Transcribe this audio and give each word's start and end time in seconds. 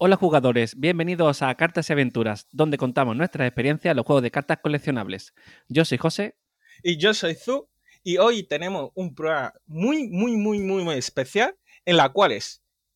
Hola 0.00 0.14
jugadores, 0.14 0.78
bienvenidos 0.78 1.42
a 1.42 1.52
Cartas 1.56 1.90
y 1.90 1.92
Aventuras, 1.92 2.46
donde 2.52 2.78
contamos 2.78 3.16
nuestras 3.16 3.48
experiencias 3.48 3.90
en 3.90 3.96
los 3.96 4.06
juegos 4.06 4.22
de 4.22 4.30
cartas 4.30 4.58
coleccionables. 4.62 5.34
Yo 5.66 5.84
soy 5.84 5.98
José. 5.98 6.36
Y 6.84 6.98
yo 6.98 7.12
soy 7.14 7.34
Zu, 7.34 7.68
y 8.04 8.18
hoy 8.18 8.44
tenemos 8.44 8.92
un 8.94 9.12
programa 9.12 9.54
muy, 9.66 10.08
muy, 10.08 10.36
muy, 10.36 10.60
muy, 10.60 10.84
muy 10.84 10.94
especial, 10.94 11.56
en 11.84 11.96
la 11.96 12.10
cual 12.10 12.38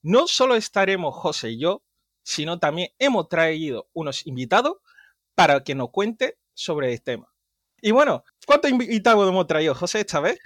no 0.03 0.29
solo 0.29 0.54
estaremos 0.54 1.12
José 1.17 1.51
y 1.51 1.59
yo, 1.59 1.83
sino 2.23 2.61
también 2.61 2.91
hemos 3.00 3.29
traído 3.29 3.89
unos 3.95 4.25
invitados 4.25 4.77
para 5.34 5.64
que 5.64 5.75
nos 5.75 5.91
cuente 5.91 6.39
sobre 6.55 6.93
este 6.93 7.14
tema. 7.14 7.27
Y 7.80 7.91
bueno, 7.91 8.23
¿cuántos 8.46 8.71
invitados 8.71 9.29
hemos 9.29 9.48
traído, 9.48 9.75
José, 9.75 9.98
esta 9.98 10.21
vez? 10.21 10.39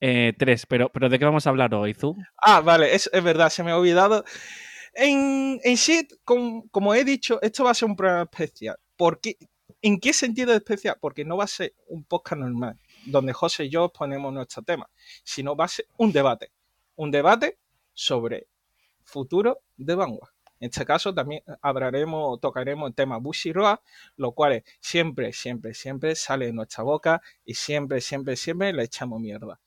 Eh, 0.00 0.32
tres, 0.36 0.66
pero, 0.66 0.90
pero 0.90 1.08
¿de 1.08 1.20
qué 1.20 1.24
vamos 1.24 1.46
a 1.46 1.50
hablar 1.50 1.72
hoy, 1.72 1.94
Zu? 1.94 2.16
Ah, 2.36 2.62
vale, 2.62 2.96
es, 2.96 3.08
es 3.12 3.22
verdad, 3.22 3.48
se 3.48 3.62
me 3.62 3.70
ha 3.70 3.76
olvidado. 3.76 4.24
En, 5.02 5.58
en 5.64 5.76
sí, 5.78 6.06
como, 6.24 6.94
he 6.94 7.04
dicho, 7.04 7.40
esto 7.40 7.64
va 7.64 7.70
a 7.70 7.74
ser 7.74 7.88
un 7.88 7.96
programa 7.96 8.24
especial. 8.30 8.76
¿Por 8.98 9.18
¿En 9.80 9.98
qué 9.98 10.12
sentido 10.12 10.52
especial? 10.52 10.98
Porque 11.00 11.24
no 11.24 11.38
va 11.38 11.44
a 11.44 11.46
ser 11.46 11.72
un 11.86 12.04
podcast 12.04 12.42
normal, 12.42 12.78
donde 13.06 13.32
José 13.32 13.64
y 13.64 13.70
yo 13.70 13.88
ponemos 13.88 14.30
nuestro 14.30 14.62
tema, 14.62 14.90
sino 15.24 15.56
va 15.56 15.64
a 15.64 15.68
ser 15.68 15.86
un 15.96 16.12
debate. 16.12 16.52
Un 16.96 17.10
debate 17.10 17.56
sobre 17.94 18.48
futuro 19.02 19.62
de 19.78 19.94
Vanguard. 19.94 20.34
En 20.60 20.68
este 20.68 20.84
caso 20.84 21.14
también 21.14 21.42
hablaremos, 21.62 22.38
tocaremos 22.38 22.90
el 22.90 22.94
tema 22.94 23.16
Bushiroa, 23.16 23.80
lo 24.16 24.32
cual 24.32 24.62
siempre, 24.80 25.32
siempre, 25.32 25.72
siempre 25.72 26.14
sale 26.14 26.44
de 26.44 26.52
nuestra 26.52 26.84
boca 26.84 27.22
y 27.46 27.54
siempre, 27.54 28.02
siempre, 28.02 28.36
siempre 28.36 28.70
le 28.74 28.82
echamos 28.82 29.18
mierda. 29.18 29.58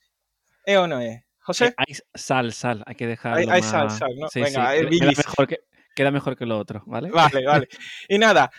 ¿Eh 0.63 0.77
o 0.77 0.86
no 0.86 1.00
es? 1.00 1.23
José. 1.43 1.65
Eh, 1.65 1.73
hay 1.77 1.95
sal, 2.15 2.53
sal, 2.53 2.83
hay 2.85 2.95
que 2.95 3.07
dejarlo. 3.07 3.52
Hay, 3.52 3.61
sal, 3.61 3.91
sal, 3.91 4.11
¿no? 4.17 4.27
Venga, 4.33 4.71
queda, 4.73 5.07
mejor 5.07 5.47
que, 5.47 5.59
queda 5.93 6.11
mejor 6.11 6.38
que 6.38 6.45
lo 6.45 6.57
otro, 6.57 6.83
¿vale? 6.85 7.11
Vale, 7.11 7.45
vale. 7.45 7.67
Y 8.07 8.17
nada, 8.17 8.49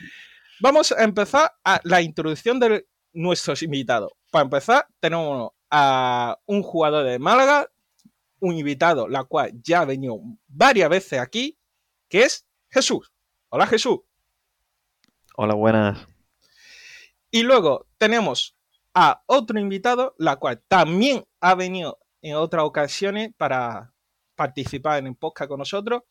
vamos 0.61 0.93
a 0.93 1.03
empezar 1.03 1.51
a 1.65 1.81
la 1.85 2.03
introducción 2.03 2.61
de 2.61 2.87
nuestros 3.13 3.63
invitados. 3.63 4.13
Para 4.31 4.45
empezar, 4.45 4.87
tenemos 5.01 5.53
a 5.71 6.39
un 6.47 6.63
jugador 6.63 7.05
de 7.05 7.19
Málaga, 7.19 7.69
un 8.41 8.57
invitado, 8.57 9.09
la 9.09 9.25
cual 9.25 9.53
ya 9.63 9.81
ha 9.81 9.85
venido 9.87 10.21
varias 10.47 10.91
veces 10.91 11.19
aquí, 11.21 11.59
que 12.09 12.23
es 12.23 12.47
Jesús. 12.71 13.13
Hola 13.49 13.67
Jesús. 13.67 14.01
Hola, 15.37 15.55
buenas. 15.55 16.07
Y 17.31 17.43
luego 17.43 17.87
tenemos 17.99 18.57
a 18.93 19.23
otro 19.27 19.59
invitado, 19.59 20.15
la 20.19 20.37
cual 20.37 20.63
también 20.69 21.25
ha 21.41 21.55
venido 21.55 21.99
en 22.25 22.37
otras 22.37 22.65
ocasiones 22.65 23.33
para 23.37 23.93
participar 24.35 24.99
en 24.99 25.09
el 25.09 25.15
podcast 25.15 25.47
con 25.47 25.59
nosotros, 25.59 26.05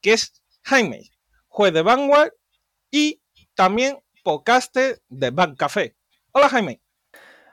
que 0.00 0.14
es 0.14 0.42
Jaime, 0.62 1.10
juez 1.48 1.74
de 1.74 1.82
Vanguard 1.82 2.32
y 2.90 3.20
también 3.54 3.98
podcaster 4.24 5.02
de 5.10 5.30
Van 5.30 5.54
Café. 5.54 5.96
Hola 6.32 6.48
Jaime. 6.48 6.80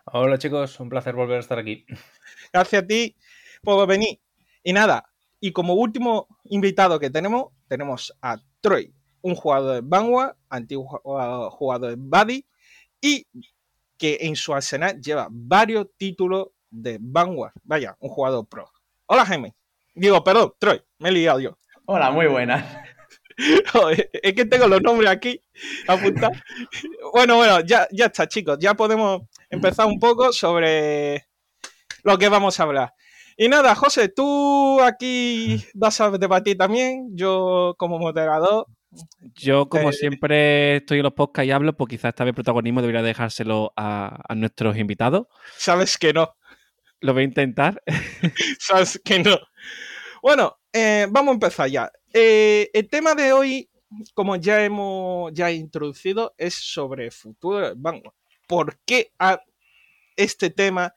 Hola 0.06 0.38
chicos, 0.38 0.80
un 0.80 0.88
placer 0.88 1.16
volver 1.16 1.36
a 1.36 1.42
estar 1.42 1.60
aquí. 1.60 1.86
Gracias 2.54 2.84
a 2.84 2.88
ti 2.88 3.18
por 3.62 3.86
venir. 3.86 4.22
Y 4.64 4.72
nada, 4.72 5.12
y 5.42 5.52
como 5.52 5.74
último 5.74 6.30
invitado 6.46 7.02
que 7.02 7.10
tenemos, 7.10 7.48
tenemos 7.68 8.18
a 8.22 8.38
Troy, 8.62 8.96
un 9.20 9.36
jugador 9.36 9.76
de 9.76 9.82
Vanguard, 9.84 10.38
antiguo 10.48 11.02
jugador 11.52 11.90
de 11.90 11.98
Buddy, 12.00 12.46
y 13.02 13.28
que 13.98 14.20
en 14.22 14.38
su 14.38 14.54
arsenal 14.54 15.02
lleva 15.02 15.28
varios 15.30 15.88
títulos 15.98 16.52
de 16.70 16.98
Vanguard. 17.00 17.54
Vaya, 17.64 17.96
un 18.00 18.10
jugador 18.10 18.48
pro. 18.48 18.70
Hola, 19.06 19.26
Jaime. 19.26 19.56
Digo, 19.96 20.24
perdón, 20.24 20.54
Troy, 20.60 20.82
me 21.00 21.10
he 21.10 21.12
liado 21.12 21.40
yo. 21.40 21.58
Hola, 21.86 22.12
muy 22.12 22.28
buenas. 22.28 22.64
es 24.14 24.34
que 24.34 24.46
tengo 24.46 24.68
los 24.68 24.82
nombres 24.82 25.10
aquí 25.10 25.42
apuntados. 25.88 26.38
bueno, 27.14 27.38
bueno, 27.38 27.62
ya, 27.62 27.88
ya 27.92 28.06
está, 28.06 28.28
chicos. 28.28 28.58
Ya 28.60 28.74
podemos 28.74 29.22
empezar 29.50 29.86
un 29.86 30.00
poco 30.00 30.34
sobre 30.34 31.28
lo 32.04 32.18
que 32.18 32.30
vamos 32.30 32.60
a 32.60 32.64
hablar. 32.64 32.94
Y 33.38 33.50
nada, 33.50 33.76
José, 33.76 34.10
tú 34.10 34.82
aquí 34.82 35.64
vas 35.76 36.02
a 36.02 36.10
debatir 36.12 36.58
también. 36.58 37.10
Yo, 37.16 37.76
como 37.78 38.00
moderador. 38.00 38.66
Yo, 39.36 39.70
como 39.70 39.90
eh, 39.90 39.94
siempre, 39.94 40.78
estoy 40.78 41.00
en 41.00 41.04
los 41.04 41.14
podcasts 41.14 41.48
y 41.48 41.52
hablo, 41.52 41.78
pues 41.78 41.90
quizás 41.90 42.10
esta 42.10 42.24
vez 42.24 42.34
protagonismo 42.34 42.82
debería 42.82 43.04
dejárselo 43.04 43.74
a, 43.76 44.20
a 44.28 44.34
nuestros 44.34 44.78
invitados. 44.78 45.28
Sabes 45.58 45.98
que 45.98 46.14
no. 46.14 46.34
Lo 47.02 47.14
voy 47.14 47.22
a 47.24 47.26
intentar. 47.26 47.82
Sabes 48.60 49.00
que 49.04 49.20
no. 49.20 49.38
Bueno, 50.22 50.58
eh, 50.74 51.08
vamos 51.10 51.32
a 51.32 51.34
empezar 51.34 51.70
ya. 51.70 51.92
Eh, 52.14 52.70
el 52.74 52.90
tema 52.90 53.14
de 53.14 53.34
hoy, 53.34 53.70
como 54.14 54.36
ya 54.36 54.64
hemos 54.64 55.32
ya 55.34 55.52
introducido, 55.52 56.34
es 56.38 56.56
sobre 56.56 57.12
futuro. 57.12 57.74
Vanguard. 57.76 58.14
¿Por 58.48 58.80
qué 58.86 59.12
este 60.16 60.50
tema 60.50 60.94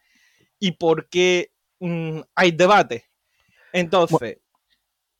y 0.58 0.72
por 0.72 1.08
qué 1.08 1.52
mm, 1.80 2.20
hay 2.34 2.52
debate? 2.52 3.04
Entonces, 3.72 4.38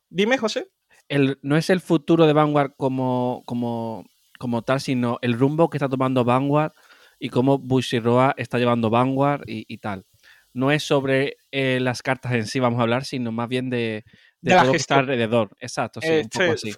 dime, 0.09 0.39
José. 0.39 0.71
El, 1.09 1.39
no 1.43 1.57
es 1.57 1.71
el 1.71 1.81
futuro 1.81 2.27
de 2.27 2.33
Vanguard 2.33 2.73
como, 2.77 3.43
como, 3.45 4.07
como 4.39 4.63
tal, 4.63 4.81
sino 4.81 5.19
el 5.23 5.39
rumbo 5.39 5.69
que 5.69 5.77
está 5.77 5.89
tomando 5.89 6.25
Vanguard 6.25 6.73
y 7.19 7.29
cómo 7.29 7.59
Bushiroa 7.59 8.35
está 8.39 8.59
llevando 8.59 8.91
Vanguard 8.91 9.43
y 9.47 9.77
tal 9.79 10.07
no 10.53 10.71
es 10.71 10.83
sobre 10.83 11.37
eh, 11.51 11.79
las 11.81 12.03
cartas 12.03 12.33
en 12.33 12.47
sí, 12.47 12.61
vamos 12.61 12.81
a 12.81 12.83
hablar, 12.83 13.05
sino 13.05 13.33
más 13.33 13.49
bien 13.49 13.71
de, 13.71 14.05
de, 14.41 14.55
todo 14.55 14.65
lo 14.65 14.71
que 14.73 14.79
está 14.79 14.97
alrededor. 14.97 15.57
Exacto, 15.61 16.01
sí, 16.01 16.09
un 16.09 16.29
poco 16.29 16.53
así. 16.53 16.75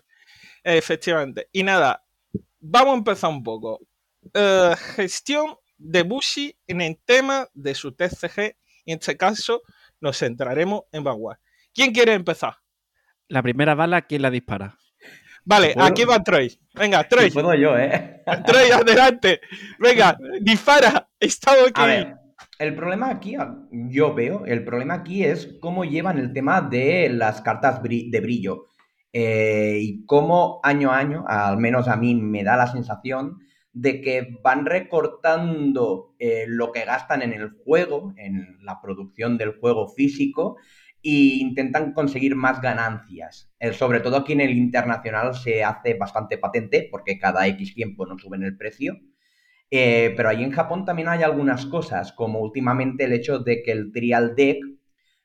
Efectivamente. 0.64 1.48
Y 1.52 1.62
nada, 1.62 2.04
vamos 2.60 2.94
a 2.94 2.98
empezar 2.98 3.30
un 3.30 3.42
poco. 3.42 3.80
Eh, 4.34 4.74
gestión 4.96 5.56
de 5.78 6.02
Bushi 6.02 6.56
en 6.66 6.80
el 6.80 6.98
tema 7.04 7.48
de 7.54 7.74
su 7.74 7.92
TCG. 7.92 8.56
Y 8.84 8.92
en 8.92 8.98
este 8.98 9.16
caso 9.16 9.62
nos 10.00 10.18
centraremos 10.18 10.82
en 10.92 11.04
Vanguard. 11.04 11.38
¿Quién 11.74 11.92
quiere 11.92 12.14
empezar? 12.14 12.56
La 13.28 13.42
primera 13.42 13.74
bala, 13.74 14.02
¿quién 14.02 14.22
la 14.22 14.30
dispara? 14.30 14.78
Vale, 15.44 15.74
aquí 15.76 16.04
va 16.04 16.22
Troy. 16.22 16.56
Venga, 16.74 17.06
Troy. 17.08 17.30
puedo 17.30 17.54
yo, 17.54 17.76
¿eh? 17.76 18.22
Troy, 18.46 18.70
adelante. 18.70 19.40
Venga, 19.78 20.16
dispara. 20.40 21.08
Estamos 21.18 21.72
aquí 21.74 22.12
el 22.58 22.74
problema 22.74 23.10
aquí, 23.10 23.36
yo 23.70 24.14
veo, 24.14 24.44
el 24.46 24.64
problema 24.64 24.94
aquí 24.94 25.24
es 25.24 25.58
cómo 25.60 25.84
llevan 25.84 26.18
el 26.18 26.32
tema 26.32 26.60
de 26.60 27.08
las 27.08 27.40
cartas 27.40 27.82
de 27.82 28.20
brillo. 28.20 28.66
Eh, 29.12 29.78
y 29.80 30.06
cómo 30.06 30.60
año 30.62 30.90
a 30.90 30.98
año, 30.98 31.24
al 31.26 31.58
menos 31.58 31.86
a 31.88 31.96
mí 31.96 32.14
me 32.14 32.44
da 32.44 32.56
la 32.56 32.66
sensación 32.66 33.38
de 33.72 34.00
que 34.00 34.38
van 34.42 34.66
recortando 34.66 36.14
eh, 36.18 36.44
lo 36.46 36.72
que 36.72 36.84
gastan 36.84 37.22
en 37.22 37.32
el 37.32 37.50
juego, 37.64 38.14
en 38.16 38.58
la 38.62 38.80
producción 38.80 39.38
del 39.38 39.58
juego 39.58 39.88
físico, 39.88 40.56
e 41.02 41.38
intentan 41.40 41.92
conseguir 41.92 42.36
más 42.36 42.60
ganancias. 42.60 43.52
Eh, 43.58 43.72
sobre 43.72 44.00
todo 44.00 44.18
aquí 44.18 44.34
en 44.34 44.40
el 44.40 44.56
internacional 44.56 45.34
se 45.34 45.64
hace 45.64 45.94
bastante 45.94 46.38
patente 46.38 46.88
porque 46.90 47.18
cada 47.18 47.46
X 47.48 47.74
tiempo 47.74 48.06
no 48.06 48.18
suben 48.18 48.42
el 48.44 48.56
precio. 48.56 48.98
Eh, 49.74 50.12
pero 50.18 50.28
ahí 50.28 50.44
en 50.44 50.52
Japón 50.52 50.84
también 50.84 51.08
hay 51.08 51.22
algunas 51.22 51.64
cosas, 51.64 52.12
como 52.12 52.40
últimamente 52.40 53.04
el 53.04 53.14
hecho 53.14 53.38
de 53.38 53.62
que 53.62 53.72
el 53.72 53.90
trial 53.90 54.34
deck 54.36 54.62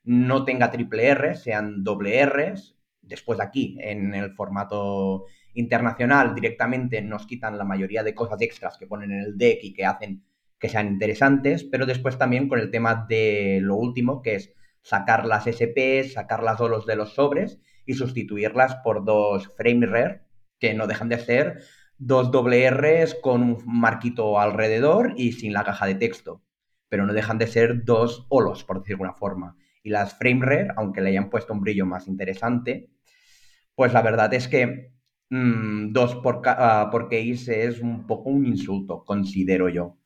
no 0.04 0.46
tenga 0.46 0.70
triple 0.70 1.08
R, 1.08 1.34
sean 1.34 1.84
doble 1.84 2.24
Rs. 2.24 2.74
Después 3.02 3.38
de 3.38 3.44
aquí, 3.44 3.76
en 3.78 4.14
el 4.14 4.32
formato 4.32 5.26
internacional, 5.52 6.34
directamente 6.34 7.02
nos 7.02 7.26
quitan 7.26 7.58
la 7.58 7.64
mayoría 7.64 8.02
de 8.02 8.14
cosas 8.14 8.40
extras 8.40 8.78
que 8.78 8.86
ponen 8.86 9.12
en 9.12 9.20
el 9.20 9.36
deck 9.36 9.58
y 9.62 9.74
que 9.74 9.84
hacen 9.84 10.24
que 10.58 10.70
sean 10.70 10.88
interesantes, 10.88 11.64
pero 11.64 11.84
después 11.84 12.16
también 12.16 12.48
con 12.48 12.58
el 12.58 12.70
tema 12.70 13.06
de 13.06 13.60
lo 13.60 13.76
último, 13.76 14.22
que 14.22 14.36
es 14.36 14.54
sacar 14.80 15.26
las 15.26 15.46
SP, 15.46 16.08
sacar 16.08 16.42
las 16.42 16.56
dolos 16.56 16.86
de 16.86 16.96
los 16.96 17.12
sobres 17.12 17.60
y 17.84 17.94
sustituirlas 17.94 18.76
por 18.76 19.04
dos 19.04 19.52
frame 19.58 19.86
rare, 19.86 20.22
que 20.58 20.72
no 20.72 20.86
dejan 20.86 21.10
de 21.10 21.18
ser 21.18 21.60
dos 21.98 22.30
doble 22.30 22.70
R's 22.70 23.14
con 23.20 23.42
un 23.42 23.62
marquito 23.66 24.40
alrededor 24.40 25.14
y 25.16 25.32
sin 25.32 25.52
la 25.52 25.64
caja 25.64 25.86
de 25.86 25.96
texto. 25.96 26.42
Pero 26.88 27.06
no 27.06 27.12
dejan 27.12 27.38
de 27.38 27.46
ser 27.46 27.84
dos 27.84 28.26
holos, 28.28 28.64
por 28.64 28.78
decir 28.78 28.90
de 28.90 28.94
alguna 28.94 29.12
forma. 29.12 29.56
Y 29.82 29.90
las 29.90 30.16
frame 30.16 30.44
rare, 30.44 30.68
aunque 30.76 31.00
le 31.00 31.10
hayan 31.10 31.30
puesto 31.30 31.52
un 31.52 31.60
brillo 31.60 31.84
más 31.86 32.08
interesante, 32.08 32.88
pues 33.74 33.92
la 33.92 34.02
verdad 34.02 34.32
es 34.34 34.48
que 34.48 34.92
mm, 35.30 35.92
dos 35.92 36.16
por, 36.16 36.36
uh, 36.36 36.90
por 36.90 37.08
case 37.08 37.64
es 37.64 37.80
un 37.80 38.06
poco 38.06 38.30
un 38.30 38.46
insulto, 38.46 39.04
considero 39.04 39.68
yo. 39.68 39.96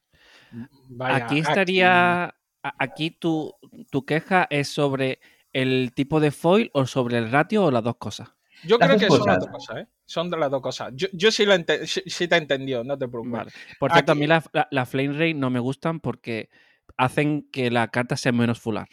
aquí 1.00 1.38
estaría. 1.38 2.35
Aquí 2.79 3.11
tu, 3.11 3.53
tu 3.91 4.05
queja 4.05 4.47
es 4.49 4.69
sobre 4.69 5.19
el 5.53 5.93
tipo 5.95 6.21
de 6.21 6.31
foil 6.31 6.71
o 6.75 6.87
sobre 6.87 7.19
el 7.19 7.29
ratio 7.29 7.65
o 7.65 7.71
las 7.73 7.83
dos 7.83 7.97
cosas. 7.97 8.29
Yo 8.65 8.79
creo 8.79 8.97
que 8.97 9.09
son 9.09 9.27
las 9.27 9.41
dos 9.41 9.49
cosas, 9.49 9.79
¿eh? 9.79 9.87
Son 10.12 10.29
de 10.29 10.37
las 10.37 10.50
dos 10.50 10.61
cosas. 10.61 10.93
Yo, 10.94 11.09
yo 11.14 11.31
sí, 11.31 11.47
lo 11.47 11.55
sí, 11.56 12.29
te 12.29 12.35
he 12.35 12.38
entendido, 12.38 12.85
no 12.85 12.99
te 12.99 13.09
preocupes. 13.09 13.55
Por 13.79 13.93
cierto, 13.93 14.12
a 14.12 14.14
mí 14.14 14.26
la, 14.26 14.44
la, 14.70 14.85
Flame 14.85 15.14
Ray 15.17 15.32
no 15.32 15.49
me 15.49 15.59
gustan 15.59 16.00
porque 16.00 16.50
hacen 16.99 17.49
que 17.50 17.70
la 17.70 17.88
carta 17.88 18.19
sea 18.19 18.31
menos 18.31 18.61
fular. 18.61 18.88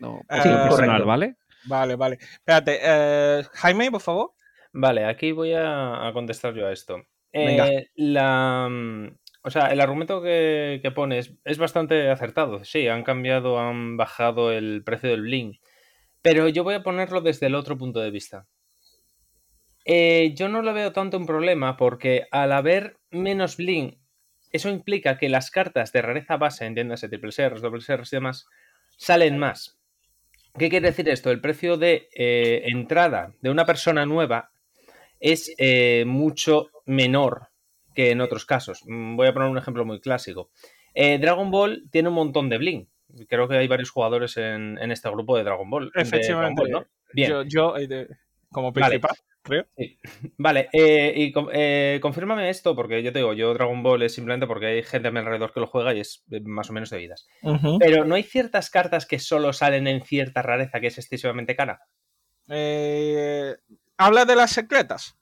No, 0.00 0.22
sí, 0.28 0.48
personal, 0.48 1.04
¿vale? 1.04 1.36
Vale, 1.66 1.94
vale. 1.94 2.18
Espérate, 2.20 2.80
eh, 2.82 3.44
Jaime, 3.52 3.92
por 3.92 4.00
favor. 4.00 4.32
Vale, 4.72 5.04
aquí 5.04 5.30
voy 5.30 5.52
a, 5.52 6.08
a 6.08 6.12
contestar 6.12 6.52
yo 6.52 6.66
a 6.66 6.72
esto. 6.72 7.00
Venga. 7.32 7.68
Eh, 7.68 7.90
la, 7.94 8.66
mm, 8.68 9.16
o 9.42 9.50
sea, 9.50 9.66
el 9.68 9.80
argumento 9.80 10.20
que, 10.20 10.80
que 10.82 10.90
pones 10.90 11.32
es 11.44 11.58
bastante 11.58 12.10
acertado. 12.10 12.64
Sí, 12.64 12.88
han 12.88 13.04
cambiado, 13.04 13.60
han 13.60 13.96
bajado 13.96 14.50
el 14.50 14.82
precio 14.82 15.10
del 15.10 15.22
bling. 15.22 15.60
Pero 16.22 16.48
yo 16.48 16.64
voy 16.64 16.74
a 16.74 16.82
ponerlo 16.82 17.20
desde 17.20 17.46
el 17.46 17.54
otro 17.54 17.78
punto 17.78 18.00
de 18.00 18.10
vista. 18.10 18.48
Eh, 19.84 20.32
yo 20.34 20.48
no 20.48 20.62
lo 20.62 20.72
veo 20.72 20.92
tanto 20.92 21.18
un 21.18 21.26
problema 21.26 21.76
porque 21.76 22.26
al 22.30 22.52
haber 22.52 22.96
menos 23.10 23.56
bling, 23.56 23.98
eso 24.50 24.70
implica 24.70 25.18
que 25.18 25.28
las 25.28 25.50
cartas 25.50 25.92
de 25.92 26.02
rareza 26.02 26.36
base, 26.36 26.64
entiéndase, 26.64 27.08
triple 27.08 27.32
series, 27.32 27.60
doble 27.60 27.80
series 27.80 28.12
y 28.12 28.16
demás, 28.16 28.46
salen 28.96 29.38
más. 29.38 29.78
¿Qué 30.56 30.70
quiere 30.70 30.88
decir 30.88 31.08
esto? 31.08 31.30
El 31.30 31.40
precio 31.40 31.76
de 31.76 32.08
eh, 32.14 32.62
entrada 32.66 33.34
de 33.40 33.50
una 33.50 33.66
persona 33.66 34.06
nueva 34.06 34.52
es 35.20 35.52
eh, 35.58 36.04
mucho 36.06 36.70
menor 36.86 37.48
que 37.94 38.10
en 38.10 38.20
otros 38.20 38.46
casos. 38.46 38.82
Mm, 38.86 39.16
Voy 39.16 39.26
a 39.26 39.34
poner 39.34 39.48
un 39.48 39.58
ejemplo 39.58 39.84
muy 39.84 40.00
clásico. 40.00 40.50
Dragon 40.94 41.50
Ball 41.50 41.88
tiene 41.90 42.08
un 42.08 42.14
montón 42.14 42.48
de 42.48 42.56
bling. 42.56 42.88
Creo 43.28 43.48
que 43.48 43.56
hay 43.56 43.66
varios 43.66 43.90
jugadores 43.90 44.36
en, 44.36 44.78
en 44.78 44.92
este 44.92 45.10
grupo 45.10 45.36
de 45.36 45.42
Dragon 45.42 45.68
Ball. 45.68 45.90
Efectivamente. 45.92 46.30
Dragon 46.30 46.54
Ball, 46.54 46.70
¿no? 46.70 46.86
Bien. 47.12 47.48
Yo, 47.48 47.74
como 48.48 48.70
Vale. 48.70 49.00
Vale, 50.38 50.68
eh, 50.72 51.12
y 51.16 51.34
eh, 51.52 51.98
confírmame 52.00 52.48
esto, 52.48 52.74
porque 52.74 53.02
yo 53.02 53.12
te 53.12 53.18
digo, 53.18 53.34
yo 53.34 53.52
Dragon 53.54 53.82
Ball 53.82 54.02
es 54.02 54.14
simplemente 54.14 54.46
porque 54.46 54.66
hay 54.66 54.82
gente 54.82 55.08
a 55.08 55.10
mi 55.10 55.18
alrededor 55.18 55.52
que 55.52 55.60
lo 55.60 55.66
juega 55.66 55.94
y 55.94 56.00
es 56.00 56.24
eh, 56.30 56.40
más 56.44 56.70
o 56.70 56.72
menos 56.72 56.90
de 56.90 56.98
vidas. 56.98 57.26
Pero 57.78 58.04
¿no 58.04 58.14
hay 58.14 58.22
ciertas 58.22 58.70
cartas 58.70 59.06
que 59.06 59.18
solo 59.18 59.52
salen 59.52 59.86
en 59.86 60.02
cierta 60.02 60.42
rareza 60.42 60.80
que 60.80 60.86
es 60.86 60.98
excesivamente 60.98 61.56
cara? 61.56 61.80
Eh, 62.48 63.54
Habla 63.96 64.24
de 64.24 64.36
las 64.36 64.50
secretas. 64.50 65.16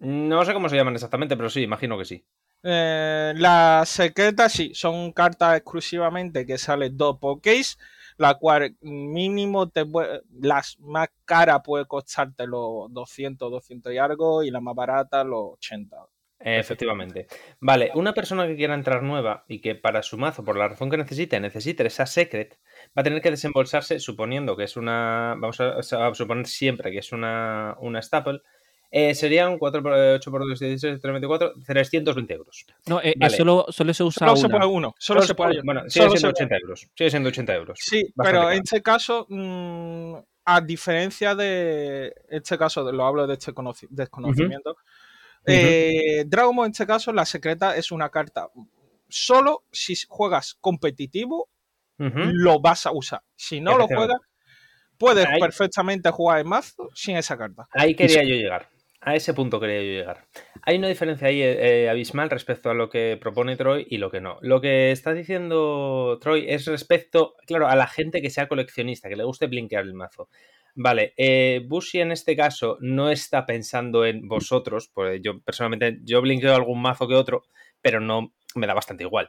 No 0.00 0.44
sé 0.44 0.52
cómo 0.52 0.68
se 0.68 0.76
llaman 0.76 0.94
exactamente, 0.94 1.36
pero 1.36 1.48
sí, 1.48 1.62
imagino 1.62 1.98
que 1.98 2.04
sí. 2.04 2.24
Eh, 2.62 3.32
las 3.36 3.88
secretas 3.88 4.52
sí, 4.52 4.72
son 4.74 5.12
cartas 5.12 5.56
exclusivamente 5.56 6.44
que 6.44 6.58
salen 6.58 6.96
dos 6.96 7.18
por 7.18 7.40
case, 7.40 7.76
la 8.18 8.34
cual 8.34 8.76
mínimo 8.82 9.70
te 9.70 9.86
puede- 9.86 10.20
las 10.40 10.78
más 10.80 11.08
caras 11.24 11.60
puede 11.64 11.86
costarte 11.86 12.46
los 12.46 12.92
200, 12.92 13.50
200 13.50 13.92
y 13.92 13.98
algo 13.98 14.42
y 14.42 14.50
la 14.50 14.60
más 14.60 14.74
barata 14.74 15.24
los 15.24 15.54
80. 15.54 15.96
Eh, 16.40 16.58
Efectivamente. 16.60 17.26
Vale, 17.60 17.90
una 17.96 18.12
persona 18.14 18.46
que 18.46 18.54
quiera 18.54 18.74
entrar 18.74 19.02
nueva 19.02 19.44
y 19.48 19.60
que 19.60 19.74
para 19.74 20.02
su 20.04 20.16
mazo, 20.18 20.44
por 20.44 20.56
la 20.56 20.68
razón 20.68 20.88
que 20.88 20.96
necesite, 20.96 21.40
necesite 21.40 21.84
esa 21.86 22.06
secret, 22.06 22.60
va 22.96 23.00
a 23.00 23.02
tener 23.02 23.20
que 23.20 23.30
desembolsarse, 23.32 23.98
suponiendo 23.98 24.56
que 24.56 24.62
es 24.64 24.76
una. 24.76 25.34
Vamos 25.38 25.60
a, 25.60 25.78
a 25.78 26.14
suponer 26.14 26.46
siempre 26.46 26.92
que 26.92 26.98
es 26.98 27.10
una, 27.12 27.76
una 27.80 28.00
staple. 28.00 28.40
Eh, 28.90 29.14
serían 29.14 29.58
4 29.58 29.82
por 29.82 29.92
8 29.92 30.30
por 30.30 30.40
2, 30.48 30.58
16, 30.60 31.00
324, 31.00 31.54
320 31.66 32.34
euros. 32.34 32.64
No, 32.86 33.00
eh, 33.00 33.10
eh, 33.10 33.14
Vale. 33.18 33.36
solo, 33.36 33.66
solo 33.68 33.92
se 33.94 34.02
usa 34.04 34.26
Solo 34.26 34.36
se 34.36 34.46
una. 34.46 34.58
puede 34.58 34.70
uno, 34.70 34.94
solo 34.98 35.22
se 35.22 35.34
puede 35.34 35.60
Bueno, 35.62 35.82
sigue 35.88 36.06
solo 36.06 36.10
siendo 36.16 36.28
se- 36.36 36.42
80 36.44 36.56
euros. 36.56 36.88
Sigue 36.96 37.10
siendo 37.10 37.28
80 37.28 37.54
euros. 37.54 37.78
Sí, 37.82 38.02
Bastante 38.14 38.22
pero 38.30 38.38
caro. 38.40 38.52
en 38.52 38.62
este 38.62 38.82
caso, 38.82 39.26
mm, 39.28 40.14
a 40.46 40.60
diferencia 40.62 41.34
de 41.34 42.14
este 42.30 42.56
caso, 42.56 42.82
de- 42.84 42.92
lo 42.94 43.04
hablo 43.04 43.26
de 43.26 43.34
este 43.34 43.52
conoci- 43.52 43.88
desconocimiento, 43.90 44.76
eh, 45.46 46.24
Dragon 46.26 46.54
Ball 46.56 46.66
en 46.66 46.72
este 46.72 46.86
caso, 46.86 47.12
la 47.12 47.24
secreta 47.24 47.76
es 47.76 47.90
una 47.92 48.08
carta. 48.10 48.48
Solo 49.08 49.64
si 49.70 49.94
juegas 50.08 50.56
competitivo, 50.60 51.48
Ujú. 51.98 52.18
lo 52.32 52.60
vas 52.60 52.86
a 52.86 52.92
usar. 52.92 53.22
Si 53.36 53.60
no 53.60 53.76
lo 53.76 53.86
juegas, 53.86 54.18
puedes 54.98 55.26
Ahí- 55.26 55.40
perfectamente 55.40 56.10
jugar 56.10 56.40
en 56.40 56.48
mazo 56.48 56.90
sin 56.94 57.16
esa 57.16 57.36
carta. 57.38 57.68
Ahí 57.72 57.94
quería 57.94 58.22
yo 58.22 58.34
llegar. 58.34 58.68
A 59.00 59.14
ese 59.14 59.32
punto 59.32 59.60
quería 59.60 59.80
yo 59.80 60.00
llegar. 60.00 60.26
Hay 60.62 60.76
una 60.76 60.88
diferencia 60.88 61.28
ahí 61.28 61.40
eh, 61.40 61.84
eh, 61.84 61.88
abismal 61.88 62.30
respecto 62.30 62.68
a 62.68 62.74
lo 62.74 62.88
que 62.90 63.16
propone 63.20 63.56
Troy 63.56 63.86
y 63.88 63.98
lo 63.98 64.10
que 64.10 64.20
no. 64.20 64.38
Lo 64.42 64.60
que 64.60 64.90
está 64.90 65.14
diciendo 65.14 66.18
Troy 66.20 66.46
es 66.48 66.66
respecto, 66.66 67.34
claro, 67.46 67.68
a 67.68 67.76
la 67.76 67.86
gente 67.86 68.20
que 68.20 68.30
sea 68.30 68.48
coleccionista, 68.48 69.08
que 69.08 69.16
le 69.16 69.24
guste 69.24 69.46
blinkear 69.46 69.84
el 69.84 69.94
mazo. 69.94 70.28
Vale, 70.80 71.12
eh, 71.16 71.64
Bushi 71.66 72.00
en 72.00 72.12
este 72.12 72.36
caso 72.36 72.76
no 72.80 73.10
está 73.10 73.46
pensando 73.46 74.04
en 74.06 74.28
vosotros, 74.28 74.88
pues 74.94 75.20
yo 75.22 75.40
personalmente, 75.40 75.98
yo 76.04 76.22
blinkeo 76.22 76.54
algún 76.54 76.80
mazo 76.80 77.08
que 77.08 77.16
otro, 77.16 77.42
pero 77.82 78.00
no 78.00 78.32
me 78.54 78.66
da 78.66 78.74
bastante 78.74 79.02
igual. 79.04 79.28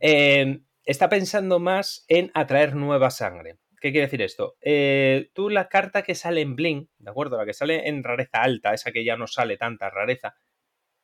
Eh, 0.00 0.60
está 0.84 1.08
pensando 1.10 1.58
más 1.58 2.04
en 2.08 2.30
atraer 2.32 2.74
nueva 2.76 3.10
sangre. 3.10 3.56
¿Qué 3.80 3.92
quiere 3.92 4.06
decir 4.06 4.22
esto? 4.22 4.56
Eh, 4.60 5.30
tú 5.34 5.50
la 5.50 5.68
carta 5.68 6.02
que 6.02 6.14
sale 6.14 6.40
en 6.40 6.56
Blink, 6.56 6.88
¿de 6.98 7.10
acuerdo? 7.10 7.36
La 7.36 7.44
que 7.46 7.52
sale 7.52 7.88
en 7.88 8.02
rareza 8.02 8.42
alta, 8.42 8.72
esa 8.74 8.92
que 8.92 9.04
ya 9.04 9.16
no 9.16 9.26
sale 9.26 9.56
tanta 9.56 9.90
rareza, 9.90 10.34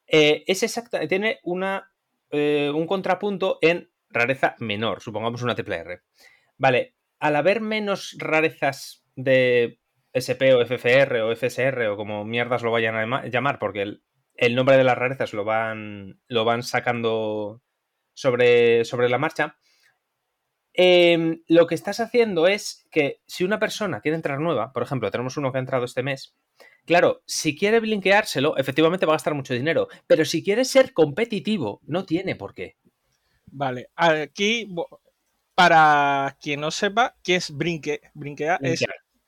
eh, 0.06 0.44
es 0.46 0.62
exacta, 0.62 1.06
tiene 1.06 1.38
una, 1.42 1.92
eh, 2.30 2.70
un 2.74 2.86
contrapunto 2.86 3.58
en 3.60 3.90
rareza 4.08 4.56
menor, 4.58 5.00
supongamos 5.00 5.42
una 5.42 5.54
triple 5.54 5.76
R. 5.76 6.00
Vale, 6.58 6.94
al 7.18 7.36
haber 7.36 7.60
menos 7.60 8.16
rarezas 8.18 9.04
de 9.16 9.78
SP 10.12 10.54
o 10.54 10.60
FFR 10.64 11.22
o 11.22 11.32
FSR 11.34 11.88
o 11.88 11.96
como 11.96 12.24
mierdas 12.24 12.62
lo 12.62 12.70
vayan 12.70 12.94
a 12.96 13.00
llama- 13.02 13.26
llamar, 13.26 13.58
porque 13.58 13.82
el, 13.82 14.02
el 14.34 14.54
nombre 14.54 14.76
de 14.76 14.84
las 14.84 14.98
rarezas 14.98 15.32
lo 15.32 15.44
van, 15.44 16.20
lo 16.28 16.44
van 16.44 16.62
sacando 16.62 17.62
sobre, 18.14 18.84
sobre 18.84 19.08
la 19.08 19.18
marcha, 19.18 19.56
eh, 20.74 21.40
lo 21.48 21.66
que 21.66 21.74
estás 21.74 22.00
haciendo 22.00 22.46
es 22.46 22.86
que 22.90 23.20
si 23.26 23.44
una 23.44 23.58
persona 23.58 24.00
quiere 24.00 24.16
entrar 24.16 24.40
nueva, 24.40 24.72
por 24.72 24.82
ejemplo, 24.82 25.10
tenemos 25.10 25.36
uno 25.36 25.52
que 25.52 25.58
ha 25.58 25.60
entrado 25.60 25.84
este 25.84 26.02
mes, 26.02 26.34
claro, 26.86 27.22
si 27.26 27.56
quiere 27.56 27.80
blinkeárselo, 27.80 28.56
efectivamente 28.56 29.06
va 29.06 29.12
a 29.12 29.16
gastar 29.16 29.34
mucho 29.34 29.54
dinero, 29.54 29.88
pero 30.06 30.24
si 30.24 30.42
quiere 30.42 30.64
ser 30.64 30.92
competitivo, 30.92 31.80
no 31.84 32.04
tiene 32.04 32.36
por 32.36 32.54
qué. 32.54 32.76
Vale, 33.46 33.90
aquí, 33.96 34.74
para 35.54 36.36
quien 36.40 36.60
no 36.60 36.70
sepa, 36.70 37.16
¿qué 37.22 37.36
es 37.36 37.50
brinque? 37.50 38.00
Brinquear 38.14 38.58
es. 38.62 38.82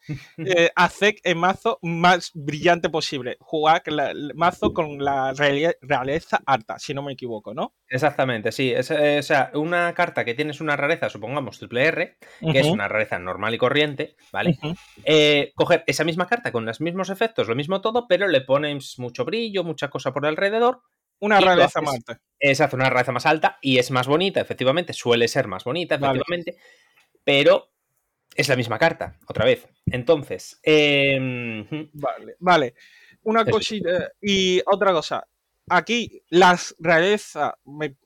eh, 0.39 0.71
hacer 0.77 1.17
el 1.23 1.37
mazo 1.37 1.79
más 1.83 2.31
brillante 2.35 2.89
posible. 2.91 3.37
Jugar 3.41 3.83
la- 3.87 4.11
el 4.11 4.33
mazo 4.35 4.73
con 4.73 5.03
la 5.05 5.33
realeza 5.33 6.41
alta, 6.47 6.79
si 6.79 6.95
no 6.95 7.03
me 7.03 7.13
equivoco, 7.13 7.55
¿no? 7.55 7.75
Exactamente, 7.89 8.53
sí. 8.53 8.73
Es, 8.73 8.91
eh, 8.91 9.19
o 9.19 9.23
sea, 9.23 9.51
una 9.55 9.93
carta 9.95 10.25
que 10.25 10.35
tienes 10.35 10.61
una 10.61 10.77
rareza, 10.77 11.09
supongamos 11.11 11.59
triple 11.59 11.85
R, 11.87 12.17
que 12.53 12.59
es 12.61 12.67
una 12.67 12.89
rareza 12.89 13.19
normal 13.19 13.55
y 13.55 13.59
corriente, 13.59 14.17
¿vale? 14.33 14.59
Eh, 15.05 15.53
coger 15.55 15.85
esa 15.87 16.05
misma 16.05 16.27
carta 16.27 16.53
con 16.53 16.65
los 16.65 16.81
mismos 16.81 17.11
efectos, 17.11 17.49
lo 17.49 17.55
mismo 17.55 17.81
todo, 17.81 18.07
pero 18.09 18.27
le 18.29 18.41
pones 18.41 18.99
mucho 18.99 19.25
brillo, 19.25 19.65
mucha 19.65 19.89
cosa 19.91 20.13
por 20.13 20.27
alrededor 20.27 20.83
Una 21.21 21.39
haces- 21.39 21.83
más 21.83 21.95
alta. 21.95 22.21
es 22.39 22.61
hacer 22.61 22.79
una 22.79 22.91
rareza 22.91 23.13
más 23.13 23.27
alta 23.27 23.59
y 23.63 23.79
es 23.79 23.91
más 23.91 24.07
bonita, 24.07 24.41
efectivamente, 24.41 24.93
suele 24.93 25.29
ser 25.29 25.47
más 25.47 25.65
bonita, 25.65 25.97
Vale. 25.97 26.19
efectivamente, 26.21 26.57
pero 27.23 27.74
es 28.35 28.49
la 28.49 28.57
misma 28.57 28.79
carta, 28.79 29.19
otra 29.27 29.45
vez. 29.45 29.67
Entonces, 29.87 30.61
eh, 30.63 31.89
Vale, 31.93 32.37
vale. 32.39 32.75
Una 33.23 33.43
Eso. 33.43 33.51
cosita. 33.53 34.13
Y 34.21 34.61
otra 34.67 34.93
cosa. 34.93 35.27
Aquí, 35.69 36.23
las 36.29 36.75
realezas 36.79 37.55
me- 37.65 37.97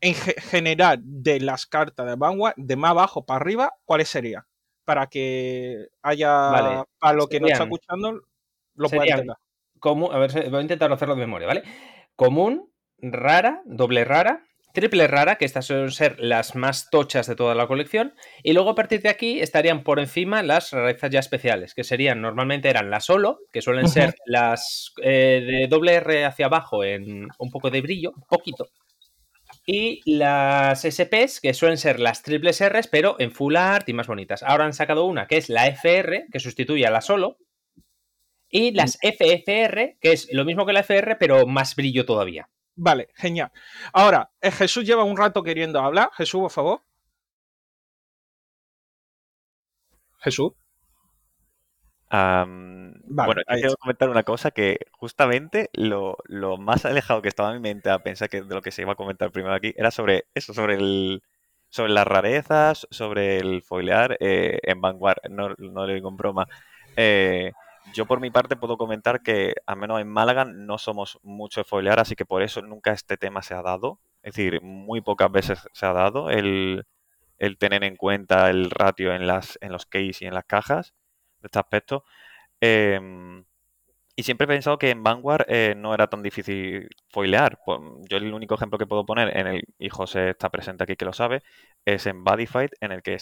en 0.00 0.14
ge- 0.14 0.40
general 0.40 0.98
de 1.02 1.40
las 1.40 1.64
cartas 1.66 2.06
de 2.06 2.14
Vanguard, 2.16 2.54
de 2.56 2.76
más 2.76 2.90
abajo 2.90 3.24
para 3.24 3.40
arriba, 3.40 3.72
¿cuáles 3.86 4.08
serían? 4.08 4.44
Para 4.84 5.06
que 5.06 5.88
haya. 6.02 6.28
Vale, 6.30 6.84
Para 6.98 7.14
lo 7.14 7.26
que 7.26 7.40
no 7.40 7.48
está 7.48 7.64
escuchando, 7.64 8.20
lo 8.74 8.88
pueda 8.90 9.04
entender. 9.06 9.36
común, 9.80 10.10
a 10.12 10.18
ver, 10.18 10.50
voy 10.50 10.58
a 10.58 10.62
intentar 10.62 10.92
hacerlo 10.92 11.14
de 11.14 11.20
memoria, 11.20 11.46
¿vale? 11.46 11.62
Común, 12.14 12.70
rara, 12.98 13.62
doble 13.64 14.04
rara, 14.04 14.44
triple 14.76 15.06
rara, 15.06 15.36
que 15.36 15.46
estas 15.46 15.64
suelen 15.64 15.90
ser 15.90 16.20
las 16.20 16.54
más 16.54 16.90
tochas 16.90 17.26
de 17.26 17.34
toda 17.34 17.54
la 17.54 17.66
colección, 17.66 18.14
y 18.42 18.52
luego 18.52 18.68
a 18.68 18.74
partir 18.74 19.00
de 19.00 19.08
aquí 19.08 19.40
estarían 19.40 19.82
por 19.82 19.98
encima 19.98 20.42
las 20.42 20.70
rarezas 20.70 21.10
ya 21.10 21.20
especiales, 21.20 21.72
que 21.72 21.82
serían, 21.82 22.20
normalmente 22.20 22.68
eran 22.68 22.90
las 22.90 23.06
solo, 23.06 23.38
que 23.50 23.62
suelen 23.62 23.88
ser 23.88 24.14
las 24.26 24.92
eh, 25.02 25.42
de 25.46 25.66
doble 25.66 25.94
R 25.94 26.26
hacia 26.26 26.46
abajo 26.46 26.84
en 26.84 27.26
un 27.38 27.50
poco 27.50 27.70
de 27.70 27.80
brillo, 27.80 28.12
un 28.14 28.26
poquito, 28.28 28.68
y 29.64 30.02
las 30.04 30.82
SPs, 30.82 31.40
que 31.40 31.54
suelen 31.54 31.78
ser 31.78 31.98
las 31.98 32.22
triples 32.22 32.62
Rs, 32.62 32.88
pero 32.88 33.16
en 33.18 33.32
full 33.32 33.56
art 33.56 33.88
y 33.88 33.94
más 33.94 34.06
bonitas. 34.06 34.42
Ahora 34.42 34.66
han 34.66 34.74
sacado 34.74 35.06
una 35.06 35.26
que 35.26 35.38
es 35.38 35.48
la 35.48 35.66
FR, 35.68 36.26
que 36.30 36.38
sustituye 36.38 36.86
a 36.86 36.90
la 36.90 37.00
solo, 37.00 37.38
y 38.50 38.72
las 38.72 38.98
FFR, 39.02 39.96
que 40.00 40.12
es 40.12 40.28
lo 40.32 40.44
mismo 40.44 40.66
que 40.66 40.74
la 40.74 40.80
FR, 40.80 41.16
pero 41.16 41.46
más 41.46 41.74
brillo 41.74 42.04
todavía. 42.04 42.50
Vale, 42.76 43.08
genial. 43.14 43.50
Ahora, 43.92 44.30
eh, 44.40 44.50
Jesús 44.50 44.84
lleva 44.84 45.04
un 45.04 45.16
rato 45.16 45.42
queriendo 45.42 45.80
hablar. 45.80 46.10
Jesús, 46.16 46.40
por 46.40 46.50
favor. 46.50 46.82
Jesús. 50.20 50.52
Vale, 53.08 53.26
bueno, 53.26 53.42
yo 53.48 53.54
quiero 53.54 53.76
comentar 53.76 54.08
una 54.08 54.22
cosa 54.22 54.50
que 54.50 54.78
justamente 54.92 55.70
lo, 55.72 56.16
lo 56.24 56.56
más 56.56 56.84
alejado 56.84 57.22
que 57.22 57.28
estaba 57.28 57.50
en 57.50 57.62
mi 57.62 57.68
mente 57.68 57.90
a 57.90 58.02
pensar 58.02 58.28
que 58.28 58.42
de 58.42 58.54
lo 58.54 58.62
que 58.62 58.70
se 58.70 58.82
iba 58.82 58.92
a 58.92 58.96
comentar 58.96 59.30
primero 59.32 59.54
aquí 59.54 59.74
era 59.76 59.90
sobre 59.90 60.26
eso, 60.34 60.54
sobre 60.54 60.74
el 60.76 61.22
sobre 61.68 61.92
las 61.92 62.06
rarezas, 62.06 62.86
sobre 62.90 63.38
el 63.38 63.62
foilear 63.62 64.16
eh, 64.20 64.60
en 64.62 64.80
Vanguard, 64.80 65.18
no, 65.30 65.48
no 65.58 65.86
lo 65.86 65.92
digo 65.92 66.08
en 66.08 66.16
broma. 66.16 66.46
Eh, 66.96 67.52
Yo 67.94 68.06
por 68.06 68.20
mi 68.20 68.30
parte 68.30 68.56
puedo 68.56 68.76
comentar 68.76 69.22
que, 69.22 69.54
al 69.66 69.76
menos 69.76 70.00
en 70.00 70.08
Málaga, 70.08 70.44
no 70.44 70.78
somos 70.78 71.18
mucho 71.22 71.60
de 71.60 71.64
foilear, 71.64 72.00
así 72.00 72.14
que 72.14 72.26
por 72.26 72.42
eso 72.42 72.62
nunca 72.62 72.92
este 72.92 73.16
tema 73.16 73.42
se 73.42 73.54
ha 73.54 73.62
dado. 73.62 74.00
Es 74.22 74.34
decir, 74.34 74.60
muy 74.62 75.00
pocas 75.00 75.30
veces 75.30 75.66
se 75.72 75.86
ha 75.86 75.92
dado 75.92 76.30
el, 76.30 76.86
tener 77.58 77.84
en 77.84 77.96
cuenta 77.96 78.50
el 78.50 78.70
ratio 78.70 79.14
en, 79.14 79.26
las, 79.26 79.58
en 79.60 79.72
los 79.72 79.86
case 79.86 80.24
y 80.24 80.26
en 80.26 80.34
las 80.34 80.44
cajas 80.44 80.94
de 81.40 81.46
este 81.46 81.58
aspecto. 81.58 82.04
Em, 82.60 83.44
y 84.16 84.22
siempre 84.22 84.46
he 84.46 84.48
pensado 84.48 84.78
que 84.78 84.90
en 84.90 85.02
Vanguard 85.02 85.44
eh, 85.48 85.74
no 85.76 85.94
era 85.94 86.08
tan 86.08 86.22
difícil 86.22 86.88
foilear. 87.10 87.60
Pues, 87.64 87.80
yo 88.08 88.16
el 88.16 88.32
único 88.32 88.54
ejemplo 88.54 88.78
que 88.78 88.86
puedo 88.86 89.04
poner, 89.06 89.36
en 89.36 89.46
el, 89.46 89.64
y 89.78 89.90
José 89.90 90.30
está 90.30 90.50
presente 90.50 90.84
aquí 90.84 90.96
que 90.96 91.04
lo 91.04 91.12
sabe, 91.12 91.42
es 91.84 92.06
en 92.06 92.24
Bodyfight, 92.24 92.72
en 92.80 92.92
el 92.92 93.02
que 93.02 93.18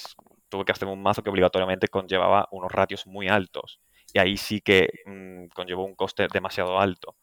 tuve 0.49 0.65
que 0.65 0.73
hacer 0.73 0.89
un 0.89 1.03
mazo 1.03 1.23
que 1.23 1.31
obligatoriamente 1.31 1.89
conllevaba 1.89 2.49
unos 2.53 2.71
ratios 2.73 3.07
muy 3.07 3.29
altos. 3.29 3.81
Y 4.15 4.21
ahí 4.21 4.39
sí 4.39 4.63
que 4.63 4.91
mm, 5.07 5.49
conllevó 5.55 5.85
un 5.85 5.97
coste 5.97 6.29
demasiado 6.33 6.79
alto. 6.81 7.17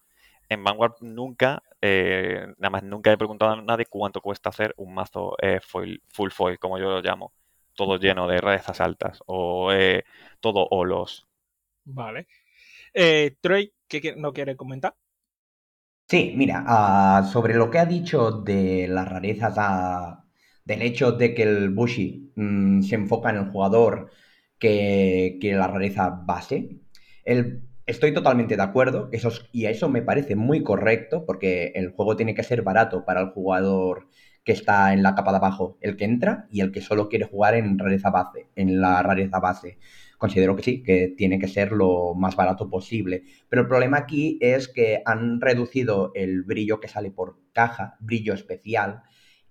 En 0.49 0.63
Vanguard 0.63 0.95
nunca, 1.01 1.63
eh, 1.81 2.47
nada 2.59 2.71
más 2.71 2.83
nunca 2.83 3.11
he 3.13 3.17
preguntado 3.17 3.53
a 3.53 3.61
nadie 3.61 3.85
cuánto 3.87 4.21
cuesta 4.21 4.49
hacer 4.49 4.73
un 4.77 4.93
mazo 4.93 5.35
eh, 5.41 5.61
foil, 5.61 6.03
full 6.09 6.31
foil, 6.31 6.59
como 6.59 6.77
yo 6.79 6.89
lo 6.91 7.01
llamo. 7.01 7.33
Todo 7.75 7.97
lleno 7.97 8.27
de 8.27 8.41
rarezas 8.41 8.81
altas. 8.81 9.21
O 9.27 9.71
eh, 9.73 10.03
todo 10.41 10.67
olos. 10.71 11.27
Vale. 11.85 12.27
Eh, 12.93 13.37
Troy, 13.41 13.73
¿qué 13.87 14.15
no 14.17 14.33
quiere 14.33 14.55
comentar? 14.57 14.95
Sí, 16.07 16.33
mira, 16.35 16.63
ah, 16.67 17.29
sobre 17.31 17.53
lo 17.55 17.69
que 17.71 17.79
ha 17.79 17.85
dicho 17.85 18.31
de 18.31 18.87
las 18.89 19.07
rarezas, 19.07 19.53
ah, 19.57 20.25
del 20.65 20.81
hecho 20.81 21.13
de 21.13 21.33
que 21.33 21.43
el 21.43 21.69
Bushi 21.69 22.33
mm, 22.35 22.81
se 22.81 22.95
enfoca 22.95 23.29
en 23.29 23.37
el 23.37 23.51
jugador 23.51 24.11
que, 24.61 25.39
la 25.55 25.67
rareza 25.67 26.09
base, 26.09 26.79
estoy 27.85 28.13
totalmente 28.13 28.55
de 28.55 28.63
acuerdo, 28.63 29.09
eso 29.11 29.29
es- 29.29 29.49
y 29.51 29.65
eso 29.65 29.89
me 29.89 30.01
parece 30.03 30.35
muy 30.35 30.63
correcto, 30.63 31.25
porque 31.25 31.71
el 31.75 31.91
juego 31.91 32.15
tiene 32.15 32.35
que 32.35 32.43
ser 32.43 32.61
barato 32.61 33.03
para 33.05 33.21
el 33.21 33.29
jugador 33.31 34.07
que 34.43 34.53
está 34.53 34.93
en 34.93 35.03
la 35.03 35.15
capa 35.15 35.31
de 35.31 35.37
abajo, 35.37 35.77
el 35.81 35.97
que 35.97 36.05
entra, 36.05 36.47
y 36.51 36.61
el 36.61 36.71
que 36.71 36.81
solo 36.81 37.09
quiere 37.09 37.25
jugar 37.25 37.55
en 37.55 37.77
rareza 37.77 38.09
base, 38.11 38.47
en 38.55 38.81
la 38.81 39.03
rareza 39.03 39.39
base. 39.39 39.77
Considero 40.17 40.55
que 40.55 40.63
sí, 40.63 40.83
que 40.83 41.13
tiene 41.17 41.39
que 41.39 41.47
ser 41.47 41.71
lo 41.71 42.13
más 42.15 42.35
barato 42.35 42.69
posible. 42.69 43.23
Pero 43.49 43.63
el 43.63 43.67
problema 43.67 43.97
aquí 43.97 44.37
es 44.41 44.67
que 44.67 45.01
han 45.05 45.41
reducido 45.41 46.11
el 46.15 46.43
brillo 46.43 46.79
que 46.79 46.87
sale 46.87 47.11
por 47.11 47.37
caja, 47.53 47.97
brillo 47.99 48.33
especial, 48.33 49.01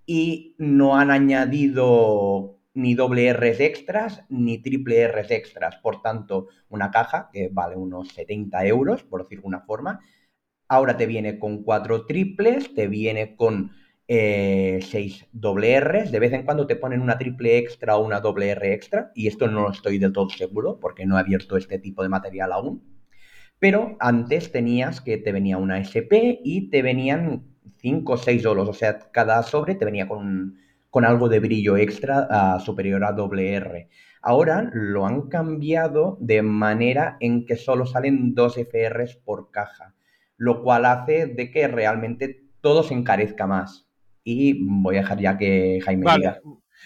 y 0.07 0.55
no 0.59 0.97
han 0.97 1.11
añadido 1.11 2.60
ni 2.75 2.95
doble 2.95 3.33
Rs 3.33 3.61
extras 3.61 4.25
ni 4.29 4.59
triple 4.59 5.09
Rs 5.09 5.31
extras. 5.31 5.77
Por 5.77 6.03
tanto, 6.03 6.49
una 6.69 6.91
caja 6.91 7.31
que 7.33 7.49
vale 7.53 7.77
unos 7.77 8.09
70 8.09 8.65
euros, 8.67 9.03
por 9.03 9.23
decirlo 9.23 9.43
de 9.43 9.49
una 9.49 9.61
forma, 9.61 10.01
ahora 10.69 10.97
te 10.97 11.07
viene 11.07 11.39
con 11.39 11.63
cuatro 11.63 12.07
triples, 12.07 12.75
te 12.75 12.87
viene 12.87 13.35
con 13.37 13.73
eh, 14.09 14.81
seis 14.83 15.27
doble 15.33 15.81
Rs, 15.81 16.11
de 16.13 16.19
vez 16.19 16.33
en 16.33 16.45
cuando 16.45 16.67
te 16.67 16.77
ponen 16.77 17.01
una 17.01 17.19
triple 17.19 17.59
extra 17.59 17.97
o 17.97 18.05
una 18.05 18.21
doble 18.21 18.51
R 18.51 18.73
extra, 18.73 19.13
y 19.15 19.27
esto 19.29 19.49
no 19.49 19.63
lo 19.63 19.71
estoy 19.73 19.99
del 19.99 20.13
todo 20.13 20.29
seguro 20.31 20.79
porque 20.81 21.07
no 21.07 21.17
he 21.17 21.21
abierto 21.21 21.57
este 21.57 21.79
tipo 21.79 22.03
de 22.03 22.09
material 22.09 22.53
aún. 22.53 22.83
Pero 23.59 23.97
antes 24.01 24.53
tenías 24.53 25.01
que 25.01 25.19
te 25.19 25.33
venía 25.33 25.59
una 25.59 25.79
SP 25.79 26.41
y 26.43 26.71
te 26.71 26.83
venían 26.83 27.45
5 27.79 28.13
o 28.13 28.17
6 28.17 28.43
dolos, 28.43 28.69
o 28.69 28.73
sea, 28.73 28.99
cada 29.13 29.43
sobre 29.43 29.75
te 29.75 29.85
venía 29.85 30.09
con, 30.09 30.57
con 30.91 31.05
algo 31.05 31.29
de 31.29 31.41
brillo 31.41 31.77
extra 31.77 32.27
ah, 32.31 32.61
superior 32.61 33.05
a 33.05 33.13
doble 33.13 33.55
R. 33.55 33.89
Ahora 34.23 34.71
lo 34.73 35.07
han 35.07 35.29
cambiado 35.29 36.19
de 36.21 36.43
manera 36.43 37.17
en 37.21 37.47
que 37.47 37.57
solo 37.57 37.87
salen 37.87 38.35
2 38.35 38.59
FRs 38.59 39.17
por 39.17 39.51
caja, 39.51 39.95
lo 40.37 40.63
cual 40.63 40.85
hace 40.85 41.27
de 41.27 41.51
que 41.51 41.69
realmente 41.69 42.45
todo 42.61 42.83
se 42.83 42.95
encarezca 42.95 43.47
más. 43.47 43.89
Y 44.23 44.59
voy 44.63 44.97
a 44.97 45.01
dejar 45.01 45.21
ya 45.21 45.39
que 45.39 45.81
Jaime 45.83 46.05
Vale. 46.05 46.19
diga. 46.19 46.41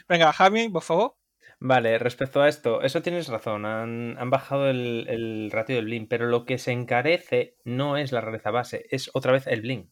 Venga, 0.08 0.32
Javi, 0.32 0.68
por 0.68 0.82
favor. 0.82 1.16
Vale, 1.58 1.98
respecto 1.98 2.42
a 2.42 2.48
esto, 2.48 2.82
eso 2.82 3.00
tienes 3.00 3.28
razón, 3.28 3.64
han, 3.64 4.16
han 4.18 4.28
bajado 4.28 4.68
el, 4.68 5.06
el 5.08 5.50
ratio 5.50 5.76
del 5.76 5.86
bling, 5.86 6.08
pero 6.08 6.26
lo 6.26 6.44
que 6.44 6.58
se 6.58 6.72
encarece 6.72 7.56
no 7.64 7.96
es 7.96 8.12
la 8.12 8.20
rareza 8.20 8.50
base, 8.50 8.84
es 8.90 9.10
otra 9.14 9.32
vez 9.32 9.46
el 9.46 9.62
bling. 9.62 9.90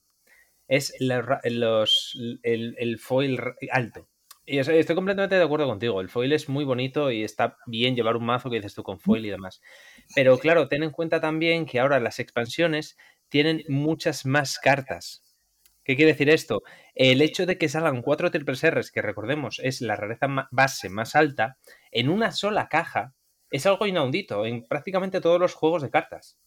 Es 0.73 0.95
la 1.01 1.39
los, 1.45 2.19
el, 2.43 2.75
el 2.79 2.99
foil 2.99 3.39
alto. 3.71 4.09
Y 4.47 4.59
estoy 4.59 4.97
completamente 4.97 5.35
de 5.35 5.45
acuerdo 5.45 5.67
contigo, 5.67 6.01
el 6.01 6.09
foil 6.09 6.33
es 6.33 6.49
muy 6.49 6.65
bonito 6.65 7.11
y 7.11 7.25
está 7.25 7.59
bien 7.67 7.95
llevar 7.95 8.17
un 8.17 8.25
mazo 8.25 8.49
que 8.49 8.57
dices 8.57 8.75
tú 8.75 8.83
con 8.83 8.99
foil 8.99 9.27
y 9.27 9.29
demás. 9.29 9.61
Pero 10.15 10.39
claro, 10.39 10.69
ten 10.69 10.83
en 10.83 10.91
cuenta 10.91 11.21
también 11.21 11.67
que 11.67 11.79
ahora 11.79 12.01
las 12.01 12.19
expansiones 12.19 12.97
tienen 13.29 13.65
muchas 13.69 14.25
más 14.25 14.59
cartas. 14.59 15.23
¿Qué 15.85 15.95
quiere 15.95 16.13
decir 16.13 16.31
esto? 16.31 16.63
El 16.95 17.21
hecho 17.21 17.45
de 17.45 17.59
que 17.59 17.69
salgan 17.69 18.01
cuatro 18.01 18.31
triples 18.31 18.65
R's, 18.69 18.93
que 18.93 19.03
recordemos 19.03 19.61
es 19.63 19.83
la 19.83 19.95
rareza 19.95 20.27
base 20.51 20.89
más 20.89 21.15
alta, 21.15 21.59
en 21.91 22.09
una 22.09 22.33
sola 22.33 22.69
caja, 22.69 23.15
es 23.51 23.67
algo 23.67 23.87
inaudito 23.87 24.47
en 24.47 24.65
prácticamente 24.67 25.21
todos 25.21 25.39
los 25.39 25.53
juegos 25.53 25.83
de 25.83 25.91
cartas. 25.91 26.39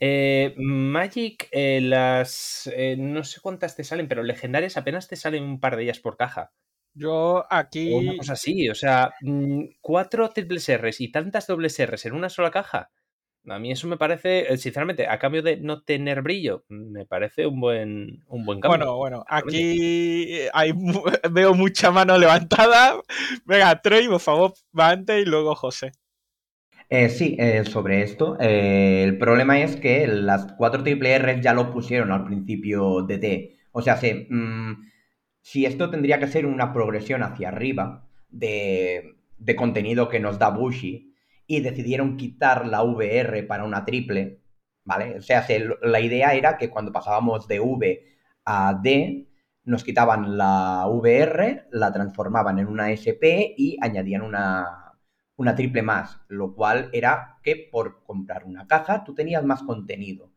Eh, 0.00 0.54
Magic, 0.56 1.48
eh, 1.52 1.80
las. 1.80 2.70
eh, 2.74 2.96
no 2.98 3.24
sé 3.24 3.40
cuántas 3.40 3.76
te 3.76 3.84
salen, 3.84 4.08
pero 4.08 4.22
legendarias 4.22 4.76
apenas 4.76 5.08
te 5.08 5.16
salen 5.16 5.44
un 5.44 5.60
par 5.60 5.76
de 5.76 5.84
ellas 5.84 6.00
por 6.00 6.16
caja. 6.16 6.52
Yo 6.94 7.38
O 7.40 7.46
una 7.48 7.50
aquí. 7.58 8.16
cosa 8.18 8.34
así. 8.34 8.68
O 8.68 8.74
sea, 8.74 9.14
mm, 9.22 9.64
cuatro 9.80 10.28
triples 10.30 10.68
R's 10.68 11.00
y 11.00 11.10
tantas 11.10 11.46
dobles 11.46 11.78
R's 11.84 12.06
en 12.06 12.14
una 12.14 12.28
sola 12.28 12.50
caja. 12.50 12.90
A 13.46 13.58
mí 13.58 13.70
eso 13.70 13.86
me 13.88 13.98
parece, 13.98 14.52
eh, 14.52 14.56
sinceramente, 14.56 15.06
a 15.06 15.18
cambio 15.18 15.42
de 15.42 15.58
no 15.58 15.82
tener 15.82 16.22
brillo, 16.22 16.64
me 16.68 17.04
parece 17.04 17.46
un 17.46 17.60
buen, 17.60 18.24
un 18.26 18.44
buen 18.46 18.58
cambio. 18.60 18.78
Bueno, 18.78 18.96
bueno, 18.96 19.24
aquí 19.28 20.38
hay, 20.54 20.72
veo 21.30 21.52
mucha 21.54 21.90
mano 21.90 22.16
levantada. 22.16 23.00
Venga, 23.44 23.82
Troy, 23.82 24.08
por 24.08 24.20
favor, 24.20 24.54
va 24.78 24.90
antes 24.90 25.20
y 25.22 25.26
luego 25.28 25.54
José. 25.54 25.92
Eh, 26.90 27.08
sí, 27.08 27.36
eh, 27.38 27.64
sobre 27.64 28.02
esto. 28.02 28.36
eh, 28.40 29.02
el 29.04 29.18
problema 29.18 29.60
es 29.60 29.76
que 29.76 30.06
las 30.06 30.52
cuatro 30.56 30.82
triple 30.82 31.18
R's 31.18 31.40
ya 31.42 31.54
lo 31.54 31.72
pusieron 31.72 32.12
al 32.12 32.24
principio 32.24 33.02
de 33.02 33.18
T. 33.18 33.56
O 33.72 33.82
sea, 33.82 33.96
se, 33.96 34.26
mm, 34.30 34.90
si 35.40 35.66
esto 35.66 35.90
tendría 35.90 36.18
que 36.20 36.28
ser 36.28 36.46
una 36.46 36.72
progresión 36.72 37.22
hacia 37.22 37.48
arriba 37.48 38.06
de, 38.28 39.16
de 39.38 39.56
contenido 39.56 40.08
que 40.08 40.20
nos 40.20 40.38
da 40.38 40.50
Bushi 40.50 41.14
y 41.46 41.60
decidieron 41.60 42.16
quitar 42.16 42.66
la 42.66 42.82
VR 42.82 43.42
para 43.44 43.64
una 43.64 43.84
triple, 43.84 44.40
¿vale? 44.84 45.16
O 45.18 45.22
sea, 45.22 45.42
se- 45.42 45.66
la 45.82 46.00
idea 46.00 46.34
era 46.34 46.56
que 46.58 46.70
cuando 46.70 46.92
pasábamos 46.92 47.48
de 47.48 47.60
V 47.60 48.04
a 48.44 48.78
D, 48.82 49.26
nos 49.64 49.82
quitaban 49.84 50.36
la 50.36 50.86
VR, 50.88 51.64
la 51.72 51.92
transformaban 51.92 52.58
en 52.58 52.66
una 52.68 52.90
SP 52.92 53.54
y 53.56 53.78
añadían 53.80 54.22
una, 54.22 54.83
una 55.36 55.54
triple 55.54 55.82
más, 55.82 56.20
lo 56.28 56.54
cual 56.54 56.90
era 56.92 57.38
que 57.42 57.68
por 57.70 58.02
comprar 58.04 58.44
una 58.44 58.66
caja 58.66 59.04
tú 59.04 59.14
tenías 59.14 59.44
más 59.44 59.62
contenido. 59.62 60.32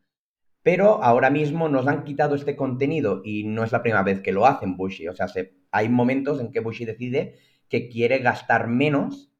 Pero 0.62 1.02
ahora 1.02 1.30
mismo 1.30 1.68
nos 1.68 1.86
han 1.86 2.04
quitado 2.04 2.34
este 2.34 2.56
contenido 2.56 3.22
y 3.24 3.44
no 3.44 3.64
es 3.64 3.72
la 3.72 3.82
primera 3.82 4.02
vez 4.02 4.20
que 4.20 4.32
lo 4.32 4.46
hacen 4.46 4.76
Bushi. 4.76 5.08
O 5.08 5.14
sea, 5.14 5.28
se- 5.28 5.54
hay 5.70 5.88
momentos 5.88 6.40
en 6.40 6.52
que 6.52 6.60
Bushi 6.60 6.84
decide 6.84 7.36
que 7.68 7.88
quiere 7.88 8.18
gastar 8.18 8.68
menos 8.68 9.30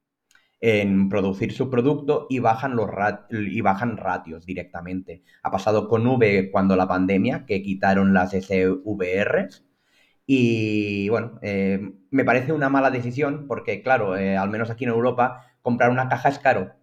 en 0.61 1.09
producir 1.09 1.53
su 1.53 1.71
producto 1.71 2.27
y 2.29 2.41
bajan, 2.41 2.75
los 2.77 2.88
y 3.31 3.61
bajan 3.61 3.97
ratios 3.97 4.45
directamente. 4.45 5.23
Ha 5.43 5.50
pasado 5.50 5.88
con 5.88 6.07
V 6.07 6.50
cuando 6.50 6.75
la 6.77 6.88
pandemia, 6.88 7.45
que 7.47 7.62
quitaron 7.62 8.12
las 8.12 8.35
SVRs. 8.35 9.65
Y 10.27 11.09
bueno, 11.09 11.38
eh, 11.43 11.81
me 12.11 12.25
parece 12.25 12.53
una 12.53 12.69
mala 12.69 12.91
decisión 12.91 13.47
porque, 13.47 13.83
claro, 13.83 14.17
eh, 14.17 14.37
al 14.37 14.50
menos 14.50 14.69
aquí 14.71 14.85
en 14.85 14.91
Europa, 14.91 15.43
comprar 15.62 15.91
una 15.91 16.09
caja 16.09 16.29
es 16.29 16.38
caro. 16.38 16.75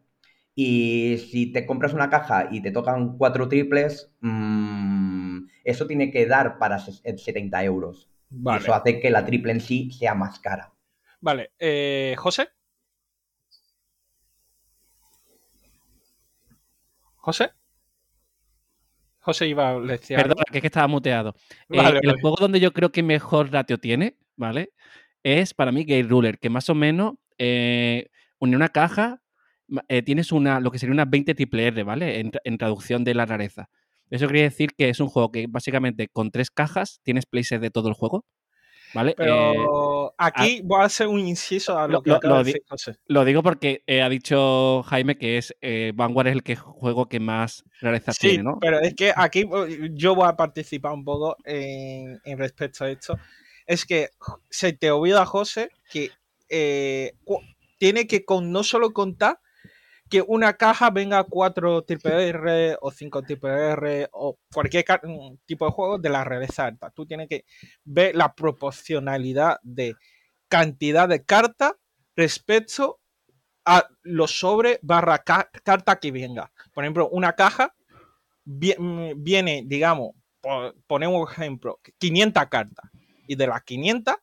Y 0.55 1.17
si 1.31 1.51
te 1.51 1.65
compras 1.65 1.93
una 1.93 2.09
caja 2.09 2.47
y 2.51 2.61
te 2.61 2.71
tocan 2.71 3.17
cuatro 3.17 3.49
triples, 3.49 4.11
mm, 4.21 5.47
eso 5.63 5.87
tiene 5.87 6.11
que 6.11 6.25
dar 6.27 6.57
para 6.59 6.77
ses- 6.79 7.01
70 7.17 7.63
euros. 7.63 8.09
Y 8.31 8.37
Vale, 8.43 8.63
eso 8.63 8.73
hace 8.73 8.99
que 8.99 9.09
la 9.09 9.25
triple 9.25 9.51
en 9.53 9.61
sí 9.61 9.91
sea 9.91 10.15
más 10.15 10.39
cara. 10.39 10.73
vale. 11.21 11.51
Eh, 11.59 12.15
José. 12.17 12.49
José. 17.17 17.51
José 19.19 19.47
iba 19.47 19.69
a 19.69 19.79
decir. 19.79 20.15
Perdona, 20.17 20.43
que 20.51 20.57
es 20.59 20.61
que 20.61 20.67
estaba 20.67 20.87
muteado. 20.87 21.33
Eh, 21.71 21.77
Vale, 21.77 21.99
el 22.01 22.07
vale. 22.09 22.21
juego 22.21 22.37
donde 22.39 22.59
yo 22.59 22.71
creo 22.73 22.91
que 22.91 23.01
mejor 23.03 23.51
ratio 23.51 23.79
tiene, 23.79 24.17
¿vale? 24.35 24.73
Es 25.23 25.53
para 25.53 25.71
mí 25.71 25.83
Gate 25.83 26.03
Ruler, 26.07 26.37
que 26.37 26.49
más 26.49 26.69
o 26.69 26.75
menos 26.75 27.15
eh, 27.39 28.09
en 28.41 28.55
una 28.55 28.69
caja 28.69 29.21
eh, 29.87 30.01
tienes 30.03 30.31
una, 30.31 30.59
lo 30.59 30.71
que 30.71 30.79
sería 30.79 30.93
una 30.93 31.05
20 31.05 31.33
triple 31.35 31.67
R, 31.67 31.83
¿vale? 31.83 32.19
En, 32.19 32.31
tra- 32.31 32.41
en 32.43 32.57
traducción 32.57 33.03
de 33.03 33.13
la 33.15 33.25
rareza. 33.25 33.69
Eso 34.11 34.27
quiere 34.27 34.43
decir 34.43 34.71
que 34.77 34.89
es 34.89 34.99
un 34.99 35.07
juego 35.07 35.31
que 35.31 35.47
básicamente 35.49 36.07
con 36.07 36.29
tres 36.31 36.51
cajas 36.51 36.99
tienes 37.03 37.25
places 37.25 37.59
de 37.61 37.71
todo 37.71 37.87
el 37.89 37.95
juego. 37.95 38.25
¿vale? 38.93 39.11
Eh, 39.11 39.15
Pero 39.17 40.13
aquí 40.17 40.61
voy 40.63 40.81
a 40.81 40.85
hacer 40.85 41.07
un 41.07 41.19
inciso 41.19 41.77
a 41.77 41.87
lo, 41.87 41.93
lo- 41.93 42.03
que 42.03 42.09
lo- 42.11 42.15
acaba 42.17 42.35
lo 42.35 42.43
de 42.43 42.45
di- 42.45 42.53
decir 42.53 42.63
José. 42.69 42.95
lo 43.07 43.25
digo 43.25 43.41
porque 43.43 43.83
eh, 43.87 44.01
ha 44.01 44.09
dicho 44.09 44.83
Jaime 44.83 45.17
que 45.17 45.37
es 45.39 45.53
Vanguard 45.95 46.27
es 46.27 46.33
el 46.33 46.43
que 46.43 46.55
juego 46.55 47.07
que 47.09 47.19
más 47.19 47.63
rarezas 47.81 48.17
Sí, 48.17 48.29
tiene, 48.29 48.43
¿no? 48.43 48.57
pero 48.61 48.79
es 48.79 48.93
que 48.93 49.11
aquí 49.15 49.43
yo 49.93 50.15
voy 50.15 50.27
a 50.29 50.35
participar 50.35 50.93
un 50.93 51.03
poco 51.03 51.35
en, 51.43 52.19
en 52.23 52.37
respecto 52.37 52.83
a 52.85 52.89
esto. 52.91 53.17
Es 53.65 53.85
que 53.85 54.09
se 54.49 54.73
te 54.73 54.91
olvida, 54.91 55.25
José, 55.25 55.69
que 55.89 56.11
eh, 56.49 57.13
tiene 57.85 58.07
que 58.07 58.25
con, 58.25 58.51
no 58.51 58.63
solo 58.63 58.93
contar 58.93 59.39
que 60.09 60.23
una 60.23 60.53
caja 60.57 60.89
venga 60.89 61.23
4 61.23 61.83
triple 61.83 62.29
R 62.29 62.77
o 62.81 62.89
5 62.89 63.21
triple 63.21 63.51
R 63.51 64.09
o 64.11 64.39
cualquier 64.51 64.83
mm, 65.03 65.35
tipo 65.45 65.65
de 65.67 65.71
juego 65.71 65.99
de 65.99 66.09
la 66.09 66.23
rareza 66.23 66.65
alta. 66.65 66.89
Tú 66.89 67.05
tienes 67.05 67.29
que 67.29 67.45
ver 67.83 68.15
la 68.15 68.33
proporcionalidad 68.33 69.59
de 69.61 69.93
cantidad 70.47 71.07
de 71.07 71.23
cartas 71.23 71.73
respecto 72.15 73.01
a 73.65 73.87
los 74.01 74.31
sobre 74.31 74.79
barra 74.81 75.19
ca- 75.19 75.51
carta 75.63 75.99
que 75.99 76.11
venga. 76.11 76.51
Por 76.73 76.83
ejemplo, 76.85 77.07
una 77.09 77.33
caja 77.33 77.75
mm, 78.45 79.11
viene, 79.17 79.61
digamos, 79.63 80.13
po- 80.41 80.73
ponemos 80.87 81.31
ejemplo, 81.31 81.79
500 81.99 82.47
cartas. 82.47 82.89
Y 83.27 83.35
de 83.35 83.45
las 83.45 83.61
500, 83.63 84.15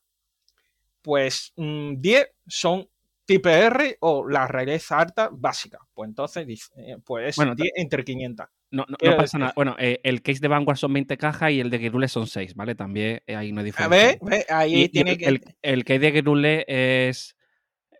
pues 1.00 1.52
mm, 1.54 1.95
10 2.00 2.28
son 2.49 2.88
tipo 3.25 3.49
R 3.49 3.97
o 4.00 4.29
la 4.29 4.47
rareza 4.47 4.99
alta 4.99 5.29
básica. 5.33 5.79
Pues 5.95 6.09
entonces, 6.09 6.47
eh, 6.76 6.97
pues 7.05 7.29
es 7.31 7.37
Bueno, 7.37 7.55
10 7.55 7.71
entre 7.76 8.05
500. 8.05 8.47
No, 8.71 8.85
no- 8.88 8.97
no 9.11 9.17
pasa 9.17 9.38
nada. 9.38 9.52
Bueno, 9.55 9.76
eh, 9.79 10.00
el 10.02 10.23
case 10.23 10.41
de 10.41 10.49
Vanguard 10.49 10.79
son 10.79 10.93
20 10.93 11.17
cajas 11.19 11.50
y 11.52 11.61
el 11.61 11.69
de 11.71 11.79
Gerule 11.79 12.09
son 12.09 12.26
6, 12.26 12.55
¿vale? 12.55 12.75
También 12.75 13.23
eh, 13.26 13.37
hay 13.37 13.52
una 13.52 13.61
A 13.61 13.64
diferencia. 13.64 13.99
ver, 13.99 14.19
ve, 14.23 14.47
ahí 14.49 14.85
Y- 14.85 14.88
tiene 14.88 15.19
que... 15.19 15.26
el, 15.26 15.41
el 15.61 15.85
case 15.85 15.99
de 16.00 16.12
Gerule 16.12 16.64
es, 16.67 17.37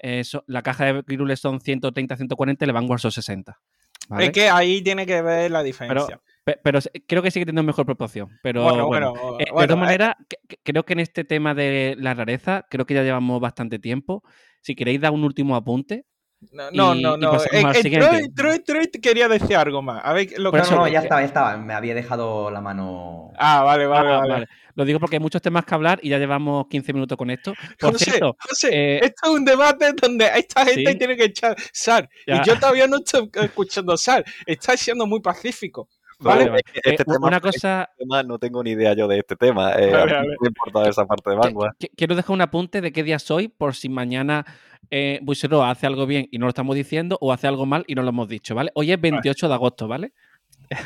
eso, 0.00 0.45
la 0.47 0.62
caja 0.62 0.87
de 0.93 1.02
Gerule 1.07 1.37
son 1.37 1.61
130, 1.61 2.17
140 2.17 2.64
y 2.64 2.69
el 2.69 2.73
Vanguard 2.73 3.00
son 3.00 3.12
60. 3.12 3.61
¿vale? 4.09 4.25
Es 4.25 4.31
que 4.33 4.49
ahí 4.49 4.83
tiene 4.83 5.07
que 5.07 5.21
ver 5.23 5.50
la 5.50 5.62
diferencia. 5.62 6.21
Pe- 6.45 6.59
Pero, 6.64 6.81
creo 7.07 7.23
que 7.23 7.31
sigue 7.31 7.45
teniendo 7.47 7.62
mejor 7.62 7.87
proporción. 7.87 8.29
Pero 8.43 8.64
bueno, 8.64 8.87
bueno, 8.88 9.12
bueno, 9.12 9.38
Eh, 9.38 9.45
de 9.45 9.67
todas 9.69 9.79
maneras, 9.79 10.17
creo 10.64 10.85
que 10.85 10.95
en 10.95 11.00
este 11.00 11.23
tema 11.25 11.55
de 11.55 11.95
la 11.99 12.14
rareza, 12.14 12.67
creo 12.69 12.85
que 12.85 12.95
ya 12.95 13.02
llevamos 13.05 13.41
bastante 13.41 13.79
tiempo. 13.79 14.25
Si 14.62 14.75
queréis 14.75 15.00
dar 15.00 15.12
un 15.12 15.25
último 15.25 15.54
apunte. 15.57 16.07
no, 16.52 16.71
no, 16.73 16.95
y- 16.97 17.02
no. 17.02 17.14
y 17.16 17.21
no. 17.21 17.31
pasamos 17.33 17.52
Eh, 17.76 17.78
eh, 17.78 17.83
siguiente. 17.83 18.09
Troy, 18.09 18.28
Troy, 18.35 18.59
Troy 18.64 18.87
quería 19.00 19.28
decir 19.28 19.54
algo 19.57 19.81
más. 19.83 20.00
A 20.04 20.12
ver, 20.12 20.28
lo 20.38 20.50
Por 20.50 20.59
que 20.61 20.66
eso- 20.66 20.75
no, 20.75 20.81
no, 20.83 20.88
ya 20.88 21.00
estaba, 21.00 21.21
ya 21.21 21.26
estaba. 21.26 21.57
Me 21.57 21.73
había 21.75 21.95
dejado 21.95 22.50
la 22.50 22.61
mano. 22.61 23.31
Ah, 23.38 23.62
vale, 23.62 23.87
vale, 23.87 24.09
Ah, 24.11 24.16
vale. 24.19 24.33
vale. 24.33 24.49
Lo 24.75 24.85
digo 24.85 24.99
porque 24.99 25.16
hay 25.16 25.21
muchos 25.21 25.40
temas 25.42 25.64
que 25.66 25.75
hablar 25.75 26.00
y 26.02 26.09
ya 26.09 26.19
llevamos 26.19 26.66
15 26.69 26.92
minutos 26.95 27.16
con 27.19 27.31
esto. 27.31 27.52
Por 27.78 27.92
José, 27.92 28.04
cierto, 28.07 28.37
José, 28.40 28.69
eh, 28.73 29.00
esto 29.04 29.26
es 29.26 29.31
un 29.38 29.45
debate 29.45 29.92
donde 30.00 30.31
esta 30.35 30.64
gente 30.64 30.92
Sí. 30.92 30.99
tiene 30.99 31.16
que 31.16 31.25
echar 31.26 31.54
sal. 31.73 32.09
Ya. 32.26 32.37
Y 32.37 32.47
yo 32.47 32.59
todavía 32.59 32.87
no 32.87 32.97
estoy 32.97 33.28
escuchando 33.35 33.97
sal. 33.97 34.25
Está 34.47 34.76
siendo 34.76 35.07
muy 35.07 35.21
pacífico. 35.21 35.88
Vale. 36.23 36.62
Este 36.75 36.91
Eh, 36.95 36.97
tema- 37.05 37.26
una 37.26 37.41
cosa, 37.41 37.83
este 37.91 38.05
tema 38.05 38.23
no 38.23 38.38
tengo 38.38 38.62
ni 38.62 38.71
idea 38.71 38.95
yo 38.95 39.09
de 39.09 39.19
este 39.19 39.37
tema. 39.37 39.73
Eh, 39.75 39.93
a 39.95 40.05
me 40.23 40.49
importa 40.49 40.88
esa 40.88 41.05
parte 41.07 41.31
de 41.31 41.37
Vanguard. 41.37 41.75
quiero 41.97 42.14
dejar 42.14 42.33
un 42.33 42.41
apunte 42.41 42.81
de 42.81 42.93
qué 42.93 43.02
día 43.02 43.19
soy 43.19 43.49
por 43.49 43.75
si 43.75 43.88
mañana 43.88 44.45
eh, 44.91 45.19
Bushero 45.23 45.64
hace 45.64 45.87
algo 45.87 46.07
bien 46.07 46.29
y 46.31 46.38
no 46.38 46.47
lo 46.47 46.50
estamos 46.50 46.76
diciendo 46.76 47.17
o 47.21 47.33
hace 47.33 47.47
algo 47.47 47.67
mal 47.67 47.85
y 47.87 47.95
no 47.95 48.02
lo 48.02 48.11
hemos 48.11 48.29
dicho, 48.29 48.55
¿vale? 48.55 48.71
Hoy 48.75 48.93
es 48.93 49.00
28 49.00 49.49
de 49.49 49.55
agosto, 49.55 49.88
¿vale? 49.88 50.12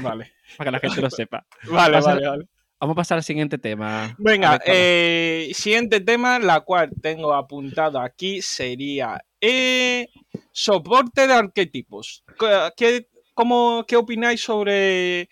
Vale, 0.01 0.33
Para 0.59 0.71
que 0.71 0.73
la 0.73 0.79
gente 0.81 1.01
lo 1.01 1.11
sepa. 1.11 1.45
vale, 1.71 1.95
Pasa- 1.95 2.15
vale. 2.15 2.29
vale. 2.29 2.45
Vamos 2.79 2.93
a 2.93 2.97
pasar 2.97 3.17
al 3.19 3.25
siguiente 3.25 3.57
tema. 3.57 4.15
Venga, 4.19 4.61
eh, 4.67 5.51
siguiente 5.55 6.01
tema, 6.01 6.39
la 6.39 6.61
cual 6.61 6.91
tengo 7.01 7.33
apuntado 7.33 7.99
aquí, 7.99 8.43
sería 8.43 9.19
eh, 9.41 10.09
soporte 10.53 11.27
de 11.27 11.33
arquetipos. 11.33 12.23
¿Qué- 12.39 12.69
¿Qué, 12.77 13.09
cómo, 13.37 13.85
¿Qué 13.87 13.95
opináis 13.97 14.41
sobre 14.43 15.29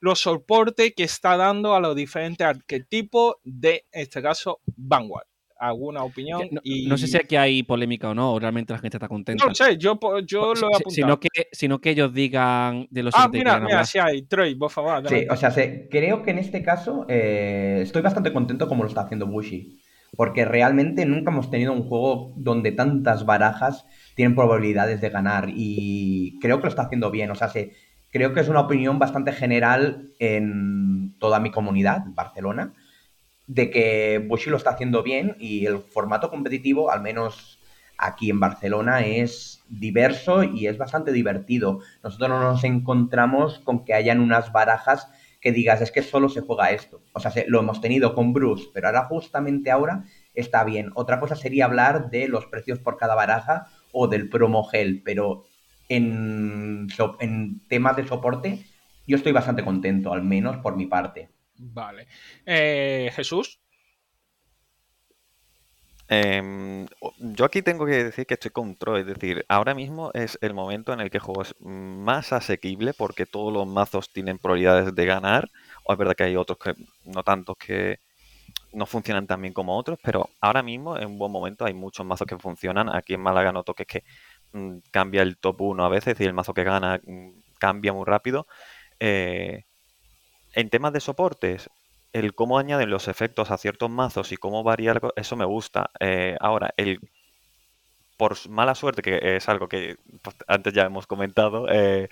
los 0.00 0.18
soportes 0.20 0.94
que 0.96 1.04
está 1.04 1.36
dando 1.36 1.74
a 1.76 1.80
los 1.80 1.94
diferentes 1.94 2.44
arquetipos 2.44 3.36
de, 3.44 3.84
en 3.92 4.02
este 4.02 4.20
caso, 4.22 4.60
Vanguard? 4.76 5.26
¿Alguna 5.60 6.02
opinión? 6.02 6.48
No, 6.50 6.60
Y- 6.64 6.88
no 6.88 6.96
sé 6.98 7.06
si 7.06 7.16
aquí 7.16 7.36
hay 7.36 7.62
polémica 7.62 8.08
o 8.08 8.14
no, 8.14 8.32
o 8.32 8.40
realmente 8.40 8.72
la 8.72 8.80
gente 8.80 8.96
está 8.96 9.06
contenta. 9.06 9.44
No 9.46 9.54
sé, 9.54 9.76
yo, 9.76 9.96
Si- 10.00 10.34
lo 10.34 10.52
he 10.52 10.56
si- 10.56 10.64
apuntado. 10.64 10.90
sino, 10.90 11.20
que, 11.20 11.28
sino 11.52 11.80
que 11.80 11.90
ellos 11.90 12.12
digan 12.12 12.88
de 12.90 13.02
los 13.04 13.14
ah, 13.16 13.28
mira, 13.32 13.60
mira, 13.60 13.84
sí 13.84 13.98
hay. 14.00 14.22
Troy, 14.22 14.56
por 14.56 14.70
favor. 14.72 15.08
Sí, 15.08 15.24
o 15.30 15.36
sea, 15.36 15.52
se- 15.52 15.88
creo 15.88 16.24
que 16.24 16.32
en 16.32 16.38
este 16.38 16.64
caso 16.64 17.06
eh, 17.08 17.80
estoy 17.82 18.02
bastante 18.02 18.32
contento 18.32 18.66
como 18.66 18.82
lo 18.82 18.88
está 18.88 19.02
haciendo 19.02 19.26
Bushi. 19.28 19.78
Porque 20.16 20.44
realmente 20.44 21.06
nunca 21.06 21.30
hemos 21.30 21.48
tenido 21.50 21.72
un 21.72 21.84
juego 21.88 22.34
donde 22.36 22.72
tantas 22.72 23.24
barajas 23.24 23.86
tienen 24.14 24.34
probabilidades 24.34 25.00
de 25.00 25.08
ganar. 25.10 25.46
Y 25.48 26.38
creo 26.40 26.58
que 26.58 26.64
lo 26.64 26.68
está 26.68 26.82
haciendo 26.82 27.10
bien. 27.10 27.30
O 27.30 27.34
sea, 27.34 27.48
se- 27.48 27.72
creo 28.10 28.32
que 28.34 28.40
es 28.40 28.48
una 28.48 28.60
opinión 28.60 28.98
bastante 28.98 29.32
general 29.32 30.10
en 30.18 31.14
toda 31.18 31.40
mi 31.40 31.50
comunidad, 31.50 32.02
Barcelona, 32.14 32.72
de 33.46 33.70
que 33.70 34.24
Bushi 34.28 34.50
lo 34.50 34.56
está 34.56 34.70
haciendo 34.70 35.02
bien 35.02 35.36
y 35.38 35.66
el 35.66 35.78
formato 35.80 36.30
competitivo, 36.30 36.90
al 36.90 37.02
menos 37.02 37.58
aquí 37.98 38.30
en 38.30 38.40
Barcelona, 38.40 39.04
es 39.04 39.60
diverso 39.68 40.42
y 40.42 40.66
es 40.66 40.78
bastante 40.78 41.12
divertido. 41.12 41.80
Nosotros 42.02 42.30
no 42.30 42.40
nos 42.40 42.64
encontramos 42.64 43.58
con 43.60 43.84
que 43.84 43.94
hayan 43.94 44.20
unas 44.20 44.52
barajas 44.52 45.08
que 45.40 45.52
digas, 45.52 45.80
es 45.80 45.90
que 45.90 46.02
solo 46.02 46.28
se 46.28 46.40
juega 46.40 46.70
esto. 46.70 47.02
O 47.12 47.20
sea, 47.20 47.30
se- 47.30 47.46
lo 47.48 47.60
hemos 47.60 47.80
tenido 47.80 48.14
con 48.14 48.32
Bruce, 48.32 48.68
pero 48.72 48.86
ahora 48.88 49.04
justamente 49.04 49.70
ahora 49.70 50.04
está 50.34 50.64
bien. 50.64 50.90
Otra 50.94 51.18
cosa 51.20 51.36
sería 51.36 51.64
hablar 51.66 52.10
de 52.10 52.28
los 52.28 52.46
precios 52.46 52.78
por 52.78 52.96
cada 52.96 53.14
baraja 53.14 53.66
o 53.92 54.08
del 54.08 54.28
promo 54.28 54.64
gel, 54.64 55.02
pero 55.04 55.44
en, 55.88 56.88
en 57.20 57.60
temas 57.68 57.96
de 57.96 58.06
soporte 58.06 58.64
yo 59.06 59.16
estoy 59.16 59.32
bastante 59.32 59.64
contento, 59.64 60.12
al 60.12 60.22
menos 60.22 60.58
por 60.58 60.76
mi 60.76 60.86
parte. 60.86 61.28
Vale. 61.56 62.06
Eh, 62.46 63.10
Jesús. 63.14 63.60
Em, 66.08 66.86
yo 67.18 67.44
aquí 67.44 67.62
tengo 67.62 67.86
que 67.86 68.04
decir 68.04 68.26
que 68.26 68.34
estoy 68.34 68.50
con 68.50 68.76
Troy, 68.76 69.00
es 69.00 69.06
decir, 69.06 69.46
ahora 69.48 69.74
mismo 69.74 70.10
es 70.12 70.38
el 70.42 70.52
momento 70.52 70.92
en 70.92 71.00
el 71.00 71.10
que 71.10 71.16
el 71.16 71.22
juego 71.22 71.42
es 71.42 71.54
más 71.60 72.34
asequible 72.34 72.92
porque 72.92 73.24
todos 73.24 73.50
los 73.52 73.66
mazos 73.66 74.12
tienen 74.12 74.38
probabilidades 74.38 74.94
de 74.94 75.06
ganar, 75.06 75.50
o 75.84 75.92
es 75.92 75.98
verdad 75.98 76.14
que 76.14 76.24
hay 76.24 76.36
otros 76.36 76.58
que 76.58 76.74
no 77.06 77.22
tantos 77.22 77.56
que 77.56 77.98
no 78.72 78.86
funcionan 78.86 79.26
tan 79.26 79.40
bien 79.42 79.54
como 79.54 79.76
otros, 79.76 79.98
pero 80.02 80.30
ahora 80.40 80.62
mismo 80.62 80.96
en 80.96 81.06
un 81.06 81.18
buen 81.18 81.32
momento 81.32 81.64
hay 81.64 81.74
muchos 81.74 82.06
mazos 82.06 82.26
que 82.26 82.38
funcionan. 82.38 82.94
Aquí 82.94 83.14
en 83.14 83.20
Málaga 83.20 83.52
noto 83.52 83.74
que 83.74 83.82
es 83.84 83.88
que 83.88 84.04
mm, 84.52 84.78
cambia 84.90 85.22
el 85.22 85.36
top 85.38 85.60
1 85.62 85.84
a 85.84 85.88
veces, 85.88 86.08
es 86.08 86.14
decir, 86.18 86.28
el 86.28 86.34
mazo 86.34 86.54
que 86.54 86.64
gana 86.64 87.00
mm, 87.04 87.30
cambia 87.58 87.92
muy 87.92 88.04
rápido. 88.04 88.46
Eh, 89.00 89.64
en 90.54 90.70
temas 90.70 90.92
de 90.92 91.00
soportes, 91.00 91.70
el 92.12 92.34
cómo 92.34 92.58
añaden 92.58 92.90
los 92.90 93.08
efectos 93.08 93.50
a 93.50 93.58
ciertos 93.58 93.90
mazos 93.90 94.32
y 94.32 94.36
cómo 94.36 94.68
algo, 94.70 95.12
eso 95.16 95.36
me 95.36 95.44
gusta. 95.44 95.90
Eh, 96.00 96.36
ahora, 96.40 96.74
el 96.76 97.00
por 98.16 98.48
mala 98.48 98.74
suerte, 98.74 99.02
que 99.02 99.36
es 99.36 99.48
algo 99.48 99.68
que 99.68 99.96
pues, 100.22 100.36
antes 100.46 100.72
ya 100.72 100.84
hemos 100.84 101.06
comentado, 101.06 101.66
eh, 101.68 102.08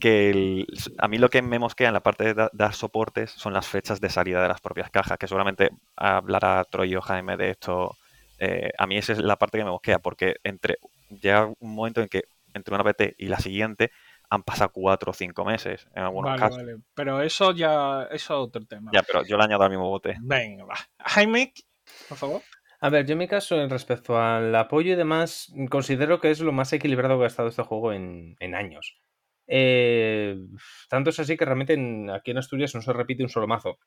que 0.00 0.30
el- 0.30 0.66
a 0.98 1.08
mí 1.08 1.18
lo 1.18 1.28
que 1.28 1.42
me 1.42 1.58
mosquea 1.58 1.88
en 1.88 1.94
la 1.94 2.02
parte 2.02 2.24
de 2.24 2.34
da- 2.34 2.50
dar 2.52 2.74
soportes 2.74 3.30
son 3.30 3.52
las 3.52 3.66
fechas 3.68 4.00
de 4.00 4.08
salida 4.10 4.42
de 4.42 4.48
las 4.48 4.60
propias 4.60 4.90
cajas, 4.90 5.18
que 5.18 5.28
seguramente 5.28 5.70
hablará 5.96 6.64
Troy 6.70 6.94
o 6.96 7.00
Jaime 7.00 7.36
de 7.36 7.50
esto. 7.50 7.96
eh, 8.44 8.72
a 8.76 8.86
mí 8.88 8.96
esa 8.96 9.12
es 9.12 9.18
la 9.18 9.36
parte 9.36 9.58
que 9.58 9.64
me 9.64 9.70
mosquea, 9.70 10.00
porque 10.00 10.34
entre 10.42 10.78
llega 11.08 11.46
un 11.46 11.74
momento 11.76 12.00
en 12.00 12.08
que 12.08 12.24
entre 12.54 12.74
una 12.74 12.82
PT 12.82 13.14
y 13.16 13.26
la 13.28 13.38
siguiente 13.38 13.92
han 14.30 14.42
pasado 14.42 14.70
cuatro 14.72 15.10
o 15.12 15.14
cinco 15.14 15.44
meses 15.44 15.86
en 15.94 16.02
algunos 16.02 16.30
Vale, 16.32 16.40
casos. 16.40 16.56
vale. 16.56 16.76
Pero 16.94 17.20
eso 17.20 17.52
ya 17.52 18.02
eso 18.10 18.14
es 18.14 18.30
otro 18.30 18.64
tema. 18.64 18.90
Ya, 18.92 19.02
pero 19.04 19.24
yo 19.24 19.36
le 19.36 19.44
añado 19.44 19.62
al 19.62 19.70
mismo 19.70 19.88
bote. 19.88 20.16
Venga, 20.20 20.64
va. 20.64 20.74
Jaime, 20.98 21.52
por 22.08 22.18
favor. 22.18 22.42
A 22.80 22.88
ver, 22.88 23.06
yo 23.06 23.12
en 23.12 23.18
mi 23.18 23.28
caso, 23.28 23.60
en 23.60 23.70
respecto 23.70 24.18
al 24.18 24.52
apoyo 24.56 24.92
y 24.92 24.96
demás, 24.96 25.52
considero 25.70 26.18
que 26.18 26.32
es 26.32 26.40
lo 26.40 26.50
más 26.50 26.72
equilibrado 26.72 27.18
que 27.18 27.24
ha 27.24 27.28
estado 27.28 27.48
este 27.48 27.62
juego 27.62 27.92
en, 27.92 28.34
en 28.40 28.54
años. 28.56 28.96
Eh, 29.46 30.36
tanto 30.88 31.10
es 31.10 31.20
así 31.20 31.36
que 31.36 31.44
realmente 31.44 31.74
en- 31.74 32.10
aquí 32.10 32.30
en 32.30 32.38
Asturias 32.38 32.74
no 32.74 32.82
se 32.82 32.92
repite 32.92 33.22
un 33.22 33.28
solo 33.28 33.46
mazo. 33.48 33.78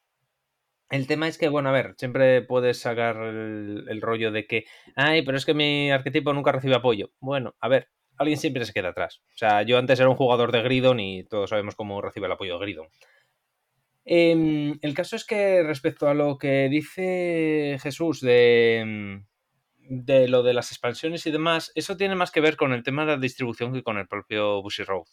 El 0.89 1.07
tema 1.07 1.27
es 1.27 1.37
que, 1.37 1.49
bueno, 1.49 1.69
a 1.69 1.71
ver, 1.71 1.95
siempre 1.97 2.41
puedes 2.43 2.79
sacar 2.79 3.17
el, 3.17 4.01
rollo 4.01 4.31
de 4.31 4.45
que, 4.45 4.65
ay, 4.95 5.23
pero 5.23 5.37
es 5.37 5.45
que 5.45 5.53
mi 5.53 5.91
arquetipo 5.91 6.33
nunca 6.33 6.51
recibe 6.51 6.75
apoyo. 6.75 7.11
Bueno, 7.19 7.55
a 7.59 7.67
ver, 7.67 7.89
alguien 8.17 8.37
siempre 8.37 8.65
se 8.65 8.73
queda 8.73 8.89
atrás. 8.89 9.21
O 9.33 9.37
sea, 9.37 9.63
yo 9.63 9.77
antes 9.79 9.99
era 9.99 10.09
un 10.09 10.15
jugador 10.15 10.51
de 10.51 10.61
Gridon 10.61 10.99
y 10.99 11.23
todos 11.25 11.49
sabemos 11.49 11.75
cómo 11.75 12.01
recibe 12.01 12.27
el 12.27 12.33
apoyo 12.33 12.53
de 12.59 12.65
Gridon. 12.65 12.87
Em, 14.05 14.77
el 14.81 14.93
caso 14.93 15.15
es 15.15 15.25
que 15.25 15.63
respecto 15.63 16.07
a 16.07 16.13
lo 16.13 16.37
que 16.37 16.69
dice 16.69 17.77
Jesús 17.81 18.21
de, 18.21 18.77
em, 18.79 19.25
de 19.79 20.27
lo 20.27 20.43
de 20.43 20.53
las 20.53 20.71
expansiones 20.71 21.25
y 21.25 21.31
demás, 21.31 21.71
eso 21.75 21.97
tiene 21.97 22.15
más 22.15 22.31
que 22.31 22.41
ver 22.41 22.55
con 22.57 22.73
el 22.73 22.83
tema 22.83 23.05
de 23.05 23.13
la 23.13 23.17
distribución 23.17 23.73
que 23.73 23.83
con 23.83 23.97
el 23.97 24.07
propio 24.07 24.61
Bushy 24.61 24.83
Road. 24.83 25.07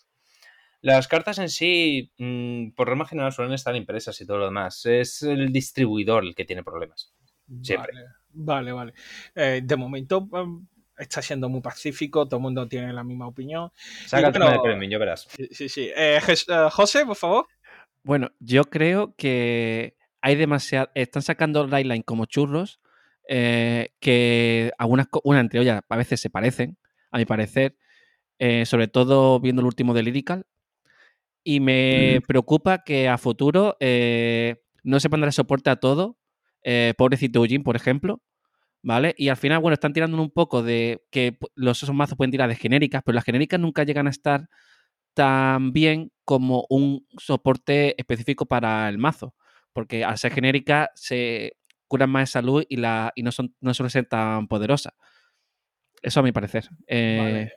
Las 0.82 1.08
cartas 1.08 1.38
en 1.38 1.48
sí, 1.48 2.12
mm, 2.18 2.72
por 2.72 2.88
regla 2.88 3.06
general, 3.06 3.32
suelen 3.32 3.54
estar 3.54 3.74
impresas 3.76 4.20
y 4.20 4.26
todo 4.26 4.38
lo 4.38 4.44
demás. 4.46 4.84
Es 4.84 5.22
el 5.22 5.52
distribuidor 5.52 6.24
el 6.24 6.34
que 6.34 6.44
tiene 6.44 6.62
problemas. 6.62 7.14
Siempre. 7.62 7.92
Vale, 8.30 8.72
vale. 8.72 8.92
vale. 8.92 8.94
Eh, 9.34 9.60
de 9.64 9.76
momento 9.76 10.28
um, 10.32 10.66
está 10.98 11.22
siendo 11.22 11.48
muy 11.48 11.60
pacífico, 11.60 12.26
todo 12.26 12.38
el 12.38 12.42
mundo 12.42 12.66
tiene 12.66 12.92
la 12.92 13.04
misma 13.04 13.28
opinión. 13.28 13.70
Saca 14.06 14.26
el 14.26 14.32
bueno, 14.32 14.46
tema 14.46 14.52
de 14.52 14.60
premium, 14.60 14.90
ya 14.90 14.98
verás. 14.98 15.28
Sí, 15.30 15.48
sí. 15.52 15.68
sí. 15.68 15.90
Eh, 15.96 16.18
eh, 16.18 16.68
José, 16.70 17.06
por 17.06 17.16
favor. 17.16 17.46
Bueno, 18.02 18.32
yo 18.40 18.64
creo 18.64 19.14
que 19.16 19.96
hay 20.20 20.34
demasiado. 20.34 20.90
Están 20.94 21.22
sacando 21.22 21.66
Lightline 21.66 22.02
como 22.02 22.26
churros, 22.26 22.80
eh, 23.28 23.94
que 24.00 24.72
algunas, 24.78 25.06
co- 25.06 25.20
una 25.22 25.38
entre 25.38 25.60
ellas 25.60 25.82
a 25.88 25.96
veces 25.96 26.20
se 26.20 26.28
parecen, 26.30 26.76
a 27.12 27.18
mi 27.18 27.24
parecer, 27.24 27.76
eh, 28.38 28.66
sobre 28.66 28.88
todo 28.88 29.38
viendo 29.38 29.60
el 29.62 29.66
último 29.66 29.94
de 29.94 30.02
Lyrical. 30.02 30.46
Y 31.44 31.60
me 31.60 32.20
preocupa 32.26 32.82
que 32.84 33.08
a 33.08 33.18
futuro 33.18 33.76
eh, 33.80 34.62
no 34.84 35.00
se 35.00 35.10
pondrá 35.10 35.32
soporte 35.32 35.70
a 35.70 35.76
todo. 35.76 36.18
eh, 36.62 36.94
pobrecito 36.96 37.40
Eugene, 37.40 37.64
por 37.64 37.76
ejemplo. 37.76 38.22
¿Vale? 38.84 39.14
Y 39.16 39.28
al 39.28 39.36
final, 39.36 39.60
bueno, 39.60 39.74
están 39.74 39.92
tirando 39.92 40.20
un 40.20 40.30
poco 40.30 40.62
de 40.64 41.04
que 41.10 41.38
los 41.54 41.82
esos 41.82 41.94
mazos 41.94 42.16
pueden 42.16 42.32
tirar 42.32 42.48
de 42.48 42.56
genéricas, 42.56 43.02
pero 43.04 43.14
las 43.14 43.24
genéricas 43.24 43.60
nunca 43.60 43.84
llegan 43.84 44.08
a 44.08 44.10
estar 44.10 44.48
tan 45.14 45.72
bien 45.72 46.10
como 46.24 46.66
un 46.68 47.06
soporte 47.16 47.94
específico 47.96 48.46
para 48.46 48.88
el 48.88 48.98
mazo. 48.98 49.34
Porque 49.72 50.04
al 50.04 50.18
ser 50.18 50.32
genérica 50.32 50.90
se 50.94 51.56
curan 51.86 52.10
más 52.10 52.22
de 52.22 52.32
salud 52.32 52.64
y, 52.68 52.76
la, 52.76 53.12
y 53.14 53.22
no, 53.22 53.30
son, 53.30 53.54
no 53.60 53.72
suelen 53.72 53.90
ser 53.90 54.06
tan 54.06 54.48
poderosas. 54.48 54.94
Eso 56.02 56.20
a 56.20 56.22
mi 56.22 56.32
parecer. 56.32 56.68
Eh, 56.86 57.18
Vale. 57.20 57.52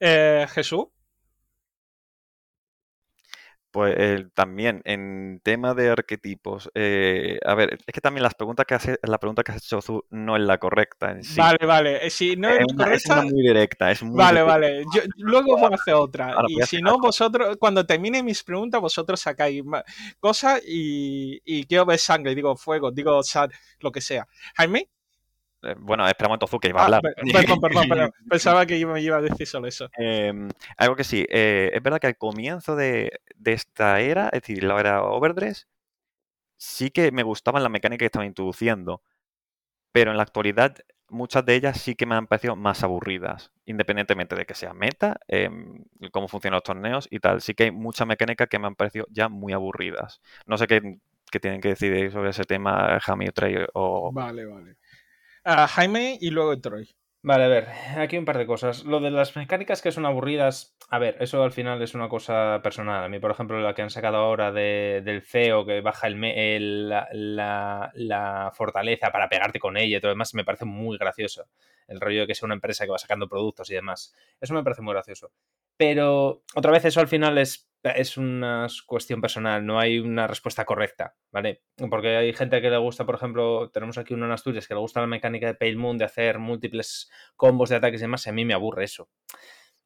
Eh, 0.00 0.46
Jesús. 0.50 0.86
Pues 3.70 3.94
eh, 3.98 4.26
también 4.34 4.80
en 4.84 5.40
tema 5.44 5.74
de 5.74 5.90
arquetipos, 5.90 6.70
eh, 6.74 7.38
a 7.44 7.54
ver, 7.54 7.74
es 7.86 7.92
que 7.92 8.00
también 8.00 8.22
las 8.22 8.34
preguntas 8.34 8.64
que 8.66 8.74
hace, 8.74 8.98
la 9.02 9.18
pregunta 9.18 9.42
que 9.44 9.52
has 9.52 9.58
hecho 9.62 9.80
tú 9.80 10.04
no 10.10 10.36
es 10.36 10.42
la 10.42 10.58
correcta 10.58 11.10
en 11.10 11.22
sí. 11.22 11.36
Vale, 11.36 11.66
vale. 11.66 12.06
Eh, 12.06 12.10
Si 12.10 12.34
no 12.36 12.48
es 12.48 12.60
es, 12.60 12.66
una, 12.72 12.84
es 12.94 13.04
correcta, 13.04 13.12
una 13.12 13.22
muy 13.24 13.42
directa, 13.42 13.90
es 13.90 14.02
muy 14.02 14.16
Vale, 14.16 14.40
directa. 14.40 14.44
vale. 14.44 14.84
Yo, 14.94 15.02
luego 15.18 15.58
voy 15.58 15.70
a 15.72 15.74
hacer 15.74 15.94
otra. 15.94 16.32
Ahora 16.32 16.48
y 16.48 16.62
si 16.62 16.80
no, 16.82 16.92
algo. 16.92 17.02
vosotros, 17.02 17.56
cuando 17.58 17.84
termine 17.86 18.22
mis 18.22 18.42
preguntas, 18.42 18.80
vosotros 18.80 19.20
sacáis 19.20 19.62
cosas 20.18 20.62
y, 20.66 21.40
y 21.44 21.64
quiero 21.66 21.84
ver 21.86 21.98
sangre, 21.98 22.34
digo 22.34 22.56
fuego, 22.56 22.90
digo 22.90 23.22
sal, 23.22 23.50
lo 23.80 23.92
que 23.92 24.00
sea. 24.00 24.26
Jaime. 24.56 24.88
Eh, 25.62 25.74
Bueno, 25.78 26.06
espera 26.06 26.28
un 26.28 26.30
momento, 26.30 26.46
Zu, 26.46 26.58
que 26.58 26.68
iba 26.68 26.80
a 26.80 26.82
Ah, 26.82 26.86
hablar. 26.86 27.02
per- 27.02 27.14
perdón, 27.32 27.60
perdón, 27.60 27.88
perdón. 27.88 28.12
Pensaba 28.28 28.66
que 28.66 28.84
me 28.86 29.00
iba 29.00 29.16
a 29.16 29.20
decir 29.20 29.46
solo 29.46 29.66
eso. 29.66 29.88
Eh, 29.98 30.32
algo 30.76 30.96
que 30.96 31.04
sí, 31.04 31.26
eh, 31.28 31.70
es 31.74 31.82
verdad 31.82 31.98
que 32.00 32.06
al 32.06 32.16
comienzo 32.16 32.76
de, 32.76 33.20
de 33.34 33.52
esta 33.52 34.00
era, 34.00 34.26
es 34.28 34.42
decir, 34.42 34.62
la 34.64 34.78
era 34.78 35.02
Overdress, 35.02 35.66
sí 36.56 36.90
que 36.90 37.12
me 37.12 37.22
gustaban 37.22 37.62
las 37.62 37.72
mecánicas 37.72 38.00
que 38.00 38.06
estaba 38.06 38.26
introduciendo, 38.26 39.02
pero 39.92 40.10
en 40.10 40.16
la 40.16 40.22
actualidad 40.24 40.76
muchas 41.10 41.44
de 41.46 41.54
ellas 41.54 41.80
sí 41.80 41.94
que 41.94 42.04
me 42.06 42.14
han 42.14 42.26
parecido 42.26 42.54
más 42.56 42.82
aburridas, 42.84 43.50
independientemente 43.64 44.36
de 44.36 44.44
que 44.44 44.54
sea 44.54 44.74
meta, 44.74 45.18
em, 45.26 45.84
cómo 46.12 46.28
funcionan 46.28 46.56
los 46.56 46.64
torneos 46.64 47.08
y 47.10 47.18
tal. 47.20 47.40
Sí 47.40 47.54
que 47.54 47.64
hay 47.64 47.70
muchas 47.70 48.06
mecánicas 48.06 48.48
que 48.48 48.58
me 48.58 48.66
han 48.66 48.74
parecido 48.76 49.06
ya 49.10 49.28
muy 49.30 49.54
aburridas. 49.54 50.20
No 50.46 50.58
sé 50.58 50.66
qué, 50.66 50.98
qué 51.30 51.40
tienen 51.40 51.60
que 51.62 51.70
decir 51.70 52.12
sobre 52.12 52.30
ese 52.30 52.44
tema 52.44 53.00
Jamie 53.00 53.30
o 53.30 53.32
Trey 53.32 53.56
o... 53.74 54.12
Vale, 54.12 54.44
vale. 54.44 54.76
Ah, 55.44 55.66
Jaime 55.68 56.18
y 56.20 56.30
luego 56.30 56.58
Troy. 56.60 56.88
Vale, 57.22 57.44
a 57.44 57.48
ver, 57.48 57.68
aquí 57.98 58.16
un 58.16 58.24
par 58.24 58.38
de 58.38 58.46
cosas. 58.46 58.84
Lo 58.84 59.00
de 59.00 59.10
las 59.10 59.34
mecánicas 59.36 59.82
que 59.82 59.90
son 59.90 60.06
aburridas, 60.06 60.76
a 60.88 60.98
ver, 61.00 61.16
eso 61.20 61.42
al 61.42 61.50
final 61.52 61.82
es 61.82 61.94
una 61.94 62.08
cosa 62.08 62.60
personal. 62.62 63.02
A 63.04 63.08
mí, 63.08 63.18
por 63.18 63.30
ejemplo, 63.32 63.60
la 63.60 63.74
que 63.74 63.82
han 63.82 63.90
sacado 63.90 64.16
ahora 64.18 64.52
de- 64.52 65.02
del 65.04 65.22
CEO, 65.22 65.66
que 65.66 65.80
baja 65.80 66.06
el, 66.06 66.22
el- 66.24 66.88
la, 66.88 67.08
la- 67.12 67.90
la 67.94 68.52
fortaleza 68.54 69.10
para 69.10 69.28
pegarte 69.28 69.58
con 69.58 69.76
ella 69.76 69.96
y 69.98 70.00
todo 70.00 70.10
lo 70.10 70.14
demás, 70.14 70.34
me 70.34 70.44
parece 70.44 70.64
muy 70.64 70.96
gracioso. 70.96 71.46
El 71.88 72.00
rollo 72.00 72.20
de 72.20 72.26
que 72.28 72.34
sea 72.34 72.46
una 72.46 72.54
empresa 72.54 72.84
que 72.84 72.92
va 72.92 72.98
sacando 72.98 73.28
productos 73.28 73.68
y 73.70 73.74
demás. 73.74 74.14
Eso 74.40 74.54
me 74.54 74.62
parece 74.62 74.82
muy 74.82 74.92
gracioso. 74.94 75.32
Pero 75.76 76.42
otra 76.54 76.70
vez 76.72 76.84
eso 76.84 77.00
al 77.00 77.08
final 77.08 77.36
es, 77.38 77.67
es 77.82 78.16
una 78.16 78.66
cuestión 78.86 79.20
personal, 79.20 79.64
no 79.64 79.78
hay 79.78 79.98
una 79.98 80.26
respuesta 80.26 80.64
correcta, 80.64 81.16
¿vale? 81.30 81.62
Porque 81.90 82.16
hay 82.16 82.32
gente 82.32 82.60
que 82.60 82.70
le 82.70 82.76
gusta, 82.78 83.06
por 83.06 83.14
ejemplo, 83.14 83.70
tenemos 83.70 83.98
aquí 83.98 84.14
uno 84.14 84.26
en 84.26 84.32
Asturias 84.32 84.66
que 84.66 84.74
le 84.74 84.80
gusta 84.80 85.00
la 85.00 85.06
mecánica 85.06 85.46
de 85.46 85.54
Pale 85.54 85.76
Moon 85.76 85.98
de 85.98 86.04
hacer 86.04 86.38
múltiples 86.38 87.10
combos 87.36 87.70
de 87.70 87.76
ataques 87.76 88.00
y 88.00 88.04
demás, 88.04 88.26
y 88.26 88.30
a 88.30 88.32
mí 88.32 88.44
me 88.44 88.54
aburre 88.54 88.84
eso. 88.84 89.08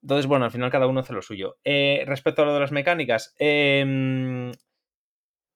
Entonces, 0.02 0.26
bueno, 0.26 0.44
al 0.44 0.50
final 0.50 0.70
cada 0.70 0.86
uno 0.88 1.00
hace 1.00 1.12
lo 1.12 1.22
suyo. 1.22 1.58
Eh, 1.64 2.04
respecto 2.06 2.42
a 2.42 2.44
lo 2.46 2.54
de 2.54 2.60
las 2.60 2.72
mecánicas, 2.72 3.34
em, 3.38 4.52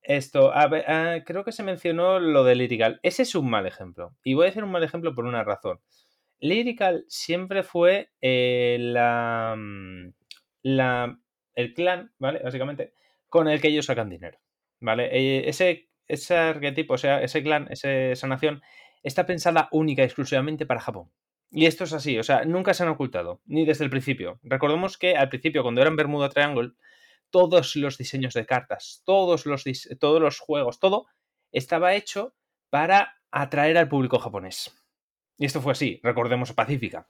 esto, 0.01 0.51
a 0.53 0.69
ah, 0.87 1.23
creo 1.25 1.43
que 1.43 1.51
se 1.51 1.63
mencionó 1.63 2.19
lo 2.19 2.43
de 2.43 2.55
Lyrical. 2.55 2.99
Ese 3.03 3.23
es 3.23 3.35
un 3.35 3.49
mal 3.49 3.65
ejemplo. 3.65 4.15
Y 4.23 4.33
voy 4.35 4.43
a 4.43 4.47
decir 4.47 4.63
un 4.63 4.71
mal 4.71 4.83
ejemplo 4.83 5.13
por 5.13 5.25
una 5.25 5.43
razón. 5.43 5.81
Lyrical 6.39 7.05
siempre 7.07 7.63
fue 7.63 8.11
eh, 8.21 8.77
la, 8.79 9.55
mm, 9.57 10.13
la- 10.63 11.19
el 11.57 11.73
clan, 11.73 12.13
¿vale? 12.19 12.39
Básicamente, 12.43 12.93
con 13.27 13.49
el 13.49 13.59
que 13.59 13.69
ellos 13.69 13.87
sacan 13.87 14.09
dinero, 14.09 14.39
¿vale? 14.79 15.09
Eh, 15.11 15.49
ese, 15.49 15.89
ese 16.07 16.37
arquetipo, 16.37 16.93
o 16.93 16.97
sea, 16.97 17.21
ese 17.21 17.43
clan, 17.43 17.67
esa 17.69 18.27
nación, 18.27 18.61
está 19.03 19.25
pensada 19.25 19.67
única 19.71 20.03
y 20.03 20.05
exclusivamente 20.05 20.65
para 20.65 20.79
Japón. 20.79 21.11
Y 21.49 21.65
esto 21.65 21.85
es 21.85 21.93
así, 21.93 22.19
o 22.19 22.23
sea, 22.23 22.45
nunca 22.45 22.73
se 22.73 22.83
han 22.83 22.89
ocultado, 22.89 23.41
ni 23.45 23.65
desde 23.65 23.83
el 23.83 23.89
principio. 23.89 24.39
Recordemos 24.43 24.97
que 24.97 25.15
al 25.15 25.29
principio, 25.29 25.63
cuando 25.63 25.81
eran 25.81 25.95
Bermuda 25.95 26.29
Triangle, 26.29 26.73
todos 27.31 27.75
los 27.75 27.97
diseños 27.97 28.35
de 28.35 28.45
cartas, 28.45 29.01
todos 29.03 29.45
los, 29.47 29.63
todos 29.99 30.21
los 30.21 30.39
juegos, 30.39 30.79
todo 30.79 31.07
estaba 31.51 31.95
hecho 31.95 32.35
para 32.69 33.17
atraer 33.31 33.77
al 33.77 33.89
público 33.89 34.19
japonés. 34.19 34.86
Y 35.39 35.45
esto 35.45 35.61
fue 35.61 35.73
así, 35.73 35.99
recordemos 36.01 36.51
Pacífica. 36.53 37.05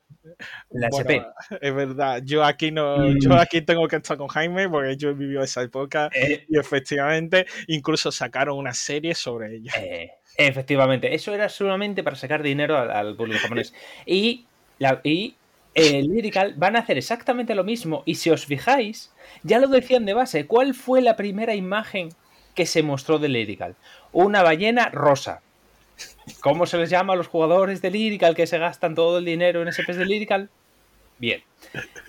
La 0.72 0.90
Bueno, 0.90 0.98
SP. 1.08 1.24
es 1.62 1.74
verdad. 1.74 2.22
Yo 2.26 2.44
aquí 2.44 2.72
no, 2.72 2.98
Mm. 2.98 3.20
yo 3.22 3.34
aquí 3.36 3.62
tengo 3.62 3.88
que 3.88 3.96
estar 3.96 4.18
con 4.18 4.28
Jaime 4.28 4.68
porque 4.68 4.98
yo 4.98 5.10
he 5.10 5.14
vivido 5.14 5.42
esa 5.44 5.62
época 5.62 6.10
Eh, 6.14 6.46
y 6.50 6.60
efectivamente 6.60 7.46
incluso 7.68 8.12
sacaron 8.12 8.58
una 8.58 8.74
serie 8.74 9.16
sobre 9.16 9.56
ella. 9.56 9.72
Eh, 9.80 10.12
efectivamente, 10.38 11.16
eso 11.16 11.34
era 11.34 11.48
solamente 11.48 12.04
para 12.04 12.16
sacar 12.18 12.44
dinero 12.44 12.78
al, 12.78 12.92
al 12.92 13.16
público 13.16 13.40
japonés. 13.42 13.74
Y, 14.06 14.46
la, 14.78 15.00
y 15.06 15.36
eh, 15.74 16.02
Lyrical 16.04 16.54
van 16.58 16.76
a 16.76 16.80
hacer 16.80 16.98
exactamente 16.98 17.56
lo 17.56 17.64
mismo. 17.64 18.04
Y 18.06 18.16
si 18.16 18.30
os 18.30 18.46
fijáis, 18.46 19.14
ya 19.44 19.58
lo 19.60 19.68
decían 19.68 20.06
de 20.06 20.14
base, 20.14 20.48
¿cuál 20.48 20.74
fue 20.74 21.02
la 21.02 21.16
primera 21.16 21.56
imagen 21.56 22.10
que 22.56 22.66
se 22.66 22.84
mostró 22.84 23.20
de 23.20 23.30
Lyrical? 23.30 23.76
Una 24.12 24.42
ballena 24.44 24.90
rosa. 24.90 25.42
¿Cómo 26.42 26.66
se 26.66 26.78
les 26.78 26.90
llama 26.90 27.14
a 27.14 27.16
los 27.16 27.28
jugadores 27.28 27.82
de 27.82 27.92
Lyrical 27.92 28.36
que 28.36 28.48
se 28.48 28.58
gastan 28.60 28.96
todo 28.96 29.18
el 29.18 29.26
dinero 29.26 29.62
en 29.62 29.72
SPs 29.72 29.98
de 29.98 30.06
Lyrical? 30.06 30.50
Bien. 31.18 31.42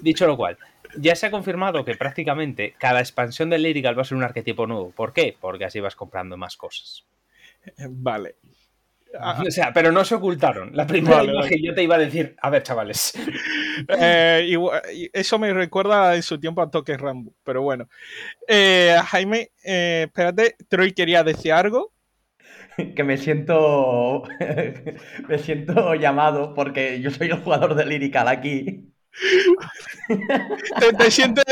Dicho 0.01 0.27
lo 0.27 0.37
cual, 0.37 0.59
ya 0.97 1.15
se 1.17 1.27
ha 1.27 1.31
confirmado 1.31 1.85
que 1.85 1.95
prácticamente 1.97 2.75
cada 2.79 3.01
expansión 3.01 3.49
de 3.51 3.59
Lyrical 3.59 3.97
va 3.97 4.03
a 4.03 4.05
ser 4.05 4.17
un 4.19 4.25
arquetipo 4.25 4.67
nuevo. 4.67 4.91
¿Por 4.91 5.13
qué? 5.13 5.37
Porque 5.41 5.65
así 5.65 5.81
vas 5.81 5.97
comprando 5.97 6.37
más 6.37 6.57
cosas. 6.57 7.05
Vale. 7.89 8.37
Ah, 9.19 9.43
O 9.47 9.51
sea, 9.51 9.73
pero 9.73 9.91
no 9.91 10.05
se 10.05 10.15
ocultaron. 10.17 10.77
La 10.77 10.87
primera 10.87 11.17
Vale, 11.17 11.33
imagen 11.33 11.51
vale. 11.51 11.63
yo 11.63 11.75
te 11.75 11.83
iba 11.83 11.95
a 11.95 11.99
decir, 11.99 12.37
a 12.43 12.51
ver, 12.51 12.63
chavales. 12.63 13.15
eh, 13.99 14.45
igual- 14.49 14.83
eso 15.15 15.39
me 15.39 15.53
recuerda 15.55 16.15
en 16.15 16.23
su 16.23 16.39
tiempo 16.39 16.61
a 16.61 16.71
Toque 16.71 16.97
Rambo, 16.99 17.33
pero 17.43 17.63
bueno. 17.63 17.89
Eh, 18.47 18.95
Jaime, 19.07 19.51
eh, 19.65 20.05
espérate, 20.09 20.57
Troy 20.69 20.93
quería 20.93 21.25
decir 21.25 21.53
algo. 21.55 21.93
que 22.97 23.05
me 23.05 23.17
siento 23.19 24.23
me 25.29 25.39
siento 25.39 25.95
llamado 25.95 26.55
porque 26.55 27.01
yo 27.01 27.11
soy 27.11 27.29
el 27.29 27.41
jugador 27.43 27.75
de 27.75 27.87
Lyrical 27.87 28.29
aquí. 28.29 28.85
¿Te, 30.79 30.93
te 30.93 31.11
sientes 31.11 31.45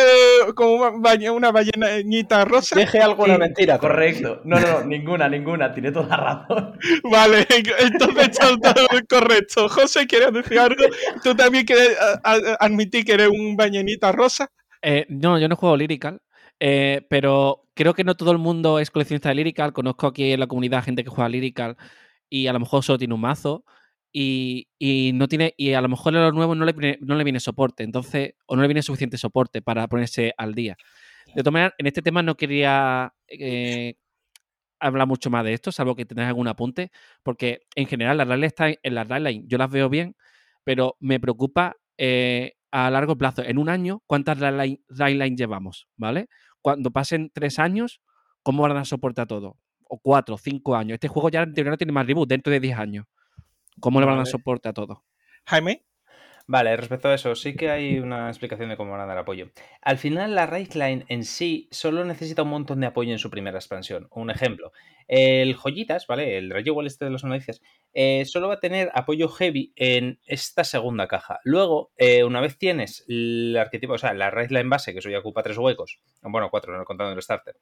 como 0.55 0.75
una, 0.75 0.91
balle- 0.91 1.31
una 1.31 1.51
ballenita 1.51 2.45
rosa? 2.45 2.77
Deje 2.77 3.01
alguna 3.01 3.35
Sí, 3.35 3.41
mentira. 3.41 3.79
Correcto. 3.79 4.41
No, 4.45 4.61
no, 4.61 4.81
no, 4.81 4.85
ninguna, 4.87 5.29
ninguna. 5.29 5.73
Tiene 5.73 5.91
toda 5.93 6.09
la 6.09 6.17
razón. 6.17 6.79
Vale, 7.11 7.47
entonces 7.81 8.29
está 8.29 8.75
todo 8.75 8.87
correcto. 9.09 9.69
José, 9.69 10.07
¿quieres 10.07 10.33
decir 10.33 10.59
algo? 10.59 10.85
¿Tú 11.23 11.35
también 11.35 11.65
quieres 11.65 11.97
admitir 12.61 13.05
que 13.05 13.13
eres 13.13 13.29
un 13.29 13.57
ballenita 13.57 14.13
rosa? 14.13 14.49
Eh, 14.83 15.07
no, 15.09 15.39
yo 15.39 15.49
no 15.49 15.57
juego 15.57 15.77
Lyrical, 15.77 16.21
eh, 16.61 17.05
pero 17.09 17.66
creo 17.77 17.95
que 17.95 18.05
no 18.05 18.17
todo 18.17 18.33
el 18.33 18.39
mundo 18.39 18.81
es 18.81 18.91
coleccionista 18.91 19.29
de 19.29 19.37
Lyrical. 19.37 19.73
Conozco 19.73 20.09
aquí 20.09 20.33
en 20.33 20.41
la 20.41 20.47
comunidad 20.49 20.83
gente 20.83 21.05
que 21.05 21.11
juega 21.11 21.29
Lyrical 21.29 21.77
y 22.29 22.49
a 22.49 22.53
lo 22.53 22.59
mejor 22.59 22.83
solo 22.83 22.99
tiene 22.99 23.15
un 23.15 23.21
mazo 23.21 23.65
y, 24.11 24.69
y 24.79 25.13
no 25.15 25.29
tiene 25.29 25.55
y 25.59 25.75
a 25.75 25.81
lo 25.83 25.89
mejor 25.89 26.17
a 26.17 26.25
los 26.25 26.35
nuevos 26.35 26.57
no 26.57 26.65
le, 26.65 26.99
no 27.03 27.15
le 27.15 27.25
viene 27.25 27.39
soporte, 27.39 27.85
entonces 27.85 28.35
o 28.47 28.57
no 28.57 28.63
le 28.63 28.69
viene 28.69 28.83
suficiente 28.83 29.19
soporte 29.19 29.63
para 29.63 29.87
ponerse 29.89 30.33
al 30.39 30.55
día. 30.55 30.77
De 31.35 31.43
todas 31.43 31.53
maneras, 31.53 31.75
en 31.79 31.87
este 31.87 32.03
tema 32.03 32.23
no 32.23 32.37
quería 32.37 33.13
eh, 33.29 33.95
hablar 34.81 35.07
mucho 35.07 35.29
más 35.29 35.45
de 35.45 35.53
esto, 35.53 35.71
salvo 35.71 35.95
que 35.95 36.07
tengáis 36.07 36.29
algún 36.29 36.49
apunte, 36.49 36.91
porque 37.23 37.67
en 37.75 37.87
general 37.87 38.17
las 38.17 38.27
reglas 38.27 38.49
están 38.49 38.75
en 38.83 38.95
las 38.95 39.07
guidelines, 39.07 39.45
yo 39.49 39.59
las 39.59 39.71
veo 39.71 39.91
bien, 39.91 40.17
pero 40.65 40.97
me 41.01 41.21
preocupa 41.21 41.77
eh, 41.99 42.55
a 42.71 42.91
largo 42.91 43.17
plazo. 43.17 43.43
En 43.43 43.59
un 43.59 43.69
año, 43.69 44.03
¿cuántas 44.07 44.39
guidelines 44.39 45.39
llevamos? 45.39 45.89
¿Vale? 45.97 46.29
Cuando 46.67 46.91
pasen 46.91 47.31
tres 47.33 47.61
años, 47.61 48.01
¿cómo 48.43 48.63
van 48.65 48.73
a 48.73 48.75
dar 48.75 48.87
soporte 48.87 49.21
a 49.21 49.27
todo? 49.27 49.57
O 49.89 50.01
cuatro, 50.01 50.37
cinco 50.37 50.75
años. 50.75 50.95
Este 50.95 51.07
juego 51.07 51.29
ya 51.29 51.43
en 51.43 51.55
teoría 51.55 51.71
no 51.71 51.77
tiene 51.77 51.93
más 51.93 52.05
reboot 52.05 52.29
dentro 52.29 52.53
de 52.53 52.59
10 52.59 52.77
años. 52.77 53.07
cómo 53.79 54.01
le 54.01 54.07
van 54.07 54.15
a 54.15 54.17
dar 54.17 54.25
Vale. 54.25 54.33
soporte 54.33 54.69
a 54.69 54.73
todo. 54.73 55.05
Jaime. 55.45 55.85
Vale, 56.49 56.77
respecto 56.77 57.09
a 57.09 57.15
eso, 57.15 57.35
sí 57.35 57.57
que 57.57 57.71
hay 57.71 57.99
una 57.99 58.29
explicación 58.29 58.69
de 58.69 58.77
cómo 58.77 58.93
van 58.93 59.01
a 59.01 59.07
dar 59.07 59.19
apoyo. 59.19 59.51
Al 59.83 59.99
final, 59.99 60.37
la 60.37 60.47
Line 60.47 61.05
en 61.09 61.25
sí 61.25 61.67
solo 61.73 62.05
necesita 62.05 62.43
un 62.45 62.51
montón 62.51 62.79
de 62.79 62.87
apoyo 62.87 63.11
en 63.11 63.19
su 63.19 63.31
primera 63.31 63.59
expansión. 63.59 64.07
Un 64.13 64.31
ejemplo, 64.31 64.71
el 65.09 65.57
Joyitas, 65.57 66.07
¿vale? 66.07 66.39
El 66.39 66.51
Rayuel 66.51 66.87
este 66.87 67.05
de 67.05 67.11
los 67.11 67.25
noticias, 67.25 67.61
eh, 67.95 68.25
solo 68.27 68.47
va 68.47 68.55
a 68.55 68.61
tener 68.61 68.93
apoyo 68.95 69.29
heavy 69.29 69.73
en 69.75 70.21
esta 70.25 70.63
segunda 70.63 71.09
caja. 71.09 71.41
Luego, 71.43 71.91
eh, 71.97 72.23
una 72.23 72.41
vez 72.41 72.57
tienes 72.59 73.05
el 73.09 73.57
arquetipo, 73.59 73.95
o 73.95 73.99
sea, 73.99 74.15
la 74.15 74.31
Line 74.31 74.69
base, 74.69 74.93
que 74.93 75.01
eso 75.01 75.11
ya 75.11 75.19
ocupa 75.19 75.43
tres 75.43 75.59
huecos, 75.59 75.99
bueno, 76.23 76.49
cuatro, 76.49 76.79
no 76.79 76.85
contando 76.85 77.13
el 77.13 77.23
starter. 77.23 77.57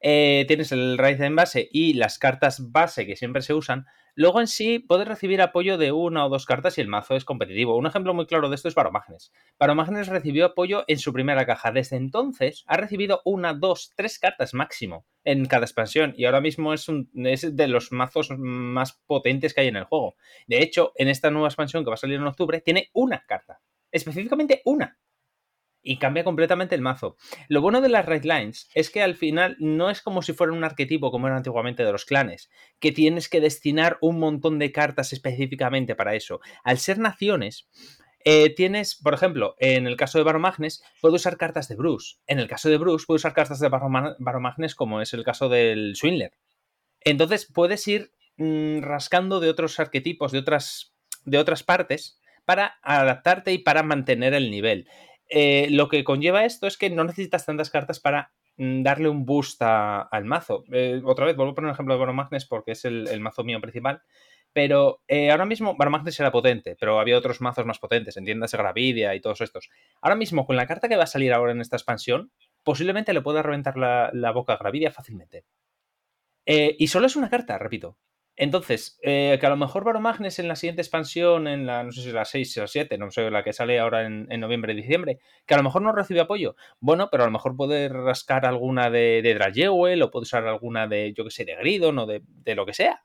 eh, 0.00 0.44
tienes 0.48 0.72
el 0.72 0.96
Line 0.96 1.30
base 1.30 1.68
y 1.72 1.94
las 1.94 2.18
cartas 2.18 2.72
base 2.72 3.06
que 3.06 3.14
siempre 3.14 3.42
se 3.42 3.54
usan, 3.54 3.86
Luego 4.18 4.40
en 4.40 4.46
sí 4.46 4.78
puedes 4.78 5.06
recibir 5.06 5.42
apoyo 5.42 5.76
de 5.76 5.92
una 5.92 6.24
o 6.24 6.30
dos 6.30 6.46
cartas 6.46 6.78
y 6.78 6.80
el 6.80 6.88
mazo 6.88 7.16
es 7.16 7.26
competitivo. 7.26 7.76
Un 7.76 7.86
ejemplo 7.86 8.14
muy 8.14 8.24
claro 8.24 8.48
de 8.48 8.54
esto 8.54 8.66
es 8.66 8.74
Baromagnes. 8.74 9.30
Baromagnes 9.58 10.08
recibió 10.08 10.46
apoyo 10.46 10.84
en 10.88 10.98
su 10.98 11.12
primera 11.12 11.44
caja. 11.44 11.70
Desde 11.70 11.96
entonces 11.96 12.64
ha 12.66 12.78
recibido 12.78 13.20
una, 13.26 13.52
dos, 13.52 13.92
tres 13.94 14.18
cartas 14.18 14.54
máximo 14.54 15.04
en 15.22 15.44
cada 15.44 15.66
expansión 15.66 16.14
y 16.16 16.24
ahora 16.24 16.40
mismo 16.40 16.72
es, 16.72 16.86
es 17.14 17.56
de 17.56 17.68
los 17.68 17.92
mazos 17.92 18.30
más 18.38 18.94
potentes 19.06 19.52
que 19.52 19.60
hay 19.60 19.68
en 19.68 19.76
el 19.76 19.84
juego. 19.84 20.16
De 20.46 20.62
hecho, 20.62 20.92
en 20.96 21.08
esta 21.08 21.30
nueva 21.30 21.48
expansión 21.48 21.84
que 21.84 21.90
va 21.90 21.94
a 21.94 21.98
salir 21.98 22.16
en 22.16 22.26
octubre 22.26 22.62
tiene 22.62 22.88
una 22.94 23.22
carta. 23.26 23.60
Específicamente 23.92 24.62
una 24.64 24.96
y 25.86 25.98
cambia 25.98 26.24
completamente 26.24 26.74
el 26.74 26.80
mazo. 26.80 27.16
Lo 27.48 27.62
bueno 27.62 27.80
de 27.80 27.88
las 27.88 28.04
Red 28.04 28.24
Lines 28.24 28.68
es 28.74 28.90
que 28.90 29.02
al 29.02 29.14
final 29.14 29.56
no 29.60 29.88
es 29.88 30.02
como 30.02 30.20
si 30.20 30.32
fuera 30.32 30.52
un 30.52 30.64
arquetipo 30.64 31.12
como 31.12 31.28
era 31.28 31.36
antiguamente 31.36 31.84
de 31.84 31.92
los 31.92 32.04
clanes, 32.04 32.50
que 32.80 32.90
tienes 32.90 33.28
que 33.28 33.40
destinar 33.40 33.96
un 34.00 34.18
montón 34.18 34.58
de 34.58 34.72
cartas 34.72 35.12
específicamente 35.12 35.94
para 35.94 36.16
eso. 36.16 36.40
Al 36.64 36.78
ser 36.78 36.98
naciones, 36.98 37.68
eh, 38.24 38.52
tienes, 38.52 38.96
por 38.96 39.14
ejemplo, 39.14 39.54
en 39.60 39.86
el 39.86 39.96
caso 39.96 40.18
de 40.18 40.24
Baromagnes, 40.24 40.82
puedo 41.00 41.14
usar 41.14 41.36
cartas 41.36 41.68
de 41.68 41.76
Bruce. 41.76 42.16
En 42.26 42.40
el 42.40 42.48
caso 42.48 42.68
de 42.68 42.78
Bruce, 42.78 43.04
puedo 43.06 43.16
usar 43.16 43.32
cartas 43.32 43.60
de 43.60 43.68
Baroma 43.68 44.16
Baromagnes, 44.18 44.74
como 44.74 45.00
es 45.00 45.14
el 45.14 45.22
caso 45.22 45.48
del 45.48 45.94
Swindler. 45.94 46.32
Entonces, 47.02 47.46
puedes 47.46 47.86
ir 47.86 48.10
mmm, 48.36 48.80
rascando 48.80 49.38
de 49.38 49.50
otros 49.50 49.78
arquetipos, 49.78 50.32
de 50.32 50.40
otras, 50.40 50.96
de 51.24 51.38
otras 51.38 51.62
partes, 51.62 52.18
para 52.44 52.78
adaptarte 52.82 53.52
y 53.52 53.58
para 53.58 53.84
mantener 53.84 54.34
el 54.34 54.50
nivel. 54.50 54.88
Eh, 55.28 55.68
lo 55.70 55.88
que 55.88 56.04
conlleva 56.04 56.44
esto 56.44 56.66
es 56.66 56.76
que 56.76 56.90
no 56.90 57.04
necesitas 57.04 57.44
tantas 57.44 57.70
cartas 57.70 58.00
para 58.00 58.32
mm, 58.56 58.82
darle 58.82 59.08
un 59.08 59.24
boost 59.24 59.60
al 59.62 60.24
mazo. 60.24 60.64
Eh, 60.72 61.00
otra 61.04 61.26
vez, 61.26 61.36
vuelvo 61.36 61.52
a 61.52 61.54
poner 61.54 61.68
un 61.68 61.74
ejemplo 61.74 61.94
de 61.94 62.00
Baromagnes 62.00 62.46
porque 62.46 62.72
es 62.72 62.84
el, 62.84 63.20
mazo 63.20 63.44
mío 63.44 63.60
principal. 63.60 64.02
Pero 64.52 65.02
eh, 65.06 65.30
ahora 65.30 65.44
mismo 65.44 65.76
Baromagnes 65.76 66.18
era 66.18 66.32
potente, 66.32 66.76
pero 66.80 66.98
había 66.98 67.18
otros 67.18 67.42
mazos 67.42 67.66
más 67.66 67.78
potentes, 67.78 68.16
entiéndase 68.16 68.56
Gravidia 68.56 69.14
y 69.14 69.20
todos 69.20 69.42
estos. 69.42 69.68
Ahora 70.00 70.16
mismo, 70.16 70.46
con 70.46 70.56
la 70.56 70.66
carta 70.66 70.88
que 70.88 70.96
va 70.96 71.04
a 71.04 71.08
salir 71.08 71.32
ahora 71.34 71.52
en 71.52 71.60
esta 71.60 71.76
expansión, 71.76 72.32
posiblemente 72.62 73.12
le 73.12 73.20
pueda 73.20 73.42
reventar 73.42 73.76
la, 73.76 74.30
boca 74.32 74.54
a 74.54 74.56
Gravidia 74.56 74.90
fácilmente. 74.90 75.44
Y 76.46 76.86
solo 76.86 77.06
es 77.06 77.16
una 77.16 77.28
carta, 77.28 77.58
repito. 77.58 77.98
Entonces, 78.38 78.98
eh, 79.02 79.38
que 79.40 79.46
a 79.46 79.50
lo 79.50 79.56
mejor 79.56 79.84
Baromagnes 79.84 80.38
en 80.38 80.46
la 80.46 80.56
siguiente 80.56 80.82
expansión, 80.82 81.48
en 81.48 81.66
la, 81.66 81.82
no 81.82 81.90
sé 81.90 82.02
si 82.02 82.08
es 82.08 82.14
la 82.14 82.26
6 82.26 82.58
o 82.58 82.66
7, 82.66 82.98
no 82.98 83.10
sé, 83.10 83.30
la 83.30 83.42
que 83.42 83.54
sale 83.54 83.78
ahora 83.78 84.04
en, 84.04 84.26
noviembre 84.38 84.74
y 84.74 84.76
diciembre, 84.76 85.20
que 85.46 85.54
a 85.54 85.56
lo 85.56 85.62
mejor 85.62 85.80
no 85.80 85.92
recibe 85.92 86.20
apoyo. 86.20 86.54
Bueno, 86.78 87.08
pero 87.10 87.22
a 87.22 87.26
lo 87.26 87.32
mejor 87.32 87.56
puede 87.56 87.88
rascar 87.88 88.44
alguna 88.44 88.90
de, 88.90 89.22
de 89.22 89.68
o 89.70 90.10
puede 90.10 90.22
usar 90.22 90.46
alguna 90.46 90.86
de, 90.86 91.14
yo 91.16 91.24
que 91.24 91.30
sé, 91.30 91.46
de 91.46 91.56
Gridon 91.56 91.98
o 91.98 92.06
de, 92.06 92.22
de 92.26 92.54
lo 92.54 92.66
que 92.66 92.74
sea. 92.74 93.02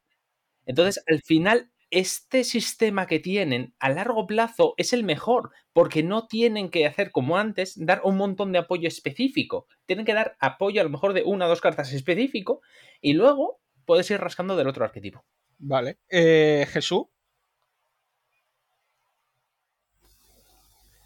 Entonces, 0.66 1.02
al 1.08 1.22
final, 1.22 1.72
este 1.92 2.44
sistema 2.44 3.08
que 3.08 3.20
tienen 3.20 3.74
a 3.80 3.90
largo 3.90 4.28
plazo 4.28 4.74
es 4.76 4.92
el 4.92 5.06
mejor, 5.06 5.52
porque 5.72 6.04
no 6.04 6.28
tienen 6.28 6.70
que 6.70 6.86
hacer 6.86 7.12
como 7.12 7.38
antes, 7.38 7.74
dar 7.78 8.02
un 8.04 8.18
montón 8.18 8.52
de 8.52 8.60
apoyo 8.60 8.88
específico. 8.88 9.68
Tienen 9.86 10.06
que 10.06 10.14
dar 10.14 10.36
apoyo 10.42 10.82
a 10.82 10.84
lo 10.84 10.90
mejor 10.90 11.14
de 11.14 11.24
una 11.24 11.46
o 11.46 11.50
dos 11.50 11.62
cartas 11.62 11.94
específico 11.94 12.62
y 13.00 13.14
luego 13.14 13.61
puedes 13.86 14.10
ir 14.12 14.20
rascando 14.20 14.56
del 14.56 14.68
otro 14.68 14.84
arquetipo. 14.86 15.24
Vale. 15.60 15.98
Eh, 16.10 16.66
Jesús. 16.72 17.04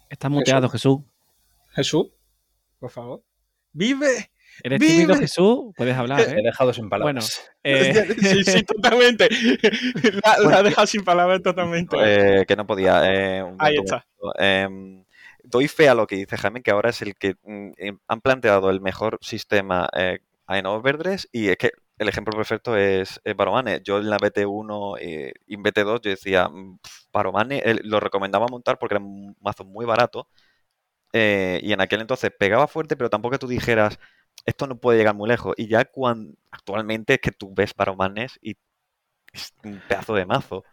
Estás 0.08 0.30
muteado, 0.30 0.68
Jesús. 0.68 1.00
Jesús, 1.72 2.06
por 2.78 2.90
favor. 2.90 3.22
¡Vive! 3.72 4.30
¿Eres 4.62 4.78
¡Vive! 4.78 4.92
tímido, 4.92 5.14
Jesús? 5.16 5.74
Puedes 5.76 5.94
hablar, 5.96 6.20
He 6.20 6.38
¿eh? 6.40 6.42
dejado 6.42 6.72
sin 6.72 6.88
Bueno, 6.88 7.20
palabras. 7.20 7.50
eh, 7.64 8.14
Sí, 8.20 8.44
sí, 8.44 8.62
totalmente. 8.66 9.28
La, 10.24 10.38
la 10.48 10.56
ha 10.58 10.62
dejado 10.62 10.86
sin 10.86 11.04
palabras 11.04 11.42
totalmente. 11.42 11.96
Eh, 12.00 12.46
que 12.46 12.56
no 12.56 12.66
podía. 12.66 13.02
eh, 13.12 13.42
un 13.42 13.56
Ahí 13.58 13.76
está. 13.76 14.06
Em, 14.38 15.04
doy 15.42 15.68
fe 15.68 15.88
a 15.90 15.94
lo 15.94 16.06
que 16.06 16.16
dice 16.16 16.38
Jaime, 16.38 16.62
que 16.62 16.70
ahora 16.70 16.90
es 16.90 17.02
el 17.02 17.14
que 17.16 17.34
mm, 17.42 17.72
em, 17.76 17.98
han 18.08 18.20
planteado 18.22 18.70
el 18.70 18.80
mejor 18.80 19.18
sistema 19.20 19.88
eh, 19.94 20.20
en 20.48 20.66
Overdress 20.66 21.28
y 21.32 21.48
es 21.48 21.56
que 21.58 21.72
el 21.98 22.08
ejemplo 22.08 22.36
perfecto 22.36 22.76
es, 22.76 23.20
es 23.24 23.36
Baromane. 23.36 23.80
Yo 23.84 23.98
en 23.98 24.10
la 24.10 24.18
BT1 24.18 24.96
eh, 24.98 25.32
y 25.46 25.54
en 25.54 25.62
BT2 25.62 26.00
yo 26.02 26.10
decía, 26.10 26.48
mm, 26.48 26.78
Baromane 27.12 27.58
eh, 27.64 27.80
lo 27.84 28.00
recomendaba 28.00 28.46
montar 28.48 28.78
porque 28.78 28.94
era 28.96 29.04
un 29.04 29.36
mazo 29.40 29.64
muy 29.64 29.86
barato 29.86 30.28
eh, 31.12 31.60
y 31.62 31.72
en 31.72 31.80
aquel 31.80 32.00
entonces 32.02 32.30
pegaba 32.38 32.66
fuerte, 32.68 32.96
pero 32.96 33.10
tampoco 33.10 33.38
tú 33.38 33.48
dijeras, 33.48 33.98
esto 34.44 34.66
no 34.66 34.78
puede 34.78 34.98
llegar 34.98 35.14
muy 35.14 35.28
lejos. 35.28 35.54
Y 35.56 35.68
ya 35.68 35.80
actualmente 35.80 37.14
es 37.14 37.20
que 37.20 37.32
tú 37.32 37.52
ves 37.54 37.74
Baromanes 37.76 38.38
y 38.42 38.56
es 39.32 39.54
un 39.64 39.80
pedazo 39.88 40.14
de 40.14 40.26
mazo. 40.26 40.64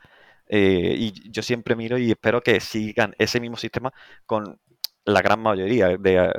Eh, 0.47 0.95
y 0.97 1.31
yo 1.31 1.43
siempre 1.43 1.75
miro 1.75 1.97
y 1.97 2.11
espero 2.11 2.41
que 2.41 2.59
sigan 2.61 3.15
ese 3.19 3.39
mismo 3.39 3.57
sistema 3.57 3.93
con 4.25 4.59
la 5.05 5.21
gran 5.21 5.41
mayoría 5.41 5.89
de, 5.97 6.33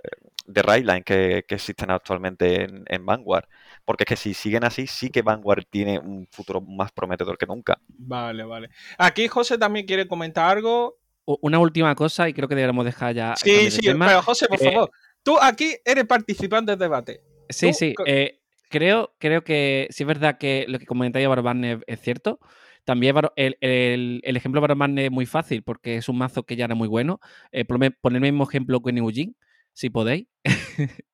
de 0.47 0.63
Raidline 0.63 1.05
que, 1.05 1.45
que 1.49 1.55
existen 1.57 1.91
actualmente 1.91 2.65
en, 2.65 2.85
en 2.89 3.07
Vanguard. 3.07 3.47
Porque 3.85 4.05
es 4.05 4.09
que 4.09 4.17
si 4.17 4.33
siguen 4.35 4.65
así, 4.65 4.87
sí 4.87 5.11
que 5.11 5.23
Vanguard 5.23 5.65
tiene 5.69 5.99
un 5.99 6.27
futuro 6.31 6.61
más 6.61 6.91
prometedor 6.93 7.37
que 7.37 7.47
nunca. 7.47 7.79
Vale, 7.89 8.45
vale. 8.45 8.71
Aquí 8.99 9.29
José 9.29 9.59
también 9.59 9.87
quiere 9.87 10.09
comentar 10.09 10.57
algo. 10.57 10.97
una 11.27 11.59
última 11.59 11.95
cosa 11.95 12.29
y 12.29 12.35
creo 12.35 12.49
que 12.49 12.55
deberíamos 12.55 12.85
dejar 12.85 13.15
ya. 13.15 13.35
Sí, 13.37 13.71
sí, 13.71 13.81
tema. 13.83 14.07
pero 14.07 14.23
José, 14.23 14.47
por 14.49 14.61
Eh, 14.63 14.73
favor. 14.73 14.91
Tú 15.23 15.37
aquí 15.41 15.75
eres 15.85 16.05
participante 16.07 16.73
del 16.73 16.79
debate. 16.79 17.21
Sí, 17.49 17.69
Tú, 17.69 17.73
sí. 17.75 17.95
eh, 18.07 18.41
creo, 18.71 19.15
creo 19.19 19.43
que 19.45 19.87
sí 19.91 20.03
es 20.03 20.07
verdad 20.07 20.37
que 20.39 20.65
lo 20.69 20.79
que 20.79 20.87
comentáis 20.87 21.23
de 21.25 21.29
Baromagnes 21.29 21.79
es 21.87 22.01
cierto. 22.01 22.39
También 22.85 23.17
el, 23.37 23.57
el- 23.61 24.21
el 24.23 24.37
ejemplo 24.37 24.61
de 24.61 24.63
Baromagnes 24.63 25.05
es 25.07 25.11
muy 25.11 25.25
fácil 25.27 25.63
porque 25.63 25.97
es 25.97 26.09
un 26.11 26.19
mazo 26.19 26.43
que 26.43 26.57
ya 26.57 26.67
era 26.67 26.75
muy 26.75 26.89
bueno. 26.89 27.21
Eh, 27.53 27.65
poner 27.65 27.95
el 28.03 28.21
mismo 28.21 28.45
ejemplo 28.45 28.81
que 28.83 28.91
Eugene, 28.91 29.35
si 29.73 29.89
podéis. 29.91 30.27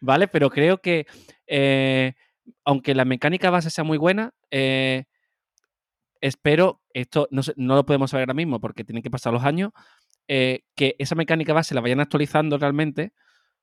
¿Vale? 0.00 0.28
Pero 0.28 0.50
creo 0.50 0.78
que 0.82 1.06
eh, 1.54 2.14
aunque 2.64 2.94
la 2.94 3.04
mecánica 3.04 3.50
base 3.50 3.68
sea 3.68 3.84
muy 3.84 3.98
buena, 3.98 4.32
eh, 4.50 5.04
espero, 6.20 6.80
esto 6.94 7.28
no, 7.30 7.42
lo 7.56 7.84
podemos 7.84 8.10
saber 8.10 8.22
ahora 8.22 8.34
mismo 8.34 8.60
porque 8.60 8.84
tienen 8.84 9.02
que 9.02 9.10
pasar 9.10 9.32
los 9.32 9.44
años, 9.44 9.70
eh, 10.28 10.64
que 10.74 10.96
esa 10.98 11.14
mecánica 11.14 11.52
base 11.52 11.74
la 11.74 11.80
vayan 11.80 12.00
actualizando 12.00 12.56
realmente, 12.58 13.12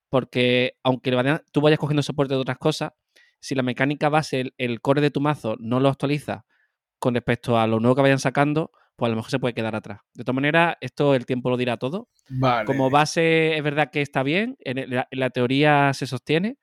porque 0.09 0.73
aunque 0.83 1.11
vayan- 1.11 1.41
tú 1.51 1.61
vayas 1.61 1.79
cogiendo 1.79 2.03
soporte 2.03 2.33
de 2.35 2.39
otras 2.39 2.57
cosas, 2.57 2.91
si 3.39 3.55
la 3.55 3.63
mecánica 3.63 4.09
base, 4.09 4.41
el, 4.41 4.53
el 4.57 4.81
core 4.81 5.01
de 5.01 5.11
tu 5.11 5.21
mazo, 5.21 5.55
no 5.59 5.79
lo 5.79 5.89
actualiza 5.89 6.45
con 6.99 7.13
respecto 7.15 7.57
a 7.57 7.65
lo 7.65 7.79
nuevo 7.79 7.95
que 7.95 8.01
vayan 8.01 8.19
sacando, 8.19 8.71
pues 8.97 9.07
a 9.07 9.11
lo 9.11 9.15
mejor 9.15 9.31
se 9.31 9.39
puede 9.39 9.53
quedar 9.53 9.75
atrás. 9.75 10.01
De 10.13 10.23
todas 10.25 10.35
maneras, 10.35 10.75
esto 10.81 11.15
el 11.15 11.25
tiempo 11.25 11.49
lo 11.49 11.55
dirá 11.55 11.77
todo. 11.77 12.09
Vale. 12.29 12.65
Como 12.65 12.89
base 12.89 13.55
es 13.55 13.63
verdad 13.63 13.89
que 13.89 14.01
está 14.01 14.21
bien, 14.23 14.57
en 14.59 14.89
la, 14.93 15.07
en 15.09 15.19
la 15.19 15.29
teoría 15.29 15.93
se 15.93 16.05
sostiene. 16.05 16.57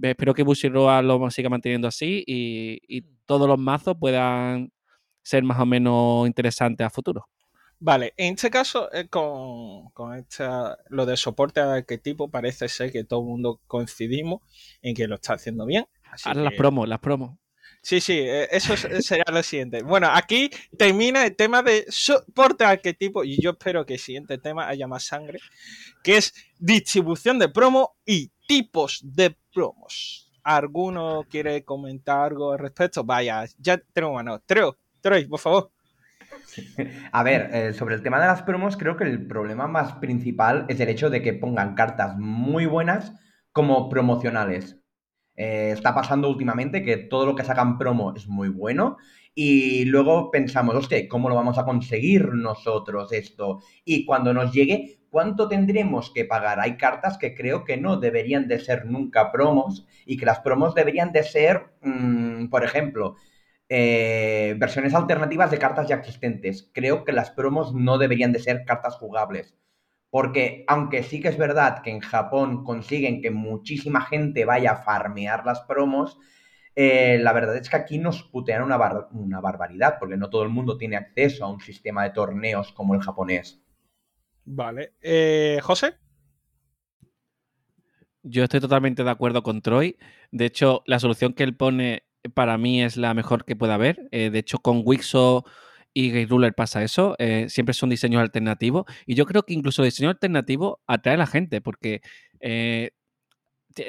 Espero 0.00 0.34
que 0.34 0.42
Bushiroa 0.42 1.02
lo 1.02 1.30
siga 1.30 1.48
manteniendo 1.48 1.88
así 1.88 2.24
y, 2.26 2.80
y 2.88 3.02
todos 3.26 3.46
los 3.48 3.58
mazos 3.58 3.96
puedan 3.98 4.72
ser 5.22 5.42
más 5.42 5.60
o 5.60 5.66
menos 5.66 6.26
interesantes 6.26 6.86
a 6.86 6.90
futuro. 6.90 7.28
Vale, 7.78 8.14
en 8.16 8.34
este 8.34 8.48
caso, 8.48 8.92
eh, 8.92 9.08
con, 9.08 9.90
con 9.90 10.14
esta, 10.16 10.78
lo 10.88 11.04
de 11.04 11.16
soporte 11.16 11.60
a 11.60 11.72
arquetipo, 11.74 12.30
parece 12.30 12.68
ser 12.68 12.92
que 12.92 13.02
todo 13.02 13.20
el 13.20 13.26
mundo 13.26 13.60
coincidimos 13.66 14.40
en 14.82 14.94
que 14.94 15.08
lo 15.08 15.16
está 15.16 15.34
haciendo 15.34 15.66
bien. 15.66 15.86
Así 16.04 16.28
Ahora 16.28 16.42
las 16.42 16.54
promos, 16.54 16.88
las 16.88 17.00
promos. 17.00 17.36
Sí, 17.82 18.00
sí, 18.00 18.20
eh, 18.20 18.46
eso 18.52 18.74
es- 18.74 19.04
sería 19.04 19.24
lo 19.32 19.42
siguiente. 19.42 19.82
Bueno, 19.82 20.08
aquí 20.12 20.48
termina 20.78 21.26
el 21.26 21.34
tema 21.34 21.62
de 21.62 21.84
soporte 21.88 22.64
arquetipo 22.64 23.24
y 23.24 23.42
yo 23.42 23.50
espero 23.50 23.84
que 23.84 23.94
el 23.94 23.98
siguiente 24.00 24.38
tema 24.38 24.68
haya 24.68 24.86
más 24.86 25.02
sangre, 25.02 25.40
que 26.04 26.18
es 26.18 26.32
distribución 26.60 27.40
de 27.40 27.48
promo 27.48 27.96
y 28.06 28.30
tipos 28.52 29.00
de 29.02 29.34
promos. 29.54 30.30
¿Alguno 30.44 31.24
quiere 31.30 31.64
comentar 31.64 32.32
algo 32.32 32.52
al 32.52 32.58
respecto? 32.58 33.02
Vaya, 33.02 33.46
ya 33.56 33.78
tenemos 33.78 34.16
mano. 34.16 34.42
Treo, 34.44 34.76
Troy, 35.00 35.24
por 35.24 35.40
favor. 35.40 35.70
A 37.12 37.22
ver, 37.22 37.48
eh, 37.54 37.72
sobre 37.72 37.94
el 37.94 38.02
tema 38.02 38.20
de 38.20 38.26
las 38.26 38.42
promos, 38.42 38.76
creo 38.76 38.98
que 38.98 39.04
el 39.04 39.26
problema 39.26 39.68
más 39.68 39.94
principal 39.94 40.66
es 40.68 40.78
el 40.80 40.90
hecho 40.90 41.08
de 41.08 41.22
que 41.22 41.32
pongan 41.32 41.74
cartas 41.74 42.18
muy 42.18 42.66
buenas 42.66 43.14
como 43.52 43.88
promocionales. 43.88 44.76
Eh, 45.34 45.70
está 45.72 45.94
pasando 45.94 46.28
últimamente 46.28 46.82
que 46.82 46.98
todo 46.98 47.24
lo 47.24 47.34
que 47.34 47.44
sacan 47.44 47.78
promo 47.78 48.12
es 48.14 48.28
muy 48.28 48.50
bueno 48.50 48.98
y 49.34 49.86
luego 49.86 50.30
pensamos, 50.30 50.74
hostia, 50.74 51.08
¿cómo 51.08 51.30
lo 51.30 51.34
vamos 51.36 51.56
a 51.56 51.64
conseguir 51.64 52.34
nosotros 52.34 53.12
esto? 53.12 53.60
Y 53.82 54.04
cuando 54.04 54.34
nos 54.34 54.52
llegue, 54.52 55.01
¿cuánto 55.12 55.46
tendremos 55.46 56.10
que 56.10 56.24
pagar? 56.24 56.58
Hay 56.58 56.78
cartas 56.78 57.18
que 57.18 57.34
creo 57.34 57.64
que 57.64 57.76
no 57.76 57.98
deberían 57.98 58.48
de 58.48 58.58
ser 58.58 58.86
nunca 58.86 59.30
promos 59.30 59.86
y 60.06 60.16
que 60.16 60.26
las 60.26 60.40
promos 60.40 60.74
deberían 60.74 61.12
de 61.12 61.22
ser, 61.22 61.66
mm, 61.82 62.48
por 62.48 62.64
ejemplo, 62.64 63.16
eh, 63.68 64.54
versiones 64.58 64.94
alternativas 64.94 65.50
de 65.50 65.58
cartas 65.58 65.88
ya 65.88 65.96
existentes. 65.96 66.70
Creo 66.72 67.04
que 67.04 67.12
las 67.12 67.30
promos 67.30 67.74
no 67.74 67.98
deberían 67.98 68.32
de 68.32 68.40
ser 68.40 68.64
cartas 68.64 68.96
jugables. 68.96 69.54
Porque 70.10 70.64
aunque 70.68 71.02
sí 71.02 71.20
que 71.20 71.28
es 71.28 71.38
verdad 71.38 71.82
que 71.82 71.90
en 71.90 72.00
Japón 72.00 72.64
consiguen 72.64 73.22
que 73.22 73.30
muchísima 73.30 74.02
gente 74.02 74.44
vaya 74.46 74.72
a 74.72 74.82
farmear 74.82 75.44
las 75.46 75.60
promos, 75.62 76.18
eh, 76.74 77.18
la 77.20 77.32
verdad 77.32 77.56
es 77.56 77.68
que 77.68 77.76
aquí 77.76 77.98
nos 77.98 78.22
putean 78.22 78.62
una, 78.62 78.78
una 79.12 79.40
barbaridad, 79.40 79.96
porque 79.98 80.16
no 80.16 80.30
todo 80.30 80.42
el 80.42 80.48
mundo 80.50 80.78
tiene 80.78 80.96
acceso 80.96 81.44
a 81.44 81.50
un 81.50 81.60
sistema 81.60 82.04
de 82.04 82.10
torneos 82.10 82.72
como 82.72 82.94
el 82.94 83.02
japonés. 83.02 83.62
Vale. 84.44 84.94
Eh, 85.00 85.58
José. 85.62 85.94
Yo 88.22 88.44
estoy 88.44 88.60
totalmente 88.60 89.02
de 89.04 89.10
acuerdo 89.10 89.42
con 89.42 89.62
Troy. 89.62 89.96
De 90.30 90.46
hecho, 90.46 90.82
la 90.86 90.98
solución 90.98 91.32
que 91.32 91.42
él 91.42 91.56
pone 91.56 92.04
para 92.34 92.56
mí 92.56 92.82
es 92.82 92.96
la 92.96 93.14
mejor 93.14 93.44
que 93.44 93.56
pueda 93.56 93.74
haber. 93.74 94.08
Eh, 94.12 94.30
de 94.30 94.38
hecho, 94.38 94.58
con 94.58 94.82
Wixo 94.84 95.44
y 95.92 96.10
Gate 96.10 96.26
Ruler 96.26 96.54
pasa 96.54 96.82
eso. 96.82 97.16
siempre 97.48 97.74
son 97.74 97.90
diseños 97.90 98.22
alternativos. 98.22 98.84
Y 99.06 99.14
yo 99.14 99.26
creo 99.26 99.42
que 99.42 99.54
incluso 99.54 99.82
el 99.82 99.88
diseño 99.88 100.10
alternativo 100.10 100.80
atrae 100.86 101.14
a 101.14 101.18
la 101.18 101.26
gente, 101.26 101.60
porque 101.60 102.00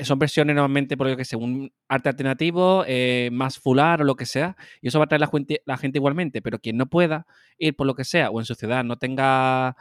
son 0.04 0.20
versiones 0.20 0.56
normalmente, 0.56 0.98
por 0.98 1.08
lo 1.08 1.18
que 1.18 1.26
según 1.26 1.72
arte 1.88 2.10
alternativo, 2.10 2.84
eh, 2.88 3.30
más 3.32 3.60
fular 3.60 4.02
o 4.02 4.06
lo 4.06 4.16
que 4.16 4.26
sea, 4.26 4.56
y 4.82 4.88
eso 4.88 5.00
va 5.00 5.06
a 5.06 5.08
traer 5.08 5.22
la 5.22 5.28
gente, 5.28 5.62
la 5.66 5.78
gente 5.78 5.98
igualmente, 5.98 6.42
pero 6.42 6.60
quien 6.60 6.78
no 6.78 6.88
pueda 6.88 7.26
ir 7.58 7.76
por 7.76 7.88
lo 7.88 7.96
que 7.96 8.04
sea, 8.04 8.30
o 8.30 8.40
en 8.40 8.46
su 8.46 8.56
ciudad 8.56 8.84
no 8.84 8.98
tenga 8.98 9.76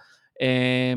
eh, 0.44 0.96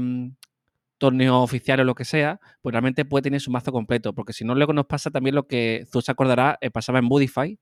torneo 0.97 1.41
oficial 1.41 1.79
o 1.81 1.83
lo 1.83 1.93
que 1.93 2.03
sea, 2.03 2.39
pues 2.61 2.73
realmente 2.73 3.05
puede 3.05 3.21
tener 3.21 3.39
su 3.39 3.51
mazo 3.51 3.71
completo, 3.71 4.13
porque 4.13 4.33
si 4.33 4.43
no, 4.43 4.55
luego 4.55 4.73
nos 4.73 4.87
pasa 4.87 5.11
también 5.11 5.35
lo 5.35 5.45
que 5.45 5.85
tú 5.91 6.01
se 6.01 6.11
acordará, 6.11 6.57
eh, 6.61 6.71
pasaba 6.71 6.97
en 6.97 7.07
Budify, 7.07 7.59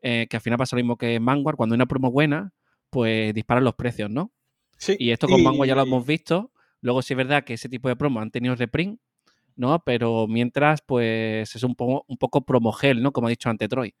eh, 0.00 0.28
que 0.30 0.36
al 0.36 0.40
final 0.40 0.58
pasa 0.58 0.76
lo 0.76 0.82
mismo 0.82 0.96
que 0.96 1.16
en 1.16 1.24
Manguard, 1.24 1.56
cuando 1.56 1.74
hay 1.74 1.78
una 1.78 1.86
promo 1.86 2.12
buena, 2.12 2.52
pues 2.88 3.34
disparan 3.34 3.64
los 3.64 3.74
precios, 3.74 4.08
¿no? 4.08 4.30
Sí. 4.76 4.94
Y 4.96 5.10
esto 5.10 5.26
con 5.26 5.42
Manguard 5.42 5.68
ya 5.68 5.74
lo 5.74 5.82
hemos 5.82 6.06
visto. 6.06 6.52
Luego 6.80 7.02
sí 7.02 7.14
es 7.14 7.16
verdad 7.16 7.42
que 7.42 7.54
ese 7.54 7.68
tipo 7.68 7.88
de 7.88 7.96
promo 7.96 8.20
han 8.20 8.30
tenido 8.30 8.54
reprint, 8.54 9.00
¿no? 9.56 9.82
Pero 9.84 10.28
mientras, 10.28 10.82
pues 10.82 11.56
es 11.56 11.62
un 11.64 11.74
poco, 11.74 12.04
un 12.06 12.16
poco 12.16 12.42
promogel, 12.42 13.02
¿no? 13.02 13.12
Como 13.12 13.26
ha 13.26 13.30
dicho 13.30 13.50
ante 13.50 13.66
Troy. 13.66 13.96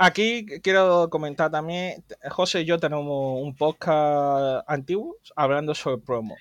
Aquí 0.00 0.46
quiero 0.62 1.10
comentar 1.10 1.50
también, 1.50 2.04
José 2.30 2.60
y 2.60 2.64
yo 2.66 2.78
tenemos 2.78 3.42
un 3.42 3.56
podcast 3.56 4.64
antiguo 4.68 5.16
hablando 5.34 5.74
sobre 5.74 5.98
promo. 5.98 6.36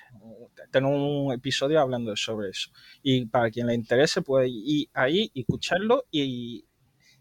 Tenemos 0.71 0.95
un 0.95 1.33
episodio 1.33 1.81
hablando 1.81 2.15
sobre 2.15 2.49
eso. 2.49 2.69
Y 3.01 3.25
para 3.25 3.49
quien 3.49 3.65
le 3.65 3.73
interese 3.73 4.21
puede 4.21 4.47
ir 4.47 4.89
ahí 4.93 5.31
y 5.33 5.41
escucharlo 5.41 6.05
y, 6.11 6.65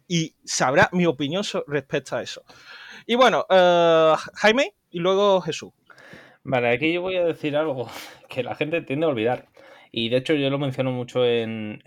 y 0.07 0.35
sabrá 0.45 0.91
mi 0.93 1.07
opinión 1.07 1.43
respecto 1.67 2.17
a 2.17 2.23
eso. 2.23 2.43
Y 3.07 3.15
bueno, 3.15 3.47
eh, 3.49 4.15
Jaime 4.35 4.75
y 4.91 4.99
luego 4.99 5.41
Jesús. 5.41 5.73
Vale, 6.45 6.69
aquí 6.69 6.93
yo 6.93 7.01
voy 7.01 7.17
a 7.17 7.25
decir 7.25 7.57
algo 7.57 7.89
que 8.29 8.43
la 8.43 8.55
gente 8.55 8.83
tiende 8.83 9.07
a 9.07 9.09
olvidar. 9.09 9.49
Y 9.91 10.11
de 10.11 10.19
hecho 10.19 10.35
yo 10.35 10.51
lo 10.51 10.59
menciono 10.59 10.93
mucho 10.93 11.25
en, 11.25 11.83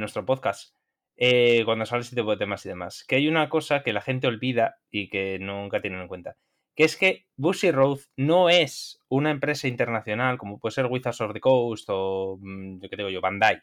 nuestro 0.00 0.26
podcast, 0.26 0.74
eh, 1.22 1.62
cuando 1.66 1.84
sale 1.84 2.00
este 2.00 2.16
tipo 2.16 2.30
de 2.30 2.38
temas 2.38 2.64
y 2.64 2.70
demás, 2.70 3.04
que 3.06 3.16
hay 3.16 3.28
una 3.28 3.50
cosa 3.50 3.82
que 3.82 3.92
la 3.92 4.00
gente 4.00 4.26
olvida 4.26 4.78
y 4.90 5.10
que 5.10 5.38
nunca 5.38 5.82
tienen 5.82 6.00
en 6.00 6.08
cuenta, 6.08 6.38
que 6.74 6.84
es 6.84 6.96
que 6.96 7.26
Bushy 7.36 7.70
Road 7.70 7.98
no 8.16 8.48
es 8.48 8.98
una 9.10 9.30
empresa 9.30 9.68
internacional 9.68 10.38
como 10.38 10.58
puede 10.58 10.74
ser 10.74 10.86
Wizards 10.86 11.20
of 11.20 11.34
the 11.34 11.40
Coast 11.40 11.88
o, 11.90 12.38
mm, 12.40 12.80
qué 12.80 12.96
digo 12.96 13.10
yo, 13.10 13.20
Bandai, 13.20 13.60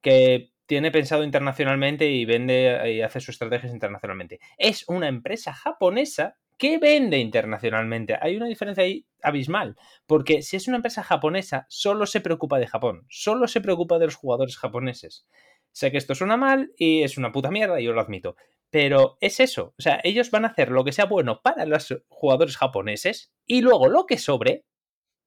que 0.00 0.52
tiene 0.64 0.90
pensado 0.90 1.22
internacionalmente 1.22 2.08
y 2.08 2.24
vende 2.24 2.94
y 2.94 3.02
hace 3.02 3.20
sus 3.20 3.34
estrategias 3.34 3.74
internacionalmente. 3.74 4.40
Es 4.56 4.88
una 4.88 5.08
empresa 5.08 5.52
japonesa 5.52 6.36
¿Qué 6.60 6.76
vende 6.76 7.16
internacionalmente? 7.16 8.18
Hay 8.20 8.36
una 8.36 8.44
diferencia 8.44 8.84
ahí 8.84 9.06
abismal, 9.22 9.76
porque 10.06 10.42
si 10.42 10.56
es 10.56 10.68
una 10.68 10.76
empresa 10.76 11.02
japonesa, 11.02 11.64
solo 11.70 12.04
se 12.04 12.20
preocupa 12.20 12.58
de 12.58 12.66
Japón, 12.66 13.06
solo 13.08 13.48
se 13.48 13.62
preocupa 13.62 13.98
de 13.98 14.04
los 14.04 14.16
jugadores 14.16 14.58
japoneses. 14.58 15.26
Sé 15.72 15.90
que 15.90 15.98
esto 15.98 16.14
suena 16.14 16.36
mal 16.36 16.72
y 16.76 17.02
es 17.02 17.18
una 17.18 17.32
puta 17.32 17.50
mierda, 17.50 17.80
yo 17.80 17.92
lo 17.92 18.00
admito, 18.00 18.36
pero 18.70 19.18
es 19.20 19.40
eso, 19.40 19.74
o 19.78 19.82
sea, 19.82 20.00
ellos 20.04 20.30
van 20.30 20.44
a 20.44 20.48
hacer 20.48 20.70
lo 20.70 20.84
que 20.84 20.92
sea 20.92 21.06
bueno 21.06 21.40
para 21.42 21.66
los 21.66 21.94
jugadores 22.08 22.56
japoneses 22.56 23.32
y 23.46 23.62
luego 23.62 23.88
lo 23.88 24.06
que 24.06 24.18
sobre, 24.18 24.64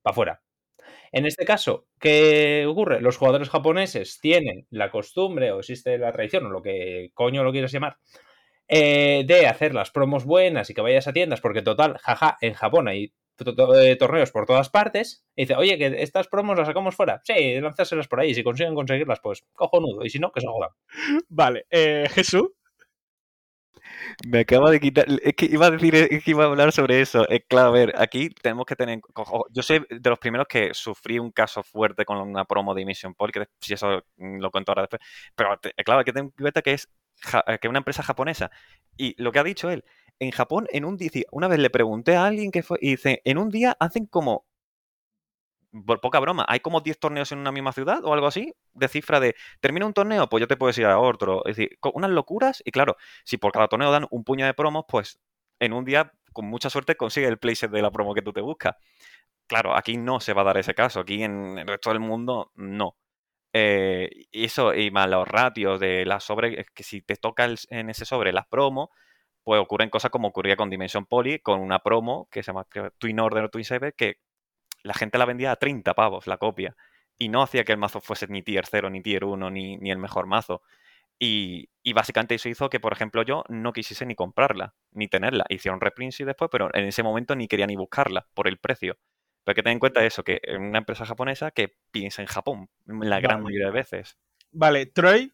para 0.01 0.13
afuera. 0.13 0.43
En 1.12 1.25
este 1.25 1.45
caso, 1.45 1.88
¿qué 1.99 2.65
ocurre? 2.67 3.01
Los 3.01 3.17
jugadores 3.17 3.49
japoneses 3.49 4.19
tienen 4.19 4.65
la 4.71 4.91
costumbre 4.91 5.51
o 5.51 5.60
existe 5.60 5.97
la 5.97 6.12
tradición 6.12 6.47
o 6.47 6.49
lo 6.49 6.62
que 6.62 7.12
coño 7.13 7.43
lo 7.43 7.51
quieras 7.51 7.71
llamar, 7.71 7.97
eh, 8.67 9.23
de 9.27 9.47
hacer 9.47 9.73
las 9.75 9.91
promos 9.91 10.25
buenas 10.25 10.69
y 10.69 10.73
que 10.73 10.82
vayas 10.82 11.08
a 11.08 11.13
tiendas, 11.13 11.41
porque 11.41 11.62
total, 11.62 11.97
jaja, 11.99 12.38
en 12.41 12.53
Japón 12.53 12.88
hay 12.88 13.13
torneos 13.35 14.31
por 14.31 14.45
todas 14.45 14.69
partes, 14.69 15.25
y 15.35 15.43
dice, 15.43 15.55
oye, 15.55 15.77
que 15.77 16.01
estas 16.01 16.27
promos 16.27 16.57
las 16.57 16.67
sacamos 16.67 16.95
fuera. 16.95 17.21
Sí, 17.23 17.59
lanzárselas 17.59 18.07
por 18.07 18.19
ahí, 18.19 18.33
si 18.33 18.43
consiguen 18.43 18.75
conseguirlas, 18.75 19.19
pues 19.21 19.43
cojonudo, 19.53 20.03
y 20.05 20.09
si 20.09 20.19
no, 20.19 20.31
que 20.31 20.41
se 20.41 20.47
jodan. 20.47 20.69
Vale, 21.29 21.65
eh, 21.69 22.07
Jesús. 22.11 22.49
Me 24.27 24.39
acaba 24.39 24.71
de 24.71 24.79
quitar. 24.79 25.05
Es 25.21 25.33
que 25.33 25.45
iba 25.45 25.67
a 25.67 25.71
decir, 25.71 25.95
es 25.95 26.23
que 26.23 26.31
iba 26.31 26.43
a 26.43 26.47
hablar 26.47 26.71
sobre 26.71 27.01
eso. 27.01 27.27
Es 27.29 27.41
claro, 27.47 27.69
a 27.69 27.71
ver, 27.71 27.93
aquí 27.97 28.29
tenemos 28.29 28.65
que 28.65 28.75
tener. 28.75 28.99
Yo 29.51 29.63
soy 29.63 29.85
de 29.89 30.09
los 30.09 30.19
primeros 30.19 30.47
que 30.47 30.73
sufrí 30.73 31.19
un 31.19 31.31
caso 31.31 31.63
fuerte 31.63 32.05
con 32.05 32.17
una 32.17 32.45
promo 32.45 32.73
de 32.73 32.85
Mission 32.85 33.13
Paul, 33.13 33.31
que 33.31 33.45
si 33.59 33.73
eso 33.73 34.03
lo 34.17 34.51
cuento 34.51 34.71
ahora 34.71 34.83
después. 34.83 35.01
Pero 35.35 35.59
claro, 35.83 35.99
hay 35.99 36.05
que 36.05 36.13
tener 36.13 36.25
en 36.25 36.31
cuenta 36.31 36.61
que 36.61 36.73
es 36.73 36.89
eh, 37.47 37.59
que 37.59 37.67
una 37.67 37.79
empresa 37.79 38.03
japonesa. 38.03 38.51
Y 38.97 39.21
lo 39.21 39.31
que 39.31 39.39
ha 39.39 39.43
dicho 39.43 39.69
él, 39.69 39.83
en 40.19 40.31
Japón, 40.31 40.67
en 40.71 40.86
un 40.86 40.97
día, 40.97 41.09
una 41.31 41.47
vez 41.47 41.59
le 41.59 41.69
pregunté 41.69 42.15
a 42.15 42.25
alguien 42.25 42.51
que 42.51 42.63
fue, 42.63 42.77
y 42.81 42.91
dice, 42.91 43.21
en 43.25 43.38
un 43.38 43.49
día 43.49 43.75
hacen 43.79 44.05
como, 44.05 44.45
por 45.86 46.01
poca 46.01 46.19
broma, 46.19 46.45
hay 46.47 46.59
como 46.59 46.81
10 46.81 46.99
torneos 46.99 47.31
en 47.31 47.39
una 47.39 47.51
misma 47.51 47.73
ciudad 47.73 48.03
o 48.05 48.13
algo 48.13 48.27
así, 48.27 48.53
de 48.73 48.88
cifra 48.88 49.19
de, 49.19 49.36
termina 49.59 49.86
un 49.86 49.93
torneo, 49.93 50.29
pues 50.29 50.41
yo 50.41 50.47
te 50.47 50.55
puedo 50.57 50.79
ir 50.79 50.86
a 50.86 50.99
otro. 50.99 51.43
Es 51.45 51.57
decir, 51.57 51.77
unas 51.93 52.12
locuras, 52.12 52.62
y 52.65 52.71
claro, 52.71 52.97
si 53.25 53.38
por 53.38 53.51
cada 53.51 53.67
torneo 53.67 53.91
dan 53.91 54.07
un 54.12 54.23
puño 54.23 54.45
de 54.45 54.53
promos, 54.53 54.86
pues 54.88 55.19
en 55.59 55.73
un 55.73 55.83
día, 55.86 56.13
con 56.31 56.45
mucha 56.45 56.69
suerte, 56.69 56.95
consigue 56.95 57.27
el 57.27 57.39
playset 57.39 57.71
de 57.71 57.81
la 57.81 57.91
promo 57.91 58.13
que 58.13 58.21
tú 58.21 58.33
te 58.33 58.41
buscas. 58.41 58.75
Claro, 59.47 59.75
aquí 59.75 59.97
no 59.97 60.19
se 60.19 60.33
va 60.33 60.41
a 60.41 60.45
dar 60.45 60.57
ese 60.57 60.73
caso, 60.75 61.01
aquí 61.01 61.23
en 61.23 61.57
el 61.59 61.67
resto 61.67 61.89
del 61.91 61.99
mundo 61.99 62.51
no. 62.55 62.97
Eh, 63.53 64.09
y 64.31 64.45
eso, 64.45 64.73
y 64.73 64.89
más 64.91 65.07
los 65.07 65.27
ratios 65.27 65.79
de 65.79 66.05
las 66.05 66.23
sobre, 66.23 66.65
que 66.73 66.83
si 66.83 67.01
te 67.01 67.15
toca 67.15 67.47
en 67.69 67.89
ese 67.89 68.05
sobre 68.05 68.33
las 68.33 68.47
promos, 68.47 68.89
pues 69.43 69.61
ocurren 69.61 69.89
cosas 69.89 70.11
como 70.11 70.29
ocurría 70.29 70.55
con 70.55 70.69
Dimension 70.69 71.05
Poly, 71.05 71.39
con 71.39 71.59
una 71.61 71.79
promo 71.79 72.27
que 72.31 72.43
se 72.43 72.47
llama 72.47 72.65
Twin 72.97 73.19
Order 73.19 73.45
o 73.45 73.49
Twin 73.49 73.65
Saber, 73.65 73.93
que 73.93 74.17
la 74.83 74.93
gente 74.93 75.17
la 75.17 75.25
vendía 75.25 75.51
a 75.51 75.57
30 75.57 75.93
pavos 75.93 76.27
la 76.27 76.37
copia. 76.37 76.75
Y 77.17 77.29
no 77.29 77.43
hacía 77.43 77.63
que 77.63 77.73
el 77.73 77.77
mazo 77.77 78.01
fuese 78.01 78.27
ni 78.27 78.41
tier 78.41 78.65
0, 78.65 78.89
ni 78.89 79.01
tier 79.01 79.25
1, 79.25 79.49
ni, 79.51 79.77
ni 79.77 79.91
el 79.91 79.97
mejor 79.99 80.27
mazo. 80.27 80.61
Y, 81.19 81.69
y, 81.83 81.93
básicamente 81.93 82.35
eso 82.35 82.49
hizo 82.49 82.69
que, 82.69 82.79
por 82.79 82.93
ejemplo, 82.93 83.23
yo 83.23 83.43
no 83.49 83.71
quisiese 83.73 84.05
ni 84.05 84.15
comprarla, 84.15 84.73
ni 84.91 85.07
tenerla. 85.07 85.45
Hicieron 85.49 85.79
reprints 85.79 86.19
y 86.21 86.25
después, 86.25 86.49
pero 86.51 86.69
en 86.73 86.85
ese 86.85 87.03
momento 87.03 87.35
ni 87.35 87.47
quería 87.47 87.67
ni 87.67 87.75
buscarla 87.75 88.27
por 88.33 88.47
el 88.47 88.57
precio. 88.57 88.97
Pero 89.43 89.51
hay 89.51 89.56
que 89.56 89.63
tener 89.63 89.73
en 89.73 89.79
cuenta 89.79 90.06
eso, 90.06 90.23
que 90.23 90.39
es 90.41 90.58
una 90.58 90.77
empresa 90.79 91.06
japonesa 91.06 91.51
que 91.51 91.73
piensa 91.91 92.21
en 92.21 92.27
Japón 92.27 92.69
la 92.86 93.19
gran 93.19 93.43
mayoría 93.43 93.67
de 93.67 93.73
veces. 93.73 94.17
Vale, 94.51 94.86
Troy. 94.86 95.32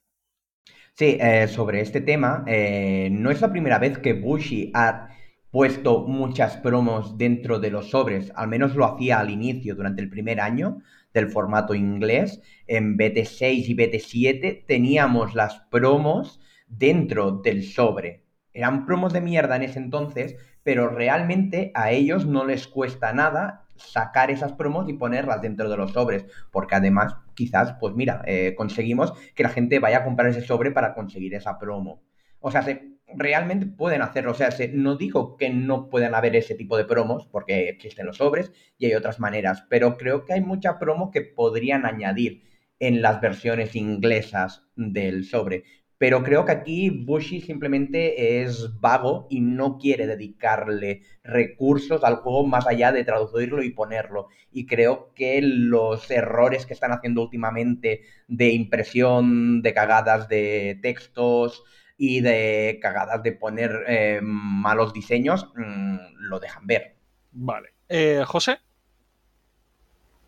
Sí, 0.94 1.18
eh, 1.20 1.48
sobre 1.48 1.82
este 1.82 2.02
tema, 2.02 2.44
eh, 2.48 3.10
no 3.12 3.32
es 3.32 3.42
la 3.42 3.52
primera 3.52 3.80
vez 3.80 3.98
que 4.00 4.14
Bushi 4.14 4.72
ha 4.74 5.10
puesto 5.52 6.02
muchas 6.08 6.58
promos 6.58 7.18
dentro 7.18 7.60
de 7.60 7.72
los 7.72 7.92
sobres, 7.92 8.32
al 8.36 8.50
menos 8.50 8.76
lo 8.76 8.86
hacía 8.86 9.20
al 9.20 9.30
inicio, 9.30 9.76
durante 9.76 10.02
el 10.02 10.10
primer 10.10 10.42
año 10.42 10.80
del 11.14 11.30
formato 11.30 11.74
inglés. 11.74 12.42
En 12.68 12.98
BT6 12.98 13.68
y 13.68 13.76
BT7 13.76 14.66
teníamos 14.68 15.36
las 15.36 15.62
promos 15.72 16.40
dentro 16.68 17.32
del 17.32 17.64
sobre. 17.64 18.24
Eran 18.54 18.86
promos 18.86 19.14
de 19.14 19.22
mierda 19.22 19.56
en 19.56 19.64
ese 19.64 19.80
entonces, 19.80 20.36
pero 20.64 20.90
realmente 20.90 21.72
a 21.76 21.92
ellos 21.92 22.26
no 22.26 22.46
les 22.46 22.68
cuesta 22.68 23.14
nada 23.14 23.66
sacar 23.80 24.32
esas 24.32 24.54
promos 24.54 24.88
y 24.90 24.94
ponerlas 24.94 25.42
dentro 25.42 25.70
de 25.70 25.78
los 25.78 25.92
sobres, 25.92 26.26
porque 26.52 26.76
además 26.76 27.16
quizás, 27.34 27.76
pues 27.80 27.96
mira, 27.96 28.22
eh, 28.26 28.54
conseguimos 28.56 29.14
que 29.36 29.44
la 29.44 29.50
gente 29.50 29.80
vaya 29.80 30.00
a 30.00 30.04
comprar 30.04 30.30
ese 30.30 30.42
sobre 30.42 30.72
para 30.72 30.94
conseguir 30.94 31.34
esa 31.34 31.58
promo. 31.58 32.04
O 32.40 32.52
sea, 32.52 32.62
se, 32.62 33.00
realmente 33.16 33.66
pueden 33.66 34.02
hacerlo. 34.02 34.32
O 34.32 34.36
sea, 34.36 34.52
se, 34.52 34.70
no 34.70 34.96
digo 34.96 35.38
que 35.38 35.50
no 35.50 35.90
puedan 35.90 36.16
haber 36.16 36.36
ese 36.36 36.56
tipo 36.56 36.78
de 36.78 36.86
promos, 36.86 37.28
porque 37.28 37.70
existen 37.70 38.06
los 38.06 38.18
sobres 38.18 38.52
y 38.78 38.86
hay 38.86 38.94
otras 38.94 39.20
maneras, 39.20 39.66
pero 39.70 39.98
creo 39.98 40.26
que 40.26 40.34
hay 40.34 40.42
mucha 40.42 40.80
promo 40.80 41.12
que 41.12 41.22
podrían 41.22 41.86
añadir 41.86 42.44
en 42.80 43.02
las 43.02 43.20
versiones 43.20 43.76
inglesas 43.76 44.64
del 44.76 45.26
sobre. 45.26 45.64
Pero 46.00 46.24
creo 46.24 46.46
que 46.46 46.54
aquí 46.54 46.90
Bushi 46.90 47.42
simplemente 47.42 48.42
es 48.42 48.80
vago 48.80 49.28
y 49.30 49.42
no 49.42 49.78
quiere 49.78 50.08
dedicarle 50.08 51.02
recursos 51.26 52.06
al 52.06 52.16
juego 52.16 52.48
más 52.48 52.66
allá 52.68 52.94
de 52.94 53.04
traducirlo 53.04 53.62
y 53.62 53.72
ponerlo. 53.72 54.30
Y 54.50 54.66
creo 54.66 55.12
que 55.14 55.42
los 55.42 56.10
errores 56.10 56.66
que 56.66 56.74
están 56.74 56.94
haciendo 56.94 57.22
últimamente 57.22 58.04
de 58.30 58.50
impresión, 58.52 59.62
de 59.62 59.74
cagadas 59.74 60.30
de 60.30 60.80
textos 60.82 61.66
y 61.98 62.22
de 62.22 62.80
cagadas 62.82 63.22
de 63.22 63.34
poner 63.34 63.84
eh, 63.86 64.22
malos 64.24 64.94
diseños, 64.94 65.52
mm, 65.58 65.98
lo 66.18 66.40
dejan 66.40 66.66
ver. 66.66 66.96
Vale. 67.34 67.74
Eh, 67.90 68.24
José. 68.26 68.60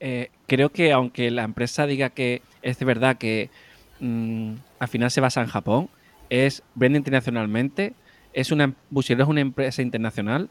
Eh, 0.02 0.32
creo 0.48 0.70
que 0.70 0.92
aunque 0.92 1.32
la 1.32 1.44
empresa 1.44 1.86
diga 1.88 2.10
que 2.10 2.42
es 2.62 2.78
de 2.78 2.86
verdad 2.86 3.18
que 3.18 3.50
mm, 4.02 4.54
al 4.80 4.88
final 4.88 5.10
se 5.12 5.22
basa 5.22 5.42
en 5.42 5.48
Japón, 5.48 5.90
es 6.30 6.64
vende 6.76 6.98
internacionalmente, 6.98 7.94
es 8.34 8.52
una 8.52 8.74
es 8.96 9.28
una 9.28 9.42
empresa 9.42 9.82
internacional 9.82 10.50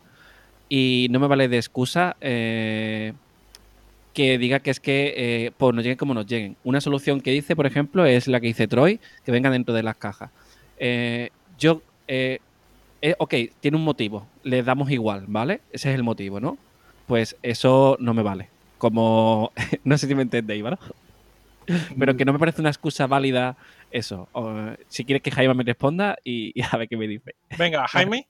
y 0.68 1.08
no 1.10 1.20
me 1.20 1.26
vale 1.26 1.48
de 1.48 1.56
excusa 1.56 2.16
eh, 2.20 3.12
que 4.14 4.38
diga 4.38 4.60
que 4.60 4.70
es 4.70 4.80
que 4.80 5.14
eh, 5.16 5.52
pues 5.56 5.74
nos 5.74 5.84
lleguen 5.84 5.98
como 5.98 6.14
nos 6.14 6.26
lleguen. 6.26 6.56
Una 6.64 6.80
solución 6.80 7.20
que 7.20 7.30
dice, 7.30 7.56
por 7.56 7.66
ejemplo, 7.66 8.04
es 8.04 8.26
la 8.28 8.40
que 8.40 8.48
dice 8.48 8.68
Troy, 8.68 9.00
que 9.24 9.32
venga 9.32 9.50
dentro 9.50 9.74
de 9.74 9.82
las 9.82 9.96
cajas. 9.96 10.30
Eh, 10.78 11.30
yo, 11.58 11.82
eh, 12.08 12.40
ok, 13.18 13.34
tiene 13.60 13.76
un 13.76 13.84
motivo, 13.84 14.26
le 14.42 14.62
damos 14.62 14.90
igual, 14.90 15.24
¿vale? 15.28 15.60
Ese 15.72 15.90
es 15.90 15.94
el 15.94 16.02
motivo, 16.02 16.40
¿no? 16.40 16.58
Pues 17.06 17.36
eso 17.42 17.96
no 18.00 18.14
me 18.14 18.22
vale. 18.22 18.48
Como, 18.78 19.52
no 19.84 19.98
sé 19.98 20.06
si 20.06 20.14
me 20.14 20.22
entendéis, 20.22 20.62
¿vale? 20.62 20.78
Pero 21.98 22.16
que 22.16 22.24
no 22.24 22.32
me 22.32 22.38
parece 22.38 22.60
una 22.60 22.70
excusa 22.70 23.06
válida 23.06 23.56
eso. 23.90 24.28
O, 24.32 24.54
si 24.88 25.04
quieres 25.04 25.22
que 25.22 25.30
Jaime 25.30 25.54
me 25.54 25.64
responda 25.64 26.16
y, 26.24 26.52
y 26.58 26.62
a 26.62 26.76
ver 26.76 26.88
qué 26.88 26.96
me 26.96 27.08
dice. 27.08 27.34
Venga, 27.58 27.86
Jaime. 27.88 28.26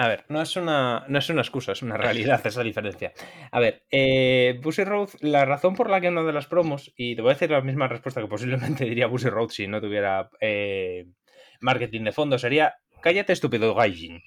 A 0.00 0.08
ver, 0.08 0.24
no 0.28 0.40
es 0.40 0.56
una, 0.56 1.04
no 1.08 1.18
es 1.18 1.28
una 1.28 1.42
excusa, 1.42 1.72
es 1.72 1.82
una 1.82 1.98
realidad 1.98 2.40
esa 2.46 2.62
diferencia. 2.62 3.12
A 3.50 3.60
ver, 3.60 3.82
eh, 3.90 4.58
Busy 4.62 4.82
Road, 4.82 5.10
la 5.20 5.44
razón 5.44 5.74
por 5.74 5.90
la 5.90 6.00
que 6.00 6.10
no 6.10 6.24
de 6.24 6.32
las 6.32 6.46
promos, 6.46 6.90
y 6.96 7.14
te 7.14 7.20
voy 7.20 7.32
a 7.32 7.34
decir 7.34 7.50
la 7.50 7.60
misma 7.60 7.86
respuesta 7.86 8.22
que 8.22 8.26
posiblemente 8.26 8.84
diría 8.86 9.08
Busy 9.08 9.28
Road 9.28 9.50
si 9.50 9.66
no 9.66 9.78
tuviera 9.78 10.30
eh, 10.40 11.04
marketing 11.60 12.04
de 12.04 12.12
fondo, 12.12 12.38
sería 12.38 12.76
cállate 13.02 13.34
estúpido 13.34 13.74
gaijin. 13.74 14.22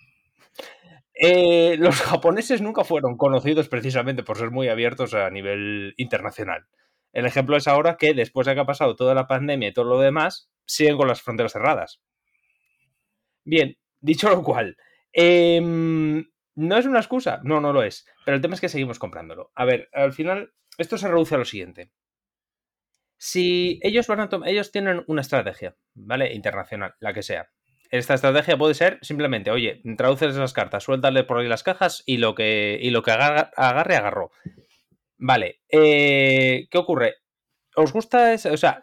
Eh, 1.16 1.76
los 1.80 1.96
japoneses 2.02 2.62
nunca 2.62 2.84
fueron 2.84 3.18
conocidos 3.18 3.68
precisamente 3.68 4.22
por 4.22 4.38
ser 4.38 4.52
muy 4.52 4.68
abiertos 4.68 5.16
a 5.16 5.30
nivel 5.32 5.96
internacional. 5.98 6.68
El 7.14 7.26
ejemplo 7.26 7.56
es 7.56 7.68
ahora 7.68 7.96
que 7.98 8.14
después 8.14 8.46
de 8.48 8.54
que 8.56 8.60
ha 8.62 8.66
pasado 8.66 8.96
toda 8.96 9.14
la 9.14 9.28
pandemia 9.28 9.70
y 9.70 9.74
todo 9.74 9.86
lo 9.86 10.00
demás, 10.00 10.50
siguen 10.66 10.98
con 10.98 11.08
las 11.08 11.22
fronteras 11.22 11.54
cerradas. 11.54 12.02
Bien, 13.46 13.78
dicho 14.00 14.30
lo 14.30 14.44
cual, 14.44 14.78
eh, 15.14 15.60
no 15.62 16.78
es 16.78 16.86
una 16.86 17.00
excusa, 17.00 17.40
no, 17.44 17.60
no 17.62 17.74
lo 17.74 17.84
es, 17.84 18.06
pero 18.26 18.36
el 18.36 18.42
tema 18.42 18.56
es 18.56 18.62
que 18.62 18.70
seguimos 18.70 19.00
comprándolo. 19.00 19.52
A 19.56 19.66
ver, 19.66 19.90
al 19.94 20.14
final, 20.14 20.54
esto 20.78 20.98
se 20.98 21.08
reduce 21.08 21.36
a 21.36 21.40
lo 21.40 21.46
siguiente. 21.46 21.92
Si 23.18 23.80
ellos 23.84 24.08
van 24.08 24.20
a 24.20 24.30
tom- 24.30 24.44
ellos 24.46 24.72
tienen 24.72 25.04
una 25.08 25.22
estrategia, 25.22 25.76
¿vale? 25.94 26.34
Internacional, 26.34 26.96
la 27.00 27.14
que 27.14 27.24
sea. 27.24 27.50
Esta 27.90 28.16
estrategia 28.16 28.58
puede 28.58 28.74
ser 28.74 28.98
simplemente, 29.02 29.52
oye, 29.52 29.82
traduces 29.98 30.32
esas 30.34 30.52
cartas, 30.54 30.84
suéltale 30.84 31.24
por 31.24 31.38
ahí 31.38 31.48
las 31.48 31.64
cajas 31.64 32.04
y 32.06 32.18
lo 32.18 32.34
que, 32.36 32.78
y 32.82 32.90
lo 32.90 33.04
que 33.04 33.12
agarra- 33.12 33.52
agarre, 33.56 33.96
agarró. 33.96 34.32
Vale, 35.18 35.62
eh, 35.70 36.68
¿qué 36.70 36.78
ocurre? 36.78 37.16
¿Os 37.76 37.94
gusta 37.94 38.34
esa? 38.34 38.52
O 38.54 38.58
sea, 38.58 38.80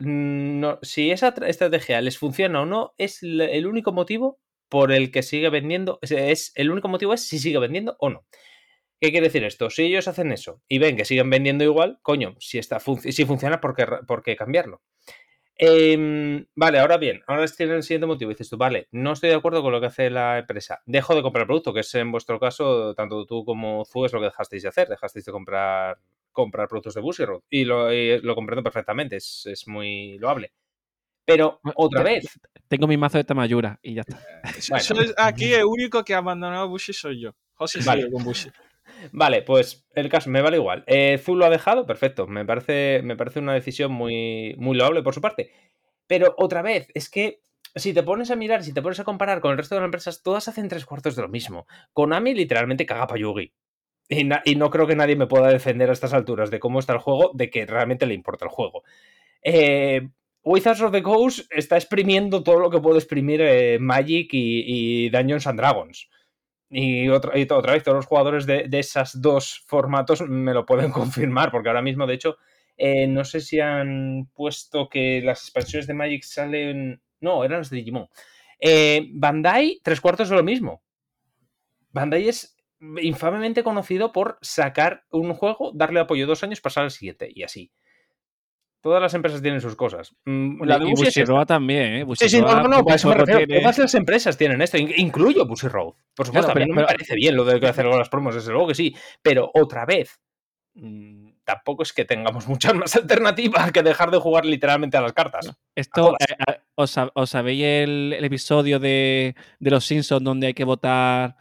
si 0.83 1.11
esa 1.11 1.35
tra- 1.35 1.49
estrategia 1.49 2.01
les 2.01 2.19
funciona 2.19 2.63
o 2.63 2.67
no, 2.67 2.95
es 2.99 3.23
el 3.23 3.67
único 3.67 3.93
motivo 3.93 4.41
por 4.69 4.93
el 4.93 5.11
que 5.13 5.23
sigue 5.23 5.51
vendiendo. 5.51 5.99
Es, 6.03 6.53
el 6.57 6.71
único 6.71 6.89
motivo 6.89 7.15
es 7.15 7.27
si 7.29 7.39
sigue 7.39 7.59
vendiendo 7.59 7.97
o 8.01 8.11
no. 8.11 8.27
¿Qué 9.01 9.11
quiere 9.13 9.29
decir 9.29 9.45
esto? 9.45 9.71
Si 9.71 9.85
ellos 9.85 10.09
hacen 10.09 10.33
eso 10.33 10.63
y 10.69 10.79
ven 10.79 10.97
que 10.97 11.05
siguen 11.07 11.31
vendiendo 11.31 11.65
igual, 11.65 11.99
coño, 12.03 12.37
si, 12.41 12.59
está 12.59 12.81
si 12.81 13.25
funciona, 13.27 13.61
¿por 13.61 13.75
qué, 13.77 13.87
por 14.07 14.23
qué 14.23 14.37
cambiarlo? 14.37 14.83
Em, 15.63 16.47
vale, 16.57 16.79
ahora 16.79 16.97
bien, 16.97 17.23
ahora 17.27 17.47
tiene 17.49 17.75
el 17.77 17.83
siguiente 17.83 18.07
motivo. 18.07 18.31
Dices 18.31 18.49
tú, 18.49 18.57
vale, 18.57 18.89
no 18.93 19.13
estoy 19.13 19.29
de 19.31 19.37
acuerdo 19.37 19.63
con 19.63 19.73
lo 19.73 19.81
que 19.81 19.87
hace 19.89 20.09
la 20.11 20.39
empresa. 20.39 20.81
Dejo 20.87 21.15
de 21.15 21.23
comprar 21.23 21.47
producto, 21.47 21.75
que 21.75 21.81
es 21.81 21.95
en 21.95 22.11
vuestro 22.13 22.41
caso, 22.41 22.95
tanto 22.95 23.27
tú 23.27 23.45
como 23.45 23.85
Zu 23.85 24.07
es 24.07 24.13
lo 24.13 24.21
que 24.21 24.27
dejasteis 24.27 24.63
de 24.63 24.69
hacer. 24.71 24.89
Dejasteis 24.89 25.25
de 25.27 25.33
comprar, 25.33 25.99
comprar 26.33 26.69
productos 26.69 26.95
de 26.95 27.01
Bushy 27.01 27.25
Road. 27.25 27.41
Y 27.51 27.65
lo, 27.65 27.93
y 27.93 28.21
lo 28.21 28.35
comprendo 28.35 28.63
perfectamente, 28.63 29.17
es, 29.17 29.47
es 29.47 29.67
muy 29.69 30.19
loable. 30.19 30.53
Pero 31.25 31.61
otra 31.77 32.03
vez, 32.03 32.41
Tengo 32.67 32.87
mi 32.87 32.97
mazo 32.97 33.19
de 33.19 33.25
Tamayura 33.25 33.79
y 33.83 33.95
ya 33.95 34.01
está. 34.03 34.21
Bueno. 34.69 34.85
Soy- 34.85 35.15
aquí 35.17 35.53
el 35.53 35.65
único 35.65 36.05
que 36.05 36.15
ha 36.15 36.19
abandonado 36.19 36.63
a 36.63 36.67
Bushi 36.67 36.93
soy 36.93 37.21
yo. 37.21 37.35
José 37.55 37.81
Vale. 37.85 38.03
sigue 38.03 38.13
con 38.13 38.25
Bushi. 38.25 38.51
Vale, 39.13 39.43
pues 39.43 39.87
el 39.95 40.09
caso 40.09 40.29
me 40.31 40.43
vale 40.43 40.57
igual. 40.57 40.83
Eh, 40.87 41.19
Zul 41.19 41.39
lo 41.39 41.45
ha 41.47 41.51
dejado, 41.51 41.87
perfecto. 41.87 42.27
Me 42.27 42.45
parece, 42.45 43.01
me 43.05 43.17
parece 43.17 43.39
una 43.39 43.55
decisión 43.55 43.93
muy, 43.93 44.55
muy 44.59 44.77
loable 44.77 45.03
por 45.03 45.15
su 45.15 45.21
parte. 45.21 45.53
Pero 46.07 46.35
otra 46.39 46.63
vez, 46.63 46.89
es 46.95 47.09
que 47.09 47.43
si 47.77 47.95
te 47.95 48.03
pones 48.03 48.31
a 48.33 48.37
mirar, 48.37 48.65
si 48.65 48.73
te 48.75 48.83
pones 48.83 48.99
a 48.99 49.05
comparar 49.05 49.41
con 49.41 49.53
el 49.53 49.59
resto 49.59 49.75
de 49.77 49.81
las 49.83 49.87
empresas, 49.87 50.23
todas 50.23 50.49
hacen 50.49 50.69
tres 50.69 50.85
cuartos 50.85 51.15
de 51.15 51.23
lo 51.23 51.29
mismo. 51.29 51.67
Konami 51.93 52.35
literalmente 52.35 52.85
caga 52.85 53.07
pa' 53.07 53.17
Yugi. 53.17 53.53
Y, 54.11 54.57
no 54.57 54.71
creo 54.71 54.89
que 54.89 54.97
nadie 54.97 55.15
me 55.15 55.29
pueda 55.29 55.49
defender 55.49 55.89
a 55.89 55.93
estas 55.93 56.13
alturas 56.13 56.51
de 56.51 56.59
cómo 56.59 56.81
está 56.81 56.93
el 56.95 56.99
juego, 56.99 57.31
de 57.33 57.49
que 57.49 57.65
realmente 57.65 58.07
le 58.07 58.15
importa 58.15 58.45
el 58.45 58.51
juego. 58.51 58.83
Eh, 59.41 60.09
Wizards 60.43 60.81
of 60.81 60.91
the 60.91 61.03
Coast 61.03 61.47
está 61.51 61.77
exprimiendo 61.77 62.43
todo 62.43 62.59
lo 62.59 62.71
que 62.71 62.81
puede 62.81 62.99
exprimir 62.99 63.41
eh, 63.41 63.79
Magic 63.79 64.31
y, 64.33 65.05
y 65.05 65.11
Dungeons 65.11 65.47
and 65.47 65.61
Dragons. 65.61 66.11
Y 66.69 67.09
otra, 67.09 67.39
y 67.39 67.47
otra 67.49 67.73
vez, 67.73 67.85
todos 67.85 67.97
los 67.97 68.07
jugadores 68.07 68.47
de, 68.47 68.67
de 68.69 68.79
esos 68.81 69.21
dos 69.21 69.65
formatos 69.69 70.23
me 70.23 70.55
lo 70.55 70.67
pueden 70.67 70.91
confirmar, 70.93 71.53
porque 71.53 71.69
ahora 71.69 71.83
mismo, 71.83 72.07
de 72.07 72.15
hecho, 72.15 72.37
eh, 72.83 73.07
no 73.07 73.25
sé 73.25 73.41
si 73.41 73.61
han 73.61 74.31
puesto 74.35 74.89
que 74.89 75.21
las 75.23 75.43
expansiones 75.43 75.87
de 75.87 75.95
Magic 75.95 76.23
salen. 76.23 77.03
No, 77.21 77.45
eran 77.45 77.59
las 77.59 77.71
de 77.71 77.77
Digimon. 77.77 78.09
Eh, 78.59 79.09
Bandai, 79.13 79.81
tres 79.85 80.01
cuartos 80.01 80.31
de 80.31 80.37
lo 80.37 80.43
mismo. 80.43 80.83
Bandai 81.93 82.29
es 82.29 82.57
infamemente 83.03 83.63
conocido 83.63 84.13
por 84.13 84.39
sacar 84.41 85.05
un 85.11 85.35
juego, 85.35 85.71
darle 85.75 86.01
apoyo 86.01 86.27
dos 86.27 86.43
años, 86.43 86.61
pasar 86.61 86.85
al 86.85 86.91
siguiente, 86.91 87.29
y 87.35 87.43
así. 87.43 87.71
Todas 88.83 89.03
las 89.03 89.13
empresas 89.13 89.43
tienen 89.43 89.61
sus 89.61 89.77
cosas. 89.77 90.15
Mm, 90.25 90.63
La 90.65 90.79
de 90.79 90.87
y 90.87 90.91
Bushi 90.93 91.03
es 91.03 91.09
esta. 91.09 91.21
Bushiroad 91.21 91.47
también, 91.47 91.93
¿eh? 91.97 92.07
Sí, 92.19 92.31
sí, 92.31 92.37
no, 92.41 92.45
Bushiroad 92.47 92.63
no, 92.63 92.69
no, 92.79 92.83
por 92.85 92.95
eso 92.95 93.09
me 93.11 93.15
refiero. 93.15 93.41
tiene- 93.47 93.61
Todas 93.61 93.79
las 93.79 93.95
empresas 93.95 94.39
tienen 94.39 94.63
esto, 94.63 94.79
in- 94.79 94.95
incluyo 94.97 95.45
Busy 95.47 95.69
Road. 95.69 95.93
Por 96.15 96.25
supuesto, 96.27 96.47
Claro, 96.47 96.53
a 96.53 96.55
mí 96.55 96.61
pero- 96.61 96.67
no 96.69 96.75
me 96.75 96.87
pero- 96.87 96.97
parece 96.97 97.15
bien 97.15 97.37
lo 97.37 97.45
de 97.45 97.69
hacer 97.69 97.85
las 97.85 98.09
promos, 98.09 98.35
desde 98.35 98.51
luego 98.53 98.69
que 98.69 98.75
sí. 98.75 98.97
Pero 99.21 99.51
otra 99.53 99.85
vez, 99.85 100.19
mm, 100.73 101.29
tampoco 101.45 101.83
es 101.83 101.93
que 101.93 102.07
tengamos 102.07 102.49
muchas 102.49 102.75
más 102.75 102.97
alternativas 102.97 103.71
que 103.71 103.83
dejar 103.83 104.11
de 104.11 104.17
jugar 104.19 104.47
literalmente 104.47 104.97
a 104.97 105.03
las 105.03 105.13
cartas. 105.13 105.53
Esto, 105.75 106.15
eh, 106.19 106.35
eh, 106.49 106.61
¿os, 106.77 106.97
sab- 106.97 107.11
os 107.13 107.29
sabéis 107.29 107.63
el, 107.63 108.15
el 108.17 108.25
episodio 108.25 108.79
de, 108.79 109.35
de 109.59 109.71
Los 109.71 109.85
Simpsons 109.85 110.25
donde 110.25 110.47
hay 110.47 110.55
que 110.55 110.65
votar? 110.65 111.37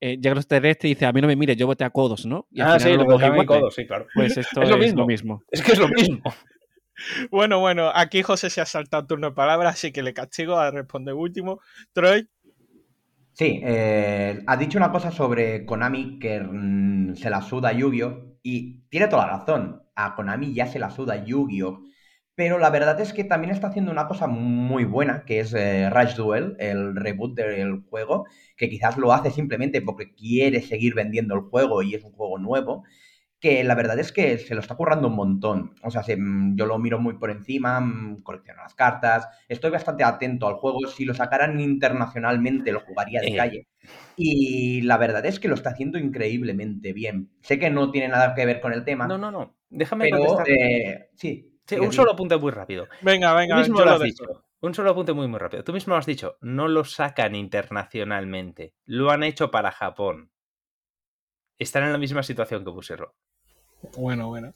Eh, 0.00 0.16
llega 0.20 0.34
los 0.34 0.46
terrestres 0.46 0.90
y 0.90 0.94
dice, 0.94 1.06
a 1.06 1.12
mí 1.12 1.20
no 1.20 1.26
me 1.26 1.34
mire, 1.36 1.56
yo 1.56 1.66
voté 1.66 1.84
a 1.84 1.90
codos, 1.90 2.24
¿no? 2.26 2.46
Y 2.52 2.60
Ah, 2.60 2.78
sí, 2.78 2.88
lo 2.92 3.04
dos 3.04 3.20
de 3.20 3.26
Kami 3.26 3.40
iguales. 3.42 3.46
Kodo, 3.46 3.70
sí, 3.70 3.86
claro. 3.86 4.06
Pues 4.14 4.36
esto 4.36 4.62
Es 4.62 4.68
es, 4.68 4.70
lo 4.70 4.78
mismo. 4.78 5.00
lo 5.00 5.06
mismo. 5.06 5.42
Es 5.50 5.62
que 5.62 5.72
es 5.72 5.78
lo 5.78 5.88
mismo. 5.88 6.22
Bueno, 7.30 7.60
bueno, 7.60 7.92
aquí 7.94 8.22
José 8.24 8.50
se 8.50 8.60
ha 8.60 8.66
saltado 8.66 9.06
turno 9.06 9.28
de 9.28 9.32
palabras, 9.36 9.74
así 9.74 9.92
que 9.92 10.02
le 10.02 10.12
castigo 10.12 10.56
a 10.58 10.72
responder 10.72 11.14
último. 11.14 11.60
Troy, 11.92 12.28
Sí, 13.34 13.60
eh, 13.62 14.42
ha 14.44 14.56
dicho 14.56 14.78
una 14.78 14.90
cosa 14.90 15.12
sobre 15.12 15.64
Konami 15.64 16.18
que 16.18 16.40
mm, 16.40 17.14
se 17.14 17.30
la 17.30 17.40
suda 17.40 17.70
Yu-Gi-Oh! 17.72 18.38
Y 18.42 18.80
tiene 18.88 19.06
toda 19.06 19.28
la 19.28 19.38
razón. 19.38 19.80
A 19.94 20.16
Konami 20.16 20.52
ya 20.52 20.66
se 20.66 20.80
la 20.80 20.90
suda 20.90 21.24
Yu-Gi-Oh! 21.24 21.84
Pero 22.38 22.58
la 22.58 22.70
verdad 22.70 23.00
es 23.00 23.12
que 23.12 23.24
también 23.24 23.52
está 23.52 23.66
haciendo 23.66 23.90
una 23.90 24.06
cosa 24.06 24.28
muy 24.28 24.84
buena, 24.84 25.24
que 25.26 25.40
es 25.40 25.52
eh, 25.54 25.90
Rush 25.90 26.14
Duel, 26.14 26.54
el 26.60 26.94
reboot 26.94 27.34
del 27.34 27.82
juego, 27.90 28.26
que 28.56 28.68
quizás 28.70 28.96
lo 28.96 29.12
hace 29.12 29.32
simplemente 29.32 29.82
porque 29.82 30.14
quiere 30.14 30.62
seguir 30.62 30.94
vendiendo 30.94 31.34
el 31.34 31.40
juego 31.40 31.82
y 31.82 31.94
es 31.96 32.04
un 32.04 32.12
juego 32.12 32.38
nuevo, 32.38 32.84
que 33.40 33.64
la 33.64 33.74
verdad 33.76 33.98
es 33.98 34.12
que 34.12 34.38
se 34.38 34.54
lo 34.54 34.60
está 34.60 34.76
currando 34.76 35.08
un 35.08 35.16
montón. 35.16 35.74
O 35.82 35.90
sea, 35.90 36.04
se- 36.04 36.16
mm, 36.16 36.56
yo 36.56 36.66
lo 36.66 36.78
miro 36.78 37.00
muy 37.00 37.14
por 37.18 37.30
encima, 37.30 37.80
mm, 37.80 38.22
colecciono 38.22 38.62
las 38.62 38.74
cartas, 38.74 39.28
estoy 39.48 39.70
bastante 39.72 40.04
atento 40.04 40.46
al 40.48 40.54
juego. 40.56 40.80
Si 40.88 41.04
lo 41.06 41.14
sacaran 41.14 41.60
internacionalmente, 41.60 42.72
lo 42.72 42.80
jugaría 42.80 43.20
de 43.20 43.28
Eh. 43.28 43.36
calle. 43.36 43.66
Y 44.16 44.82
la 44.82 44.96
verdad 44.98 45.26
es 45.26 45.40
que 45.40 45.48
lo 45.48 45.54
está 45.54 45.70
haciendo 45.70 45.98
increíblemente 45.98 46.92
bien. 46.92 47.30
Sé 47.42 47.58
que 47.58 47.70
no 47.70 47.90
tiene 47.92 48.08
nada 48.08 48.34
que 48.34 48.46
ver 48.46 48.60
con 48.60 48.72
el 48.72 48.84
tema, 48.84 49.06
No, 49.06 49.16
no, 49.18 49.30
no. 49.30 49.56
Déjame 49.70 50.08
pero 50.10 50.38
eh, 50.46 51.08
sí. 51.14 51.47
Sí, 51.68 51.78
un 51.78 51.92
solo 51.92 52.12
apunte 52.12 52.36
muy 52.36 52.50
rápido. 52.50 52.88
venga, 53.00 53.34
Tú 53.46 53.54
venga, 53.54 53.56
mismo 53.56 53.78
yo 53.78 53.84
lo 53.84 53.90
lo 53.90 53.96
has 53.96 54.00
dejo. 54.00 54.26
dicho. 54.26 54.44
Un 54.60 54.74
solo 54.74 54.90
apunte 54.90 55.12
muy, 55.12 55.28
muy 55.28 55.38
rápido. 55.38 55.62
Tú 55.64 55.72
mismo 55.72 55.94
lo 55.94 55.98
has 55.98 56.06
dicho. 56.06 56.36
No 56.40 56.66
lo 56.68 56.84
sacan 56.84 57.34
internacionalmente. 57.36 58.74
Lo 58.86 59.10
han 59.10 59.22
hecho 59.22 59.50
para 59.50 59.70
Japón. 59.70 60.30
Están 61.58 61.84
en 61.84 61.92
la 61.92 61.98
misma 61.98 62.22
situación 62.24 62.64
que 62.64 62.70
Busero. 62.70 63.14
Bueno, 63.96 64.28
bueno. 64.28 64.54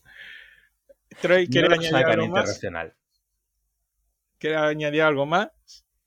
Troy, 1.21 1.49
No 1.49 1.51
¿quieres 1.51 1.71
lo 1.71 1.75
añadir 1.75 1.91
sacan 1.91 2.11
algo 2.11 2.29
más? 2.29 2.55
internacional. 2.55 2.95
¿Quieres 4.39 4.59
añadir 4.61 5.03
algo 5.03 5.25
más? 5.27 5.51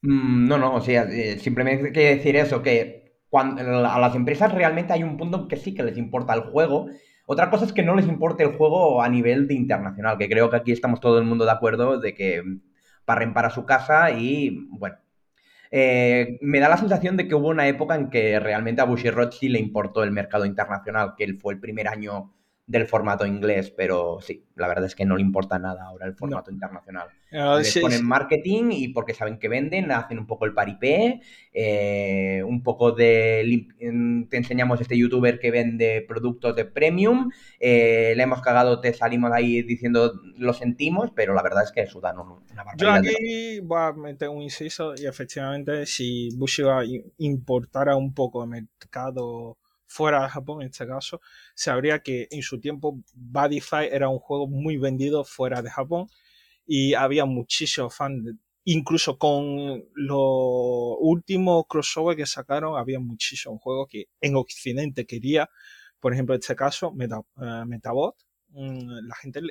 Mm, 0.01 0.47
no, 0.47 0.58
no, 0.58 0.76
o 0.76 0.82
sea, 0.82 1.03
eh, 1.03 1.39
simplemente 1.39 1.91
quiero 1.91 2.16
decir 2.18 2.36
eso, 2.36 2.62
que 2.62 3.18
cuando, 3.30 3.62
a 3.62 3.99
las 3.99 4.16
empresas 4.16 4.53
realmente 4.53 4.93
hay 4.93 5.03
un 5.03 5.18
punto 5.18 5.47
que 5.47 5.58
sí 5.58 5.74
que 5.74 5.84
les 5.84 5.97
importa 5.97 6.34
el 6.34 6.41
juego. 6.41 6.88
Otra 7.26 7.49
cosa 7.49 7.65
es 7.65 7.73
que 7.73 7.84
no 7.84 7.95
les 7.95 8.07
importe 8.07 8.43
el 8.43 8.53
juego 8.53 9.01
a 9.01 9.09
nivel 9.09 9.47
de 9.47 9.55
internacional, 9.55 10.17
que 10.17 10.30
creo 10.30 10.49
que 10.49 10.57
aquí 10.57 10.71
estamos 10.71 10.99
todo 10.99 11.17
el 11.17 11.26
mundo 11.26 11.45
de 11.45 11.51
acuerdo 11.51 11.99
de 11.99 12.13
que 12.13 12.43
parren 13.05 13.34
para 13.34 13.49
su 13.49 13.65
casa 13.65 14.11
y, 14.11 14.67
bueno, 14.69 14.97
eh, 15.71 16.38
me 16.41 16.59
da 16.59 16.69
la 16.69 16.78
sensación 16.78 17.17
de 17.17 17.28
que 17.28 17.36
hubo 17.36 17.49
una 17.49 17.67
época 17.67 17.95
en 17.95 18.09
que 18.09 18.39
realmente 18.39 18.82
a 18.82 18.86
Bushiroad 18.86 19.32
sí 19.32 19.49
le 19.49 19.59
importó 19.59 20.03
el 20.03 20.11
mercado 20.11 20.45
internacional, 20.45 21.15
que 21.17 21.23
él 21.23 21.38
fue 21.39 21.53
el 21.55 21.59
primer 21.59 21.88
año 21.88 22.35
del 22.68 22.88
formato 22.88 23.26
inglés, 23.28 23.72
pero 23.76 24.20
sí, 24.22 24.43
la 24.55 24.68
verdad 24.68 24.86
es 24.86 24.95
que 24.95 25.05
no 25.05 25.16
le 25.16 25.22
importa 25.22 25.59
nada 25.59 25.84
ahora 25.86 26.07
el 26.07 26.16
formato 26.16 26.51
internacional. 26.51 27.07
Ah, 27.32 27.61
Les 27.61 27.72
sí, 27.72 27.82
ponen 27.82 28.03
marketing 28.05 28.72
y 28.72 28.88
porque 28.89 29.13
saben 29.13 29.38
que 29.38 29.49
venden, 29.49 29.91
hacen 29.91 30.18
un 30.20 30.26
poco 30.28 30.45
el 30.45 30.53
paripé, 30.53 31.22
eh, 31.53 32.41
un 32.45 32.63
poco 32.63 32.91
de... 32.91 33.68
Te 34.30 34.38
enseñamos 34.38 34.82
este 34.82 34.97
youtuber 34.97 35.39
que 35.39 35.51
vende 35.51 36.03
productos 36.07 36.55
de 36.55 36.66
premium, 36.66 37.32
eh, 37.59 38.13
le 38.16 38.24
hemos 38.24 38.41
cagado, 38.41 38.82
te 38.82 38.93
salimos 38.93 39.32
ahí 39.32 39.61
diciendo 39.61 40.13
lo 40.38 40.53
sentimos, 40.53 41.11
pero 41.16 41.34
la 41.34 41.43
verdad 41.43 41.63
es 41.63 41.72
que 41.72 41.86
sudan 41.86 42.18
un- 42.20 42.43
una 42.51 42.63
Yo 42.78 42.88
barbaridad. 42.88 43.01
de 43.01 43.09
aquí 43.09 43.59
voy 43.61 43.80
a 43.80 43.93
meter 43.93 44.30
un 44.30 44.41
inciso 44.41 44.93
y 44.95 45.05
efectivamente 45.07 45.86
si 45.86 46.30
Bushiba 46.36 46.84
importara 47.18 47.95
un 47.95 48.13
poco 48.13 48.43
el 48.43 48.49
mercado 48.49 49.57
fuera 49.88 50.24
de 50.24 50.30
Japón 50.30 50.62
en 50.62 50.70
este 50.70 50.88
caso, 50.88 51.22
sabría 51.56 52.00
que 52.02 52.28
en 52.32 52.42
su 52.42 52.60
tiempo 52.60 53.00
Badify 53.14 53.88
era 53.92 54.10
un 54.10 54.20
juego 54.20 54.48
muy 54.48 54.78
vendido 54.78 55.24
fuera 55.26 55.62
de 55.62 55.70
Japón 55.70 56.08
y 56.66 56.94
había 56.96 57.26
muchísimos 57.26 57.96
fans, 57.96 58.36
incluso 58.66 59.18
con 59.18 59.84
los 59.96 60.98
últimos 61.00 61.66
crossover 61.70 62.18
que 62.18 62.26
sacaron, 62.26 62.78
había 62.78 63.00
muchísimos 63.00 63.62
juegos 63.62 63.88
que 63.90 64.06
en 64.22 64.36
Occidente 64.36 65.06
quería, 65.06 65.50
por 66.00 66.14
ejemplo, 66.14 66.36
en 66.36 66.40
este 66.42 66.56
caso, 66.56 66.92
Meta- 66.94 67.22
eh, 67.42 67.64
Metabot, 67.68 68.16
mm, 68.50 69.08
la 69.08 69.16
gente 69.16 69.42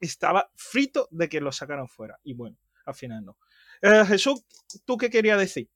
estaba 0.00 0.50
frito 0.56 1.08
de 1.10 1.28
que 1.28 1.40
lo 1.40 1.52
sacaran 1.52 1.88
fuera 1.88 2.18
y 2.22 2.34
bueno, 2.34 2.56
al 2.84 2.94
final 2.94 3.24
no. 3.24 3.36
Eh, 3.82 4.04
Jesús, 4.06 4.44
¿tú 4.84 4.96
qué 4.96 5.10
querías 5.10 5.38
decir? 5.38 5.68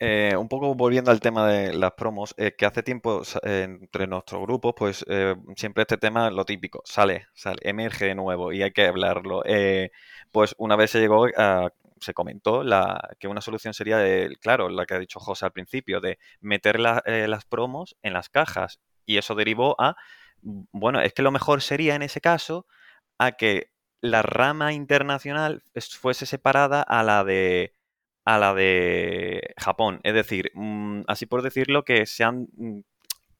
Eh, 0.00 0.34
un 0.36 0.48
poco 0.48 0.74
volviendo 0.74 1.12
al 1.12 1.20
tema 1.20 1.46
de 1.46 1.72
las 1.72 1.92
promos, 1.92 2.34
que 2.58 2.66
hace 2.66 2.82
tiempo 2.82 3.22
eh, 3.44 3.62
entre 3.68 4.06
nuestros 4.08 4.42
grupos, 4.42 4.74
pues 4.76 5.04
eh, 5.08 5.36
siempre 5.56 5.82
este 5.82 5.96
tema, 5.96 6.28
lo 6.30 6.44
típico, 6.44 6.82
sale, 6.84 7.26
emerge 7.62 8.06
de 8.06 8.14
nuevo 8.16 8.52
y 8.52 8.62
hay 8.62 8.72
que 8.72 8.86
hablarlo. 8.86 9.42
Pues 10.32 10.54
una 10.58 10.76
vez 10.76 10.90
se 10.90 10.98
llegó 11.00 11.26
a, 11.36 11.70
se 12.00 12.14
comentó 12.14 12.62
la, 12.64 13.00
que 13.20 13.28
una 13.28 13.40
solución 13.40 13.74
sería, 13.74 14.04
el- 14.06 14.38
claro, 14.38 14.68
la 14.68 14.86
que 14.86 14.94
ha 14.94 14.98
dicho 14.98 15.20
José 15.20 15.46
al 15.46 15.52
principio, 15.52 16.00
de 16.00 16.18
meter 16.40 16.80
la- 16.80 17.02
las 17.06 17.44
promos 17.44 17.96
en 18.02 18.12
las 18.12 18.28
cajas. 18.28 18.80
Y 19.06 19.18
eso 19.18 19.34
derivó 19.36 19.76
a, 19.80 19.96
bueno, 20.42 21.00
es 21.00 21.12
que 21.14 21.22
lo 21.22 21.30
mejor 21.30 21.62
sería 21.62 21.94
en 21.94 22.02
ese 22.02 22.20
caso 22.20 22.66
a 23.18 23.32
que 23.34 23.70
la 24.02 24.22
rama 24.22 24.72
internacional 24.74 25.64
es- 25.74 25.96
fuese 25.96 26.26
separada 26.26 26.82
a 26.82 27.02
la 27.04 27.24
de 27.24 27.74
a 28.26 28.38
la 28.38 28.54
de 28.54 29.54
Japón. 29.56 30.00
Es 30.02 30.12
decir, 30.12 30.50
mm, 30.54 31.02
así 31.06 31.26
por 31.26 31.42
decirlo, 31.42 31.84
que 31.84 32.04
sean 32.06 32.48
mm, 32.56 32.80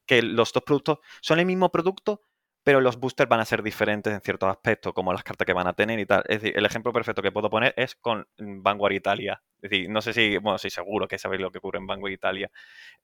que 0.07 0.21
los 0.23 0.53
dos 0.53 0.63
productos 0.63 0.99
son 1.21 1.39
el 1.39 1.45
mismo 1.45 1.69
producto, 1.71 2.21
pero 2.67 2.81
los 2.81 2.99
boosters 2.99 3.29
van 3.29 3.39
a 3.39 3.45
ser 3.45 3.63
diferentes 3.63 4.13
en 4.13 4.19
ciertos 4.19 4.49
aspectos, 4.49 4.91
como 4.91 5.13
las 5.13 5.23
cartas 5.23 5.45
que 5.45 5.53
van 5.53 5.67
a 5.67 5.73
tener 5.73 5.99
y 5.99 6.05
tal. 6.05 6.21
Es 6.27 6.41
decir, 6.41 6.57
el 6.57 6.65
ejemplo 6.65 6.91
perfecto 6.91 7.21
que 7.21 7.31
puedo 7.31 7.49
poner 7.49 7.73
es 7.77 7.95
con 7.95 8.27
mm, 8.39 8.61
Vanguard 8.61 8.91
Italia. 8.91 9.41
Es 9.61 9.69
decir, 9.69 9.89
no 9.89 10.01
sé 10.01 10.11
si, 10.11 10.35
bueno, 10.35 10.57
sí, 10.57 10.69
seguro 10.69 11.07
que 11.07 11.17
sabéis 11.17 11.41
lo 11.41 11.49
que 11.49 11.59
ocurre 11.59 11.79
en 11.79 11.87
Vanguard 11.87 12.11
Italia. 12.11 12.51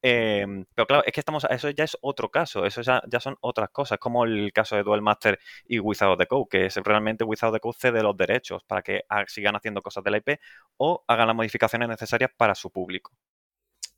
Eh, 0.01 0.45
pero 0.75 0.85
claro, 0.85 1.03
es 1.05 1.13
que 1.13 1.21
estamos, 1.21 1.45
eso 1.49 1.69
ya 1.69 1.85
es 1.85 1.97
otro 2.01 2.29
caso, 2.29 2.65
eso 2.65 2.81
ya, 2.81 3.01
son 3.21 3.37
otras 3.39 3.69
cosas, 3.69 3.99
como 3.99 4.25
el 4.25 4.51
caso 4.51 4.75
de 4.75 4.83
Duel 4.83 5.01
Master 5.01 5.39
y 5.65 5.79
Wizard 5.79 6.09
of 6.09 6.17
the 6.17 6.27
Code, 6.27 6.47
que 6.49 6.65
es 6.65 6.75
realmente 6.75 7.23
Wizard 7.23 7.51
of 7.51 7.55
the 7.55 7.61
Code 7.61 7.77
cede 7.79 8.03
los 8.03 8.17
derechos 8.17 8.65
para 8.65 8.81
que 8.81 9.05
sigan 9.27 9.55
haciendo 9.55 9.81
cosas 9.81 10.03
de 10.03 10.11
la 10.11 10.17
IP 10.17 10.41
o 10.75 11.05
hagan 11.07 11.27
las 11.27 11.37
modificaciones 11.37 11.87
necesarias 11.87 12.31
para 12.35 12.53
su 12.53 12.69
público. 12.69 13.13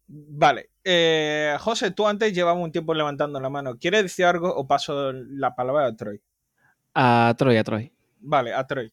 Vale, 0.07 0.69
eh, 0.83 1.55
José, 1.59 1.91
tú 1.91 2.07
antes 2.07 2.33
llevabas 2.33 2.63
un 2.63 2.71
tiempo 2.71 2.93
levantando 2.93 3.39
la 3.39 3.49
mano. 3.49 3.77
¿Quieres 3.77 4.03
decir 4.03 4.25
algo 4.25 4.53
o 4.55 4.67
paso 4.67 5.11
la 5.13 5.55
palabra 5.55 5.87
a 5.87 5.95
Troy? 5.95 6.21
A 6.93 7.33
Troy, 7.37 7.57
a 7.57 7.63
Troy. 7.63 7.91
Vale, 8.19 8.53
a 8.53 8.65
Troy. 8.65 8.91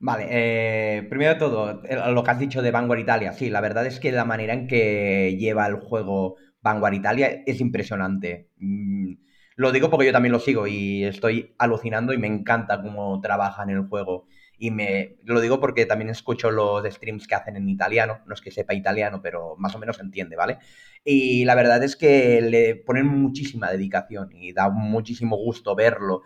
Vale, 0.00 0.26
eh, 0.28 1.02
primero 1.08 1.32
de 1.32 1.38
todo, 1.38 1.82
lo 2.12 2.24
que 2.24 2.30
has 2.30 2.38
dicho 2.38 2.60
de 2.60 2.70
Vanguard 2.70 3.00
Italia, 3.00 3.32
sí, 3.32 3.48
la 3.48 3.62
verdad 3.62 3.86
es 3.86 4.00
que 4.00 4.12
la 4.12 4.26
manera 4.26 4.52
en 4.52 4.66
que 4.66 5.36
lleva 5.38 5.66
el 5.66 5.76
juego 5.76 6.36
Vanguard 6.60 6.94
Italia 6.94 7.42
es 7.46 7.60
impresionante. 7.60 8.50
Mm, 8.56 9.14
lo 9.56 9.72
digo 9.72 9.88
porque 9.90 10.06
yo 10.06 10.12
también 10.12 10.32
lo 10.32 10.40
sigo 10.40 10.66
y 10.66 11.04
estoy 11.04 11.54
alucinando 11.58 12.12
y 12.12 12.18
me 12.18 12.26
encanta 12.26 12.82
cómo 12.82 13.20
trabajan 13.20 13.70
el 13.70 13.86
juego. 13.88 14.26
Y 14.58 14.70
me 14.70 15.16
lo 15.24 15.40
digo 15.40 15.60
porque 15.60 15.86
también 15.86 16.10
escucho 16.10 16.50
los 16.50 16.84
streams 16.84 17.26
que 17.26 17.34
hacen 17.34 17.56
en 17.56 17.68
italiano, 17.68 18.20
no 18.26 18.34
es 18.34 18.40
que 18.40 18.50
sepa 18.50 18.74
italiano, 18.74 19.20
pero 19.22 19.56
más 19.58 19.74
o 19.74 19.78
menos 19.78 19.98
entiende, 20.00 20.36
¿vale? 20.36 20.58
Y 21.04 21.44
la 21.44 21.54
verdad 21.54 21.82
es 21.82 21.96
que 21.96 22.40
le 22.40 22.76
ponen 22.76 23.06
muchísima 23.06 23.70
dedicación 23.70 24.30
y 24.32 24.52
da 24.52 24.70
muchísimo 24.70 25.36
gusto 25.36 25.74
verlo. 25.74 26.22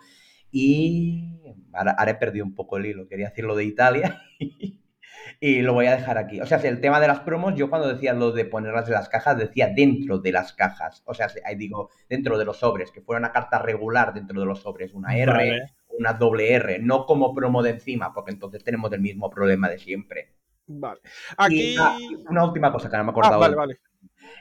Y 0.51 1.37
ahora, 1.73 1.91
ahora 1.91 2.11
he 2.11 2.15
perdido 2.15 2.45
un 2.45 2.55
poco 2.55 2.77
el 2.77 2.85
hilo, 2.85 3.07
quería 3.07 3.29
decir 3.29 3.45
lo 3.45 3.55
de 3.55 3.65
Italia 3.65 4.21
y 5.39 5.61
lo 5.61 5.73
voy 5.73 5.87
a 5.87 5.95
dejar 5.95 6.17
aquí. 6.17 6.41
O 6.41 6.45
sea, 6.45 6.57
el 6.59 6.81
tema 6.81 6.99
de 6.99 7.07
las 7.07 7.21
promos, 7.21 7.55
yo 7.55 7.69
cuando 7.69 7.87
decía 7.87 8.13
lo 8.13 8.31
de 8.31 8.45
ponerlas 8.45 8.87
en 8.87 8.93
las 8.93 9.09
cajas, 9.09 9.37
decía 9.37 9.67
dentro 9.67 10.19
de 10.19 10.31
las 10.31 10.53
cajas. 10.53 11.03
O 11.05 11.13
sea, 11.13 11.27
ahí 11.45 11.55
digo, 11.55 11.89
dentro 12.09 12.37
de 12.37 12.45
los 12.45 12.57
sobres, 12.57 12.91
que 12.91 13.01
fuera 13.01 13.19
una 13.19 13.31
carta 13.31 13.59
regular 13.59 14.13
dentro 14.13 14.39
de 14.39 14.45
los 14.45 14.61
sobres, 14.61 14.93
una 14.93 15.17
R, 15.17 15.31
Vale, 15.31 15.78
una 15.99 16.13
doble 16.13 16.53
R, 16.53 16.79
no 16.79 17.05
como 17.05 17.33
promo 17.35 17.63
de 17.63 17.71
encima, 17.71 18.13
porque 18.13 18.31
entonces 18.31 18.63
tenemos 18.63 18.91
el 18.93 19.01
mismo 19.01 19.29
problema 19.29 19.69
de 19.69 19.79
siempre. 19.79 20.33
vale. 20.67 21.01
Y 21.47 21.61
Aquí. 21.61 21.75
ah, 21.77 21.97
una 22.29 22.45
última 22.45 22.71
cosa 22.71 22.89
que 22.89 22.97
no 22.97 23.03
me 23.03 23.09
he 23.09 23.11
Ah, 23.21 23.31
acordado. 23.31 23.39
vale, 23.39 23.55
vale. 23.55 23.79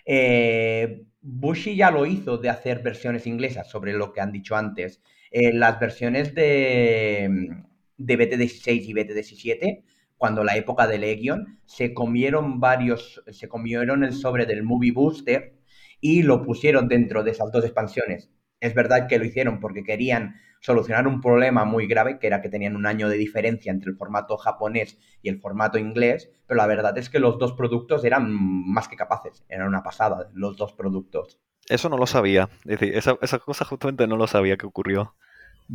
Eh, 0.07 1.07
Bushi 1.21 1.77
ya 1.77 1.91
lo 1.91 2.07
hizo 2.07 2.39
de 2.39 2.49
hacer 2.51 2.83
versiones 2.83 3.27
inglesas 3.27 3.69
sobre 3.71 3.93
lo 3.93 4.13
que 4.13 4.21
han 4.21 4.33
dicho 4.33 4.57
antes. 4.57 5.03
Eh, 5.31 5.53
las 5.53 5.79
versiones 5.81 6.35
de, 6.35 7.65
de 7.97 8.17
BT16 8.17 8.89
y 8.89 8.95
BT17, 8.95 9.85
cuando 10.17 10.45
la 10.45 10.57
época 10.57 10.87
de 10.87 10.99
Legion, 10.99 11.61
se 11.65 11.95
comieron 11.95 12.61
varios, 12.61 13.23
se 13.31 13.49
comieron 13.49 14.05
el 14.05 14.13
sobre 14.13 14.47
del 14.47 14.63
Movie 14.65 14.93
Booster 14.93 15.55
y 16.01 16.23
lo 16.23 16.43
pusieron 16.43 16.89
dentro 16.89 17.23
de 17.25 17.33
esas 17.33 17.53
dos 17.53 17.65
expansiones. 17.65 18.31
Es 18.61 18.75
verdad 18.75 19.07
que 19.09 19.19
lo 19.19 19.25
hicieron 19.25 19.61
porque 19.61 19.85
querían 19.85 20.37
solucionar 20.61 21.07
un 21.07 21.21
problema 21.21 21.65
muy 21.65 21.87
grave, 21.87 22.19
que 22.19 22.27
era 22.27 22.41
que 22.43 22.49
tenían 22.49 22.77
un 22.77 22.87
año 22.87 23.09
de 23.09 23.17
diferencia 23.17 23.71
entre 23.73 23.91
el 23.91 23.97
formato 23.97 24.37
japonés 24.37 24.99
y 25.23 25.29
el 25.29 25.41
formato 25.41 25.79
inglés, 25.79 26.31
pero 26.47 26.59
la 26.59 26.67
verdad 26.67 26.97
es 26.99 27.09
que 27.11 27.19
los 27.21 27.39
dos 27.39 27.53
productos 27.53 28.05
eran 28.05 28.31
más 28.33 28.89
que 28.89 28.97
capaces, 28.97 29.45
eran 29.49 29.69
una 29.69 29.83
pasada 29.83 30.31
los 30.35 30.57
dos 30.57 30.73
productos. 30.73 31.39
Eso 31.69 31.89
no 31.89 31.97
lo 31.97 32.07
sabía. 32.07 32.51
Es 32.67 32.79
decir, 32.79 32.95
esa, 32.95 33.17
esa 33.23 33.39
cosa 33.39 33.65
justamente 33.65 34.07
no 34.07 34.17
lo 34.17 34.27
sabía 34.27 34.57
que 34.59 34.67
ocurrió. 34.67 35.15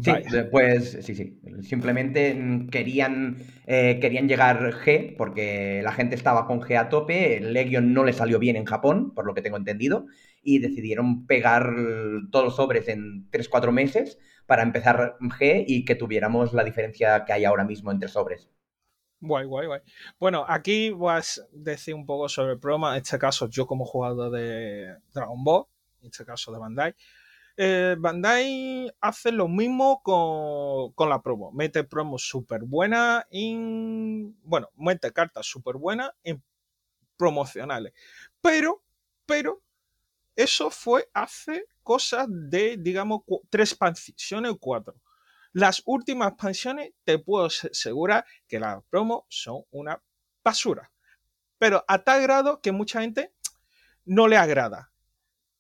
Sí, 0.02 0.12
de- 0.32 0.44
pues 0.46 0.98
sí, 1.02 1.14
sí. 1.16 1.40
Simplemente 1.62 2.36
querían, 2.72 3.38
eh, 3.68 4.00
querían 4.02 4.28
llegar 4.28 4.74
G, 4.74 5.16
porque 5.16 5.82
la 5.84 5.92
gente 5.94 6.16
estaba 6.16 6.48
con 6.48 6.62
G 6.62 6.78
a 6.80 6.90
tope, 6.90 7.40
Legion 7.40 7.94
no 7.94 8.04
le 8.04 8.12
salió 8.14 8.40
bien 8.40 8.56
en 8.56 8.66
Japón, 8.66 9.14
por 9.14 9.26
lo 9.28 9.36
que 9.36 9.44
tengo 9.44 9.56
entendido, 9.56 10.08
y 10.42 10.58
decidieron 10.60 11.28
pegar 11.28 11.70
todos 12.32 12.46
los 12.46 12.56
sobres 12.56 12.88
en 12.90 13.30
3-4 13.30 13.72
meses 13.72 14.18
para 14.46 14.64
empezar 14.64 15.18
G 15.20 15.64
y 15.68 15.86
que 15.86 15.96
tuviéramos 15.96 16.54
la 16.54 16.64
diferencia 16.64 17.24
que 17.26 17.34
hay 17.34 17.46
ahora 17.46 17.64
mismo 17.64 17.92
entre 17.92 18.10
sobres. 18.10 18.50
Guay, 19.20 19.46
guay, 19.46 19.68
guay. 19.68 19.82
Bueno, 20.20 20.46
aquí 20.48 20.90
voy 20.90 21.14
a 21.14 21.22
decir 21.54 21.96
un 21.96 22.06
poco 22.06 22.28
sobre 22.28 22.54
el 22.54 22.60
programa. 22.60 22.98
En 22.98 23.04
este 23.04 23.18
caso, 23.18 23.48
yo 23.50 23.66
como 23.66 23.86
jugador 23.86 24.32
de 24.32 24.98
Dragon 25.14 25.42
Ball, 25.44 25.66
en 26.02 26.08
este 26.08 26.26
caso 26.26 26.52
de 26.52 26.60
Bandai. 26.60 26.94
eh, 27.56 27.96
Bandai 27.98 28.92
hace 29.00 29.32
lo 29.32 29.48
mismo 29.48 30.02
con, 30.04 30.92
con 30.94 31.08
la 31.10 31.22
promo. 31.22 31.52
Mete 31.54 31.86
promos 31.86 32.28
súper 32.28 32.64
buenas 32.64 33.26
en. 33.32 34.36
Bueno, 34.44 34.70
mete 34.76 35.12
cartas 35.14 35.46
súper 35.46 35.78
buenas 35.78 36.12
en 36.24 36.44
promocionales. 37.16 37.94
Pero, 38.42 38.84
pero, 39.26 39.62
eso 40.36 40.70
fue 40.70 41.10
hace 41.14 41.66
cosas 41.84 42.28
de, 42.30 42.78
digamos, 42.78 43.22
tres 43.50 43.72
expansiones 43.72 44.52
o 44.52 44.58
cuatro. 44.58 44.96
Las 45.54 45.84
últimas 45.86 46.30
expansiones 46.32 46.94
te 47.04 47.20
puedo 47.20 47.46
ase- 47.46 47.70
asegurar 47.72 48.26
que 48.48 48.60
las 48.60 48.84
promos 48.90 49.24
son 49.30 49.64
una 49.72 50.02
basura. 50.44 50.92
Pero 51.60 51.84
a 51.88 52.04
tal 52.04 52.22
grado 52.24 52.62
que 52.62 52.72
mucha 52.72 53.02
gente 53.02 53.34
no 54.06 54.28
le 54.28 54.38
agrada. 54.38 54.92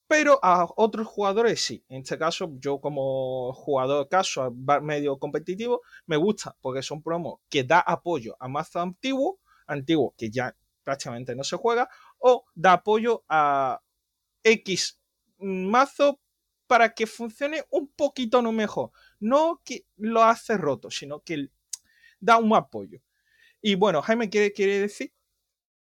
Pero 0.07 0.39
a 0.43 0.67
otros 0.78 1.07
jugadores 1.07 1.61
sí. 1.61 1.84
En 1.89 2.01
este 2.01 2.17
caso, 2.17 2.51
yo 2.59 2.80
como 2.80 3.53
jugador 3.53 4.07
va- 4.11 4.80
medio 4.82 5.17
competitivo, 5.17 5.82
me 6.05 6.17
gusta 6.17 6.55
porque 6.61 6.84
son 6.84 7.01
promos 7.01 7.39
que 7.49 7.63
da 7.63 7.80
apoyo 7.80 8.36
a 8.39 8.47
mazos 8.47 8.82
antiguos, 8.84 9.36
antiguo 9.65 10.13
que 10.17 10.30
ya 10.30 10.55
prácticamente 10.84 11.36
no 11.36 11.43
se 11.43 11.55
juega, 11.57 11.89
o 12.19 12.45
da 12.53 12.74
apoyo 12.74 13.24
a 13.30 13.82
X 14.44 15.00
mazo 15.38 16.20
para 16.68 16.94
que 16.94 17.08
funcione 17.08 17.64
un 17.70 17.91
poquito 17.94 18.41
no 18.41 18.52
mejor. 18.52 18.91
No 19.20 19.62
que 19.64 19.86
lo 19.98 20.24
hace 20.24 20.58
roto, 20.58 20.89
sino 20.89 21.22
que 21.22 21.50
da 22.20 22.38
un 22.38 22.56
apoyo. 22.56 23.00
Y 23.62 23.76
bueno, 23.76 24.02
Jaime, 24.02 24.30
¿qué 24.30 24.52
quiere 24.54 24.80
decir? 24.80 25.14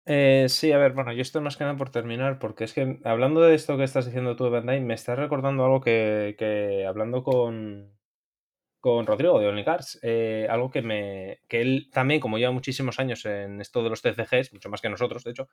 Eh, 0.05 0.47
sí, 0.49 0.73
a 0.73 0.79
ver, 0.79 0.93
bueno, 0.93 1.13
yo 1.13 1.23
estoy 1.23 1.43
más 1.43 1.57
que 1.57 1.65
nada 1.65 1.77
por 1.77 1.91
terminar, 1.91 2.39
porque 2.39 2.65
es 2.65 2.73
que 2.73 2.99
hablando 3.05 3.41
de 3.41 3.55
esto 3.55 3.77
que 3.77 3.85
estás 3.85 4.07
diciendo 4.07 4.35
tú 4.35 4.51
Bandai, 4.51 4.81
me 4.81 4.95
estás 4.95 5.19
recordando 5.19 5.65
algo 5.65 5.81
que, 5.81 6.35
que 6.37 6.85
hablando 6.87 7.23
con, 7.23 7.97
con 8.81 9.07
Rodrigo 9.07 9.39
de 9.39 9.47
Onlycars, 9.47 10.01
eh, 10.03 10.49
algo 10.51 10.71
que 10.71 10.83
me. 10.83 11.41
que 11.49 11.61
él 11.61 11.89
también, 11.93 12.21
como 12.21 12.37
lleva 12.37 12.51
muchísimos 12.51 12.99
años 12.99 13.25
en 13.27 13.61
esto 13.61 13.85
de 13.85 13.91
los 13.91 14.03
TCGs, 14.03 14.53
mucho 14.53 14.69
más 14.71 14.81
que 14.81 14.91
nosotros, 14.91 15.23
de 15.23 15.31
hecho, 15.31 15.49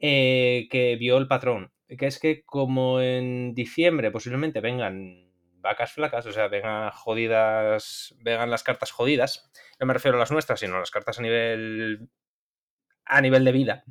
eh, 0.00 0.66
que 0.70 0.96
vio 0.96 1.18
el 1.18 1.28
patrón. 1.28 1.72
Que 1.88 2.06
es 2.06 2.18
que 2.18 2.42
como 2.44 3.00
en 3.00 3.54
diciembre 3.54 4.10
posiblemente 4.10 4.60
vengan 4.60 5.30
vacas 5.60 5.92
flacas, 5.92 6.26
o 6.26 6.32
sea, 6.32 6.48
vengan 6.48 6.90
jodidas, 6.90 8.14
vengan 8.20 8.50
las 8.50 8.62
cartas 8.62 8.90
jodidas, 8.90 9.50
no 9.78 9.86
me 9.86 9.94
refiero 9.94 10.16
a 10.16 10.20
las 10.20 10.30
nuestras, 10.30 10.60
sino 10.60 10.76
a 10.76 10.80
las 10.80 10.90
cartas 10.90 11.18
a 11.18 11.22
nivel 11.22 12.08
a 13.04 13.20
nivel 13.20 13.44
de 13.44 13.52
vida. 13.52 13.84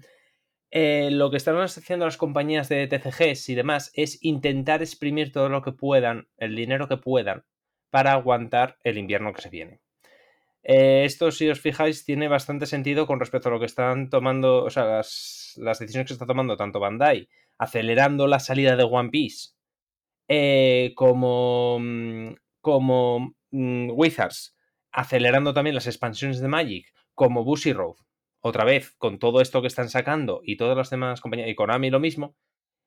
Eh, 0.72 1.10
lo 1.12 1.32
que 1.32 1.38
están 1.38 1.58
haciendo 1.58 2.06
las 2.06 2.18
compañías 2.18 2.70
de 2.70 2.88
TCGs 2.88 3.50
y 3.50 3.56
demás 3.56 3.92
es 3.96 4.24
intentar 4.24 4.82
exprimir 4.82 5.32
todo 5.32 5.50
lo 5.50 5.62
que 5.62 5.72
puedan, 5.72 6.28
el 6.38 6.56
dinero 6.56 6.88
que 6.88 6.98
puedan, 6.98 7.44
para 7.90 8.14
aguantar 8.14 8.78
el 8.84 8.98
invierno 8.98 9.34
que 9.34 9.42
se 9.42 9.50
viene. 9.50 9.82
Eh, 10.72 11.04
esto, 11.04 11.32
si 11.32 11.50
os 11.50 11.60
fijáis, 11.60 12.06
tiene 12.06 12.28
bastante 12.28 12.68
sentido 12.68 13.08
con 13.08 13.20
respecto 13.20 13.50
a 13.50 13.52
lo 13.52 13.60
que 13.60 13.66
están 13.66 14.12
tomando, 14.12 14.64
o 14.66 14.70
sea, 14.70 14.86
las, 14.86 15.60
decisiones 15.80 16.08
que 16.08 16.14
está 16.14 16.28
tomando 16.28 16.58
tanto 16.58 16.80
Bandai, 16.80 17.28
acelerando 17.58 18.28
la 18.28 18.40
salida 18.40 18.76
de 18.76 18.84
One 18.84 19.10
Piece, 19.10 19.56
eh, 20.28 20.94
como, 20.96 21.80
mm, 21.80 22.36
como 22.62 23.34
mm, 23.50 23.90
Wizards, 23.96 24.56
acelerando 24.92 25.56
también 25.56 25.74
las 25.74 25.88
expansiones 25.88 26.40
de 26.40 26.48
Magic, 26.48 26.86
como 27.16 27.44
Bushy 27.44 27.74
Road, 27.74 27.96
otra 28.40 28.64
vez, 28.64 28.94
con 29.00 29.18
todo 29.18 29.42
esto 29.42 29.62
que 29.62 29.68
están 29.68 29.90
sacando 29.90 30.42
y 30.44 30.56
todas 30.56 30.78
las 30.78 30.92
demás 30.92 31.20
compañías, 31.20 31.50
y 31.50 31.56
Konami 31.56 31.90
lo 31.90 32.00
mismo, 32.00 32.36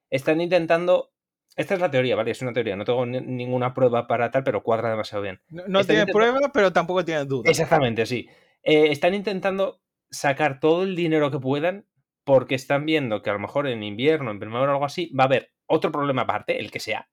están 0.08 0.40
intentando 0.40 1.11
esta 1.56 1.74
es 1.74 1.80
la 1.80 1.90
teoría, 1.90 2.16
¿vale? 2.16 2.30
Es 2.30 2.42
una 2.42 2.52
teoría. 2.52 2.76
No 2.76 2.84
tengo 2.84 3.04
ninguna 3.04 3.74
prueba 3.74 4.06
para 4.06 4.30
tal, 4.30 4.42
pero 4.44 4.62
cuadra 4.62 4.90
demasiado 4.90 5.22
bien. 5.22 5.40
No, 5.48 5.84
tiene 5.84 6.06
prueba, 6.06 6.50
pero 6.52 6.72
tampoco 6.72 7.04
tiene 7.04 7.24
dudas. 7.24 7.50
Exactamente, 7.50 8.06
sí. 8.06 8.28
Eh, 8.62 8.88
están 8.90 9.14
intentando 9.14 9.82
sacar 10.10 10.60
todo 10.60 10.82
el 10.82 10.96
dinero 10.96 11.30
que 11.30 11.38
puedan 11.38 11.86
porque 12.24 12.54
están 12.54 12.86
viendo 12.86 13.22
que 13.22 13.30
a 13.30 13.34
lo 13.34 13.38
mejor 13.38 13.66
en 13.66 13.82
invierno, 13.82 14.30
en 14.30 14.38
primavera 14.38 14.72
o 14.72 14.74
algo 14.76 14.86
así, 14.86 15.12
va 15.12 15.24
a 15.24 15.26
haber 15.26 15.52
otro 15.66 15.90
problema 15.92 16.22
aparte, 16.22 16.58
el 16.58 16.70
que 16.70 16.80
sea. 16.80 17.10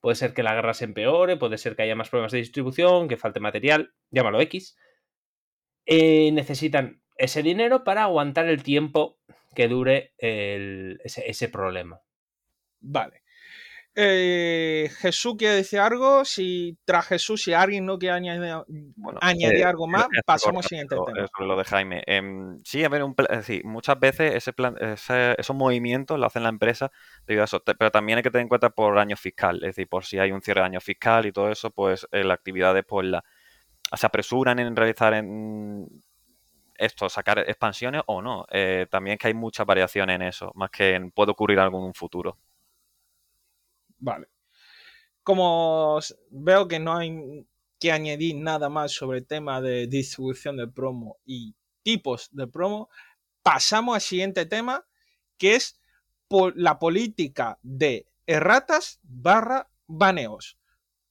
Puede 0.00 0.16
ser 0.16 0.34
que 0.34 0.42
la 0.42 0.54
guerra 0.54 0.74
se 0.74 0.84
empeore, 0.84 1.36
puede 1.36 1.58
ser 1.58 1.76
que 1.76 1.82
haya 1.82 1.96
más 1.96 2.10
problemas 2.10 2.32
de 2.32 2.38
distribución, 2.38 3.08
que 3.08 3.16
falte 3.16 3.40
material, 3.40 3.94
llámalo 4.10 4.40
X. 4.42 4.76
Eh, 5.86 6.30
necesitan 6.32 7.02
ese 7.16 7.42
dinero 7.42 7.84
para 7.84 8.04
aguantar 8.04 8.46
el 8.46 8.62
tiempo 8.62 9.18
que 9.54 9.68
dure 9.68 10.14
ese 10.18 11.48
problema. 11.48 12.00
Vale. 12.80 13.23
Eh, 13.96 14.90
Jesús 14.98 15.36
quiere 15.38 15.54
decir 15.54 15.78
algo. 15.78 16.24
Si 16.24 16.76
tras 16.84 17.06
Jesús, 17.06 17.42
si 17.42 17.52
alguien 17.52 17.86
no 17.86 17.98
quiere 17.98 18.16
añadir, 18.16 19.60
eh, 19.60 19.64
algo 19.64 19.86
más, 19.86 20.06
pasamos 20.26 20.64
al 20.64 20.68
siguiente 20.68 20.96
tema. 20.96 21.28
Lo 21.38 21.56
de 21.56 21.64
Jaime. 21.64 22.02
Em, 22.06 22.60
sí, 22.64 22.82
a 22.82 22.88
ver, 22.88 23.04
un 23.04 23.14
muchas 23.64 24.00
veces 24.00 24.34
ese 24.34 24.52
plan, 24.52 24.76
esos 24.80 25.56
movimientos 25.56 26.18
lo 26.18 26.26
hacen 26.26 26.42
la 26.42 26.48
empresa 26.48 26.90
debido 27.26 27.42
a 27.42 27.44
eso, 27.44 27.62
pero 27.62 27.90
también 27.90 28.18
hay 28.18 28.22
que 28.24 28.30
tener 28.30 28.42
en 28.42 28.48
cuenta 28.48 28.70
por 28.70 28.98
año 28.98 29.16
fiscal. 29.16 29.56
Es 29.56 29.76
decir, 29.76 29.88
por 29.88 30.04
si 30.04 30.18
hay 30.18 30.32
un 30.32 30.42
cierre 30.42 30.62
de 30.62 30.66
año 30.66 30.80
fiscal 30.80 31.26
y 31.26 31.32
todo 31.32 31.50
eso, 31.50 31.70
pues 31.70 32.06
eh, 32.10 32.24
las 32.24 32.36
actividades 32.36 32.84
pues 32.86 33.06
la, 33.06 33.24
se 33.92 34.06
apresuran 34.06 34.58
en 34.58 34.74
realizar 34.74 35.14
en 35.14 35.86
esto, 36.76 37.08
sacar 37.08 37.38
expansiones 37.38 38.02
o 38.06 38.20
no. 38.20 38.44
también 38.90 39.18
que 39.18 39.28
hay 39.28 39.34
muchas 39.34 39.64
variaciones 39.64 40.16
en 40.16 40.22
eso, 40.22 40.50
más 40.56 40.70
que 40.70 40.94
en, 40.94 41.12
puede 41.12 41.30
ocurrir 41.30 41.60
algo 41.60 41.78
en 41.78 41.84
un 41.84 41.94
futuro. 41.94 42.38
Vale. 44.04 44.28
Como 45.22 45.98
veo 46.30 46.68
que 46.68 46.78
no 46.78 46.94
hay 46.94 47.46
que 47.80 47.90
añadir 47.90 48.36
nada 48.36 48.68
más 48.68 48.92
sobre 48.92 49.18
el 49.18 49.26
tema 49.26 49.62
de 49.62 49.86
distribución 49.86 50.58
de 50.58 50.68
promo 50.68 51.16
y 51.24 51.56
tipos 51.82 52.28
de 52.32 52.46
promo, 52.46 52.90
pasamos 53.42 53.94
al 53.94 54.00
siguiente 54.02 54.44
tema, 54.44 54.86
que 55.38 55.54
es 55.54 55.80
la 56.54 56.78
política 56.78 57.58
de 57.62 58.06
erratas 58.26 59.00
barra 59.02 59.70
baneos. 59.86 60.58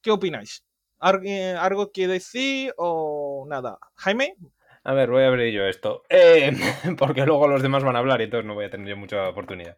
¿Qué 0.01 0.11
opináis? 0.11 0.63
¿Algo 0.99 1.91
que 1.91 2.07
decir 2.07 2.75
o 2.77 3.45
nada? 3.49 3.79
Jaime. 3.95 4.35
A 4.85 4.93
ver, 4.93 5.09
voy 5.09 5.23
a 5.23 5.27
abrir 5.27 5.53
yo 5.53 5.65
esto. 5.65 6.03
Eh, 6.09 6.51
porque 6.97 7.25
luego 7.25 7.47
los 7.47 7.61
demás 7.61 7.83
van 7.83 7.95
a 7.95 7.99
hablar 7.99 8.19
y 8.19 8.25
entonces 8.25 8.45
no 8.45 8.53
voy 8.53 8.65
a 8.65 8.69
tener 8.69 8.87
yo 8.87 8.97
mucha 8.97 9.29
oportunidad. 9.29 9.77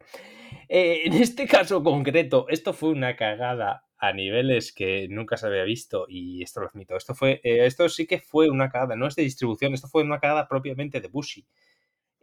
Eh, 0.68 1.04
en 1.06 1.14
este 1.14 1.48
caso 1.48 1.84
concreto, 1.84 2.48
esto 2.50 2.74
fue 2.74 2.90
una 2.90 3.16
cagada 3.16 3.86
a 3.98 4.14
niveles 4.14 4.74
que 4.74 5.08
nunca 5.10 5.38
se 5.38 5.48
había 5.48 5.64
visto 5.64 6.06
y 6.10 6.42
esto 6.42 6.62
lo 6.62 6.68
admito. 6.68 6.96
Esto, 6.96 7.14
fue, 7.14 7.40
eh, 7.44 7.66
esto 7.66 7.88
sí 7.88 8.08
que 8.08 8.20
fue 8.20 8.50
una 8.50 8.70
cagada, 8.70 8.96
no 8.96 9.08
es 9.08 9.16
de 9.16 9.24
distribución, 9.24 9.74
esto 9.74 9.88
fue 9.88 10.04
una 10.04 10.20
cagada 10.20 10.48
propiamente 10.48 11.00
de 11.02 11.08
Bushy. 11.08 11.46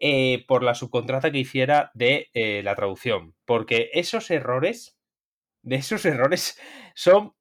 Eh, 0.04 0.44
por 0.48 0.64
la 0.64 0.74
subcontrata 0.74 1.30
que 1.30 1.38
hiciera 1.38 1.92
de 1.94 2.28
la 2.64 2.74
traducción. 2.74 3.36
Porque 3.44 3.90
esos 3.92 4.32
errores, 4.32 4.98
de 5.62 5.76
esos 5.76 6.04
errores, 6.04 6.58
son 6.96 7.34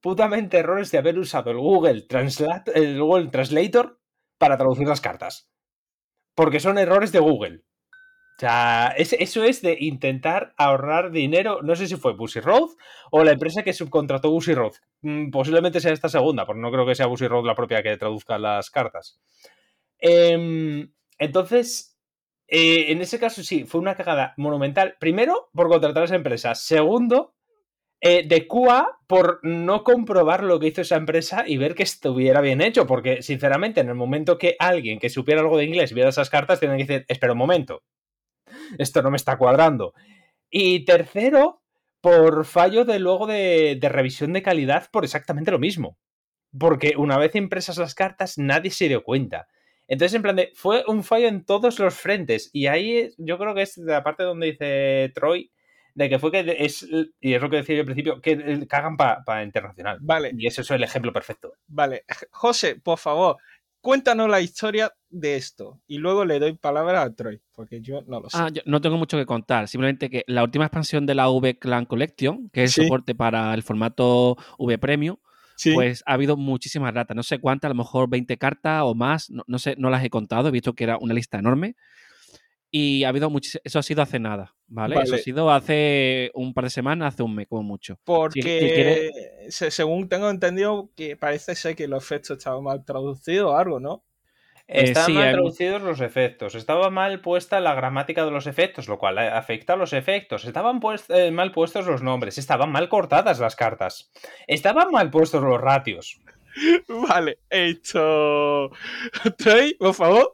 putamente 0.00 0.58
errores 0.58 0.90
de 0.90 0.98
haber 0.98 1.16
usado 1.20 1.52
el 1.52 1.58
Google, 1.58 2.02
Translate, 2.02 2.72
el 2.74 3.00
Google 3.00 3.28
Translator 3.28 4.00
para 4.38 4.56
traducir 4.56 4.86
las 4.86 5.00
cartas. 5.00 5.50
Porque 6.34 6.60
son 6.60 6.78
errores 6.78 7.12
de 7.12 7.20
Google. 7.20 7.64
O 8.36 8.40
sea, 8.40 8.92
eso 8.96 9.44
es 9.44 9.62
de 9.62 9.76
intentar 9.78 10.54
ahorrar 10.56 11.12
dinero. 11.12 11.62
No 11.62 11.76
sé 11.76 11.86
si 11.86 11.94
fue 11.94 12.14
Busy 12.14 12.40
Road 12.40 12.70
o 13.12 13.22
la 13.22 13.30
empresa 13.30 13.62
que 13.62 13.72
subcontrató 13.72 14.30
Busy 14.30 14.54
Road. 14.54 14.72
Mm, 15.02 15.30
posiblemente 15.30 15.80
sea 15.80 15.92
esta 15.92 16.08
segunda, 16.08 16.44
porque 16.44 16.60
no 16.60 16.72
creo 16.72 16.84
que 16.84 16.96
sea 16.96 17.06
Busy 17.06 17.28
Road 17.28 17.46
la 17.46 17.54
propia 17.54 17.82
que 17.82 17.96
traduzca 17.96 18.36
las 18.38 18.70
cartas. 18.70 19.20
Em, 19.98 20.92
entonces, 21.18 21.96
eh, 22.48 22.86
en 22.92 23.00
ese 23.02 23.20
caso 23.20 23.44
sí, 23.44 23.64
fue 23.64 23.80
una 23.80 23.94
cagada 23.94 24.34
monumental. 24.36 24.96
Primero, 24.98 25.50
por 25.54 25.68
contratar 25.68 26.02
a 26.02 26.06
esa 26.06 26.16
empresa. 26.16 26.56
Segundo, 26.56 27.33
eh, 28.04 28.24
de 28.28 28.46
QA 28.46 29.00
por 29.06 29.40
no 29.42 29.82
comprobar 29.82 30.44
lo 30.44 30.60
que 30.60 30.66
hizo 30.68 30.82
esa 30.82 30.96
empresa 30.96 31.44
y 31.46 31.56
ver 31.56 31.74
que 31.74 31.82
estuviera 31.82 32.40
bien 32.40 32.60
hecho. 32.60 32.86
Porque, 32.86 33.22
sinceramente, 33.22 33.80
en 33.80 33.88
el 33.88 33.94
momento 33.94 34.38
que 34.38 34.56
alguien 34.58 34.98
que 34.98 35.08
supiera 35.08 35.40
algo 35.40 35.56
de 35.56 35.64
inglés 35.64 35.94
viera 35.94 36.10
esas 36.10 36.30
cartas, 36.30 36.60
tiene 36.60 36.76
que 36.76 36.84
decir, 36.84 37.04
espera 37.08 37.32
un 37.32 37.38
momento 37.38 37.82
esto 38.78 39.02
no 39.02 39.10
me 39.10 39.16
está 39.16 39.36
cuadrando. 39.36 39.94
Y 40.50 40.84
tercero, 40.84 41.62
por 42.00 42.44
fallo 42.44 42.84
de 42.84 42.98
luego 42.98 43.26
de, 43.26 43.78
revisión 43.82 44.32
de 44.32 44.42
calidad 44.42 44.88
por 44.90 45.04
exactamente 45.04 45.50
lo 45.50 45.58
mismo. 45.58 45.98
Porque 46.58 46.94
una 46.96 47.18
vez 47.18 47.34
impresas 47.34 47.78
las 47.78 47.94
cartas, 47.94 48.38
nadie 48.38 48.70
se 48.70 48.88
dio 48.88 49.02
cuenta. 49.02 49.48
Entonces, 49.88 50.14
en 50.14 50.22
plan 50.22 50.36
de, 50.36 50.52
fue 50.54 50.84
un 50.86 51.02
fallo 51.02 51.28
en 51.28 51.44
todos 51.44 51.78
los 51.78 51.94
frentes. 51.94 52.50
Y 52.52 52.68
ahí 52.68 53.10
yo 53.18 53.38
creo 53.38 53.54
que 53.54 53.62
es 53.62 53.76
la 53.76 54.02
parte 54.02 54.22
donde 54.22 54.52
dice 54.52 55.12
Troy, 55.14 55.50
de 55.94 56.08
que 56.08 56.18
fue 56.18 56.30
que 56.30 56.56
es, 56.58 56.86
y 57.20 57.34
es 57.34 57.40
lo 57.40 57.48
que 57.48 57.56
decía 57.56 57.76
yo 57.76 57.80
al 57.82 57.86
principio, 57.86 58.20
que 58.20 58.66
cagan 58.68 58.96
para 58.96 59.44
internacional. 59.44 59.98
Vale. 60.00 60.32
Y 60.36 60.46
ese 60.46 60.62
es 60.62 60.70
el 60.70 60.82
ejemplo 60.82 61.12
perfecto. 61.12 61.52
Vale. 61.66 62.04
José, 62.30 62.76
por 62.76 62.98
favor, 62.98 63.36
cuéntanos 63.80 64.28
la 64.28 64.40
historia 64.40 64.92
de 65.10 65.36
esto 65.36 65.80
y 65.86 65.98
luego 65.98 66.24
le 66.24 66.38
doy 66.38 66.54
palabra 66.54 67.02
a 67.02 67.14
Troy, 67.14 67.40
porque 67.54 67.80
yo 67.80 68.02
no 68.06 68.20
lo 68.20 68.30
sé. 68.30 68.38
Ah, 68.38 68.48
no 68.64 68.80
tengo 68.80 68.96
mucho 68.96 69.16
que 69.16 69.26
contar, 69.26 69.68
simplemente 69.68 70.10
que 70.10 70.24
la 70.26 70.42
última 70.42 70.64
expansión 70.64 71.06
de 71.06 71.14
la 71.14 71.30
V 71.30 71.58
Clan 71.58 71.84
Collection, 71.84 72.48
que 72.50 72.64
es 72.64 72.76
el 72.78 72.84
soporte 72.84 73.14
para 73.14 73.54
el 73.54 73.62
formato 73.62 74.36
V 74.58 74.78
Premium, 74.78 75.16
pues 75.74 76.02
ha 76.06 76.14
habido 76.14 76.36
muchísimas 76.36 76.92
ratas, 76.92 77.16
no 77.16 77.22
sé 77.22 77.38
cuántas, 77.38 77.68
a 77.68 77.74
lo 77.74 77.76
mejor 77.76 78.08
20 78.08 78.36
cartas 78.38 78.82
o 78.84 78.94
más, 78.94 79.30
no, 79.30 79.58
sé, 79.58 79.76
no 79.78 79.90
las 79.90 80.02
he 80.02 80.10
contado, 80.10 80.48
he 80.48 80.50
visto 80.50 80.72
que 80.72 80.84
era 80.84 80.98
una 80.98 81.14
lista 81.14 81.38
enorme. 81.38 81.76
Y 82.76 83.04
ha 83.04 83.10
habido 83.10 83.30
muchísimas, 83.30 83.62
eso 83.62 83.78
ha 83.78 83.84
sido 83.84 84.02
hace 84.02 84.18
nada, 84.18 84.56
¿vale? 84.66 84.96
Eso 85.00 85.14
ha 85.14 85.18
sido 85.18 85.48
hace 85.52 86.32
un 86.34 86.52
par 86.52 86.64
de 86.64 86.70
semanas, 86.70 87.14
hace 87.14 87.22
un 87.22 87.32
mes, 87.32 87.46
como 87.46 87.62
mucho. 87.62 88.00
Porque, 88.02 89.12
según 89.48 90.08
tengo 90.08 90.28
entendido, 90.28 90.90
que 90.96 91.16
parece 91.16 91.54
ser 91.54 91.76
que 91.76 91.86
los 91.86 92.02
efectos 92.02 92.38
estaban 92.38 92.64
mal 92.64 92.84
traducidos 92.84 93.52
o 93.52 93.56
algo, 93.56 93.78
¿no? 93.78 94.02
Eh, 94.66 94.86
Estaban 94.86 95.14
mal 95.14 95.32
traducidos 95.34 95.82
los 95.82 96.00
efectos, 96.00 96.56
estaba 96.56 96.90
mal 96.90 97.20
puesta 97.20 97.60
la 97.60 97.74
gramática 97.74 98.24
de 98.24 98.32
los 98.32 98.48
efectos, 98.48 98.88
lo 98.88 98.98
cual 98.98 99.18
afecta 99.18 99.74
a 99.74 99.76
los 99.76 99.92
efectos, 99.92 100.44
estaban 100.44 100.80
eh, 101.10 101.30
mal 101.30 101.52
puestos 101.52 101.86
los 101.86 102.02
nombres, 102.02 102.38
estaban 102.38 102.72
mal 102.72 102.88
cortadas 102.88 103.38
las 103.38 103.54
cartas, 103.54 104.10
estaban 104.48 104.90
mal 104.90 105.12
puestos 105.12 105.44
los 105.44 105.60
ratios. 105.60 106.20
Vale, 107.08 107.38
hecho. 107.50 108.70
Troy, 109.38 109.74
por 109.74 109.94
favor. 109.94 110.32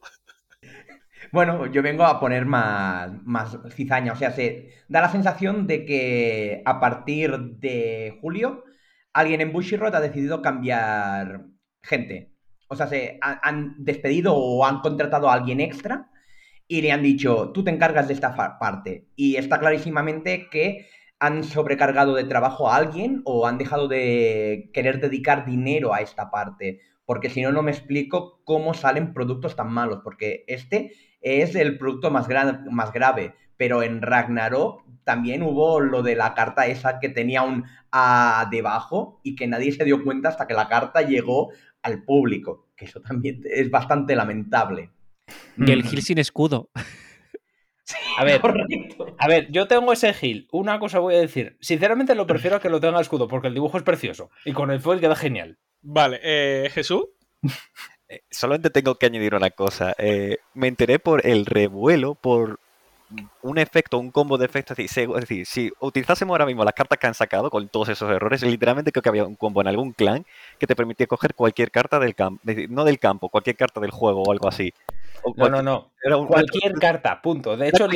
Bueno, 1.32 1.66
yo 1.66 1.82
vengo 1.82 2.04
a 2.04 2.18
poner 2.18 2.44
más, 2.44 3.12
más 3.24 3.56
cizaña. 3.70 4.12
O 4.12 4.16
sea, 4.16 4.32
se 4.32 4.70
da 4.88 5.00
la 5.00 5.10
sensación 5.10 5.66
de 5.66 5.84
que 5.84 6.62
a 6.64 6.80
partir 6.80 7.38
de 7.38 8.18
julio 8.20 8.64
alguien 9.12 9.40
en 9.40 9.52
Bushiroad 9.52 9.94
ha 9.94 10.00
decidido 10.00 10.42
cambiar 10.42 11.46
gente. 11.82 12.32
O 12.68 12.76
sea, 12.76 12.88
se 12.88 13.18
han, 13.20 13.38
han 13.42 13.74
despedido 13.78 14.34
o 14.34 14.64
han 14.66 14.80
contratado 14.80 15.30
a 15.30 15.34
alguien 15.34 15.60
extra 15.60 16.10
y 16.66 16.82
le 16.82 16.92
han 16.92 17.02
dicho, 17.02 17.50
tú 17.52 17.64
te 17.64 17.70
encargas 17.70 18.08
de 18.08 18.14
esta 18.14 18.58
parte. 18.58 19.06
Y 19.16 19.36
está 19.36 19.60
clarísimamente 19.60 20.48
que 20.50 20.86
han 21.20 21.44
sobrecargado 21.44 22.14
de 22.14 22.24
trabajo 22.24 22.70
a 22.70 22.76
alguien 22.76 23.22
o 23.24 23.46
han 23.46 23.58
dejado 23.58 23.88
de 23.88 24.70
querer 24.72 25.00
dedicar 25.00 25.44
dinero 25.46 25.94
a 25.94 26.00
esta 26.00 26.30
parte. 26.30 26.80
Porque 27.04 27.30
si 27.30 27.42
no, 27.42 27.52
no 27.52 27.62
me 27.62 27.72
explico 27.72 28.40
cómo 28.44 28.74
salen 28.74 29.12
productos 29.12 29.54
tan 29.56 29.72
malos. 29.72 30.00
Porque 30.02 30.44
este 30.48 30.92
es 31.20 31.54
el 31.54 31.78
producto 31.78 32.10
más, 32.10 32.28
gran- 32.28 32.64
más 32.70 32.92
grave. 32.92 33.34
Pero 33.56 33.82
en 33.82 34.00
Ragnarok 34.02 34.84
también 35.04 35.42
hubo 35.42 35.80
lo 35.80 36.02
de 36.02 36.14
la 36.16 36.34
carta 36.34 36.66
esa 36.66 36.98
que 36.98 37.08
tenía 37.08 37.42
un 37.42 37.64
A 37.92 38.46
debajo 38.50 39.20
y 39.22 39.34
que 39.34 39.46
nadie 39.46 39.72
se 39.72 39.84
dio 39.84 40.02
cuenta 40.04 40.28
hasta 40.30 40.46
que 40.46 40.54
la 40.54 40.68
carta 40.68 41.02
llegó 41.02 41.50
al 41.82 42.04
público. 42.04 42.68
Que 42.76 42.84
eso 42.86 43.00
también 43.00 43.42
es 43.44 43.70
bastante 43.70 44.14
lamentable. 44.14 44.90
Y 45.58 45.70
el 45.72 45.82
Mm. 45.84 45.86
Gil 45.88 46.02
sin 46.02 46.18
escudo. 46.18 46.70
A 48.18 48.22
ver, 48.24 48.40
Correcto. 48.40 49.16
a 49.18 49.26
ver, 49.26 49.50
yo 49.50 49.66
tengo 49.66 49.92
ese 49.92 50.12
Gil. 50.14 50.46
Una 50.52 50.78
cosa 50.78 51.00
voy 51.00 51.16
a 51.16 51.18
decir. 51.20 51.56
Sinceramente 51.60 52.14
lo 52.14 52.24
prefiero 52.26 52.56
a 52.56 52.60
que 52.60 52.68
lo 52.70 52.78
tenga 52.80 53.00
escudo, 53.00 53.26
porque 53.26 53.48
el 53.48 53.54
dibujo 53.54 53.76
es 53.78 53.82
precioso. 53.82 54.30
Y 54.44 54.52
con 54.52 54.70
el 54.70 54.78
foil 54.78 55.00
queda 55.00 55.16
genial. 55.16 55.58
Vale, 55.82 56.20
eh, 56.22 56.70
Jesús. 56.72 57.06
Eh, 58.10 58.22
Solamente 58.30 58.70
tengo 58.70 58.96
que 58.96 59.06
añadir 59.06 59.34
una 59.34 59.50
cosa. 59.50 59.94
Eh, 59.96 60.38
me 60.54 60.66
enteré 60.68 60.98
por 60.98 61.24
el 61.26 61.46
revuelo, 61.46 62.16
por 62.16 62.58
un 63.42 63.58
efecto, 63.58 63.98
un 63.98 64.10
combo 64.10 64.36
de 64.36 64.46
efectos. 64.46 64.78
Es 64.78 64.94
decir, 64.94 65.46
si 65.46 65.72
utilizásemos 65.80 66.34
ahora 66.34 66.46
mismo 66.46 66.64
las 66.64 66.74
cartas 66.74 66.98
que 66.98 67.06
han 67.06 67.14
sacado 67.14 67.50
con 67.50 67.68
todos 67.68 67.88
esos 67.88 68.10
errores, 68.10 68.42
literalmente 68.42 68.92
creo 68.92 69.02
que 69.02 69.08
había 69.08 69.24
un 69.24 69.36
combo 69.36 69.60
en 69.60 69.68
algún 69.68 69.92
clan 69.92 70.26
que 70.58 70.66
te 70.66 70.76
permitía 70.76 71.06
coger 71.06 71.34
cualquier 71.34 71.70
carta 71.70 71.98
del 71.98 72.14
campo, 72.14 72.42
no 72.68 72.84
del 72.84 72.98
campo, 72.98 73.28
cualquier 73.28 73.56
carta 73.56 73.80
del 73.80 73.90
juego 73.90 74.22
o 74.22 74.32
algo 74.32 74.48
así. 74.48 74.72
No, 75.24 75.32
cualquier- 75.34 75.50
no, 75.50 75.62
no. 75.62 75.92
era 76.02 76.16
un- 76.16 76.26
Cualquier 76.26 76.72
carta, 76.74 77.20
punto. 77.22 77.56
De 77.56 77.68
hecho, 77.68 77.86
¿no? 77.86 77.92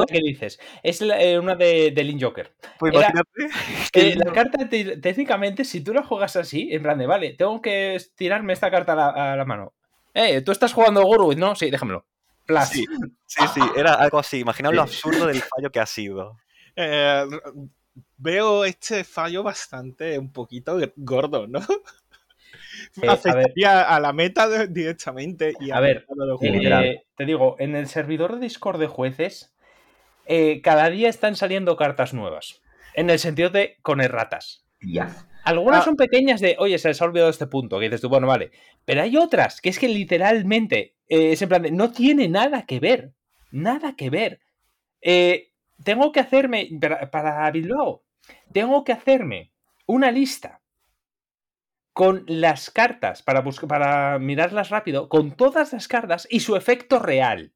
la 0.00 0.06
que 0.06 0.20
dices. 0.20 0.58
Es 0.82 1.00
la- 1.00 1.20
eh, 1.22 1.38
una 1.38 1.54
de, 1.54 1.90
de 1.92 2.04
Link 2.04 2.22
Joker. 2.22 2.52
Pues 2.78 2.94
era- 2.94 3.10
imagínate 3.10 3.30
que 3.92 4.00
Eh, 4.12 4.16
la 4.16 4.32
carta, 4.32 4.68
te- 4.68 4.96
técnicamente, 4.98 5.64
si 5.64 5.82
tú 5.82 5.92
la 5.94 6.02
juegas 6.02 6.36
así, 6.36 6.68
en 6.72 6.82
plan 6.82 6.98
de, 6.98 7.06
vale, 7.06 7.32
tengo 7.34 7.60
que 7.62 7.96
tirarme 8.16 8.52
esta 8.52 8.70
carta 8.70 8.92
a 8.92 8.96
la, 8.96 9.32
a 9.32 9.36
la 9.36 9.44
mano. 9.44 9.72
Eh, 10.14 10.40
tú 10.42 10.52
estás 10.52 10.72
jugando 10.72 11.02
Guru. 11.04 11.32
No, 11.34 11.54
sí, 11.54 11.70
déjamelo. 11.70 12.04
Plus. 12.46 12.64
Sí, 12.64 12.84
sí, 13.26 13.44
sí, 13.54 13.60
era 13.76 13.94
algo 13.94 14.18
así. 14.18 14.38
Imaginaos 14.40 14.74
lo 14.74 14.82
absurdo 14.82 15.26
del 15.26 15.42
fallo 15.42 15.70
que 15.70 15.80
ha 15.80 15.86
sido. 15.86 16.36
Eh, 16.80 17.24
veo 18.16 18.64
este 18.64 19.02
fallo 19.02 19.42
bastante 19.42 20.16
un 20.16 20.32
poquito 20.32 20.78
gordo, 20.94 21.48
¿no? 21.48 21.58
Eh, 23.02 23.08
a 23.08 23.12
Afectaría 23.12 23.82
a, 23.82 24.00
la 24.00 24.12
meta 24.12 24.48
de- 24.48 24.66
directamente 24.68 25.54
y 25.60 25.70
A 25.70 25.76
al 25.76 25.82
ver, 25.82 26.06
literal. 26.40 26.84
Eh, 26.84 27.04
te 27.16 27.24
digo, 27.24 27.56
en 27.58 27.74
el 27.76 27.88
servidor 27.88 28.34
de 28.34 28.40
Discord 28.40 28.78
de 28.80 28.86
jueces, 28.86 29.54
eh, 30.26 30.60
cada 30.62 30.90
día 30.90 31.08
están 31.08 31.36
saliendo 31.36 31.76
cartas 31.76 32.14
nuevas. 32.14 32.62
En 32.94 33.10
el 33.10 33.18
sentido 33.18 33.50
de 33.50 33.76
con 33.82 34.00
erratas. 34.00 34.64
Tías. 34.78 35.26
Algunas 35.44 35.80
Ah. 35.80 35.84
son 35.84 35.96
pequeñas 35.96 36.40
de, 36.40 36.56
oye, 36.58 36.78
se 36.78 36.88
les 36.88 37.00
ha 37.00 37.04
olvidado 37.04 37.30
este 37.30 37.46
punto, 37.46 37.78
que 37.78 37.86
dices 37.86 38.00
tú, 38.00 38.08
bueno, 38.08 38.26
vale. 38.26 38.50
Pero 38.84 39.02
hay 39.02 39.16
otras 39.16 39.60
que 39.60 39.70
es 39.70 39.78
que 39.78 39.88
literalmente 39.88 40.94
eh, 41.08 41.32
es 41.32 41.42
en 41.42 41.48
plan 41.48 41.62
de, 41.62 41.70
no 41.70 41.90
tiene 41.90 42.28
nada 42.28 42.66
que 42.66 42.80
ver. 42.80 43.12
Nada 43.50 43.96
que 43.96 44.10
ver. 44.10 44.40
Eh, 45.00 45.52
tengo 45.82 46.12
que 46.12 46.20
hacerme, 46.20 46.68
para, 46.80 47.10
para 47.10 47.50
Bilbao, 47.50 48.02
tengo 48.52 48.84
que 48.84 48.92
hacerme 48.92 49.52
una 49.86 50.10
lista 50.10 50.60
con 51.98 52.22
las 52.28 52.70
cartas, 52.70 53.22
para, 53.24 53.42
para 53.66 54.20
mirarlas 54.20 54.70
rápido, 54.70 55.08
con 55.08 55.32
todas 55.32 55.72
las 55.72 55.88
cartas 55.88 56.28
y 56.30 56.38
su 56.38 56.54
efecto 56.54 57.00
real. 57.00 57.52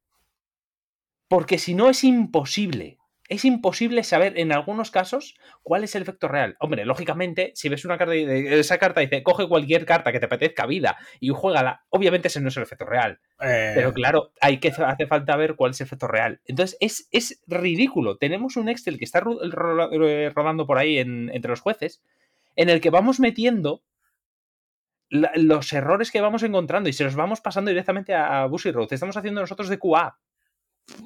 Porque 1.29 1.57
si 1.57 1.73
no 1.73 1.89
es 1.89 2.03
imposible. 2.03 2.97
Es 3.29 3.45
imposible 3.45 4.03
saber 4.03 4.37
en 4.37 4.51
algunos 4.51 4.91
casos 4.91 5.35
cuál 5.63 5.85
es 5.85 5.95
el 5.95 6.01
efecto 6.01 6.27
real. 6.27 6.57
Hombre, 6.59 6.83
lógicamente, 6.83 7.53
si 7.55 7.69
ves 7.69 7.85
una 7.85 7.97
carta 7.97 8.17
y 8.17 8.25
de- 8.25 8.59
esa 8.59 8.77
carta 8.79 8.99
dice, 8.99 9.23
coge 9.23 9.47
cualquier 9.47 9.85
carta 9.85 10.11
que 10.11 10.19
te 10.19 10.25
apetezca 10.25 10.65
vida 10.65 10.97
y 11.21 11.29
juégala, 11.29 11.85
obviamente 11.89 12.27
ese 12.27 12.41
no 12.41 12.49
es 12.49 12.57
el 12.57 12.63
efecto 12.63 12.83
real. 12.83 13.21
Eh, 13.39 13.71
Pero 13.75 13.93
claro, 13.93 14.33
hay 14.41 14.59
que 14.59 14.73
hace 14.77 15.07
falta 15.07 15.37
ver 15.37 15.55
cuál 15.55 15.71
es 15.71 15.79
el 15.79 15.85
efecto 15.87 16.09
real. 16.09 16.41
Entonces, 16.43 16.75
es, 16.81 17.07
es 17.11 17.41
ridículo. 17.47 18.17
Tenemos 18.17 18.57
un 18.57 18.67
Excel 18.67 18.97
que 18.99 19.05
está 19.05 19.19
eh, 19.19 20.31
rodando 20.35 20.67
por 20.67 20.77
ahí 20.79 20.97
en- 20.99 21.29
entre 21.33 21.49
los 21.51 21.61
jueces, 21.61 22.03
en 22.57 22.67
el 22.69 22.81
que 22.81 22.89
vamos 22.89 23.21
metiendo 23.21 23.83
la- 25.13 25.31
los 25.35 25.71
errores 25.73 26.11
que 26.11 26.21
vamos 26.21 26.43
encontrando 26.43 26.89
y 26.89 26.93
se 26.93 27.03
los 27.03 27.15
vamos 27.15 27.41
pasando 27.41 27.69
directamente 27.69 28.13
a, 28.13 28.41
a 28.43 28.45
Busy 28.47 28.71
Road. 28.71 28.91
Estamos 28.91 29.15
haciendo 29.17 29.41
nosotros 29.41 29.69
de 29.69 29.77
QA. 29.79 30.17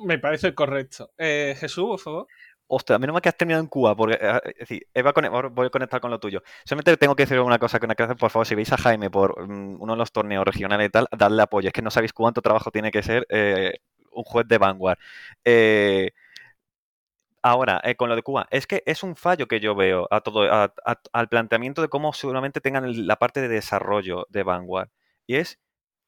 Me 0.06 0.18
parece 0.20 0.56
correcto. 0.56 1.12
Eh, 1.18 1.56
Jesús, 1.60 1.86
por 1.88 2.00
favor. 2.00 2.28
Ostras, 2.70 3.00
menos 3.00 3.14
mal 3.14 3.22
que 3.22 3.30
has 3.30 3.38
terminado 3.38 3.62
en 3.64 3.70
Cuba, 3.70 3.96
porque 3.96 4.18
eh, 4.20 4.40
es 4.46 4.58
decir, 4.60 4.88
eh, 4.94 5.02
voy 5.02 5.14
a 5.16 5.28
ahora 5.28 5.48
voy 5.50 5.68
a 5.68 5.70
conectar 5.70 6.02
con 6.02 6.12
lo 6.12 6.20
tuyo. 6.20 6.42
Solamente 6.66 6.98
tengo 6.98 7.16
que 7.16 7.24
decir 7.24 7.40
una 7.40 7.60
cosa, 7.60 7.80
que 7.80 7.86
una 7.86 7.96
cosa, 7.96 8.16
por 8.16 8.30
favor, 8.30 8.46
si 8.46 8.56
veis 8.56 8.74
a 8.74 8.78
Jaime 8.78 9.10
por 9.10 9.48
mm, 9.48 9.82
uno 9.82 9.94
de 9.94 9.98
los 9.98 10.12
torneos 10.12 10.44
regionales 10.46 10.88
y 10.88 10.90
tal, 10.92 11.08
dadle 11.18 11.44
apoyo. 11.44 11.68
Es 11.68 11.74
que 11.74 11.82
no 11.82 11.92
sabéis 11.92 12.12
cuánto 12.12 12.42
trabajo 12.42 12.72
tiene 12.72 12.92
que 12.92 13.04
ser 13.04 13.26
eh, 13.30 13.78
un 14.12 14.24
juez 14.24 14.48
de 14.48 14.58
Vanguard. 14.58 14.98
Eh, 15.46 16.12
ahora, 17.50 17.82
eh, 17.84 17.96
con 17.96 18.10
lo 18.10 18.16
de 18.16 18.24
Cuba, 18.24 18.48
es 18.52 18.68
que 18.68 18.84
es 18.86 19.04
un 19.04 19.16
fallo 19.16 19.48
que 19.48 19.60
yo 19.60 19.76
veo 19.76 20.08
a 20.12 20.22
todo, 20.22 20.50
al 20.52 21.30
planteamiento 21.30 21.82
de 21.82 21.88
cómo 21.90 22.14
seguramente 22.14 22.62
tengan 22.62 23.08
la 23.08 23.16
parte 23.18 23.42
de 23.42 23.48
desarrollo 23.48 24.28
de 24.30 24.44
Vanguard. 24.44 24.90
Y 25.26 25.36
es 25.36 25.60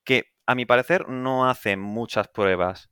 que, 0.03 0.25
a 0.45 0.55
mi 0.55 0.65
parecer, 0.65 1.07
no 1.09 1.49
hacen 1.49 1.79
muchas 1.79 2.27
pruebas. 2.27 2.89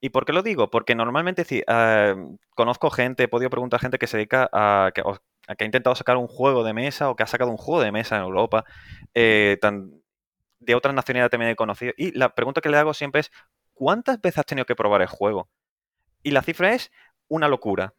¿Y 0.00 0.10
por 0.10 0.26
qué 0.26 0.32
lo 0.32 0.42
digo? 0.42 0.70
Porque 0.70 0.94
normalmente 0.94 1.44
sí, 1.44 1.62
eh, 1.66 2.14
conozco 2.54 2.90
gente, 2.90 3.24
he 3.24 3.28
podido 3.28 3.50
preguntar 3.50 3.78
a 3.78 3.80
gente 3.80 3.98
que 3.98 4.06
se 4.06 4.16
dedica 4.18 4.48
a 4.52 4.90
que, 4.94 5.02
ha 5.02 5.64
intentado 5.64 5.96
sacar 5.96 6.16
un 6.16 6.28
juego 6.28 6.64
de 6.64 6.74
mesa 6.74 7.10
o 7.10 7.16
que 7.16 7.22
ha 7.22 7.26
sacado 7.26 7.50
un 7.50 7.56
juego 7.56 7.82
de 7.82 7.92
mesa 7.92 8.16
en 8.16 8.22
Europa, 8.22 8.64
eh, 9.14 9.58
de 10.60 10.74
otras 10.74 10.94
nacionalidades 10.94 11.30
también 11.30 11.52
he 11.52 11.56
conocido. 11.56 11.92
Y 11.96 12.16
la 12.16 12.34
pregunta 12.34 12.60
que 12.60 12.68
le 12.68 12.76
hago 12.76 12.94
siempre 12.94 13.22
es, 13.22 13.30
¿cuántas 13.72 14.20
veces 14.20 14.38
has 14.38 14.46
tenido 14.46 14.66
que 14.66 14.76
probar 14.76 15.00
el 15.02 15.08
juego? 15.08 15.48
Y 16.22 16.32
la 16.32 16.42
cifra 16.42 16.74
es 16.74 16.90
una 17.30 17.48
locura. 17.48 17.94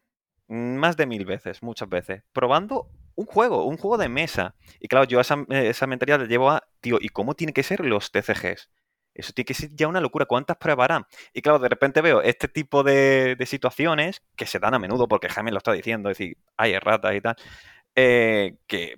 Más 0.48 0.96
de 0.96 1.06
mil 1.06 1.24
veces, 1.24 1.62
muchas 1.62 1.88
veces. 1.88 2.22
Probando 2.32 2.88
un 3.16 3.26
juego, 3.26 3.64
un 3.64 3.76
juego 3.78 3.98
de 3.98 4.08
mesa. 4.08 4.54
Y 4.80 4.88
claro, 4.88 5.06
yo 5.06 5.20
esa, 5.20 5.36
eh, 5.50 5.68
esa 5.70 5.86
mentalidad 5.88 6.20
la 6.20 6.26
llevo 6.26 6.50
a, 6.50 6.62
tío, 6.80 6.98
¿y 7.00 7.08
cómo 7.08 7.34
tienen 7.34 7.54
que 7.54 7.62
ser 7.64 7.84
los 7.84 8.12
TCGs? 8.12 8.70
Eso 9.14 9.32
tiene 9.32 9.46
que 9.46 9.54
ser 9.54 9.70
ya 9.74 9.88
una 9.88 10.00
locura. 10.00 10.26
¿Cuántas 10.26 10.56
pruebas 10.56 10.84
harán? 10.86 11.06
Y 11.32 11.42
claro, 11.42 11.58
de 11.58 11.68
repente 11.68 12.00
veo 12.00 12.22
este 12.22 12.48
tipo 12.48 12.82
de, 12.82 13.36
de 13.36 13.46
situaciones 13.46 14.22
que 14.36 14.46
se 14.46 14.58
dan 14.58 14.74
a 14.74 14.78
menudo, 14.78 15.08
porque 15.08 15.28
Jaime 15.28 15.50
lo 15.50 15.58
está 15.58 15.72
diciendo, 15.72 16.10
es 16.10 16.18
decir, 16.18 16.36
hay 16.56 16.72
erratas 16.72 17.14
y 17.14 17.20
tal, 17.20 17.36
eh, 17.94 18.56
que 18.66 18.96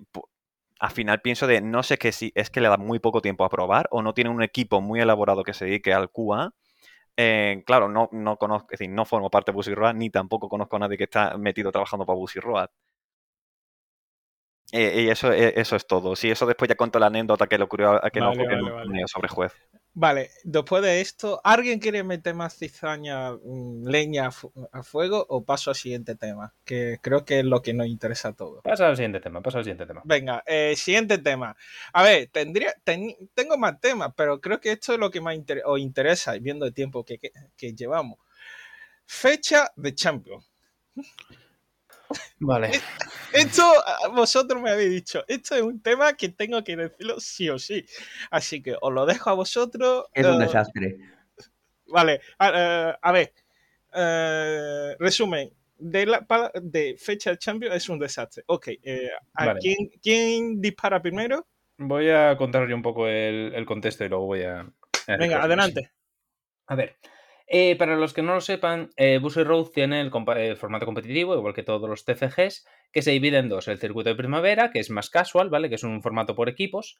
al 0.79 0.91
final 0.91 1.21
pienso 1.21 1.47
de, 1.47 1.61
no 1.61 1.83
sé 1.83 1.97
que 1.97 2.11
si 2.11 2.31
es 2.35 2.49
que 2.49 2.61
le 2.61 2.69
da 2.69 2.77
muy 2.77 2.99
poco 2.99 3.21
tiempo 3.21 3.45
a 3.45 3.49
probar 3.49 3.87
o 3.91 4.01
no 4.01 4.13
tiene 4.13 4.29
un 4.29 4.43
equipo 4.43 4.81
muy 4.81 4.99
elaborado 5.01 5.43
que 5.43 5.53
se 5.53 5.65
dedique 5.65 5.93
al 5.93 6.09
QA. 6.11 6.53
Eh, 7.17 7.63
claro, 7.65 7.87
no, 7.87 8.09
no 8.11 8.37
conozco, 8.37 8.67
es 8.71 8.79
decir, 8.79 8.93
no 8.93 9.05
formo 9.05 9.29
parte 9.29 9.51
de 9.51 9.55
Busy 9.55 9.73
Road, 9.73 9.95
ni 9.95 10.09
tampoco 10.09 10.49
conozco 10.49 10.75
a 10.75 10.79
nadie 10.79 10.97
que 10.97 11.05
está 11.05 11.37
metido 11.37 11.71
trabajando 11.71 12.05
para 12.05 12.17
Busy 12.17 12.39
Road. 12.39 12.67
Eh, 14.71 15.03
y 15.03 15.09
eso, 15.09 15.31
eh, 15.31 15.53
eso 15.55 15.75
es 15.75 15.87
todo. 15.87 16.15
Si 16.15 16.29
eso 16.29 16.45
después 16.45 16.67
ya 16.67 16.75
cuento 16.75 16.99
la 16.99 17.07
anécdota 17.07 17.47
que 17.47 17.57
le 17.57 17.63
ocurrió 17.63 18.03
a 18.03 18.09
que 18.09 18.19
no 18.19 18.33
Vale, 18.33 19.03
sobre 19.07 19.29
juez. 19.29 19.53
Vale, 19.97 20.29
después 20.43 20.83
de 20.83 20.99
esto, 20.99 21.39
¿alguien 21.41 21.79
quiere 21.79 22.03
meter 22.03 22.35
más 22.35 22.57
cizaña, 22.57 23.31
mm, 23.31 23.87
leña 23.87 24.27
a, 24.27 24.31
fu- 24.31 24.51
a 24.73 24.83
fuego 24.83 25.25
o 25.29 25.45
paso 25.45 25.69
al 25.71 25.77
siguiente 25.77 26.15
tema? 26.15 26.53
Que 26.65 26.99
creo 27.01 27.23
que 27.23 27.39
es 27.39 27.45
lo 27.45 27.61
que 27.61 27.73
nos 27.73 27.87
interesa 27.87 28.27
a 28.29 28.33
todos. 28.33 28.61
Pasa 28.61 28.87
al 28.89 28.97
siguiente 28.97 29.21
tema, 29.21 29.41
pasa 29.41 29.59
al 29.59 29.63
siguiente 29.63 29.85
tema. 29.85 30.01
Venga, 30.03 30.43
eh, 30.45 30.73
siguiente 30.75 31.17
tema. 31.19 31.55
A 31.93 32.03
ver, 32.03 32.27
tendría, 32.29 32.73
ten- 32.83 33.15
tengo 33.33 33.57
más 33.57 33.79
temas, 33.79 34.11
pero 34.17 34.41
creo 34.41 34.59
que 34.59 34.73
esto 34.73 34.91
es 34.93 34.99
lo 34.99 35.09
que 35.09 35.21
más 35.21 35.33
inter- 35.33 35.61
os 35.65 35.79
interesa, 35.79 36.33
viendo 36.39 36.65
el 36.65 36.73
tiempo 36.73 37.05
que, 37.05 37.17
que- 37.17 37.31
que 37.55 37.73
llevamos. 37.73 38.19
Fecha 39.05 39.71
de 39.77 39.95
Champions. 39.95 40.45
Vale. 42.39 42.71
Esto, 43.33 43.63
ah, 43.85 44.07
vosotros 44.13 44.61
me 44.61 44.69
habéis 44.69 44.91
dicho, 44.91 45.23
esto 45.27 45.55
es 45.55 45.61
un 45.61 45.81
tema 45.81 46.13
que 46.13 46.29
tengo 46.29 46.63
que 46.63 46.75
decirlo 46.75 47.19
sí 47.19 47.49
o 47.49 47.59
sí. 47.59 47.85
Así 48.31 48.61
que 48.61 48.75
os 48.79 48.93
lo 48.93 49.05
dejo 49.05 49.29
a 49.29 49.33
vosotros. 49.33 50.05
Es 50.13 50.25
un 50.25 50.41
eh, 50.41 50.45
desastre. 50.45 50.97
Vale, 51.87 52.21
a, 52.39 52.51
eh, 52.55 52.97
a 53.01 53.11
ver. 53.11 53.33
eh, 53.93 54.95
resumen. 54.99 55.51
De, 55.77 56.05
la, 56.05 56.25
de 56.61 56.95
fecha 56.97 57.31
de 57.31 57.37
Champions 57.37 57.75
es 57.75 57.89
un 57.89 57.99
desastre. 57.99 58.43
Ok, 58.47 58.67
eh, 58.81 59.09
¿a 59.33 59.45
Vale. 59.45 59.59
quién, 59.59 59.75
quién 60.01 60.61
dispara 60.61 61.01
primero? 61.01 61.45
Voy 61.77 62.09
a 62.09 62.37
contar 62.37 62.65
yo 62.69 62.75
un 62.75 62.81
poco 62.81 63.07
el, 63.07 63.51
el 63.53 63.65
contexto 63.65 64.05
y 64.05 64.09
luego 64.09 64.25
voy 64.25 64.43
a. 64.43 64.61
a 64.61 65.17
Venga, 65.17 65.43
adelante. 65.43 65.91
A 66.67 66.75
ver, 66.75 66.95
Eh, 67.47 67.75
para 67.75 67.95
los 67.95 68.13
que 68.13 68.23
no 68.23 68.33
lo 68.33 68.41
sepan, 68.41 68.89
eh, 68.97 69.19
Bushy 69.21 69.43
Road 69.43 69.67
tiene 69.67 70.01
el 70.01 70.09
formato 70.57 70.85
competitivo, 70.85 71.35
igual 71.35 71.53
que 71.53 71.63
todos 71.63 71.87
los 71.87 72.03
TCGs, 72.03 72.65
que 72.91 73.01
se 73.01 73.11
divide 73.11 73.37
en 73.37 73.49
dos. 73.49 73.67
El 73.67 73.77
circuito 73.77 74.09
de 74.09 74.15
primavera, 74.15 74.71
que 74.71 74.79
es 74.79 74.89
más 74.89 75.09
casual, 75.09 75.49
¿vale? 75.49 75.69
Que 75.69 75.75
es 75.75 75.83
un 75.83 76.01
formato 76.01 76.35
por 76.35 76.49
equipos. 76.49 76.99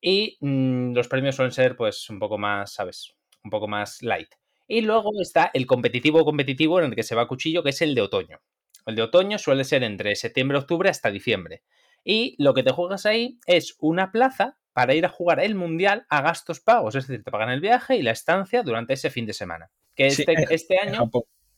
Y 0.00 0.36
mm, 0.40 0.92
los 0.92 1.08
premios 1.08 1.36
suelen 1.36 1.52
ser, 1.52 1.76
pues, 1.76 2.08
un 2.10 2.18
poco 2.18 2.38
más, 2.38 2.74
¿sabes? 2.74 3.14
Un 3.42 3.50
poco 3.50 3.66
más 3.66 4.02
light. 4.02 4.28
Y 4.66 4.82
luego 4.82 5.10
está 5.20 5.50
el 5.54 5.66
competitivo 5.66 6.24
competitivo 6.24 6.78
en 6.78 6.86
el 6.86 6.94
que 6.94 7.02
se 7.02 7.14
va 7.14 7.22
a 7.22 7.28
cuchillo, 7.28 7.62
que 7.62 7.70
es 7.70 7.80
el 7.80 7.94
de 7.94 8.02
otoño. 8.02 8.40
El 8.84 8.94
de 8.94 9.02
otoño 9.02 9.38
suele 9.38 9.64
ser 9.64 9.82
entre 9.82 10.14
septiembre, 10.14 10.58
octubre 10.58 10.90
hasta 10.90 11.10
diciembre. 11.10 11.62
Y 12.04 12.36
lo 12.38 12.52
que 12.52 12.62
te 12.62 12.72
juegas 12.72 13.06
ahí 13.06 13.38
es 13.46 13.76
una 13.80 14.12
plaza 14.12 14.58
para 14.78 14.94
ir 14.94 15.04
a 15.04 15.08
jugar 15.08 15.40
el 15.40 15.56
mundial 15.56 16.06
a 16.08 16.22
gastos 16.22 16.60
pagos. 16.60 16.94
Es 16.94 17.08
decir, 17.08 17.24
te 17.24 17.32
pagan 17.32 17.50
el 17.50 17.60
viaje 17.60 17.96
y 17.96 18.02
la 18.02 18.12
estancia 18.12 18.62
durante 18.62 18.92
ese 18.92 19.10
fin 19.10 19.26
de 19.26 19.32
semana. 19.32 19.72
Que 19.96 20.08
Sí, 20.08 20.22
este, 20.22 20.54
este 20.54 20.78
año. 20.78 21.10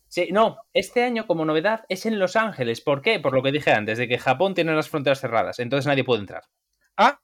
Sí, 0.08 0.30
no, 0.32 0.56
este 0.72 1.02
año 1.02 1.26
como 1.26 1.44
novedad 1.44 1.84
es 1.90 2.06
en 2.06 2.18
Los 2.18 2.34
Ángeles. 2.34 2.80
¿Por 2.80 3.02
qué? 3.02 3.20
Por 3.20 3.34
lo 3.34 3.42
que 3.42 3.52
dije 3.52 3.72
antes, 3.72 3.98
de 3.98 4.08
que 4.08 4.16
Japón 4.16 4.54
tiene 4.54 4.74
las 4.74 4.88
fronteras 4.88 5.20
cerradas, 5.20 5.58
entonces 5.58 5.86
nadie 5.86 6.02
puede 6.02 6.22
entrar. 6.22 6.44
Ah, 6.96 7.20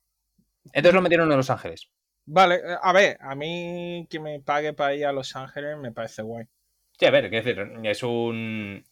Entonces 0.66 0.92
lo 0.92 1.00
metieron 1.00 1.30
en 1.30 1.38
Los 1.38 1.48
Ángeles. 1.48 1.88
vale. 2.26 2.60
A 2.82 2.92
ver, 2.92 3.16
a 3.18 3.34
mí 3.34 4.06
que 4.10 4.20
me 4.20 4.38
pague 4.40 4.74
para 4.74 4.94
ir 4.94 5.06
a 5.06 5.12
Los 5.12 5.34
Ángeles 5.34 5.78
me 5.78 5.92
parece 5.92 6.20
guay. 6.20 6.44
Sí, 6.98 7.06
a 7.06 7.10
ver, 7.10 7.30
quiero 7.30 7.42
decir, 7.42 7.72
es 7.84 8.02
un. 8.02 8.84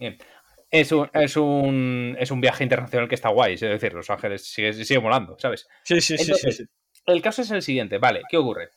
Es 0.71 0.91
un, 0.91 1.11
es 1.13 1.37
un, 1.37 2.17
es 2.19 2.31
un 2.31 2.41
viaje 2.41 2.65
internacional 2.65 3.11
que 3.11 3.15
está 3.15 3.29
guay, 3.29 3.55
es 3.55 3.61
decir, 3.61 3.93
Los 3.93 4.09
Ángeles 4.09 4.47
sigue, 4.47 4.73
sigue 4.73 5.01
molando, 5.01 5.37
¿sabes? 5.39 5.69
Sí, 5.83 6.01
sí, 6.01 6.17
sí, 6.17 6.33
sí. 6.51 6.65
El 7.07 7.23
caso 7.23 7.43
es 7.43 7.51
el 7.51 7.63
siguiente, 7.63 7.99
vale, 7.99 8.23
¿qué 8.29 8.37
ocurre? 8.37 8.71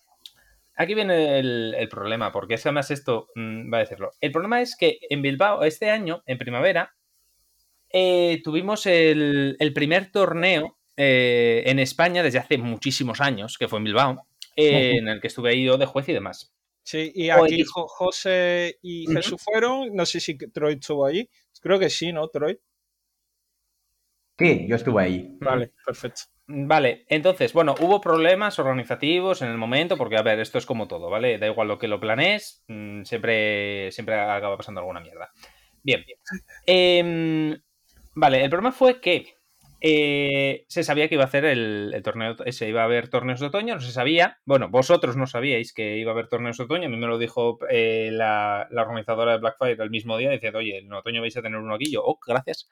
Aquí 0.75 0.93
viene 0.93 1.39
el, 1.39 1.73
el 1.75 1.89
problema, 1.89 2.31
porque 2.31 2.53
es 2.53 2.65
además 2.65 2.91
esto 2.91 3.29
mm, 3.35 3.73
va 3.73 3.77
a 3.77 3.81
decirlo. 3.81 4.11
El 4.21 4.31
problema 4.31 4.61
es 4.61 4.75
que 4.75 4.99
en 5.09 5.21
Bilbao, 5.21 5.63
este 5.63 5.89
año, 5.89 6.21
en 6.25 6.37
primavera, 6.37 6.95
eh, 7.89 8.41
tuvimos 8.43 8.85
el, 8.85 9.55
el 9.59 9.73
primer 9.73 10.11
torneo 10.11 10.77
eh, 10.95 11.63
en 11.65 11.79
España 11.79 12.21
desde 12.21 12.39
hace 12.39 12.57
muchísimos 12.57 13.21
años, 13.21 13.57
que 13.57 13.67
fue 13.67 13.79
en 13.79 13.85
Bilbao, 13.85 14.27
eh, 14.55 14.97
en 14.97 15.07
el 15.07 15.21
que 15.21 15.27
estuve 15.27 15.51
ahí 15.51 15.65
yo 15.65 15.77
de 15.77 15.85
juez 15.85 16.09
y 16.09 16.13
demás. 16.13 16.53
Sí, 16.83 17.11
y 17.13 17.29
aquí 17.29 17.63
José 17.65 18.79
y. 18.81 19.05
Jesús 19.07 19.41
fueron. 19.43 19.93
No 19.93 20.05
sé 20.05 20.19
si 20.19 20.37
Troy 20.37 20.75
estuvo 20.75 21.05
allí. 21.05 21.29
Creo 21.61 21.77
que 21.79 21.89
sí, 21.89 22.13
¿no, 22.13 22.27
Troy? 22.29 22.59
Sí, 24.39 24.67
yo 24.69 24.75
estuve 24.75 25.03
ahí. 25.03 25.37
Vale, 25.41 25.73
perfecto. 25.85 26.21
Vale, 26.49 27.05
entonces, 27.09 27.51
bueno, 27.51 27.75
hubo 27.81 27.99
problemas 27.99 28.57
organizativos 28.57 29.41
en 29.41 29.49
el 29.49 29.57
momento, 29.57 29.97
porque, 29.97 30.15
a 30.15 30.21
ver, 30.21 30.39
esto 30.39 30.57
es 30.57 30.65
como 30.65 30.87
todo, 30.87 31.09
¿vale? 31.09 31.37
Da 31.37 31.47
igual 31.47 31.67
lo 31.67 31.77
que 31.77 31.89
lo 31.89 31.99
planees, 31.99 32.63
mm, 32.69 33.03
siempre, 33.03 33.91
siempre 33.91 34.15
acaba 34.15 34.55
pasando 34.55 34.79
alguna 34.79 35.01
mierda. 35.01 35.29
Bien. 35.83 36.05
Em, 36.65 37.61
vale, 38.15 38.43
el 38.43 38.49
problema 38.49 38.71
fue 38.71 39.01
que 39.01 39.35
eh, 39.81 40.65
se 40.69 40.83
sabía 40.83 41.09
que 41.09 41.15
iba 41.15 41.23
a 41.25 41.27
hacer 41.27 41.43
el, 41.45 42.01
torneo, 42.03 42.35
se 42.51 42.69
iba 42.69 42.81
a 42.81 42.85
haber 42.85 43.09
torneos 43.09 43.41
de 43.41 43.47
otoño, 43.47 43.75
no 43.75 43.81
se 43.81 43.91
sabía, 43.91 44.39
bueno, 44.45 44.69
vosotros 44.69 45.17
no 45.17 45.27
sabíais 45.27 45.73
que 45.73 45.97
iba 45.97 46.11
a 46.11 46.13
haber 46.13 46.29
torneos 46.29 46.57
de 46.57 46.63
otoño, 46.63 46.87
a 46.87 46.89
mí 46.89 46.97
me 46.97 47.07
lo 47.07 47.17
dijo 47.17 47.59
eh, 47.69 48.09
la, 48.13 48.67
la 48.71 48.81
organizadora 48.83 49.33
de 49.33 49.39
Blackfire 49.39 49.83
el 49.83 49.89
mismo 49.89 50.17
día, 50.17 50.31
diciendo, 50.31 50.59
oye, 50.59 50.79
en 50.79 50.93
otoño 50.93 51.21
vais 51.21 51.35
a 51.37 51.41
tener 51.41 51.59
uno 51.59 51.75
aquí, 51.75 51.91
yo, 51.91 52.01
oh, 52.05 52.19
gracias. 52.25 52.69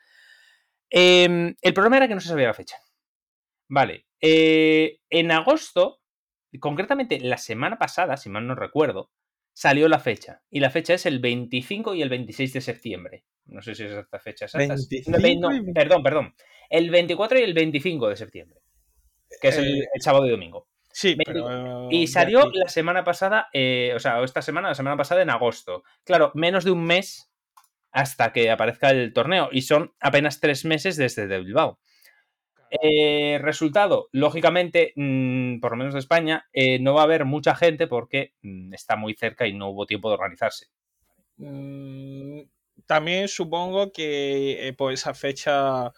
Em, 0.90 1.56
el 1.62 1.74
problema 1.74 1.98
era 1.98 2.08
que 2.08 2.16
no 2.16 2.22
se 2.22 2.30
sabía 2.30 2.48
la 2.48 2.54
fecha. 2.54 2.78
Vale. 3.68 4.06
eh, 4.22 5.00
en 5.10 5.32
agosto, 5.32 6.00
concretamente 6.60 7.20
la 7.20 7.38
semana 7.38 7.78
pasada, 7.78 8.18
si 8.18 8.30
mal 8.30 8.48
no 8.48 8.56
recuerdo, 8.56 9.12
salió 9.54 9.88
la 9.88 10.00
fecha. 10.00 10.42
Y 10.50 10.60
la 10.60 10.70
fecha 10.70 10.94
es 10.94 11.06
el 11.06 11.20
25 11.20 11.94
y 11.96 12.02
el 12.02 12.10
26 12.10 12.54
de 12.54 12.62
septiembre. 12.62 13.24
No 13.46 13.62
sé 13.62 13.76
si 13.76 13.84
es 13.84 13.92
esta 13.92 14.20
fecha 14.20 14.46
exacta. 14.46 14.74
25 14.76 15.12
No, 15.12 15.18
ve- 15.22 15.36
no, 15.38 15.52
y 15.52 15.60
20. 15.60 15.74
perdón, 15.74 16.04
perdón. 16.04 16.36
El 16.70 16.90
24 16.90 17.40
y 17.40 17.44
el 17.44 17.54
25 17.54 18.10
de 18.10 18.16
septiembre. 18.16 18.60
Que 19.42 19.50
es 19.50 19.58
el, 19.58 19.82
Eh, 19.82 19.88
el 19.94 20.02
sábado 20.02 20.26
y 20.28 20.32
domingo. 20.32 20.68
Sí, 20.92 21.16
pero. 21.24 21.90
Y 21.92 22.02
de 22.02 22.08
salió 22.08 22.50
la 22.54 22.70
semana 22.70 23.04
pasada, 23.04 23.48
eh, 23.54 23.92
o 23.96 24.00
sea, 24.00 24.24
esta 24.24 24.42
semana, 24.42 24.70
la 24.70 24.76
semana 24.76 24.96
pasada 24.98 25.22
en 25.22 25.30
agosto. 25.30 25.84
Claro, 26.06 26.32
menos 26.36 26.64
de 26.64 26.72
un 26.72 26.84
mes 26.84 27.32
hasta 27.92 28.32
que 28.34 28.50
aparezca 28.50 28.90
el 28.92 29.14
torneo. 29.14 29.50
Y 29.52 29.62
son 29.64 29.94
apenas 30.00 30.40
tres 30.40 30.64
meses 30.66 30.96
desde 30.98 31.28
de 31.28 31.40
Bilbao. 31.40 31.80
Eh, 32.82 33.40
resultado, 33.42 34.08
lógicamente, 34.12 34.94
mm, 34.96 35.60
por 35.60 35.72
lo 35.72 35.78
menos 35.78 35.94
de 35.94 36.00
España, 36.00 36.46
eh, 36.54 36.80
no 36.80 36.94
va 36.94 37.02
a 37.02 37.04
haber 37.06 37.26
mucha 37.26 37.56
gente 37.56 37.88
porque 37.88 38.34
mm, 38.42 38.74
está 38.74 38.96
muy 38.96 39.14
cerca 39.14 39.48
y 39.48 39.54
no 39.54 39.70
hubo 39.70 39.86
tiempo 39.86 40.10
de 40.10 40.16
organizarse. 40.16 40.68
Mm, 41.38 42.42
También 42.86 43.28
supongo 43.28 43.92
que 43.92 44.68
eh, 44.68 44.74
por 44.74 44.92
esa 44.94 45.14
fecha, 45.14 45.92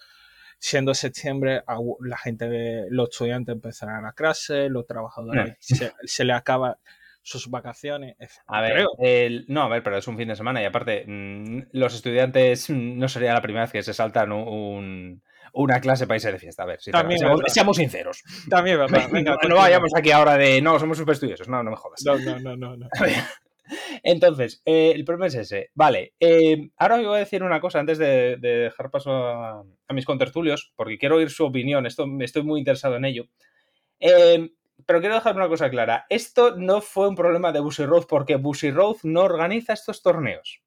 siendo 0.59 0.93
septiembre, 0.93 1.63
la 2.01 2.17
gente, 2.17 2.85
los 2.89 3.09
estudiantes 3.09 3.53
empezarán 3.55 4.05
a 4.05 4.13
clase, 4.13 4.69
los 4.69 4.85
trabajadores 4.85 5.55
se, 5.59 5.91
se 6.03 6.23
les 6.23 6.35
acaba 6.35 6.77
sus 7.23 7.49
vacaciones. 7.49 8.15
es- 8.19 8.39
A 8.47 8.61
ver, 8.61 8.85
el- 8.99 9.45
no, 9.49 9.63
a 9.63 9.67
ver, 9.69 9.83
pero 9.83 9.97
es 9.97 10.07
un 10.07 10.17
fin 10.17 10.29
de 10.29 10.35
semana 10.35 10.61
y 10.61 10.65
aparte, 10.65 11.03
los 11.73 11.93
estudiantes 11.93 12.69
no 12.69 13.09
sería 13.09 13.33
la 13.33 13.41
primera 13.41 13.65
vez 13.65 13.71
que 13.73 13.83
se 13.83 13.93
saltan 13.93 14.31
un- 14.31 14.47
un- 14.47 15.23
una 15.57 15.79
clase 15.79 16.07
para 16.07 16.17
irse 16.17 16.31
de 16.31 16.39
fiesta. 16.39 16.63
A 16.63 16.65
ver, 16.65 16.81
si 16.81 16.91
También, 16.91 17.19
seamos, 17.47 17.77
sinceros. 17.77 18.23
También, 18.49 18.77
¿verdad? 18.77 19.07
Venga, 19.11 19.37
no, 19.41 19.49
no 19.49 19.55
vayamos 19.55 19.91
aquí 19.95 20.11
ahora 20.11 20.37
de 20.37 20.61
no, 20.61 20.79
somos 20.79 20.97
súper 20.97 21.13
estudiosos. 21.13 21.47
No, 21.47 21.63
no 21.63 21.71
me 21.71 21.77
jodas. 21.77 22.01
No, 22.05 22.17
no, 22.17 22.39
no, 22.39 22.55
no. 22.55 22.77
no. 22.77 22.87
Entonces, 24.03 24.61
eh, 24.65 24.93
el 24.95 25.03
problema 25.03 25.27
es 25.27 25.35
ese. 25.35 25.71
Vale, 25.73 26.13
eh, 26.19 26.69
ahora 26.77 26.97
voy 26.97 27.15
a 27.15 27.19
decir 27.19 27.43
una 27.43 27.59
cosa 27.59 27.79
antes 27.79 27.97
de, 27.97 28.37
de 28.37 28.49
dejar 28.59 28.89
paso 28.89 29.11
a, 29.11 29.63
a 29.87 29.93
mis 29.93 30.05
contertulios, 30.05 30.71
porque 30.75 30.97
quiero 30.97 31.17
oír 31.17 31.29
su 31.29 31.45
opinión. 31.45 31.85
Esto, 31.85 32.05
estoy 32.19 32.43
muy 32.43 32.59
interesado 32.59 32.95
en 32.95 33.05
ello. 33.05 33.27
Eh, 33.99 34.49
pero 34.85 34.99
quiero 34.99 35.15
dejar 35.15 35.35
una 35.35 35.49
cosa 35.49 35.69
clara. 35.69 36.05
Esto 36.09 36.55
no 36.55 36.81
fue 36.81 37.09
un 37.09 37.15
problema 37.15 37.51
de 37.51 37.59
Busy 37.59 37.85
Road 37.85 38.05
porque 38.07 38.35
Busy 38.35 38.71
Road 38.71 38.97
no 39.03 39.21
organiza 39.21 39.73
estos 39.73 40.01
torneos. 40.01 40.61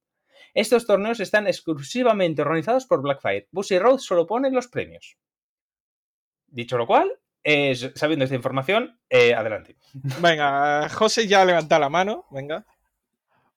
Estos 0.54 0.86
torneos 0.86 1.20
están 1.20 1.46
exclusivamente 1.46 2.42
organizados 2.42 2.86
por 2.86 3.02
Blackfire. 3.02 3.48
Busy 3.52 3.78
Road 3.78 3.98
solo 3.98 4.26
pone 4.26 4.50
los 4.50 4.68
premios. 4.68 5.16
Dicho 6.46 6.76
lo 6.76 6.86
cual, 6.86 7.12
eh, 7.44 7.74
sabiendo 7.94 8.24
esta 8.24 8.36
información, 8.36 8.98
eh, 9.08 9.34
adelante. 9.34 9.76
Venga, 10.20 10.88
José 10.88 11.26
ya 11.26 11.44
levanta 11.44 11.78
la 11.78 11.88
mano. 11.88 12.26
Venga. 12.30 12.66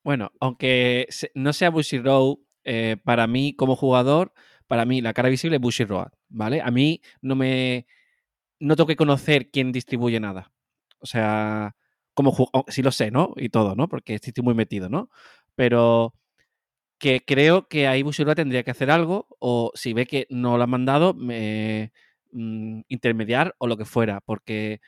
Bueno, 0.03 0.31
aunque 0.39 1.07
no 1.33 1.53
sea 1.53 1.69
Bushy 1.69 1.99
Road, 1.99 2.37
eh, 2.63 2.97
para 3.03 3.27
mí 3.27 3.55
como 3.55 3.75
jugador, 3.75 4.33
para 4.67 4.85
mí 4.85 5.01
la 5.01 5.13
cara 5.13 5.29
visible 5.29 5.57
es 5.57 5.61
Bushy 5.61 5.85
Road, 5.85 6.11
¿vale? 6.29 6.61
A 6.61 6.71
mí 6.71 7.01
no 7.21 7.35
me... 7.35 7.85
No 8.59 8.75
tengo 8.75 8.87
que 8.87 8.95
conocer 8.95 9.49
quién 9.51 9.71
distribuye 9.71 10.19
nada. 10.19 10.53
O 10.99 11.05
sea, 11.05 11.75
como 12.13 12.33
oh, 12.53 12.65
sí 12.69 12.81
lo 12.81 12.91
sé, 12.91 13.11
¿no? 13.11 13.33
Y 13.35 13.49
todo, 13.49 13.75
¿no? 13.75 13.89
Porque 13.89 14.15
estoy 14.15 14.43
muy 14.43 14.53
metido, 14.53 14.87
¿no? 14.87 15.09
Pero 15.55 16.13
que 17.04 17.22
creo 17.26 17.68
que 17.68 17.86
ahí 17.86 18.01
Bushy 18.01 18.24
Road 18.24 18.38
tendría 18.38 18.64
que 18.64 18.72
hacer 18.72 18.89
algo 18.89 19.28
o 19.38 19.74
si 19.76 19.91
ve 19.91 20.06
que 20.06 20.26
no 20.30 20.56
lo 20.56 20.64
han 20.64 20.70
mandado, 20.70 21.14
mm, 21.14 22.82
intermediar 22.88 23.54
o 23.58 23.68
lo 23.68 23.76
que 23.76 23.84
fuera, 23.84 24.22
porque 24.22 24.80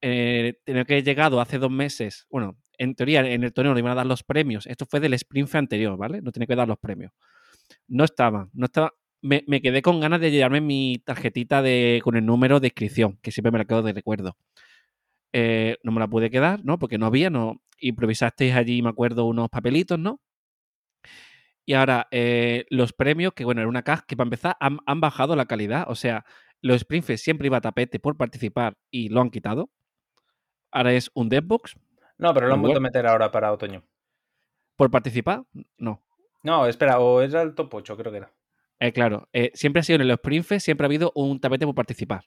eh, 0.00 0.54
tenía 0.64 0.84
que 0.84 0.94
haber 0.94 1.04
llegado 1.04 1.40
hace 1.40 1.58
dos 1.58 1.70
meses. 1.70 2.26
Bueno, 2.28 2.56
en 2.76 2.96
teoría 2.96 3.20
en 3.20 3.44
el 3.44 3.52
torneo 3.52 3.72
le 3.72 3.78
iban 3.78 3.92
a 3.92 3.94
dar 3.96 4.06
los 4.06 4.24
premios. 4.24 4.66
Esto 4.66 4.84
fue 4.84 4.98
del 4.98 5.14
sprint 5.14 5.54
anterior, 5.54 5.96
¿vale? 5.96 6.22
No 6.22 6.32
tenía 6.32 6.48
que 6.48 6.56
dar 6.56 6.66
los 6.66 6.78
premios. 6.78 7.12
No 7.88 8.02
estaban, 8.04 8.50
no 8.52 8.66
estaba. 8.66 8.92
Me, 9.22 9.44
me 9.46 9.62
quedé 9.62 9.80
con 9.82 10.00
ganas 10.00 10.20
de 10.20 10.32
llevarme 10.32 10.60
mi 10.60 11.02
tarjetita 11.04 11.62
de, 11.62 12.00
con 12.02 12.16
el 12.16 12.26
número 12.26 12.58
de 12.58 12.68
inscripción, 12.68 13.18
que 13.22 13.30
siempre 13.30 13.52
me 13.52 13.58
la 13.58 13.64
quedo 13.66 13.82
de 13.82 13.92
recuerdo. 13.92 14.36
Eh, 15.32 15.76
no 15.84 15.92
me 15.92 16.00
la 16.00 16.08
pude 16.08 16.30
quedar, 16.30 16.64
¿no? 16.64 16.80
Porque 16.80 16.98
no 16.98 17.06
había, 17.06 17.30
no. 17.30 17.62
Improvisasteis 17.78 18.54
allí, 18.54 18.82
me 18.82 18.90
acuerdo, 18.90 19.26
unos 19.26 19.50
papelitos, 19.50 20.00
¿no? 20.00 20.20
Y 21.64 21.74
ahora, 21.74 22.08
eh, 22.10 22.66
los 22.70 22.92
premios, 22.92 23.34
que 23.34 23.44
bueno, 23.44 23.60
era 23.60 23.68
una 23.68 23.82
caja 23.82 24.04
que 24.06 24.16
para 24.16 24.26
empezar 24.26 24.56
han, 24.60 24.78
han 24.86 25.00
bajado 25.00 25.36
la 25.36 25.46
calidad. 25.46 25.84
O 25.88 25.94
sea, 25.94 26.24
los 26.60 26.76
Springfest 26.82 27.24
siempre 27.24 27.46
iba 27.46 27.58
a 27.58 27.60
tapete 27.60 27.98
por 27.98 28.16
participar 28.16 28.76
y 28.90 29.08
lo 29.08 29.20
han 29.20 29.30
quitado. 29.30 29.70
Ahora 30.70 30.92
es 30.94 31.10
un 31.14 31.28
Deadbox 31.28 31.76
No, 32.18 32.32
pero 32.32 32.48
lo 32.48 32.54
han 32.54 32.62
vuelto 32.62 32.78
a 32.78 32.82
meter 32.82 33.06
ahora 33.06 33.30
para 33.30 33.52
otoño. 33.52 33.84
por 34.76 34.90
participar. 34.90 35.44
No. 35.76 36.02
No, 36.42 36.66
espera, 36.66 36.98
o 36.98 37.20
era 37.20 37.42
el 37.42 37.54
top 37.54 37.74
8, 37.74 37.96
creo 37.96 38.10
que 38.10 38.18
era. 38.18 38.32
Eh, 38.80 38.92
claro, 38.92 39.28
eh, 39.32 39.52
siempre 39.54 39.78
ha 39.80 39.82
sido 39.84 40.00
en 40.00 40.08
los 40.08 40.16
Springfest, 40.16 40.64
siempre 40.64 40.84
ha 40.84 40.88
habido 40.88 41.12
un 41.14 41.38
tapete 41.40 41.66
por 41.66 41.74
participar. 41.74 42.24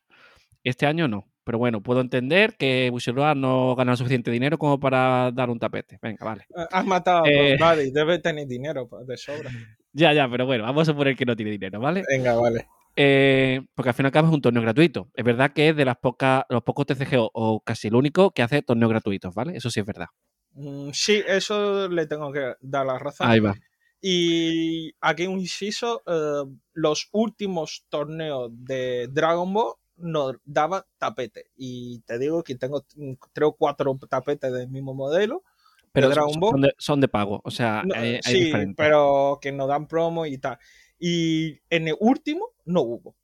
Este 0.65 0.85
año 0.85 1.07
no. 1.07 1.25
Pero 1.45 1.59
bueno, 1.59 1.81
puedo 1.81 2.01
entender 2.01 2.55
que 2.57 2.89
Bushiroa 2.89 3.35
no 3.35 3.75
gana 3.75 3.95
suficiente 3.95 4.31
dinero 4.31 4.57
como 4.57 4.79
para 4.79 5.31
dar 5.31 5.49
un 5.51 5.59
tapete. 5.59 5.99
Venga, 6.01 6.25
vale. 6.25 6.45
Has 6.71 6.85
matado 6.85 7.23
a 7.23 7.29
Eh. 7.29 7.55
Bob 7.59 7.69
Buddy, 7.75 7.91
debe 7.91 8.19
tener 8.19 8.47
dinero 8.47 8.89
de 9.07 9.15
sobra. 9.17 9.49
Ya, 9.97 10.11
ya, 10.11 10.27
pero 10.29 10.45
bueno, 10.45 10.65
vamos 10.65 10.81
a 10.89 10.91
suponer 10.91 11.15
que 11.15 11.23
no 11.23 11.37
tiene 11.37 11.51
dinero, 11.51 11.79
¿vale? 11.79 12.03
Venga, 12.09 12.35
vale. 12.35 12.67
Eh, 12.97 13.61
porque 13.73 13.89
al 13.89 13.95
fin 13.95 14.05
y 14.05 14.07
al 14.07 14.11
cabo 14.11 14.27
es 14.27 14.33
un 14.33 14.41
torneo 14.41 14.61
gratuito. 14.61 15.09
Es 15.13 15.23
verdad 15.23 15.53
que 15.53 15.69
es 15.69 15.75
de 15.77 15.85
las 15.85 15.95
pocas, 15.95 16.43
los 16.49 16.63
pocos 16.63 16.85
TCG 16.85 17.17
o, 17.17 17.31
o 17.33 17.61
casi 17.61 17.87
el 17.87 17.95
único 17.95 18.31
que 18.31 18.41
hace 18.41 18.61
torneos 18.61 18.89
gratuitos, 18.89 19.33
¿vale? 19.33 19.55
Eso 19.55 19.69
sí 19.69 19.79
es 19.79 19.85
verdad. 19.85 20.07
Mm, 20.51 20.89
sí, 20.91 21.21
eso 21.25 21.87
le 21.87 22.07
tengo 22.07 22.29
que 22.33 22.55
dar 22.59 22.85
la 22.85 22.99
razón. 22.99 23.29
Ahí 23.29 23.39
va. 23.39 23.55
Y 24.01 24.91
aquí 24.99 25.27
un 25.27 25.39
inciso, 25.39 26.03
eh, 26.05 26.43
los 26.73 27.07
últimos 27.13 27.85
torneos 27.87 28.49
de 28.51 29.07
Dragon 29.09 29.53
Ball 29.53 29.75
nos 29.97 30.35
daban 30.45 30.83
tapete. 30.97 31.51
Y 31.55 31.99
te 32.01 32.19
digo 32.19 32.43
que 32.43 32.55
tengo 32.55 32.85
mm, 32.95 33.13
tres 33.33 33.47
o 33.47 33.53
cuatro 33.53 33.97
tapetes 34.09 34.51
del 34.51 34.69
mismo 34.69 34.93
modelo. 34.93 35.43
Pero 35.91 36.09
Dragon 36.09 36.31
son, 36.33 36.39
Ball. 36.41 36.51
son 36.51 36.61
de, 36.61 36.73
son 36.77 37.01
de 37.01 37.07
pago. 37.07 37.41
O 37.43 37.51
sea, 37.51 37.83
No, 37.85 37.95
hay, 37.95 38.15
hay 38.15 38.21
sí, 38.23 38.43
diferentes. 38.45 38.75
pero 38.77 39.39
que 39.41 39.51
nos 39.51 39.67
dan 39.67 39.87
promo 39.87 40.25
y 40.25 40.37
tal. 40.37 40.57
Y 40.99 41.59
en 41.69 41.87
el 41.87 41.95
último 41.99 42.49
no 42.65 42.81
hubo. 42.81 43.15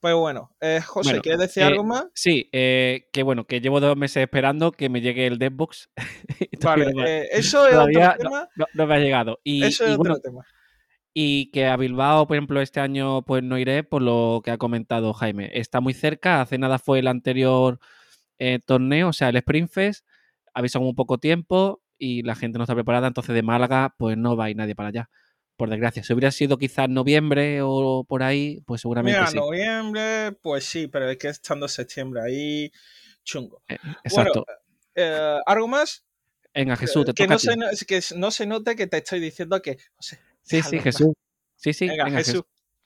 Pero 0.00 0.20
bueno, 0.20 0.54
eh, 0.60 0.80
José, 0.84 1.10
Bueno, 1.10 1.22
¿quieres 1.22 1.40
decir 1.40 1.62
eh, 1.62 1.66
algo 1.66 1.84
más? 1.84 2.06
Sí, 2.14 2.48
eh, 2.52 3.08
que 3.12 3.22
bueno, 3.22 3.44
que 3.46 3.60
llevo 3.60 3.80
dos 3.80 3.96
meses 3.96 4.22
esperando 4.22 4.70
que 4.70 4.88
me 4.88 5.00
llegue 5.00 5.26
el 5.26 5.38
todavía 6.60 6.92
Vale, 6.94 7.22
eh, 7.22 7.28
eso 7.32 7.66
es 7.66 7.74
otro 7.74 8.14
tema. 8.18 8.48
no, 8.56 8.66
no 8.74 8.86
me 8.86 8.94
ha 8.94 8.98
llegado. 8.98 9.40
Y, 9.42 9.64
eso 9.64 9.84
y 9.84 9.88
es 9.88 9.92
otro 9.94 9.98
bueno, 9.98 10.18
tema. 10.18 10.46
Y 11.18 11.50
que 11.50 11.64
a 11.64 11.78
Bilbao, 11.78 12.26
por 12.26 12.36
ejemplo, 12.36 12.60
este 12.60 12.78
año 12.78 13.22
pues 13.22 13.42
no 13.42 13.56
iré 13.56 13.82
por 13.84 14.02
lo 14.02 14.42
que 14.44 14.50
ha 14.50 14.58
comentado 14.58 15.14
Jaime. 15.14 15.50
Está 15.54 15.80
muy 15.80 15.94
cerca, 15.94 16.42
hace 16.42 16.58
nada 16.58 16.78
fue 16.78 16.98
el 16.98 17.06
anterior 17.06 17.80
eh, 18.38 18.58
torneo, 18.62 19.08
o 19.08 19.12
sea, 19.14 19.30
el 19.30 19.36
Sprint 19.36 19.70
Fest, 19.70 20.06
avisan 20.52 20.82
un 20.82 20.94
poco 20.94 21.16
tiempo 21.16 21.80
y 21.96 22.22
la 22.22 22.34
gente 22.34 22.58
no 22.58 22.64
está 22.64 22.74
preparada, 22.74 23.08
entonces 23.08 23.34
de 23.34 23.42
Málaga 23.42 23.94
pues 23.96 24.18
no 24.18 24.36
va 24.36 24.44
a 24.44 24.50
ir 24.50 24.58
nadie 24.58 24.74
para 24.74 24.90
allá. 24.90 25.08
Por 25.56 25.70
desgracia, 25.70 26.04
si 26.04 26.12
hubiera 26.12 26.30
sido 26.30 26.58
quizás 26.58 26.90
noviembre 26.90 27.62
o 27.62 28.04
por 28.06 28.22
ahí, 28.22 28.60
pues 28.66 28.82
seguramente 28.82 29.18
Mira, 29.18 29.30
sí. 29.30 29.38
noviembre, 29.38 30.32
pues 30.42 30.64
sí, 30.64 30.86
pero 30.86 31.08
es 31.08 31.16
que 31.16 31.28
estando 31.28 31.66
septiembre 31.66 32.20
ahí, 32.26 32.70
chungo. 33.24 33.62
Eh, 33.68 33.78
Exacto. 34.04 34.44
Eh, 34.94 35.38
¿Algo 35.46 35.66
más? 35.66 36.04
Venga, 36.52 36.76
Jesús, 36.76 37.06
te 37.06 37.14
que, 37.14 37.22
toca 37.26 37.54
no 37.56 37.66
a 37.68 37.70
ti. 37.70 37.76
se, 37.76 37.86
que 37.86 38.00
no 38.16 38.30
se 38.30 38.44
note 38.44 38.76
que 38.76 38.86
te 38.86 38.98
estoy 38.98 39.20
diciendo 39.20 39.62
que. 39.62 39.78
Sí, 40.46 40.62
sí, 40.62 40.78
Jesús. 40.80 41.12
Sí, 41.56 41.72
sí, 41.72 41.88
Venga, 41.88 42.04
venga, 42.04 42.18
Jesús. 42.18 42.34
Jesús. 42.34 42.44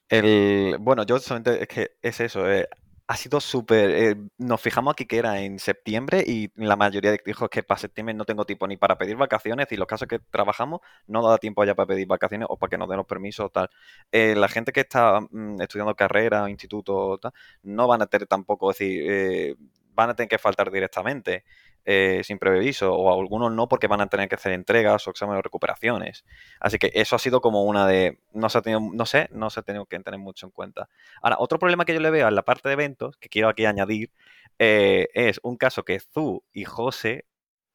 El, 0.09 0.77
bueno, 0.81 1.05
yo 1.05 1.19
solamente 1.21 1.63
es 1.63 1.69
que 1.69 1.91
es 2.03 2.21
eso. 2.21 2.51
eh, 2.51 2.69
ha 3.07 3.17
sido 3.17 3.41
súper. 3.41 3.91
eh, 3.91 4.17
nos 4.39 4.61
fijamos 4.61 4.93
aquí 4.93 5.05
que 5.05 5.19
era 5.19 5.41
en 5.41 5.59
septiembre 5.59 6.23
y 6.27 6.51
la 6.55 6.77
mayoría 6.77 7.17
dijo 7.25 7.49
que 7.49 7.63
para 7.65 7.81
septiembre 7.81 8.15
no 8.15 8.25
tengo 8.25 8.45
tiempo 8.47 8.69
ni 8.69 8.77
para 8.77 8.97
pedir 8.99 9.17
vacaciones 9.17 9.67
y 9.73 9.77
los 9.77 9.89
casos 9.89 10.07
que 10.09 10.21
trabajamos 10.21 10.81
no 11.09 11.27
da 11.29 11.39
tiempo 11.39 11.65
ya 11.65 11.75
para 11.75 11.89
pedir 11.89 12.07
vacaciones 12.07 12.47
o 12.51 12.57
para 12.57 12.71
que 12.71 12.79
nos 12.79 12.89
den 12.89 12.99
los 12.99 13.07
permisos 13.07 13.47
o 13.47 13.51
tal. 13.51 13.69
Eh, 14.13 14.35
la 14.37 14.49
gente 14.49 14.71
que 14.73 14.81
está 14.81 15.21
mm, 15.31 15.61
estudiando 15.61 15.95
carrera, 15.97 16.49
instituto 16.49 16.97
o 16.97 17.19
tal, 17.19 17.33
no 17.65 17.89
van 17.89 18.03
a 18.03 18.07
tener 18.07 18.29
tampoco, 18.29 18.71
es 18.71 18.79
decir, 18.79 19.05
eh, 19.11 19.57
van 19.95 20.11
a 20.11 20.15
tener 20.15 20.29
que 20.29 20.39
faltar 20.39 20.71
directamente. 20.71 21.45
Eh, 21.85 22.23
sin 22.25 22.39
preaviso, 22.39 22.95
o 22.95 23.19
algunos 23.19 23.53
no 23.53 23.69
porque 23.69 23.87
van 23.87 24.01
a 24.01 24.09
tener 24.09 24.29
que 24.29 24.35
hacer 24.35 24.53
entregas 24.53 25.07
o 25.07 25.11
exámenes 25.11 25.39
o 25.41 25.43
recuperaciones. 25.43 26.25
Así 26.61 26.79
que 26.79 26.91
eso 26.95 27.17
ha 27.17 27.19
sido 27.19 27.41
como 27.41 27.65
una 27.65 27.87
de. 27.87 28.19
No 28.33 28.49
se 28.49 28.59
ha 28.59 28.63
tenido, 28.63 28.81
no 28.93 29.07
sé, 29.07 29.29
no 29.33 29.51
se 29.51 29.61
ha 29.61 29.63
tenido 29.63 29.87
que 29.87 29.99
tener 30.01 30.21
mucho 30.21 30.47
en 30.47 30.53
cuenta. 30.53 30.89
Ahora, 31.23 31.37
otro 31.39 31.59
problema 31.59 31.85
que 31.85 31.95
yo 31.95 32.01
le 32.01 32.11
veo 32.11 32.29
en 32.29 32.35
la 32.35 32.43
parte 32.43 32.69
de 32.69 32.75
eventos, 32.75 33.17
que 33.17 33.29
quiero 33.29 33.49
aquí 33.49 33.65
añadir, 33.67 34.11
eh, 34.59 35.09
es 35.15 35.41
un 35.43 35.57
caso 35.57 35.85
que 35.85 36.01
Zu 36.01 36.45
y 36.53 36.65
José 36.65 37.27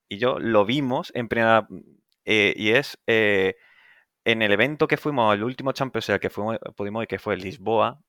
y 0.10 0.18
yo 0.20 0.40
lo 0.40 0.66
vimos 0.66 1.12
en 1.16 1.28
primera. 1.28 1.68
eh, 2.26 2.54
y 2.58 2.72
es 2.72 3.00
eh, 3.08 3.56
en 4.26 4.42
el 4.42 4.52
evento 4.54 4.88
que 4.88 4.98
fuimos, 4.98 5.34
el 5.36 5.44
último 5.44 5.72
Champions 5.74 6.10
al 6.12 6.20
que 6.20 6.30
fuimos, 6.30 6.58
pudimos 6.76 7.04
ir, 7.04 7.08
que 7.08 7.20
fue 7.20 7.38
Lisboa, 7.38 8.02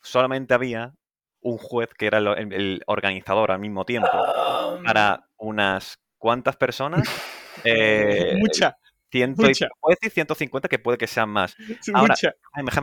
solamente 0.00 0.54
había 0.54 0.94
un 1.42 1.58
juez 1.58 1.90
que 1.98 2.06
era 2.06 2.18
el, 2.18 2.52
el 2.52 2.82
organizador 2.86 3.50
al 3.50 3.58
mismo 3.58 3.84
tiempo 3.84 4.08
para 4.84 5.28
unas 5.36 5.98
cuantas 6.18 6.56
personas. 6.56 7.02
Eh, 7.64 8.34
Mucha, 8.40 8.76
ciento 9.10 9.42
y- 9.42 9.48
mucha. 9.48 9.68
puedo 9.78 9.94
decir 10.00 10.10
150 10.10 10.68
que 10.68 10.78
puede 10.78 10.96
que 10.96 11.06
sean 11.06 11.28
más. 11.28 11.54
Ahora- 11.92 12.14
mucha. 12.14 12.32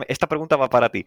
Esta 0.08 0.28
pregunta 0.28 0.56
va 0.56 0.70
para 0.70 0.88
ti. 0.90 1.04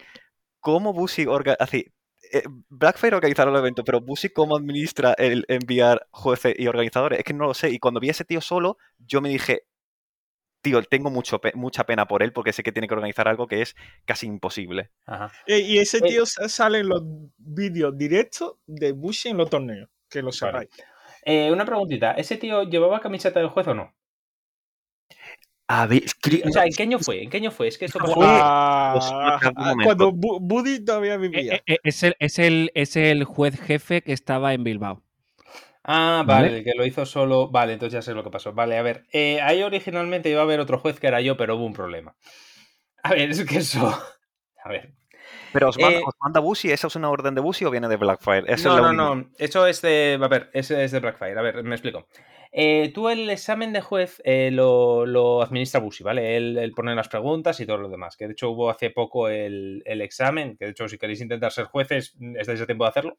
¿Cómo 0.59 0.91
Busi 0.93 1.25
así, 1.59 1.85
eh, 2.33 2.43
Blackfire 2.69 3.15
organizaron 3.15 3.53
el 3.53 3.59
evento, 3.61 3.83
pero 3.85 4.01
Busi 4.01 4.29
cómo 4.29 4.57
administra 4.57 5.13
el 5.17 5.45
enviar 5.47 6.05
jueces 6.11 6.53
y 6.57 6.67
organizadores? 6.67 7.19
Es 7.19 7.25
que 7.25 7.33
no 7.33 7.45
lo 7.45 7.53
sé. 7.53 7.69
Y 7.71 7.79
cuando 7.79 8.01
vi 8.01 8.09
a 8.09 8.11
ese 8.11 8.25
tío 8.25 8.41
solo, 8.41 8.77
yo 8.99 9.21
me 9.21 9.29
dije, 9.29 9.63
tío, 10.63 10.81
tengo 10.81 11.11
mucho 11.11 11.39
pe- 11.39 11.51
mucha 11.53 11.83
pena 11.85 12.07
por 12.07 12.23
él 12.23 12.33
porque 12.33 12.53
sé 12.53 12.63
que 12.63 12.71
tiene 12.71 12.87
que 12.87 12.95
organizar 12.95 13.27
algo 13.27 13.45
que 13.47 13.61
es 13.61 13.75
casi 14.05 14.25
imposible. 14.25 14.89
Ajá. 15.05 15.31
Eh, 15.45 15.59
y 15.59 15.77
ese 15.77 15.97
Eh, 15.97 16.01
tío 16.07 16.25
sa- 16.25 16.49
sale 16.49 16.79
en 16.79 16.89
los 16.89 17.03
vídeos 17.37 17.95
directos 17.95 18.55
de 18.65 18.93
Bushi 18.93 19.29
en 19.29 19.37
los 19.37 19.49
torneos. 19.49 19.89
Que 20.09 20.21
lo 20.23 20.31
sepáis. 20.31 20.69
Eh, 21.25 21.51
una 21.51 21.65
preguntita, 21.65 22.13
¿ese 22.13 22.37
tío 22.37 22.63
llevaba 22.63 22.99
camiseta 22.99 23.39
de 23.39 23.47
juez 23.47 23.67
o 23.67 23.73
no? 23.75 23.93
A 25.67 25.85
ver, 25.87 26.03
O 26.45 26.51
sea, 26.51 26.65
¿en 26.65 26.73
qué 26.73 26.83
año 26.83 26.99
fue? 26.99 27.23
¿En 27.23 27.29
qué 27.29 27.37
año 27.37 27.49
fue? 27.49 27.67
Es 27.67 27.77
que 27.77 27.85
esto 27.85 27.97
pasó. 27.99 28.13
Fue- 28.13 28.25
Ah, 28.27 29.39
ah, 29.55 29.73
cuando 29.83 30.11
Bu- 30.11 30.39
Buddy 30.41 30.83
todavía 30.83 31.13
Eh, 31.15 31.17
vivía. 31.17 31.55
eh, 31.55 31.61
eh, 31.65 31.77
es, 31.83 32.03
el, 32.03 32.15
es, 32.19 32.37
el, 32.39 32.71
es 32.75 32.95
el 32.95 33.23
juez 33.23 33.59
jefe 33.59 34.01
que 34.01 34.11
estaba 34.13 34.53
en 34.53 34.63
Bilbao. 34.63 35.01
Ah, 35.83 36.23
¿Vale? 36.25 36.47
vale, 36.47 36.57
el 36.59 36.63
que 36.63 36.73
lo 36.75 36.85
hizo 36.85 37.05
solo. 37.05 37.49
Vale, 37.49 37.73
entonces 37.73 37.93
ya 37.93 38.01
sé 38.01 38.13
lo 38.13 38.23
que 38.23 38.29
pasó. 38.29 38.53
Vale, 38.53 38.77
a 38.77 38.81
ver. 38.81 39.05
eh, 39.11 39.41
ahí 39.41 39.61
originalmente 39.63 40.29
iba 40.29 40.39
a 40.39 40.43
haber 40.43 40.59
otro 40.59 40.79
juez 40.79 40.99
que 40.99 41.07
era 41.07 41.21
yo, 41.21 41.35
pero 41.37 41.55
hubo 41.55 41.65
un 41.65 41.73
problema. 41.73 42.15
A 43.03 43.11
ver, 43.13 43.31
es 43.31 43.43
que 43.43 43.57
eso. 43.57 43.85
A 44.63 44.69
ver. 44.69 44.93
Pero 45.51 45.69
os 45.69 45.77
manda, 45.77 45.99
Eh, 45.99 46.03
os 46.05 46.15
manda 46.19 46.41
¿esa 46.73 46.87
es 46.87 46.95
una 46.95 47.09
orden 47.09 47.35
de 47.35 47.41
Busi 47.41 47.65
o 47.65 47.69
viene 47.71 47.89
de 47.89 47.97
Blackfire? 47.97 48.45
Esa 48.47 48.53
es 48.53 48.63
No, 48.65 48.79
la 48.79 48.93
no, 48.93 49.15
no. 49.15 49.29
Eso 49.37 49.67
es 49.67 49.81
de. 49.81 50.17
A 50.21 50.27
ver, 50.29 50.49
ese 50.53 50.83
es 50.83 50.91
de 50.91 50.99
Blackfire. 50.99 51.37
A 51.37 51.41
ver, 51.41 51.63
me 51.63 51.75
explico. 51.75 52.07
Eh, 52.51 52.91
tú 52.93 53.09
el 53.09 53.29
examen 53.29 53.73
de 53.73 53.81
juez 53.81 54.21
eh, 54.23 54.51
lo, 54.51 55.05
lo 55.05 55.41
administra 55.41 55.79
Busi, 55.79 56.03
¿vale? 56.03 56.37
Él, 56.37 56.57
él 56.57 56.71
pone 56.71 56.95
las 56.95 57.09
preguntas 57.09 57.59
y 57.59 57.65
todo 57.65 57.77
lo 57.77 57.89
demás. 57.89 58.15
Que 58.15 58.27
de 58.27 58.33
hecho 58.33 58.51
hubo 58.51 58.69
hace 58.69 58.89
poco 58.89 59.27
el, 59.27 59.81
el 59.85 60.01
examen, 60.01 60.55
que 60.55 60.65
de 60.65 60.71
hecho 60.71 60.87
si 60.87 60.97
queréis 60.97 61.19
intentar 61.21 61.51
ser 61.51 61.65
jueces, 61.65 62.15
estáis 62.37 62.61
a 62.61 62.65
tiempo 62.65 62.85
de 62.85 62.89
hacerlo. 62.89 63.17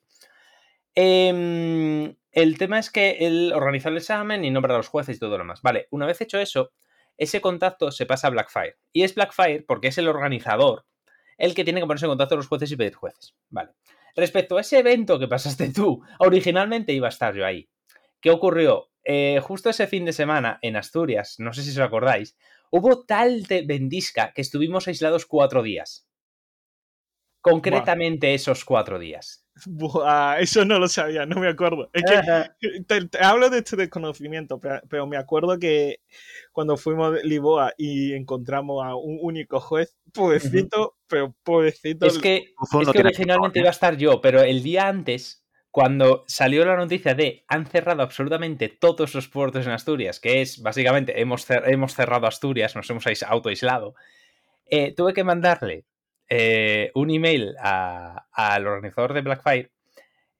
Em, 0.95 2.15
el 2.33 2.59
tema 2.59 2.79
es 2.79 2.91
que 2.91 3.19
él 3.21 3.53
organiza 3.55 3.89
el 3.89 3.97
examen 3.97 4.45
y 4.45 4.51
nombra 4.51 4.75
a 4.75 4.79
los 4.79 4.89
jueces 4.89 5.17
y 5.17 5.21
todo 5.21 5.31
lo 5.31 5.39
demás. 5.39 5.63
Vale, 5.63 5.89
una 5.91 6.07
vez 6.07 6.21
hecho 6.21 6.39
eso, 6.39 6.73
ese 7.17 7.41
contacto 7.41 7.91
se 7.91 8.07
pasa 8.07 8.29
a 8.29 8.31
Blackfire. 8.31 8.77
Y 8.93 9.03
es 9.03 9.15
Blackfire 9.15 9.65
porque 9.67 9.89
es 9.89 9.99
el 9.99 10.09
organizador 10.09 10.87
el 11.39 11.55
que 11.55 11.65
tiene 11.65 11.81
que 11.81 11.87
ponerse 11.87 12.07
en 12.07 12.11
contacto 12.11 12.35
con 12.35 12.41
los 12.41 12.49
jueces 12.49 12.71
y 12.73 12.77
pedir 12.77 12.95
jueces. 12.95 13.35
Vale. 13.51 13.73
Respecto 14.17 14.57
a 14.57 14.61
ese 14.61 14.79
evento 14.79 15.19
que 15.19 15.29
pasaste 15.29 15.73
tú, 15.73 16.03
originalmente 16.19 16.93
iba 16.93 17.09
a 17.09 17.11
estar 17.11 17.35
yo 17.35 17.45
ahí. 17.45 17.69
¿Qué 18.21 18.31
ocurrió? 18.31 18.91
Eh, 19.05 19.41
justo 19.43 19.71
ese 19.71 19.87
fin 19.87 20.05
de 20.05 20.13
semana 20.13 20.59
en 20.63 20.77
Asturias, 20.77 21.37
no 21.39 21.53
sé 21.53 21.63
si 21.63 21.71
os 21.71 21.79
acordáis, 21.79 22.37
hubo 22.71 23.05
tal 23.05 23.43
de 23.43 23.63
vendisca 23.63 24.33
que 24.33 24.41
estuvimos 24.41 24.89
aislados 24.89 25.27
cuatro 25.27 25.63
días. 25.63 26.09
Concretamente 27.41 28.33
esos 28.33 28.65
cuatro 28.65 28.99
días. 28.99 29.44
Buah, 29.67 30.41
eso 30.41 30.65
no 30.65 30.79
lo 30.81 30.89
sabía, 30.89 31.27
no 31.27 31.41
me 31.41 31.49
acuerdo. 31.49 31.89
Es 31.93 32.03
que 32.61 32.83
te, 32.87 33.07
te 33.07 33.19
hablo 33.25 33.51
de 33.51 33.59
este 33.59 33.77
desconocimiento, 33.77 34.59
pero, 34.59 34.81
pero 34.89 35.07
me 35.07 35.17
acuerdo 35.17 35.59
que 35.59 36.01
cuando 36.53 36.77
fuimos 36.77 37.15
de 37.15 37.23
Lisboa 37.25 37.73
y 37.79 38.15
encontramos 38.15 38.85
a 38.85 38.97
un 38.97 39.19
único 39.23 39.61
juez, 39.61 39.97
pobrecito, 40.13 40.97
pero 41.07 41.35
pobrecito. 41.45 42.07
Es 42.07 42.19
que, 42.19 42.37
es 42.39 42.89
que 42.93 42.99
originalmente 43.01 43.61
iba 43.61 43.69
a 43.69 43.73
estar 43.73 43.97
yo, 43.97 44.21
pero 44.21 44.43
el 44.43 44.63
día 44.63 44.89
antes, 44.89 45.45
cuando 45.71 46.25
salió 46.27 46.65
la 46.65 46.77
noticia 46.77 47.15
de 47.15 47.45
han 47.47 47.67
cerrado 47.67 48.03
absolutamente 48.03 48.69
todos 48.69 49.15
los 49.15 49.29
puertos 49.29 49.67
en 49.67 49.73
Asturias, 49.73 50.19
que 50.19 50.43
es 50.43 50.63
básicamente 50.63 51.21
hemos, 51.21 51.49
cer- 51.49 51.63
hemos 51.67 51.95
cerrado 51.95 52.27
Asturias, 52.27 52.75
nos 52.75 52.91
hemos 52.91 53.07
ais- 53.07 53.25
autoaislado, 53.27 53.95
eh, 54.67 54.93
tuve 54.97 55.13
que 55.15 55.23
mandarle 55.25 55.85
eh, 56.29 56.91
un 56.95 57.11
email 57.11 57.55
al 57.61 58.67
organizador 58.67 59.13
de 59.13 59.21
Blackfire 59.23 59.71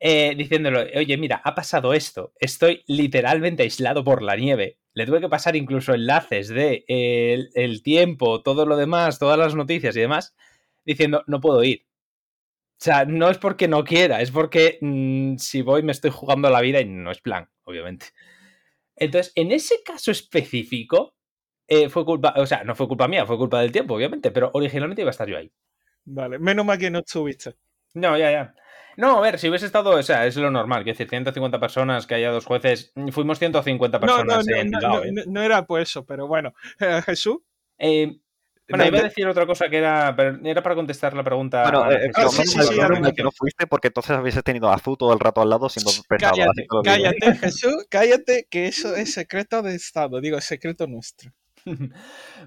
eh, 0.01 0.35
diciéndole, 0.37 0.93
oye, 0.99 1.17
mira, 1.17 1.41
ha 1.45 1.55
pasado 1.55 1.95
esto, 1.95 2.33
estoy 2.39 2.83
literalmente 2.87 3.63
aislado 3.63 4.05
por 4.05 4.23
la 4.23 4.37
nieve. 4.37 4.79
Le 4.93 5.07
tuve 5.07 5.21
que 5.21 5.29
pasar 5.29 5.57
incluso 5.57 5.95
enlaces 5.95 6.49
de 6.49 6.85
el, 6.89 7.51
el 7.55 7.83
tiempo, 7.83 8.43
todo 8.43 8.67
lo 8.67 8.77
demás, 8.77 9.19
todas 9.19 9.39
las 9.39 9.55
noticias 9.55 9.97
y 9.97 10.01
demás, 10.01 10.37
diciendo, 10.85 11.25
no 11.27 11.41
puedo 11.41 11.65
ir. 11.65 11.87
O 12.81 12.85
sea, 12.85 13.05
no 13.07 13.31
es 13.31 13.39
porque 13.39 13.67
no 13.67 13.85
quiera, 13.85 14.21
es 14.21 14.31
porque 14.31 14.79
mm, 14.81 15.37
si 15.39 15.63
voy 15.63 15.83
me 15.83 15.93
estoy 15.93 16.11
jugando 16.11 16.51
la 16.51 16.61
vida 16.61 16.81
y 16.81 16.85
no 16.85 17.11
es 17.11 17.21
plan, 17.21 17.49
obviamente. 17.65 18.07
Entonces, 18.97 19.33
en 19.37 19.53
ese 19.53 19.77
caso 19.85 20.11
específico, 20.11 21.15
eh, 21.69 21.89
fue 21.89 22.05
culpa, 22.05 22.35
o 22.37 22.47
sea, 22.47 22.65
no 22.65 22.75
fue 22.75 22.89
culpa 22.89 23.09
mía, 23.09 23.27
fue 23.27 23.39
culpa 23.39 23.61
del 23.61 23.73
tiempo, 23.73 23.95
obviamente, 23.95 24.31
pero 24.31 24.51
originalmente 24.55 25.03
iba 25.03 25.11
a 25.11 25.13
estar 25.13 25.29
yo 25.29 25.39
ahí. 25.39 25.51
Vale, 26.05 26.39
menos 26.39 26.65
mal 26.67 26.79
que 26.79 26.91
no 26.91 27.01
estuviste. 27.01 27.55
No, 27.95 28.17
ya, 28.19 28.31
ya. 28.31 28.55
No, 28.97 29.17
a 29.19 29.21
ver, 29.21 29.39
si 29.39 29.49
hubiese 29.49 29.67
estado, 29.67 29.91
o 29.91 30.03
sea, 30.03 30.27
es 30.27 30.37
lo 30.37 30.51
normal, 30.51 30.85
quiero 30.85 30.95
decir, 30.95 31.09
150 31.09 31.59
personas, 31.59 32.07
que 32.07 32.15
haya 32.15 32.31
dos 32.31 32.45
jueces, 32.47 32.93
fuimos 33.11 33.39
150 33.39 33.99
No, 33.99 34.07
no, 34.07 34.15
personas 34.15 34.47
no, 34.47 34.57
en 34.57 34.71
no, 34.71 34.81
no, 34.81 35.03
¿eh? 35.05 35.11
no- 35.13 35.23
no 35.27 35.43
era 35.43 35.67
por 35.67 35.81
eso, 35.81 36.05
pero 36.05 36.27
bueno. 36.29 36.53
Eh, 36.81 37.03
Jesús, 37.05 37.39
Eh, 37.79 38.17
Bueno, 38.69 38.85
de- 38.85 38.89
iba 38.89 38.99
a 38.99 39.03
de- 39.03 39.09
decir 39.09 39.27
otra 39.27 39.47
cosa 39.47 39.69
que 39.69 39.79
era, 39.79 40.15
pero 40.17 40.39
era 40.43 40.63
para 40.63 40.75
contestar 40.75 41.15
la 41.15 41.23
pregunta. 41.25 41.63
Bueno, 41.65 41.91
eh, 41.91 42.07
que 42.07 42.13
pero 42.15 42.29
sí, 42.31 42.47
sí, 42.47 42.61
sí, 42.63 42.75
que 43.15 43.23
no 43.23 43.31
fuiste 43.33 43.67
porque 43.67 43.89
entonces 43.89 44.13
habéis 44.17 44.43
tenido 44.43 44.71
a 44.71 44.79
Zu 44.79 44.97
todo 44.97 45.13
el 45.13 45.21
rato 45.21 45.43
al 45.43 45.51
lado 45.51 45.69
siendo 45.69 45.91
pesado. 46.09 46.37
cállate, 46.37 46.67
cállate, 46.85 47.35
Jesús, 47.37 47.87
cállate, 47.91 48.47
que 48.49 48.69
eso 48.69 48.95
es 48.97 49.13
secreto 49.13 49.61
de 49.61 49.75
Estado, 49.75 50.21
digo, 50.21 50.39
es 50.39 50.45
secreto 50.45 50.87
nuestro. 50.87 51.31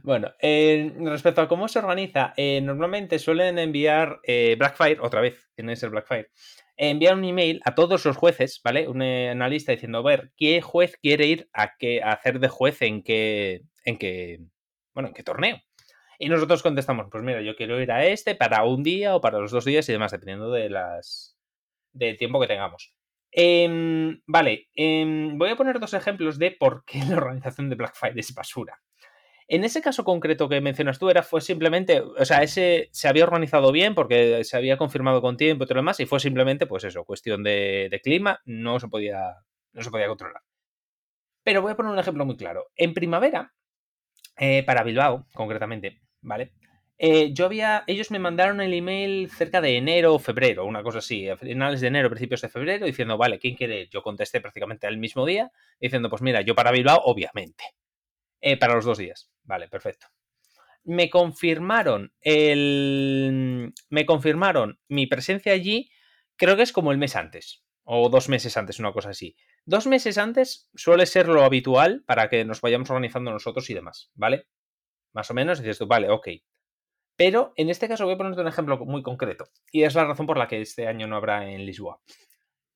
Bueno, 0.03 0.32
respecto 0.41 1.41
a 1.41 1.47
cómo 1.47 1.68
se 1.68 1.80
organiza, 1.80 2.34
eh, 2.38 2.61
normalmente 2.61 3.20
suelen 3.20 3.57
enviar 3.57 4.20
eh, 4.24 4.55
Blackfire, 4.57 4.99
otra 5.01 5.22
vez, 5.22 5.49
tiene 5.55 5.74
que 5.74 5.78
ser 5.78 5.89
Blackfire, 5.89 6.30
enviar 6.76 7.15
un 7.15 7.24
email 7.24 7.61
a 7.65 7.76
todos 7.76 8.05
los 8.05 8.18
jueces, 8.18 8.61
¿vale? 8.63 8.88
Un 8.88 9.01
eh, 9.01 9.30
analista 9.30 9.72
diciendo, 9.72 9.99
a 9.99 10.03
ver, 10.03 10.32
¿qué 10.38 10.61
juez 10.61 10.97
quiere 11.01 11.26
ir 11.26 11.49
a, 11.53 11.78
qué, 11.78 12.01
hacer 12.03 12.39
de 12.39 12.47
juez 12.47 12.82
en 12.82 13.03
qué, 13.03 13.63
en 13.86 13.97
qué, 13.97 14.39
bueno, 14.93 15.09
en 15.09 15.13
qué 15.15 15.24
torneo? 15.24 15.61
Y 16.20 16.30
nosotros 16.30 16.63
contestamos, 16.63 17.07
pues 17.11 17.24
mira, 17.24 17.41
yo 17.41 17.55
quiero 17.55 17.80
ir 17.82 17.91
a 17.91 18.05
este 18.05 18.36
para 18.36 18.63
un 18.63 18.84
día 18.84 19.15
o 19.15 19.22
para 19.22 19.39
los 19.39 19.51
dos 19.51 19.65
días 19.65 19.88
y 19.89 19.91
demás, 19.91 20.11
dependiendo 20.11 20.51
de 20.51 20.70
las 20.70 21.38
del 21.93 22.18
tiempo 22.18 22.39
que 22.39 22.47
tengamos. 22.47 22.93
Em, 23.32 24.22
vale, 24.26 24.70
em, 24.76 25.38
voy 25.38 25.49
a 25.49 25.55
poner 25.55 25.80
dos 25.80 25.93
ejemplos 25.93 26.39
de 26.39 26.51
por 26.51 26.86
qué 26.86 26.99
la 27.05 27.18
organización 27.18 27.70
de 27.70 27.76
Blackfire 27.76 28.20
es 28.20 28.34
basura. 28.34 28.80
En 29.50 29.64
ese 29.64 29.82
caso 29.82 30.04
concreto 30.04 30.50
que 30.50 30.60
mencionas 30.60 31.00
tú, 31.00 31.10
era 31.10 31.24
fue 31.24 31.39
simplemente, 31.39 32.02
o 32.02 32.26
sea, 32.26 32.43
ese 32.43 32.89
se 32.91 33.08
había 33.08 33.24
organizado 33.24 33.72
bien 33.72 33.95
porque 33.95 34.43
se 34.43 34.58
había 34.58 34.78
confirmado 34.78 35.22
con 35.22 35.38
tiempo 35.38 35.64
y 35.64 35.68
todo 35.68 35.76
lo 35.76 35.82
demás, 35.82 36.00
y 36.02 36.06
fue 36.06 36.20
simplemente, 36.20 36.68
pues 36.68 36.84
eso, 36.84 37.06
cuestión 37.06 37.43
de, 37.43 38.02
clima, 38.04 38.41
no 38.45 38.80
se 38.80 38.89
podía, 38.89 39.38
no 39.72 39.82
se 39.82 39.89
podía 39.89 40.08
controlar. 40.08 40.41
Pero 41.43 41.62
voy 41.62 41.72
a 41.72 41.76
poner 41.78 41.93
un 41.93 42.00
ejemplo 42.00 42.26
muy 42.26 42.36
claro. 42.36 42.68
En 42.76 42.93
primavera, 42.93 43.54
eh, 44.38 44.64
para 44.64 44.84
Bilbao, 44.84 45.28
concretamente, 45.34 46.02
¿vale? 46.22 46.52
Eh, 47.00 47.32
yo 47.32 47.45
había, 47.45 47.84
ellos 47.88 48.12
me 48.12 48.20
mandaron 48.20 48.60
el 48.60 48.74
email 48.74 49.30
cerca 49.30 49.62
de 49.62 49.78
enero 49.78 50.16
o 50.16 50.20
febrero, 50.20 50.66
una 50.66 50.84
cosa 50.84 50.98
así, 50.98 51.30
a 51.30 51.38
finales 51.38 51.80
de 51.80 51.88
enero, 51.88 52.10
principios 52.10 52.41
de 52.41 52.50
febrero, 52.50 52.86
diciendo, 52.86 53.18
vale, 53.18 53.39
¿quién 53.39 53.56
quiere? 53.56 53.88
Yo 53.88 54.02
contesté 54.02 54.41
prácticamente 54.41 54.88
el 54.88 54.98
mismo 54.98 55.26
día, 55.26 55.52
diciendo, 55.80 56.10
pues 56.10 56.22
mira, 56.22 56.41
yo 56.41 56.54
para 56.54 56.72
Bilbao, 56.72 57.00
obviamente. 57.06 57.64
Eh, 58.41 58.57
para 58.57 58.75
los 58.75 58.85
dos 58.85 58.97
días. 58.97 59.31
Vale, 59.43 59.67
perfecto. 59.67 60.07
Me 60.83 61.09
confirmaron 61.09 62.13
el. 62.21 63.73
Me 63.89 64.05
confirmaron 64.05 64.79
mi 64.88 65.07
presencia 65.07 65.53
allí, 65.53 65.89
creo 66.35 66.55
que 66.55 66.63
es 66.63 66.71
como 66.71 66.91
el 66.91 66.97
mes 66.97 67.15
antes. 67.15 67.63
O 67.83 68.09
dos 68.09 68.29
meses 68.29 68.57
antes, 68.57 68.79
una 68.79 68.91
cosa 68.91 69.09
así. 69.09 69.35
Dos 69.65 69.88
meses 69.88 70.17
antes 70.17 70.69
suele 70.75 71.05
ser 71.05 71.27
lo 71.27 71.43
habitual 71.43 72.03
para 72.05 72.29
que 72.29 72.45
nos 72.45 72.61
vayamos 72.61 72.89
organizando 72.89 73.31
nosotros 73.31 73.69
y 73.69 73.73
demás, 73.73 74.11
¿vale? 74.15 74.47
Más 75.13 75.31
o 75.31 75.33
menos 75.33 75.59
dices 75.59 75.77
tú, 75.77 75.88
vale, 75.88 76.09
ok. 76.09 76.27
Pero 77.17 77.53
en 77.55 77.69
este 77.69 77.88
caso 77.88 78.05
voy 78.05 78.13
a 78.13 78.17
ponerte 78.17 78.41
un 78.41 78.47
ejemplo 78.47 78.77
muy 78.85 79.01
concreto. 79.01 79.49
Y 79.71 79.83
es 79.83 79.95
la 79.95 80.05
razón 80.05 80.27
por 80.27 80.38
la 80.38 80.47
que 80.47 80.61
este 80.61 80.88
año 80.88 81.07
no 81.07 81.15
habrá 81.15 81.49
en 81.49 81.65
Lisboa. 81.65 82.01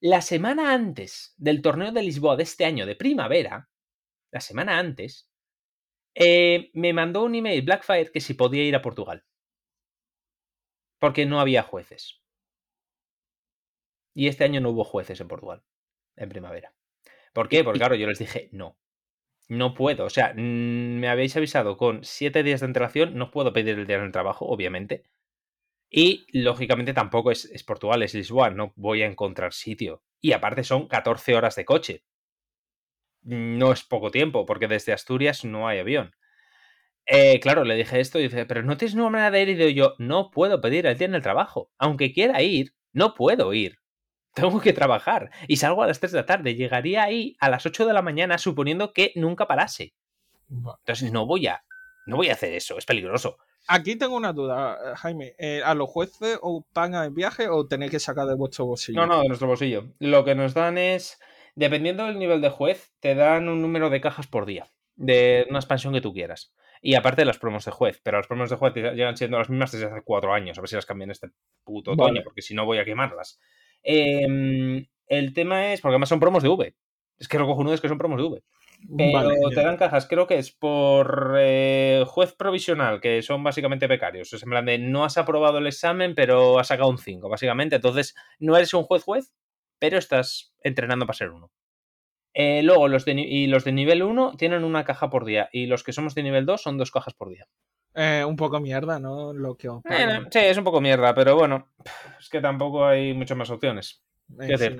La 0.01 0.21
semana 0.21 0.73
antes 0.73 1.35
del 1.37 1.61
torneo 1.61 1.91
de 1.91 2.01
Lisboa 2.01 2.35
de 2.35 2.43
este 2.43 2.65
año 2.65 2.85
de 2.85 2.95
primavera, 2.95 3.69
la 4.31 4.41
semana 4.41 4.79
antes, 4.79 5.30
eh, 6.15 6.71
me 6.73 6.93
mandó 6.93 7.23
un 7.23 7.35
email 7.35 7.61
Blackfire 7.61 8.11
que 8.11 8.21
si 8.21 8.33
podía 8.33 8.63
ir 8.63 8.75
a 8.75 8.81
Portugal. 8.81 9.25
Porque 10.99 11.25
no 11.25 11.39
había 11.39 11.63
jueces. 11.63 12.21
Y 14.13 14.27
este 14.27 14.43
año 14.43 14.59
no 14.61 14.71
hubo 14.71 14.83
jueces 14.83 15.19
en 15.21 15.27
Portugal, 15.27 15.63
en 16.15 16.29
primavera. 16.29 16.73
¿Por 17.33 17.47
qué? 17.49 17.63
Porque 17.63 17.79
claro, 17.79 17.95
yo 17.95 18.07
les 18.07 18.19
dije, 18.19 18.49
no. 18.51 18.77
No 19.47 19.73
puedo. 19.73 20.05
O 20.05 20.09
sea, 20.09 20.33
mm, 20.33 20.99
me 20.99 21.09
habéis 21.09 21.35
avisado 21.37 21.77
con 21.77 22.03
siete 22.03 22.43
días 22.43 22.61
de 22.61 22.67
antelación, 22.67 23.15
no 23.15 23.31
puedo 23.31 23.53
pedir 23.53 23.79
el 23.79 23.87
día 23.87 23.99
del 23.99 24.11
trabajo, 24.11 24.45
obviamente. 24.45 25.03
Y 25.89 26.25
lógicamente 26.31 26.93
tampoco 26.93 27.31
es, 27.31 27.45
es 27.45 27.63
Portugal, 27.63 28.03
es 28.03 28.13
Lisboa, 28.13 28.49
no 28.49 28.73
voy 28.75 29.01
a 29.01 29.07
encontrar 29.07 29.53
sitio. 29.53 30.03
Y 30.21 30.33
aparte 30.33 30.63
son 30.63 30.87
14 30.87 31.35
horas 31.35 31.55
de 31.55 31.65
coche. 31.65 32.03
No 33.23 33.71
es 33.71 33.83
poco 33.83 34.11
tiempo, 34.11 34.45
porque 34.45 34.67
desde 34.67 34.93
Asturias 34.93 35.45
no 35.45 35.67
hay 35.67 35.79
avión. 35.79 36.15
Eh, 37.05 37.39
claro, 37.39 37.63
le 37.63 37.75
dije 37.75 37.99
esto 37.99 38.19
y 38.19 38.23
dice, 38.23 38.45
pero 38.45 38.63
no 38.63 38.77
tienes 38.77 38.95
ninguna 38.95 39.11
manera 39.11 39.31
de 39.31 39.41
ir. 39.41 39.49
Y 39.49 39.55
digo 39.55 39.69
yo, 39.69 39.93
no 39.97 40.31
puedo 40.31 40.61
pedir 40.61 40.85
el 40.85 40.97
día 40.97 41.07
en 41.07 41.15
el 41.15 41.21
trabajo. 41.21 41.69
Aunque 41.77 42.13
quiera 42.13 42.41
ir, 42.41 42.73
no 42.93 43.13
puedo 43.15 43.53
ir. 43.53 43.77
Tengo 44.33 44.61
que 44.61 44.73
trabajar. 44.73 45.29
Y 45.47 45.57
salgo 45.57 45.83
a 45.83 45.87
las 45.87 45.99
3 45.99 46.13
de 46.13 46.17
la 46.19 46.25
tarde. 46.25 46.55
Llegaría 46.55 47.03
ahí 47.03 47.35
a 47.39 47.49
las 47.49 47.65
8 47.65 47.85
de 47.85 47.93
la 47.93 48.01
mañana, 48.01 48.37
suponiendo 48.37 48.93
que 48.93 49.11
nunca 49.15 49.47
parase. 49.47 49.93
Entonces 50.49 51.11
no 51.11 51.25
voy 51.25 51.47
a. 51.47 51.63
No 52.05 52.15
voy 52.17 52.29
a 52.29 52.33
hacer 52.33 52.53
eso, 52.53 52.77
es 52.77 52.85
peligroso. 52.85 53.37
Aquí 53.67 53.95
tengo 53.95 54.15
una 54.15 54.33
duda, 54.33 54.73
eh, 54.73 54.93
Jaime. 54.95 55.35
eh, 55.37 55.61
¿A 55.63 55.75
los 55.75 55.89
jueces 55.89 56.39
o 56.41 56.65
pagan 56.73 57.05
el 57.05 57.11
viaje 57.11 57.47
o 57.47 57.67
tenéis 57.67 57.91
que 57.91 57.99
sacar 57.99 58.25
de 58.25 58.35
vuestro 58.35 58.65
bolsillo? 58.65 58.99
No, 58.99 59.05
no, 59.05 59.21
de 59.21 59.27
nuestro 59.27 59.47
bolsillo. 59.47 59.93
Lo 59.99 60.25
que 60.25 60.33
nos 60.33 60.53
dan 60.53 60.77
es, 60.77 61.19
dependiendo 61.55 62.05
del 62.05 62.19
nivel 62.19 62.41
de 62.41 62.49
juez, 62.49 62.93
te 62.99 63.15
dan 63.15 63.49
un 63.49 63.61
número 63.61 63.89
de 63.89 64.01
cajas 64.01 64.27
por 64.27 64.45
día, 64.45 64.71
de 64.95 65.45
una 65.49 65.59
expansión 65.59 65.93
que 65.93 66.01
tú 66.01 66.13
quieras. 66.13 66.53
Y 66.81 66.95
aparte 66.95 67.25
las 67.25 67.37
promos 67.37 67.63
de 67.65 67.71
juez, 67.71 68.01
pero 68.03 68.17
las 68.17 68.27
promos 68.27 68.49
de 68.49 68.55
juez 68.55 68.73
llegan 68.73 69.15
siendo 69.15 69.37
las 69.37 69.49
mismas 69.49 69.71
desde 69.71 69.85
hace 69.85 70.01
cuatro 70.03 70.33
años, 70.33 70.57
a 70.57 70.61
ver 70.61 70.69
si 70.69 70.75
las 70.75 70.85
cambian 70.85 71.11
este 71.11 71.29
puto 71.63 71.91
otoño, 71.91 72.07
Vale. 72.07 72.21
porque 72.23 72.41
si 72.41 72.55
no 72.55 72.65
voy 72.65 72.79
a 72.79 72.85
quemarlas. 72.85 73.39
Em, 73.83 74.85
el 75.07 75.33
tema 75.33 75.73
es, 75.73 75.81
porque 75.81 75.93
además 75.93 76.09
son 76.09 76.19
promos 76.19 76.41
de 76.41 76.49
V. 76.49 76.75
Es 77.19 77.27
que 77.27 77.37
lo 77.37 77.45
cojonudo 77.45 77.75
es 77.75 77.81
que 77.81 77.87
son 77.87 77.99
promos 77.99 78.17
de 78.17 78.23
V. 78.23 78.43
Pero 78.97 79.13
Vale, 79.13 79.37
te 79.53 79.61
dan 79.61 79.77
cajas, 79.77 80.07
creo 80.07 80.25
que 80.25 80.39
es 80.39 80.51
por 80.51 81.35
eh, 81.37 82.03
juez 82.07 82.33
provisional, 82.33 82.99
que 82.99 83.21
son 83.21 83.43
básicamente 83.43 83.85
becarios. 83.85 84.33
Es 84.33 84.41
en 84.41 84.49
plan 84.49 84.65
de 84.65 84.79
no 84.79 85.05
has 85.05 85.19
aprobado 85.19 85.59
el 85.59 85.67
examen, 85.67 86.15
pero 86.15 86.57
has 86.57 86.67
sacado 86.67 86.89
un 86.89 86.97
5, 86.97 87.29
básicamente. 87.29 87.75
Entonces, 87.75 88.15
no 88.39 88.55
eres 88.55 88.73
un 88.73 88.83
juez 88.83 89.03
juez, 89.03 89.31
pero 89.81 89.97
estás 89.97 90.53
entrenando 90.61 91.07
para 91.07 91.17
ser 91.17 91.31
uno. 91.31 91.51
Eh, 92.35 92.61
luego, 92.61 92.87
los 92.87 93.03
de, 93.03 93.13
y 93.13 93.47
los 93.47 93.63
de 93.63 93.71
nivel 93.71 94.03
1 94.03 94.35
tienen 94.37 94.63
una 94.63 94.85
caja 94.85 95.09
por 95.09 95.25
día. 95.25 95.49
Y 95.51 95.65
los 95.65 95.83
que 95.83 95.91
somos 95.91 96.13
de 96.13 96.21
nivel 96.21 96.45
2 96.45 96.61
son 96.61 96.77
dos 96.77 96.91
cajas 96.91 97.15
por 97.15 97.29
día. 97.29 97.47
Eh, 97.95 98.23
un 98.25 98.35
poco 98.35 98.59
mierda, 98.59 98.99
¿no? 98.99 99.33
Lo 99.33 99.57
que 99.57 99.67
Eh, 99.67 100.19
sí, 100.29 100.39
es 100.39 100.57
un 100.57 100.63
poco 100.63 100.81
mierda, 100.81 101.15
pero 101.15 101.35
bueno, 101.35 101.73
es 102.19 102.29
que 102.29 102.39
tampoco 102.39 102.85
hay 102.85 103.15
muchas 103.15 103.35
más 103.35 103.49
opciones. 103.49 104.03
Eh, 104.39 104.47
¿qué 104.47 104.57
sí. 104.57 104.77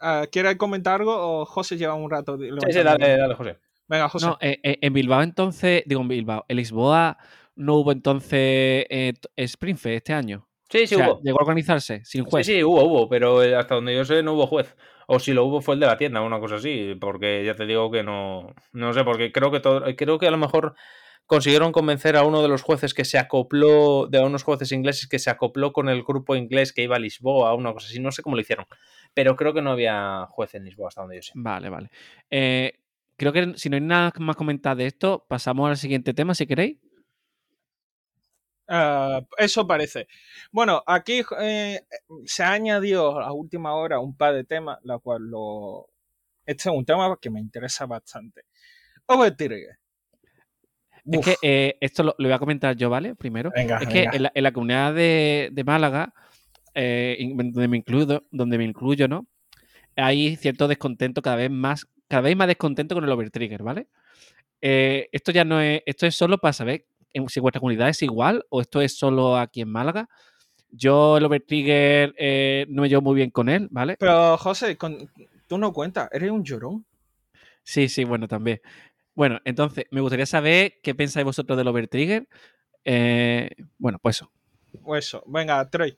Ah, 0.00 0.26
¿Quieres 0.30 0.56
comentar 0.56 1.00
algo 1.00 1.16
o 1.16 1.46
José 1.46 1.78
lleva 1.78 1.94
un 1.94 2.10
rato? 2.10 2.36
Sí, 2.38 2.50
sí, 2.70 2.82
dale, 2.82 3.16
dale, 3.16 3.34
José. 3.34 3.58
Venga, 3.88 4.10
José. 4.10 4.26
No, 4.26 4.36
eh, 4.42 4.60
eh, 4.62 4.78
en 4.82 4.92
Bilbao 4.92 5.22
entonces, 5.22 5.82
digo 5.86 6.02
en 6.02 6.08
Bilbao, 6.08 6.44
en 6.46 6.56
Lisboa 6.58 7.16
no 7.54 7.76
hubo 7.76 7.90
entonces 7.90 8.84
eh, 8.90 9.14
Springfest 9.38 9.96
este 9.96 10.12
año. 10.12 10.46
Sí, 10.68 10.86
sí, 10.86 10.94
o 10.96 10.98
sea, 10.98 11.12
hubo. 11.12 11.20
llegó 11.22 11.38
a 11.40 11.42
organizarse 11.42 12.04
sin 12.04 12.24
Sí, 12.24 12.30
juez. 12.30 12.46
sí, 12.46 12.64
hubo, 12.64 12.82
hubo, 12.84 13.08
pero 13.08 13.42
eh, 13.42 13.54
hasta 13.54 13.76
donde 13.76 13.94
yo 13.94 14.04
sé 14.04 14.22
no 14.22 14.34
hubo 14.34 14.46
juez. 14.46 14.74
O 15.08 15.20
si 15.20 15.32
lo 15.32 15.44
hubo 15.44 15.60
fue 15.60 15.74
el 15.74 15.80
de 15.80 15.86
la 15.86 15.96
tienda, 15.96 16.20
una 16.22 16.40
cosa 16.40 16.56
así, 16.56 16.96
porque 17.00 17.44
ya 17.44 17.54
te 17.54 17.64
digo 17.66 17.90
que 17.92 18.02
no, 18.02 18.52
no 18.72 18.92
sé, 18.92 19.04
porque 19.04 19.30
creo 19.30 19.52
que 19.52 19.60
todo, 19.60 19.84
creo 19.96 20.18
que 20.18 20.26
a 20.26 20.32
lo 20.32 20.36
mejor 20.36 20.74
consiguieron 21.26 21.70
convencer 21.72 22.16
a 22.16 22.24
uno 22.24 22.42
de 22.42 22.48
los 22.48 22.62
jueces 22.62 22.92
que 22.94 23.04
se 23.04 23.16
acopló, 23.18 24.08
de 24.08 24.18
unos 24.20 24.42
jueces 24.42 24.72
ingleses 24.72 25.08
que 25.08 25.18
se 25.20 25.30
acopló 25.30 25.72
con 25.72 25.88
el 25.88 26.02
grupo 26.02 26.34
inglés 26.34 26.72
que 26.72 26.82
iba 26.82 26.96
a 26.96 27.00
Lisboa, 27.00 27.54
una 27.54 27.72
cosa 27.72 27.86
así, 27.86 28.00
no 28.00 28.10
sé 28.10 28.22
cómo 28.22 28.34
lo 28.36 28.42
hicieron, 28.42 28.66
pero 29.14 29.36
creo 29.36 29.54
que 29.54 29.62
no 29.62 29.70
había 29.70 30.26
juez 30.30 30.54
en 30.54 30.64
Lisboa 30.64 30.88
hasta 30.88 31.02
donde 31.02 31.16
yo 31.16 31.22
sé. 31.22 31.32
Vale, 31.36 31.68
vale. 31.68 31.88
Eh, 32.30 32.72
creo 33.16 33.32
que 33.32 33.52
si 33.56 33.68
no 33.70 33.76
hay 33.76 33.82
nada 33.82 34.12
más 34.18 34.34
comentar 34.36 34.76
de 34.76 34.86
esto, 34.86 35.24
pasamos 35.28 35.68
al 35.70 35.76
siguiente 35.76 36.14
tema, 36.14 36.34
si 36.34 36.46
queréis. 36.46 36.78
Ah, 38.68 39.20
eso 39.38 39.66
parece. 39.66 40.08
Bueno, 40.50 40.82
aquí 40.86 41.22
eh, 41.40 41.80
se 42.24 42.42
ha 42.42 42.52
añadido 42.52 43.20
a 43.20 43.32
última 43.32 43.74
hora 43.74 44.00
un 44.00 44.16
par 44.16 44.34
de 44.34 44.44
temas, 44.44 44.78
la 44.82 44.98
cual 44.98 45.22
lo. 45.22 45.88
Este 46.44 46.68
es 46.68 46.74
un 46.74 46.84
tema 46.84 47.16
que 47.20 47.30
me 47.30 47.40
interesa 47.40 47.86
bastante. 47.86 48.42
Overtrigger. 49.06 49.78
Es 51.04 51.20
que 51.24 51.36
eh, 51.42 51.76
esto 51.80 52.02
lo, 52.02 52.14
lo 52.18 52.28
voy 52.28 52.34
a 52.34 52.38
comentar 52.38 52.76
yo, 52.76 52.90
¿vale? 52.90 53.14
Primero. 53.14 53.52
Venga, 53.54 53.78
es 53.78 53.88
que 53.88 54.04
en 54.04 54.24
la, 54.24 54.32
en 54.34 54.42
la 54.42 54.52
comunidad 54.52 54.92
de, 54.94 55.50
de 55.52 55.64
Málaga, 55.64 56.12
eh, 56.74 57.16
donde, 57.34 57.68
me 57.68 57.76
incluyo, 57.76 58.26
donde 58.32 58.58
me 58.58 58.64
incluyo, 58.64 59.06
¿no? 59.06 59.28
Hay 59.94 60.34
cierto 60.36 60.66
descontento 60.66 61.22
cada 61.22 61.36
vez 61.36 61.50
más, 61.50 61.86
cada 62.08 62.22
vez 62.22 62.36
más 62.36 62.48
descontento 62.48 62.96
con 62.96 63.04
el 63.04 63.10
Overtrigger, 63.10 63.62
¿vale? 63.62 63.86
Esto 64.60 65.30
ya 65.30 65.44
no 65.44 65.60
es, 65.60 65.82
esto 65.86 66.06
es 66.06 66.16
solo 66.16 66.38
para 66.38 66.52
saber 66.52 66.86
en- 67.12 67.28
si 67.28 67.40
vuestra 67.40 67.60
comunidad 67.60 67.88
es 67.88 68.02
igual 68.02 68.44
o 68.50 68.60
esto 68.60 68.80
es 68.80 68.96
solo 68.96 69.36
aquí 69.36 69.60
en 69.62 69.70
Málaga. 69.70 70.08
Yo 70.70 71.16
el 71.16 71.24
Overtrigger 71.24 72.14
eh, 72.18 72.66
no 72.68 72.82
me 72.82 72.88
llevo 72.88 73.02
muy 73.02 73.14
bien 73.14 73.30
con 73.30 73.48
él, 73.48 73.68
¿vale? 73.70 73.96
Pero, 73.98 74.36
José, 74.36 74.76
con- 74.76 75.10
tú 75.46 75.58
no 75.58 75.72
cuentas, 75.72 76.08
eres 76.12 76.30
un 76.30 76.44
llorón. 76.44 76.84
Sí, 77.62 77.88
sí, 77.88 78.04
bueno, 78.04 78.28
también. 78.28 78.60
Bueno, 79.14 79.40
entonces, 79.44 79.86
me 79.90 80.00
gustaría 80.00 80.26
saber 80.26 80.74
qué 80.82 80.94
pensáis 80.94 81.24
vosotros 81.24 81.56
del 81.56 81.68
Overtrigger. 81.68 82.28
Eh, 82.84 83.50
bueno, 83.78 83.98
pues 84.00 84.16
eso. 84.16 84.30
O 84.84 84.94
eso. 84.94 85.22
Venga, 85.26 85.68
Troy. 85.70 85.96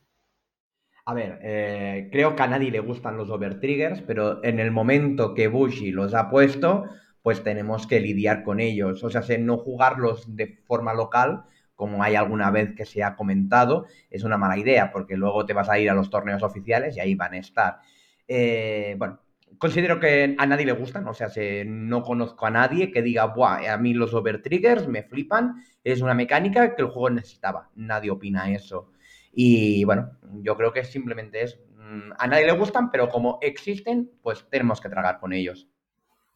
A 1.07 1.15
ver, 1.15 1.39
eh, 1.43 2.09
creo 2.13 2.37
que 2.37 2.43
a 2.43 2.47
nadie 2.47 2.71
le 2.71 2.81
gustan 2.81 3.17
los 3.17 3.31
overtriggers, 3.31 4.03
pero 4.03 4.45
en 4.45 4.61
el 4.61 4.71
momento 4.71 5.35
que 5.35 5.49
Bushi 5.49 5.91
los 5.91 6.13
ha 6.13 6.29
puesto, 6.31 6.85
pues 7.29 7.43
tenemos 7.43 7.87
que 7.87 8.01
lidiar 8.01 8.43
con 8.43 8.59
ellos. 8.59 9.05
O 9.05 9.11
sea, 9.11 9.23
no 9.39 9.59
jugarlos 9.59 10.35
de 10.35 10.47
forma 10.65 10.95
local 10.95 11.45
como 11.75 12.03
hay 12.03 12.15
alguna 12.15 12.51
vez 12.51 12.75
que 12.75 12.87
se 12.87 13.03
ha 13.05 13.17
comentado, 13.17 13.85
es 14.09 14.25
una 14.25 14.39
mala 14.39 14.57
idea, 14.57 14.91
porque 14.91 15.15
luego 15.15 15.45
te 15.45 15.53
vas 15.53 15.69
a 15.69 15.79
ir 15.79 15.91
a 15.91 15.95
los 15.95 16.09
torneos 16.09 16.43
oficiales 16.43 16.97
y 16.97 17.01
ahí 17.01 17.15
van 17.15 17.35
a 17.35 17.37
estar. 17.37 17.81
Eh, 18.27 18.95
bueno, 18.97 19.21
considero 19.59 20.01
que 20.01 20.37
a 20.39 20.47
nadie 20.47 20.65
le 20.65 20.73
gustan, 20.73 21.07
o 21.07 21.13
sea, 21.13 21.29
no 21.67 22.03
conozco 22.03 22.47
a 22.47 22.51
nadie 22.51 22.91
que 22.91 23.03
diga, 23.03 23.27
Buah, 23.27 23.75
a 23.75 23.77
mí 23.77 23.93
los 23.93 24.15
overtriggers 24.15 24.89
me 24.89 25.03
flipan, 25.03 25.63
es 25.85 26.01
una 26.01 26.15
mecánica 26.15 26.75
que 26.75 26.81
el 26.81 26.89
juego 26.89 27.11
necesitaba. 27.11 27.69
Nadie 27.75 28.11
opina 28.11 28.51
eso. 28.51 28.91
Y 29.35 29.85
bueno, 29.85 30.13
yo 30.41 30.57
creo 30.57 30.73
que 30.73 30.83
simplemente 30.83 31.43
es, 31.43 31.61
mm, 31.77 32.13
a 32.19 32.27
nadie 32.27 32.47
le 32.47 32.53
gustan, 32.53 32.91
pero 32.91 33.11
como 33.11 33.39
existen, 33.43 34.13
pues 34.23 34.49
tenemos 34.49 34.81
que 34.81 34.89
tragar 34.89 35.21
con 35.21 35.35
ellos. 35.35 35.69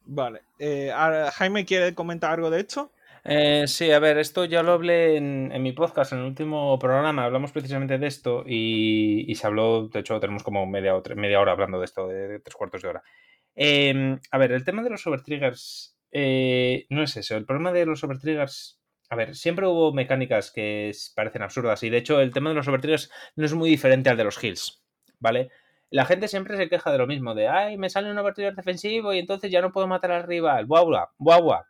Vale. 0.05 0.41
Eh, 0.59 0.91
Jaime, 1.33 1.65
¿quiere 1.65 1.95
comentar 1.95 2.31
algo 2.31 2.49
de 2.49 2.61
esto? 2.61 2.91
Eh, 3.25 3.65
sí, 3.67 3.89
a 3.91 3.99
ver, 3.99 4.17
esto 4.17 4.43
ya 4.43 4.63
lo 4.63 4.73
hablé 4.73 5.15
en, 5.15 5.61
mi 5.63 5.71
podcast, 5.71 6.11
en 6.11 6.19
el 6.19 6.25
último 6.25 6.77
programa, 6.77 7.23
hablamos 7.23 7.53
precisamente 7.53 7.97
de 7.97 8.07
esto 8.07 8.43
y, 8.45 9.33
se 9.35 9.47
habló, 9.47 9.87
de 9.87 9.99
hecho 10.01 10.19
tenemos 10.19 10.43
como 10.43 10.65
media, 10.65 10.93
media 11.15 11.39
hora 11.39 11.53
hablando 11.53 11.79
de 11.79 11.85
esto, 11.85 12.07
de, 12.07 12.39
tres 12.39 12.55
cuartos 12.55 12.81
de 12.81 12.89
hora. 12.89 13.03
Em, 13.55 14.19
a 14.29 14.37
ver, 14.37 14.51
el 14.51 14.65
tema 14.65 14.83
de 14.83 14.89
los 14.89 15.07
overtriggers 15.07 15.97
eh, 16.11 16.85
no 16.89 17.01
es 17.01 17.15
eso, 17.15 17.37
el 17.37 17.45
problema 17.45 17.71
de 17.71 17.85
los 17.85 18.03
overtriggers, 18.03 18.81
a 19.09 19.15
ver, 19.15 19.35
siempre 19.35 19.67
hubo 19.67 19.93
mecánicas 19.93 20.51
que 20.51 20.91
parecen 21.15 21.43
absurdas 21.43 21.81
y 21.83 21.89
de 21.89 21.97
hecho 21.97 22.19
el 22.19 22.33
tema 22.33 22.49
de 22.49 22.55
los 22.55 22.67
overtriggers 22.67 23.09
no 23.37 23.45
es 23.45 23.53
muy 23.53 23.69
diferente 23.69 24.09
al 24.09 24.17
de 24.17 24.25
los 24.25 24.43
heals, 24.43 24.83
¿vale? 25.19 25.49
La 25.93 26.05
gente 26.05 26.27
siempre 26.27 26.57
se 26.57 26.69
queja 26.69 26.91
de 26.91 26.97
lo 26.97 27.05
mismo, 27.05 27.35
de, 27.35 27.47
ay, 27.47 27.77
me 27.77 27.87
sale 27.87 28.09
un 28.09 28.17
overtrigger 28.17 28.55
defensivo 28.55 29.13
y 29.13 29.19
entonces 29.19 29.51
ya 29.51 29.61
no 29.61 29.71
puedo 29.71 29.85
matar 29.87 30.11
al 30.11 30.23
rival, 30.23 30.65
buah, 30.65 30.81
buah, 30.81 31.05
buah, 31.19 31.39
buah. 31.39 31.61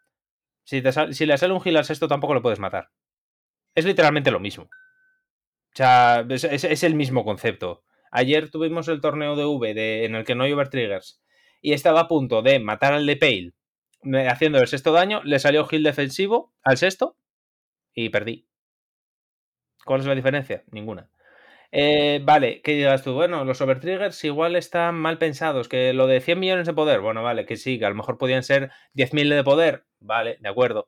Si, 0.64 0.80
le 0.80 1.38
sale 1.38 1.54
un 1.54 1.62
heal 1.62 1.76
al 1.76 1.84
sexto, 1.84 2.08
tampoco 2.08 2.34
lo 2.34 2.42
puedes 2.42 2.58
matar. 2.58 2.90
Es 3.76 3.84
literalmente 3.84 4.32
lo 4.32 4.40
mismo. 4.40 4.64
O 4.64 5.76
sea, 5.76 6.26
es, 6.30 6.84
el 6.84 6.96
mismo 6.96 7.26
concepto. 7.26 7.84
Ayer 8.12 8.50
tuvimos 8.50 8.88
el 8.88 9.02
torneo 9.02 9.36
de 9.36 9.44
V 9.44 10.06
en 10.06 10.16
el 10.16 10.24
que 10.24 10.36
no 10.36 10.46
hay 10.46 10.54
overtriggers 10.54 11.22
y 11.60 11.74
estaba 11.74 12.00
a 12.00 12.08
punto 12.08 12.42
de 12.42 12.60
matar 12.60 12.94
al 12.94 13.06
de 13.06 13.18
Pale 13.18 13.54
haciendo 14.30 14.60
el 14.60 14.68
sexto 14.68 14.94
daño, 14.94 15.22
le 15.26 15.38
salió 15.38 15.68
heal 15.70 15.84
defensivo 15.84 16.54
al 16.64 16.78
sexto 16.78 17.18
y 17.94 18.08
perdí. 18.08 18.48
¿Cuál 19.84 20.00
es 20.00 20.06
la 20.06 20.16
diferencia? 20.16 20.64
Ninguna. 20.72 21.10
Eh, 21.76 22.20
vale, 22.24 22.62
¿qué 22.62 22.74
digas 22.74 23.04
tú? 23.04 23.14
Bueno, 23.14 23.44
los 23.46 23.60
overtriggers 23.60 24.24
igual 24.26 24.56
están 24.56 24.94
mal 24.94 25.18
pensados, 25.18 25.68
que 25.68 25.92
lo 25.94 26.06
de 26.06 26.22
100 26.22 26.40
millones 26.40 26.68
de 26.68 26.74
poder, 26.74 27.00
bueno, 27.02 27.24
vale, 27.24 27.48
que 27.48 27.58
sí, 27.58 27.80
que 27.80 27.86
a 27.86 27.90
lo 27.90 27.96
mejor 27.96 28.20
podían 28.20 28.44
ser 28.44 28.70
10.000 28.94 29.28
de 29.30 29.44
poder, 29.44 29.86
vale, 30.00 30.38
de 30.40 30.50
acuerdo. 30.50 30.88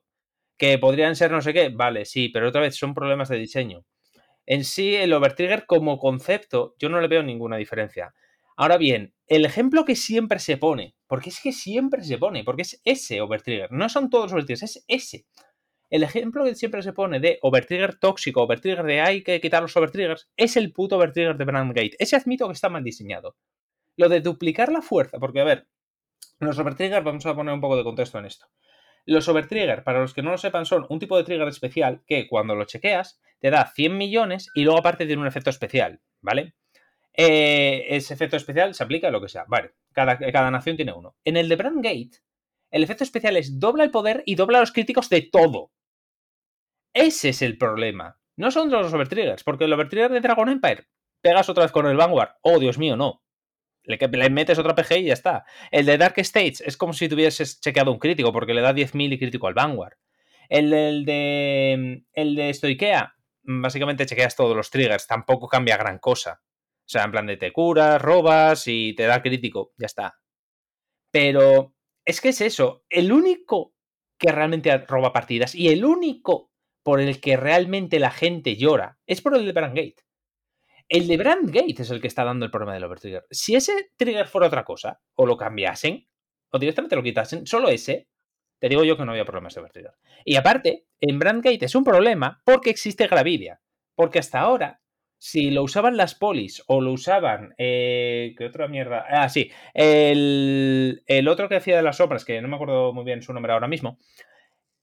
Que 0.58 0.78
podrían 0.78 1.16
ser 1.16 1.32
no 1.32 1.42
sé 1.42 1.54
qué, 1.54 1.70
vale, 1.70 2.04
sí, 2.04 2.28
pero 2.30 2.48
otra 2.48 2.60
vez 2.62 2.76
son 2.76 2.94
problemas 2.94 3.28
de 3.28 3.38
diseño. 3.38 3.84
En 4.46 4.64
sí, 4.64 4.96
el 4.96 5.12
overtrigger 5.14 5.66
como 5.66 5.98
concepto, 5.98 6.76
yo 6.78 6.88
no 6.90 7.00
le 7.00 7.08
veo 7.08 7.22
ninguna 7.24 7.56
diferencia. 7.58 8.14
Ahora 8.56 8.78
bien, 8.78 9.14
el 9.28 9.44
ejemplo 9.46 9.84
que 9.84 9.96
siempre 9.96 10.38
se 10.40 10.58
pone, 10.58 10.94
porque 11.08 11.30
es 11.30 11.40
que 11.40 11.52
siempre 11.52 12.04
se 12.04 12.18
pone, 12.18 12.44
porque 12.44 12.62
es 12.62 12.80
ese 12.84 13.20
overtrigger, 13.22 13.72
no 13.72 13.88
son 13.88 14.10
todos 14.10 14.26
los 14.26 14.34
overtriggers, 14.34 14.62
es 14.64 14.84
ese. 14.88 15.26
El 15.88 16.02
ejemplo 16.02 16.44
que 16.44 16.54
siempre 16.54 16.82
se 16.82 16.92
pone 16.92 17.20
de 17.20 17.38
overtrigger 17.42 17.98
tóxico, 17.98 18.42
overtrigger 18.42 18.84
de 18.84 19.00
hay 19.00 19.22
que 19.22 19.40
quitar 19.40 19.62
los 19.62 19.76
overtriggers, 19.76 20.28
es 20.36 20.56
el 20.56 20.72
puto 20.72 20.96
overtrigger 20.96 21.36
de 21.36 21.44
Brandgate. 21.44 21.96
Ese 21.98 22.16
admito 22.16 22.46
que 22.48 22.54
está 22.54 22.68
mal 22.68 22.82
diseñado. 22.82 23.36
Lo 23.96 24.08
de 24.08 24.20
duplicar 24.20 24.72
la 24.72 24.82
fuerza, 24.82 25.18
porque 25.18 25.40
a 25.40 25.44
ver, 25.44 25.68
los 26.40 26.58
overtriggers, 26.58 27.04
vamos 27.04 27.24
a 27.26 27.34
poner 27.34 27.54
un 27.54 27.60
poco 27.60 27.76
de 27.76 27.84
contexto 27.84 28.18
en 28.18 28.26
esto. 28.26 28.46
Los 29.04 29.28
overtrigger, 29.28 29.84
para 29.84 30.00
los 30.00 30.12
que 30.12 30.22
no 30.22 30.32
lo 30.32 30.38
sepan, 30.38 30.66
son 30.66 30.86
un 30.88 30.98
tipo 30.98 31.16
de 31.16 31.22
trigger 31.22 31.46
especial 31.46 32.02
que 32.06 32.26
cuando 32.26 32.56
lo 32.56 32.64
chequeas 32.64 33.20
te 33.38 33.50
da 33.50 33.70
100 33.72 33.96
millones 33.96 34.50
y 34.54 34.64
luego 34.64 34.80
aparte 34.80 35.06
tiene 35.06 35.22
un 35.22 35.28
efecto 35.28 35.50
especial, 35.50 36.00
¿vale? 36.20 36.54
Eh, 37.14 37.86
ese 37.88 38.14
efecto 38.14 38.36
especial 38.36 38.74
se 38.74 38.82
aplica 38.82 39.08
a 39.08 39.10
lo 39.12 39.20
que 39.20 39.28
sea, 39.28 39.44
vale. 39.46 39.74
Cada, 39.92 40.18
cada 40.18 40.50
nación 40.50 40.76
tiene 40.76 40.92
uno. 40.92 41.16
En 41.24 41.36
el 41.36 41.48
de 41.48 41.56
Brandgate, 41.56 42.18
el 42.70 42.82
efecto 42.82 43.04
especial 43.04 43.36
es 43.36 43.58
dobla 43.58 43.84
el 43.84 43.90
poder 43.90 44.22
y 44.26 44.34
dobla 44.34 44.60
los 44.60 44.72
críticos 44.72 45.08
de 45.08 45.22
todo. 45.22 45.70
Ese 46.96 47.28
es 47.28 47.42
el 47.42 47.58
problema. 47.58 48.18
No 48.36 48.50
son 48.50 48.70
los 48.70 48.90
overtriggers, 48.90 49.44
porque 49.44 49.64
el 49.64 49.72
overtrigger 49.74 50.10
de 50.10 50.20
Dragon 50.20 50.48
Empire 50.48 50.86
pegas 51.20 51.46
otra 51.50 51.64
vez 51.64 51.70
con 51.70 51.86
el 51.86 51.96
Vanguard. 51.98 52.36
Oh, 52.40 52.58
Dios 52.58 52.78
mío, 52.78 52.96
no. 52.96 53.22
Le, 53.82 53.98
le 53.98 54.30
metes 54.30 54.58
otra 54.58 54.74
PG 54.74 55.00
y 55.00 55.04
ya 55.04 55.12
está. 55.12 55.44
El 55.70 55.84
de 55.84 55.98
Dark 55.98 56.14
States 56.16 56.62
es 56.62 56.78
como 56.78 56.94
si 56.94 57.06
tuvieses 57.06 57.60
chequeado 57.60 57.92
un 57.92 57.98
crítico, 57.98 58.32
porque 58.32 58.54
le 58.54 58.62
da 58.62 58.72
10.000 58.72 59.12
y 59.12 59.18
crítico 59.18 59.46
al 59.46 59.52
Vanguard. 59.52 59.98
El, 60.48 60.70
de. 61.04 62.02
El 62.14 62.34
de 62.34 62.54
Stoikea, 62.54 63.14
básicamente 63.42 64.06
chequeas 64.06 64.34
todos 64.34 64.56
los 64.56 64.70
triggers, 64.70 65.06
tampoco 65.06 65.48
cambia 65.48 65.76
gran 65.76 65.98
cosa. 65.98 66.40
O 66.42 66.88
sea, 66.88 67.04
en 67.04 67.10
plan 67.10 67.26
de 67.26 67.36
te 67.36 67.52
curas, 67.52 68.00
robas 68.00 68.68
y 68.68 68.94
te 68.94 69.04
da 69.04 69.20
crítico, 69.20 69.74
ya 69.76 69.84
está. 69.84 70.18
Pero 71.10 71.74
es 72.06 72.22
que 72.22 72.30
es 72.30 72.40
eso. 72.40 72.86
El 72.88 73.12
único 73.12 73.74
que 74.18 74.32
realmente 74.32 74.78
roba 74.78 75.12
partidas 75.12 75.54
y 75.54 75.68
el 75.68 75.84
único 75.84 76.52
por 76.86 77.00
el 77.00 77.20
que 77.20 77.36
realmente 77.36 77.98
la 77.98 78.12
gente 78.12 78.54
llora 78.54 78.96
es 79.08 79.20
por 79.20 79.36
el 79.36 79.44
de 79.44 79.50
Brandgate. 79.50 79.96
El 80.88 81.08
de 81.08 81.16
Brandgate 81.16 81.82
es 81.82 81.90
el 81.90 82.00
que 82.00 82.06
está 82.06 82.22
dando 82.22 82.44
el 82.44 82.52
problema 82.52 82.74
del 82.74 82.84
overtrigger. 82.84 83.26
Si 83.28 83.56
ese 83.56 83.90
trigger 83.96 84.28
fuera 84.28 84.46
otra 84.46 84.62
cosa, 84.62 85.00
o 85.16 85.26
lo 85.26 85.36
cambiasen, 85.36 86.06
o 86.52 86.60
directamente 86.60 86.94
lo 86.94 87.02
quitasen, 87.02 87.44
solo 87.44 87.70
ese, 87.70 88.06
te 88.60 88.68
digo 88.68 88.84
yo 88.84 88.96
que 88.96 89.04
no 89.04 89.10
había 89.10 89.24
problemas 89.24 89.52
de 89.52 89.62
overtrigger. 89.62 89.94
Y 90.24 90.36
aparte, 90.36 90.86
en 91.00 91.18
Brandgate 91.18 91.64
es 91.64 91.74
un 91.74 91.82
problema 91.82 92.40
porque 92.44 92.70
existe 92.70 93.08
Gravidia. 93.08 93.60
Porque 93.96 94.20
hasta 94.20 94.38
ahora, 94.38 94.80
si 95.18 95.50
lo 95.50 95.64
usaban 95.64 95.96
las 95.96 96.14
polis 96.14 96.62
o 96.68 96.80
lo 96.80 96.92
usaban. 96.92 97.52
Eh, 97.58 98.36
¿Qué 98.38 98.44
otra 98.44 98.68
mierda? 98.68 99.04
Ah, 99.08 99.28
sí. 99.28 99.50
El, 99.74 101.02
el, 101.06 101.26
otro 101.26 101.48
que 101.48 101.56
hacía 101.56 101.78
de 101.78 101.82
las 101.82 101.96
sombras, 101.96 102.24
que 102.24 102.40
no 102.40 102.46
me 102.46 102.54
acuerdo 102.54 102.92
muy 102.92 103.04
bien 103.04 103.22
su 103.22 103.32
nombre 103.32 103.52
ahora 103.52 103.66
mismo. 103.66 103.98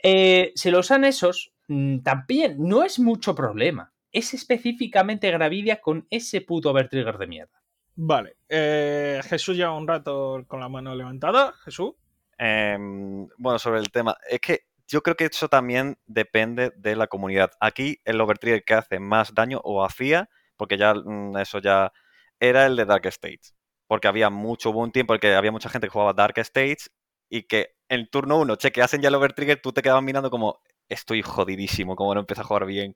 Eh, 0.06 0.52
si 0.56 0.70
lo 0.70 0.80
usan 0.80 1.06
esos, 1.06 1.53
también 1.68 2.58
no 2.60 2.84
es 2.84 3.00
mucho 3.00 3.36
problema. 3.36 3.94
Es 4.12 4.34
específicamente 4.34 5.32
Gravidia 5.32 5.82
con 5.82 6.06
ese 6.10 6.42
puto 6.42 6.70
overtrigger 6.72 7.18
de 7.18 7.28
mierda. 7.28 7.64
Vale. 7.96 8.38
Eh, 8.50 9.22
Jesús 9.24 9.56
lleva 9.56 9.76
un 9.76 9.88
rato 9.88 10.44
con 10.48 10.60
la 10.60 10.70
mano 10.70 10.96
levantada. 10.96 11.54
Jesús. 11.64 11.94
Em, 12.38 13.28
bueno, 13.38 13.60
sobre 13.60 13.80
el 13.80 13.92
tema. 13.92 14.18
Es 14.30 14.40
que 14.40 14.62
yo 14.88 15.02
creo 15.02 15.16
que 15.16 15.26
eso 15.26 15.48
también 15.48 15.98
depende 16.06 16.72
de 16.76 16.96
la 16.96 17.08
comunidad. 17.08 17.52
Aquí 17.60 18.00
el 18.06 18.20
overtrigger 18.22 18.64
que 18.64 18.74
hace 18.74 19.00
más 19.00 19.34
daño 19.34 19.60
o 19.64 19.84
hacía, 19.84 20.30
porque 20.58 20.78
ya 20.78 20.94
mm, 20.94 21.38
eso 21.38 21.60
ya 21.60 21.92
era 22.40 22.66
el 22.66 22.76
de 22.76 22.86
Dark 22.86 23.06
States. 23.08 23.56
Porque 23.88 24.08
había 24.08 24.30
mucho, 24.30 24.72
hubo 24.72 24.82
un 24.82 24.92
tiempo 24.92 25.14
en 25.14 25.20
que 25.20 25.34
había 25.34 25.52
mucha 25.52 25.70
gente 25.70 25.88
que 25.88 25.92
jugaba 25.92 26.14
Dark 26.14 26.38
States 26.40 26.92
y 27.30 27.44
que 27.44 27.76
en 27.90 28.10
turno 28.10 28.40
1 28.40 28.56
chequeasen 28.56 29.02
ya 29.02 29.10
el 29.10 29.16
overtrigger, 29.16 29.62
tú 29.62 29.72
te 29.72 29.82
quedabas 29.82 30.04
mirando 30.04 30.30
como, 30.30 30.62
estoy 30.90 31.22
jodidísimo, 31.22 31.96
como 31.96 32.14
no 32.14 32.22
empiezo 32.22 32.42
a 32.42 32.46
jugar 32.46 32.66
bien. 32.66 32.96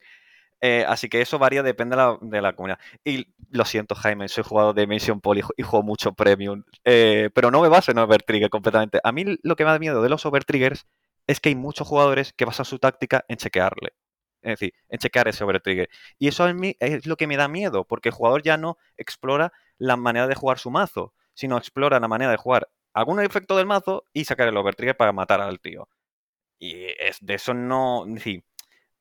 Eh, 0.59 0.85
así 0.87 1.07
que 1.09 1.21
eso 1.21 1.37
varía, 1.39 1.61
depende 1.63 1.95
de 2.21 2.41
la, 2.41 2.53
comunidad. 2.53 2.79
Y 3.03 3.27
lo 3.51 3.65
siento, 3.65 3.95
Jaime, 3.95 4.27
soy 4.27 4.43
jugador 4.43 4.73
de 4.75 4.81
Dimension 4.81 5.21
Poly 5.21 5.43
y 5.55 5.63
juego 5.63 5.83
mucho 5.83 6.13
Premium. 6.13 6.63
Eh, 6.83 7.29
pero 7.33 7.51
no 7.51 7.61
me 7.61 7.69
baso 7.69 7.91
en 7.91 7.99
Overtrigger 7.99 8.49
completamente. 8.49 8.99
A 9.03 9.11
mí 9.11 9.25
lo 9.43 9.55
que 9.55 9.65
me 9.65 9.71
da 9.71 9.79
miedo 9.79 10.01
de 10.01 10.09
los 10.09 10.25
Overtriggers 10.25 10.87
es 11.27 11.39
que 11.39 11.49
hay 11.49 11.55
muchos 11.55 11.87
jugadores 11.87 12.33
que 12.33 12.45
basan 12.45 12.65
su 12.65 12.79
táctica 12.79 13.25
en 13.27 13.37
chequearle. 13.37 13.93
Es 14.41 14.59
decir, 14.59 14.73
en 14.89 14.99
chequear 14.99 15.27
ese 15.27 15.43
Overtrigger. 15.43 15.89
Y 16.19 16.27
eso 16.27 16.43
a 16.43 16.53
mí 16.53 16.75
es 16.79 17.05
lo 17.05 17.17
que 17.17 17.27
me 17.27 17.37
da 17.37 17.47
miedo, 17.47 17.85
porque 17.85 18.09
el 18.09 18.15
jugador 18.15 18.43
ya 18.43 18.57
no 18.57 18.77
explora 18.97 19.51
la 19.77 19.97
manera 19.97 20.27
de 20.27 20.35
jugar 20.35 20.59
su 20.59 20.71
mazo, 20.71 21.13
sino 21.33 21.57
explora 21.57 21.99
la 21.99 22.07
manera 22.07 22.31
de 22.31 22.37
jugar 22.37 22.69
algún 22.93 23.19
efecto 23.21 23.57
del 23.57 23.67
mazo 23.67 24.05
y 24.13 24.25
sacar 24.25 24.47
el 24.47 24.57
Overtrigger 24.57 24.97
para 24.97 25.13
matar 25.13 25.41
al 25.41 25.59
tío. 25.59 25.87
Y 26.59 26.85
es, 26.99 27.17
de 27.21 27.35
eso 27.35 27.53
no. 27.53 28.03
decir, 28.07 28.43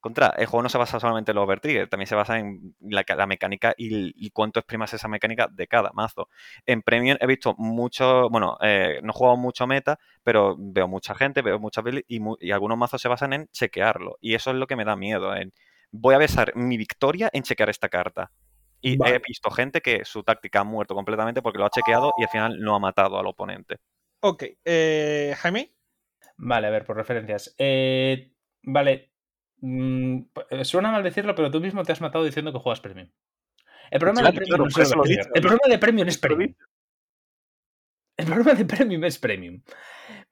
contra, 0.00 0.34
el 0.38 0.46
juego 0.46 0.62
no 0.62 0.68
se 0.68 0.78
basa 0.78 1.00
solamente 1.00 1.32
en 1.32 1.36
los 1.36 1.44
overtrigger, 1.44 1.88
también 1.88 2.06
se 2.06 2.14
basa 2.14 2.38
en 2.38 2.76
la, 2.80 3.26
mecánica 3.26 3.74
y, 3.76 4.30
cuánto 4.30 4.60
exprimas 4.60 4.94
esa 4.94 5.08
mecánica 5.08 5.48
de 5.50 5.66
cada 5.66 5.90
mazo. 5.92 6.28
En 6.64 6.82
Premium 6.82 7.16
he 7.20 7.26
visto 7.26 7.54
mucho, 7.58 8.28
bueno, 8.30 8.56
eh, 8.60 9.00
no 9.02 9.10
he 9.10 9.14
jugado 9.14 9.36
mucho 9.36 9.66
meta, 9.66 9.98
pero 10.22 10.56
veo 10.58 10.86
mucha 10.86 11.14
gente, 11.14 11.42
veo 11.42 11.58
muchas 11.58 11.84
y, 12.08 12.20
y, 12.40 12.50
algunos 12.52 12.78
mazos 12.78 13.00
se 13.00 13.08
basan 13.08 13.32
en 13.32 13.48
chequearlo. 13.48 14.18
Y 14.20 14.34
eso 14.34 14.50
es 14.50 14.56
lo 14.56 14.66
que 14.66 14.76
me 14.76 14.84
da 14.84 14.96
miedo. 14.96 15.34
En, 15.34 15.52
voy 15.90 16.14
a 16.14 16.18
besar 16.18 16.54
mi 16.54 16.76
victoria 16.76 17.30
en 17.32 17.42
chequear 17.42 17.70
esta 17.70 17.88
carta. 17.88 18.30
Y 18.80 18.98
he 19.04 19.18
visto 19.26 19.50
gente 19.50 19.80
que 19.80 20.04
su 20.04 20.22
táctica 20.22 20.60
ha 20.60 20.64
muerto 20.64 20.94
completamente 20.94 21.42
porque 21.42 21.58
lo 21.58 21.66
ha 21.66 21.70
chequeado 21.70 22.12
y 22.18 22.22
al 22.22 22.28
final 22.28 22.60
no 22.60 22.76
ha 22.76 22.78
matado 22.78 23.18
al 23.18 23.26
oponente. 23.26 23.78
Ok, 24.20 24.44
eh, 24.64 25.34
Jaime. 25.38 25.75
Vale, 26.36 26.66
a 26.66 26.70
ver, 26.70 26.84
por 26.84 26.96
referencias. 26.96 27.54
Eh, 27.58 28.32
vale. 28.62 29.12
Mm, 29.58 30.20
eh, 30.50 30.64
suena 30.64 30.90
mal 30.90 31.02
decirlo, 31.02 31.34
pero 31.34 31.50
tú 31.50 31.60
mismo 31.60 31.82
te 31.82 31.92
has 31.92 32.00
matado 32.00 32.24
diciendo 32.24 32.52
que 32.52 32.58
juegas 32.58 32.80
Premium. 32.80 33.10
El 33.90 34.00
problema, 34.00 34.30
de, 34.30 34.32
premium 34.32 34.66
es 34.66 34.92
el 35.34 35.42
problema 35.42 35.68
de 35.68 35.78
Premium 35.78 36.08
es 36.08 36.18
Premium. 36.18 36.54
El 38.16 38.26
problema 38.26 38.54
de 38.54 38.64
Premium 38.64 39.04
es 39.04 39.18
Premium. 39.18 39.62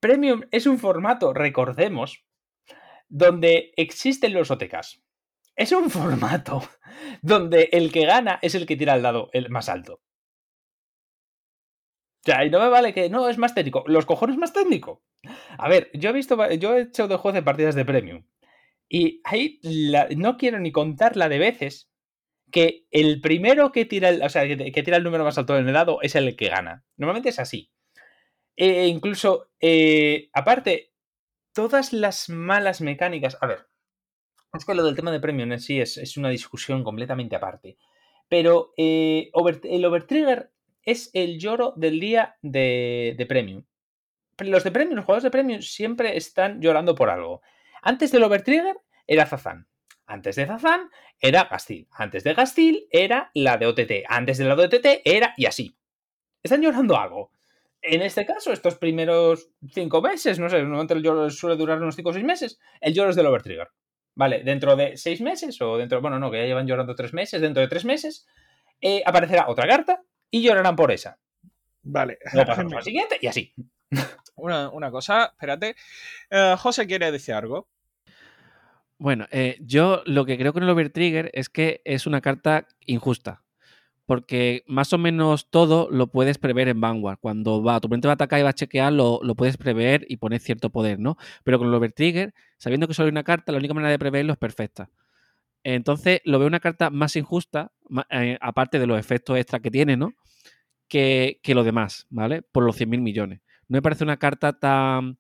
Premium 0.01 0.43
es 0.51 0.67
un 0.67 0.79
formato, 0.79 1.33
recordemos, 1.33 2.25
donde 3.09 3.73
existen 3.77 4.33
los 4.33 4.51
OTKs. 4.51 5.03
es 5.57 5.73
un 5.73 5.89
formato 5.89 6.63
donde 7.23 7.69
el 7.73 7.93
que 7.93 8.07
gana 8.07 8.39
es 8.43 8.55
el 8.55 8.67
que 8.67 8.77
tira 8.77 8.95
el 8.95 9.03
dado 9.03 9.31
el 9.33 9.51
más 9.51 9.69
alto. 9.69 10.01
O 12.25 12.31
sea, 12.31 12.43
y 12.43 12.49
no 12.49 12.59
me 12.59 12.69
vale 12.69 12.95
que 12.95 13.11
no 13.11 13.29
es 13.29 13.37
más 13.37 13.55
técnico. 13.55 13.85
Los 13.87 14.07
cojones 14.07 14.39
más 14.39 14.55
técnico. 14.55 15.03
A 15.59 15.69
ver, 15.69 15.91
yo 15.93 16.09
he 16.09 16.13
visto, 16.15 16.51
yo 16.53 16.75
he 16.75 16.83
hecho 16.83 17.07
de 17.07 17.17
juez 17.17 17.35
de 17.35 17.43
partidas 17.43 17.75
de 17.75 17.85
premium. 17.85 18.25
Y 18.89 19.21
ahí 19.25 19.61
no 20.17 20.39
quiero 20.39 20.59
ni 20.59 20.73
contar 20.73 21.17
la 21.17 21.29
de 21.29 21.39
veces 21.39 21.91
que 22.51 22.87
el 22.91 23.21
primero 23.21 23.73
que 23.73 23.85
tira 23.85 24.09
el, 24.09 24.23
o 24.23 24.29
sea, 24.31 24.47
que, 24.47 24.83
tira 24.83 24.97
el 24.97 25.05
número 25.05 25.25
más 25.25 25.37
alto 25.37 25.53
del 25.53 25.71
dado 25.71 26.01
es 26.01 26.15
el 26.15 26.35
que 26.35 26.49
gana. 26.49 26.85
Normalmente 26.97 27.29
es 27.29 27.39
así. 27.39 27.71
E 28.57 28.87
incluso, 28.87 29.51
eh, 29.61 30.31
aparte, 30.33 30.95
todas 31.53 31.93
las 31.93 32.31
malas 32.31 32.81
mecánicas. 32.81 33.37
A 33.43 33.47
ver, 33.47 33.67
es 34.55 34.65
que 34.65 34.75
lo 34.75 34.85
del 34.85 34.97
tema 34.97 35.13
de 35.13 35.21
premium 35.21 35.53
en 35.53 35.61
sí 35.61 35.79
es, 35.79 36.17
una 36.17 36.31
discusión 36.31 36.85
completamente 36.85 37.37
aparte. 37.37 37.77
Pero 38.31 38.73
eh, 38.79 39.31
el 39.65 39.85
Overtrigger 39.85 40.54
es 40.85 41.11
el 41.15 41.39
lloro 41.39 41.73
del 41.77 42.01
día 42.01 42.36
de, 42.43 43.15
de 43.16 43.27
Premium. 43.27 43.65
Los 44.39 44.65
de 44.65 44.73
Premium, 44.73 44.97
los 44.97 45.05
jugadores 45.05 45.24
de 45.24 45.31
Premium 45.31 45.62
siempre 45.62 46.16
están 46.16 46.61
llorando 46.61 46.94
por 46.94 47.11
algo. 47.11 47.43
Antes 47.82 48.11
del 48.11 48.24
Overtrigger 48.24 48.77
era 49.06 49.27
Zazan. 49.27 49.69
Antes 50.06 50.36
de 50.36 50.47
Zazan 50.47 50.90
era 51.20 51.44
Gastil. 51.44 51.89
Antes 51.93 52.24
de 52.24 52.35
Gastil 52.35 52.86
era 52.90 53.31
la 53.35 53.56
de 53.56 53.66
OTT. 53.66 53.93
Antes 54.09 54.39
de 54.39 54.44
la 54.44 54.56
de 54.56 54.65
OTT 54.65 54.86
era 55.05 55.35
y 55.36 55.47
así. 55.47 55.77
Están 56.43 56.62
llorando 56.62 56.98
algo. 56.98 57.31
En 57.81 58.02
este 58.02 58.24
caso, 58.24 58.52
estos 58.52 58.77
primeros 58.77 59.51
cinco 59.70 60.01
meses, 60.01 60.39
no 60.39 60.48
sé, 60.48 60.59
normalmente 60.61 60.94
el 60.94 61.02
lloro 61.02 61.28
suele 61.31 61.56
durar 61.56 61.78
unos 61.78 61.94
cinco 61.94 62.11
o 62.11 62.12
seis 62.15 62.24
meses, 62.24 62.59
el 62.81 62.94
lloro 62.94 63.11
es 63.11 63.16
del 63.16 63.27
Overtrigger. 63.27 63.69
Vale, 64.15 64.43
dentro 64.43 64.74
de 64.74 64.97
seis 64.97 65.20
meses 65.20 65.61
o 65.61 65.77
dentro, 65.77 66.01
bueno, 66.01 66.19
no, 66.19 66.31
que 66.31 66.39
ya 66.39 66.44
llevan 66.44 66.66
llorando 66.66 66.94
tres 66.94 67.12
meses, 67.12 67.43
dentro 67.43 67.61
de 67.61 67.69
tres 67.69 67.85
meses, 67.85 68.27
eh, 68.81 69.02
aparecerá 69.05 69.48
otra 69.48 69.69
carta 69.69 70.02
y 70.35 70.43
llorarán 70.43 70.74
por 70.74 70.90
esa. 70.90 71.16
Vale. 71.85 72.19
Luego 72.32 72.81
siguiente 72.82 73.19
y 73.20 73.28
así. 73.28 73.55
Una, 74.35 74.90
cosa, 74.90 75.27
espérate. 75.27 75.77
Eh, 76.28 76.56
José 76.59 76.89
quiere 76.89 77.12
decir 77.12 77.35
algo. 77.35 77.69
Bueno, 78.98 79.28
eh, 79.31 79.59
yo 79.61 80.02
lo 80.06 80.24
que 80.24 80.36
creo 80.36 80.52
con 80.52 80.65
el 80.65 80.70
Overtrigger 80.70 81.31
es 81.35 81.48
que 81.48 81.82
es 81.85 82.09
una 82.09 82.20
carta 82.20 82.66
injusta. 82.85 83.44
Porque 84.06 84.65
más 84.66 84.93
o 84.93 84.98
menos 84.98 85.51
todo 85.51 85.89
lo 85.89 86.09
puedes 86.09 86.39
prever 86.39 86.66
en 86.66 86.81
Vanguard. 86.81 87.19
Cuando 87.20 87.62
va, 87.62 87.78
tu 87.78 87.86
oponente 87.86 88.09
va 88.09 88.12
a 88.12 88.15
atacar 88.15 88.40
y 88.40 88.43
va 88.43 88.51
a 88.51 88.55
chequear, 88.55 88.93
lo, 88.93 89.20
puedes 89.36 89.56
prever 89.56 90.05
y 90.09 90.16
poner 90.16 90.40
cierto 90.40 90.70
poder, 90.70 90.98
¿no? 90.98 91.16
Pero 91.44 91.61
con 91.61 91.69
el 91.69 91.74
Overtrigger, 91.74 92.35
sabiendo 92.59 92.89
que 92.89 92.94
solo 92.94 93.06
hay 93.06 93.12
una 93.12 93.23
carta, 93.23 93.52
la 93.52 93.59
única 93.59 93.73
manera 93.73 93.93
de 93.93 94.01
preverlo 94.01 94.32
es 94.32 94.39
perfecta. 94.39 94.90
Entonces, 95.65 96.20
lo 96.24 96.39
veo 96.39 96.47
una 96.47 96.61
carta 96.61 96.91
más 96.91 97.16
injusta, 97.16 97.73
eh, 98.11 98.39
aparte 98.41 98.78
de 98.78 98.86
los 98.86 98.99
efectos 98.99 99.39
extra 99.39 99.61
que 99.61 99.70
tiene, 99.70 99.97
¿no? 99.97 100.12
Que, 100.89 101.41
que 101.43 101.55
lo 101.55 101.65
demás, 101.65 102.07
¿vale? 102.11 102.43
Por 102.43 102.65
los 102.65 102.78
100.000 102.78 103.01
millones. 103.01 103.41
No 103.69 103.78
me 103.78 103.82
parece 103.82 104.05
una 104.05 104.19
carta 104.19 104.53
tan. 104.53 105.19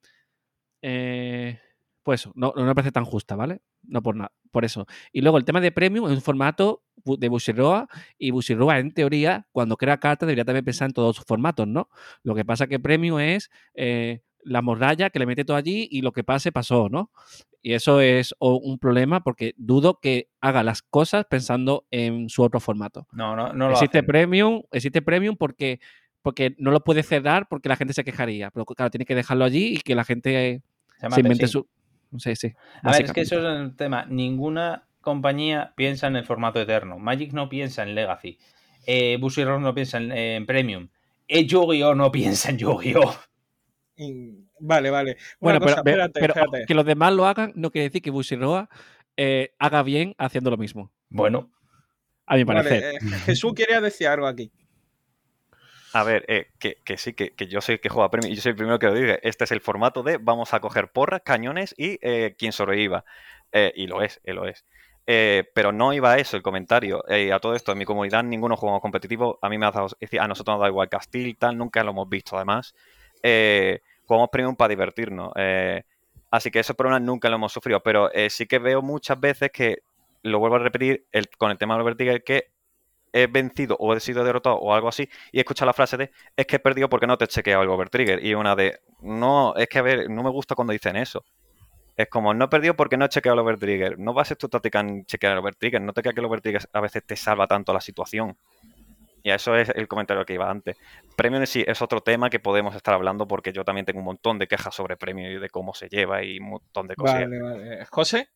Eh, 0.82 1.58
pues 2.02 2.28
no, 2.34 2.52
no 2.54 2.64
me 2.66 2.74
parece 2.74 2.92
tan 2.92 3.06
justa, 3.06 3.34
¿vale? 3.34 3.62
No 3.82 4.02
por 4.02 4.16
nada, 4.16 4.32
por 4.50 4.66
eso. 4.66 4.86
Y 5.12 5.22
luego 5.22 5.38
el 5.38 5.46
tema 5.46 5.62
de 5.62 5.72
Premium 5.72 6.06
es 6.06 6.12
un 6.12 6.20
formato 6.20 6.84
de 6.96 7.28
Bushiroa 7.28 7.88
y 8.18 8.30
Bushiroa 8.30 8.78
en 8.78 8.92
teoría 8.92 9.46
cuando 9.50 9.76
crea 9.78 9.98
cartas 9.98 10.26
debería 10.26 10.44
también 10.44 10.64
pensar 10.64 10.88
en 10.88 10.92
todos 10.92 11.16
sus 11.16 11.24
formatos, 11.24 11.66
¿no? 11.66 11.88
Lo 12.22 12.34
que 12.34 12.44
pasa 12.44 12.66
que 12.66 12.78
Premium 12.78 13.18
es 13.20 13.50
eh, 13.74 14.20
la 14.42 14.60
morralla 14.60 15.08
que 15.08 15.18
le 15.18 15.26
mete 15.26 15.44
todo 15.44 15.56
allí 15.56 15.88
y 15.90 16.02
lo 16.02 16.12
que 16.12 16.22
pase 16.22 16.52
pasó, 16.52 16.90
¿no? 16.90 17.10
Y 17.66 17.72
eso 17.72 18.02
es 18.02 18.34
un 18.40 18.78
problema 18.78 19.24
porque 19.24 19.54
dudo 19.56 19.98
que 19.98 20.28
haga 20.42 20.62
las 20.62 20.82
cosas 20.82 21.24
pensando 21.24 21.86
en 21.90 22.28
su 22.28 22.42
otro 22.42 22.60
formato. 22.60 23.06
No, 23.10 23.34
no, 23.34 23.54
no. 23.54 23.70
existe 23.70 24.02
Premium, 24.02 24.64
existe 24.70 25.00
Premium 25.00 25.34
porque 25.38 25.80
porque 26.20 26.54
no 26.58 26.72
lo 26.72 26.84
puede 26.84 27.02
cerrar 27.02 27.48
porque 27.48 27.70
la 27.70 27.76
gente 27.76 27.94
se 27.94 28.04
quejaría. 28.04 28.50
Pero 28.50 28.66
claro, 28.66 28.90
tiene 28.90 29.06
que 29.06 29.14
dejarlo 29.14 29.46
allí 29.46 29.76
y 29.76 29.78
que 29.78 29.94
la 29.94 30.04
gente 30.04 30.60
se, 30.98 31.20
invente 31.20 31.48
su. 31.48 31.66
Sí, 32.18 32.36
sí. 32.36 32.52
A 32.82 32.92
ver, 32.92 33.06
es 33.06 33.12
que 33.14 33.22
eso 33.22 33.38
es 33.38 33.60
el 33.60 33.74
tema. 33.76 34.04
Ninguna 34.10 34.86
compañía 35.00 35.72
piensa 35.74 36.06
en 36.06 36.16
el 36.16 36.26
formato 36.26 36.60
eterno. 36.60 36.98
Magic 36.98 37.32
no 37.32 37.48
piensa 37.48 37.82
en 37.82 37.94
Legacy. 37.94 38.38
Eh, 38.86 39.18
no 39.18 39.74
piensa 39.74 39.96
en, 39.96 40.44
Premium. 40.44 40.88
Eh, 41.28 41.46
Yu-Gi-Oh! 41.46 41.94
no 41.94 42.12
piensa 42.12 42.50
en 42.50 42.58
Yu-Gi-Oh! 42.58 43.14
Vale, 44.66 44.90
vale. 44.90 45.16
Bueno, 45.40 45.60
pero, 45.60 46.10
que 46.66 46.74
los 46.74 46.86
demás 46.86 47.12
lo 47.12 47.26
hagan 47.26 47.52
no 47.54 47.70
quiere 47.70 47.88
decir 47.88 48.00
que 48.00 48.10
Bushiroa 48.10 48.70
eh, 49.16 49.54
haga 49.58 49.82
bien 49.82 50.14
haciendo 50.16 50.50
lo 50.50 50.56
mismo. 50.56 50.90
Bueno. 51.10 51.50
A 52.26 52.36
mi 52.36 52.46
parecer. 52.46 52.94
Eh, 52.94 52.98
Jesús 53.26 53.52
quería 53.54 53.82
decir 53.82 54.08
algo 54.08 54.26
aquí. 54.26 54.50
A 55.92 56.02
ver, 56.02 56.24
eh, 56.26 56.50
que, 56.58 56.96
sí, 56.96 57.12
que, 57.12 57.32
yo 57.46 57.60
soy 57.60 57.74
el 57.74 57.80
que 57.80 57.90
juega 57.90 58.10
premio 58.10 58.30
y 58.30 58.34
yo 58.34 58.40
soy 58.40 58.50
el 58.50 58.56
primero 58.56 58.78
que 58.78 58.86
lo 58.86 58.94
diga. 58.94 59.18
Este 59.22 59.44
es 59.44 59.52
el 59.52 59.60
formato 59.60 60.02
de 60.02 60.16
vamos 60.16 60.54
a 60.54 60.60
coger 60.60 60.90
porras, 60.90 61.20
cañones 61.22 61.74
y 61.76 61.98
eh, 62.00 62.34
quien 62.38 62.52
sobreviva. 62.52 63.04
Eh, 63.52 63.72
y 63.76 63.86
lo 63.86 64.02
es, 64.02 64.20
lo 64.24 64.46
es. 64.48 64.64
pero 65.06 65.72
no 65.72 65.92
iba 65.92 66.12
a 66.12 66.18
eso 66.18 66.38
el 66.38 66.42
comentario. 66.42 67.04
a 67.06 67.38
todo 67.38 67.54
esto, 67.54 67.72
en 67.72 67.78
mi 67.78 67.84
comunidad 67.84 68.24
ninguno 68.24 68.56
juega 68.56 68.80
competitivo. 68.80 69.38
A 69.42 69.50
mí 69.50 69.58
me 69.58 69.66
ha 69.66 69.70
dado, 69.70 69.86
es 69.86 69.96
decir, 70.00 70.20
a 70.20 70.26
nosotros 70.26 70.54
nos 70.54 70.62
da 70.62 70.68
igual 70.68 70.88
Castil, 70.88 71.36
tal, 71.36 71.58
nunca 71.58 71.84
lo 71.84 71.90
hemos 71.90 72.08
visto 72.08 72.34
además. 72.34 72.74
Jugamos 74.06 74.28
premium 74.30 74.56
para 74.56 74.70
divertirnos. 74.70 75.32
así 76.30 76.50
que 76.50 76.60
esos 76.60 76.76
problemas 76.76 77.02
nunca 77.02 77.28
lo 77.28 77.36
hemos 77.36 77.52
sufrido. 77.52 77.80
Pero 77.82 78.10
sí 78.28 78.46
que 78.46 78.58
veo 78.58 78.82
muchas 78.82 79.18
veces 79.20 79.50
que, 79.52 79.82
lo 80.24 80.38
vuelvo 80.38 80.56
a 80.56 80.58
repetir, 80.58 81.06
el, 81.12 81.28
con 81.28 81.50
el 81.50 81.58
tema 81.58 81.78
de 81.78 81.84
los 81.84 82.22
que 82.24 82.50
he 83.12 83.28
vencido 83.28 83.76
o 83.78 83.94
he 83.94 84.00
sido 84.00 84.24
derrotado 84.24 84.56
o 84.56 84.74
algo 84.74 84.88
así, 84.88 85.08
y 85.30 85.38
he 85.38 85.40
escuchado 85.42 85.66
la 85.66 85.72
frase 85.72 85.96
de 85.96 86.10
es 86.36 86.46
que 86.46 86.56
he 86.56 86.58
perdido 86.58 86.88
porque 86.88 87.06
no 87.06 87.16
te 87.16 87.26
he 87.26 87.28
chequeado 87.28 87.62
el 87.62 87.68
overtrigger. 87.68 88.24
Y 88.24 88.34
una 88.34 88.56
de 88.56 88.80
no, 89.02 89.54
es 89.54 89.68
que 89.68 89.78
a 89.78 89.82
ver, 89.82 90.10
no 90.10 90.22
me 90.24 90.30
gusta 90.30 90.56
cuando 90.56 90.72
dicen 90.72 90.96
eso. 90.96 91.24
Es 91.96 92.08
como, 92.08 92.34
no 92.34 92.46
he 92.46 92.48
perdido 92.48 92.74
porque 92.74 92.96
no 92.96 93.04
he 93.04 93.08
chequeado 93.08 93.34
el 93.34 93.40
overtrigger. 93.40 93.98
No 94.00 94.18
a 94.18 94.24
tu 94.24 94.48
táctica 94.48 94.80
en 94.80 95.06
chequear 95.06 95.34
el 95.34 95.38
overtrigger. 95.38 95.80
No 95.80 95.92
te 95.92 96.02
creas 96.02 96.14
que 96.14 96.20
el 96.20 96.26
overtrigger 96.26 96.62
a 96.72 96.80
veces 96.80 97.04
te 97.06 97.14
salva 97.14 97.46
tanto 97.46 97.72
la 97.72 97.80
situación. 97.80 98.36
Y 99.24 99.30
eso 99.30 99.56
es 99.56 99.70
el 99.70 99.88
comentario 99.88 100.26
que 100.26 100.34
iba 100.34 100.50
antes. 100.50 100.76
Premium 101.16 101.40
en 101.40 101.46
sí 101.46 101.64
es 101.66 101.80
otro 101.80 102.02
tema 102.02 102.28
que 102.28 102.40
podemos 102.40 102.76
estar 102.76 102.92
hablando 102.92 103.26
porque 103.26 103.54
yo 103.54 103.64
también 103.64 103.86
tengo 103.86 104.00
un 104.00 104.04
montón 104.04 104.38
de 104.38 104.46
quejas 104.46 104.74
sobre 104.74 104.98
Premium 104.98 105.30
y 105.32 105.38
de 105.38 105.48
cómo 105.48 105.72
se 105.72 105.88
lleva 105.88 106.22
y 106.22 106.38
un 106.38 106.50
montón 106.50 106.86
de 106.86 106.94
cosas. 106.94 107.20
Vale. 107.22 107.86
José. 107.90 108.28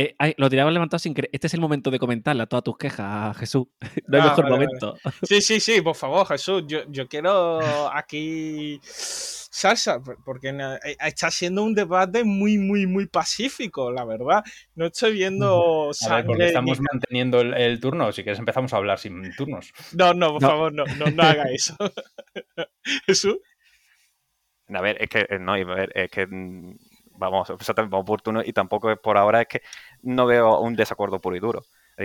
Eh, 0.00 0.14
lo 0.36 0.48
tiraba 0.48 0.70
levantado 0.70 1.00
sin 1.00 1.12
querer. 1.12 1.28
Este 1.32 1.48
es 1.48 1.54
el 1.54 1.60
momento 1.60 1.90
de 1.90 1.98
comentarle 1.98 2.44
a 2.44 2.46
todas 2.46 2.62
tus 2.62 2.78
quejas, 2.78 3.36
Jesús. 3.36 3.66
No 4.06 4.16
hay 4.16 4.22
ah, 4.22 4.28
mejor 4.28 4.48
momento. 4.48 4.96
Sí, 5.24 5.40
sí, 5.40 5.58
sí, 5.58 5.80
por 5.80 5.96
favor, 5.96 6.24
Jesús. 6.28 6.62
Yo, 6.68 7.08
quiero 7.08 7.60
aquí 7.92 8.78
salsa, 8.82 10.00
porque 10.24 10.50
eh, 10.50 10.96
está 11.00 11.32
siendo 11.32 11.64
un 11.64 11.74
debate 11.74 12.22
muy, 12.22 12.58
muy, 12.58 12.86
muy 12.86 13.06
pacífico, 13.06 13.90
la 13.90 14.04
verdad. 14.04 14.44
No 14.76 14.86
estoy 14.86 15.14
viendo 15.14 15.92
sangre. 15.92 16.26
porque 16.26 16.46
estamos 16.46 16.78
manteniendo 16.80 17.40
el, 17.40 17.80
turno. 17.80 18.12
Si 18.12 18.22
quieres, 18.22 18.38
empezamos 18.38 18.72
a 18.72 18.76
hablar 18.76 19.00
sin 19.00 19.34
turnos. 19.34 19.72
No, 19.94 20.14
no, 20.14 20.34
por 20.34 20.42
favor, 20.42 20.72
no, 20.72 20.84
no, 20.84 21.22
haga 21.24 21.44
eso. 21.50 21.76
Jesús. 23.04 23.38
A 24.68 24.80
ver, 24.80 25.02
es 25.02 25.08
que, 25.08 25.26
eh, 25.28 25.38
no, 25.40 25.54
a 25.54 25.64
ver, 25.64 25.90
es 25.94 26.10
que 26.10 26.24
mm, 26.24 26.76
vamos, 27.18 27.50
exactamente, 27.50 27.96
oportuno 27.96 28.42
y 28.44 28.52
tampoco 28.52 28.90
es 28.90 28.98
por 28.98 29.18
ahora 29.18 29.42
es 29.42 29.48
que 29.48 29.62
no 30.02 30.26
veo 30.26 30.60
un 30.60 30.76
desacuerdo 30.76 31.20
puro 31.20 31.36
y 31.36 31.40
duro. 31.40 31.62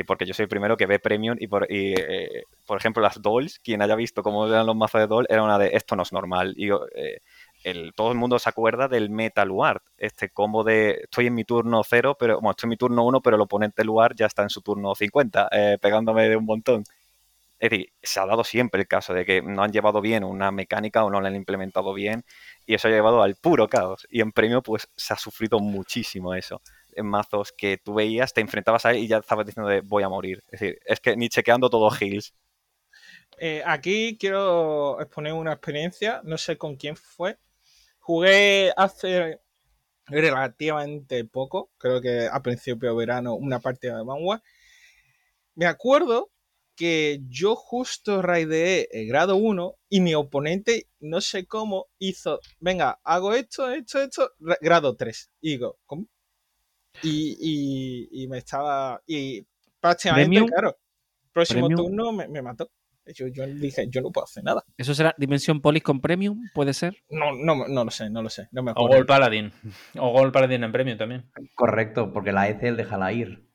Porque 0.07 0.26
yo 0.26 0.34
soy 0.34 0.44
el 0.44 0.49
primero 0.49 0.76
que 0.76 0.88
ve 0.88 0.98
Premium 0.98 1.38
y, 1.40 1.45
por, 1.45 1.68
eh, 1.70 2.44
por 2.65 2.78
ejemplo, 2.78 3.03
las 3.03 3.22
Dolls, 3.22 3.60
quien 3.60 3.80
haya 3.84 3.95
visto 3.95 4.24
cómo 4.24 4.48
eran 4.48 4.65
los 4.65 4.76
mazos 4.76 5.02
de 5.02 5.07
Doll, 5.07 5.28
era 5.30 5.44
una 5.44 5.60
de 5.60 5.70
esto 5.74 5.95
no 5.95 6.02
es 6.02 6.11
normal. 6.11 6.56
Y 6.57 6.72
eh, 6.72 7.20
el, 7.64 7.94
todo 7.95 8.11
el 8.11 8.18
mundo 8.18 8.40
se 8.40 8.49
acuerda 8.49 8.88
del 8.88 9.11
Meta 9.11 9.45
Luar, 9.45 9.84
este 9.98 10.30
combo 10.30 10.64
de 10.64 11.02
estoy 11.03 11.28
en 11.28 11.36
mi 11.36 11.44
turno 11.44 11.84
cero, 11.88 12.15
pero 12.20 12.36
bueno, 12.36 12.52
estoy 12.52 12.68
en 12.68 12.70
mi 12.72 12.78
turno 12.78 13.06
uno, 13.06 13.22
pero 13.22 13.36
el 13.36 13.41
oponente 13.41 13.84
Luar 13.84 14.15
ya 14.15 14.26
está 14.26 14.41
en 14.44 14.49
su 14.49 14.61
turno 14.61 14.95
50, 14.95 15.49
eh, 15.52 15.78
pegándome 15.80 16.28
de 16.28 16.38
un 16.38 16.45
montón. 16.45 16.84
Es 17.60 17.70
decir, 17.70 17.94
se 18.02 18.20
ha 18.20 18.26
dado 18.26 18.44
siempre 18.44 18.82
el 18.82 18.88
caso 18.88 19.14
de 19.14 19.26
que 19.26 19.41
no 19.41 19.64
han 19.64 19.72
llevado 19.72 20.02
bien 20.02 20.24
una 20.26 20.52
mecánica 20.52 21.06
o 21.06 21.10
no 21.10 21.22
la 21.22 21.30
han 21.30 21.36
implementado 21.36 21.94
bien 21.94 22.26
y 22.65 22.74
eso 22.76 22.90
ha 22.90 22.91
llevado 22.91 23.22
al 23.24 23.36
puro 23.36 23.70
caos. 23.70 24.06
Y 24.10 24.22
en 24.22 24.34
premio, 24.34 24.61
pues 24.61 24.90
se 24.98 25.14
ha 25.14 25.18
sufrido 25.18 25.60
muchísimo 25.60 26.34
eso. 26.36 26.61
En 26.95 27.06
mazos 27.07 27.52
que 27.52 27.78
tú 27.78 27.94
veías, 27.94 28.34
te 28.34 28.41
enfrentabas 28.41 28.86
a 28.86 28.91
él 28.91 28.98
y 28.98 29.07
ya 29.07 29.18
estabas 29.18 29.45
diciendo 29.45 29.70
de 29.70 29.82
voy 29.82 30.03
a 30.03 30.10
morir. 30.10 30.44
Es 30.48 30.60
decir, 30.60 30.80
es 30.86 30.99
que 30.99 31.15
ni 31.15 31.30
chequeando 31.30 31.70
todo 31.70 31.90
heals. 31.90 32.34
Eh, 33.38 33.64
aquí 33.65 34.18
quiero 34.20 35.02
exponer 35.02 35.34
una 35.34 35.53
experiencia, 35.53 36.22
no 36.24 36.38
sé 36.38 36.57
con 36.57 36.76
quién 36.76 36.95
fue. 36.95 37.38
Jugué 37.99 38.72
hace 38.78 39.40
relativamente 40.07 41.26
poco, 41.26 41.72
creo 41.78 42.02
que 42.02 42.28
a 42.32 42.41
principio 42.41 42.90
de 42.90 42.95
verano, 42.95 43.36
una 43.36 43.60
partida 43.60 43.98
de 43.98 44.03
Vanguard. 44.03 44.41
Me 45.56 45.65
acuerdo 45.65 46.32
que 46.76 47.22
yo 47.30 47.56
justo 47.56 48.22
raideé 48.22 48.90
el 48.91 49.07
grado 49.07 49.36
1 49.36 49.76
y 49.90 50.02
mi 50.02 50.15
oponente, 50.15 50.88
no 50.99 51.22
sé 51.22 51.45
cómo, 51.45 51.88
hizo, 51.99 52.40
venga, 52.60 52.99
hago 53.03 53.34
esto, 53.34 53.72
esto, 53.72 54.02
esto, 54.02 54.32
grado 54.61 54.95
3. 54.95 55.32
Y 55.41 55.52
digo, 55.52 55.78
¿cómo? 55.86 56.07
Y, 57.02 57.38
y- 58.11 58.24
y 58.24 58.28
me 58.28 58.38
estaba. 58.40 59.02
Y 59.07 59.45
prácticamente, 59.80 60.28
¿Premium? 60.30 60.48
claro, 60.48 60.78
próximo 61.32 61.68
¿Premium? 61.68 61.86
turno 61.90 62.11
me, 62.11 62.28
me 62.28 62.41
mató. 62.41 62.70
Yo, 63.14 63.28
yo 63.28 63.45
dije, 63.45 63.88
yo 63.90 63.99
no 64.02 64.11
puedo 64.11 64.24
hacer 64.24 64.45
nada. 64.45 64.64
¿Eso 64.78 64.95
será 64.95 65.14
Dimensión 65.18 65.60
Polis 65.61 65.84
con 65.84 65.99
Premium? 65.99 66.40
¿Puede 66.53 66.74
ser? 66.74 66.95
No, 67.10 67.34
no, 67.34 67.68
no 67.68 67.84
lo 67.84 67.91
sé, 67.91 68.10
no 68.10 68.22
lo 68.22 68.30
sé. 68.30 68.48
No 68.52 68.64
me 68.64 68.72
O. 68.76 68.88
Gol 68.88 69.06
Paladin. 69.06 69.52
O 69.98 70.11
Gol 70.14 70.32
Paladin 70.32 70.64
en 70.64 70.72
premio 70.72 70.95
también. 70.95 71.30
Correcto, 71.56 72.14
porque 72.14 72.32
la 72.32 72.48
Ethel 72.48 72.78
déjala 72.78 73.11
ir. 73.11 73.45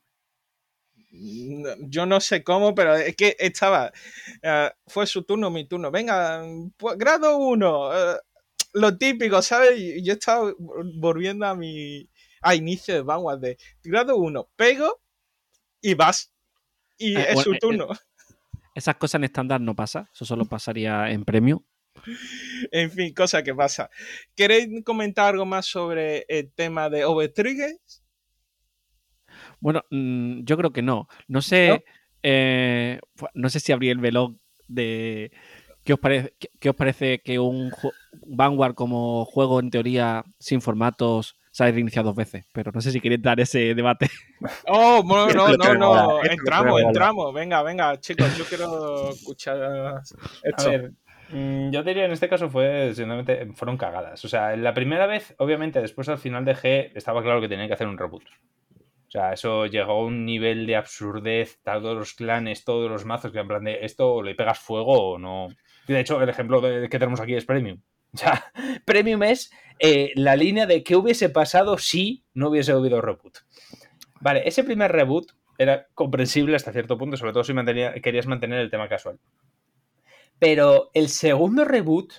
No, 1.11 1.69
Yo 1.87 2.05
no 2.05 2.19
sé 2.21 2.43
cómo, 2.43 2.75
pero 2.75 2.95
es 2.95 3.15
que 3.15 3.35
estaba. 3.39 3.91
eh, 4.43 4.69
fue 4.85 5.07
su 5.07 5.23
turno, 5.23 5.49
mi 5.49 5.65
turno. 5.67 5.89
Venga, 5.89 6.43
pues, 6.77 6.95
grado 6.99 7.37
1. 7.37 7.89
lo 8.73 8.97
típico, 8.99 9.41
¿sabes? 9.41 9.81
Yo 10.03 10.13
estaba 10.13 10.53
volviendo 10.95 11.47
a 11.47 11.55
mi. 11.55 12.07
A 12.41 12.55
inicio 12.55 12.93
de 12.93 13.01
Vanguard 13.01 13.39
de 13.39 13.57
grado 13.83 14.17
1. 14.17 14.49
Pego 14.55 15.01
y 15.81 15.93
vas. 15.93 16.33
Y 16.97 17.15
Eh, 17.15 17.21
es 17.29 17.35
bueno, 17.35 17.43
su 17.43 17.53
eh, 17.53 17.59
turno. 17.59 17.87
Esas 18.75 18.95
cosas 18.95 19.19
en 19.19 19.25
estándar 19.25 19.61
no 19.61 19.75
pasa. 19.75 20.09
Eso 20.13 20.25
solo 20.25 20.45
pasaría 20.45 21.09
en 21.09 21.25
Premium. 21.25 21.61
En 22.71 22.91
fin, 22.91 23.13
cosa 23.13 23.43
que 23.43 23.53
pasa. 23.53 23.89
¿Queréis 24.35 24.83
comentar 24.83 25.33
algo 25.33 25.45
más 25.45 25.65
sobre 25.65 26.25
el 26.29 26.51
tema 26.51 26.89
de 26.89 27.03
Overtrigger? 27.05 27.77
Bueno, 29.59 29.83
mm, 29.89 30.43
yo 30.43 30.57
creo 30.57 30.71
que 30.71 30.81
no. 30.81 31.07
No 31.27 31.41
sé. 31.41 31.69
¿No? 31.69 31.79
eh, 32.23 32.99
no 33.33 33.49
sé 33.49 33.59
si 33.59 33.71
abrí 33.71 33.89
el 33.89 33.97
vlog 33.97 34.37
de. 34.67 35.31
¿Qué 35.83 35.93
os, 35.93 35.99
parece, 35.99 36.35
qué, 36.39 36.51
qué 36.59 36.69
os 36.69 36.75
parece 36.75 37.19
que 37.19 37.39
un 37.39 37.71
Vanguard 38.25 38.75
como 38.75 39.25
juego 39.25 39.59
en 39.59 39.71
teoría 39.71 40.23
sin 40.39 40.61
formatos 40.61 41.39
se 41.51 41.63
haya 41.63 41.73
reiniciado 41.73 42.07
dos 42.09 42.15
veces? 42.15 42.45
Pero 42.53 42.71
no 42.71 42.81
sé 42.81 42.91
si 42.91 42.99
queréis 43.01 43.21
dar 43.21 43.39
ese 43.39 43.73
debate. 43.75 44.09
Oh, 44.67 45.03
no, 45.05 45.27
no, 45.29 45.57
no, 45.57 45.73
no. 45.75 46.23
Entramos, 46.23 46.81
entramos. 46.81 47.33
Venga, 47.33 47.61
venga, 47.61 47.99
chicos, 47.99 48.37
yo 48.37 48.45
quiero 48.45 49.09
escuchar 49.09 49.61
A 49.61 50.01
esto. 50.43 50.69
ver, 50.69 50.91
mm, 51.31 51.71
yo 51.71 51.83
diría 51.83 52.05
en 52.05 52.11
este 52.11 52.29
caso 52.29 52.49
fue, 52.49 52.87
sinceramente, 52.87 53.47
fueron 53.55 53.75
cagadas. 53.77 54.23
O 54.23 54.29
sea, 54.29 54.55
la 54.55 54.73
primera 54.73 55.07
vez, 55.07 55.35
obviamente, 55.39 55.81
después 55.81 56.07
al 56.07 56.19
final 56.19 56.45
de 56.45 56.55
G, 56.55 56.91
estaba 56.95 57.21
claro 57.21 57.41
que 57.41 57.49
tenía 57.49 57.67
que 57.67 57.73
hacer 57.73 57.87
un 57.87 57.97
reboot. 57.97 58.23
O 58.23 59.11
sea, 59.11 59.33
eso 59.33 59.65
llegó 59.65 59.93
a 59.93 60.05
un 60.05 60.23
nivel 60.23 60.67
de 60.67 60.75
absurdez, 60.77 61.59
todos 61.63 61.97
los 61.97 62.13
clanes, 62.13 62.63
todos 62.63 62.89
los 62.89 63.05
mazos, 63.05 63.31
que 63.31 63.39
en 63.39 63.47
plan 63.47 63.63
de 63.63 63.79
esto 63.81 64.13
o 64.13 64.21
le 64.23 64.35
pegas 64.35 64.59
fuego 64.59 65.13
o 65.13 65.17
no. 65.17 65.47
Y 65.87 65.93
De 65.93 65.99
hecho, 65.99 66.21
el 66.21 66.29
ejemplo 66.29 66.61
de- 66.61 66.87
que 66.87 66.99
tenemos 66.99 67.19
aquí 67.19 67.33
es 67.35 67.43
Premium. 67.43 67.81
Sea, 68.13 68.51
Premium 68.85 69.23
es 69.23 69.51
eh, 69.79 70.11
la 70.15 70.35
línea 70.35 70.65
de 70.65 70.83
qué 70.83 70.95
hubiese 70.95 71.29
pasado 71.29 71.77
si 71.77 72.23
no 72.33 72.49
hubiese 72.49 72.71
habido 72.71 73.01
reboot. 73.01 73.39
Vale, 74.19 74.47
ese 74.47 74.63
primer 74.63 74.91
reboot 74.91 75.31
era 75.57 75.87
comprensible 75.93 76.55
hasta 76.55 76.71
cierto 76.71 76.97
punto, 76.97 77.17
sobre 77.17 77.33
todo 77.33 77.43
si 77.43 77.53
querías 78.01 78.27
mantener 78.27 78.59
el 78.59 78.69
tema 78.69 78.89
casual. 78.89 79.19
Pero 80.39 80.89
el 80.93 81.09
segundo 81.09 81.65
reboot, 81.65 82.13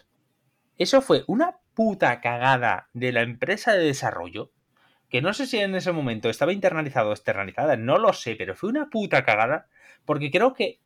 eso 0.78 1.00
fue 1.00 1.24
una 1.26 1.58
puta 1.74 2.20
cagada 2.20 2.88
de 2.92 3.12
la 3.12 3.22
empresa 3.22 3.72
de 3.72 3.84
desarrollo, 3.84 4.52
que 5.08 5.22
no 5.22 5.32
sé 5.32 5.46
si 5.46 5.58
en 5.58 5.74
ese 5.74 5.92
momento 5.92 6.28
estaba 6.28 6.52
internalizado 6.52 7.10
o 7.10 7.12
externalizada, 7.12 7.76
no 7.76 7.98
lo 7.98 8.12
sé, 8.12 8.36
pero 8.36 8.54
fue 8.54 8.70
una 8.70 8.90
puta 8.90 9.24
cagada, 9.24 9.68
porque 10.04 10.30
creo 10.30 10.54
que 10.54 10.80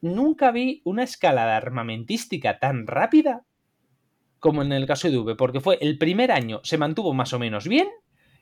nunca 0.00 0.50
vi 0.50 0.82
una 0.84 1.02
escalada 1.02 1.56
armamentística 1.56 2.58
tan 2.58 2.86
rápida 2.86 3.44
como 4.44 4.60
en 4.60 4.72
el 4.72 4.84
caso 4.84 5.10
de 5.10 5.16
V, 5.16 5.36
porque 5.36 5.62
fue 5.62 5.78
el 5.80 5.96
primer 5.96 6.30
año, 6.30 6.60
se 6.64 6.76
mantuvo 6.76 7.14
más 7.14 7.32
o 7.32 7.38
menos 7.38 7.66
bien, 7.66 7.88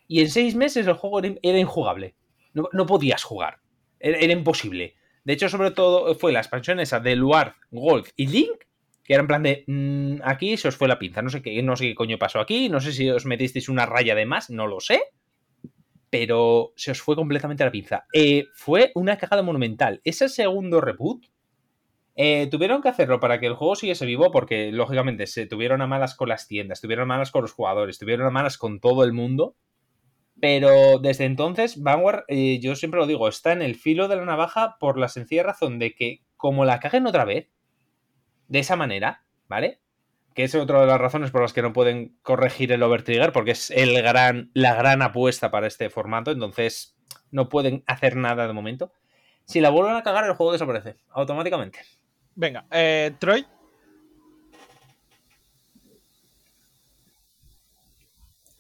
y 0.09 0.21
en 0.21 0.31
seis 0.31 0.57
meses 0.57 0.85
el 0.89 0.95
juego 0.95 1.21
era, 1.21 1.59
injugable. 1.61 2.17
No, 2.55 2.87
podías 2.87 3.23
jugar. 3.23 3.61
Era, 4.01 4.33
imposible. 4.33 4.97
De 5.23 5.35
hecho, 5.35 5.49
sobre 5.49 5.71
todo 5.71 6.13
fue 6.17 6.33
la 6.33 6.41
expansión 6.41 6.81
esa 6.81 6.99
de 6.99 7.15
Luard, 7.15 7.53
Gold 7.71 8.09
y 8.17 8.27
Link, 8.27 8.65
que 9.05 9.15
era 9.15 9.21
en 9.21 9.29
plan 9.29 9.45
de 9.45 9.63
mm, 9.69 10.23
aquí 10.25 10.57
se 10.57 10.67
os 10.67 10.77
fue 10.77 10.89
la 10.89 10.99
pinza. 10.99 11.23
No 11.23 11.31
sé 11.31 11.41
qué, 11.41 11.63
no 11.63 11.77
sé 11.77 11.85
qué 11.85 11.95
coño 11.95 12.19
pasó 12.19 12.41
aquí, 12.41 12.69
no 12.69 12.81
sé 12.81 12.91
si 12.91 13.09
os 13.09 13.25
metisteis 13.25 13.69
una 13.69 13.87
raya 13.87 14.17
de 14.17 14.27
más, 14.27 14.51
no 14.51 14.67
lo 14.67 14.81
sé. 14.81 15.03
Pero 16.11 16.73
se 16.75 16.91
os 16.91 17.01
fue 17.01 17.15
completamente 17.15 17.63
la 17.63 17.71
pinza. 17.71 18.07
Eh, 18.13 18.47
fue 18.55 18.91
una 18.97 19.19
cagada 19.19 19.45
monumental. 19.45 20.01
Ese 20.03 20.29
segundo 20.29 20.81
reboot 20.81 21.27
eh, 22.15 22.49
tuvieron 22.51 22.83
que 22.83 22.89
hacerlo 22.89 23.21
para 23.21 23.41
que 23.41 23.47
el 23.47 23.55
juego 23.55 23.75
siguiese 23.75 24.05
vivo 24.05 24.31
porque, 24.31 24.71
lógicamente, 24.71 25.27
se 25.27 25.47
tuvieron 25.47 25.81
a 25.81 25.87
malas 25.87 26.15
con 26.15 26.29
las 26.29 26.47
tiendas, 26.47 26.81
tuvieron 26.81 27.05
a 27.05 27.15
malas 27.15 27.31
con 27.31 27.43
los 27.43 27.53
jugadores, 27.53 27.99
tuvieron 27.99 28.27
a 28.27 28.31
malas 28.31 28.59
con 28.59 28.81
todo 28.81 29.05
el 29.05 29.13
mundo. 29.13 29.57
Pero 30.41 30.99
desde 30.99 31.25
entonces, 31.25 31.81
Vanguard, 31.81 32.25
eh, 32.29 32.59
yo 32.61 32.75
siempre 32.75 33.01
lo 33.01 33.07
digo, 33.07 33.29
está 33.29 33.53
en 33.53 33.63
el 33.63 33.77
filo 33.77 34.09
de 34.09 34.17
la 34.17 34.25
navaja 34.25 34.77
por 34.79 34.99
la 34.99 35.09
sencilla 35.09 35.45
razón 35.45 35.79
de 35.79 35.95
que, 35.95 36.23
como 36.37 36.65
la 36.65 36.81
caguen 36.81 37.07
otra 37.07 37.25
vez, 37.25 37.49
de 38.49 38.59
esa 38.59 38.77
manera, 38.77 39.25
¿vale? 39.49 39.81
Que 40.35 40.45
es 40.45 40.55
otra 40.55 40.81
de 40.81 40.87
las 40.87 41.01
razones 41.01 41.31
por 41.31 41.43
las 41.43 41.53
que 41.53 41.63
no 41.63 41.73
pueden 41.73 42.19
corregir 42.23 42.73
el 42.73 42.83
Overtrigger, 42.83 43.33
porque 43.33 43.53
es 43.53 43.71
el 43.71 44.03
gran, 44.03 44.51
la 44.53 44.75
gran 44.75 45.01
apuesta 45.01 45.51
para 45.51 45.67
este 45.67 45.91
formato, 45.91 46.33
entonces 46.33 46.97
no 47.31 47.49
pueden 47.49 47.85
hacer 47.87 48.17
nada 48.17 48.47
de 48.47 48.53
momento. 48.53 48.93
Si 49.45 49.61
la 49.61 49.71
vuelven 49.71 49.97
a 49.97 50.03
cagar, 50.03 50.25
el 50.25 50.35
juego 50.35 50.53
desaparece 50.53 50.97
automáticamente. 51.11 51.81
Venga, 52.35 52.65
eh, 52.71 53.13
Troy. 53.19 53.45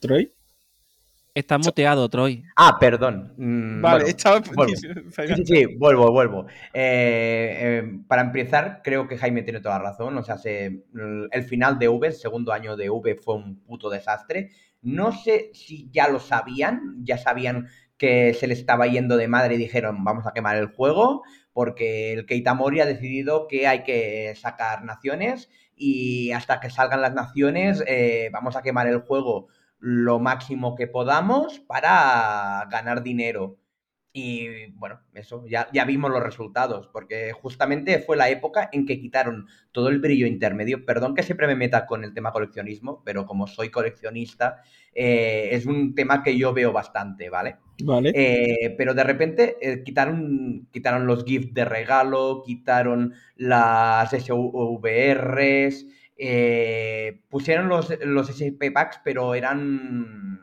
Troy. 0.00 0.32
Está 1.34 1.56
muteado, 1.56 2.06
Troy. 2.10 2.44
Ah, 2.56 2.76
perdón. 2.78 3.32
Mm, 3.38 3.80
Vale, 3.80 4.04
bueno, 4.04 4.08
estaba. 4.08 4.40
vuelvo. 4.40 4.74
Sí, 4.76 5.34
sí, 5.36 5.44
sí, 5.46 5.64
vuelvo, 5.78 6.10
vuelvo. 6.12 6.46
Eh, 6.74 7.56
eh, 7.82 8.00
para 8.06 8.22
empezar, 8.22 8.82
creo 8.84 9.08
que 9.08 9.16
Jaime 9.16 9.42
tiene 9.42 9.60
toda 9.60 9.78
la 9.78 9.84
razón. 9.90 10.16
O 10.18 10.22
sea, 10.22 10.36
se- 10.36 10.84
el 11.30 11.44
final 11.44 11.78
de 11.78 11.88
V, 11.88 12.08
el 12.08 12.12
segundo 12.12 12.52
año 12.52 12.76
de 12.76 12.90
V, 12.90 13.14
fue 13.14 13.36
un 13.36 13.60
puto 13.62 13.88
desastre. 13.88 14.50
No 14.82 15.12
sé 15.12 15.50
si 15.54 15.88
ya 15.90 16.08
lo 16.08 16.20
sabían, 16.20 16.96
ya 17.04 17.16
sabían 17.16 17.68
que 17.96 18.34
se 18.34 18.46
le 18.48 18.54
estaba 18.54 18.86
yendo 18.88 19.16
de 19.16 19.28
madre 19.28 19.54
y 19.54 19.58
dijeron 19.58 20.02
vamos 20.02 20.26
a 20.26 20.32
quemar 20.32 20.56
el 20.56 20.66
juego, 20.66 21.22
porque 21.52 22.12
el 22.12 22.26
Keita 22.26 22.54
Mori 22.54 22.80
ha 22.80 22.86
decidido 22.86 23.48
que 23.48 23.66
hay 23.66 23.82
que 23.82 24.34
sacar 24.36 24.84
naciones 24.84 25.50
y 25.76 26.32
hasta 26.32 26.60
que 26.60 26.70
salgan 26.70 27.00
las 27.00 27.14
naciones 27.14 27.82
eh, 27.86 28.30
vamos 28.32 28.56
a 28.56 28.62
quemar 28.62 28.86
el 28.86 29.00
juego 29.00 29.48
lo 29.78 30.20
máximo 30.20 30.76
que 30.76 30.86
podamos 30.86 31.58
para 31.58 32.66
ganar 32.70 33.02
dinero. 33.02 33.58
Y 34.14 34.66
bueno, 34.72 35.01
eso, 35.14 35.47
ya, 35.47 35.68
ya 35.72 35.86
vimos 35.86 36.10
los 36.10 36.22
resultados, 36.22 36.86
porque 36.89 37.32
justamente 37.32 37.98
fue 37.98 38.16
la 38.16 38.28
época 38.28 38.68
en 38.70 38.84
que 38.84 39.01
quitaron 39.01 39.47
todo 39.72 39.89
el 39.89 40.01
brillo 40.01 40.26
intermedio. 40.26 40.84
Perdón 40.84 41.14
que 41.14 41.22
siempre 41.22 41.47
me 41.47 41.56
meta 41.56 41.86
con 41.86 42.05
el 42.05 42.12
tema 42.12 42.30
coleccionismo, 42.30 43.02
pero 43.05 43.24
como 43.24 43.47
soy 43.47 43.70
coleccionista, 43.70 44.62
eh, 44.94 45.48
es 45.52 45.64
un 45.64 45.94
tema 45.94 46.22
que 46.22 46.36
yo 46.36 46.52
veo 46.52 46.72
bastante, 46.72 47.30
¿vale? 47.30 47.56
Vale. 47.82 48.12
Eh, 48.14 48.74
pero 48.76 48.93
de 48.93 49.05
repente 49.05 49.56
eh, 49.62 49.82
quitaron, 49.82 50.68
quitaron 50.70 51.06
los 51.06 51.24
GIFs 51.24 51.55
de 51.55 51.64
regalo, 51.64 52.43
quitaron 52.44 53.14
las 53.36 54.10
SVRs, 54.10 55.86
pusieron 57.30 57.68
los, 57.68 57.98
los 58.05 58.28
SP 58.28 58.70
packs, 58.70 59.01
pero 59.02 59.34
eran. 59.34 60.40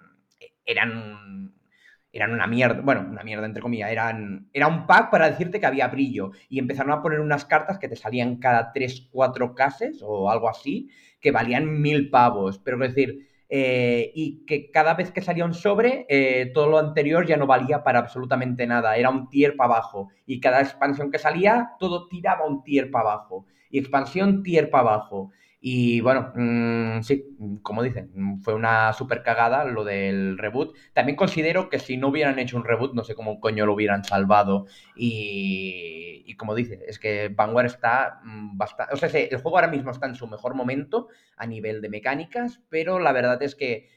eran. 0.66 1.54
Eran 2.12 2.32
una 2.32 2.48
mierda. 2.48 2.82
Bueno, 2.82 3.06
una 3.10 3.24
mierda 3.24 3.46
entre 3.46 3.62
comillas. 3.62 3.92
Eran, 3.92 4.50
era 4.54 4.68
un 4.68 4.88
pack 4.88 5.12
para 5.12 5.30
decirte 5.30 5.60
que 5.60 5.66
había 5.66 5.88
brillo. 5.88 6.32
Y 6.50 6.60
empezaron 6.60 6.92
a 6.92 7.02
poner 7.02 7.20
unas 7.20 7.46
cartas 7.46 7.78
que 7.80 7.88
te 7.88 7.96
salían 7.96 8.38
cada 8.38 8.74
3-4 8.74 9.54
cases 9.54 10.00
o 10.04 10.30
algo 10.30 10.50
así, 10.50 10.90
que 11.22 11.32
valían 11.32 11.82
mil 11.82 12.10
pavos. 12.10 12.60
Pero 12.60 12.84
es 12.84 12.96
decir. 12.96 13.28
Eh, 13.52 14.12
y 14.14 14.46
que 14.46 14.70
cada 14.70 14.94
vez 14.94 15.12
que 15.12 15.22
salía 15.22 15.44
un 15.44 15.56
sobre, 15.56 16.06
eh, 16.08 16.52
todo 16.54 16.68
lo 16.70 16.78
anterior 16.78 17.26
ya 17.26 17.36
no 17.36 17.48
valía 17.48 17.84
para 17.84 17.98
absolutamente 17.98 18.68
nada, 18.68 18.96
era 18.96 19.10
un 19.10 19.28
tier 19.28 19.56
para 19.56 19.74
abajo. 19.74 20.10
Y 20.28 20.40
cada 20.40 20.62
expansión 20.62 21.10
que 21.10 21.18
salía, 21.18 21.72
todo 21.80 22.08
tiraba 22.08 22.46
un 22.46 22.64
tier 22.64 22.92
para 22.92 23.14
abajo. 23.14 23.48
Y 23.72 23.80
expansión, 23.80 24.44
tier 24.44 24.70
para 24.70 24.82
abajo. 24.82 25.32
Y 25.62 26.00
bueno, 26.00 26.32
mmm, 26.36 27.02
sí, 27.02 27.26
como 27.62 27.84
dicen, 27.84 28.42
fue 28.42 28.54
una 28.54 28.94
super 28.94 29.24
cagada 29.24 29.66
lo 29.66 29.84
del 29.84 30.38
reboot. 30.38 30.76
También 30.94 31.18
considero 31.18 31.70
que 31.70 31.80
si 31.80 31.98
no 31.98 32.08
hubieran 32.10 32.40
hecho 32.40 32.56
un 32.56 32.64
reboot, 32.64 32.94
no 32.94 33.04
sé 33.04 33.14
cómo 33.14 33.40
coño 33.42 33.66
lo 33.66 33.74
hubieran 33.74 34.06
salvado. 34.06 34.68
Y, 34.96 36.24
y 36.26 36.36
como 36.36 36.56
dice, 36.56 36.80
es 36.88 36.98
que 36.98 37.30
Vanguard 37.30 37.66
está 37.66 38.22
bastante. 38.54 38.94
O 38.94 38.98
sea, 38.98 39.10
el 39.10 39.42
juego 39.42 39.58
ahora 39.58 39.68
mismo 39.68 39.92
está 39.92 40.08
en 40.08 40.16
su 40.16 40.28
mejor 40.28 40.56
momento 40.56 41.08
a 41.36 41.46
nivel 41.46 41.82
de 41.82 41.90
mecánicas, 41.90 42.62
pero 42.70 43.00
la 43.00 43.12
verdad 43.12 43.42
es 43.44 43.56
que 43.56 43.90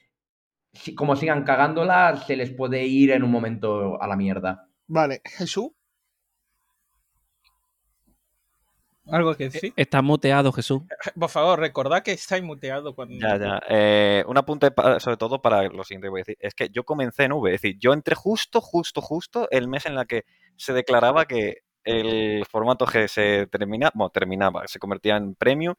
si, 0.73 0.95
como 0.95 1.15
sigan 1.15 1.43
cagándola, 1.43 2.17
se 2.17 2.35
les 2.35 2.51
puede 2.51 2.85
ir 2.85 3.11
en 3.11 3.23
un 3.23 3.31
momento 3.31 4.01
a 4.01 4.07
la 4.07 4.17
mierda. 4.17 4.67
Vale, 4.87 5.21
Jesús. 5.23 5.71
¿Algo 9.11 9.35
que 9.35 9.45
decir? 9.49 9.73
Está 9.75 10.01
muteado, 10.01 10.51
Jesús. 10.51 10.81
Por 11.19 11.29
favor, 11.29 11.59
recordad 11.59 12.03
que 12.03 12.11
estáis 12.13 12.43
muteado 12.43 12.95
cuando. 12.95 13.15
Ya, 13.19 13.37
ya. 13.37 13.61
Eh, 13.69 14.23
un 14.27 14.37
apunte 14.37 14.71
sobre 14.99 15.17
todo 15.17 15.41
para 15.41 15.63
lo 15.63 15.83
siguiente 15.83 16.05
que 16.05 16.09
voy 16.09 16.19
a 16.21 16.23
decir. 16.23 16.37
Es 16.39 16.53
que 16.53 16.69
yo 16.69 16.83
comencé 16.83 17.23
en 17.25 17.33
V, 17.33 17.53
es 17.53 17.61
decir, 17.61 17.77
yo 17.79 17.93
entré 17.93 18.15
justo, 18.15 18.61
justo, 18.61 19.01
justo 19.01 19.47
el 19.51 19.67
mes 19.67 19.85
en 19.85 19.95
la 19.95 20.05
que 20.05 20.23
se 20.55 20.73
declaraba 20.73 21.25
que 21.25 21.57
el 21.83 22.45
formato 22.49 22.85
G 22.85 23.07
se 23.09 23.47
termina, 23.47 23.91
bueno, 23.93 24.09
terminaba, 24.09 24.65
se 24.67 24.79
convertía 24.79 25.17
en 25.17 25.35
premium 25.35 25.75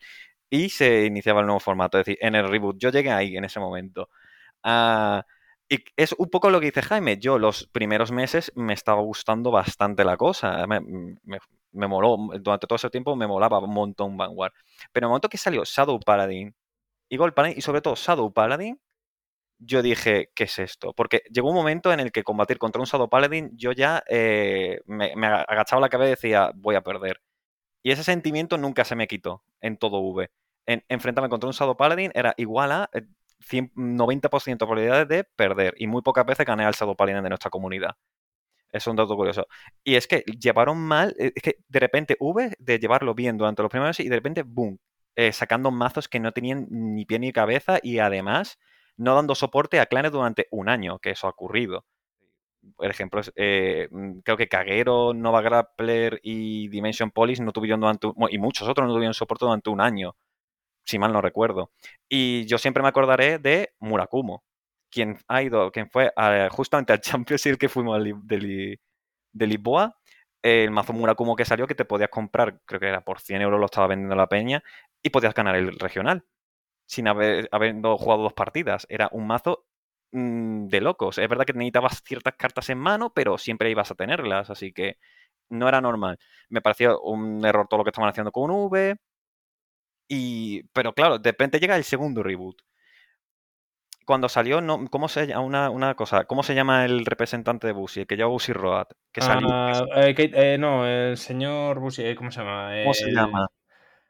y 0.50 0.68
se 0.68 1.06
iniciaba 1.06 1.40
el 1.40 1.46
nuevo 1.46 1.60
formato. 1.60 1.98
Es 1.98 2.04
decir, 2.04 2.18
en 2.20 2.34
el 2.34 2.46
reboot. 2.48 2.76
Yo 2.78 2.90
llegué 2.90 3.10
ahí 3.10 3.36
en 3.36 3.44
ese 3.46 3.58
momento. 3.58 4.10
Ah, 4.62 5.24
y 5.68 5.78
es 5.96 6.12
un 6.18 6.28
poco 6.28 6.50
lo 6.50 6.60
que 6.60 6.66
dice 6.66 6.82
Jaime. 6.82 7.16
Yo 7.18 7.38
los 7.38 7.66
primeros 7.68 8.12
meses 8.12 8.52
me 8.54 8.74
estaba 8.74 9.00
gustando 9.00 9.50
bastante 9.50 10.04
la 10.04 10.18
cosa. 10.18 10.66
Me, 10.66 10.80
me- 10.80 11.38
me 11.74 11.88
moló. 11.88 12.16
Durante 12.40 12.66
todo 12.66 12.76
ese 12.76 12.90
tiempo 12.90 13.16
me 13.16 13.26
molaba 13.26 13.58
un 13.58 13.74
montón 13.74 14.16
Vanguard. 14.16 14.52
Pero 14.92 15.04
en 15.04 15.08
el 15.08 15.10
momento 15.10 15.28
que 15.28 15.38
salió 15.38 15.64
Shadow 15.64 16.00
Paladin 16.00 16.54
y 17.08 17.18
Paladin, 17.18 17.58
y 17.58 17.60
sobre 17.62 17.80
todo 17.82 17.94
Shadow 17.96 18.32
Paladin, 18.32 18.80
yo 19.58 19.82
dije, 19.82 20.30
¿qué 20.34 20.44
es 20.44 20.58
esto? 20.58 20.92
Porque 20.94 21.22
llegó 21.30 21.50
un 21.50 21.54
momento 21.54 21.92
en 21.92 22.00
el 22.00 22.12
que 22.12 22.22
combatir 22.24 22.58
contra 22.58 22.80
un 22.80 22.86
Shadow 22.86 23.08
Paladin, 23.08 23.50
yo 23.56 23.72
ya 23.72 24.02
eh, 24.08 24.80
me, 24.86 25.12
agachaba 25.26 25.80
la 25.80 25.88
cabeza 25.88 26.08
y 26.08 26.10
decía, 26.10 26.50
voy 26.54 26.76
a 26.76 26.82
perder. 26.82 27.20
Y 27.82 27.92
ese 27.92 28.04
sentimiento 28.04 28.58
nunca 28.58 28.84
se 28.84 28.96
me 28.96 29.06
quitó 29.06 29.44
en 29.60 29.76
todo 29.76 30.00
V. 30.00 30.30
En, 30.66 30.84
enfrentarme 30.88 31.28
contra 31.28 31.48
un 31.48 31.52
Shadow 31.54 31.76
Paladin 31.76 32.10
era 32.14 32.34
igual 32.36 32.72
a 32.72 32.90
eh, 32.92 33.02
100 33.40 33.72
90% 33.74 34.44
de 34.44 34.56
probabilidades 34.58 35.08
de 35.08 35.24
perder. 35.24 35.74
Y 35.78 35.86
muy 35.86 36.02
pocas 36.02 36.26
veces 36.26 36.46
gané 36.46 36.64
al 36.64 36.74
Shadow 36.74 36.96
Paladin 36.96 37.22
de 37.22 37.28
nuestra 37.28 37.50
comunidad. 37.50 37.96
Es 38.74 38.88
un 38.88 38.96
dato 38.96 39.14
curioso. 39.14 39.46
Y 39.84 39.94
es 39.94 40.08
que 40.08 40.24
llevaron 40.40 40.78
mal, 40.78 41.14
eh, 41.20 41.30
es 41.36 41.42
que 41.42 41.58
de 41.68 41.78
repente 41.78 42.16
V 42.18 42.56
de 42.58 42.78
llevarlo 42.80 43.14
bien 43.14 43.38
durante 43.38 43.62
los 43.62 43.70
primeros 43.70 43.90
meses 43.90 44.06
y 44.06 44.08
de 44.08 44.16
repente, 44.16 44.42
boom, 44.42 44.78
eh, 45.14 45.32
sacando 45.32 45.70
mazos 45.70 46.08
que 46.08 46.18
no 46.18 46.32
tenían 46.32 46.66
ni 46.70 47.04
pie 47.06 47.20
ni 47.20 47.32
cabeza 47.32 47.78
y 47.80 48.00
además 48.00 48.58
no 48.96 49.14
dando 49.14 49.36
soporte 49.36 49.78
a 49.78 49.86
clanes 49.86 50.10
durante 50.10 50.48
un 50.50 50.68
año, 50.68 50.98
que 50.98 51.10
eso 51.10 51.28
ha 51.28 51.30
ocurrido. 51.30 51.84
Por 52.76 52.90
ejemplo, 52.90 53.20
eh, 53.36 53.88
mm, 53.92 54.20
creo 54.24 54.36
que 54.36 54.48
Kagero, 54.48 55.14
Nova 55.14 55.40
Grappler 55.42 56.20
y 56.24 56.68
Dimension 56.68 57.12
Police 57.12 57.42
no 57.44 57.52
tuvieron 57.52 57.80
durante, 57.80 58.08
y 58.30 58.38
muchos 58.38 58.68
otros 58.68 58.88
no 58.88 58.94
tuvieron 58.94 59.14
soporte 59.14 59.44
durante 59.44 59.70
un 59.70 59.80
año, 59.80 60.16
si 60.84 60.98
mal 60.98 61.12
no 61.12 61.20
recuerdo. 61.20 61.70
Y 62.08 62.46
yo 62.46 62.58
siempre 62.58 62.82
me 62.82 62.88
acordaré 62.88 63.38
de 63.38 63.70
Murakumo, 63.80 64.44
quien 64.94 65.18
ha 65.28 65.42
ido, 65.42 65.72
quien 65.72 65.90
fue 65.90 66.12
a- 66.16 66.48
justamente 66.50 66.92
al 66.94 67.00
Champions 67.02 67.44
League 67.46 67.58
que 67.58 67.68
fuimos 67.70 68.02
de, 68.04 68.80
de 69.32 69.46
Lisboa, 69.46 69.96
el 70.42 70.70
mazo 70.70 70.92
Murakumo 70.92 71.36
que 71.36 71.44
salió 71.44 71.66
que 71.66 71.74
te 71.74 71.84
podías 71.84 72.10
comprar, 72.10 72.60
creo 72.66 72.80
que 72.80 72.88
era 72.88 73.02
por 73.04 73.20
100 73.20 73.42
euros 73.42 73.58
lo 73.60 73.66
estaba 73.66 73.88
vendiendo 73.88 74.16
la 74.16 74.28
peña, 74.28 74.62
y 75.02 75.10
podías 75.10 75.34
ganar 75.34 75.56
el 75.56 75.78
regional 75.78 76.24
sin 76.86 77.08
haber 77.08 77.48
habiendo 77.52 77.96
jugado 77.98 78.22
dos 78.24 78.32
partidas. 78.34 78.86
Era 78.90 79.08
un 79.12 79.26
mazo 79.26 79.66
mm, 80.12 80.66
de 80.68 80.80
locos. 80.80 81.18
Es 81.18 81.28
verdad 81.28 81.44
que 81.46 81.52
necesitabas 81.54 82.02
ciertas 82.04 82.34
cartas 82.36 82.70
en 82.70 82.78
mano, 82.78 83.12
pero 83.14 83.38
siempre 83.38 83.70
ibas 83.70 83.90
a 83.90 83.94
tenerlas, 83.94 84.50
así 84.50 84.72
que 84.72 84.98
no 85.50 85.68
era 85.68 85.80
normal. 85.80 86.18
Me 86.50 86.62
pareció 86.62 87.00
un 87.02 87.44
error 87.46 87.66
todo 87.68 87.78
lo 87.78 87.84
que 87.84 87.90
estaban 87.90 88.10
haciendo 88.10 88.32
con 88.32 88.50
V. 88.50 88.96
Y, 90.08 90.64
pero 90.72 90.92
claro, 90.94 91.18
de 91.18 91.30
repente 91.30 91.58
llega 91.60 91.76
el 91.76 91.84
segundo 91.84 92.22
reboot. 92.22 92.56
Cuando 94.04 94.28
salió, 94.28 94.60
no, 94.60 94.86
¿cómo 94.88 95.08
se 95.08 95.26
llama? 95.26 95.40
Una, 95.42 95.70
una 95.70 95.94
cosa, 95.94 96.24
¿cómo 96.24 96.42
se 96.42 96.54
llama 96.54 96.84
el 96.84 97.06
representante 97.06 97.66
de 97.66 97.72
Busi? 97.72 98.00
El 98.00 98.06
que 98.06 98.16
lleva 98.16 98.28
Busi 98.28 98.52
Road. 98.52 98.86
Que 99.12 99.20
salió. 99.20 99.48
Ah, 99.50 99.84
eh, 99.96 100.14
Kate- 100.14 100.54
eh, 100.54 100.58
no, 100.58 100.86
el 100.86 101.16
señor 101.16 101.78
Bushi, 101.80 102.02
eh, 102.04 102.14
¿cómo 102.14 102.30
se 102.30 102.40
llama? 102.40 102.70
¿Cómo 102.82 102.94
se 102.94 103.10
llama? 103.10 103.46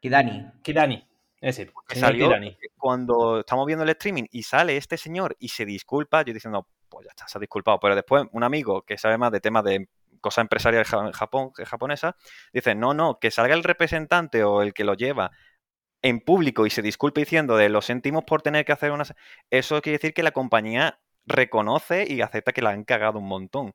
Kidani. 0.01 0.45
Kidani. 0.61 1.07
Es 1.41 1.57
decir, 1.57 1.73
que 1.87 1.95
salió 1.99 2.27
Kidani. 2.27 2.57
cuando 2.77 3.39
estamos 3.41 3.65
viendo 3.65 3.83
el 3.83 3.89
streaming 3.91 4.23
y 4.31 4.43
sale 4.43 4.77
este 4.77 4.97
señor 4.97 5.35
y 5.39 5.49
se 5.49 5.65
disculpa, 5.65 6.23
yo 6.23 6.33
diciendo, 6.33 6.67
pues 6.89 7.05
ya 7.05 7.11
está, 7.11 7.27
se 7.27 7.37
ha 7.37 7.41
disculpado. 7.41 7.79
Pero 7.79 7.95
después 7.95 8.25
un 8.31 8.43
amigo 8.43 8.81
que 8.81 8.97
sabe 8.97 9.17
más 9.17 9.31
de 9.31 9.39
temas 9.41 9.63
de 9.63 9.87
cosas 10.21 10.41
empresariales 10.43 10.87
ja- 10.87 11.11
Japón, 11.13 11.51
japonesa, 11.51 12.15
dice, 12.51 12.73
no, 12.73 12.93
no, 12.93 13.19
que 13.19 13.29
salga 13.31 13.53
el 13.53 13.63
representante 13.63 14.43
o 14.43 14.61
el 14.61 14.73
que 14.73 14.83
lo 14.83 14.95
lleva 14.95 15.31
en 16.05 16.19
público 16.19 16.67
y 16.67 16.69
se 16.69 16.83
disculpe 16.83 17.21
diciendo 17.21 17.57
de 17.57 17.67
lo 17.67 17.81
sentimos 17.81 18.23
por 18.25 18.43
tener 18.43 18.63
que 18.63 18.71
hacer 18.71 18.91
una... 18.91 19.05
Eso 19.49 19.81
quiere 19.81 19.97
decir 19.97 20.13
que 20.13 20.21
la 20.21 20.31
compañía 20.31 20.99
reconoce 21.25 22.05
y 22.07 22.21
acepta 22.21 22.51
que 22.51 22.61
la 22.61 22.69
han 22.69 22.83
cagado 22.83 23.17
un 23.17 23.27
montón. 23.27 23.73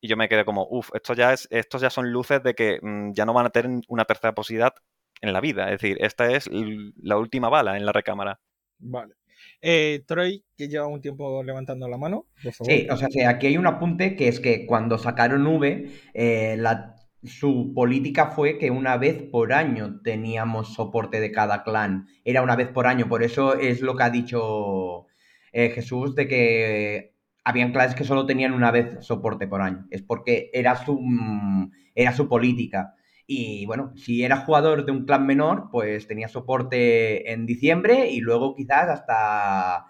Y 0.00 0.08
yo 0.08 0.16
me 0.16 0.28
quedé 0.28 0.44
como, 0.44 0.66
uff, 0.68 0.90
esto 0.94 1.14
ya 1.14 1.32
es, 1.32 1.46
estos 1.52 1.80
ya 1.80 1.88
son 1.90 2.10
luces 2.10 2.42
de 2.42 2.54
que 2.54 2.80
mm, 2.82 3.12
ya 3.12 3.24
no 3.24 3.32
van 3.34 3.46
a 3.46 3.50
tener 3.50 3.82
una 3.86 4.04
tercera 4.04 4.34
posibilidad 4.34 4.74
en 5.20 5.32
la 5.32 5.40
vida. 5.40 5.66
Es 5.66 5.80
decir, 5.80 5.96
esta 6.00 6.32
es 6.32 6.50
la 6.50 7.18
última 7.18 7.48
bala 7.48 7.76
en 7.76 7.86
la 7.86 7.92
recámara. 7.92 8.40
Vale. 8.78 9.14
Eh, 9.62 10.02
Troy, 10.08 10.44
que 10.56 10.68
lleva 10.68 10.88
un 10.88 11.00
tiempo 11.00 11.42
levantando 11.44 11.86
la 11.86 11.98
mano, 11.98 12.26
por 12.42 12.52
favor. 12.52 12.72
Sí, 12.72 12.88
o 12.90 12.96
sea, 12.96 13.08
sí, 13.10 13.22
aquí 13.22 13.46
hay 13.46 13.56
un 13.58 13.66
apunte 13.68 14.16
que 14.16 14.26
es 14.26 14.40
que 14.40 14.66
cuando 14.66 14.98
sacaron 14.98 15.46
V, 15.46 15.88
eh, 16.14 16.56
la- 16.58 16.96
su 17.24 17.72
política 17.74 18.26
fue 18.28 18.58
que 18.58 18.70
una 18.70 18.96
vez 18.96 19.22
por 19.22 19.52
año 19.52 20.00
teníamos 20.02 20.74
soporte 20.74 21.20
de 21.20 21.32
cada 21.32 21.62
clan. 21.64 22.06
Era 22.24 22.42
una 22.42 22.56
vez 22.56 22.68
por 22.68 22.86
año, 22.86 23.08
por 23.08 23.22
eso 23.22 23.54
es 23.58 23.82
lo 23.82 23.96
que 23.96 24.02
ha 24.02 24.10
dicho 24.10 25.06
eh, 25.52 25.70
Jesús 25.70 26.14
de 26.14 26.28
que 26.28 27.14
habían 27.44 27.72
clases 27.72 27.94
que 27.94 28.04
solo 28.04 28.26
tenían 28.26 28.52
una 28.52 28.70
vez 28.70 29.04
soporte 29.04 29.46
por 29.46 29.60
año. 29.62 29.86
Es 29.90 30.02
porque 30.02 30.50
era 30.52 30.76
su, 30.76 30.98
mm, 31.00 31.72
era 31.94 32.12
su 32.12 32.28
política. 32.28 32.94
Y 33.26 33.66
bueno, 33.66 33.92
si 33.96 34.24
eras 34.24 34.44
jugador 34.44 34.84
de 34.84 34.92
un 34.92 35.04
clan 35.04 35.26
menor, 35.26 35.68
pues 35.70 36.06
tenía 36.08 36.28
soporte 36.28 37.32
en 37.32 37.46
diciembre 37.46 38.10
y 38.10 38.20
luego 38.20 38.54
quizás 38.56 38.88
hasta 38.88 39.86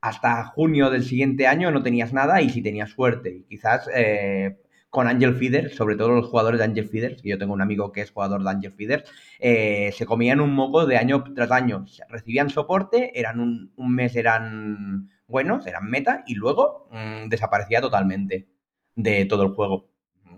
hasta 0.00 0.44
junio 0.44 0.90
del 0.90 1.02
siguiente 1.02 1.46
año 1.48 1.70
no 1.70 1.82
tenías 1.82 2.12
nada 2.12 2.40
y 2.40 2.50
si 2.50 2.62
tenías 2.62 2.90
suerte. 2.90 3.44
Quizás 3.48 3.88
eh, 3.94 4.58
con 4.90 5.08
Angel 5.08 5.34
Feeder, 5.34 5.72
sobre 5.74 5.96
todo 5.96 6.10
los 6.10 6.28
jugadores 6.28 6.58
de 6.58 6.64
Angel 6.64 6.88
Feeder, 6.88 7.16
que 7.16 7.28
yo 7.28 7.38
tengo 7.38 7.52
un 7.52 7.60
amigo 7.60 7.92
que 7.92 8.00
es 8.00 8.10
jugador 8.10 8.42
de 8.42 8.50
Angel 8.50 8.72
Feeder, 8.72 9.04
eh, 9.38 9.92
se 9.92 10.06
comían 10.06 10.40
un 10.40 10.54
moco 10.54 10.86
de 10.86 10.96
año 10.96 11.22
tras 11.34 11.50
año. 11.50 11.84
Recibían 12.08 12.50
soporte, 12.50 13.18
eran 13.18 13.40
un, 13.40 13.72
un 13.76 13.94
mes 13.94 14.16
eran 14.16 15.10
buenos, 15.26 15.66
eran 15.66 15.90
meta, 15.90 16.24
y 16.26 16.34
luego 16.34 16.88
mm, 16.90 17.28
desaparecía 17.28 17.80
totalmente 17.80 18.48
de 18.94 19.26
todo 19.26 19.42
el 19.42 19.50
juego. 19.50 19.88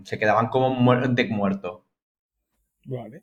Se 0.05 0.19
quedaban 0.19 0.49
como 0.49 0.70
muer 0.75 1.09
de 1.11 1.29
muerto. 1.29 1.85
Vale. 2.85 3.23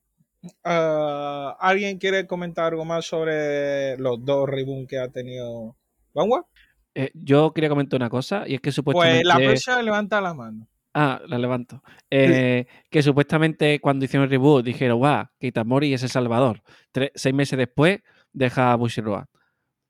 Ah, 0.63 1.57
¿Alguien 1.59 1.97
quiere 1.97 2.27
comentar 2.27 2.71
algo 2.71 2.85
más 2.85 3.05
sobre 3.05 3.97
los 3.97 4.23
dos 4.23 4.47
reboots 4.47 4.87
que 4.87 4.99
ha 4.99 5.09
tenido 5.09 5.75
Vanguard? 6.13 6.45
Eh, 6.93 7.11
yo 7.13 7.51
quería 7.51 7.69
comentar 7.69 7.99
una 7.99 8.09
cosa, 8.09 8.43
y 8.47 8.55
es 8.55 8.61
que 8.61 8.71
supuestamente... 8.71 9.23
Pues 9.23 9.25
la 9.25 9.45
próxima 9.45 9.81
levanta 9.81 10.21
la 10.21 10.33
mano. 10.33 10.67
Ah, 10.97 11.19
la 11.27 11.37
levanto. 11.37 11.83
Eh, 12.09 12.67
que 12.89 13.03
supuestamente 13.03 13.81
cuando 13.81 14.05
hicieron 14.05 14.23
el 14.23 14.29
reboot 14.29 14.63
dijeron, 14.63 14.97
guau, 14.97 15.25
Kitamori 15.39 15.93
es 15.93 16.03
El 16.03 16.09
Salvador. 16.09 16.61
Tres- 16.93 17.11
seis 17.15 17.35
meses 17.35 17.57
después 17.59 17.99
deja 18.31 18.71
a 18.71 18.75
Bushiroad. 18.77 19.25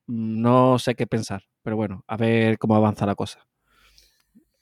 Mm, 0.08 0.42
No 0.42 0.80
sé 0.80 0.96
qué 0.96 1.06
pensar, 1.06 1.44
pero 1.62 1.76
bueno, 1.76 2.04
a 2.08 2.18
ver 2.18 2.58
cómo 2.58 2.76
avanza 2.76 3.06
la 3.06 3.14
cosa. 3.14 3.46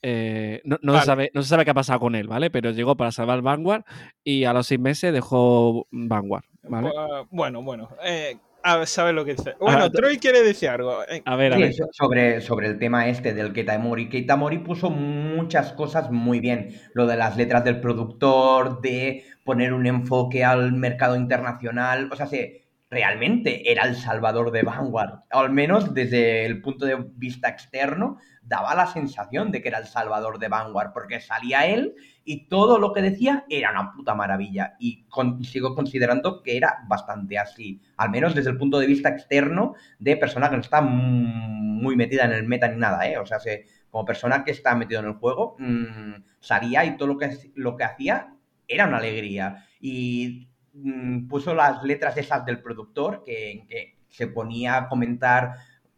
Eh, 0.02 0.62
no, 0.66 0.78
no 0.82 0.92
Vale. 0.92 1.02
se 1.02 1.06
sabe, 1.06 1.32
no 1.34 1.42
se 1.44 1.48
sabe 1.50 1.64
qué 1.64 1.72
ha 1.72 1.76
pasado 1.76 2.02
con 2.02 2.14
él, 2.16 2.28
¿vale? 2.28 2.52
Pero 2.52 2.72
llegó 2.72 2.98
para 2.98 3.14
salvar 3.14 3.42
Vanguard 3.42 3.86
y 4.22 4.44
a 4.44 4.52
los 4.52 4.68
seis 4.68 4.82
meses 4.82 5.14
dejó 5.14 5.88
Vanguard, 5.92 6.44
¿vale? 6.64 6.90
Pues, 6.92 7.28
bueno, 7.32 7.62
bueno. 7.64 7.88
Eh, 8.04 8.36
a 8.64 8.78
ver, 8.78 8.88
¿sabes 8.88 9.14
lo 9.14 9.26
que 9.26 9.36
dice? 9.36 9.56
Bueno, 9.60 9.84
Ah, 9.84 9.90
Troy 9.90 10.18
quiere 10.18 10.42
decir 10.42 10.70
algo. 10.70 11.04
Eh, 11.10 11.22
A 11.26 11.36
ver, 11.36 11.54
a 11.54 11.56
Sí, 11.58 11.62
ver. 11.64 11.74
so- 11.74 11.88
sobre, 11.92 12.42
sobre 12.42 12.68
el 12.68 12.80
tema 12.80 13.08
este 13.08 13.34
del 13.34 13.54
Keitamori. 13.54 14.10
Keitamori 14.10 14.60
puso 14.60 14.90
muchas 14.90 15.74
cosas 15.74 16.10
muy 16.12 16.40
bien. 16.40 16.70
Lo 16.94 17.06
de 17.06 17.18
las 17.18 17.36
letras 17.38 17.64
del 17.64 17.80
productor, 17.82 18.82
de 18.82 19.24
poner 19.44 19.74
un 19.74 19.86
enfoque 19.86 20.44
al 20.44 20.72
mercado 20.74 21.16
internacional. 21.16 22.10
O 22.12 22.16
sea, 22.16 22.26
se, 22.28 22.64
realmente 22.90 23.72
era 23.72 23.84
el 23.84 23.96
salvador 23.96 24.52
de 24.52 24.64
Vanguard. 24.64 25.20
Al 25.30 25.52
menos 25.52 25.94
desde 25.94 26.46
el 26.46 26.62
punto 26.62 26.86
de 26.86 26.98
vista 27.16 27.50
externo, 27.50 28.18
daba 28.46 28.76
la 28.76 28.88
sensación 28.88 29.52
de 29.52 29.62
que 29.62 29.70
era 29.70 29.78
el 29.80 29.86
salvador 29.86 30.38
de 30.40 30.50
Vanguard, 30.50 30.92
porque 30.94 31.20
salía 31.22 31.66
él 31.66 31.96
y 32.26 32.48
todo 32.48 32.78
lo 32.78 32.92
que 32.94 33.02
decía 33.02 33.46
era 33.50 33.72
una 33.72 33.92
puta 33.94 34.16
maravilla. 34.16 34.76
Y 34.80 35.06
sigo 35.44 35.76
considerando 35.76 36.42
que 36.44 36.58
era 36.58 36.80
bastante 36.88 37.38
así. 37.40 37.82
Al 37.98 38.10
menos 38.10 38.36
desde 38.36 38.50
el 38.52 38.58
punto 38.58 38.80
de 38.80 38.88
vista 38.88 39.10
externo 39.10 39.76
de 40.00 40.18
persona 40.18 40.50
que 40.50 40.56
no 40.58 40.62
está 40.62 40.82
mm, 40.82 41.82
muy 41.82 41.96
metida 41.96 42.26
en 42.26 42.32
el 42.34 42.48
meta 42.48 42.68
ni 42.68 42.78
nada, 42.78 43.08
¿eh? 43.08 43.18
O 43.18 43.26
sea, 43.26 43.40
se- 43.40 43.66
como 43.90 44.06
persona 44.06 44.44
que 44.44 44.52
está 44.52 44.76
metido 44.76 45.00
en 45.02 45.08
el 45.08 45.14
juego, 45.14 45.56
mm, 45.60 46.14
salía 46.40 46.84
y 46.86 46.98
todo 46.98 47.08
lo 47.10 47.18
que, 47.18 47.30
lo 47.56 47.76
que 47.78 47.84
hacía 47.84 48.34
era 48.68 48.88
una 48.88 48.98
alegría. 48.98 49.66
Y 49.80 50.50
mm, 50.74 51.28
puso 51.28 51.54
las 51.54 51.84
letras 51.84 52.18
esas 52.18 52.46
del 52.46 52.62
productor 52.62 53.24
que, 53.26 53.66
que 53.70 53.98
se 54.10 54.28
ponía 54.28 54.78
a 54.78 54.88
comentar 54.90 55.54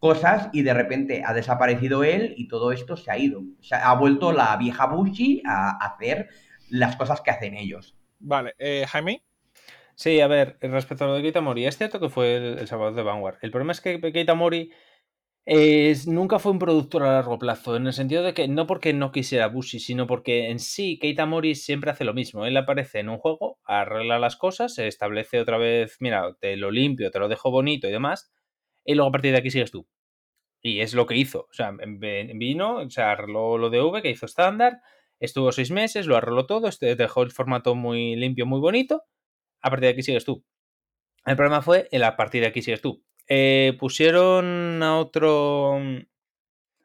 cosas 0.06 0.50
y 0.54 0.62
de 0.64 0.74
repente 0.74 1.24
ha 1.26 1.34
desaparecido 1.34 2.04
él 2.04 2.34
y 2.38 2.48
todo 2.48 2.72
esto 2.72 2.98
se 2.98 3.12
ha 3.12 3.18
ido. 3.18 3.42
O 3.42 3.64
sea, 3.64 3.90
ha 3.90 3.96
vuelto 3.96 4.32
la 4.32 4.56
vieja 4.58 4.86
Bushi 4.88 5.42
a 5.46 5.72
hacer 5.86 6.30
las 6.68 6.96
cosas 6.98 7.22
que 7.22 7.32
hacen 7.32 7.56
ellos. 7.56 7.98
vale, 8.20 8.54
eh, 8.60 8.86
Jaime. 8.88 9.24
Sí, 9.96 10.22
a 10.22 10.28
ver, 10.28 10.58
respecto 10.62 11.06
a 11.06 11.08
lo 11.08 11.16
de 11.16 11.24
Keita 11.24 11.42
Mori, 11.42 11.66
es 11.68 11.78
cierto 11.78 12.00
que 12.00 12.10
fue 12.10 12.38
el, 12.38 12.60
el 12.60 12.68
salvador 12.68 12.96
de 12.96 13.04
Vanguard. 13.04 13.38
El 13.44 13.52
problema 13.52 13.74
es 13.74 13.82
que 13.82 14.00
Keita 14.02 14.36
Mori 14.36 14.72
es- 15.46 16.08
nunca 16.08 16.40
fue 16.40 16.52
un 16.54 16.60
productor 16.60 17.04
a 17.04 17.14
largo 17.14 17.40
plazo, 17.40 17.76
en 17.78 17.88
el 17.88 17.94
sentido 17.94 18.24
de 18.24 18.34
que 18.36 18.48
no 18.50 18.68
porque 18.68 18.94
no 18.94 19.12
quisiera 19.14 19.48
Bushi, 19.50 19.80
sino 19.80 20.08
porque 20.08 20.50
en 20.52 20.60
sí 20.60 21.00
Keita 21.00 21.26
Mori 21.28 21.56
siempre 21.56 21.92
hace 21.92 22.06
lo 22.06 22.14
mismo. 22.16 22.46
Él 22.46 22.58
aparece 22.58 23.00
en 23.02 23.10
un 23.10 23.20
juego, 23.20 23.60
arregla 23.66 24.20
las 24.20 24.38
cosas, 24.38 24.76
se 24.76 24.88
establece 24.88 25.40
otra 25.42 25.58
vez, 25.60 25.98
mira, 26.02 26.36
te 26.42 26.58
lo 26.58 26.72
limpio, 26.72 27.12
te 27.12 27.20
lo 27.20 27.30
dejo 27.30 27.52
bonito 27.52 27.88
y 27.88 27.92
demás, 27.92 28.32
y 28.86 28.96
luego 28.96 29.10
a 29.10 29.12
partir 29.12 29.32
de 29.34 29.40
aquí 29.40 29.52
sigues 29.52 29.72
tú. 29.72 29.88
Y 30.62 30.82
es 30.82 30.94
lo 30.94 31.06
que 31.06 31.18
hizo. 31.18 31.48
O 31.50 31.54
sea, 31.54 31.72
vino, 31.72 32.78
o 32.78 33.02
arregló 33.02 33.58
lo 33.58 33.70
de 33.70 33.82
V, 33.82 34.02
que 34.02 34.10
hizo 34.12 34.26
estándar, 34.26 34.82
estuvo 35.20 35.52
seis 35.52 35.72
meses, 35.72 36.08
lo 36.08 36.18
arregló 36.18 36.46
todo, 36.46 36.68
este- 36.68 36.96
dejó 36.96 37.24
el 37.24 37.32
formato 37.32 37.76
muy 37.76 38.16
limpio, 38.16 38.46
muy 38.46 38.60
bonito, 38.60 39.04
a 39.62 39.70
partir 39.70 39.88
de 39.88 39.94
aquí 39.94 40.04
sigues 40.04 40.26
tú. 40.26 40.44
El 41.26 41.36
problema 41.36 41.62
fue 41.62 41.88
el 41.92 42.04
a 42.04 42.16
partir 42.18 42.42
de 42.42 42.48
aquí 42.48 42.62
sigues 42.62 42.82
tú. 42.82 43.04
Eh, 43.28 43.76
pusieron 43.80 44.82
a 44.84 45.00
otro 45.00 45.80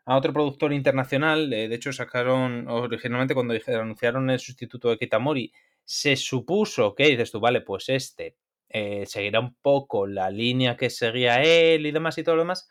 a 0.07 0.17
otro 0.17 0.33
productor 0.33 0.73
internacional. 0.73 1.51
de 1.51 1.75
hecho, 1.75 1.93
sacaron 1.93 2.67
originalmente 2.69 3.35
cuando 3.35 3.55
anunciaron 3.69 4.31
el 4.31 4.39
sustituto 4.41 4.91
de 4.91 4.99
Kitamori, 4.99 5.53
se 5.85 6.17
supuso 6.17 6.95
que 6.95 7.07
dices 7.07 7.31
tú, 7.31 7.41
vale, 7.41 7.61
pues 7.61 7.89
este 7.89 8.37
eh, 8.71 9.07
seguirá 9.07 9.41
un 9.41 9.55
poco 9.63 10.07
la 10.07 10.31
línea 10.31 10.77
que 10.77 10.91
seguía 10.91 11.43
él 11.43 11.87
y 11.87 11.93
demás 11.93 12.19
y 12.19 12.25
todo 12.25 12.37
lo 12.37 12.43
demás. 12.43 12.69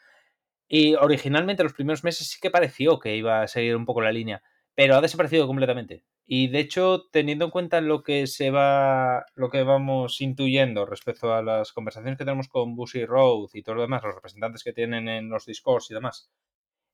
Y 0.67 0.95
originalmente 0.95 1.63
los 1.63 1.73
primeros 1.73 2.03
meses 2.03 2.27
sí 2.29 2.39
que 2.41 2.51
pareció 2.51 2.99
que 2.99 3.15
iba 3.15 3.41
a 3.41 3.47
seguir 3.47 3.75
un 3.75 3.85
poco 3.85 4.01
la 4.01 4.11
línea, 4.11 4.43
pero 4.75 4.95
ha 4.95 5.01
desaparecido 5.01 5.47
completamente. 5.47 6.03
Y 6.27 6.47
de 6.49 6.59
hecho, 6.59 7.05
teniendo 7.11 7.45
en 7.45 7.51
cuenta 7.51 7.81
lo 7.81 8.03
que 8.03 8.27
se 8.27 8.51
va, 8.51 9.25
lo 9.35 9.49
que 9.49 9.63
vamos 9.63 10.21
intuyendo 10.21 10.85
respecto 10.85 11.33
a 11.33 11.41
las 11.41 11.73
conversaciones 11.73 12.17
que 12.19 12.25
tenemos 12.25 12.47
con 12.49 12.75
Bushy 12.75 13.05
Road 13.05 13.49
y 13.53 13.63
todo 13.63 13.75
lo 13.75 13.81
demás, 13.81 14.03
los 14.03 14.13
representantes 14.15 14.63
que 14.63 14.73
tienen 14.73 15.07
en 15.09 15.29
los 15.29 15.45
discos 15.47 15.89
y 15.89 15.95
demás, 15.95 16.29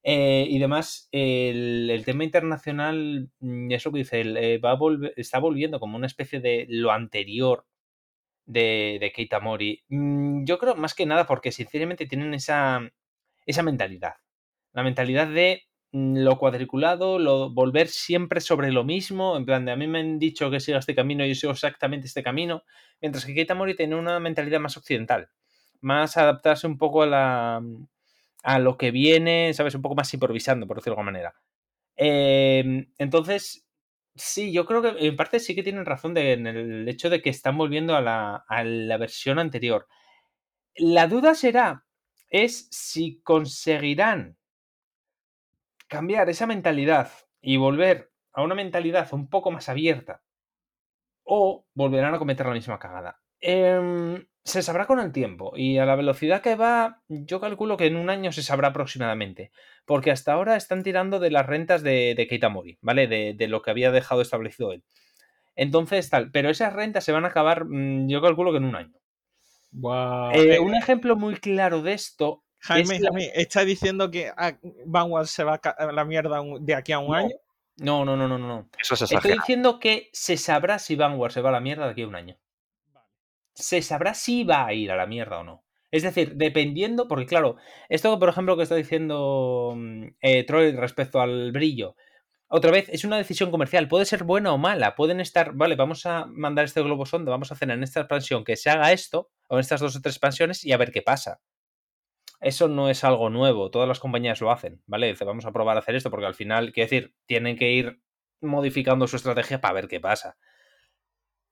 eh, 0.03 0.45
y 0.49 0.59
demás, 0.59 1.09
el, 1.11 1.89
el 1.89 2.05
tema 2.05 2.23
internacional, 2.23 3.29
mm, 3.39 3.71
es 3.71 3.85
lo 3.85 3.91
que 3.91 3.99
dice, 3.99 4.21
él, 4.21 4.37
eh, 4.37 4.57
va 4.59 4.71
a 4.71 4.77
volver- 4.77 5.13
está 5.17 5.39
volviendo 5.39 5.79
como 5.79 5.97
una 5.97 6.07
especie 6.07 6.39
de 6.41 6.65
lo 6.69 6.91
anterior 6.91 7.65
de, 8.45 8.97
de 8.99 9.11
Keita 9.11 9.39
Mori. 9.39 9.83
Mm, 9.89 10.45
Yo 10.45 10.57
creo 10.59 10.75
más 10.75 10.93
que 10.93 11.05
nada 11.05 11.25
porque 11.25 11.51
sinceramente 11.51 12.05
tienen 12.07 12.33
esa, 12.33 12.81
esa 13.45 13.63
mentalidad. 13.63 14.15
La 14.73 14.83
mentalidad 14.83 15.27
de 15.27 15.63
mm, 15.91 16.17
lo 16.19 16.37
cuadriculado, 16.37 17.19
lo 17.19 17.51
volver 17.53 17.87
siempre 17.87 18.41
sobre 18.41 18.71
lo 18.71 18.83
mismo, 18.83 19.37
en 19.37 19.45
plan 19.45 19.65
de 19.65 19.71
a 19.71 19.75
mí 19.75 19.87
me 19.87 19.99
han 19.99 20.19
dicho 20.19 20.51
que 20.51 20.59
siga 20.59 20.79
este 20.79 20.95
camino 20.95 21.25
y 21.25 21.29
yo 21.29 21.35
sigo 21.35 21.53
exactamente 21.53 22.07
este 22.07 22.23
camino, 22.23 22.63
mientras 23.01 23.25
que 23.25 23.33
Keita 23.35 23.55
Mori 23.55 23.75
tiene 23.75 23.95
una 23.95 24.19
mentalidad 24.19 24.59
más 24.59 24.77
occidental, 24.77 25.29
más 25.81 26.17
adaptarse 26.17 26.67
un 26.67 26.77
poco 26.77 27.03
a 27.03 27.07
la 27.07 27.61
a 28.43 28.59
lo 28.59 28.77
que 28.77 28.91
viene, 28.91 29.53
¿sabes? 29.53 29.75
Un 29.75 29.81
poco 29.81 29.95
más 29.95 30.13
improvisando, 30.13 30.67
por 30.67 30.77
decirlo 30.77 30.95
de 30.95 31.01
alguna 31.01 31.11
manera. 31.11 31.35
Eh, 31.97 32.87
entonces, 32.97 33.64
sí, 34.15 34.51
yo 34.51 34.65
creo 34.65 34.81
que 34.81 35.07
en 35.07 35.15
parte 35.15 35.39
sí 35.39 35.55
que 35.55 35.63
tienen 35.63 35.85
razón 35.85 36.17
en 36.17 36.47
el 36.47 36.87
hecho 36.87 37.09
de 37.09 37.21
que 37.21 37.29
están 37.29 37.57
volviendo 37.57 37.95
a 37.95 38.01
la, 38.01 38.45
a 38.47 38.63
la 38.63 38.97
versión 38.97 39.39
anterior. 39.39 39.87
La 40.77 41.07
duda 41.07 41.35
será, 41.35 41.85
es 42.29 42.67
si 42.71 43.21
conseguirán 43.21 44.37
cambiar 45.87 46.29
esa 46.29 46.47
mentalidad 46.47 47.11
y 47.41 47.57
volver 47.57 48.11
a 48.33 48.43
una 48.43 48.55
mentalidad 48.55 49.13
un 49.13 49.29
poco 49.29 49.51
más 49.51 49.69
abierta 49.69 50.21
o 51.23 51.65
volverán 51.73 52.13
a 52.13 52.19
cometer 52.19 52.45
la 52.45 52.53
misma 52.53 52.79
cagada. 52.79 53.19
Em, 53.39 54.25
se 54.45 54.61
sabrá 54.61 54.85
con 54.85 54.99
el 54.99 55.11
tiempo 55.11 55.53
y 55.55 55.79
a 55.79 55.85
la 55.87 55.95
velocidad 55.95 56.41
que 56.41 56.55
va, 56.55 57.01
yo 57.09 57.41
calculo 57.41 57.77
que 57.77 57.87
en 57.87 57.95
un 57.95 58.11
año 58.11 58.31
se 58.31 58.43
sabrá 58.43 58.67
aproximadamente, 58.69 59.51
porque 59.85 60.11
hasta 60.11 60.33
ahora 60.33 60.55
están 60.55 60.83
tirando 60.83 61.19
de 61.19 61.31
las 61.31 61.47
rentas 61.47 61.81
de, 61.81 62.13
de 62.15 62.27
Keita 62.27 62.47
Mori, 62.49 62.77
¿vale? 62.81 63.07
De, 63.07 63.33
de 63.33 63.47
lo 63.47 63.63
que 63.63 63.71
había 63.71 63.91
dejado 63.91 64.21
establecido 64.21 64.71
él. 64.71 64.83
Entonces, 65.55 66.09
tal, 66.11 66.29
pero 66.31 66.49
esas 66.51 66.73
rentas 66.73 67.03
se 67.03 67.11
van 67.11 67.25
a 67.25 67.29
acabar, 67.29 67.65
mm, 67.65 68.07
yo 68.07 68.21
calculo 68.21 68.51
que 68.51 68.57
en 68.59 68.65
un 68.65 68.75
año. 68.75 68.93
Guau. 69.71 70.31
Eh, 70.33 70.55
Eh, 70.55 70.59
un 70.59 70.75
ejemplo 70.75 71.15
muy 71.15 71.35
claro 71.37 71.81
de 71.81 71.93
esto 71.93 72.43
Jaime, 72.59 72.95
es 72.95 73.01
la- 73.01 73.09
Jaime, 73.09 73.31
¿está 73.33 73.65
diciendo 73.65 74.11
que 74.11 74.31
ah, 74.37 74.57
Vanguard 74.85 75.25
se 75.25 75.43
va 75.43 75.55
a 75.63 75.91
la 75.91 76.05
mierda 76.05 76.39
de 76.59 76.75
aquí 76.75 76.91
a 76.91 76.99
un 76.99 77.07
No. 77.07 77.13
año? 77.13 77.35
No, 77.77 78.05
no, 78.05 78.15
no, 78.15 78.27
no, 78.27 78.37
no, 78.37 78.47
no. 78.47 78.69
Eso 78.79 78.93
es 78.93 79.01
Estoy 79.11 79.33
diciendo 79.33 79.79
que 79.79 80.09
se 80.13 80.37
sabrá 80.37 80.77
si 80.79 80.95
Vanguard 80.95 81.31
se 81.33 81.41
va 81.41 81.49
a 81.49 81.53
la 81.53 81.59
mierda 81.59 81.85
de 81.85 81.91
aquí 81.91 82.03
a 82.03 82.07
un 82.07 82.15
año. 82.15 82.37
Se 83.55 83.81
sabrá 83.81 84.13
si 84.13 84.43
va 84.43 84.65
a 84.65 84.73
ir 84.73 84.91
a 84.91 84.95
la 84.95 85.07
mierda 85.07 85.39
o 85.39 85.43
no. 85.43 85.63
Es 85.91 86.03
decir, 86.03 86.35
dependiendo, 86.35 87.07
porque 87.07 87.25
claro, 87.25 87.55
esto 87.89 88.19
por 88.19 88.29
ejemplo 88.29 88.57
que 88.57 88.63
está 88.63 88.75
diciendo 88.75 89.73
mm, 89.75 90.07
eh, 90.21 90.43
Troy 90.45 90.73
respecto 90.73 91.21
al 91.21 91.51
brillo, 91.51 91.95
otra 92.47 92.71
vez 92.71 92.89
es 92.89 93.03
una 93.05 93.17
decisión 93.17 93.51
comercial, 93.51 93.87
puede 93.87 94.05
ser 94.05 94.23
buena 94.23 94.53
o 94.53 94.57
mala, 94.57 94.95
pueden 94.95 95.19
estar, 95.19 95.53
vale, 95.53 95.75
vamos 95.75 96.05
a 96.05 96.25
mandar 96.27 96.65
este 96.65 96.81
globo 96.81 97.05
sonda, 97.05 97.31
vamos 97.31 97.51
a 97.51 97.55
hacer 97.55 97.71
en 97.71 97.81
esta 97.83 98.01
expansión 98.01 98.43
que 98.43 98.55
se 98.55 98.69
haga 98.69 98.91
esto, 98.91 99.31
o 99.47 99.55
en 99.55 99.61
estas 99.61 99.81
dos 99.81 99.95
o 99.95 100.01
tres 100.01 100.15
expansiones 100.15 100.63
y 100.63 100.71
a 100.71 100.77
ver 100.77 100.91
qué 100.91 101.01
pasa. 101.01 101.41
Eso 102.41 102.67
no 102.67 102.89
es 102.89 103.03
algo 103.03 103.29
nuevo, 103.29 103.71
todas 103.71 103.87
las 103.87 103.99
compañías 103.99 104.41
lo 104.41 104.51
hacen, 104.51 104.81
¿vale? 104.85 105.07
Dice, 105.07 105.25
vamos 105.25 105.45
a 105.45 105.51
probar 105.51 105.77
a 105.77 105.79
hacer 105.79 105.95
esto 105.95 106.11
porque 106.11 106.27
al 106.27 106.35
final, 106.35 106.71
quiero 106.71 106.89
decir, 106.89 107.15
tienen 107.25 107.57
que 107.57 107.71
ir 107.71 108.01
modificando 108.41 109.07
su 109.07 109.15
estrategia 109.15 109.61
para 109.61 109.73
ver 109.73 109.87
qué 109.87 109.99
pasa. 109.99 110.37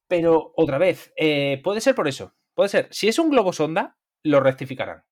Pero 0.07 0.53
otra 0.55 0.77
vez, 0.77 1.13
eh, 1.15 1.61
puede 1.63 1.81
ser 1.81 1.95
por 1.95 2.07
eso, 2.07 2.35
puede 2.53 2.69
ser. 2.69 2.87
Si 2.91 3.07
es 3.07 3.19
un 3.19 3.29
globo 3.29 3.53
sonda, 3.53 3.97
lo 4.23 4.39
rectificarán. 4.39 5.03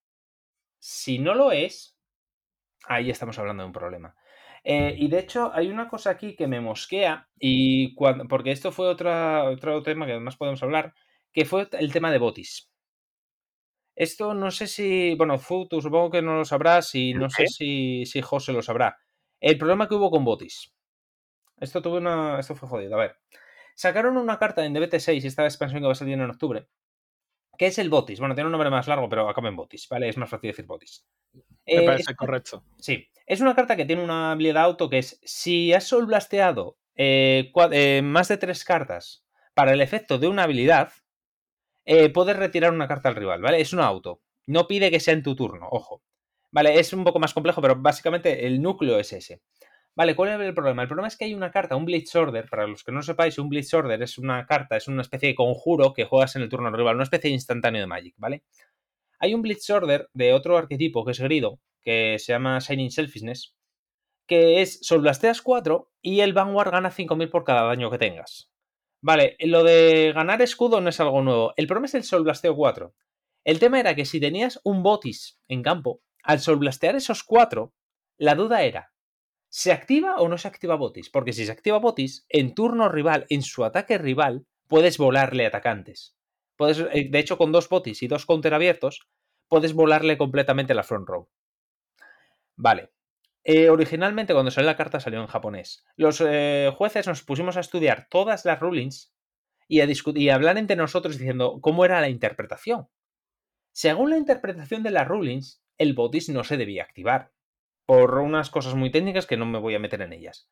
Si 0.80 1.20
no 1.20 1.34
lo 1.34 1.52
es, 1.52 1.98
ahí 2.86 3.10
estamos 3.10 3.38
hablando 3.40 3.64
de 3.64 3.68
un 3.68 3.74
problema. 3.74 4.16
Eh, 4.64 4.96
y 4.98 5.08
de 5.10 5.20
hecho, 5.20 5.52
hay 5.54 5.70
una 5.70 5.88
cosa 5.88 6.12
aquí 6.12 6.36
que 6.36 6.48
me 6.48 6.62
mosquea, 6.62 7.30
y 7.40 7.96
cuando, 7.96 8.28
porque 8.28 8.52
esto 8.52 8.72
fue 8.72 8.88
otra, 8.88 9.46
otro 9.46 9.82
tema 9.82 10.06
que 10.06 10.14
además 10.14 10.38
podemos 10.38 10.62
hablar, 10.64 10.94
que 11.34 11.46
fue 11.46 11.68
el 11.72 11.92
tema 11.92 12.12
de 12.12 12.20
Botis. 12.20 12.72
Esto 13.96 14.34
no 14.34 14.52
sé 14.52 14.68
si. 14.68 15.16
Bueno, 15.16 15.38
Fu, 15.38 15.68
tú 15.68 15.82
supongo 15.82 16.10
que 16.12 16.22
no 16.22 16.36
lo 16.38 16.46
sabrás 16.46 16.96
y 16.96 17.14
no 17.14 17.30
sé 17.30 17.48
si, 17.48 18.06
si 18.06 18.22
José 18.22 18.54
lo 18.54 18.62
sabrá. 18.62 18.98
El 19.40 19.58
problema 19.58 19.88
que 19.88 19.96
hubo 19.96 20.10
con 20.12 20.24
Botis. 20.26 20.74
Esto 21.60 21.82
tuve 21.82 21.98
una. 22.00 22.40
Esto 22.40 22.56
fue 22.56 22.70
jodido. 22.70 22.96
A 22.96 23.00
ver. 23.00 23.18
Sacaron 23.76 24.18
una 24.18 24.38
carta 24.40 24.66
en 24.66 24.74
DBT6, 24.74 25.24
esta 25.26 25.44
expansión 25.46 25.82
que 25.82 25.88
va 25.88 25.92
a 25.94 25.96
salir 25.96 26.14
en 26.14 26.30
octubre. 26.30 26.68
Que 27.58 27.68
es 27.68 27.78
el 27.78 27.90
Botis. 27.90 28.20
Bueno, 28.20 28.34
tiene 28.36 28.48
un 28.48 28.52
nombre 28.52 28.70
más 28.70 28.88
largo, 28.88 29.08
pero 29.10 29.30
acaba 29.30 29.50
en 29.50 29.56
Botis, 29.56 29.88
¿vale? 29.90 30.10
Es 30.10 30.18
más 30.18 30.30
fácil 30.30 30.50
decir 30.50 30.66
Botis. 30.66 31.06
Me 31.34 31.42
Eh, 31.66 31.86
parece 31.86 32.12
es- 32.12 32.18
correcto. 32.18 32.64
Sí, 32.78 33.08
es 33.26 33.42
una 33.42 33.56
carta 33.56 33.76
que 33.76 33.86
tiene 33.86 34.04
una 34.04 34.32
habilidad 34.32 34.64
auto 34.64 34.90
que 34.90 34.98
es 35.00 35.20
si 35.24 35.72
has 35.74 35.86
soul 35.86 36.06
blasteado 36.08 36.78
eh, 36.96 37.52
eh, 37.72 38.02
más 38.04 38.28
de 38.28 38.38
tres 38.38 38.66
cartas 38.66 39.24
para 39.54 39.74
el 39.74 39.82
efecto 39.82 40.18
de 40.18 40.28
una 40.28 40.44
habilidad, 40.44 40.92
puedes 42.14 42.38
retirar 42.38 42.74
una 42.74 42.88
carta 42.88 43.10
al 43.10 43.16
rival, 43.16 43.42
¿vale? 43.42 43.62
Es 43.62 43.74
un 43.74 43.80
auto. 43.80 44.22
No 44.48 44.68
pide 44.68 44.92
que 44.92 45.00
sea 45.00 45.14
en 45.14 45.24
tu 45.24 45.36
turno, 45.36 45.68
ojo. 45.72 46.02
Vale, 46.52 46.80
es 46.80 46.92
un 46.94 47.04
poco 47.04 47.20
más 47.20 47.34
complejo, 47.34 47.62
pero 47.62 47.76
básicamente 47.78 48.46
el 48.46 48.62
núcleo 48.62 49.00
es 49.00 49.14
ese. 49.14 49.42
Vale, 49.96 50.16
¿cuál 50.16 50.30
es 50.30 50.48
el 50.48 50.54
problema? 50.54 50.84
El 50.84 50.88
problema 50.88 51.10
es 51.10 51.18
que 51.18 51.26
hay 51.26 51.34
una 51.34 51.52
carta, 51.52 51.76
un 51.76 51.86
Blitz 51.86 52.16
Order. 52.16 52.48
Para 52.50 52.66
los 52.66 52.84
que 52.84 52.92
no 52.92 53.02
sepáis, 53.02 53.38
un 53.38 53.50
Blitz 53.50 53.74
Order 53.74 54.02
es 54.02 54.18
una 54.18 54.46
carta, 54.46 54.78
es 54.78 54.88
una 54.88 55.02
especie 55.02 55.30
de 55.30 55.36
conjuro 55.36 55.94
que 55.94 56.06
juegas 56.06 56.36
en 56.36 56.44
el 56.44 56.50
turno 56.50 56.72
rival, 56.72 56.96
una 56.96 57.04
especie 57.04 57.30
de 57.30 57.36
instantáneo 57.36 57.82
de 57.82 57.88
Magic, 57.88 58.16
¿vale? 58.18 58.44
Hay 59.20 59.34
un 59.34 59.42
Blitz 59.42 59.70
Order 59.70 60.10
de 60.14 60.34
otro 60.34 60.58
arquetipo 60.58 61.04
que 61.04 61.12
es 61.12 61.20
Grido, 61.20 61.60
que 61.82 62.18
se 62.20 62.32
llama 62.32 62.60
Shining 62.60 62.90
Selfishness, 62.90 63.56
que 64.28 64.62
es 64.62 64.80
Soul 64.82 65.02
Blasteas 65.02 65.42
4 65.42 65.92
y 66.02 66.22
el 66.22 66.34
Vanguard 66.34 66.72
gana 66.72 66.90
5000 66.90 67.30
por 67.30 67.44
cada 67.44 67.64
daño 67.64 67.92
que 67.92 67.98
tengas. 67.98 68.50
Vale, 69.04 69.36
lo 69.40 69.64
de 69.64 70.14
ganar 70.14 70.42
escudo 70.42 70.80
no 70.80 70.90
es 70.90 71.00
algo 71.00 71.22
nuevo. 71.22 71.54
El 71.58 71.68
problema 71.68 71.88
es 71.88 71.96
el 71.96 72.04
Soul 72.04 72.24
Blasteo 72.24 72.56
4. 72.56 72.94
El 73.44 73.60
tema 73.60 73.80
era 73.80 73.96
que 73.96 74.06
si 74.06 74.20
tenías 74.20 74.62
un 74.64 74.84
Botis 74.84 75.40
en 75.48 75.64
campo, 75.64 76.02
al 76.24 76.40
Soul 76.40 76.60
Blastear 76.60 76.96
esos 76.96 77.24
4, 77.24 77.74
la 78.18 78.36
duda 78.36 78.64
era, 78.64 78.91
¿se 79.52 79.74
activa 79.74 80.16
o 80.16 80.30
no 80.30 80.38
se 80.38 80.48
activa 80.48 80.76
Botis? 80.76 81.10
Porque 81.10 81.34
si 81.34 81.46
se 81.46 81.52
activa 81.52 81.78
Botis, 81.78 82.26
en 82.30 82.56
turno 82.56 82.88
rival, 82.88 83.26
en 83.30 83.42
su 83.42 83.66
ataque 83.66 83.98
rival, 83.98 84.48
puedes 84.68 84.98
volarle 84.98 85.46
atacantes. 85.46 86.16
Puedes, 86.56 86.80
eh, 86.80 87.10
de 87.12 87.20
hecho, 87.20 87.38
con 87.38 87.52
dos 87.52 87.68
Botis 87.68 88.02
y 88.02 88.08
dos 88.08 88.26
counter 88.26 88.54
abiertos, 88.54 89.08
puedes 89.50 89.74
volarle 89.74 90.18
completamente 90.18 90.74
la 90.74 90.84
front 90.84 91.08
row. 91.08 91.30
Vale. 92.56 92.92
Eh, 93.44 93.70
originalmente, 93.70 94.34
cuando 94.34 94.52
salió 94.52 94.68
la 94.68 94.78
carta, 94.78 95.02
salió 95.02 95.20
en 95.20 95.28
japonés. 95.28 95.84
Los 95.98 96.24
eh, 96.26 96.72
jueces 96.78 97.08
nos 97.08 97.24
pusimos 97.24 97.58
a 97.58 97.62
estudiar 97.62 98.08
todas 98.10 98.46
las 98.46 98.60
rulings 98.60 99.14
y 99.68 99.82
a, 99.82 99.88
y 100.16 100.30
a 100.30 100.36
hablar 100.36 100.58
entre 100.58 100.78
nosotros 100.78 101.18
diciendo 101.18 101.60
cómo 101.60 101.84
era 101.84 102.00
la 102.00 102.10
interpretación. 102.10 102.88
Según 103.74 104.12
la 104.12 104.18
interpretación 104.18 104.84
de 104.84 104.92
las 104.92 105.08
rulings, 105.08 105.62
el 105.78 105.94
botis 105.94 106.30
no 106.30 106.44
se 106.46 106.58
debía 106.58 106.84
activar. 106.84 107.32
Por 107.86 108.20
unas 108.20 108.50
cosas 108.50 108.76
muy 108.76 108.92
técnicas 108.92 109.26
que 109.26 109.38
no 109.38 109.46
me 109.46 109.60
voy 109.60 109.76
a 109.76 109.80
meter 109.80 110.02
en 110.02 110.14
ellas. 110.14 110.50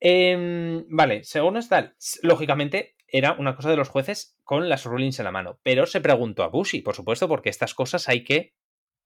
Em, 0.00 0.84
vale, 0.88 1.24
según 1.24 1.56
está, 1.56 1.94
lógicamente 2.22 2.94
era 3.08 3.32
una 3.32 3.54
cosa 3.54 3.70
de 3.70 3.76
los 3.76 3.88
jueces 3.88 4.38
con 4.42 4.68
las 4.68 4.84
rulings 4.84 5.18
en 5.18 5.24
la 5.24 5.30
mano, 5.30 5.60
pero 5.62 5.86
se 5.86 6.00
preguntó 6.00 6.42
a 6.42 6.48
Bushi, 6.48 6.82
por 6.82 6.94
supuesto, 6.94 7.28
porque 7.28 7.48
estas 7.48 7.74
cosas 7.74 8.08
hay 8.08 8.24
que 8.24 8.54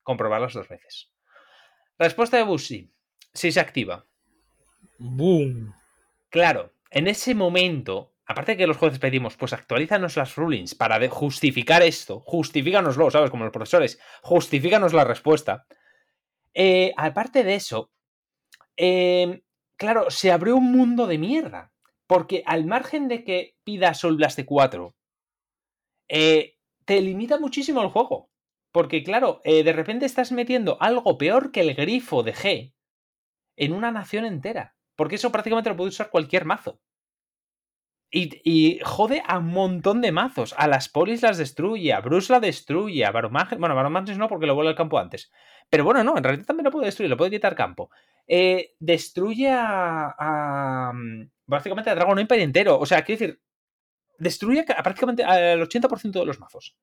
comprobarlas 0.02 0.54
dos 0.54 0.68
veces. 0.68 1.12
Respuesta 1.98 2.36
de 2.36 2.44
Bushi, 2.44 2.90
si 3.32 3.52
se 3.52 3.60
activa. 3.60 4.06
Boom. 4.98 5.74
Claro, 6.30 6.72
en 6.90 7.06
ese 7.06 7.34
momento, 7.34 8.14
aparte 8.24 8.52
de 8.52 8.58
que 8.58 8.66
los 8.66 8.76
jueces 8.76 8.98
pedimos, 8.98 9.36
pues 9.36 9.52
actualízanos 9.52 10.16
las 10.16 10.36
rulings 10.36 10.74
para 10.74 11.06
justificar 11.08 11.82
esto, 11.82 12.20
justifícanoslo, 12.20 13.10
¿sabes? 13.10 13.30
Como 13.30 13.44
los 13.44 13.52
profesores, 13.52 14.00
justifícanos 14.22 14.92
la 14.92 15.04
respuesta. 15.04 15.66
Eh, 16.60 16.92
aparte 16.96 17.44
de 17.44 17.54
eso, 17.54 17.92
em, 18.76 19.42
claro, 19.78 20.10
se 20.10 20.32
abrió 20.32 20.56
un 20.56 20.72
mundo 20.72 21.06
de 21.06 21.18
mierda. 21.18 21.72
Porque 22.08 22.42
al 22.46 22.66
margen 22.66 23.08
de 23.08 23.24
que 23.24 23.56
pidas 23.64 24.00
Soul 24.00 24.16
Blast 24.16 24.40
4, 24.44 24.94
eh, 26.08 26.56
te 26.84 27.00
limita 27.00 27.38
muchísimo 27.38 27.82
el 27.82 27.88
juego. 27.88 28.30
Porque, 28.72 29.02
claro, 29.02 29.40
eh, 29.44 29.62
de 29.62 29.72
repente 29.72 30.06
estás 30.06 30.32
metiendo 30.32 30.76
algo 30.80 31.18
peor 31.18 31.52
que 31.52 31.60
el 31.60 31.74
grifo 31.74 32.22
de 32.22 32.34
G 32.34 32.74
en 33.56 33.72
una 33.72 33.90
nación 33.92 34.24
entera. 34.24 34.76
Porque 34.96 35.16
eso 35.16 35.32
prácticamente 35.32 35.70
lo 35.70 35.76
puede 35.76 35.90
usar 35.90 36.10
cualquier 36.10 36.44
mazo. 36.44 36.80
Y, 38.10 38.80
jode 38.84 39.22
a 39.26 39.38
un 39.38 39.48
montón 39.48 40.00
de 40.00 40.12
mazos. 40.12 40.54
A 40.56 40.66
las 40.66 40.88
polis 40.88 41.22
las 41.22 41.36
destruye, 41.36 41.92
a 41.92 42.00
Bruce 42.00 42.32
la 42.32 42.40
destruye, 42.40 43.04
a 43.04 43.10
Baromages. 43.10 43.58
Bueno, 43.58 43.74
Baromages 43.74 44.16
no, 44.16 44.28
porque 44.28 44.46
lo 44.46 44.54
vuelve 44.54 44.70
al 44.70 44.76
campo 44.76 44.98
antes. 44.98 45.30
Pero 45.68 45.84
bueno, 45.84 46.02
no, 46.02 46.16
en 46.16 46.24
realidad 46.24 46.46
también 46.46 46.64
lo 46.64 46.70
puede 46.70 46.86
destruir, 46.86 47.10
lo 47.10 47.16
puede 47.18 47.30
quitar 47.30 47.54
campo. 47.54 47.90
Eh, 48.26 48.74
destruye 48.78 49.50
a, 49.50 50.92
mm, 50.94 51.30
Básicamente 51.46 51.90
a 51.90 51.94
Dragon 51.94 52.18
Empire 52.18 52.42
entero. 52.42 52.78
O 52.78 52.86
sea, 52.86 53.02
quiero 53.02 53.18
decir, 53.18 53.42
destruye 54.18 54.64
prácticamente 54.64 55.24
al 55.24 55.60
80% 55.62 56.20
de 56.20 56.26
los 56.26 56.38
mazos. 56.40 56.76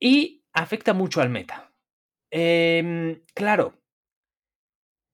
Y 0.00 0.44
afecta 0.52 0.94
mucho 0.94 1.20
al 1.20 1.30
meta. 1.30 1.72
Em, 2.30 3.22
claro. 3.34 3.78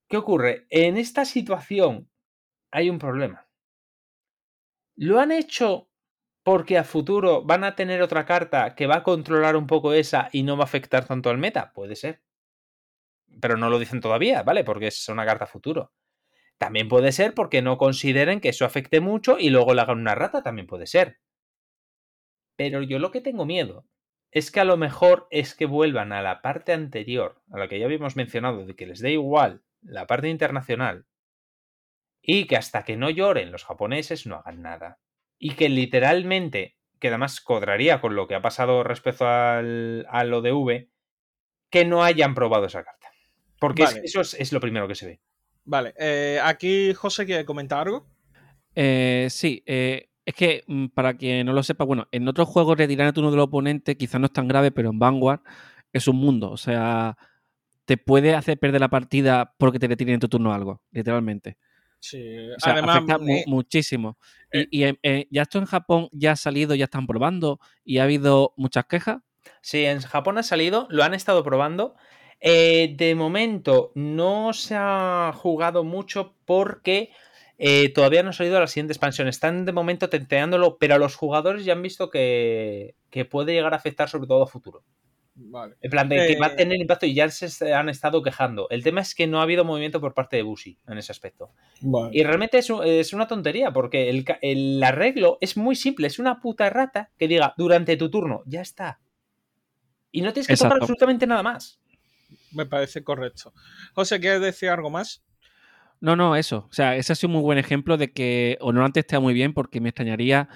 ¿Qué 0.09 0.17
ocurre? 0.17 0.67
En 0.71 0.97
esta 0.97 1.25
situación 1.25 2.11
hay 2.71 2.89
un 2.89 2.99
problema. 2.99 3.48
¿Lo 5.01 5.21
han 5.21 5.31
hecho 5.31 5.89
porque 6.43 6.77
a 6.77 6.83
futuro 6.83 7.45
van 7.45 7.63
a 7.63 7.77
tener 7.77 8.03
otra 8.03 8.27
carta 8.27 8.75
que 8.75 8.89
va 8.89 8.97
a 8.97 9.03
controlar 9.05 9.55
un 9.55 9.69
poco 9.69 9.93
esa 9.93 10.29
y 10.33 10.43
no 10.43 10.57
va 10.57 10.65
a 10.65 10.65
afectar 10.65 11.07
tanto 11.07 11.31
al 11.31 11.39
meta? 11.39 11.73
Puede 11.73 11.95
ser. 11.95 12.21
Pero 13.41 13.57
no 13.57 13.71
lo 13.71 13.79
dicen 13.79 14.01
todavía, 14.01 14.43
¿vale? 14.43 14.65
Porque 14.65 14.89
es 14.89 15.09
una 15.09 15.25
carta 15.25 15.47
futuro. 15.47 15.93
También 16.59 16.89
puede 16.89 17.13
ser 17.13 17.33
porque 17.33 17.63
no 17.63 17.79
consideren 17.79 18.41
que 18.41 18.49
eso 18.49 18.65
afecte 18.65 18.99
mucho 18.99 19.39
y 19.39 19.51
luego 19.51 19.73
le 19.73 19.83
hagan 19.83 20.01
una 20.01 20.17
rata, 20.17 20.43
también 20.43 20.67
puede 20.67 20.89
ser. 20.89 21.21
Pero 22.57 22.83
yo 22.83 22.99
lo 22.99 23.13
que 23.13 23.21
tengo 23.21 23.47
miedo 23.47 23.87
es 24.33 24.51
que 24.51 24.59
a 24.59 24.65
lo 24.65 24.77
mejor 24.77 25.29
es 25.31 25.55
que 25.55 25.67
vuelvan 25.67 26.13
a 26.13 26.23
la 26.23 26.43
parte 26.43 26.73
anterior, 26.73 27.41
a 27.53 27.59
la 27.61 27.69
que 27.69 27.79
ya 27.79 27.85
habíamos 27.85 28.17
mencionado, 28.17 28.67
de 28.67 28.75
que 28.75 28.87
les 28.89 28.99
dé 28.99 29.13
igual 29.13 29.63
la 29.81 30.09
parte 30.09 30.29
internacional, 30.29 31.07
y 32.31 32.45
que 32.45 32.57
hasta 32.57 32.85
que 32.85 32.99
no 32.99 33.09
lloren 33.09 33.51
los 33.51 33.65
japoneses 33.65 34.27
no 34.27 34.37
hagan 34.37 34.61
nada. 34.61 34.99
Y 35.39 35.55
que 35.55 35.71
literalmente, 35.71 36.77
que 36.99 37.09
además 37.09 37.41
codraría 37.41 38.03
con 38.03 38.17
lo 38.17 38.29
que 38.29 38.35
ha 38.35 38.43
pasado 38.43 38.85
respecto 38.85 39.27
al, 39.27 40.07
al 40.11 40.35
ODV, 40.35 40.89
que 41.71 41.87
no 41.87 42.05
hayan 42.05 42.35
probado 42.35 42.67
esa 42.67 42.85
carta. 42.85 43.09
Porque 43.59 43.87
eso 44.05 44.21
es 44.21 44.53
lo 44.53 44.61
primero 44.61 44.87
que 44.87 44.95
se 44.95 45.07
ve. 45.07 45.21
Vale, 45.65 45.95
eh, 45.99 46.39
aquí 46.45 46.93
José 46.93 47.25
quiere 47.25 47.47
comentar 47.47 47.87
algo. 47.87 48.07
Eh, 48.75 49.29
sí, 49.31 49.63
eh, 49.65 50.11
es 50.27 50.35
que 50.35 50.65
mm, 50.67 50.89
para 50.89 51.15
quien 51.15 51.47
no 51.47 51.55
lo 51.55 51.63
sepa, 51.63 51.85
bueno, 51.85 52.09
en 52.13 52.29
otros 52.29 52.47
juegos 52.47 52.77
retirar 52.77 53.07
el 53.07 53.15
turno 53.15 53.31
del 53.31 53.41
oponente 53.41 53.97
quizás 53.97 54.21
no 54.21 54.27
es 54.27 54.33
tan 54.35 54.49
grave, 54.49 54.71
pero 54.71 54.91
en 54.91 54.99
Vanguard 54.99 55.41
es 55.95 56.07
un 56.09 56.17
mundo. 56.17 56.51
O 56.51 56.59
sea, 56.59 57.17
te 57.87 57.97
puede 57.97 58.35
hacer 58.35 58.59
perder 58.59 58.83
la 58.83 58.91
partida 58.91 59.55
porque 59.57 59.79
te 59.79 59.89
retiren 59.89 60.15
en 60.15 60.21
tu 60.21 60.29
turno 60.29 60.53
algo, 60.53 60.83
literalmente. 60.91 61.57
Sí, 62.01 62.39
o 62.57 62.61
sea, 62.61 62.75
afecta 62.75 63.19
muchísimo. 63.47 64.17
y, 64.53 64.81
ya 65.31 65.43
esto 65.43 65.59
en 65.59 65.67
Japón 65.67 66.09
ya 66.13 66.33
ha 66.33 66.37
salido, 66.37 66.75
ya 66.75 66.85
están 66.85 67.07
probando 67.07 67.61
y 67.85 67.99
ha 67.99 68.05
habido 68.05 68.55
muchas 68.57 68.87
quejas. 68.87 69.19
Sí, 69.63 69.85
en 69.85 70.01
Japón 70.01 70.39
ha 70.39 70.43
salido, 70.43 70.87
lo 70.91 71.05
han 71.05 71.15
estado 71.15 71.43
probando 71.43 71.97
eh, 72.41 72.95
de 72.97 73.15
momento 73.17 73.91
no 73.95 74.53
se 74.53 74.77
ha 74.77 75.33
jugado 75.35 75.83
mucho 75.83 76.37
porque 76.45 77.11
eh, 77.59 77.93
todavía 77.93 78.23
no 78.23 78.31
ha 78.31 78.33
salido 78.33 78.61
la 78.61 78.67
siguiente 78.69 78.93
expansión. 78.93 79.29
Están 79.29 79.65
de 79.65 79.73
momento 79.73 80.09
tenteándolo, 80.09 80.79
pero 80.79 80.99
los 80.99 81.17
jugadores 81.17 81.65
ya 81.65 81.73
han 81.73 81.83
visto 81.83 82.11
que, 82.11 82.95
puede 83.31 83.53
llegar 83.53 83.75
a 83.75 83.77
afectar 83.77 84.09
sobre 84.09 84.29
todo 84.29 84.45
a 84.45 84.47
futuro. 84.47 84.85
Vale. 85.41 85.77
En 85.81 85.91
plan 85.91 86.09
de 86.09 86.27
que 86.27 86.39
va 86.39 86.47
a 86.47 86.53
eh, 86.53 86.57
tener 86.57 86.81
impacto 86.81 87.07
y 87.07 87.15
ya 87.15 87.29
se 87.31 87.73
han 87.73 87.89
estado 87.89 88.23
quejando. 88.23 88.69
El 88.71 88.83
tema 88.83 89.01
es 89.01 89.15
que 89.15 89.27
no 89.27 89.39
ha 89.39 89.45
habido 89.45 89.65
movimiento 89.65 90.01
por 90.01 90.13
parte 90.13 90.37
de 90.37 90.43
Bushi 90.43 90.79
en 90.89 90.99
ese 90.99 91.13
aspecto. 91.13 91.53
Y 92.13 92.25
realmente 92.25 92.59
es, 92.59 93.13
una 93.13 93.29
tontería 93.29 93.73
porque 93.73 94.11
el, 94.43 94.83
arreglo 94.83 95.39
es 95.41 95.57
muy 95.57 95.77
simple. 95.77 96.09
Es 96.09 96.19
una 96.19 96.41
puta 96.41 96.71
rata 96.71 97.11
que 97.17 97.29
diga 97.29 97.55
durante 97.57 97.97
tu 97.97 98.11
turno, 98.11 98.43
ya 98.47 98.63
está. 98.63 99.01
Y 100.11 100.23
no 100.23 100.33
tienes 100.33 100.49
que 100.49 100.57
tocar 100.57 100.79
absolutamente 100.81 101.27
nada 101.27 101.43
más 101.43 101.81
me 102.53 102.67
parece 102.67 103.05
correcto. 103.05 103.53
José, 103.95 104.21
¿quieres 104.21 104.41
decir 104.41 104.69
algo 104.71 104.91
más? 104.91 105.25
No, 106.01 106.17
no, 106.17 106.37
eso. 106.37 106.67
O 106.71 106.73
sea, 106.73 106.97
ese 106.97 107.13
ha 107.13 107.17
sido 107.17 107.29
un 107.29 107.35
muy 107.35 107.43
buen 107.43 107.59
ejemplo 107.59 107.97
de 107.97 108.13
que 108.13 108.57
Honorante 108.61 109.01
está 109.01 109.21
muy 109.21 109.35
bien 109.35 109.53
porque 109.53 109.81
me 109.81 109.89
extrañaría 109.89 110.49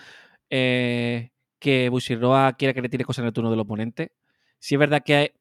eh, 0.51 1.31
que 1.59 1.89
Bushiroa 1.89 2.55
quiera 2.57 2.75
que 2.75 2.83
le 2.83 2.89
tire 2.89 3.05
cosas 3.05 3.23
en 3.23 3.29
el 3.29 3.33
turno 3.33 3.51
del 3.51 3.61
oponente. 3.61 4.13
Si 4.63 4.77
es 4.77 4.79
verdad 4.79 5.03
que 5.05 5.15
hay, 5.17 5.33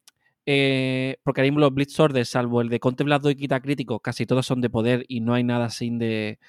eh, 0.48 1.18
porque 1.22 1.42
ahora 1.42 1.52
mismo 1.52 1.60
los 1.60 1.72
Blitz 1.72 1.96
salvo 2.26 2.62
el 2.62 2.70
de 2.70 2.80
Contemplado 2.80 3.30
y 3.30 3.36
Quita 3.36 3.60
Crítico, 3.60 4.00
casi 4.00 4.26
todos 4.26 4.48
son 4.48 4.62
de 4.62 4.72
poder 4.72 5.06
y 5.08 5.20
no 5.22 5.36
hay 5.36 5.44
nada 5.44 5.70
sin 5.70 6.00
de 6.00 6.40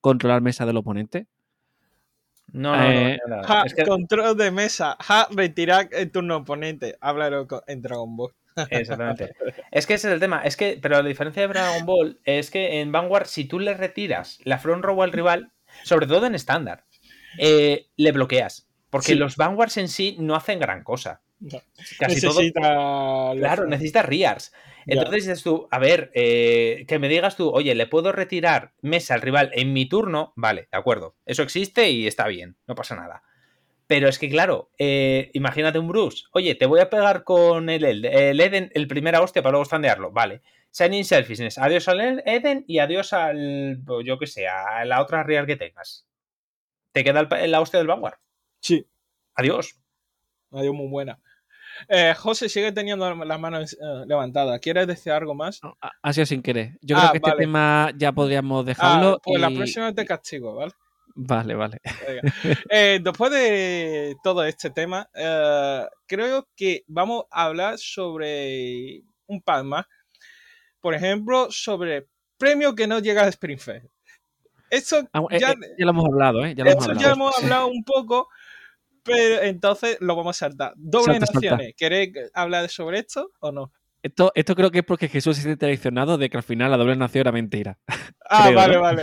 controlar 0.00 0.40
mesa 0.40 0.64
del 0.64 0.78
oponente. 0.78 1.26
No, 2.50 2.74
no, 2.74 2.90
eh, 2.90 3.18
Control 3.86 4.34
de 4.34 4.50
mesa. 4.50 4.96
Ja, 5.00 5.28
retirar 5.30 5.90
el 5.92 6.10
turno 6.10 6.38
oponente. 6.38 6.96
Háblalo 7.02 7.46
en 7.66 7.82
Dragon 7.82 8.16
Ball. 8.16 8.32
Exactamente. 8.70 9.34
es 9.70 9.86
que 9.86 9.92
ese 9.92 10.08
es 10.08 10.14
el 10.14 10.20
tema. 10.20 10.40
Es 10.42 10.56
que, 10.56 10.78
pero 10.80 11.02
la 11.02 11.08
diferencia 11.08 11.42
de 11.42 11.48
Dragon 11.48 11.84
Ball 11.84 12.18
es 12.24 12.50
que 12.50 12.80
en 12.80 12.92
Vanguard, 12.92 13.26
si 13.26 13.44
tú 13.44 13.58
le 13.58 13.74
retiras 13.74 14.38
la 14.44 14.58
front 14.58 14.82
row 14.82 15.02
al 15.02 15.12
rival, 15.12 15.52
sobre 15.82 16.06
todo 16.06 16.24
en 16.24 16.34
estándar, 16.34 16.86
eh, 17.36 17.88
le 17.96 18.12
bloqueas. 18.12 18.70
Porque 18.88 19.16
los 19.16 19.36
Vanguards 19.36 19.76
en 19.76 19.88
sí 19.88 20.16
no 20.18 20.34
hacen 20.34 20.60
gran 20.60 20.82
cosa. 20.82 21.20
Casi 21.98 22.14
necesita 22.14 22.60
todo. 22.60 23.34
Claro, 23.36 23.66
necesitas 23.66 24.04
Riars. 24.04 24.52
Entonces 24.86 25.24
dices 25.24 25.42
tú, 25.42 25.68
a 25.70 25.78
ver, 25.78 26.10
eh, 26.14 26.84
que 26.88 26.98
me 26.98 27.08
digas 27.08 27.36
tú, 27.36 27.50
oye, 27.50 27.74
¿le 27.74 27.86
puedo 27.86 28.12
retirar 28.12 28.72
mesa 28.80 29.14
al 29.14 29.20
rival 29.20 29.50
en 29.54 29.72
mi 29.72 29.86
turno? 29.86 30.32
Vale, 30.36 30.68
de 30.70 30.78
acuerdo. 30.78 31.16
Eso 31.24 31.42
existe 31.42 31.90
y 31.90 32.06
está 32.06 32.26
bien, 32.26 32.56
no 32.66 32.74
pasa 32.74 32.96
nada. 32.96 33.22
Pero 33.86 34.08
es 34.08 34.18
que, 34.18 34.28
claro, 34.28 34.70
eh, 34.78 35.30
imagínate 35.34 35.78
un 35.78 35.88
Bruce. 35.88 36.24
Oye, 36.32 36.54
te 36.54 36.66
voy 36.66 36.80
a 36.80 36.90
pegar 36.90 37.24
con 37.24 37.68
el, 37.68 37.84
el, 37.84 38.40
Eden, 38.40 38.70
el 38.74 38.88
primera 38.88 39.20
hostia 39.20 39.42
para 39.42 39.52
luego 39.52 39.64
standearlo. 39.64 40.12
Vale. 40.12 40.40
Shining 40.72 41.04
Selfishness. 41.04 41.58
Adiós 41.58 41.88
al 41.88 42.22
Eden 42.24 42.64
y 42.66 42.78
adiós 42.78 43.12
al, 43.12 43.82
pues, 43.84 44.06
yo 44.06 44.18
que 44.18 44.26
sé, 44.26 44.48
a 44.48 44.84
la 44.86 45.02
otra 45.02 45.22
real 45.22 45.46
que 45.46 45.56
tengas. 45.56 46.06
¿Te 46.92 47.04
queda 47.04 47.22
la 47.46 47.60
hostia 47.60 47.78
del 47.78 47.86
Vanguard? 47.86 48.18
Sí. 48.60 48.86
Adiós. 49.34 49.78
Adiós, 50.50 50.74
muy 50.74 50.88
buena. 50.88 51.18
Eh, 51.88 52.14
José 52.16 52.48
sigue 52.48 52.72
teniendo 52.72 53.14
las 53.14 53.40
manos 53.40 53.72
eh, 53.74 54.04
levantadas. 54.06 54.60
¿Quieres 54.60 54.86
decir 54.86 55.12
algo 55.12 55.34
más? 55.34 55.60
ha 56.02 56.12
sido 56.12 56.26
sin 56.26 56.42
querer. 56.42 56.78
Yo 56.80 56.96
creo 56.96 57.08
ah, 57.08 57.12
que 57.12 57.18
este 57.18 57.32
tema 57.32 57.90
ya 57.96 58.12
podríamos 58.12 58.64
dejarlo. 58.64 59.14
Ah, 59.14 59.20
pues 59.22 59.40
la 59.40 59.50
próxima 59.50 59.94
te 59.94 60.04
castigo, 60.04 60.54
¿vale? 60.54 60.72
Vale, 61.14 61.54
vale. 61.54 61.80
Eh, 62.70 63.00
después 63.02 63.30
de 63.30 64.16
todo 64.22 64.44
este 64.44 64.70
tema, 64.70 65.08
eh, 65.14 65.86
creo 66.06 66.48
que 66.56 66.84
vamos 66.86 67.24
a 67.30 67.44
hablar 67.44 67.78
sobre 67.78 69.02
un 69.26 69.42
par 69.42 69.64
más. 69.64 69.86
Por 70.80 70.94
ejemplo, 70.94 71.48
sobre 71.50 72.08
premio 72.38 72.74
que 72.74 72.86
no 72.86 72.98
llega 72.98 73.22
a 73.22 73.28
Spring 73.28 73.58
Fest. 73.58 73.86
Eso 74.70 75.06
ah, 75.12 75.22
eh, 75.30 75.38
ya, 75.38 75.54
lo 75.76 75.90
hemos 75.90 76.06
hablado, 76.06 76.46
¿eh? 76.46 76.54
Ya 76.56 76.64
lo 76.64 76.70
hemos 76.70 76.84
hablado. 76.84 77.00
ya 77.00 77.12
hemos 77.12 77.38
hablado 77.38 77.66
un 77.68 77.84
poco, 77.84 78.28
pero 79.02 79.42
entonces 79.42 79.96
lo 80.00 80.16
vamos 80.16 80.36
a 80.36 80.46
saltar. 80.46 80.72
Doble 80.76 81.18
naciones. 81.18 81.74
¿Queréis 81.76 82.12
hablar 82.34 82.68
sobre 82.68 83.00
esto 83.00 83.32
o 83.40 83.52
no? 83.52 83.72
Esto, 84.02 84.32
esto 84.34 84.56
creo 84.56 84.72
que 84.72 84.80
es 84.80 84.84
porque 84.84 85.08
Jesús 85.08 85.36
se 85.36 85.42
siente 85.42 85.60
traicionado 85.60 86.18
de 86.18 86.28
que 86.28 86.36
al 86.36 86.42
final 86.42 86.72
la 86.72 86.76
doble 86.76 86.96
nación 86.96 87.20
era 87.20 87.32
mentira. 87.32 87.78
Ah, 88.34 88.50
vale, 88.50 88.78
vale. 88.78 89.02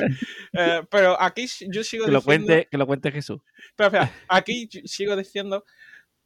Eh, 0.53 0.81
pero 0.89 1.21
aquí 1.21 1.45
yo 1.67 1.83
sigo 1.83 2.05
que 2.05 2.09
diciendo... 2.09 2.13
Lo 2.13 2.21
cuente, 2.23 2.67
que 2.71 2.77
lo 2.79 2.87
cuente 2.87 3.11
Jesús. 3.11 3.41
Pero 3.75 3.87
espera, 3.89 4.11
aquí 4.27 4.67
sigo 4.85 5.15
diciendo 5.15 5.65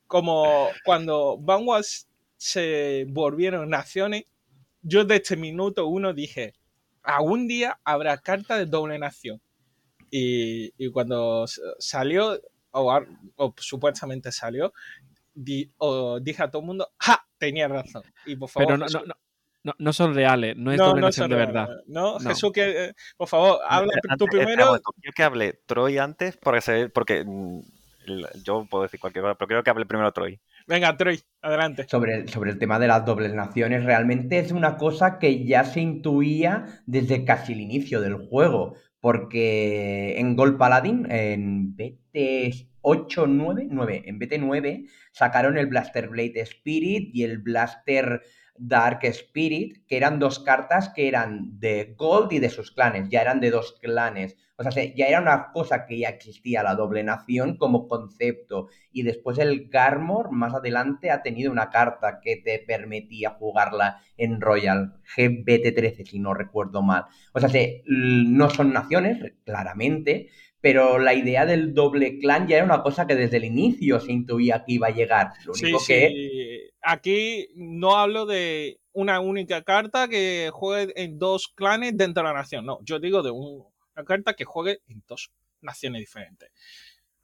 como 0.07 0.69
cuando 0.85 1.37
Vanguard 1.37 1.83
se 2.37 3.05
volvieron 3.09 3.69
naciones, 3.69 4.23
yo 4.83 5.03
desde 5.03 5.23
este 5.23 5.35
minuto 5.35 5.87
uno 5.87 6.13
dije, 6.13 6.53
algún 7.01 7.45
día 7.45 7.77
habrá 7.83 8.17
carta 8.19 8.57
de 8.57 8.67
doble 8.67 8.97
nación. 8.99 9.41
Y, 10.09 10.71
y 10.77 10.89
cuando 10.89 11.45
salió, 11.79 12.39
o, 12.81 13.53
supuestamente 13.57 14.31
salió, 14.31 14.73
di- 15.33 15.71
o 15.77 16.19
dije 16.19 16.43
a 16.43 16.51
todo 16.51 16.61
el 16.61 16.67
mundo, 16.67 16.89
¡ja! 16.99 17.25
Tenía 17.37 17.67
razón. 17.67 18.03
Y 18.25 18.35
por 18.35 18.49
favor, 18.49 18.67
Pero 18.67 18.77
no, 18.77 18.85
Jesús- 18.85 19.01
no, 19.01 19.07
no, 19.07 19.15
no, 19.63 19.73
no 19.77 19.93
son 19.93 20.13
reales, 20.15 20.55
no 20.57 20.71
es 20.71 20.77
no, 20.77 20.87
doble 20.87 21.01
no 21.01 21.07
nación 21.07 21.23
son 21.25 21.29
de 21.31 21.35
verdad. 21.45 21.69
No, 21.87 22.19
No. 22.19 22.29
Jesús, 22.29 22.51
que, 22.51 22.85
eh, 22.85 22.93
por 23.17 23.27
favor, 23.27 23.59
habla 23.67 23.93
tú 24.17 24.25
primero. 24.25 24.79
Quiero 25.01 25.13
que 25.15 25.23
hable 25.23 25.53
Troy 25.65 25.97
antes, 25.97 26.37
porque, 26.37 26.61
se- 26.61 26.89
porque 26.89 27.23
mm, 27.25 27.59
el- 28.07 28.27
yo 28.43 28.65
puedo 28.69 28.83
decir 28.83 28.99
cualquier 28.99 29.23
cosa, 29.23 29.35
pero 29.35 29.47
quiero 29.47 29.63
que 29.63 29.69
hable 29.69 29.85
primero 29.85 30.11
Troy. 30.11 30.39
Venga, 30.67 30.95
Troy, 30.95 31.21
adelante. 31.41 31.85
Sobre 31.89 32.15
el, 32.15 32.29
sobre 32.29 32.51
el 32.51 32.59
tema 32.59 32.79
de 32.79 32.87
las 32.87 33.05
dobles 33.05 33.33
naciones, 33.33 33.83
realmente 33.83 34.39
es 34.39 34.51
una 34.53 34.77
cosa 34.77 35.19
que 35.19 35.45
ya 35.45 35.65
se 35.65 35.81
intuía 35.81 36.81
desde 36.85 37.25
casi 37.25 37.51
el 37.53 37.59
inicio 37.61 37.99
del 38.01 38.15
juego, 38.15 38.75
porque 39.03 40.17
en 40.17 40.37
Gold 40.37 40.57
Paladin, 40.57 41.05
en 41.11 41.75
BT 41.75 42.69
8, 42.79 43.27
9, 43.27 43.67
9, 43.69 44.03
en 44.05 44.17
BT 44.17 44.37
9 44.39 44.85
sacaron 45.11 45.57
el 45.57 45.65
Blaster 45.65 46.07
Blade 46.07 46.39
Spirit 46.39 47.09
y 47.13 47.23
el 47.23 47.39
Blaster 47.39 48.21
Dark 48.57 48.99
Spirit, 49.03 49.85
que 49.87 49.97
eran 49.97 50.19
dos 50.19 50.39
cartas 50.39 50.89
que 50.89 51.07
eran 51.07 51.59
de 51.59 51.95
Gold 51.97 52.31
y 52.33 52.39
de 52.39 52.49
sus 52.49 52.71
clanes, 52.71 53.09
ya 53.09 53.21
eran 53.21 53.39
de 53.39 53.51
dos 53.51 53.77
clanes. 53.81 54.37
O 54.57 54.63
sea, 54.63 54.71
se- 54.71 54.93
ya 54.95 55.07
era 55.07 55.19
una 55.21 55.51
cosa 55.51 55.85
que 55.87 55.97
ya 55.99 56.09
existía 56.09 56.61
la 56.63 56.75
doble 56.75 57.03
nación 57.03 57.57
como 57.57 57.87
concepto. 57.87 58.67
Y 58.91 59.03
después 59.03 59.39
el 59.39 59.69
Garmor 59.69 60.31
más 60.31 60.53
adelante 60.53 61.09
ha 61.11 61.23
tenido 61.23 61.51
una 61.51 61.69
carta 61.71 62.19
que 62.21 62.37
te 62.37 62.59
permitía 62.59 63.31
jugarla 63.31 63.99
en 64.17 64.39
Royal 64.39 64.93
GBT13, 65.03 66.05
si 66.05 66.19
no 66.19 66.33
recuerdo 66.33 66.81
mal. 66.83 67.05
O 67.33 67.39
sea, 67.39 67.49
no 67.87 68.49
son 68.49 68.73
naciones, 68.73 69.33
claramente, 69.45 70.29
pero 70.63 70.99
la 70.99 71.13
idea 71.15 71.45
del 71.45 71.75
doble 71.75 72.19
clan 72.19 72.47
ya 72.47 72.57
era 72.57 72.65
una 72.65 72.83
cosa 72.83 73.07
que 73.07 73.15
desde 73.15 73.37
el 73.37 73.45
inicio 73.45 74.01
se 74.01 74.13
intuía 74.13 74.65
que 74.65 74.73
iba 74.73 74.87
a 74.87 74.91
llegar. 74.91 75.33
Lo 75.43 75.53
Sí, 75.53 75.67
único 75.67 75.85
que 75.85 76.23
sí. 76.27 76.69
Aquí 76.81 77.47
no 77.55 77.97
hablo 77.97 78.25
de 78.25 78.79
una 78.93 79.19
única 79.19 79.63
carta 79.63 80.07
que 80.07 80.49
juegue 80.53 80.93
en 81.01 81.17
dos 81.19 81.47
clanes 81.55 81.95
dentro 81.97 82.23
de 82.23 82.29
la 82.29 82.33
nación. 82.39 82.65
No, 82.65 82.79
yo 82.83 82.99
digo 82.99 83.21
de 83.23 83.31
un- 83.31 83.65
una 83.95 84.05
carta 84.05 84.33
que 84.33 84.45
juegue 84.45 84.79
en 84.87 85.03
dos 85.07 85.31
naciones 85.61 85.99
diferentes. 86.01 86.49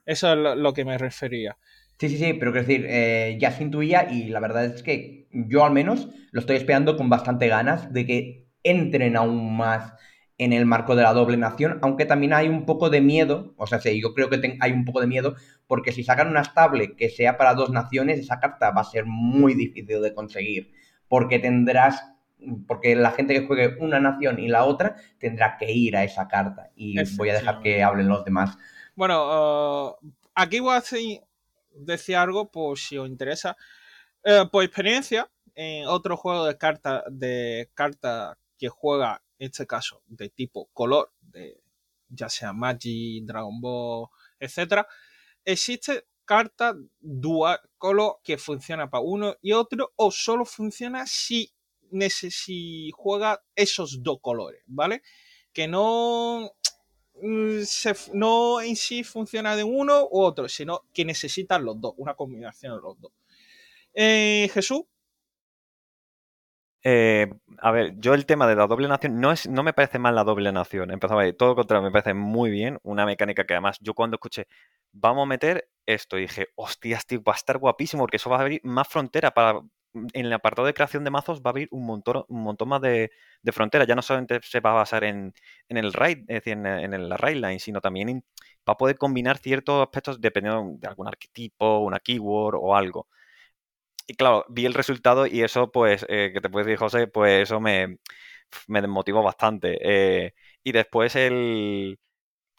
Eso 0.06 0.32
es 0.32 0.38
lo, 0.38 0.54
lo 0.56 0.72
que 0.74 0.84
me 0.84 0.98
refería. 0.98 1.58
Sí, 1.98 2.08
sí, 2.08 2.16
sí, 2.18 2.32
pero 2.34 2.52
quiero 2.52 2.66
decir, 2.66 2.86
eh, 2.88 3.36
ya 3.40 3.52
se 3.52 3.62
intuía 3.62 4.10
y 4.10 4.28
la 4.30 4.40
verdad 4.40 4.64
es 4.64 4.82
que 4.82 5.28
yo 5.32 5.64
al 5.64 5.72
menos 5.72 6.08
lo 6.32 6.40
estoy 6.40 6.56
esperando 6.56 6.96
con 6.96 7.10
bastante 7.10 7.46
ganas 7.48 7.92
de 7.92 8.06
que 8.06 8.46
entren 8.62 9.16
aún 9.16 9.54
más 9.56 9.92
en 10.42 10.54
el 10.54 10.64
marco 10.64 10.96
de 10.96 11.02
la 11.02 11.12
doble 11.12 11.36
nación, 11.36 11.78
aunque 11.82 12.06
también 12.06 12.32
hay 12.32 12.48
un 12.48 12.64
poco 12.64 12.88
de 12.88 13.02
miedo, 13.02 13.52
o 13.58 13.66
sea, 13.66 13.78
sí, 13.78 14.00
yo 14.00 14.14
creo 14.14 14.30
que 14.30 14.38
ten- 14.38 14.56
hay 14.60 14.72
un 14.72 14.86
poco 14.86 15.00
de 15.02 15.06
miedo, 15.06 15.34
porque 15.66 15.92
si 15.92 16.02
sacan 16.02 16.28
una 16.28 16.40
estable 16.40 16.96
que 16.96 17.10
sea 17.10 17.36
para 17.36 17.54
dos 17.54 17.70
naciones, 17.70 18.18
esa 18.18 18.40
carta 18.40 18.70
va 18.70 18.80
a 18.80 18.84
ser 18.84 19.04
muy 19.04 19.52
difícil 19.54 20.00
de 20.00 20.14
conseguir, 20.14 20.72
porque 21.08 21.38
tendrás, 21.38 22.02
porque 22.66 22.96
la 22.96 23.10
gente 23.10 23.34
que 23.34 23.46
juegue 23.46 23.76
una 23.80 24.00
nación 24.00 24.38
y 24.38 24.48
la 24.48 24.64
otra 24.64 24.96
tendrá 25.18 25.58
que 25.58 25.70
ir 25.70 25.94
a 25.94 26.04
esa 26.04 26.26
carta, 26.26 26.70
y 26.74 26.96
voy 27.16 27.28
a 27.28 27.34
dejar 27.34 27.60
que 27.60 27.82
hablen 27.82 28.08
los 28.08 28.24
demás. 28.24 28.56
Bueno, 28.94 29.90
uh, 29.90 29.96
aquí 30.34 30.60
voy 30.60 30.74
a 30.76 30.82
decir 31.74 32.16
algo 32.16 32.50
por 32.50 32.78
si 32.78 32.96
os 32.96 33.08
interesa. 33.08 33.58
Eh, 34.24 34.44
por 34.50 34.64
experiencia, 34.64 35.30
en 35.54 35.86
otro 35.86 36.16
juego 36.16 36.46
de 36.46 36.56
cartas 36.56 37.02
de 37.10 37.70
carta 37.74 38.38
que 38.58 38.68
juega, 38.68 39.22
este 39.40 39.66
caso, 39.66 40.02
de 40.06 40.28
tipo 40.28 40.68
color, 40.72 41.12
de, 41.20 41.60
ya 42.08 42.28
sea 42.28 42.52
Magic, 42.52 43.24
Dragon 43.24 43.60
Ball, 43.60 44.08
etcétera, 44.38 44.86
existe 45.44 46.06
carta 46.24 46.76
dual 47.00 47.58
color 47.76 48.18
que 48.22 48.38
funciona 48.38 48.88
para 48.88 49.02
uno 49.02 49.34
y 49.42 49.52
otro, 49.52 49.92
o 49.96 50.10
solo 50.10 50.44
funciona 50.44 51.06
si, 51.06 51.52
si 52.08 52.90
juega 52.94 53.42
esos 53.56 54.02
dos 54.02 54.18
colores, 54.20 54.62
¿vale? 54.66 55.02
Que 55.52 55.66
no 55.66 56.52
mm, 57.20 57.62
se 57.62 57.94
no 58.12 58.60
en 58.60 58.76
sí 58.76 59.02
funciona 59.02 59.56
de 59.56 59.64
uno 59.64 60.06
u 60.10 60.20
otro, 60.20 60.48
sino 60.48 60.84
que 60.92 61.04
necesitan 61.04 61.64
los 61.64 61.80
dos, 61.80 61.94
una 61.96 62.14
combinación 62.14 62.76
de 62.76 62.82
los 62.82 63.00
dos. 63.00 63.12
Eh, 63.92 64.48
Jesús, 64.54 64.82
Eh, 66.82 67.30
a 67.58 67.70
ver, 67.72 67.94
yo 67.98 68.14
el 68.14 68.24
tema 68.26 68.46
de 68.46 68.56
la 68.56 68.66
doble 68.66 68.88
nación 68.88 69.20
no 69.20 69.32
es, 69.32 69.46
no 69.48 69.62
me 69.62 69.72
parece 69.74 69.98
mal 69.98 70.14
la 70.14 70.24
doble 70.24 70.50
nación. 70.52 70.90
Empezaba 70.90 71.22
ahí, 71.22 71.32
todo 71.34 71.50
lo 71.50 71.54
contrario, 71.56 71.82
me 71.84 71.90
parece 71.92 72.14
muy 72.14 72.50
bien. 72.50 72.78
Una 72.82 73.04
mecánica 73.06 73.44
que 73.44 73.54
además 73.54 73.78
yo 73.80 73.92
cuando 73.94 74.14
escuché, 74.16 74.46
vamos 74.92 75.24
a 75.24 75.26
meter 75.26 75.68
esto, 75.86 76.16
dije, 76.16 76.48
hostias, 76.56 77.06
tío, 77.06 77.22
va 77.22 77.32
a 77.34 77.36
estar 77.36 77.58
guapísimo 77.58 78.02
porque 78.04 78.16
eso 78.16 78.30
va 78.30 78.38
a 78.38 78.40
abrir 78.40 78.60
más 78.64 78.88
frontera 78.88 79.30
para. 79.32 79.60
En 80.12 80.24
el 80.26 80.32
apartado 80.32 80.66
de 80.66 80.72
creación 80.74 81.02
de 81.02 81.10
mazos 81.10 81.40
va 81.42 81.48
a 81.48 81.50
abrir 81.50 81.66
un 81.72 81.84
montón, 81.84 82.24
un 82.28 82.42
montón 82.44 82.68
más 82.68 82.80
de, 82.80 83.10
de 83.42 83.52
frontera. 83.52 83.84
Ya 83.84 83.96
no 83.96 84.02
solamente 84.02 84.38
se 84.42 84.60
va 84.60 84.70
a 84.70 84.74
basar 84.74 85.02
en, 85.04 85.34
el 85.68 85.92
raid, 85.92 86.18
es 86.20 86.26
decir, 86.44 86.52
en, 86.52 86.66
el- 86.94 87.10
raid 87.18 87.36
line, 87.36 87.58
sino 87.58 87.80
también 87.80 88.08
en- 88.08 88.24
va 88.68 88.74
a 88.74 88.76
poder 88.76 88.96
combinar 88.98 89.38
ciertos 89.38 89.82
aspectos 89.82 90.20
dependiendo 90.20 90.74
de 90.78 90.86
algún 90.88 91.08
arquetipo, 91.08 91.78
una 91.80 91.98
keyword 92.00 92.54
o 92.60 92.76
algo. 92.76 93.08
Y 94.10 94.14
claro, 94.14 94.44
vi 94.48 94.66
el 94.66 94.74
resultado 94.74 95.24
y 95.24 95.40
eso, 95.42 95.70
pues, 95.70 96.04
eh, 96.08 96.32
que 96.34 96.40
te 96.40 96.50
puedes 96.50 96.66
decir, 96.66 96.80
José, 96.80 97.06
pues 97.06 97.44
eso 97.44 97.60
me, 97.60 97.98
me 98.66 98.80
desmotivó 98.80 99.22
bastante. 99.22 99.78
Eh, 99.80 100.34
y 100.64 100.72
después 100.72 101.14
el... 101.14 101.96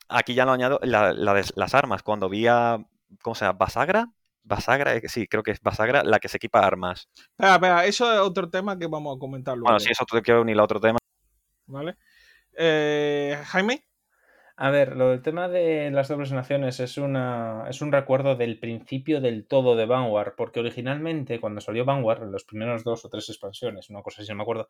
Aquí 0.07 0.33
ya 0.33 0.45
lo 0.45 0.53
añado, 0.53 0.79
la, 0.81 1.11
la 1.11 1.33
de 1.33 1.43
las 1.57 1.75
armas. 1.75 2.03
Cuando 2.03 2.29
vi 2.29 2.47
a... 2.47 2.77
¿Cómo 3.21 3.35
se 3.35 3.43
llama? 3.43 3.57
¿Basagra? 3.57 4.07
Basagra, 4.43 4.95
eh, 4.95 5.01
sí, 5.09 5.27
creo 5.27 5.43
que 5.43 5.51
es 5.51 5.59
Basagra 5.61 6.03
la 6.05 6.19
que 6.19 6.29
se 6.29 6.37
equipa 6.37 6.65
armas. 6.65 7.09
espera, 7.31 7.55
espera, 7.55 7.85
eso 7.85 8.13
es 8.13 8.19
otro 8.21 8.49
tema 8.49 8.79
que 8.79 8.87
vamos 8.87 9.17
a 9.17 9.19
comentar 9.19 9.57
luego. 9.57 9.65
Bueno, 9.65 9.81
sí, 9.81 9.89
eso 9.91 10.05
te 10.09 10.21
quiero 10.21 10.43
unir 10.43 10.57
a 10.57 10.63
otro 10.63 10.79
tema. 10.79 10.99
¿Vale? 11.65 11.97
Eh, 12.57 13.37
Jaime, 13.47 13.83
A 14.63 14.69
ver, 14.69 14.95
lo 14.95 15.09
del 15.09 15.23
tema 15.23 15.47
de 15.47 15.89
las 15.89 16.07
dobles 16.07 16.31
naciones 16.31 16.79
es, 16.79 16.99
una, 16.99 17.65
es 17.67 17.81
un 17.81 17.91
recuerdo 17.91 18.35
del 18.35 18.59
principio 18.59 19.19
del 19.19 19.47
todo 19.47 19.75
de 19.75 19.87
Vanguard, 19.87 20.35
porque 20.37 20.59
originalmente 20.59 21.39
cuando 21.39 21.61
salió 21.61 21.83
Vanguard, 21.83 22.21
en 22.21 22.31
los 22.31 22.43
primeros 22.43 22.83
dos 22.83 23.03
o 23.03 23.09
tres 23.09 23.27
expansiones, 23.29 23.89
una 23.89 24.03
cosa 24.03 24.21
así 24.21 24.29
no 24.29 24.35
me 24.35 24.43
acuerdo, 24.43 24.69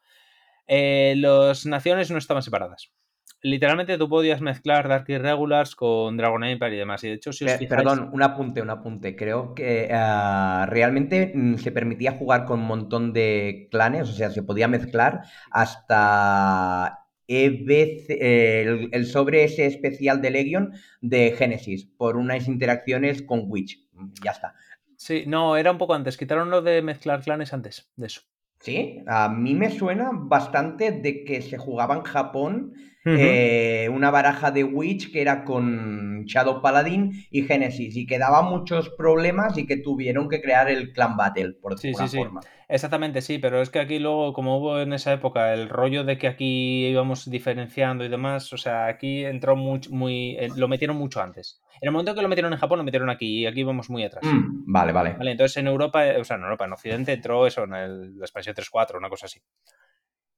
eh, 0.66 1.16
las 1.18 1.66
naciones 1.66 2.10
no 2.10 2.18
estaban 2.18 2.42
separadas. 2.42 2.94
Literalmente 3.42 3.98
tú 3.98 4.08
podías 4.08 4.40
mezclar 4.40 4.88
Dark 4.88 5.10
Irregulars 5.10 5.76
con 5.76 6.16
Dragon 6.16 6.46
Empire 6.46 6.76
y 6.76 6.80
demás. 6.80 7.04
Y 7.04 7.10
de 7.10 7.16
hecho, 7.16 7.34
si 7.34 7.44
os 7.44 7.52
fijáis, 7.52 7.70
Perdón, 7.70 8.12
un 8.14 8.24
apunte, 8.24 8.62
un 8.62 8.70
apunte. 8.70 9.18
Creo 9.18 9.54
que 9.54 9.90
ah, 9.92 10.68
realmente 10.70 11.34
mm, 11.36 11.56
se 11.58 11.74
permitía 11.74 12.14
jugar 12.14 12.46
con 12.46 12.62
un 12.62 12.68
montón 12.68 13.12
de 13.12 13.68
clanes, 13.70 14.08
o 14.08 14.14
sea, 14.14 14.30
se 14.30 14.44
podía 14.44 14.70
mezclar 14.70 15.24
hasta 15.50 17.01
EBC, 17.28 18.10
eh, 18.10 18.62
el, 18.64 18.90
el 18.92 19.06
sobre 19.06 19.44
ese 19.44 19.66
especial 19.66 20.22
de 20.22 20.32
Legion 20.32 20.74
de 21.02 21.34
Genesis 21.38 21.86
por 21.86 22.18
unas 22.18 22.48
interacciones 22.48 23.22
con 23.22 23.44
Witch. 23.48 23.86
Ya 24.24 24.32
está. 24.32 24.56
Sí, 24.98 25.24
no, 25.26 25.58
era 25.58 25.72
un 25.72 25.78
poco 25.78 25.94
antes. 25.96 26.18
Quitaron 26.18 26.52
lo 26.52 26.62
de 26.62 26.82
mezclar 26.82 27.22
clanes 27.24 27.54
antes 27.54 27.90
de 27.96 28.08
eso. 28.08 28.22
Sí, 28.60 29.04
a 29.08 29.28
mí 29.30 29.56
me 29.56 29.72
suena 29.72 30.12
bastante 30.14 30.92
de 30.92 31.24
que 31.24 31.42
se 31.42 31.58
jugaba 31.58 31.96
en 31.96 32.04
Japón 32.04 32.74
Eh, 33.04 33.90
una 33.92 34.12
baraja 34.12 34.52
de 34.52 34.64
Witch 34.64 35.12
que 35.12 35.22
era 35.22 35.44
con 35.44 36.24
Shadow 36.26 36.62
Paladin 36.62 37.12
y 37.32 37.44
Genesis 37.44 37.96
y 37.98 38.06
que 38.06 38.20
daba 38.20 38.42
muchos 38.44 38.90
problemas 38.92 39.58
y 39.58 39.66
que 39.66 39.78
tuvieron 39.78 40.30
que 40.30 40.42
crear 40.42 40.70
el 40.70 40.94
Clan 40.94 41.18
Battle, 41.18 41.54
por 41.62 41.78
Sí, 41.80 41.88
alguna 41.90 42.06
sí, 42.08 42.12
sí. 42.12 42.18
forma. 42.18 42.42
Exactamente, 42.70 43.22
sí, 43.22 43.38
pero 43.40 43.62
es 43.62 43.70
que 43.70 43.80
aquí 43.80 44.00
luego, 44.00 44.32
como 44.34 44.58
hubo 44.58 44.80
en 44.80 44.94
esa 44.94 45.12
época 45.12 45.54
el 45.54 45.68
rollo 45.68 46.04
de 46.04 46.18
que 46.18 46.28
aquí 46.28 46.86
íbamos 46.88 47.30
diferenciando 47.30 48.06
y 48.06 48.10
demás, 48.10 48.54
o 48.54 48.58
sea, 48.58 48.86
aquí 48.86 49.26
entró 49.26 49.56
muy, 49.56 49.82
muy 49.90 50.38
eh, 50.40 50.50
lo 50.56 50.68
metieron 50.68 50.96
mucho 50.96 51.22
antes. 51.22 51.60
En 51.82 51.88
el 51.88 51.92
momento 51.92 52.14
que 52.16 52.22
lo 52.22 52.30
metieron 52.30 52.54
en 52.54 52.60
Japón, 52.60 52.78
lo 52.78 52.84
metieron 52.86 53.10
aquí 53.10 53.40
y 53.40 53.46
aquí 53.46 53.64
vamos 53.64 53.90
muy 53.90 54.04
atrás. 54.04 54.24
Mm, 54.26 54.72
vale, 54.72 54.92
vale. 54.94 55.14
Vale, 55.14 55.32
entonces 55.32 55.58
en 55.58 55.68
Europa, 55.68 56.08
eh, 56.08 56.22
o 56.22 56.24
sea, 56.24 56.38
en 56.38 56.44
Europa, 56.44 56.66
en 56.66 56.74
Occidente 56.74 57.14
entró 57.14 57.46
eso, 57.48 57.64
en 57.64 57.74
el- 57.74 58.18
la 58.20 58.26
expansión 58.26 58.56
3.4, 58.56 58.98
una 59.00 59.10
cosa 59.10 59.26
así. 59.26 59.42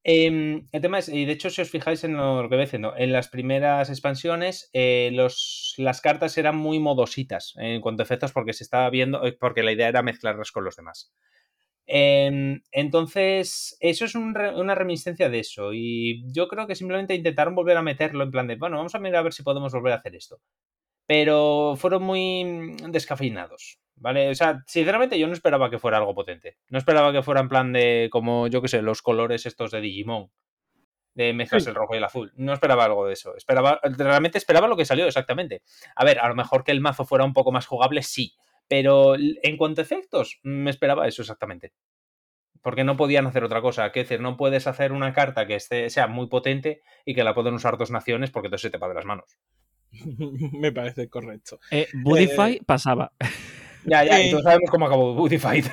Em, 0.05 0.67
el 0.73 0.81
tema 0.81 0.99
es, 0.99 1.07
y 1.07 1.25
de 1.25 1.31
hecho, 1.31 1.49
si 1.49 1.61
os 1.61 1.69
fijáis 1.69 2.03
en 2.03 2.17
lo 2.17 2.41
que 2.49 2.55
voy 2.55 2.65
diciendo, 2.65 2.93
en 2.97 3.13
las 3.13 3.30
primeras 3.30 3.89
expansiones, 3.89 4.69
eh, 4.73 5.11
los, 5.13 5.75
las 5.77 6.01
cartas 6.01 6.38
eran 6.38 6.57
muy 6.57 6.80
modositas 6.80 7.53
en 7.57 7.80
cuanto 7.80 8.03
a 8.03 8.05
efectos, 8.05 8.34
porque 8.34 8.51
se 8.53 8.65
estaba 8.65 8.89
viendo, 8.89 9.25
eh, 9.25 9.38
porque 9.39 9.63
la 9.63 9.71
idea 9.71 9.88
era 9.88 10.03
mezclarlas 10.03 10.51
con 10.51 10.65
los 10.65 10.75
demás. 10.75 11.13
Em, 11.85 12.61
entonces, 12.71 13.77
eso 13.80 14.05
es 14.05 14.15
una 14.15 14.75
reminiscencia 14.75 15.30
de 15.30 15.39
eso. 15.39 15.73
Y 15.73 16.23
yo 16.34 16.47
creo 16.47 16.67
que 16.67 16.75
simplemente 16.75 17.15
intentaron 17.15 17.55
volver 17.55 17.77
a 17.77 17.81
meterlo 17.81 18.23
en 18.23 18.31
plan 18.31 18.47
de, 18.47 18.55
bueno, 18.55 18.77
vamos 18.77 18.95
a 18.95 18.99
mirar 18.99 19.19
a 19.19 19.23
ver 19.23 19.34
si 19.34 19.43
podemos 19.43 19.73
volver 19.73 19.93
a 19.93 19.97
hacer 19.97 20.15
esto. 20.15 20.39
Pero 21.07 21.75
fueron 21.77 22.03
muy 22.03 22.45
mm, 22.45 22.91
descafeinados. 22.91 23.80
¿Vale? 24.03 24.30
O 24.31 24.35
sea, 24.35 24.61
sinceramente 24.67 25.17
yo 25.17 25.27
no 25.27 25.34
esperaba 25.34 25.69
que 25.69 25.80
fuera 25.80 25.97
algo 25.97 26.13
potente. 26.13 26.57
No 26.67 26.77
esperaba 26.77 27.13
que 27.13 27.23
fuera 27.23 27.39
en 27.39 27.47
plan 27.47 27.71
de, 27.71 28.09
como 28.11 28.47
yo 28.47 28.61
que 28.61 28.67
sé, 28.67 28.81
los 28.81 29.01
colores 29.01 29.45
estos 29.45 29.71
de 29.71 29.80
Digimon. 29.80 30.30
de 31.13 31.31
mezclas 31.31 31.63
Sí. 31.63 31.69
el 31.69 31.75
rojo 31.75 31.93
y 31.93 31.99
el 31.99 32.03
azul. 32.03 32.34
No 32.35 32.51
esperaba 32.51 32.84
algo 32.84 33.07
de 33.07 33.13
eso. 33.13 33.34
Esperaba, 33.38 33.80
realmente 33.84 34.38
esperaba 34.38 34.67
lo 34.67 34.75
que 34.75 34.84
salió, 34.84 35.05
exactamente. 35.07 35.61
A 35.95 36.03
ver, 36.03 36.19
a 36.19 36.27
lo 36.27 36.35
mejor 36.35 36.65
que 36.65 36.71
el 36.73 36.81
mazo 36.81 37.05
fuera 37.05 37.23
un 37.23 37.31
poco 37.34 37.53
más 37.53 37.65
jugable, 37.65 38.01
sí. 38.03 38.34
Pero 38.67 39.15
en 39.15 39.55
cuanto 39.55 39.80
a 39.80 39.84
efectos, 39.85 40.39
me 40.43 40.69
esperaba 40.69 41.07
eso 41.07 41.21
exactamente. 41.21 41.71
Porque 42.61 42.84
no 42.84 42.97
podían 42.97 43.25
hacer 43.27 43.45
otra 43.45 43.61
cosa. 43.61 43.89
Quiero 43.91 44.09
decir, 44.09 44.19
no 44.21 44.35
puedes 44.35 44.67
hacer 44.67 44.91
una 44.91 45.13
carta 45.13 45.47
que 45.47 45.55
esté, 45.55 45.89
sea 45.89 46.07
muy 46.07 46.27
potente 46.27 46.81
y 47.05 47.13
que 47.15 47.23
la 47.23 47.34
puedan 47.34 47.53
usar 47.53 47.77
dos 47.77 47.89
naciones 47.91 48.31
porque 48.31 48.47
entonces 48.47 48.63
se 48.63 48.69
te 48.69 48.77
va 48.80 48.89
de 48.89 48.95
las 48.95 49.05
manos. 49.05 49.38
Me 50.59 50.73
parece 50.73 51.07
correcto. 51.09 51.59
Eh, 51.71 51.88
Budify 51.93 52.59
pasaba. 52.65 53.13
Ya, 53.85 54.03
ya, 54.03 54.19
Eh, 54.19 54.27
y 54.27 54.31
todos 54.31 54.43
sabemos 54.43 54.69
cómo 54.72 54.85
acabó 54.85 55.14
Budified. 55.14 55.65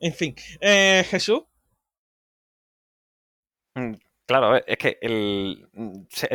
En 0.00 0.12
fin, 0.12 0.34
eh, 0.60 1.04
Jesús. 1.08 1.44
Mm, 3.74 3.94
Claro, 4.24 4.46
a 4.46 4.50
ver, 4.52 4.64
es 4.68 4.78
que 4.78 4.98
el, 5.02 5.68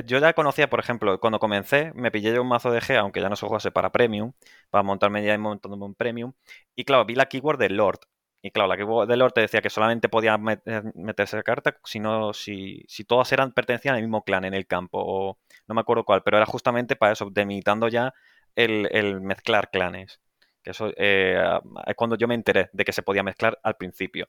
yo 0.06 0.20
ya 0.20 0.34
conocía, 0.34 0.70
por 0.70 0.80
ejemplo, 0.80 1.20
cuando 1.20 1.40
comencé, 1.40 1.92
me 1.96 2.12
pillé 2.12 2.34
yo 2.34 2.42
un 2.42 2.48
mazo 2.50 2.70
de 2.70 2.80
G, 2.82 2.96
aunque 2.98 3.22
ya 3.22 3.30
no 3.30 3.36
se 3.38 3.46
jugase 3.48 3.72
para 3.72 3.92
Premium, 3.92 4.34
para 4.70 4.84
montarme 4.84 5.24
ya 5.26 5.34
y 5.34 5.38
montándome 5.38 5.86
un 5.86 5.96
Premium. 5.96 6.34
Y 6.76 6.84
claro, 6.84 7.06
vi 7.06 7.16
la 7.16 7.26
keyword 7.28 7.58
de 7.58 7.70
Lord. 7.70 8.00
Y 8.42 8.52
claro, 8.52 8.68
la 8.68 8.76
keyword 8.78 9.08
de 9.08 9.18
Lord 9.18 9.32
te 9.34 9.42
decía 9.42 9.62
que 9.62 9.70
solamente 9.70 10.10
podía 10.10 10.38
met- 10.38 10.62
eh, 10.66 10.84
meterse 10.96 11.42
carta 11.44 11.78
si, 11.86 12.00
no- 12.00 12.34
si, 12.34 12.84
si 12.88 13.04
todas 13.06 13.32
eran 13.32 13.52
pertenecían 13.54 13.96
al 13.96 14.02
mismo 14.02 14.24
clan 14.24 14.44
en 14.46 14.54
el 14.54 14.68
campo, 14.68 15.00
o 15.02 15.40
no 15.68 15.74
me 15.76 15.82
acuerdo 15.82 16.04
cuál, 16.04 16.22
pero 16.24 16.38
era 16.38 16.46
justamente 16.46 16.96
para 16.98 17.14
eso, 17.14 17.30
delimitando 17.32 17.88
ya 17.88 18.14
el, 18.58 19.22
mezclar 19.22 19.70
clanes. 19.72 20.20
Que 20.64 20.72
eso 20.72 20.92
eh, 20.98 21.42
es 21.86 21.96
cuando 21.96 22.18
yo 22.18 22.28
me 22.28 22.36
enteré 22.36 22.70
de 22.74 22.84
que 22.86 22.94
se 22.94 23.04
podía 23.04 23.24
mezclar 23.24 23.60
al 23.64 23.76
principio. 23.78 24.28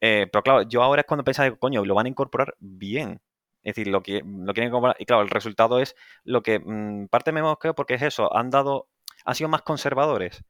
Eh, 0.00 0.28
pero 0.32 0.42
claro, 0.42 0.62
yo 0.62 0.82
ahora 0.82 1.02
es 1.02 1.06
cuando 1.06 1.24
pensaba, 1.24 1.54
coño, 1.56 1.84
lo 1.84 1.94
van 1.94 2.06
a 2.06 2.08
incorporar 2.10 2.54
bien. 2.58 3.20
Es 3.62 3.74
decir, 3.74 3.88
lo, 3.88 4.02
que, 4.02 4.22
lo 4.24 4.52
quieren 4.54 4.68
incorporar. 4.68 4.96
Y 4.98 5.06
claro, 5.06 5.22
el 5.22 5.30
resultado 5.30 5.80
es 5.80 5.94
lo 6.24 6.42
que 6.42 6.58
mm, 6.60 7.08
parte 7.08 7.32
me 7.32 7.42
mosqueo 7.42 7.74
porque 7.74 7.94
es 7.94 8.02
eso. 8.02 8.34
Han 8.36 8.50
dado. 8.50 8.88
Han 9.24 9.34
sido 9.34 9.48
más 9.48 9.62
conservadores. 9.62 10.44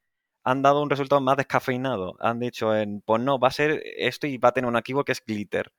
Han 0.44 0.62
dado 0.62 0.82
un 0.82 0.90
resultado 0.90 1.20
más 1.20 1.36
descafeinado. 1.36 2.16
Han 2.20 2.40
dicho, 2.40 2.74
en, 2.76 3.02
pues 3.02 3.22
no, 3.22 3.38
va 3.38 3.48
a 3.48 3.50
ser 3.52 3.82
esto 3.96 4.26
y 4.26 4.38
va 4.38 4.50
a 4.50 4.52
tener 4.52 4.68
una 4.68 4.82
keyword 4.82 5.06
que 5.06 5.12
es 5.12 5.24
glitter. 5.24 5.72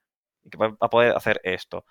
Y 0.44 0.50
que 0.50 0.58
va 0.58 0.76
a 0.80 0.90
poder 0.90 1.16
hacer 1.16 1.40
esto. 1.44 1.84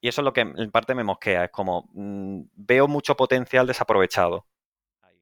Y 0.00 0.08
eso 0.08 0.20
es 0.22 0.24
lo 0.24 0.32
que 0.32 0.42
en 0.42 0.70
parte 0.70 0.94
me 0.94 1.04
mosquea. 1.04 1.44
Es 1.44 1.50
como, 1.50 1.88
mm, 1.92 2.42
veo 2.54 2.88
mucho 2.88 3.16
potencial 3.16 3.66
desaprovechado. 3.66 4.46
Ahí. 5.02 5.20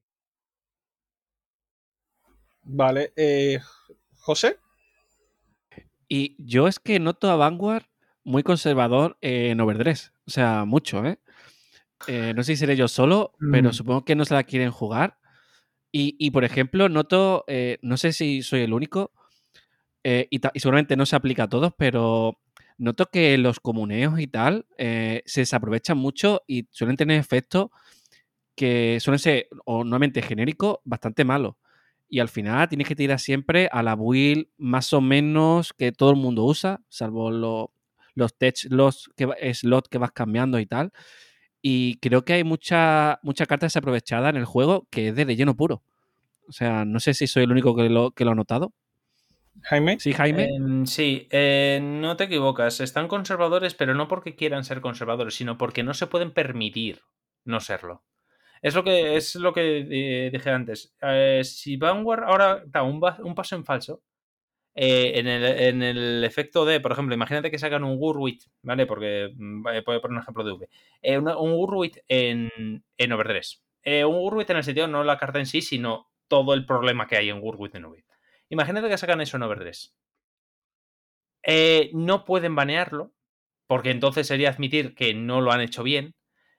Vale. 2.67 3.13
Eh, 3.17 3.59
José. 4.19 4.59
Y 6.09 6.37
yo 6.39 6.69
es 6.69 6.79
que 6.79 6.99
noto 7.01 7.31
a 7.31 7.37
Vanguard 7.37 7.85
muy 8.25 8.43
conservador 8.43 9.17
en 9.21 9.61
Overdress. 9.61 10.13
O 10.27 10.31
sea, 10.31 10.65
mucho, 10.65 11.05
¿eh? 11.05 11.19
Eh, 12.09 12.33
no 12.35 12.43
sé 12.43 12.53
si 12.55 12.61
seré 12.61 12.77
yo 12.77 12.89
solo, 12.89 13.33
pero 13.53 13.71
Mm. 13.71 13.73
supongo 13.73 14.05
que 14.05 14.15
no 14.17 14.25
se 14.25 14.35
la 14.35 14.45
quieren 14.45 14.71
jugar. 14.71 15.19
Y, 15.93 16.17
y, 16.19 16.31
por 16.31 16.45
ejemplo, 16.45 16.89
noto, 16.89 17.45
eh, 17.47 17.79
no 17.83 17.97
sé 17.97 18.13
si 18.13 18.43
soy 18.43 18.61
el 18.63 18.73
único, 18.75 19.13
eh, 20.05 20.29
y, 20.31 20.41
y 20.55 20.61
seguramente 20.61 20.97
no 20.97 21.07
se 21.07 21.17
aplica 21.17 21.45
a 21.45 21.49
todos, 21.49 21.73
pero 21.79 22.39
noto 22.79 23.07
que 23.07 23.39
los 23.39 23.61
comuneos 23.61 24.21
y 24.21 24.27
tal 24.27 24.67
eh, 24.79 25.23
se 25.27 25.41
desaprovechan 25.43 25.97
mucho 25.99 26.43
y 26.47 26.69
suelen 26.71 26.97
tener 26.97 27.19
efectos 27.19 27.71
que 28.55 28.99
suelen 29.01 29.19
ser, 29.19 29.49
o 29.65 29.79
normalmente 29.85 30.23
genéricos, 30.23 30.79
bastante 30.85 31.25
malos. 31.25 31.55
Y 32.09 32.21
al 32.21 32.29
final 32.29 32.69
tienes 32.69 32.87
que 32.87 32.95
tirar 32.97 33.19
siempre 33.19 33.69
a 33.73 33.83
la 33.83 33.97
build 33.97 34.47
más 34.59 34.93
o 34.93 35.01
menos 35.01 35.73
que 35.73 35.93
todo 35.93 36.11
el 36.11 36.17
mundo 36.17 36.45
usa, 36.45 36.81
salvo 36.89 37.31
lo- 37.31 37.73
los 38.15 38.35
tech 38.37 38.57
slots 38.57 39.11
que, 39.17 39.27
va- 39.27 39.37
slot 39.53 39.89
que 39.89 39.99
vas 39.99 40.13
cambiando 40.13 40.59
y 40.61 40.67
tal. 40.67 40.93
Y 41.63 41.97
creo 41.99 42.25
que 42.25 42.35
hay 42.35 42.45
mucha, 42.45 43.19
mucha 43.23 43.47
carta 43.47 43.67
desaprovechada 43.67 44.31
en 44.31 44.37
el 44.37 44.45
juego 44.45 44.87
que 44.91 45.09
es 45.09 45.17
de 45.17 45.25
relleno 45.25 45.57
puro. 45.57 45.83
O 46.49 46.53
sea, 46.53 46.85
no 46.85 47.01
sé 47.01 47.13
si 47.15 47.27
soy 47.27 47.43
el 47.45 47.51
único 47.53 47.75
que 47.75 47.89
lo, 47.91 48.13
que 48.13 48.25
lo 48.25 48.31
ha 48.31 48.35
notado. 48.37 48.73
Jaime. 49.63 49.99
Sí, 49.99 50.13
Jaime. 50.13 50.45
Em, 50.45 50.87
sí, 50.87 51.27
eh, 51.31 51.81
no 51.83 52.17
te 52.17 52.25
equivocas. 52.25 52.81
Están 52.81 53.09
conservadores, 53.09 53.75
pero 53.75 53.95
no 53.95 54.07
porque 54.07 54.37
quieran 54.37 54.65
ser 54.65 54.81
conservadores, 54.81 55.35
sino 55.35 55.59
porque 55.59 55.83
no 55.83 55.93
se 55.95 56.07
pueden 56.07 56.31
permitir 56.31 57.01
no 57.45 57.59
serlo. 57.61 58.05
Es 58.63 58.75
lo 58.75 58.85
que, 58.85 59.17
es 59.17 59.35
lo 59.37 59.53
que 59.53 59.87
eh, 59.91 60.31
dije 60.31 60.51
antes. 60.51 60.95
Eh, 61.03 61.43
si 61.45 61.77
Vanguard 61.77 62.25
ahora 62.25 62.63
da 62.67 62.83
un, 62.83 63.01
un 63.21 63.35
paso 63.35 63.57
en 63.57 63.65
falso, 63.65 64.03
eh, 64.75 65.13
en, 65.19 65.27
el, 65.27 65.45
en 65.45 65.83
el 65.83 66.25
efecto 66.25 66.65
de, 66.65 66.81
por 66.81 66.93
ejemplo, 66.93 67.15
imagínate 67.15 67.51
que 67.51 67.59
sacan 67.59 67.85
un 67.85 67.97
Gurwit, 67.97 68.43
¿vale? 68.63 68.87
Porque 68.87 69.31
mm, 69.35 69.63
voy 69.63 69.77
a 69.77 69.83
poner 69.83 70.11
un 70.11 70.19
ejemplo 70.19 70.45
de 70.45 70.53
V. 70.53 70.69
Un 71.19 71.55
Gurwit 71.55 71.99
en, 72.09 72.85
en 72.99 73.13
Overdress. 73.13 73.63
Un 73.85 74.19
Gurwit 74.19 74.51
en 74.51 74.57
el 74.59 74.65
sentido, 74.65 74.89
no 74.89 75.05
la 75.05 75.19
carta 75.19 75.39
en 75.39 75.47
sí, 75.47 75.63
sino 75.63 76.11
todo 76.29 76.55
el 76.55 76.67
problema 76.67 77.07
que 77.07 77.17
hay 77.17 77.31
en 77.31 77.41
Gurwit 77.41 77.75
en 77.77 77.87
V. 77.87 78.05
Imagínate 78.49 78.89
que 78.89 78.99
sacan 78.99 79.21
eso 79.21 79.37
en 79.37 79.45
Overdress. 79.45 79.95
No 81.93 82.25
pueden 82.25 82.57
banearlo, 82.57 83.13
porque 83.67 83.91
entonces 83.91 84.27
sería 84.27 84.51
admitir 84.51 84.95
que 84.95 85.15
no 85.15 85.41
lo 85.41 85.53
han 85.53 85.61
hecho 85.61 85.83
bien. 85.83 86.15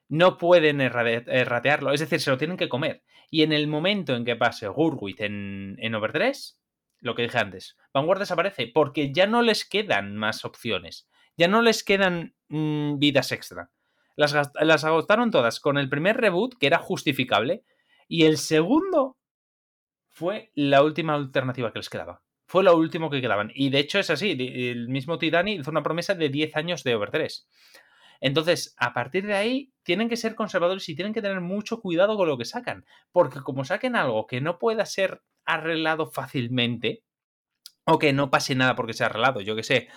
No 0.08 0.38
pueden 0.38 0.80
erratearlo, 0.80 1.92
es 1.92 2.00
decir, 2.00 2.20
se 2.20 2.30
lo 2.30 2.38
tienen 2.38 2.56
que 2.56 2.68
comer. 2.68 3.02
Y 3.30 3.42
en 3.42 3.52
el 3.52 3.66
momento 3.66 4.16
en 4.16 4.24
que 4.24 4.36
pase 4.36 4.68
Gurwit 4.68 5.20
en, 5.20 5.76
en 5.78 5.94
Overdress, 5.94 6.58
lo 7.00 7.14
que 7.14 7.22
dije 7.22 7.38
antes, 7.38 7.76
Vanguard 7.92 8.18
desaparece 8.18 8.70
porque 8.72 9.12
ya 9.12 9.26
no 9.26 9.42
les 9.42 9.68
quedan 9.68 10.16
más 10.16 10.44
opciones. 10.44 11.08
Ya 11.36 11.46
no 11.46 11.62
les 11.62 11.84
quedan 11.84 12.34
mm, 12.48 12.98
vidas 12.98 13.32
extra. 13.32 13.70
Las, 14.16 14.84
agotaron 14.84 15.30
todas 15.30 15.60
con 15.60 15.78
el 15.78 15.88
primer 15.88 16.16
reboot, 16.16 16.58
que 16.58 16.66
era 16.66 16.78
justificable, 16.78 17.62
y 18.08 18.24
el 18.24 18.36
segundo 18.36 19.16
fue 20.08 20.50
la 20.56 20.82
última 20.82 21.14
alternativa 21.14 21.72
que 21.72 21.78
les 21.78 21.88
quedaba. 21.88 22.22
Fue 22.44 22.64
lo 22.64 22.76
último 22.76 23.10
que 23.10 23.20
quedaban. 23.20 23.52
Y 23.54 23.70
de 23.70 23.78
hecho 23.78 24.00
es 24.00 24.10
así. 24.10 24.32
El 24.32 24.88
mismo 24.88 25.18
Tidani 25.18 25.52
hizo 25.52 25.70
una 25.70 25.84
promesa 25.84 26.14
de 26.14 26.30
10 26.30 26.56
años 26.56 26.82
de 26.82 26.96
Over 26.96 27.12
3. 27.12 27.46
Entonces, 28.20 28.74
a 28.78 28.92
partir 28.92 29.26
de 29.26 29.34
ahí, 29.34 29.72
tienen 29.82 30.08
que 30.08 30.16
ser 30.16 30.34
conservadores 30.34 30.88
y 30.88 30.94
tienen 30.94 31.14
que 31.14 31.22
tener 31.22 31.40
mucho 31.40 31.80
cuidado 31.80 32.16
con 32.16 32.28
lo 32.28 32.38
que 32.38 32.44
sacan. 32.44 32.84
Porque 33.12 33.40
como 33.40 33.64
saquen 33.64 33.96
algo 33.96 34.26
que 34.26 34.40
no 34.40 34.58
pueda 34.58 34.86
ser 34.86 35.22
arreglado 35.44 36.06
fácilmente, 36.06 37.02
o 37.84 37.98
que 37.98 38.12
no 38.12 38.30
pase 38.30 38.54
nada 38.54 38.76
porque 38.76 38.92
sea 38.92 39.06
arreglado, 39.06 39.40
yo 39.40 39.56
que 39.56 39.62
sé, 39.62 39.88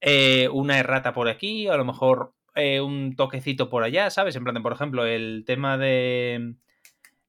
eh, 0.00 0.48
una 0.52 0.78
errata 0.78 1.12
por 1.12 1.28
aquí, 1.28 1.68
a 1.68 1.76
lo 1.76 1.84
mejor 1.84 2.34
eh, 2.54 2.80
un 2.80 3.16
toquecito 3.16 3.68
por 3.68 3.82
allá, 3.82 4.10
¿sabes? 4.10 4.36
En 4.36 4.44
plan, 4.44 4.62
por 4.62 4.72
ejemplo, 4.72 5.06
el 5.06 5.44
tema 5.46 5.78
de 5.78 6.56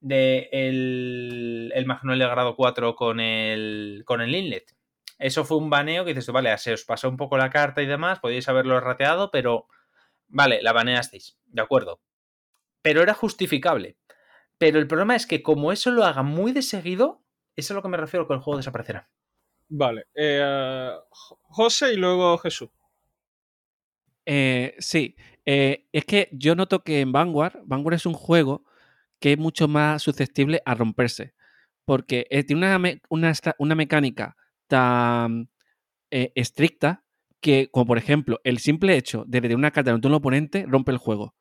de 0.04 0.50
el, 0.52 1.72
el 1.74 1.86
Magnolia 1.86 2.28
grado 2.28 2.56
4 2.58 2.96
con 2.96 3.22
el, 3.22 4.04
con 4.06 4.20
el 4.22 4.36
inlet. 4.36 4.76
Eso 5.18 5.46
fue 5.46 5.58
un 5.58 5.70
baneo 5.70 6.04
que 6.04 6.14
dices 6.14 6.32
vale, 6.34 6.56
se 6.58 6.74
os 6.74 6.84
pasó 6.84 7.10
un 7.10 7.16
poco 7.16 7.38
la 7.38 7.50
carta 7.50 7.82
y 7.82 7.86
demás, 7.86 8.20
podíais 8.20 8.50
haberlo 8.50 8.80
rateado, 8.82 9.32
pero 9.32 9.68
vale, 10.34 10.62
la 10.62 10.74
baneasteis, 10.74 11.38
de 11.46 11.62
acuerdo. 11.62 12.02
Pero 12.82 13.02
era 13.02 13.14
justificable. 13.14 13.98
Pero 14.58 14.80
el 14.80 14.88
problema 14.88 15.16
es 15.16 15.26
que 15.28 15.42
como 15.44 15.72
eso 15.72 15.92
lo 15.92 16.04
haga 16.06 16.24
muy 16.24 16.52
de 16.52 16.62
seguido, 16.62 17.24
eso 17.56 17.68
es 17.68 17.72
a 17.72 17.74
lo 17.76 17.82
que 17.82 17.90
me 17.90 17.98
refiero 17.98 18.28
que 18.28 18.34
el 18.34 18.40
juego 18.42 18.58
desaparecerá. 18.58 19.10
Vale. 19.70 20.06
eh, 20.16 20.92
Jo- 21.10 21.40
José 21.44 21.94
y 21.94 21.98
luego 21.98 22.38
Jesús. 22.38 22.70
Eh, 24.26 24.76
sí, 24.80 25.16
eh, 25.46 25.88
es 25.92 26.06
que 26.06 26.30
yo 26.32 26.56
noto 26.56 26.84
que 26.84 27.02
en 27.02 27.12
Vanguard, 27.12 27.62
Vanguard 27.66 27.96
es 27.96 28.06
un 28.06 28.14
juego 28.14 28.64
que 29.20 29.34
es 29.34 29.38
mucho 29.38 29.68
más 29.68 30.02
susceptible 30.04 30.62
a 30.66 30.76
romperse. 30.76 31.34
Porque 31.86 32.28
eh, 32.30 32.44
tiene 32.44 32.68
una, 32.68 32.80
me- 32.80 33.02
una, 33.10 33.34
una 33.58 33.76
mecánica 33.76 34.38
tan 34.68 35.50
eh, 36.12 36.32
estricta 36.36 37.03
que, 37.44 37.70
como 37.70 37.86
por 37.86 38.00
ejemplo, 38.00 38.40
el 38.44 38.58
simple 38.58 38.98
hecho 38.98 39.24
de 39.28 39.40
tener 39.42 39.56
una 39.58 39.70
carta 39.70 39.96
de 39.96 40.08
un 40.08 40.14
oponente 40.16 40.66
rompe 40.68 40.92
el 40.92 40.98
juego. 40.98 41.36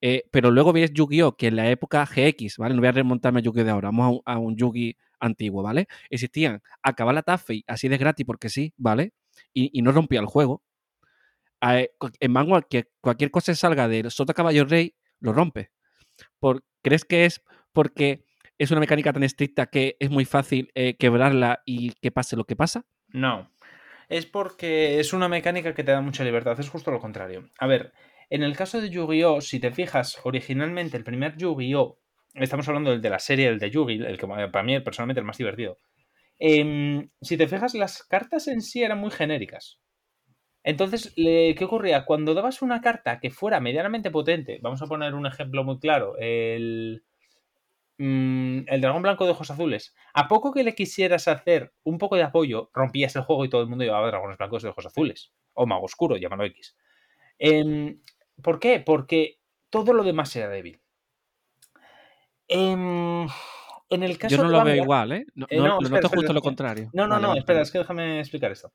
Eh, 0.00 0.22
pero 0.30 0.50
luego 0.52 0.72
ves 0.72 0.92
Yu-Gi-Oh! 0.94 1.36
que 1.36 1.48
en 1.48 1.56
la 1.56 1.68
época 1.70 2.06
GX, 2.06 2.56
¿vale? 2.58 2.74
No 2.74 2.80
voy 2.80 2.88
a 2.88 2.92
remontarme 2.92 3.40
a 3.40 3.42
Yu-Gi-Oh! 3.42 3.64
de 3.64 3.70
ahora, 3.70 3.88
vamos 3.88 4.20
a 4.24 4.38
un, 4.38 4.56
Yu-Gi 4.56 4.96
antiguo, 5.20 5.62
¿vale? 5.62 5.88
Existían 6.08 6.62
acabar 6.82 7.14
la 7.14 7.22
Taffy 7.22 7.64
así 7.66 7.88
de 7.88 7.98
gratis 7.98 8.24
porque 8.24 8.48
sí, 8.48 8.72
¿vale? 8.76 9.12
Y, 9.52 9.76
y 9.76 9.82
no 9.82 9.90
rompía 9.92 10.20
el 10.20 10.26
juego. 10.26 10.62
Eh, 11.60 11.90
cu- 11.98 12.10
en 12.20 12.32
Vanguard, 12.32 12.66
que 12.70 12.84
cualquier 13.00 13.30
cosa 13.32 13.52
salga 13.56 13.88
del 13.88 14.10
Sota 14.12 14.32
Caballo 14.32 14.64
Rey, 14.64 14.94
lo 15.20 15.32
rompe. 15.32 15.72
¿Crees 16.82 17.04
que 17.04 17.24
es 17.24 17.42
porque 17.72 18.24
es 18.56 18.70
una 18.70 18.80
mecánica 18.80 19.12
tan 19.12 19.24
estricta 19.24 19.66
que 19.66 19.96
es 19.98 20.10
muy 20.10 20.24
fácil 20.24 20.70
eh, 20.74 20.96
quebrarla 20.96 21.60
y 21.66 21.92
que 22.00 22.10
pase 22.12 22.36
lo 22.36 22.44
que 22.44 22.56
pasa? 22.56 22.84
No. 23.08 23.50
Es 24.08 24.26
porque 24.26 25.00
es 25.00 25.12
una 25.12 25.28
mecánica 25.28 25.74
que 25.74 25.84
te 25.84 25.92
da 25.92 26.00
mucha 26.00 26.24
libertad. 26.24 26.58
Es 26.58 26.70
justo 26.70 26.90
lo 26.90 27.00
contrario. 27.00 27.50
A 27.58 27.66
ver, 27.66 27.92
en 28.30 28.42
el 28.42 28.56
caso 28.56 28.80
de 28.80 28.90
Yu-Gi-Oh!, 28.90 29.40
si 29.40 29.60
te 29.60 29.70
fijas, 29.70 30.18
originalmente 30.24 30.96
el 30.96 31.04
primer 31.04 31.36
Yu-Gi-Oh! 31.36 31.98
Estamos 32.34 32.68
hablando 32.68 32.90
del 32.90 33.00
de 33.00 33.10
la 33.10 33.18
serie, 33.18 33.48
el 33.48 33.58
de 33.58 33.70
Yugi, 33.70 33.94
el 34.04 34.18
que 34.18 34.26
eh, 34.26 34.48
para 34.48 34.62
mí 34.62 34.78
personalmente 34.80 35.20
el 35.20 35.26
más 35.26 35.38
divertido. 35.38 35.78
Em, 36.38 37.10
si 37.20 37.36
te 37.36 37.48
fijas, 37.48 37.74
las 37.74 38.02
cartas 38.04 38.48
en 38.48 38.60
sí 38.62 38.82
eran 38.82 38.98
muy 38.98 39.10
genéricas. 39.10 39.80
Entonces, 40.62 41.12
¿qué 41.16 41.64
ocurría? 41.64 42.04
Cuando 42.04 42.34
dabas 42.34 42.62
una 42.62 42.80
carta 42.80 43.20
que 43.20 43.30
fuera 43.30 43.60
medianamente 43.60 44.10
potente, 44.10 44.58
vamos 44.62 44.82
a 44.82 44.86
poner 44.86 45.14
un 45.14 45.26
ejemplo 45.26 45.64
muy 45.64 45.78
claro, 45.78 46.16
el, 46.18 47.04
mm, 47.98 48.60
el 48.66 48.80
dragón 48.80 49.02
blanco 49.02 49.24
de 49.24 49.32
ojos 49.32 49.50
azules, 49.50 49.94
a 50.14 50.28
poco 50.28 50.52
que 50.52 50.62
le 50.62 50.74
quisieras 50.74 51.28
hacer 51.28 51.74
un 51.84 51.98
poco 51.98 52.16
de 52.16 52.22
apoyo, 52.22 52.70
rompías 52.72 53.14
el 53.16 53.22
juego 53.22 53.44
y 53.44 53.48
todo 53.50 53.62
el 53.62 53.68
mundo 53.68 53.84
llevaba 53.84 54.08
dragones 54.08 54.38
blancos 54.38 54.62
de 54.62 54.70
ojos 54.70 54.86
azules, 54.86 55.32
o 55.54 55.66
mago 55.66 55.84
oscuro, 55.84 56.16
llámalo 56.16 56.44
X. 56.44 56.76
Em, 57.38 58.00
¿Por 58.42 58.58
qué? 58.58 58.80
Porque 58.80 59.40
todo 59.70 59.92
lo 59.92 60.02
demás 60.04 60.34
era 60.36 60.48
débil. 60.48 60.80
Em, 62.46 63.26
en 63.90 64.02
el 64.02 64.18
caso 64.18 64.36
Yo 64.36 64.42
no 64.44 64.48
lo 64.48 64.64
veo 64.64 64.76
igual, 64.76 65.12
¿eh? 65.12 65.26
No, 65.34 65.46
Eh, 65.50 65.58
no, 65.58 65.80
no, 65.80 65.80
espera, 65.80 66.08
justo 66.08 66.32
lo 66.32 66.40
contrario. 66.40 66.90
No, 66.92 67.06
no, 67.06 67.10
Vale, 67.10 67.22
no, 67.22 67.28
vale, 67.28 67.40
espera, 67.40 67.62
es 67.62 67.70
que 67.70 67.78
déjame 67.78 68.20
explicar 68.20 68.50
esto. 68.50 68.72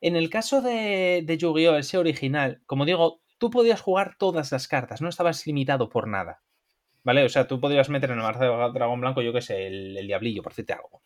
En 0.00 0.16
el 0.16 0.30
caso 0.30 0.62
de, 0.62 1.22
de 1.24 1.38
Yu-Gi-Oh! 1.38 1.76
ese 1.76 1.98
original, 1.98 2.62
como 2.66 2.84
digo, 2.84 3.20
tú 3.38 3.50
podías 3.50 3.80
jugar 3.80 4.16
todas 4.18 4.52
las 4.52 4.68
cartas, 4.68 5.00
no 5.00 5.08
estabas 5.08 5.46
limitado 5.46 5.88
por 5.88 6.08
nada. 6.08 6.42
¿Vale? 7.02 7.24
O 7.24 7.28
sea, 7.28 7.46
tú 7.46 7.60
podrías 7.60 7.88
meter 7.88 8.10
en 8.10 8.18
el 8.18 8.22
marzo 8.22 8.40
de 8.40 8.72
dragón 8.72 9.00
blanco, 9.00 9.22
yo 9.22 9.32
qué 9.32 9.40
sé, 9.40 9.66
el, 9.66 10.06
diablillo, 10.06 10.42
por 10.42 10.52
decirte 10.52 10.74
algo. 10.74 11.02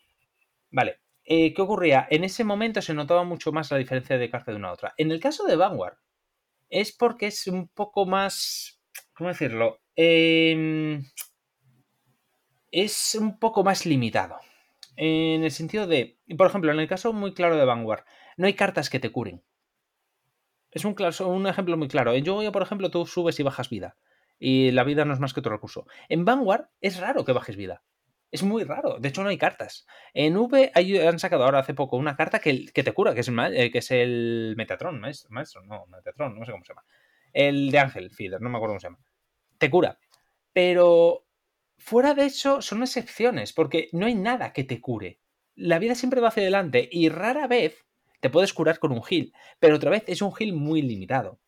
Vale. 0.70 1.00
eh, 1.24 1.54
¿Qué 1.54 1.62
ocurría? 1.62 2.06
En 2.10 2.24
ese 2.24 2.44
momento 2.44 2.82
se 2.82 2.94
notaba 2.94 3.24
mucho 3.24 3.52
más 3.52 3.70
la 3.70 3.78
diferencia 3.78 4.18
de 4.18 4.30
carta 4.30 4.50
de 4.50 4.58
una 4.58 4.68
a 4.70 4.72
otra. 4.72 4.94
En 4.96 5.10
el 5.12 5.20
caso 5.20 5.44
de 5.46 5.56
Vanguard, 5.56 5.96
es 6.68 6.92
porque 6.92 7.26
es 7.28 7.46
un 7.46 7.68
poco 7.68 8.06
más. 8.06 8.80
¿Cómo 9.14 9.28
decirlo? 9.30 9.80
Em, 9.96 11.04
es 12.72 13.14
un 13.14 13.38
poco 13.38 13.62
más 13.64 13.86
limitado. 13.86 14.38
En 14.96 15.44
el 15.44 15.50
sentido 15.50 15.86
de, 15.86 16.18
por 16.36 16.46
ejemplo, 16.48 16.72
en 16.72 16.80
el 16.80 16.88
caso 16.88 17.12
muy 17.12 17.32
claro 17.34 17.56
de 17.56 17.64
Vanguard, 17.64 18.04
no 18.36 18.46
hay 18.46 18.54
cartas 18.54 18.90
que 18.90 19.00
te 19.00 19.10
curen. 19.10 19.42
Es 20.70 20.84
un, 20.84 20.96
un 21.26 21.46
ejemplo 21.46 21.76
muy 21.76 21.88
claro. 21.88 22.12
En 22.12 22.24
Yu-Gi-Oh, 22.24 22.52
por 22.52 22.62
ejemplo, 22.62 22.90
tú 22.90 23.06
subes 23.06 23.38
y 23.38 23.44
bajas 23.44 23.70
vida. 23.70 23.96
Y 24.39 24.70
la 24.73 24.85
vida 24.85 25.05
no 25.05 25.15
es 25.15 25.20
más 25.20 25.32
que 25.32 25.40
otro 25.40 25.52
recurso. 25.52 25.86
En 26.09 26.24
Vanguard 26.24 26.69
es 26.81 26.98
raro 26.98 27.24
que 27.24 27.32
bajes 27.32 27.56
vida. 27.56 27.82
Es 28.31 28.43
muy 28.43 28.65
raro. 28.65 28.98
De 28.98 29.09
hecho, 29.09 29.23
no 29.23 29.28
hay 29.28 29.39
cartas. 29.39 29.86
En 30.12 30.36
V 30.36 30.73
hay- 30.74 30.98
han 30.98 31.19
sacado 31.20 31.44
ahora 31.44 31.61
hace 31.61 31.73
poco 31.74 31.97
una 31.97 32.16
carta 32.16 32.40
que, 32.40 32.66
que 32.66 32.82
te 32.82 32.93
cura, 32.93 33.15
que 33.15 33.20
es, 33.20 33.28
el 33.28 33.39
eh, 33.56 33.70
que 33.70 33.78
es 33.78 33.90
el 33.93 34.55
Metatron, 34.56 35.01
maestro, 35.01 35.31
maestro, 35.31 35.62
no, 35.62 35.86
Metatron, 35.86 36.36
no 36.39 36.44
sé 36.44 36.51
cómo 36.52 36.65
se 36.65 36.73
llama. 36.73 36.85
El 37.32 37.70
de 37.70 37.78
Ángel 37.78 38.11
Feeder, 38.11 38.40
no 38.40 38.51
me 38.51 38.56
acuerdo 38.56 38.73
cómo 38.73 38.81
se 38.81 38.86
llama. 38.89 38.98
Te 39.59 39.70
cura. 39.70 39.98
Pero 40.52 41.27
fuera 41.78 42.15
de 42.15 42.27
eso 42.27 42.61
son 42.62 42.82
excepciones, 42.82 43.52
porque 43.52 43.89
no 43.93 44.06
hay 44.06 44.15
nada 44.15 44.52
que 44.52 44.65
te 44.65 44.81
cure. 44.81 45.20
La 45.55 45.78
vida 45.78 45.94
siempre 45.94 46.20
va 46.20 46.28
hacia 46.28 46.43
adelante 46.43 46.89
y 46.90 47.09
rara 47.09 47.47
vez 47.47 47.86
te 48.20 48.31
puedes 48.31 48.52
curar 48.52 48.78
con 48.81 48.90
un 48.93 49.02
heal, 49.09 49.32
pero 49.61 49.77
otra 49.77 49.90
vez 49.90 50.05
es 50.09 50.23
un 50.23 50.32
heal 50.39 50.52
muy 50.55 50.82
limitado. 50.82 51.39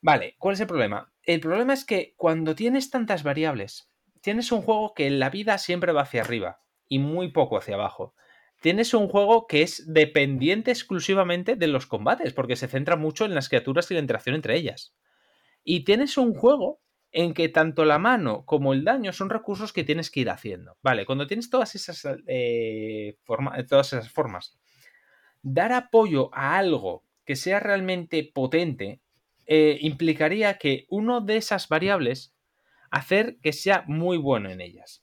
Vale, 0.00 0.36
¿cuál 0.38 0.54
es 0.54 0.60
el 0.60 0.66
problema? 0.66 1.12
El 1.28 1.40
problema 1.40 1.74
es 1.74 1.84
que 1.84 2.14
cuando 2.16 2.54
tienes 2.54 2.88
tantas 2.88 3.22
variables, 3.22 3.92
tienes 4.22 4.50
un 4.50 4.62
juego 4.62 4.94
que 4.94 5.10
la 5.10 5.28
vida 5.28 5.58
siempre 5.58 5.92
va 5.92 6.00
hacia 6.00 6.22
arriba 6.22 6.62
y 6.88 7.00
muy 7.00 7.32
poco 7.32 7.58
hacia 7.58 7.74
abajo. 7.74 8.14
Tienes 8.62 8.94
un 8.94 9.08
juego 9.08 9.46
que 9.46 9.60
es 9.60 9.84
dependiente 9.92 10.70
exclusivamente 10.70 11.54
de 11.54 11.66
los 11.66 11.86
combates, 11.86 12.32
porque 12.32 12.56
se 12.56 12.66
centra 12.66 12.96
mucho 12.96 13.26
en 13.26 13.34
las 13.34 13.50
criaturas 13.50 13.90
y 13.90 13.94
la 13.94 14.00
interacción 14.00 14.36
entre 14.36 14.56
ellas. 14.56 14.94
Y 15.64 15.84
tienes 15.84 16.16
un 16.16 16.32
juego 16.32 16.80
en 17.12 17.34
que 17.34 17.50
tanto 17.50 17.84
la 17.84 17.98
mano 17.98 18.46
como 18.46 18.72
el 18.72 18.82
daño 18.82 19.12
son 19.12 19.28
recursos 19.28 19.74
que 19.74 19.84
tienes 19.84 20.10
que 20.10 20.20
ir 20.20 20.30
haciendo. 20.30 20.78
Vale, 20.80 21.04
cuando 21.04 21.26
tienes 21.26 21.50
todas 21.50 21.74
esas, 21.74 22.08
eh, 22.26 23.18
todas 23.68 23.92
esas 23.92 24.10
formas, 24.10 24.58
dar 25.42 25.72
apoyo 25.74 26.30
a 26.32 26.56
algo 26.56 27.04
que 27.26 27.36
sea 27.36 27.60
realmente 27.60 28.24
potente 28.32 29.02
eh, 29.50 29.78
implicaría 29.80 30.58
que 30.58 30.84
uno 30.90 31.22
de 31.22 31.38
esas 31.38 31.68
variables 31.68 32.36
hacer 32.90 33.38
que 33.42 33.54
sea 33.54 33.82
muy 33.86 34.18
bueno 34.18 34.50
en 34.50 34.60
ellas. 34.60 35.02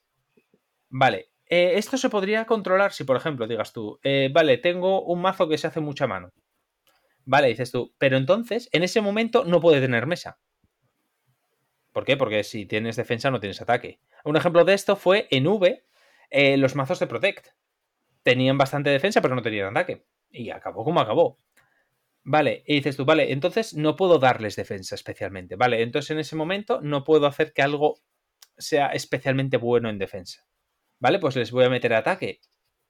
Vale, 0.87 1.31
eh, 1.47 1.73
esto 1.77 1.97
se 1.97 2.09
podría 2.09 2.45
controlar 2.45 2.93
si, 2.93 3.05
por 3.05 3.17
ejemplo, 3.17 3.47
digas 3.47 3.73
tú, 3.73 3.99
eh, 4.03 4.29
vale, 4.31 4.59
tengo 4.59 5.01
un 5.03 5.19
mazo 5.19 5.49
que 5.49 5.57
se 5.57 5.65
hace 5.65 5.79
mucha 5.79 6.05
mano. 6.05 6.29
Vale, 7.25 7.47
dices 7.47 7.71
tú, 7.71 7.95
pero 7.97 8.17
entonces 8.17 8.69
en 8.71 8.83
ese 8.83 9.01
momento 9.01 9.45
no 9.45 9.59
puede 9.59 9.81
tener 9.81 10.05
mesa. 10.05 10.37
¿Por 11.91 12.05
qué? 12.05 12.15
Porque 12.15 12.43
si 12.43 12.67
tienes 12.67 12.97
defensa 12.97 13.31
no 13.31 13.39
tienes 13.39 13.63
ataque. 13.63 13.99
Un 14.25 14.37
ejemplo 14.37 14.63
de 14.63 14.75
esto 14.75 14.95
fue 14.95 15.27
en 15.31 15.47
V, 15.47 15.83
los 16.57 16.75
mazos 16.75 16.99
de 16.99 17.07
Protect. 17.07 17.47
Tenían 18.21 18.59
bastante 18.59 18.91
defensa, 18.91 19.21
pero 19.21 19.33
no 19.33 19.41
tenían 19.41 19.69
ataque. 19.75 20.05
Y 20.29 20.51
acabó 20.51 20.83
como 20.83 20.99
acabó. 20.99 21.39
Vale, 22.27 22.63
y 22.65 22.75
dices 22.75 22.97
tú, 22.97 23.05
vale, 23.05 23.31
entonces 23.31 23.75
no 23.75 23.95
puedo 23.95 24.17
darles 24.17 24.55
defensa 24.55 24.95
especialmente. 24.95 25.55
Vale, 25.55 25.81
entonces 25.83 26.09
en 26.11 26.19
ese 26.19 26.35
momento 26.35 26.81
no 26.81 27.03
puedo 27.03 27.27
hacer 27.27 27.53
que 27.53 27.61
algo 27.61 27.99
sea 28.57 28.87
especialmente 28.87 29.57
bueno 29.57 29.89
en 29.89 29.99
defensa. 29.99 30.43
Vale, 30.99 31.19
pues 31.19 31.35
les 31.35 31.51
voy 31.51 31.65
a 31.65 31.69
meter 31.69 31.93
ataque. 31.93 32.41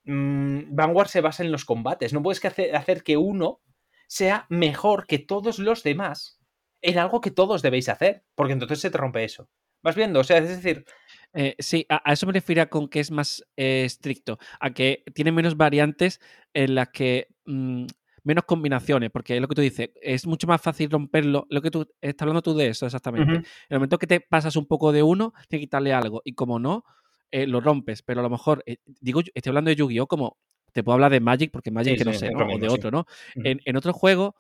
Mm, 0.06 0.74
Vanguard 0.76 1.10
se 1.10 1.22
basa 1.22 1.44
en 1.44 1.52
los 1.52 1.66
combates. 1.66 2.14
No 2.14 2.24
puedes 2.24 2.40
que 2.40 2.48
hacer, 2.48 2.76
hacer 2.76 3.04
que 3.04 3.18
uno 3.18 3.62
sea 4.08 4.46
mejor 4.50 5.06
que 5.08 5.20
todos 5.20 5.60
los 5.60 5.84
demás 5.84 6.40
en 6.82 7.00
algo 7.00 7.20
que 7.20 7.32
todos 7.32 7.62
debéis 7.62 7.90
hacer, 7.90 8.24
porque 8.36 8.54
entonces 8.54 8.80
se 8.80 8.92
te 8.92 8.98
rompe 8.98 9.24
eso. 9.24 9.50
¿Vas 9.84 9.96
viendo? 9.96 10.20
O 10.20 10.24
sea, 10.24 10.38
es 10.38 10.50
decir, 10.50 10.86
Eh, 11.34 11.56
sí, 11.60 11.86
a, 11.90 12.14
eso 12.14 12.26
me 12.28 12.34
refiero 12.34 12.70
con 12.70 12.88
que 12.88 13.02
es 13.02 13.12
más 13.12 13.44
eh, 13.58 13.84
estricto, 13.86 14.40
a 14.60 14.74
que 14.74 15.04
tiene 15.14 15.32
menos 15.34 15.58
variantes 15.58 16.22
en 16.54 16.76
las 16.76 16.90
que 16.90 17.28
mm, 17.46 17.86
menos 18.26 18.44
combinaciones, 18.44 19.12
porque 19.12 19.36
es 19.36 19.42
lo 19.42 19.48
que 19.48 19.56
tú 19.56 19.62
dices, 19.62 19.92
es 20.02 20.26
mucho 20.28 20.48
más 20.48 20.62
fácil 20.62 20.90
romperlo. 20.90 21.48
Lo 21.50 21.62
que 21.62 21.72
tú 21.72 21.88
estás 22.02 22.24
hablando 22.24 22.42
tú 22.42 22.54
de 22.56 22.68
eso, 22.68 22.86
exactamente. 22.86 23.36
En 23.36 23.44
el 23.70 23.78
momento 23.78 23.98
que 23.98 24.08
te 24.08 24.20
pasas 24.20 24.56
un 24.56 24.66
poco 24.66 24.92
de 24.92 25.04
uno, 25.04 25.32
tienes 25.48 25.62
que 25.62 25.68
quitarle 25.68 25.94
algo, 25.94 26.22
y 26.26 26.34
como 26.34 26.60
no, 26.60 26.84
eh, 27.32 27.48
lo 27.48 27.62
rompes. 27.62 28.02
Pero 28.02 28.20
a 28.20 28.24
lo 28.24 28.30
mejor, 28.30 28.64
eh, 28.66 28.78
digo, 29.00 29.22
estoy 29.34 29.50
hablando 29.52 29.70
de 29.70 29.76
Yu-Gi-Oh! 29.76 30.08
como 30.08 30.38
te 30.74 30.84
puedo 30.84 30.96
hablar 30.96 31.12
de 31.12 31.22
Magic, 31.22 31.52
porque 31.52 31.72
Magic 31.72 31.94
Sí, 31.94 32.00
que 32.00 32.06
no 32.06 32.12
sí, 32.12 32.20
sé, 32.20 32.32
o 32.36 32.58
de 32.60 32.68
otro, 32.68 32.92
¿no? 32.92 33.06
En 33.36 33.78
otro 33.78 33.94
juego 33.94 34.36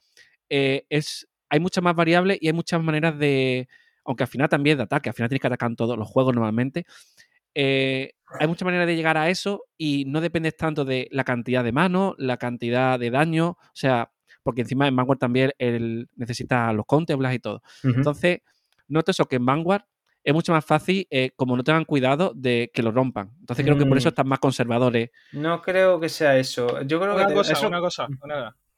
eh, 0.49 0.85
es, 0.89 1.27
hay 1.49 1.59
muchas 1.59 1.83
más 1.83 1.95
variables 1.95 2.37
y 2.41 2.47
hay 2.47 2.53
muchas 2.53 2.81
maneras 2.81 3.17
de. 3.17 3.67
Aunque 4.03 4.23
al 4.23 4.27
final 4.29 4.49
también 4.49 4.77
de 4.77 4.83
ataque, 4.83 5.09
al 5.09 5.15
final 5.15 5.29
tienes 5.29 5.41
que 5.41 5.47
atacar 5.47 5.69
en 5.69 5.75
todos 5.75 5.97
los 5.97 6.07
juegos 6.07 6.33
normalmente. 6.35 6.85
Eh, 7.55 8.11
hay 8.39 8.47
muchas 8.47 8.65
maneras 8.65 8.85
de 8.87 8.95
llegar 8.95 9.17
a 9.17 9.29
eso 9.29 9.63
y 9.77 10.05
no 10.05 10.21
dependes 10.21 10.57
tanto 10.57 10.83
de 10.83 11.07
la 11.11 11.23
cantidad 11.23 11.63
de 11.63 11.71
manos, 11.71 12.15
la 12.17 12.37
cantidad 12.37 12.99
de 12.99 13.09
daño, 13.09 13.49
o 13.49 13.57
sea, 13.73 14.11
porque 14.43 14.61
encima 14.61 14.87
en 14.87 14.95
Vanguard 14.95 15.17
también 15.17 15.53
el, 15.57 16.09
necesita 16.15 16.71
los 16.73 16.85
counterblast 16.85 17.35
y 17.35 17.39
todo. 17.39 17.61
Ujú. 17.83 17.95
Entonces, 17.95 18.39
noto 18.87 19.11
eso 19.11 19.25
que 19.25 19.37
en 19.37 19.45
Vanguard 19.45 19.83
es 20.23 20.33
mucho 20.33 20.51
más 20.51 20.65
fácil, 20.65 21.07
eh, 21.09 21.31
como 21.35 21.55
no 21.55 21.63
tengan 21.63 21.85
cuidado, 21.85 22.33
de 22.35 22.71
que 22.73 22.83
lo 22.83 22.91
rompan. 22.91 23.31
Entonces 23.39 23.65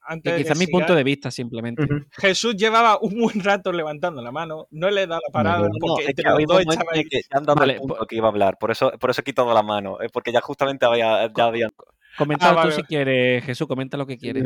que 0.07 0.21
por 0.21 0.33
antes 0.33 0.47
de 0.47 0.55
mi 0.55 0.65
siga, 0.65 0.71
punto 0.77 0.95
de 0.95 1.03
vista 1.03 1.31
simplemente. 1.31 1.83
Jesús 2.11 2.55
llevaba 2.55 2.97
un 3.01 3.19
buen 3.19 3.43
rato 3.43 3.71
levantando 3.71 4.21
la 4.21 4.31
mano, 4.31 4.67
no 4.71 4.89
le 4.89 5.05
da 5.07 5.15
la 5.15 5.31
parada 5.31 5.59
No, 5.59 5.65
No, 5.65 5.73
porque 5.79 6.05
es 6.05 6.15
que 6.15 6.23
los 6.23 6.43
dos 6.45 6.63
ya 6.65 7.39
dado 7.41 7.55
Vale, 7.55 7.73
el 7.73 7.79
punto 7.79 7.95
pues- 7.97 8.07
que 8.07 8.15
iba 8.15 8.27
a 8.27 8.31
hablar, 8.31 8.57
por 8.57 8.71
eso, 8.71 8.91
por 8.99 9.09
eso 9.09 9.21
he 9.21 9.23
quitado 9.23 9.53
la 9.53 9.63
mano, 9.63 10.01
eh, 10.01 10.07
porque 10.11 10.31
ya 10.31 10.41
justamente 10.41 10.85
había, 10.85 11.31
ya 11.33 11.45
había 11.45 11.69
Comenta 12.17 12.47
Ah, 12.47 12.49
tú 12.51 12.55
vale, 12.55 12.71
si 12.71 12.83
quieres, 12.83 13.43
Jesús, 13.43 13.67
comenta 13.67 13.95
lo 13.97 14.07
que 14.07 14.17
quieres. 14.17 14.43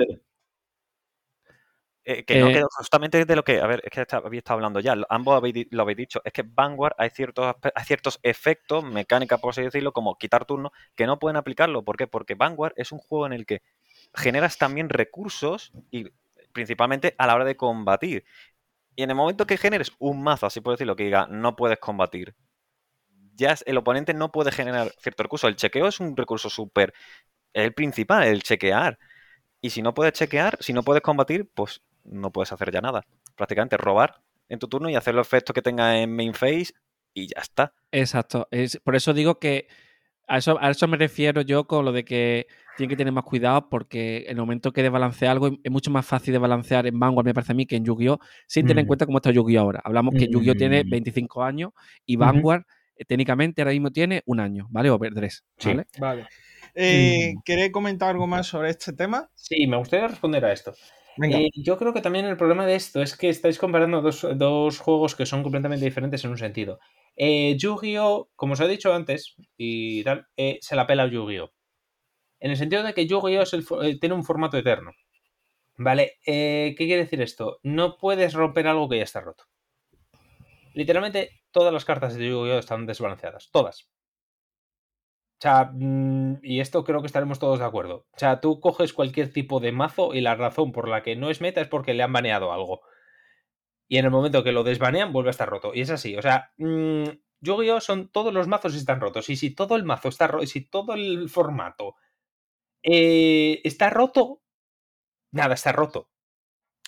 Eh, 2.03 2.23
que 2.25 2.39
no, 2.39 2.49
Eh, 2.49 2.53
que 2.53 2.63
justamente 2.77 3.23
de 3.25 3.35
lo 3.35 3.43
que, 3.43 3.61
a 3.61 3.67
ver, 3.67 3.81
es 3.85 3.91
que 3.91 4.01
está- 4.01 4.17
había 4.17 4.39
estado 4.39 4.55
hablando 4.57 4.79
ya, 4.79 4.95
ambos 5.09 5.38
habéis, 5.38 5.67
lo 5.69 5.83
habéis 5.83 5.97
dicho, 5.99 6.19
es 6.25 6.33
que 6.33 6.43
Vanguard 6.43 6.95
hay 6.97 7.11
ciertos, 7.11 7.55
hay 7.75 7.85
ciertos 7.85 8.19
efectos, 8.23 8.83
mecánica 8.83 9.38
por 9.38 9.51
así 9.51 9.61
decirlo, 9.61 9.93
como 9.93 10.17
quitar 10.17 10.45
turnos, 10.45 10.71
que 10.95 11.05
no 11.05 11.19
pueden 11.19 11.38
aplicarlo. 11.38 11.83
¿Por 11.83 11.97
qué? 11.97 12.07
Porque 12.07 12.33
Vanguard 12.33 12.73
es 12.75 12.91
un 12.91 12.97
juego 12.97 13.27
en 13.27 13.33
el 13.33 13.45
que 13.45 13.61
generas 14.13 14.57
también 14.57 14.89
recursos 14.89 15.71
y 15.91 16.11
principalmente 16.53 17.15
a 17.17 17.27
la 17.27 17.35
hora 17.35 17.45
de 17.45 17.55
combatir. 17.55 18.25
Y 18.95 19.03
en 19.03 19.09
el 19.09 19.15
momento 19.15 19.47
que 19.47 19.57
generes 19.57 19.91
un 19.99 20.21
mazo, 20.21 20.45
así 20.45 20.61
por 20.61 20.73
decirlo, 20.73 20.95
que 20.95 21.05
diga 21.05 21.27
no 21.27 21.55
puedes 21.55 21.79
combatir, 21.79 22.35
ya 23.35 23.55
el 23.65 23.77
oponente 23.77 24.13
no 24.13 24.31
puede 24.31 24.51
generar 24.51 24.91
cierto 24.99 25.23
recurso. 25.23 25.47
El 25.47 25.55
chequeo 25.55 25.88
es 25.88 25.99
un 25.99 26.15
recurso 26.15 26.49
súper, 26.49 26.93
el 27.53 27.73
principal, 27.73 28.27
el 28.27 28.43
chequear. 28.43 28.99
Y 29.61 29.69
si 29.69 29.81
no 29.81 29.93
puedes 29.93 30.13
chequear, 30.13 30.57
si 30.59 30.73
no 30.73 30.83
puedes 30.83 31.01
combatir, 31.01 31.49
pues 31.53 31.81
no 32.03 32.31
puedes 32.31 32.51
hacer 32.51 32.71
ya 32.71 32.81
nada. 32.81 33.05
Prácticamente 33.35 33.77
robar 33.77 34.21
en 34.49 34.59
tu 34.59 34.67
turno 34.67 34.89
y 34.89 34.95
hacer 34.95 35.15
los 35.15 35.27
efectos 35.27 35.53
que 35.53 35.61
tenga 35.61 35.99
en 35.99 36.15
main 36.15 36.33
phase 36.33 36.73
y 37.13 37.27
ya 37.27 37.41
está. 37.41 37.73
Exacto. 37.91 38.47
Es, 38.51 38.79
por 38.83 38.95
eso 38.95 39.13
digo 39.13 39.39
que 39.39 39.67
a 40.27 40.38
eso, 40.38 40.57
a 40.61 40.69
eso 40.69 40.88
me 40.88 40.97
refiero 40.97 41.41
yo 41.41 41.67
con 41.67 41.85
lo 41.85 41.91
de 41.91 42.05
que 42.05 42.47
tienen 42.77 42.89
que 42.89 42.95
tener 42.95 43.14
más 43.14 43.23
cuidado 43.23 43.69
porque 43.69 44.23
en 44.27 44.31
el 44.31 44.38
momento 44.38 44.72
que 44.72 44.81
desbalancea 44.84 45.31
algo 45.31 45.48
es 45.64 45.72
mucho 45.72 45.91
más 45.91 46.06
fácil 46.06 46.31
de 46.34 46.39
balancear 46.39 46.88
en 46.88 46.99
Vanguard, 46.99 47.26
me 47.26 47.34
parece 47.34 47.52
a 47.52 47.56
mí, 47.56 47.65
que 47.65 47.76
en 47.76 47.85
Yu-Gi-Oh! 47.85 48.19
sin 48.48 48.65
tener 48.65 48.80
en 48.81 48.85
Mm. 48.85 48.88
cuenta 48.88 49.06
cómo 49.06 49.18
está 49.18 49.31
Yu-Gi-Oh! 49.31 49.60
ahora. 49.61 49.81
Hablamos 49.84 50.14
que 50.15 50.27
Yu-Gi-Oh! 50.27 50.56
tiene 50.56 50.84
Mm. 50.84 50.89
25 50.89 51.43
años 51.43 51.72
y. 52.06 52.15
Vanguard 52.15 52.64
eh, 52.98 53.06
técnicamente 53.06 53.61
ahora 53.61 53.72
mismo 53.72 53.89
tiene 53.91 54.22
un 54.27 54.39
año, 54.39 54.68
¿vale? 54.69 54.89
O 54.91 54.99
tres, 54.99 55.43
Sí. 55.57 55.69
¿vale? 55.69 55.85
Vale. 55.99 56.27
Eh, 56.76 57.34
Mm. 57.35 57.41
¿Queréis 57.43 57.72
comentar 57.72 58.10
algo 58.11 58.27
más 58.27 58.48
sobre 58.48 58.69
este 58.69 58.93
tema? 58.93 59.30
Sí, 59.34 59.65
me 59.68 59.77
gustaría 59.77 60.07
responder 60.07 60.45
a 60.45 60.53
esto. 60.53 60.73
Venga. 61.18 61.39
Eh, 61.39 61.49
yo 61.56 61.77
creo 61.77 61.93
que 61.93 62.02
también 62.02 62.26
el 62.26 62.38
problema 62.38 62.65
de 62.65 62.76
esto 62.76 63.02
es 63.02 63.18
que 63.18 63.27
estáis 63.30 63.57
comparando 63.60 64.02
dos, 64.02 64.26
dos 64.35 64.80
juegos 64.80 65.15
que 65.15 65.26
son 65.26 65.43
completamente 65.43 65.84
diferentes 65.84 66.23
en 66.23 66.31
un 66.31 66.38
sentido. 66.38 66.80
Eh, 67.18 67.57
Yu-Gi-Oh, 67.57 68.30
como 68.35 68.53
os 68.53 68.60
he 68.61 68.68
dicho 68.68 68.93
antes, 68.93 69.35
y 69.57 70.03
tal, 70.03 70.27
eh, 70.38 70.57
se 70.61 70.76
la 70.76 70.85
pela 70.88 71.07
Yu-Gi-Oh. 71.07 71.49
En 72.41 72.49
el 72.49 72.57
sentido 72.57 72.84
de 72.84 72.93
que 72.93 73.05
Yu-Gi-Oh 73.05 73.84
eh, 73.84 73.99
tiene 73.99 74.15
un 74.15 74.26
formato 74.26 74.57
eterno. 74.57 74.91
¿Vale? 75.77 76.18
Eh, 76.26 76.76
¿Qué 76.77 76.85
quiere 76.85 77.03
decir 77.03 77.22
esto? 77.22 77.59
No 77.63 77.97
puedes 77.97 78.34
romper 78.34 78.68
algo 78.68 78.89
que 78.89 78.97
ya 78.97 79.03
está 79.03 79.22
roto. 79.22 79.45
Literalmente, 80.73 81.43
todas 81.51 81.72
las 81.72 81.85
cartas 81.85 82.15
de 82.15 82.27
Yu-Gi-Oh 82.27 82.57
están 82.57 82.88
desbalanceadas. 82.88 83.51
Todas. 83.51 83.84
O 83.84 85.41
sea, 85.41 85.72
mm, 85.72 86.39
y 86.43 86.59
esto 86.59 86.84
creo 86.84 87.01
que 87.01 87.07
estaremos 87.07 87.39
todos 87.39 87.59
de 87.59 87.65
acuerdo. 87.65 88.07
O 88.11 88.18
sea, 88.18 88.41
tú 88.41 88.59
coges 88.59 88.93
cualquier 88.93 89.31
tipo 89.31 89.59
de 89.59 89.72
mazo 89.72 90.13
y 90.15 90.22
la 90.22 90.35
razón 90.35 90.72
por 90.72 90.88
la 90.88 91.03
que 91.03 91.15
no 91.15 91.30
es 91.30 91.41
meta 91.41 91.61
es 91.61 91.68
porque 91.68 91.93
le 91.93 92.03
han 92.03 92.13
baneado 92.13 92.51
algo. 92.53 92.81
Y 93.88 93.97
en 93.97 94.05
el 94.05 94.11
momento 94.11 94.43
que 94.43 94.51
lo 94.51 94.63
desbanean, 94.63 95.13
vuelve 95.13 95.30
a 95.30 95.31
estar 95.31 95.49
roto. 95.49 95.73
Y 95.76 95.81
es 95.81 95.91
así. 95.91 96.18
O 96.18 96.22
sea, 96.23 96.53
mm, 96.57 97.03
Yu-Gi-Oh! 97.41 97.81
son 97.81 98.09
todos 98.09 98.34
los 98.34 98.47
mazos 98.47 98.76
están 98.76 98.99
rotos. 98.99 99.30
Y 99.30 99.35
si 99.35 99.53
todo 99.53 99.76
el 99.76 99.84
mazo 99.84 100.09
está 100.09 100.27
roto, 100.27 100.47
si 100.47 100.61
todo 100.61 100.93
el 100.95 101.30
formato 101.30 101.95
eh, 102.84 103.62
está 103.64 103.90
roto, 103.90 104.41
nada 105.32 105.53
está 105.56 105.72
roto. 105.72 106.10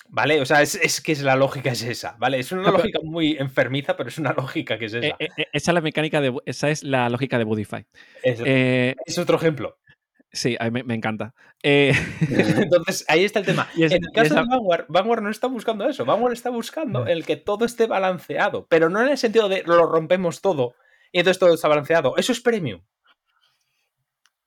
¿Vale? 0.10 0.42
O 0.42 0.46
sea, 0.46 0.62
es, 0.62 0.76
es 0.76 1.02
que 1.02 1.12
es 1.14 1.24
la 1.24 1.36
lógica 1.36 1.72
es 1.72 1.82
esa, 1.82 2.16
¿vale? 2.20 2.38
Es 2.38 2.52
una 2.52 2.70
lógica 2.70 3.00
muy 3.02 3.36
enfermiza, 3.40 3.98
pero 3.98 4.10
es 4.10 4.18
una 4.20 4.32
lógica 4.38 4.78
que 4.78 4.86
es 4.86 4.94
esa. 4.94 5.08
Eh, 5.08 5.16
eh, 5.18 5.28
eh, 5.38 5.46
esa 5.54 5.72
es 5.72 5.74
la 5.74 5.82
mecánica 5.82 6.22
de. 6.22 6.36
Esa 6.46 6.70
es 6.70 6.84
la 6.84 7.10
lógica 7.10 7.38
de 7.40 7.46
Budify. 7.46 7.86
es, 8.22 8.40
Eh, 8.46 8.96
es 9.06 9.18
otro 9.18 9.38
ejemplo. 9.38 9.80
sí, 10.32 10.56
a 10.60 10.66
mí 10.66 10.72
me, 10.72 10.84
me 10.84 10.94
encanta. 10.94 11.34
Eh, 11.64 11.94
Entonces, 12.70 13.06
ahí 13.08 13.24
está 13.24 13.40
el 13.40 13.46
tema. 13.46 13.68
Es- 13.78 13.92
en 13.92 14.04
el 14.04 14.12
caso 14.12 14.34
esa- 14.34 14.42
de 14.42 14.48
Vanguard, 14.50 14.86
Vanguard 14.88 15.24
no 15.24 15.32
está 15.32 15.48
buscando 15.48 15.88
eso. 15.90 16.06
Vanguard 16.06 16.34
está 16.34 16.52
buscando 16.52 17.08
el 17.08 17.26
que 17.26 17.38
todo 17.38 17.66
esté 17.66 17.88
balanceado, 17.88 18.68
pero 18.68 18.90
no 18.90 19.02
en 19.02 19.10
el 19.10 19.18
sentido 19.18 19.50
de 19.50 19.64
lo 19.64 19.86
rompemos 19.88 20.42
todo 20.42 20.76
y 21.12 21.20
entonces 21.20 21.40
todo 21.40 21.56
está 21.56 21.70
balanceado. 21.70 22.18
Eso 22.18 22.34
es 22.34 22.42
premium. 22.42 22.82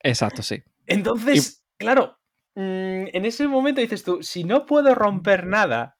exacto, 0.03 0.43
sí. 0.43 0.63
Entonces, 0.87 1.65
claro, 1.79 2.19
mm, 2.55 3.09
en 3.13 3.25
ese 3.25 3.47
momento 3.49 3.81
dices 3.81 4.05
tú, 4.05 4.23
si 4.23 4.45
no 4.45 4.67
puedo 4.67 4.95
romper 4.95 5.47
nada, 5.47 5.97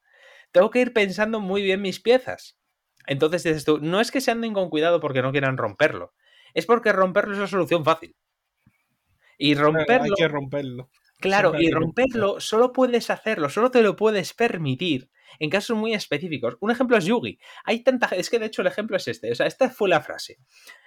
tengo 0.53 0.71
que 0.71 0.81
ir 0.81 0.93
pensando 0.93 1.41
muy 1.41 1.63
bien 1.63 1.83
mis 1.83 2.01
piezas. 2.01 2.59
Entonces 3.07 3.45
dices 3.45 3.65
tú, 3.65 3.79
no 3.81 4.01
es 4.01 4.11
que 4.11 4.21
se 4.21 4.31
anden 4.31 4.53
con 4.55 4.71
cuidado 4.71 5.01
porque 5.01 5.23
no 5.23 5.33
quieran 5.33 5.57
romperlo, 5.59 6.15
es 6.55 6.67
porque 6.67 6.93
romperlo 6.93 7.35
es 7.35 7.39
la 7.41 7.47
solución 7.47 7.85
fácil. 7.85 8.17
Y 9.39 9.55
Hay 9.55 9.55
romperlo, 9.55 10.15
que 10.17 10.29
romperlo. 10.29 10.91
claro, 11.21 11.53
hay 11.55 11.67
y 11.67 11.71
romperlo 11.71 12.41
solo 12.41 12.73
puedes 12.73 13.11
hacerlo, 13.11 13.49
solo 13.51 13.71
te 13.71 13.83
lo 13.83 13.97
puedes 13.97 14.33
permitir 14.35 15.11
en 15.39 15.51
casos 15.51 15.77
muy 15.77 15.95
específicos. 15.95 16.57
Un 16.61 16.71
ejemplo 16.71 16.97
es 16.97 17.05
Yugi. 17.05 17.39
Hay 17.65 17.83
tanta 17.83 18.07
es 18.15 18.31
que 18.31 18.39
de 18.39 18.47
hecho 18.47 18.63
el 18.63 18.69
ejemplo 18.69 18.97
es 18.97 19.09
este, 19.09 19.31
o 19.33 19.35
sea, 19.35 19.47
esta 19.47 19.71
fue 19.71 19.89
la 19.89 20.01
frase. 20.01 20.39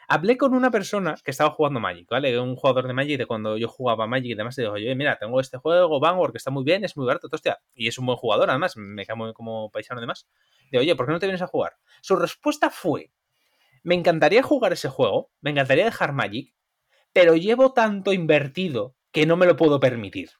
Hablé 0.07 0.37
con 0.37 0.55
una 0.55 0.71
persona 0.71 1.15
que 1.23 1.31
estaba 1.31 1.51
jugando 1.51 1.79
Magic, 1.79 2.07
¿vale? 2.09 2.39
Un 2.39 2.55
jugador 2.55 2.87
de 2.87 2.93
Magic 2.93 3.17
de 3.19 3.27
cuando 3.27 3.57
yo 3.57 3.67
jugaba 3.67 4.07
Magic 4.07 4.31
y 4.31 4.35
demás, 4.35 4.57
y 4.57 4.61
digo, 4.61 4.73
oye, 4.73 4.95
mira, 4.95 5.17
tengo 5.19 5.39
este 5.39 5.57
juego, 5.57 5.99
Vanguard, 5.99 6.31
que 6.31 6.39
está 6.39 6.49
muy 6.49 6.63
bien, 6.63 6.83
es 6.83 6.97
muy 6.97 7.05
barato, 7.05 7.27
hostia, 7.31 7.59
y 7.75 7.87
es 7.87 7.99
un 7.99 8.07
buen 8.07 8.17
jugador, 8.17 8.49
además, 8.49 8.75
me 8.75 9.05
muy 9.15 9.33
como 9.33 9.69
paisano 9.69 9.99
y 9.99 10.03
demás. 10.03 10.27
Digo, 10.71 10.81
oye, 10.81 10.95
¿por 10.95 11.05
qué 11.05 11.11
no 11.11 11.19
te 11.19 11.27
vienes 11.27 11.43
a 11.43 11.47
jugar? 11.47 11.73
Su 12.01 12.15
respuesta 12.15 12.71
fue, 12.71 13.11
me 13.83 13.93
encantaría 13.95 14.41
jugar 14.41 14.73
ese 14.73 14.89
juego, 14.89 15.31
me 15.41 15.51
encantaría 15.51 15.85
dejar 15.85 16.13
Magic, 16.13 16.55
pero 17.13 17.35
llevo 17.35 17.73
tanto 17.73 18.11
invertido 18.11 18.95
que 19.11 19.25
no 19.25 19.37
me 19.37 19.45
lo 19.45 19.55
puedo 19.55 19.79
permitir. 19.79 20.31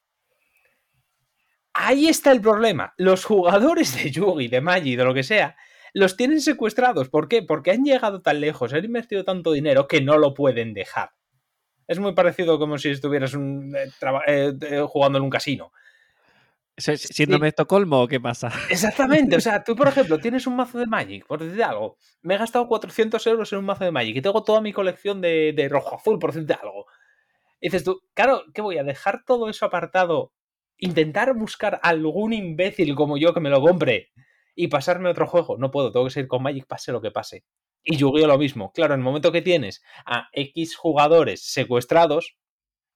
Ahí 1.82 2.08
está 2.08 2.32
el 2.32 2.42
problema. 2.42 2.94
Los 2.98 3.24
jugadores 3.26 3.96
de 4.04 4.12
Yugi, 4.12 4.48
de 4.50 4.60
Magic, 4.62 4.98
de 4.98 5.06
lo 5.06 5.14
que 5.14 5.24
sea, 5.24 5.56
los 5.94 6.18
tienen 6.18 6.42
secuestrados. 6.42 7.10
¿Por 7.10 7.28
qué? 7.30 7.42
Porque 7.42 7.72
han 7.72 7.84
llegado 7.84 8.22
tan 8.22 8.42
lejos, 8.42 8.74
han 8.74 8.84
invertido 8.84 9.24
tanto 9.24 9.52
dinero 9.54 9.88
que 9.88 10.02
no 10.02 10.18
lo 10.18 10.34
pueden 10.34 10.74
dejar. 10.74 11.12
Es 11.88 11.98
muy 12.00 12.14
parecido 12.14 12.60
como 12.60 12.78
si 12.78 12.90
estuvieras 12.90 13.34
un, 13.34 13.76
eh, 13.76 13.90
eh, 14.28 14.54
eh, 14.62 14.86
jugando 14.88 15.18
en 15.18 15.24
un 15.24 15.30
casino. 15.30 15.72
¿Sí- 16.78 16.98
¿Síndrome 16.98 17.46
de 17.46 17.50
Estocolmo 17.50 18.02
o 18.04 18.08
qué 18.08 18.20
pasa? 18.20 18.52
Exactamente. 18.70 19.36
O 19.36 19.42
sea, 19.42 19.64
tú, 19.66 19.76
por 19.76 19.88
ejemplo, 19.88 20.20
tienes 20.20 20.48
un 20.48 20.56
mazo 20.56 20.78
de 20.80 20.86
Magic, 20.86 21.26
por 21.26 21.40
decirte 21.40 21.64
algo. 21.64 21.98
Me 22.22 22.36
he 22.36 22.38
gastado 22.38 22.68
400 22.68 23.26
euros 23.28 23.52
en 23.52 23.60
un 23.60 23.66
mazo 23.66 23.84
de 23.86 23.92
Magic 23.92 24.16
y 24.18 24.22
tengo 24.22 24.44
toda 24.44 24.62
mi 24.62 24.72
colección 24.74 25.20
de, 25.22 25.54
de 25.56 25.68
rojo 25.70 25.96
azul, 25.96 26.20
por 26.20 26.32
decirte 26.34 26.54
algo. 26.62 26.86
Y 27.60 27.68
dices 27.68 27.84
tú, 27.84 28.02
claro, 28.14 28.44
¿qué 28.54 28.62
voy 28.62 28.78
a 28.78 28.84
dejar 28.84 29.24
todo 29.26 29.50
eso 29.50 29.66
apartado? 29.66 30.32
Intentar 30.80 31.34
buscar 31.36 31.80
algún 31.84 32.34
imbécil 32.34 32.96
como 32.96 33.18
yo 33.18 33.34
que 33.34 33.40
me 33.42 33.50
lo 33.50 33.62
compre 33.62 34.12
y 34.56 34.68
pasarme 34.68 35.10
a 35.10 35.12
otro 35.12 35.28
juego. 35.28 35.58
No 35.58 35.72
puedo, 35.72 35.92
tengo 35.92 36.06
que 36.06 36.12
seguir 36.12 36.28
con 36.28 36.44
Magic, 36.44 36.66
pase 36.68 36.92
lo 36.92 37.02
que 37.02 37.12
pase. 37.12 37.44
Y 37.84 37.98
Yu-Gi-Oh! 37.98 38.28
lo 38.28 38.38
mismo. 38.38 38.72
Claro, 38.74 38.94
en 38.94 39.00
el 39.00 39.04
momento 39.04 39.32
que 39.32 39.42
tienes 39.42 39.82
a 40.06 40.30
X 40.34 40.76
jugadores 40.76 41.42
secuestrados, 41.42 42.38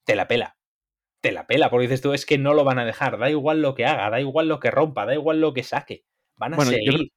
te 0.06 0.16
la 0.16 0.28
pela. 0.28 0.58
Te 1.22 1.32
la 1.32 1.48
pela, 1.48 1.70
porque 1.70 1.84
dices 1.84 2.02
tú, 2.02 2.14
es 2.14 2.26
que 2.26 2.38
no 2.38 2.54
lo 2.54 2.64
van 2.66 2.80
a 2.80 2.86
dejar. 2.86 3.18
Da 3.18 3.30
igual 3.30 3.62
lo 3.62 3.76
que 3.76 3.86
haga, 3.86 4.10
da 4.10 4.20
igual 4.20 4.50
lo 4.50 4.60
que 4.60 4.72
rompa, 4.72 5.06
da 5.06 5.14
igual 5.14 5.40
lo 5.40 5.54
que 5.54 5.64
saque. 5.64 6.04
Van 6.36 6.54
a 6.54 6.58
Bueno, 6.58 6.72
seguir. 6.72 7.12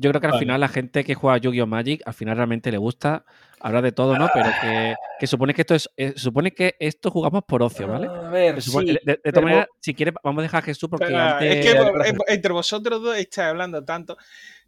Yo 0.00 0.10
creo 0.10 0.20
que 0.20 0.26
al 0.28 0.32
Vale. 0.34 0.44
final 0.44 0.60
la 0.60 0.68
gente 0.68 1.02
que 1.02 1.14
juega 1.16 1.38
Yu-Gi-Oh! 1.38 1.66
Magic, 1.66 2.02
al 2.06 2.14
final 2.14 2.36
realmente 2.36 2.70
le 2.70 2.78
gusta. 2.78 3.24
Habrá 3.60 3.82
de 3.82 3.90
todo, 3.90 4.16
¿no? 4.16 4.28
Pero 4.32 4.48
que, 4.62 4.94
que 5.18 5.26
supone 5.26 5.52
que 5.52 5.62
esto 5.62 5.74
es. 5.74 5.90
eh, 5.96 6.12
supone 6.14 6.52
que 6.52 6.76
esto 6.78 7.10
jugamos 7.10 7.42
por 7.44 7.64
ocio, 7.64 7.88
¿vale? 7.88 8.06
A 8.06 8.30
ver, 8.30 8.54
Que 8.54 8.60
supone- 8.60 8.92
sí, 8.92 8.98
de, 9.04 9.20
de 9.24 9.32
todas 9.32 9.42
maneras, 9.44 9.66
si 9.80 9.94
quieres, 9.94 10.14
vamos 10.22 10.38
a 10.38 10.42
dejar 10.42 10.62
a 10.62 10.66
Jesús 10.66 10.88
porque 10.88 11.12
antes. 11.12 11.56
es 11.56 11.66
que 11.66 11.78
en- 11.80 12.16
entre 12.28 12.52
vosotros 12.52 13.02
dos 13.02 13.16
estáis 13.16 13.48
hablando 13.48 13.84
tanto. 13.84 14.16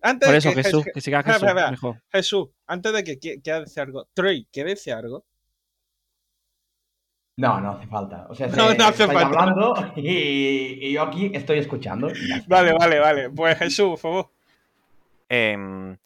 Antes 0.03 0.27
por 0.27 0.33
de 0.33 0.39
eso, 0.39 0.49
que 0.53 0.63
Jesús, 0.65 0.85
Jes- 0.85 0.93
que 0.95 1.01
siga 1.01 1.23
Jesús, 1.23 1.49
mejor. 1.71 2.03
Jesús, 2.11 2.49
antes 2.67 2.93
de 2.93 3.05
que 3.05 3.21
qui- 3.21 3.41
quieras 3.41 3.67
decir 3.67 3.83
algo. 3.85 4.09
Troy, 4.13 4.49
¿quieres 4.51 4.75
decir 4.75 4.95
algo? 4.95 5.25
No, 7.37 7.61
no 7.61 7.71
hace 7.73 7.87
falta. 7.87 8.27
O 8.29 8.35
sea, 8.35 8.47
No, 8.57 8.71
se- 8.71 8.77
no 8.79 8.85
hace 8.87 9.07
falta. 9.07 9.27
hablando 9.27 9.75
y, 9.97 10.09
y 10.89 10.93
yo 10.95 11.03
aquí 11.03 11.31
estoy 11.33 11.59
escuchando. 11.61 12.09
Vale, 12.49 12.73
vale, 12.73 12.99
vale. 12.99 13.31
Pues 13.31 13.57
Jesús, 13.59 13.91
por 13.91 13.99
favor. 13.99 14.31
Em, 15.31 15.97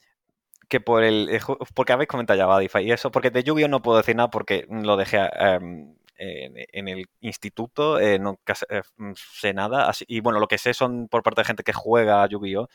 que 0.68 0.80
por 0.80 1.04
el. 1.04 1.28
eh, 1.30 1.40
Porque 1.74 1.92
habéis 1.92 2.08
comentado 2.08 2.38
ya 2.38 2.46
Badify 2.46 2.84
y 2.84 2.92
eso, 2.92 3.10
porque 3.10 3.30
de 3.30 3.44
Yu-Gi-Oh! 3.44 3.68
no 3.68 3.82
puedo 3.82 3.98
decir 3.98 4.16
nada 4.16 4.30
porque 4.30 4.66
lo 4.70 4.96
dejé 4.96 5.18
em, 5.38 5.96
en, 6.16 6.88
el 6.88 7.06
instituto, 7.20 7.98
eh, 8.00 8.18
no 8.18 8.38
eh, 8.70 8.82
sé 9.16 9.54
nada. 9.54 9.90
y 10.06 10.20
bueno, 10.20 10.40
lo 10.40 10.48
que 10.48 10.58
sé 10.58 10.74
son 10.74 11.08
por 11.08 11.22
parte 11.22 11.40
de 11.42 11.46
gente 11.46 11.64
que 11.64 11.72
juega 11.72 12.22
a 12.22 12.28
Yu-Gi-Oh! 12.28 12.68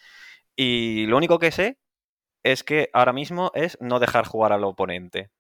Y 0.56 1.06
lo 1.08 1.18
único 1.18 1.40
que 1.40 1.52
sé 1.52 1.78
es 2.44 2.64
que 2.64 2.90
ahora 2.94 3.14
mismo 3.14 3.52
es 3.56 3.78
no 3.82 4.00
dejar 4.00 4.26
jugar 4.28 4.54
al 4.54 4.64
oponente. 4.66 5.32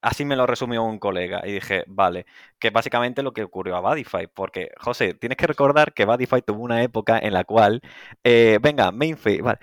Así 0.00 0.24
me 0.24 0.36
lo 0.36 0.46
resumió 0.46 0.84
un 0.84 0.98
colega 1.00 1.42
y 1.44 1.52
dije, 1.52 1.84
vale, 1.88 2.26
que 2.60 2.70
básicamente 2.70 3.22
lo 3.24 3.32
que 3.32 3.42
ocurrió 3.42 3.76
a 3.76 3.80
Badify, 3.80 4.28
porque 4.28 4.70
José, 4.78 5.14
tienes 5.14 5.36
que 5.38 5.46
recordar 5.48 5.92
que 5.92 6.04
Badify 6.04 6.40
tuvo 6.42 6.62
una 6.62 6.82
época 6.84 7.18
en 7.18 7.32
la 7.34 7.44
cual, 7.44 7.82
venga, 8.24 8.92
main 8.92 9.16
phase, 9.16 9.42
vale, 9.42 9.58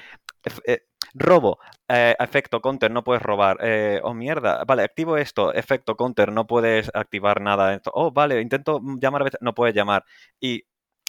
eh, 0.66 0.84
robo, 1.14 1.60
eh, 1.88 2.16
efecto 2.20 2.62
counter, 2.62 2.92
no 2.92 3.04
puedes 3.04 3.22
robar, 3.24 3.58
eh, 3.62 4.00
oh 4.04 4.14
mierda, 4.14 4.64
vale, 4.66 4.84
activo 4.84 5.18
esto, 5.18 5.54
efecto 5.54 5.96
counter, 5.96 6.32
no 6.32 6.46
puedes 6.48 6.92
activar 6.94 7.42
nada, 7.42 7.70
de 7.70 7.76
esto. 7.78 7.92
oh 7.94 8.12
vale, 8.12 8.42
intento 8.42 8.82
llamar 9.00 9.22
a 9.22 9.26
veces, 9.26 9.40
no 9.42 9.54
puedes 9.54 9.76
llamar, 9.76 10.04
y 10.40 10.64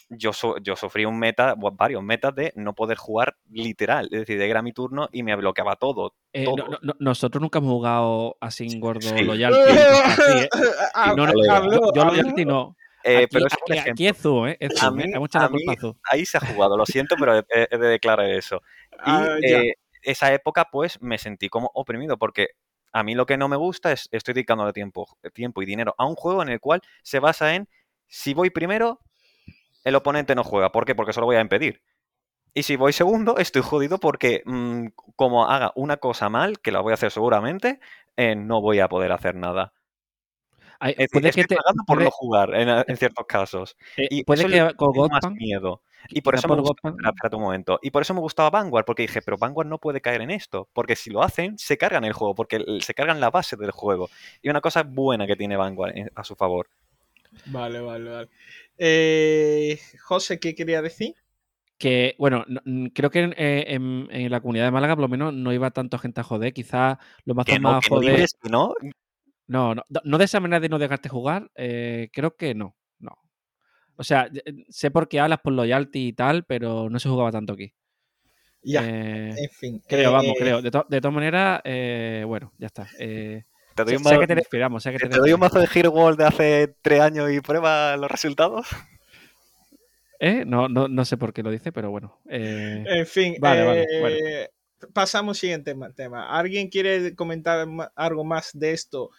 yo, 0.09 0.33
su- 0.33 0.57
yo 0.63 0.77
sufrí 0.77 1.05
un 1.05 1.19
meta, 1.19 1.57
varios 1.73 2.01
metas 2.01 2.33
de 2.35 2.53
no 2.55 2.75
poder 2.75 2.97
jugar 2.97 3.37
literal, 3.51 4.05
es 4.13 4.21
decir, 4.21 4.41
era 4.41 4.63
mi 4.63 4.73
turno 4.73 5.09
y 5.11 5.25
me 5.25 5.35
bloqueaba 5.35 5.75
todo. 5.75 6.15
Eh, 6.33 6.45
no- 6.45 6.55
todo. 6.55 6.69
no- 6.71 6.79
no- 6.83 6.95
nosotros 7.01 7.43
nunca 7.43 7.59
hemos 7.59 7.73
jugado 7.73 8.37
así 8.41 8.79
gordo 8.79 9.01
Sí. 9.01 9.25
loyalty. 9.25 9.59
así, 10.05 10.39
¿eh? 10.45 10.49
Ah, 10.95 11.13
No, 11.17 11.25
habló, 11.25 11.43
yo, 11.45 11.93
yo 11.93 12.05
loyalty 12.05 12.45
no. 12.45 12.77
Eh, 13.09 13.17
Aquí, 13.19 13.27
pero 13.31 13.47
es 13.47 13.53
un 13.53 13.59
aquí- 13.79 14.07
es 14.07 14.27
¿eh? 14.49 14.57
Es 14.59 14.83
A 14.83 14.91
mí- 14.91 15.05
¿eh? 15.05 15.11
Hay 15.15 15.21
mucha 15.21 15.39
la 15.39 15.47
a 15.47 15.49
mí- 15.49 15.65
Zu. 15.79 15.97
ahí 16.11 16.27
se 16.27 16.39
ha 16.39 16.41
jugado, 16.41 16.77
lo 16.77 16.85
siento, 16.87 17.15
pero 17.19 17.39
he, 17.39 17.45
he 17.71 17.79
de 17.79 17.87
declarar 17.89 18.27
eso. 18.29 18.63
Y 19.07 19.11
Ah, 19.11 19.37
ya. 19.49 19.59
eh, 19.61 19.75
esa 20.03 20.33
época, 20.33 20.69
pues, 20.73 21.01
me 21.01 21.17
sentí 21.19 21.49
como 21.49 21.71
oprimido, 21.75 22.17
porque 22.17 22.49
a 22.93 23.03
mí 23.03 23.15
lo 23.15 23.27
que 23.27 23.37
no 23.37 23.47
me 23.49 23.57
gusta 23.57 23.93
es 23.93 24.09
estoy 24.11 24.35
dedicando 24.35 24.73
tiempo, 24.73 25.07
tiempo 25.35 25.63
y 25.63 25.67
dinero 25.67 25.95
a 25.99 26.07
un 26.07 26.15
juego 26.17 26.43
en 26.43 26.49
el 26.49 26.61
cual 26.61 26.83
se 27.03 27.21
basa 27.21 27.55
en 27.55 27.69
si 28.09 28.35
voy 28.35 28.51
primero, 28.51 29.01
el 29.85 29.95
oponente 29.95 30.35
no 30.35 30.43
juega. 30.43 30.73
¿Por 30.73 30.85
qué? 30.85 30.95
Porque 30.95 31.13
solo 31.13 31.27
voy 31.27 31.37
a 31.37 31.41
impedir. 31.41 31.83
Y 32.55 32.63
si 32.63 32.77
voy 32.77 32.93
segundo, 32.93 33.37
estoy 33.39 33.63
jodido 33.63 33.99
porque 33.99 34.43
mm, 34.47 34.87
como 35.15 35.47
haga 35.49 35.73
una 35.77 35.99
cosa 35.99 36.29
mal, 36.29 36.59
que 36.61 36.73
la 36.73 36.81
voy 36.81 36.93
a 36.93 36.95
hacer 36.95 37.11
seguramente, 37.13 37.79
eh, 38.17 38.35
no 38.35 38.61
voy 38.63 38.81
a 38.81 38.89
poder 38.89 39.13
hacer 39.13 39.35
nada. 39.35 39.73
Ay, 40.81 40.93
Es 40.93 40.97
decir, 40.99 41.11
puede 41.13 41.29
estoy 41.29 41.43
que 41.43 41.49
te, 41.49 41.57
pagando 41.57 41.83
por 41.87 41.97
puede- 41.97 42.05
no 42.07 42.11
jugar 42.11 42.55
en, 42.55 42.69
en 42.87 42.97
ciertos 42.97 43.27
casos. 43.27 43.77
eh, 43.97 44.09
Y 44.11 44.25
puede 44.25 44.41
eso 44.41 44.49
que 44.49 44.77
con 44.77 44.95
más 45.11 45.31
miedo. 45.33 45.83
Y 46.09 46.21
por 46.21 46.35
eso 46.37 46.47
me 46.49 46.55
por 46.57 46.61
gusta, 46.63 46.83
Godpan- 46.83 46.91
espera, 46.93 47.09
espérate 47.11 47.37
un 47.37 47.43
momento. 47.43 47.79
Y 47.83 47.91
por 47.91 48.03
eso 48.03 48.15
me 48.15 48.21
gustaba 48.21 48.51
Vanguard, 48.51 48.85
porque 48.85 49.03
dije, 49.03 49.23
pero 49.23 49.37
Vanguard 49.39 49.67
no 49.69 49.79
puede 49.79 50.01
caer 50.01 50.21
en 50.21 50.31
esto. 50.31 50.69
Porque 50.73 50.95
si 50.95 51.11
lo 51.11 51.23
hacen, 51.23 51.59
se 51.59 51.77
cargan 51.77 52.05
el 52.05 52.13
juego, 52.13 52.35
porque 52.35 52.65
se 52.81 52.95
cargan 52.95 53.21
la 53.21 53.31
base 53.31 53.57
del 53.57 53.73
juego. 53.73 54.09
Y 54.43 54.49
una 54.51 54.61
cosa 54.61 54.83
buena 54.85 55.27
que 55.27 55.35
tiene 55.37 55.57
Vanguard 55.57 55.97
eh, 55.97 56.11
a 56.15 56.23
su 56.23 56.37
favor. 56.37 56.69
Vale, 57.47 57.81
vale, 57.81 58.09
vale. 58.11 58.29
Eh, 58.79 59.79
José, 60.03 60.39
¿qué 60.39 60.55
quería 60.55 60.83
decir? 60.83 61.15
que, 61.79 62.15
bueno, 62.19 62.43
no- 62.49 62.89
creo 62.95 63.11
que 63.11 63.21
en, 63.21 63.35
en- 63.37 64.09
en 64.11 64.31
la 64.31 64.41
comunidad 64.41 64.65
de 64.65 64.71
Málaga 64.71 64.95
por 64.97 65.03
lo 65.03 65.09
menos 65.09 65.35
no 65.35 65.53
iba 65.53 65.71
tanto 65.73 65.99
gente 65.99 66.23
a 66.23 66.25
joder. 66.25 66.55
Quizás 66.55 66.97
Que 67.45 67.59
no, 67.59 67.69
más 67.73 67.77
a 67.77 67.81
que 67.81 67.91
no 67.91 67.97
joder. 67.97 68.27
no. 68.51 68.75
No, 69.47 69.75
no, 69.75 69.83
no- 70.05 70.19
de 70.19 70.25
esa 70.25 70.41
manera 70.41 70.61
de 70.61 70.69
no 70.69 70.79
dejarte 70.79 71.09
jugar, 71.09 71.51
eh, 71.55 72.09
creo 72.13 72.37
que 72.37 72.55
no, 72.55 72.77
no. 72.99 73.17
O 73.97 74.05
sea, 74.05 74.29
eh, 74.33 74.65
sé 74.69 74.91
por 74.91 75.09
qué 75.09 75.21
hablas 75.21 75.41
por 75.41 75.53
loyalty 75.53 76.09
y 76.09 76.13
tal, 76.13 76.45
pero 76.45 76.91
no 76.91 76.99
se 76.99 77.09
jugaba 77.09 77.33
tanto 77.33 77.53
aquí. 77.53 77.73
Ya, 78.63 78.83
Eh, 78.83 79.35
en 79.37 79.51
fin. 79.51 79.83
creo, 79.89 80.11
vamos, 80.13 80.35
eh, 80.37 80.41
creo. 80.41 80.61
De, 80.63 80.71
to- 80.71 80.87
de 80.89 81.01
todas 81.01 81.15
maneras, 81.15 81.61
eh, 81.65 82.25
bueno, 82.27 82.53
ya 82.59 82.67
está. 82.67 82.89
Eh, 82.99 83.45
Te 83.77 83.85
doy 83.85 83.93
sé, 83.93 83.97
un 83.99 84.03
mazo, 84.03 84.21
qué 84.21 84.27
te 84.27 84.35
respiramos, 84.35 84.83
sé 84.83 84.93
te 84.93 85.09
te 85.09 85.19
doy 85.19 85.33
un 85.33 85.41
mazo 85.41 85.61
de 85.61 85.69
Hero 85.73 85.91
World 85.91 86.19
de 86.19 86.25
hace 86.25 86.75
tres 86.83 87.01
años 87.01 87.31
y 87.31 87.41
prueba 87.41 87.97
los 87.97 88.11
resultados. 88.11 88.67
¿Eh? 90.19 90.45
No, 90.47 90.69
no, 90.69 90.89
no 90.89 91.05
sé 91.05 91.17
por 91.17 91.33
qué 91.33 91.43
lo 91.43 91.51
dice, 91.51 91.73
pero 91.73 91.91
bueno. 91.91 92.19
eh, 92.29 92.85
En 92.89 93.07
fin, 93.07 93.37
Vale, 93.39 93.65
vale, 93.65 93.87
bueno. 94.01 94.17
pasamos 94.93 95.37
al 95.37 95.41
siguiente 95.41 95.75
ma- 95.75 95.93
tema. 95.93 96.37
¿Alguien 96.39 96.69
quiere 96.69 97.15
comentar 97.15 97.67
algo 97.95 98.25
más 98.25 98.51
de 98.55 98.73
esto? 98.73 99.11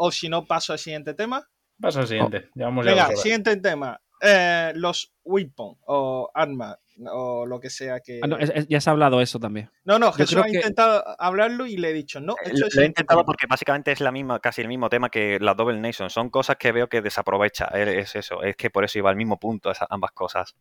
O 0.00 0.10
si 0.12 0.28
no, 0.28 0.46
paso 0.46 0.72
al 0.72 0.78
siguiente 0.78 1.12
tema. 1.14 1.46
Paso 1.80 2.00
al 2.00 2.06
siguiente. 2.08 2.48
Llevamos 2.54 2.84
ya 2.86 2.92
Venga, 2.92 3.16
siguiente 3.16 3.56
tema. 3.56 4.00
Eh, 4.20 4.72
los 4.74 5.12
weapon 5.24 5.76
o 5.86 6.28
armas 6.34 6.76
o 7.12 7.46
lo 7.46 7.60
que 7.60 7.70
sea 7.70 8.00
que... 8.00 8.18
ah, 8.20 8.26
no, 8.26 8.36
es- 8.38 8.50
es- 8.52 8.66
ya 8.66 8.80
se 8.80 8.90
ha 8.90 8.92
hablado 8.92 9.20
eso 9.20 9.38
también. 9.38 9.70
No, 9.84 9.96
no, 10.00 10.10
Jesús 10.12 10.38
ha 10.38 10.42
que- 10.42 10.56
intentado 10.56 11.04
hablarlo 11.20 11.66
y 11.66 11.76
le 11.76 11.90
he 11.90 11.92
dicho, 11.92 12.20
no, 12.20 12.32
Eh, 12.34 12.46
esto 12.46 12.58
Lo, 12.62 12.66
es 12.66 12.74
lo 12.74 12.82
he 12.82 12.86
intentado 12.86 13.24
porque 13.24 13.46
básicamente 13.48 13.92
es 13.92 14.00
la 14.00 14.10
misma, 14.10 14.40
casi 14.40 14.60
el 14.62 14.66
mismo 14.68 14.88
tema 14.88 15.08
que 15.08 15.38
la 15.40 15.54
Double 15.54 15.78
Nation. 15.78 16.10
Son 16.10 16.30
cosas 16.30 16.56
que 16.56 16.72
veo 16.72 16.88
que 16.88 17.00
desaprovecha. 17.00 17.68
eh, 17.74 18.00
Es 18.00 18.16
eso. 18.16 18.42
Es 18.42 18.56
que 18.56 18.70
por 18.70 18.84
eso 18.84 18.98
iba 18.98 19.10
al 19.10 19.16
mismo 19.16 19.38
punto 19.38 19.70
esas, 19.70 19.86
ambas 19.90 20.10
cosas. 20.10 20.56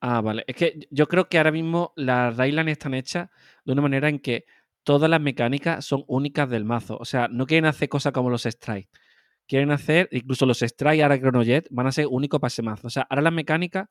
Ah, 0.00 0.20
vale. 0.20 0.44
Es 0.46 0.54
que 0.54 0.78
yo 0.90 1.08
creo 1.08 1.28
que 1.28 1.38
ahora 1.38 1.50
mismo 1.50 1.92
las 1.96 2.36
Rayland 2.36 2.68
están 2.68 2.94
hechas 2.94 3.30
de 3.64 3.72
una 3.72 3.82
manera 3.82 4.08
en 4.10 4.18
que 4.20 4.44
todas 4.88 5.10
las 5.10 5.20
mecánicas 5.20 5.84
son 5.84 6.02
únicas 6.06 6.48
del 6.48 6.64
mazo. 6.64 6.96
O 6.98 7.04
sea, 7.04 7.28
no 7.28 7.44
quieren 7.44 7.66
hacer 7.66 7.90
cosas 7.90 8.10
como 8.10 8.30
los 8.30 8.46
Strike. 8.46 8.88
Quieren 9.46 9.70
hacer, 9.70 10.08
incluso 10.12 10.46
los 10.46 10.62
Strike 10.62 11.02
ahora 11.02 11.18
Chronojet 11.18 11.68
van 11.70 11.88
a 11.88 11.92
ser 11.92 12.06
únicos 12.06 12.40
para 12.40 12.48
ese 12.48 12.62
mazo. 12.62 12.86
O 12.86 12.90
sea, 12.90 13.06
ahora 13.10 13.20
las 13.20 13.34
mecánicas, 13.34 13.86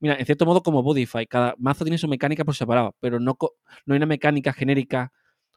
mira, 0.00 0.16
en 0.16 0.26
cierto 0.26 0.44
modo 0.44 0.62
como 0.62 0.82
Bodify, 0.82 1.26
cada 1.26 1.54
mazo 1.56 1.86
tiene 1.86 1.96
su 1.96 2.08
mecánica 2.08 2.44
por 2.44 2.54
separado, 2.54 2.94
pero 3.00 3.18
no, 3.18 3.38
hay 3.40 3.96
una 3.96 4.04
mecánica 4.04 4.52
genérica 4.52 5.12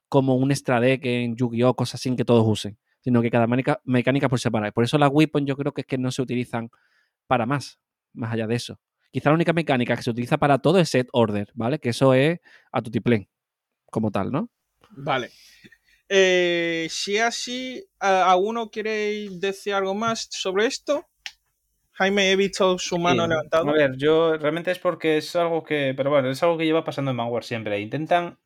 como 0.07 0.37
un 0.37 0.51
extra 0.51 0.79
deck 0.79 1.03
en 1.03 1.35
Yu-Gi-Oh! 1.35 1.75
cosas 1.75 1.95
así 1.95 2.15
que 2.15 2.23
todos 2.23 2.47
usen, 2.47 2.77
sino 3.01 3.21
que 3.21 3.29
cada 3.29 3.45
mecánica, 3.45 3.81
mecánica 3.83 4.29
por 4.29 4.39
separado. 4.39 4.71
Por 4.71 4.85
eso 4.85 4.97
las 4.97 5.09
Weapon 5.11 5.45
yo 5.45 5.57
creo 5.57 5.73
que 5.73 5.81
es 5.81 5.87
que 5.87 5.97
no 5.97 6.11
se 6.11 6.21
utilizan 6.21 6.69
para 7.27 7.45
más, 7.45 7.77
más 8.13 8.31
allá 8.31 8.47
de 8.47 8.55
eso. 8.55 8.79
Quizá 9.11 9.31
la 9.31 9.35
única 9.35 9.51
mecánica 9.51 9.97
que 9.97 10.03
se 10.03 10.11
utiliza 10.11 10.37
para 10.37 10.59
todo 10.59 10.79
es 10.79 10.87
set 10.87 11.09
order, 11.11 11.51
¿vale? 11.55 11.77
Que 11.77 11.89
eso 11.89 12.13
es 12.13 12.39
a 12.71 12.81
tutiplén, 12.81 13.27
como 13.91 14.11
tal, 14.11 14.31
¿no? 14.31 14.49
Vale. 14.91 15.31
Eh, 16.09 16.87
si 16.89 17.17
así, 17.17 17.83
¿a, 17.99 18.35
uno 18.37 18.69
quiere 18.69 19.27
decir 19.31 19.73
algo 19.73 19.93
más 19.93 20.27
sobre 20.31 20.65
esto? 20.65 21.07
Jaime, 21.93 22.31
he 22.31 22.35
visto 22.35 22.77
su 22.77 22.97
mano 22.97 23.23
Sí, 23.23 23.29
levantada. 23.29 23.69
A 23.69 23.73
ver, 23.73 23.97
yo 23.97 24.37
realmente 24.37 24.71
es 24.71 24.79
porque 24.79 25.17
es 25.17 25.35
algo 25.35 25.63
que. 25.63 25.93
Pero 25.97 26.11
bueno, 26.11 26.29
es 26.29 26.41
algo 26.43 26.57
que 26.57 26.65
lleva 26.65 26.83
pasando 26.83 27.11
en 27.11 27.17
Vanguard 27.17 27.43
siempre. 27.43 27.79
Intentan. 27.79 28.37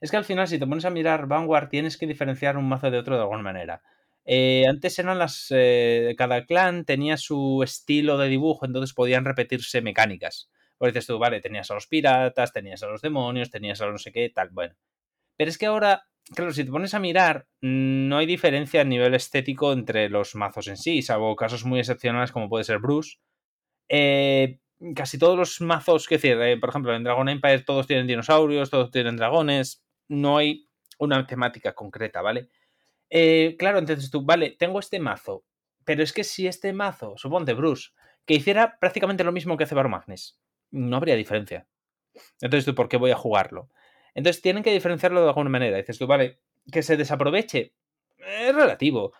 Es 0.00 0.10
que 0.10 0.16
al 0.16 0.24
final, 0.24 0.48
si 0.48 0.58
te 0.58 0.66
pones 0.66 0.84
a 0.84 0.90
mirar 0.90 1.26
Vanguard, 1.26 1.68
tienes 1.68 1.96
que 1.96 2.06
diferenciar 2.06 2.56
un 2.56 2.68
mazo 2.68 2.90
de 2.90 2.98
otro 2.98 3.16
de 3.16 3.22
alguna 3.22 3.42
manera. 3.42 3.82
Eh, 4.24 4.64
antes 4.68 4.98
eran 4.98 5.18
las. 5.18 5.48
eh, 5.50 6.14
cada 6.16 6.46
clan 6.46 6.84
tenía 6.84 7.16
su 7.18 7.62
estilo 7.62 8.16
de 8.18 8.28
dibujo, 8.28 8.64
entonces 8.66 8.94
podían 8.94 9.24
repetirse 9.24 9.82
mecánicas. 9.82 10.50
Pues 10.78 10.92
dices 10.92 11.06
tú, 11.06 11.18
vale, 11.18 11.40
tenías 11.40 11.70
a 11.70 11.74
los 11.74 11.86
piratas, 11.86 12.52
tenías 12.52 12.82
a 12.82 12.88
los 12.88 13.02
demonios, 13.02 13.50
tenías 13.50 13.80
a 13.80 13.84
los 13.84 13.92
no 13.92 13.98
sé 13.98 14.12
qué, 14.12 14.30
tal, 14.30 14.48
bueno. 14.50 14.74
Pero 15.36 15.50
es 15.50 15.58
que 15.58 15.66
ahora, 15.66 16.06
claro, 16.34 16.52
si 16.52 16.64
te 16.64 16.70
pones 16.70 16.94
a 16.94 17.00
mirar, 17.00 17.46
mm, 17.62 18.08
no 18.08 18.18
hay 18.18 18.26
diferencia 18.26 18.80
a 18.82 18.84
nivel 18.84 19.14
estético 19.14 19.72
entre 19.72 20.08
los 20.08 20.34
mazos 20.34 20.68
en 20.68 20.76
sí, 20.76 21.02
salvo 21.02 21.36
casos 21.36 21.64
muy 21.64 21.80
excepcionales 21.80 22.32
como 22.32 22.48
puede 22.48 22.64
ser 22.64 22.78
Bruce. 22.78 23.18
Eh, 23.88 24.58
casi 24.94 25.18
todos 25.18 25.38
los 25.38 25.60
mazos, 25.60 26.06
que 26.08 26.16
decir, 26.16 26.40
eh, 26.40 26.58
por 26.58 26.70
ejemplo, 26.70 26.94
en 26.94 27.04
Dragon 27.04 27.28
Empire 27.28 27.60
todos 27.60 27.86
tienen 27.86 28.06
dinosaurios, 28.06 28.70
todos 28.70 28.90
tienen 28.90 29.16
dragones, 29.16 29.84
no 30.08 30.38
hay 30.38 30.68
una 30.98 31.26
temática 31.26 31.74
concreta, 31.74 32.22
¿vale? 32.22 32.48
Eh, 33.10 33.56
claro, 33.58 33.78
entonces 33.78 34.10
tú, 34.10 34.24
vale, 34.24 34.56
tengo 34.58 34.78
este 34.80 34.98
mazo, 35.00 35.44
pero 35.84 36.02
es 36.02 36.12
que 36.12 36.24
si 36.24 36.46
este 36.46 36.72
mazo, 36.72 37.14
suponte 37.16 37.54
Bruce, 37.54 37.90
que 38.26 38.34
hiciera 38.34 38.78
prácticamente 38.80 39.24
lo 39.24 39.32
mismo 39.32 39.56
que 39.56 39.64
hace 39.64 39.74
Baromagnes, 39.74 40.40
no 40.70 40.96
habría 40.96 41.16
diferencia. 41.16 41.66
Entonces 42.40 42.64
tú, 42.64 42.74
¿por 42.74 42.88
qué 42.88 42.96
voy 42.96 43.10
a 43.10 43.16
jugarlo? 43.16 43.70
Entonces 44.14 44.42
tienen 44.42 44.62
que 44.62 44.72
diferenciarlo 44.72 45.20
de 45.22 45.28
alguna 45.28 45.50
manera. 45.50 45.76
Dices 45.76 45.98
tú, 45.98 46.06
vale, 46.06 46.38
que 46.70 46.82
se 46.82 46.96
desaproveche, 46.96 47.74
es 48.18 48.54
relativo. 48.54 49.12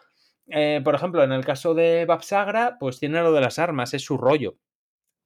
Eh, 0.49 0.81
por 0.85 0.95
ejemplo, 0.95 1.23
en 1.25 1.33
el 1.33 1.45
caso 1.45 1.75
de 1.75 2.05
Babsagra, 2.07 2.77
pues 2.79 2.99
tiene 2.99 3.21
lo 3.23 3.33
de 3.33 3.41
las 3.41 3.59
armas, 3.59 3.95
es 3.95 4.03
su 4.03 4.19
rollo. 4.19 4.57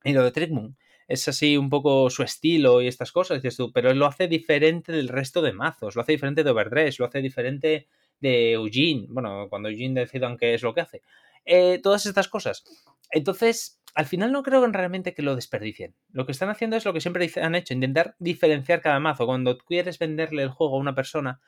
Y 0.04 0.12
lo 0.12 0.22
de 0.24 0.30
Trickmoon 0.32 0.76
es 1.08 1.26
así 1.26 1.56
un 1.56 1.70
poco 1.70 2.10
su 2.10 2.22
estilo 2.22 2.82
y 2.82 2.86
estas 2.86 3.12
cosas, 3.12 3.42
dices 3.42 3.56
tú, 3.56 3.72
pero 3.72 3.92
lo 3.94 4.06
hace 4.06 4.28
diferente 4.28 4.92
del 4.92 5.08
resto 5.08 5.40
de 5.40 5.54
mazos, 5.54 5.96
lo 5.96 6.02
hace 6.02 6.12
diferente 6.12 6.44
de 6.44 6.50
Overdress, 6.50 6.98
lo 6.98 7.06
hace 7.06 7.22
diferente 7.22 7.88
de 8.20 8.52
Eugene, 8.52 9.06
bueno, 9.08 9.46
cuando 9.48 9.70
Eugene 9.70 10.00
decidan 10.00 10.36
qué 10.36 10.52
es 10.54 10.62
lo 10.62 10.74
que 10.74 10.82
hace. 10.82 11.02
Eh, 11.46 11.80
todas 11.82 12.04
estas 12.04 12.28
cosas. 12.28 12.62
Entonces, 13.10 13.77
al 13.94 14.06
final 14.06 14.32
no 14.32 14.42
creo 14.42 14.66
realmente 14.66 15.14
que 15.14 15.22
lo 15.22 15.34
desperdicien. 15.34 15.94
Lo 16.12 16.26
que 16.26 16.32
están 16.32 16.50
haciendo 16.50 16.76
es 16.76 16.84
lo 16.84 16.92
que 16.92 17.00
siempre 17.00 17.30
han 17.42 17.54
hecho, 17.54 17.74
intentar 17.74 18.14
diferenciar 18.18 18.80
cada 18.80 19.00
mazo. 19.00 19.26
Cuando 19.26 19.58
quieres 19.58 19.98
venderle 19.98 20.42
el 20.42 20.50
juego 20.50 20.76
a 20.76 20.80
una 20.80 20.94
persona, 20.94 21.40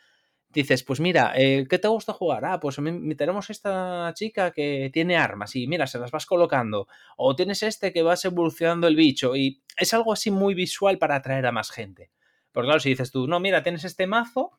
dices, 0.48 0.82
pues 0.82 1.00
mira, 1.00 1.32
eh, 1.36 1.66
¿qué 1.68 1.78
te 1.78 1.88
gusta 1.88 2.12
jugar? 2.12 2.44
Ah, 2.44 2.60
pues 2.60 2.76
tenemos 3.16 3.50
esta 3.50 4.12
chica 4.14 4.50
que 4.50 4.90
tiene 4.92 5.16
armas 5.16 5.54
y 5.56 5.66
mira, 5.66 5.86
se 5.86 5.98
las 5.98 6.10
vas 6.10 6.26
colocando. 6.26 6.88
O 7.16 7.36
tienes 7.36 7.62
este 7.62 7.92
que 7.92 8.02
vas 8.02 8.24
evolucionando 8.24 8.88
el 8.88 8.96
bicho 8.96 9.36
y 9.36 9.62
es 9.76 9.94
algo 9.94 10.12
así 10.12 10.30
muy 10.30 10.54
visual 10.54 10.98
para 10.98 11.16
atraer 11.16 11.46
a 11.46 11.52
más 11.52 11.70
gente. 11.70 12.10
Porque 12.52 12.66
claro, 12.66 12.80
si 12.80 12.90
dices 12.90 13.10
tú, 13.10 13.28
no, 13.28 13.38
mira, 13.40 13.62
tienes 13.62 13.84
este 13.84 14.06
mazo 14.06 14.58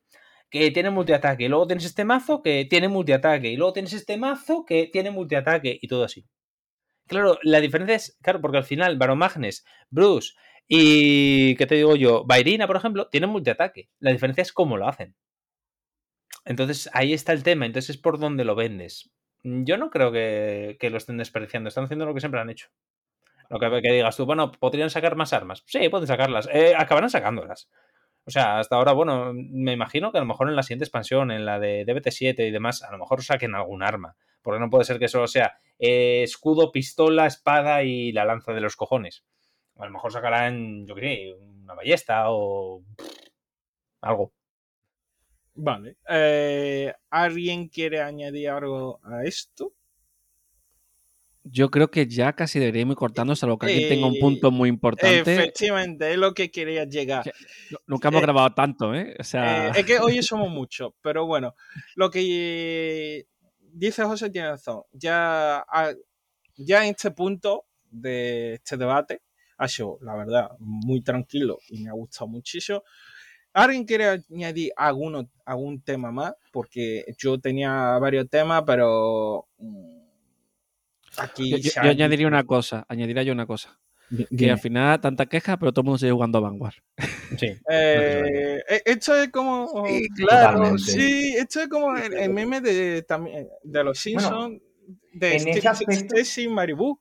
que 0.50 0.72
tiene 0.72 0.90
multiataque, 0.90 1.46
y 1.46 1.48
luego 1.48 1.68
tienes 1.68 1.86
este 1.86 2.04
mazo 2.06 2.42
que 2.42 2.66
tiene 2.66 2.90
multiataque, 2.90 3.50
y 3.50 3.56
luego 3.58 3.74
tienes 3.74 3.94
este 3.94 4.18
mazo 4.18 4.66
que 4.66 4.90
tiene 4.92 5.10
multiataque 5.12 5.80
y 5.82 5.88
todo 5.88 6.04
así. 6.04 6.26
Claro, 7.12 7.38
la 7.44 7.60
diferencia 7.60 7.98
es, 7.98 8.18
claro, 8.22 8.40
porque 8.40 8.56
al 8.56 8.64
final 8.64 8.98
Baromagnes, 8.98 9.66
Bruce 9.90 10.32
y, 10.70 11.58
¿qué 11.58 11.66
te 11.68 11.76
digo 11.76 11.98
yo? 11.98 12.24
Bairina, 12.24 12.68
por 12.68 12.78
ejemplo, 12.78 13.10
tienen 13.10 13.30
multiataque. 13.30 13.90
La 14.00 14.12
diferencia 14.12 14.42
es 14.42 14.54
cómo 14.54 14.78
lo 14.78 14.88
hacen. 14.88 15.14
Entonces 16.46 16.90
ahí 16.94 17.12
está 17.12 17.34
el 17.34 17.44
tema, 17.44 17.66
entonces 17.66 17.98
es 17.98 18.02
por 18.02 18.18
donde 18.18 18.46
lo 18.46 18.56
vendes. 18.56 19.12
Yo 19.44 19.76
no 19.76 19.90
creo 19.90 20.14
que, 20.14 20.78
lo 20.90 20.98
estén 20.98 21.18
desperdiciando, 21.18 21.68
están 21.68 21.84
haciendo 21.84 22.06
lo 22.06 22.14
que 22.14 22.22
siempre 22.22 22.40
han 22.40 22.50
hecho. 22.50 22.70
Lo 23.50 23.60
que, 23.60 23.82
que 23.82 23.92
digas 23.92 24.16
tú, 24.16 24.26
bueno, 24.26 24.50
¿podrían 24.50 24.90
sacar 24.90 25.18
más 25.18 25.34
armas? 25.34 25.64
Sí, 25.66 25.90
pueden 25.90 26.08
sacarlas. 26.08 26.48
Eh, 26.54 26.76
acabarán 26.78 27.10
sacándolas. 27.10 27.70
O 28.24 28.32
sea, 28.32 28.60
hasta 28.60 28.78
ahora, 28.78 28.94
bueno, 28.94 29.34
me 29.34 29.74
imagino 29.74 30.14
que 30.14 30.20
a 30.20 30.22
lo 30.22 30.28
mejor 30.28 30.48
en 30.48 30.56
la 30.56 30.64
siguiente 30.64 30.86
expansión, 30.86 31.30
en 31.32 31.46
la 31.46 31.60
de 31.60 31.86
DBT7 31.86 32.48
y 32.48 32.52
demás, 32.52 32.84
a 32.84 32.92
lo 32.94 33.00
mejor 33.00 33.22
saquen 33.22 33.54
algún 33.54 33.84
arma. 33.84 34.16
Porque 34.42 34.60
no 34.60 34.70
puede 34.70 34.86
ser 34.86 34.98
que 35.00 35.08
solo 35.08 35.28
sea 35.28 35.60
eh, 35.80 36.24
escudo, 36.24 36.72
pistola, 36.72 37.26
espada 37.28 37.84
y 37.84 38.12
la 38.12 38.26
lanza 38.26 38.54
de 38.54 38.62
los 38.62 38.76
cojones. 38.76 39.24
A 39.78 39.86
lo 39.86 39.92
mejor 39.92 40.12
sacarán, 40.12 40.86
yo 40.86 40.96
qué 40.96 41.02
sé, 41.02 41.34
una 41.44 41.74
ballesta 41.74 42.30
o 42.32 42.84
algo. 44.02 44.34
Vale. 45.54 45.98
Eh, 46.10 46.94
¿Alguien 47.10 47.68
quiere 47.68 48.02
añadir 48.02 48.50
algo 48.50 49.00
a 49.04 49.24
esto? 49.24 49.74
Yo 51.44 51.72
creo 51.72 51.90
que 51.90 52.06
ya 52.08 52.34
casi 52.34 52.60
deberíamos 52.60 52.94
ir 52.94 52.98
cortando, 53.00 53.36
salvo 53.36 53.58
que 53.58 53.66
alguien 53.66 53.90
tenga 53.90 54.06
un 54.08 54.20
punto 54.20 54.52
muy 54.52 54.70
importante. 54.70 55.20
Efectivamente, 55.34 56.12
es 56.12 56.18
lo 56.18 56.34
que 56.36 56.52
quería 56.52 56.86
llegar. 56.86 57.26
No- 57.72 57.80
Nunca 57.88 58.10
hemos 58.10 58.20
Eh, 58.20 58.26
grabado 58.26 58.54
tanto, 58.54 58.94
¿eh? 58.94 59.16
O 59.20 59.24
sea, 59.24 59.68
Eh, 59.70 59.72
es 59.78 59.86
que 59.86 59.98
hoy 60.00 60.22
somos 60.24 60.50
muchos, 60.52 60.94
pero 61.02 61.26
bueno, 61.26 61.56
lo 61.96 62.12
que 62.12 63.26
dice 63.74 64.04
José 64.04 64.30
tiene 64.30 64.50
razón. 64.50 64.84
Ya, 64.92 65.66
ya 66.56 66.84
en 66.86 66.92
este 66.92 67.12
punto 67.12 67.66
de 67.90 68.56
este 68.56 68.78
debate 68.78 69.22
ha 69.58 69.68
sido, 69.68 69.98
la 70.02 70.16
verdad, 70.16 70.52
muy 70.60 71.02
tranquilo 71.02 71.60
y 71.70 71.84
me 71.84 71.90
ha 71.90 71.94
gustado 71.94 72.28
muchísimo. 72.28 72.84
¿Alguien 73.54 73.86
quiere 73.86 74.06
añadir 74.30 74.72
alguno, 74.78 75.30
algún 75.46 75.82
tema 75.82 76.12
más? 76.12 76.34
Porque 76.52 77.04
yo 77.18 77.38
tenía 77.40 77.98
varios 78.00 78.30
temas, 78.30 78.64
pero 78.66 79.48
mm, 79.58 80.02
aquí 81.18 81.52
yo, 81.52 81.58
yo- 81.58 81.90
añadiría 81.90 82.28
una 82.28 82.44
cosa, 82.46 82.86
añadiría 82.88 83.24
yo 83.24 83.34
una 83.34 83.46
cosa. 83.46 83.78
Que 84.18 84.28
dime. 84.30 84.52
al 84.52 84.60
final 84.60 85.00
tanta 85.00 85.26
queja, 85.26 85.58
pero 85.58 85.72
todo 85.72 85.82
el 85.82 85.86
mundo 85.86 85.98
sigue 86.00 86.12
jugando 86.12 86.38
a 86.38 86.42
Vanguard. 86.42 86.74
Sí. 87.38 87.48
Eh, 87.70 88.62
eh, 88.70 88.82
esto 88.86 89.16
es 89.16 89.30
como. 89.30 89.86
Sí, 89.88 90.08
claro, 90.10 90.58
totalmente. 90.58 90.84
sí, 90.92 91.36
esto 91.38 91.62
es 91.62 91.68
como 91.70 91.96
el, 91.96 92.14
el 92.14 92.30
meme 92.34 92.60
de, 92.62 93.04
también, 93.04 93.48
de 93.64 93.84
los 93.84 94.00
Simpsons 94.00 94.60
de 95.14 95.36
en 95.36 95.48
ese 95.48 95.60
St- 95.60 95.68
aspecto- 95.70 96.16
Stacy 96.18 96.48
Maribú. 96.50 97.00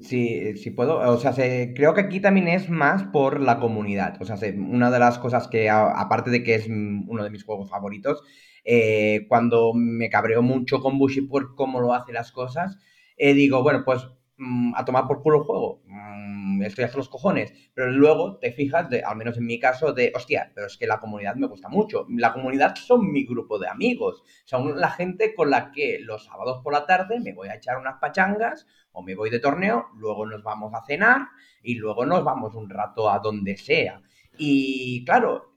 Sí, 0.00 0.56
sí 0.56 0.70
puedo. 0.70 0.98
O 1.12 1.18
sea, 1.18 1.34
se- 1.34 1.74
creo 1.76 1.92
que 1.92 2.00
aquí 2.00 2.20
también 2.20 2.48
es 2.48 2.70
más 2.70 3.04
por 3.12 3.40
la 3.40 3.58
comunidad. 3.60 4.16
O 4.22 4.24
sea, 4.24 4.38
se- 4.38 4.52
una 4.58 4.90
de 4.90 4.98
las 4.98 5.18
cosas 5.18 5.48
que, 5.48 5.68
a- 5.68 6.00
aparte 6.00 6.30
de 6.30 6.42
que 6.42 6.54
es 6.54 6.66
uno 6.68 7.22
de 7.22 7.30
mis 7.30 7.44
juegos 7.44 7.68
favoritos, 7.68 8.22
eh, 8.64 9.26
cuando 9.28 9.72
me 9.74 10.08
cabreo 10.08 10.40
mucho 10.42 10.80
con 10.80 10.98
Bushi 10.98 11.20
por 11.22 11.54
cómo 11.54 11.80
lo 11.80 11.92
hace 11.92 12.12
las 12.12 12.32
cosas, 12.32 12.78
eh, 13.18 13.34
digo, 13.34 13.62
bueno, 13.62 13.82
pues 13.84 14.00
mm, 14.38 14.74
a 14.74 14.84
tomar 14.84 15.06
por 15.06 15.22
culo 15.22 15.38
el 15.38 15.44
juego. 15.44 15.82
Mm, 15.86 16.62
estoy 16.62 16.84
hasta 16.84 16.98
los 16.98 17.08
cojones. 17.08 17.52
Pero 17.74 17.90
luego 17.90 18.38
te 18.38 18.52
fijas, 18.52 18.88
de, 18.90 19.02
al 19.02 19.16
menos 19.16 19.36
en 19.38 19.46
mi 19.46 19.58
caso, 19.58 19.92
de, 19.92 20.12
hostia, 20.14 20.52
pero 20.54 20.66
es 20.66 20.76
que 20.76 20.86
la 20.86 21.00
comunidad 21.00 21.34
me 21.36 21.46
gusta 21.46 21.68
mucho. 21.68 22.06
La 22.10 22.32
comunidad 22.32 22.74
son 22.76 23.12
mi 23.12 23.24
grupo 23.24 23.58
de 23.58 23.68
amigos. 23.68 24.22
Son 24.44 24.80
la 24.80 24.90
gente 24.90 25.34
con 25.34 25.50
la 25.50 25.70
que 25.72 25.98
los 26.00 26.24
sábados 26.24 26.60
por 26.62 26.72
la 26.72 26.86
tarde 26.86 27.20
me 27.20 27.32
voy 27.32 27.48
a 27.48 27.56
echar 27.56 27.78
unas 27.78 27.98
pachangas 28.00 28.66
o 28.92 29.02
me 29.02 29.14
voy 29.14 29.28
de 29.28 29.40
torneo, 29.40 29.88
luego 29.96 30.24
nos 30.24 30.42
vamos 30.42 30.72
a 30.72 30.82
cenar 30.82 31.28
y 31.62 31.74
luego 31.74 32.06
nos 32.06 32.24
vamos 32.24 32.54
un 32.54 32.70
rato 32.70 33.10
a 33.10 33.18
donde 33.18 33.56
sea. 33.58 34.00
Y 34.38 35.04
claro, 35.04 35.56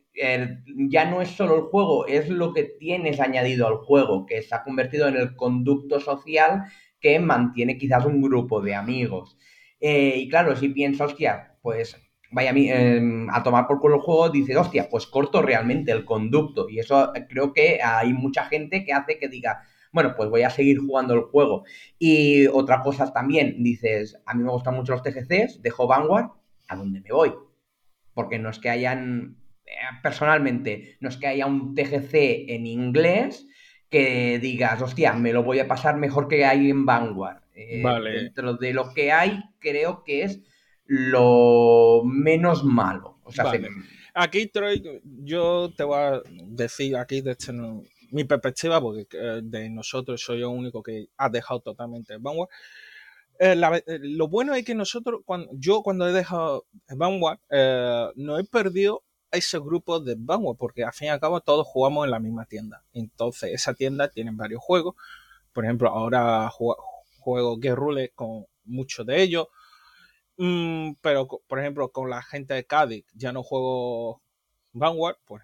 ya 0.89 1.05
no 1.05 1.21
es 1.21 1.29
solo 1.29 1.55
el 1.55 1.61
juego, 1.63 2.05
es 2.07 2.29
lo 2.29 2.53
que 2.53 2.63
tienes 2.63 3.19
añadido 3.19 3.67
al 3.67 3.77
juego, 3.77 4.25
que 4.25 4.41
se 4.41 4.53
ha 4.53 4.63
convertido 4.63 5.07
en 5.07 5.15
el 5.15 5.35
conducto 5.35 5.99
social 5.99 6.65
que 6.99 7.19
mantiene 7.19 7.77
quizás 7.77 8.05
un 8.05 8.21
grupo 8.21 8.61
de 8.61 8.75
amigos. 8.75 9.37
Eh, 9.79 10.15
y 10.17 10.29
claro, 10.29 10.55
si 10.55 10.69
piensas, 10.69 11.11
hostia, 11.11 11.57
pues 11.61 11.95
vaya 12.31 12.51
eh, 12.55 13.27
a 13.31 13.43
tomar 13.43 13.67
por 13.67 13.79
culo 13.79 13.95
el 13.95 14.01
juego, 14.01 14.29
dices, 14.29 14.55
hostia, 14.55 14.87
pues 14.89 15.07
corto 15.07 15.41
realmente 15.41 15.91
el 15.91 16.05
conducto. 16.05 16.69
Y 16.69 16.79
eso 16.79 17.13
eh, 17.15 17.25
creo 17.27 17.53
que 17.53 17.79
hay 17.83 18.13
mucha 18.13 18.45
gente 18.45 18.83
que 18.83 18.93
hace 18.93 19.17
que 19.17 19.27
diga, 19.27 19.63
bueno, 19.91 20.13
pues 20.15 20.29
voy 20.29 20.43
a 20.43 20.49
seguir 20.49 20.79
jugando 20.79 21.13
el 21.13 21.21
juego. 21.21 21.63
Y 21.97 22.47
otra 22.47 22.81
cosa 22.81 23.11
también, 23.11 23.63
dices, 23.63 24.21
a 24.25 24.33
mí 24.33 24.43
me 24.43 24.51
gustan 24.51 24.75
mucho 24.75 24.93
los 24.93 25.03
TGCs, 25.03 25.61
dejo 25.61 25.87
Vanguard, 25.87 26.29
¿a 26.67 26.75
dónde 26.75 27.01
me 27.01 27.11
voy? 27.11 27.33
Porque 28.13 28.37
no 28.37 28.49
es 28.49 28.59
que 28.59 28.69
hayan, 28.69 29.37
eh, 29.65 29.71
personalmente, 30.03 30.97
no 30.99 31.09
es 31.09 31.17
que 31.17 31.27
haya 31.27 31.47
un 31.47 31.73
TGC 31.73 32.49
en 32.49 32.67
inglés 32.67 33.47
que 33.89 34.39
digas, 34.39 34.81
hostia, 34.81 35.13
me 35.13 35.33
lo 35.33 35.43
voy 35.43 35.59
a 35.59 35.67
pasar 35.67 35.97
mejor 35.97 36.27
que 36.27 36.45
hay 36.45 36.69
en 36.69 36.85
Vanguard. 36.85 37.41
Eh, 37.55 37.81
Vale. 37.83 38.11
Dentro 38.23 38.53
de 38.55 38.73
lo 38.73 38.93
que 38.93 39.11
hay, 39.11 39.41
creo 39.59 40.03
que 40.03 40.23
es 40.23 40.39
lo 40.85 42.01
menos 42.05 42.63
malo. 42.63 43.19
O 43.23 43.31
sea, 43.31 43.45
Vale. 43.45 43.67
se- 43.67 43.73
Aquí, 44.13 44.47
Troy, 44.47 45.01
yo 45.23 45.71
te 45.75 45.83
voy 45.83 45.97
a 45.97 46.21
decir 46.47 46.95
aquí 46.97 47.21
desde 47.21 47.53
no- 47.53 47.83
mi 48.11 48.23
perspectiva, 48.23 48.81
porque 48.81 49.05
eh, 49.13 49.41
de 49.43 49.69
nosotros 49.69 50.21
soy 50.21 50.39
el 50.39 50.45
único 50.45 50.81
que 50.81 51.07
ha 51.17 51.29
dejado 51.29 51.59
totalmente 51.59 52.17
Vanguard. 52.17 52.49
Eh, 53.37 53.55
la 53.55 53.77
eh, 53.77 53.83
lo 54.01 54.27
bueno 54.27 54.53
es 54.55 54.65
que 54.65 54.73
nosotros, 54.75 55.21
cuando, 55.25 55.49
yo 55.53 55.81
cuando 55.83 56.09
he 56.09 56.11
dejado 56.11 56.65
Vanguard, 56.89 57.39
eh, 57.51 58.07
no 58.15 58.37
he 58.39 58.43
perdido 58.43 59.03
ese 59.31 59.59
grupo 59.59 59.99
de 59.99 60.15
Vanguard, 60.17 60.57
porque 60.57 60.83
al 60.83 60.93
fin 60.93 61.07
y 61.07 61.09
al 61.11 61.19
cabo 61.19 61.41
todos 61.41 61.67
jugamos 61.67 62.05
en 62.05 62.11
la 62.11 62.19
misma 62.19 62.45
tienda. 62.45 62.83
Entonces, 62.93 63.51
esa 63.53 63.73
tienda 63.73 64.09
tiene 64.09 64.31
varios 64.33 64.61
juegos. 64.63 64.95
Por 65.53 65.65
ejemplo, 65.65 65.89
ahora 65.89 66.49
ju- 66.51 66.75
juego 67.19 67.57
Get 67.61 67.75
Rule 67.75 68.11
con 68.15 68.45
muchos 68.65 69.05
de 69.05 69.21
ellos. 69.21 69.47
Mm, 70.37 70.93
pero, 71.01 71.27
por 71.47 71.59
ejemplo, 71.59 71.91
con 71.91 72.09
la 72.09 72.21
gente 72.21 72.53
de 72.53 72.65
Cádiz 72.65 73.05
ya 73.13 73.31
no 73.33 73.43
juego 73.43 74.21
Vanguard, 74.73 75.17
por 75.25 75.41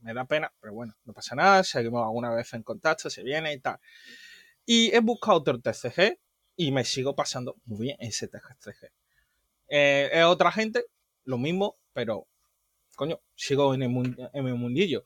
me 0.00 0.12
da 0.12 0.24
pena, 0.26 0.52
pero 0.60 0.74
bueno, 0.74 0.94
no 1.04 1.14
pasa 1.14 1.34
nada, 1.34 1.64
seguimos 1.64 2.02
alguna 2.04 2.34
vez 2.34 2.52
en 2.52 2.62
contacto, 2.62 3.08
se 3.08 3.22
viene 3.22 3.52
y 3.54 3.60
tal. 3.60 3.78
Y 4.66 4.94
he 4.94 5.00
buscado 5.00 5.38
otro 5.38 5.60
TCG 5.60 6.18
y 6.56 6.72
me 6.72 6.84
sigo 6.84 7.14
pasando 7.14 7.56
muy 7.64 7.80
bien 7.86 7.96
ese 8.00 8.28
TCG. 8.28 8.90
Eh, 9.68 10.10
es 10.12 10.24
otra 10.24 10.52
gente, 10.52 10.84
lo 11.24 11.38
mismo, 11.38 11.76
pero 11.94 12.26
coño, 12.94 13.20
sigo 13.34 13.74
en 13.74 13.82
el, 13.82 13.90
en 14.32 14.46
el 14.46 14.54
mundillo. 14.54 15.04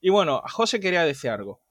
Y 0.00 0.10
bueno, 0.10 0.42
José 0.46 0.80
quería 0.80 1.04
decir 1.04 1.30
algo. 1.30 1.62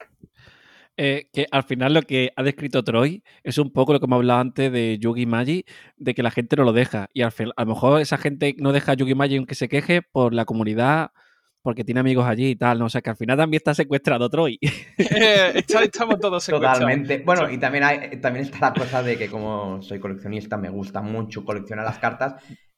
Eh, 0.97 1.27
que 1.33 1.45
al 1.51 1.63
final 1.63 1.93
lo 1.93 2.01
que 2.03 2.31
ha 2.37 2.41
descrito 2.43 2.81
Troy 2.81 3.21
es 3.43 3.57
un 3.57 3.73
poco 3.73 3.91
lo 3.91 3.99
que 3.99 4.05
hemos 4.05 4.15
hablado 4.15 4.39
antes 4.39 4.71
de 4.71 4.97
Yugi 4.97 5.25
Magi, 5.25 5.65
de 5.97 6.13
que 6.13 6.23
la 6.23 6.31
gente 6.31 6.55
no 6.55 6.63
lo 6.63 6.71
deja. 6.71 7.09
Y 7.13 7.21
al 7.21 7.33
fin, 7.33 7.49
a 7.57 7.63
lo 7.65 7.73
mejor 7.73 7.99
esa 8.01 8.17
gente 8.17 8.55
no 8.59 8.71
deja 8.71 8.93
a 8.93 8.95
Yugi 8.95 9.13
Magi 9.13 9.35
aunque 9.35 9.55
se 9.55 9.67
queje 9.67 10.01
por 10.01 10.33
la 10.33 10.45
comunidad, 10.45 11.09
porque 11.61 11.83
tiene 11.83 11.99
amigos 11.99 12.25
allí 12.25 12.51
y 12.51 12.55
tal. 12.55 12.79
¿no? 12.79 12.85
O 12.85 12.89
sea 12.89 13.01
que 13.01 13.09
al 13.09 13.17
final 13.17 13.35
también 13.37 13.57
está 13.59 13.73
secuestrado 13.73 14.29
Troy. 14.29 14.57
Eh, 14.61 14.71
está- 15.55 15.83
estamos 15.83 16.17
todos 16.19 16.41
secuestrados. 16.43 16.79
Totalmente. 16.79 17.23
Bueno, 17.25 17.49
y 17.51 17.57
también, 17.57 17.83
hay, 17.83 18.21
también 18.21 18.45
está 18.45 18.59
la 18.69 18.73
cosa 18.73 19.03
de 19.03 19.17
que 19.17 19.27
como 19.29 19.81
soy 19.81 19.99
coleccionista, 19.99 20.55
me 20.55 20.69
gusta 20.69 21.01
mucho 21.01 21.43
coleccionar 21.43 21.83
las 21.85 21.99
cartas. 21.99 22.35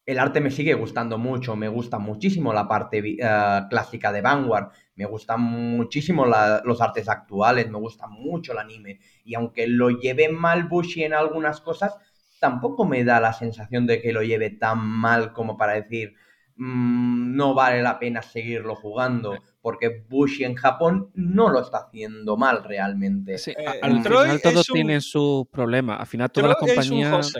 El 0.07 0.19
arte 0.19 0.39
me 0.39 0.49
sigue 0.51 0.73
gustando 0.73 1.17
mucho, 1.17 1.57
me 1.57 1.67
gusta 1.67 1.99
muchísimo 1.99 2.53
la 2.53 2.65
parte 2.65 2.99
eh, 3.05 3.61
clásica 3.69 4.13
de 4.13 4.21
Vanguard, 4.21 4.69
me 4.95 5.05
gustan 5.05 5.41
muchísimo 5.41 6.25
la- 6.25 6.61
los 6.63 6.79
artes 6.81 7.09
actuales, 7.09 7.69
me 7.69 7.77
gusta 7.77 8.07
mucho 8.07 8.53
el 8.53 8.59
anime. 8.59 8.99
Y 9.25 9.35
aunque 9.35 9.67
lo 9.67 9.89
lleve 9.89 10.29
mal 10.29 10.63
Bushi 10.69 11.03
en 11.03 11.13
algunas 11.13 11.59
cosas, 11.59 11.93
tampoco 12.39 12.85
me 12.85 13.03
da 13.03 13.19
la 13.19 13.33
sensación 13.33 13.85
de 13.85 14.01
que 14.01 14.13
lo 14.13 14.23
lleve 14.23 14.49
tan 14.51 14.79
mal 14.79 15.33
como 15.33 15.57
para 15.57 15.73
decir 15.73 16.13
"Mm, 16.55 17.35
no 17.35 17.53
vale 17.53 17.81
la 17.83 17.99
pena 17.99 18.21
seguirlo 18.21 18.75
jugando, 18.75 19.35
porque 19.61 20.05
Bushi 20.09 20.45
en 20.45 20.55
Japón 20.55 21.11
no 21.15 21.49
lo 21.49 21.59
está 21.59 21.79
haciendo 21.79 22.37
mal 22.37 22.63
realmente. 22.63 23.37
Sí, 23.37 23.51
Eh, 23.51 23.79
al 23.81 24.01
final 24.01 24.39
un- 24.71 24.73
tienen 24.73 25.01
sus 25.01 25.47
problemas. 25.49 25.99
Al 25.99 26.07
final 26.07 26.31
todas 26.31 26.49
las 26.49 26.57
Troy 26.59 26.69
es 26.71 26.89
un 26.91 27.03
compañías... 27.03 27.33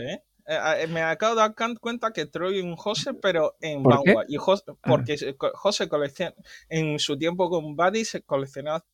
¿eh? 0.48 0.54
Eh, 0.54 0.82
eh, 0.82 0.86
Me 0.88 1.02
acabo 1.02 1.34
de 1.34 1.42
dar 1.42 1.54
cuenta 1.80 2.12
que 2.12 2.26
Troy 2.26 2.58
es 2.58 2.64
un 2.64 2.76
José, 2.76 3.12
pero 3.14 3.56
en 3.60 3.82
¿Por 3.82 4.02
qué? 4.02 4.12
Vanguard. 4.14 4.26
Y 4.30 4.36
Jos- 4.36 4.64
porque 4.82 5.16
se- 5.18 5.36
co- 5.36 5.52
José 5.54 5.88
colecciona, 5.88 6.34
en 6.68 6.98
su 6.98 7.16
tiempo 7.18 7.48
con 7.50 7.76
Buddy 7.76 8.04
se 8.04 8.22
coleccionaba 8.22 8.84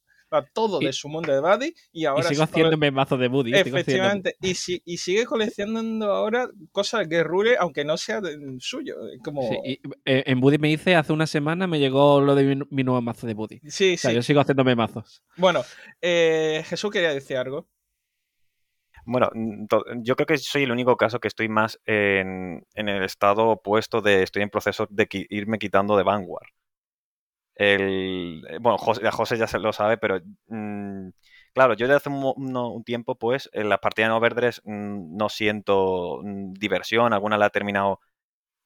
todo 0.52 0.82
Y- 0.82 0.86
de 0.86 0.92
su 0.92 1.08
mundo 1.08 1.32
de 1.32 1.38
Buddy 1.40 1.66
y 1.92 2.00
Y 2.02 2.04
ahora 2.06 2.24
sigo 2.24 2.44
se 2.44 2.50
cole- 2.50 2.64
haciéndome 2.64 2.90
mazos 2.90 3.20
de 3.20 3.28
Buddy. 3.28 3.52
sigo 3.54 3.76
Efectivamente, 3.76 4.34
y, 4.40 4.54
si, 4.54 4.82
y 4.84 4.96
sigue 4.96 5.26
coleccionando 5.26 6.10
ahora 6.12 6.50
cosas 6.72 7.08
de 7.08 7.22
Rule, 7.22 7.56
aunque 7.56 7.84
no 7.84 7.96
sea 7.96 8.20
de- 8.20 8.36
suyo. 8.58 8.96
es 9.12 9.20
Como... 9.22 9.42
Sí, 9.48 9.56
y, 9.64 9.72
eh, 10.04 10.24
en 10.26 10.40
Buddy 10.40 10.58
me 10.58 10.72
hice 10.72 10.96
hace 10.96 11.12
una 11.12 11.28
semana 11.28 11.68
me 11.68 11.78
llegó 11.78 12.20
lo 12.20 12.34
de 12.34 12.56
mi, 12.56 12.62
mi 12.70 12.82
nuevo 12.82 13.00
mazo 13.00 13.28
de 13.28 13.34
Buddy. 13.34 13.60
Sí, 13.68 13.94
O 13.94 13.98
sea, 13.98 14.10
sí. 14.10 14.16
yo 14.16 14.22
sigo 14.22 14.40
haciéndome 14.40 14.74
mazos. 14.74 15.22
Bueno, 15.36 15.62
eh, 16.02 16.64
Jesús 16.66 16.90
quería 16.90 17.14
decir 17.14 17.36
algo. 17.36 17.68
Bueno, 19.06 19.30
yo 20.02 20.16
creo 20.16 20.26
que 20.26 20.38
soy 20.38 20.62
el 20.64 20.72
único 20.72 20.96
caso 20.96 21.20
que 21.20 21.28
estoy 21.28 21.48
más 21.48 21.78
en, 21.86 22.66
el 22.74 23.02
estado 23.04 23.48
opuesto 23.48 24.00
de 24.00 24.22
estoy 24.22 24.42
en 24.42 24.50
proceso 24.50 24.86
de 24.90 25.08
irme 25.30 25.58
quitando 25.58 25.96
de 25.96 26.02
Vanguard. 26.04 26.48
El, 27.56 28.44
eh, 28.48 28.58
bueno, 28.60 28.78
José, 28.78 29.36
ya 29.38 29.46
se 29.46 29.58
lo 29.60 29.72
sabe, 29.72 29.96
pero 29.96 30.20
mm, 30.48 31.08
claro, 31.52 31.74
yo 31.74 31.86
desde 31.86 31.96
hace 31.96 32.08
un, 32.10 32.82
tiempo, 32.84 33.16
pues, 33.16 33.48
en 33.52 33.68
las 33.68 33.78
partidas 33.78 34.08
en 34.08 34.12
Overdress 34.16 34.60
mm, 34.64 35.16
no 35.16 35.28
siento 35.28 36.20
mm, 36.24 36.54
diversión, 36.54 37.12
alguna 37.12 37.38
la 37.38 37.46
he 37.46 37.50
terminado, 37.50 38.00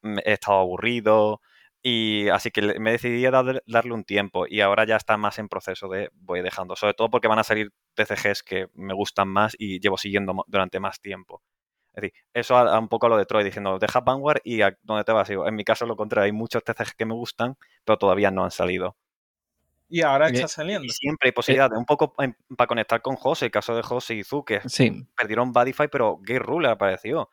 he 0.03 0.33
estado 0.33 0.61
aburrido, 0.61 1.41
y 1.83 2.29
así 2.31 2.51
que 2.51 2.63
me 2.81 2.93
decidí 2.93 3.25
a 3.27 3.31
dar- 3.31 3.63
darle 3.67 3.93
un 3.95 4.05
tiempo 4.05 4.47
y 4.49 4.61
ahora 4.61 4.85
ya 4.87 4.97
está 4.97 5.17
más 5.17 5.39
en 5.39 5.49
proceso 5.49 5.89
de 5.89 6.11
voy 6.15 6.43
dejando, 6.43 6.77
sobre 6.77 6.95
todo 6.95 7.11
porque 7.11 7.29
van 7.29 7.39
a 7.39 7.45
salir 7.45 7.73
TCGs 8.05 8.43
que 8.43 8.69
me 8.75 8.95
gustan 8.95 9.29
más 9.29 9.55
y 9.59 9.81
llevo 9.81 9.97
siguiendo 9.99 10.45
durante 10.47 10.81
más 10.81 11.01
tiempo. 11.01 11.43
Es 11.95 12.03
decir, 12.03 12.13
eso 12.33 12.57
a, 12.57 12.75
a 12.75 12.79
un 12.79 12.89
poco 12.89 13.07
a 13.07 13.09
lo 13.11 13.17
de 13.17 13.27
Troy, 13.27 13.43
diciendo, 13.45 13.79
deja 13.79 14.01
Vanguard 14.01 14.41
y 14.45 14.63
a 14.63 14.77
dónde 14.83 15.05
te 15.05 15.13
vas. 15.13 15.29
Digo, 15.29 15.47
en 15.49 15.55
mi 15.55 15.65
caso 15.65 15.85
lo 15.87 15.97
contrario, 15.97 16.27
hay 16.27 16.33
muchos 16.33 16.63
TCGs 16.63 16.95
que 16.95 17.05
me 17.07 17.15
gustan, 17.15 17.57
pero 17.85 17.99
todavía 17.99 18.31
no 18.31 18.45
han 18.45 18.51
salido. 18.51 18.97
Y 19.91 20.03
ahora 20.03 20.29
Eh, 20.29 20.33
está 20.35 20.49
saliendo. 20.49 20.85
Y 20.85 20.91
siempre 20.91 21.29
hay 21.29 21.33
posibilidad 21.33 21.71
de 21.71 21.77
un 21.79 21.87
poco 21.87 22.15
en- 22.19 22.37
para 22.57 22.69
conectar 22.69 23.01
con 23.03 23.17
José, 23.17 23.47
el 23.47 23.51
caso 23.51 23.75
de 23.75 23.83
José 23.83 24.15
y 24.17 24.23
Zu, 24.23 24.45
que 24.45 24.61
Sí. 24.67 25.07
perdieron 25.17 25.53
Badify, 25.53 25.89
pero 25.89 26.19
Gay 26.23 26.39
Ruler 26.39 26.71
apareció. 26.73 27.31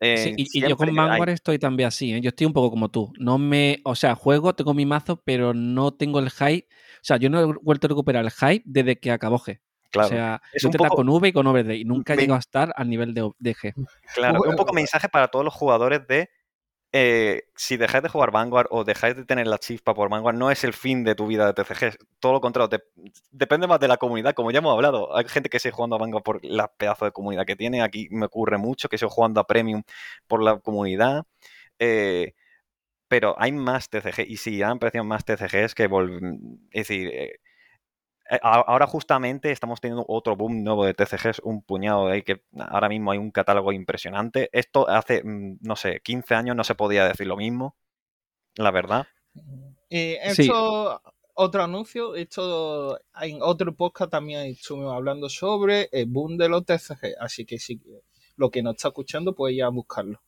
Eh, 0.00 0.16
Sí, 0.18 0.34
y- 0.36 0.58
y, 0.58 0.68
yo 0.68 0.76
con 0.76 0.90
hay- 0.90 0.94
Vanguard 0.94 1.30
estoy 1.30 1.58
también 1.58 1.86
así, 1.86 2.12
¿eh? 2.12 2.20
Yo 2.20 2.28
estoy 2.28 2.46
un 2.46 2.52
poco 2.52 2.68
como 2.70 2.90
tú. 2.90 3.12
No 3.18 3.38
me, 3.38 3.80
o 3.84 3.94
sea, 3.94 4.14
juego, 4.14 4.54
tengo 4.54 4.74
mi 4.74 4.84
mazo, 4.84 5.22
pero 5.24 5.54
no 5.54 5.94
tengo 5.94 6.18
el 6.18 6.28
hype. 6.30 6.66
O 6.96 7.04
sea, 7.06 7.16
yo 7.16 7.30
no 7.30 7.40
he 7.40 7.44
vuelto 7.62 7.86
a 7.86 7.88
recuperar 7.88 8.24
el 8.24 8.30
hype 8.30 8.62
desde 8.66 8.98
que 9.00 9.10
acabó 9.10 9.38
G. 9.38 9.60
Claro, 9.90 10.06
O 10.06 10.10
sea, 10.10 10.42
Es 10.52 10.64
un 10.64 10.72
poco- 10.72 10.96
con 10.96 11.08
V 11.08 11.28
y 11.28 11.32
con 11.32 11.46
OVD 11.46 11.76
y 11.76 11.84
nunca 11.84 12.12
he 12.12 12.16
Me- 12.16 12.22
llegado 12.22 12.36
a 12.36 12.40
estar 12.40 12.72
al 12.76 12.88
nivel 12.90 13.14
de, 13.14 13.30
de 13.38 13.54
G. 13.54 13.74
Claro, 14.14 14.38
es 14.44 14.50
un 14.50 14.56
poco 14.56 14.72
mensaje 14.72 15.08
para 15.08 15.28
todos 15.28 15.44
los 15.44 15.54
jugadores 15.54 16.06
de 16.06 16.28
eh, 16.92 17.42
si 17.56 17.76
dejáis 17.76 18.02
de 18.02 18.08
jugar 18.08 18.30
Vanguard 18.30 18.68
o 18.70 18.82
dejáis 18.84 19.16
de 19.16 19.24
tener 19.26 19.46
la 19.46 19.58
chispa 19.58 19.92
por 19.92 20.08
Vanguard, 20.08 20.36
no 20.36 20.50
es 20.50 20.64
el 20.64 20.72
fin 20.72 21.04
de 21.04 21.14
tu 21.14 21.26
vida 21.26 21.46
de 21.46 21.52
TCG. 21.52 21.96
Todo 22.20 22.32
lo 22.32 22.40
contrario, 22.40 22.68
de- 22.68 22.82
depende 23.30 23.66
más 23.66 23.80
de 23.80 23.88
la 23.88 23.98
comunidad, 23.98 24.32
como 24.34 24.50
ya 24.50 24.60
hemos 24.60 24.72
hablado. 24.72 25.14
Hay 25.14 25.26
gente 25.28 25.50
que 25.50 25.58
sigue 25.58 25.72
jugando 25.72 25.96
a 25.96 25.98
Vanguard 25.98 26.22
por 26.22 26.42
la 26.44 26.68
pedazo 26.68 27.04
de 27.04 27.12
comunidad 27.12 27.44
que 27.44 27.56
tiene. 27.56 27.82
Aquí 27.82 28.08
me 28.10 28.26
ocurre 28.26 28.56
mucho 28.56 28.88
que 28.88 28.96
sigo 28.96 29.10
jugando 29.10 29.40
a 29.40 29.46
Premium 29.46 29.82
por 30.26 30.42
la 30.42 30.58
comunidad. 30.58 31.24
eh, 31.78 32.32
pero 33.08 33.34
hay 33.38 33.52
más 33.52 33.88
TCG 33.90 34.24
y 34.26 34.36
sí, 34.38 34.62
han 34.62 34.72
aparecido 34.78 35.04
más 35.04 35.24
TCGs 35.24 35.74
que 35.74 35.84
Es 35.84 36.88
decir, 36.88 37.08
eh, 37.12 37.38
ahora 38.42 38.86
justamente 38.86 39.50
estamos 39.52 39.80
teniendo 39.80 40.04
otro 40.08 40.36
boom 40.36 40.62
nuevo 40.64 40.84
de 40.84 40.94
TCGs, 40.94 41.40
un 41.44 41.62
puñado 41.62 42.06
de 42.06 42.12
ahí 42.14 42.22
que 42.22 42.42
ahora 42.58 42.88
mismo 42.88 43.10
hay 43.12 43.18
un 43.18 43.30
catálogo 43.30 43.72
impresionante. 43.72 44.48
Esto 44.52 44.88
hace, 44.88 45.22
mm, 45.24 45.58
no 45.62 45.76
sé, 45.76 46.00
15 46.02 46.34
años 46.34 46.56
no 46.56 46.64
se 46.64 46.74
podía 46.74 47.06
decir 47.06 47.26
lo 47.26 47.36
mismo, 47.36 47.76
la 48.56 48.70
verdad. 48.70 49.06
Y 49.88 50.14
Sí. 50.32 50.42
esto, 50.42 51.00
otro 51.34 51.62
anuncio, 51.62 52.14
esto 52.16 52.98
en 53.20 53.38
otro 53.42 53.74
podcast 53.74 54.10
también 54.10 54.40
estuvimos 54.46 54.92
hablando 54.94 55.28
sobre 55.28 55.88
el 55.92 56.06
boom 56.06 56.36
de 56.38 56.48
los 56.48 56.64
TCG, 56.64 57.14
así 57.20 57.44
que 57.44 57.58
si 57.58 57.80
lo 58.36 58.50
que 58.50 58.62
nos 58.62 58.74
está 58.76 58.88
escuchando 58.88 59.34
puede 59.34 59.54
ir 59.54 59.62
a 59.62 59.68
buscarlo. 59.68 60.20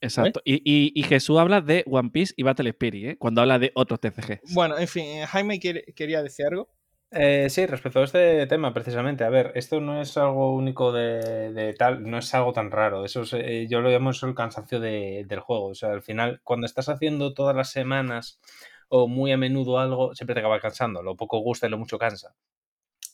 Exacto. 0.00 0.40
Y, 0.44 0.56
y- 0.64 0.92
y 0.94 1.02
Jesús 1.04 1.38
habla 1.38 1.60
de 1.60 1.82
One 1.90 2.10
Piece 2.10 2.34
y 2.36 2.42
Battle 2.42 2.68
Spirit, 2.70 3.04
¿eh? 3.06 3.16
Cuando 3.18 3.40
habla 3.40 3.58
de 3.58 3.72
otros 3.74 4.00
TCG. 4.00 4.40
Bueno, 4.52 4.76
en 4.78 4.86
fin, 4.88 5.24
Jaime 5.26 5.58
quiere- 5.58 5.84
quería 5.94 6.22
decir 6.22 6.46
algo. 6.46 6.68
Eh, 7.16 7.48
sí, 7.48 7.64
respecto 7.66 8.00
a 8.00 8.04
este 8.04 8.46
tema, 8.48 8.72
precisamente. 8.74 9.22
A 9.24 9.28
ver, 9.30 9.52
esto 9.54 9.80
no 9.80 10.00
es 10.00 10.16
algo 10.16 10.52
único 10.54 10.90
de, 10.92 11.74
tal, 11.78 12.02
no 12.10 12.18
es 12.18 12.34
algo 12.34 12.52
tan 12.52 12.70
raro. 12.72 13.04
Eso 13.04 13.22
es, 13.22 13.32
eh, 13.34 13.66
yo 13.70 13.80
lo 13.80 13.88
llamo 13.90 14.10
eso 14.10 14.26
el 14.26 14.34
cansancio 14.34 14.80
de- 14.80 15.24
del 15.28 15.38
juego. 15.40 15.66
O 15.68 15.74
sea, 15.74 15.92
al 15.92 16.02
final, 16.02 16.40
cuando 16.42 16.66
estás 16.66 16.88
haciendo 16.88 17.32
todas 17.32 17.54
las 17.54 17.70
semanas 17.70 18.40
o 18.88 19.06
muy 19.08 19.30
a 19.32 19.36
menudo 19.36 19.78
algo, 19.78 20.14
siempre 20.14 20.34
te 20.34 20.40
acaba 20.40 20.60
cansando. 20.60 21.02
Lo 21.02 21.16
poco 21.16 21.38
gusta 21.38 21.66
y 21.66 21.70
lo 21.70 21.78
mucho 21.78 21.98
cansa. 21.98 22.34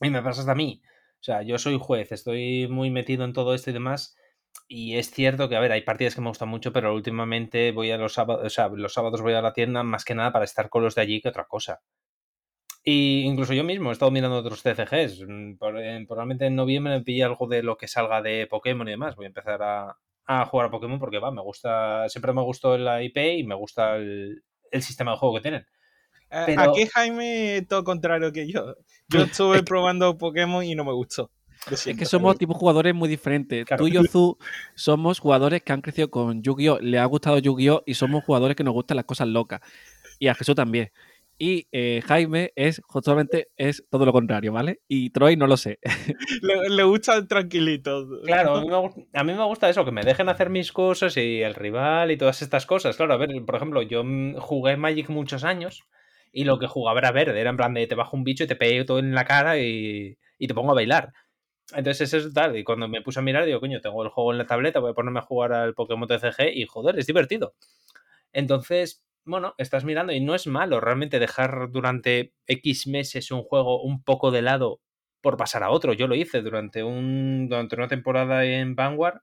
Y 0.03 0.11
me 0.11 0.23
pasa 0.23 0.41
hasta 0.43 0.53
a 0.53 0.57
mí. 0.57 0.83
O 1.21 1.25
sea, 1.25 1.43
yo 1.43 1.59
soy 1.59 1.79
juez, 1.81 2.13
estoy 2.13 2.69
muy 2.69 2.91
metido 2.91 3.25
en 3.25 3.33
todo 3.35 3.55
esto 3.55 3.71
y 3.71 3.73
demás. 3.75 4.17
Y 4.69 4.97
es 4.99 5.11
cierto 5.11 5.49
que, 5.49 5.57
a 5.57 5.61
ver, 5.61 5.73
hay 5.73 5.83
partidas 5.83 6.15
que 6.17 6.21
me 6.23 6.29
gustan 6.29 6.49
mucho, 6.51 6.73
pero 6.73 6.95
últimamente 6.95 7.73
voy 7.73 7.91
a 7.93 7.99
los 7.99 8.15
sábados, 8.15 8.47
o 8.47 8.51
sea, 8.51 8.69
los 8.71 8.93
sábados 8.95 9.23
voy 9.23 9.35
a 9.35 9.43
la 9.43 9.53
tienda 9.55 9.83
más 9.85 10.05
que 10.05 10.15
nada 10.17 10.33
para 10.33 10.45
estar 10.47 10.71
con 10.71 10.83
los 10.85 10.95
de 10.97 11.03
allí 11.03 11.21
que 11.23 11.29
otra 11.31 11.47
cosa. 11.47 11.81
Y 12.83 13.21
incluso 13.23 13.53
yo 13.53 13.63
mismo 13.65 13.91
he 13.91 13.93
estado 13.93 14.11
mirando 14.11 14.39
otros 14.39 14.63
TCGs. 14.63 15.27
Mm, 15.29 15.53
eh, 15.79 16.05
Probablemente 16.09 16.47
en 16.47 16.57
noviembre 16.57 16.95
me 16.95 17.03
pille 17.05 17.25
algo 17.25 17.47
de 17.47 17.63
lo 17.63 17.77
que 17.77 17.89
salga 17.89 18.23
de 18.23 18.47
Pokémon 18.47 18.89
y 18.89 18.93
demás. 18.93 19.17
Voy 19.17 19.27
a 19.27 19.29
empezar 19.29 19.63
a, 19.63 19.97
a 20.27 20.47
jugar 20.47 20.69
a 20.69 20.71
Pokémon 20.71 20.99
porque 20.99 21.19
va, 21.19 21.31
me 21.31 21.43
gusta, 21.43 22.09
siempre 22.09 22.33
me 22.33 22.43
gustó 22.43 22.79
la 22.79 23.03
IP 23.03 23.17
y 23.39 23.45
me 23.45 23.55
gusta 23.55 23.97
el, 23.97 24.43
el 24.71 24.83
sistema 24.83 25.13
de 25.13 25.19
juego 25.19 25.35
que 25.37 25.41
tienen. 25.43 25.67
Pero- 26.47 26.63
Aquí 26.63 26.87
Jaime 26.87 27.67
todo 27.69 27.85
contrario 27.85 28.33
que 28.33 28.51
yo. 28.51 28.77
Yo 29.09 29.23
estuve 29.25 29.63
probando 29.63 30.17
Pokémon 30.17 30.65
y 30.65 30.75
no 30.75 30.85
me 30.85 30.93
gustó. 30.93 31.31
Es 31.71 31.85
que 31.85 32.07
somos 32.07 32.39
tipos 32.39 32.57
jugadores 32.57 32.95
muy 32.95 33.07
diferentes. 33.11 33.67
Claro. 33.67 33.83
Tú 33.83 33.89
y 33.89 33.93
yo, 33.93 34.03
Zu, 34.05 34.39
somos 34.75 35.19
jugadores 35.19 35.63
que 35.63 35.75
han 35.75 35.83
crecido 35.83 36.11
con 36.11 36.43
Yu-Gi-Oh! 36.43 36.79
Le 36.81 36.99
ha 36.99 37.05
gustado 37.05 37.39
Yu-Gi-Oh! 37.39 37.83
y 37.85 37.93
somos 37.93 38.25
jugadores 38.25 38.57
que 38.57 38.65
nos 38.65 38.73
gustan 38.73 38.97
las 38.97 39.05
cosas 39.05 39.29
locas. 39.29 39.61
Y 40.19 40.29
a 40.29 40.35
Jesús 40.35 40.55
también. 40.55 40.91
Y 41.43 41.69
eh, 41.73 42.03
Jaime 42.05 42.53
es 42.55 42.83
justamente 42.85 43.49
es 43.57 43.83
todo 43.89 44.05
lo 44.05 44.13
contrario, 44.13 44.53
¿vale? 44.53 44.83
Y 44.87 45.09
Troy 45.09 45.39
no 45.39 45.47
lo 45.47 45.57
sé. 45.57 45.79
Le, 46.43 46.69
le 46.69 46.83
gusta 46.83 47.27
tranquilito. 47.27 48.07
Claro, 48.27 48.57
a 48.57 48.61
mí, 48.61 48.69
me, 48.69 49.19
a 49.19 49.25
mí 49.25 49.33
me 49.33 49.45
gusta 49.47 49.71
eso, 49.71 49.87
que 49.87 49.91
me 49.91 50.03
dejen 50.03 50.29
hacer 50.29 50.51
mis 50.51 50.71
cosas 50.71 51.17
y 51.17 51.41
el 51.41 51.55
rival 51.55 52.11
y 52.11 52.19
todas 52.19 52.43
estas 52.43 52.67
cosas. 52.67 52.99
Claro, 52.99 53.15
a 53.15 53.17
ver, 53.17 53.31
por 53.47 53.55
ejemplo, 53.57 53.81
yo 53.81 54.05
mm, 54.05 54.35
jugué 54.35 54.77
Magic 54.77 55.09
muchos 55.09 55.43
años 55.43 55.85
y 56.31 56.45
lo 56.45 56.59
que 56.59 56.67
jugaba 56.67 56.99
era 56.99 57.11
verde, 57.11 57.41
era 57.41 57.49
en 57.49 57.57
plan 57.57 57.73
de 57.73 57.87
te 57.87 57.95
bajo 57.95 58.19
un 58.19 58.25
bicho 58.25 58.45
y 58.45 58.47
te 58.47 58.55
pego 58.55 58.85
todo 58.85 58.99
en 58.99 59.15
la 59.15 59.25
cara 59.25 59.59
y, 59.59 60.19
y 60.39 60.47
te 60.47 60.53
pongo 60.53 60.73
a 60.73 60.75
bailar. 60.75 61.15
Entonces 61.75 62.13
eso 62.13 62.29
es 62.29 62.35
tal, 62.35 62.55
y 62.59 62.65
cuando 62.65 62.87
me 62.87 63.01
puse 63.01 63.21
a 63.21 63.23
mirar 63.23 63.47
digo, 63.47 63.61
coño, 63.61 63.81
tengo 63.81 64.03
el 64.03 64.11
juego 64.11 64.33
en 64.33 64.39
la 64.39 64.47
tableta, 64.47 64.81
voy 64.81 64.91
a 64.91 64.95
ponerme 64.95 65.21
a 65.21 65.23
jugar 65.23 65.55
al 65.55 65.73
Pokémon 65.73 66.07
TCG 66.07 66.51
y 66.55 66.67
joder, 66.67 66.99
es 66.99 67.07
divertido. 67.07 67.55
Entonces, 68.35 69.03
bueno, 69.25 69.55
estás 69.59 69.85
mirando 69.85 70.13
y 70.13 70.21
no 70.21 70.35
es 70.35 70.47
malo 70.47 70.81
realmente 70.81 71.19
dejar 71.19 71.71
durante 71.71 72.33
X 72.47 72.87
meses 72.87 73.31
un 73.31 73.43
juego 73.43 73.83
un 73.83 74.03
poco 74.03 74.31
de 74.31 74.43
lado 74.43 74.81
por 75.21 75.37
pasar 75.37 75.63
a 75.63 75.71
otro. 75.71 75.93
Yo 75.93 76.07
lo 76.09 76.15
hice 76.15 76.41
durante, 76.43 76.83
un, 76.83 77.49
durante 77.49 77.77
una 77.77 77.89
temporada 77.89 78.45
en 78.45 78.75
Vanguard. 78.75 79.21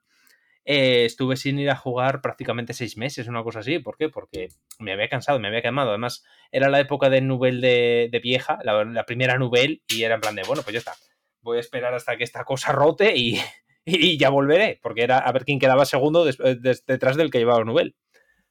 eh, 0.65 1.05
estuve 1.05 1.37
sin 1.37 1.59
ir 1.59 1.69
a 1.69 1.75
jugar 1.75 2.21
prácticamente 2.21 2.73
seis 2.73 2.97
meses, 2.97 3.27
una 3.27 3.43
cosa 3.43 3.59
así. 3.59 3.79
¿Por 3.79 3.97
qué? 3.97 4.09
Porque 4.09 4.49
me 4.79 4.93
había 4.93 5.09
cansado, 5.09 5.39
me 5.39 5.47
había 5.47 5.61
quemado. 5.61 5.89
Además, 5.91 6.23
era 6.51 6.69
la 6.69 6.79
época 6.79 7.09
de 7.09 7.21
Nubel 7.21 7.61
de, 7.61 8.09
de 8.11 8.19
vieja, 8.19 8.59
la, 8.63 9.05
primera 9.05 9.37
Nubel, 9.37 9.81
y 9.87 10.03
era 10.03 10.15
en 10.15 10.21
plan 10.21 10.35
de, 10.35 10.43
bueno, 10.43 10.63
pues 10.63 10.73
ya 10.73 10.79
está. 10.79 10.93
Voy 11.41 11.57
a 11.57 11.61
esperar 11.61 11.93
hasta 11.93 12.17
que 12.17 12.23
esta 12.23 12.43
cosa 12.43 12.71
rote 12.73 13.15
y, 13.15 13.39
y 13.85 14.17
ya 14.17 14.29
volveré, 14.29 14.79
porque 14.81 15.03
era 15.03 15.19
a 15.19 15.31
ver 15.31 15.45
quién 15.45 15.59
quedaba 15.59 15.85
segundo 15.85 16.25
des- 16.25 16.37
des- 16.61 16.85
detrás 16.85 17.15
del 17.17 17.31
que 17.31 17.39
llevaba 17.39 17.63
Nubel. 17.63 17.95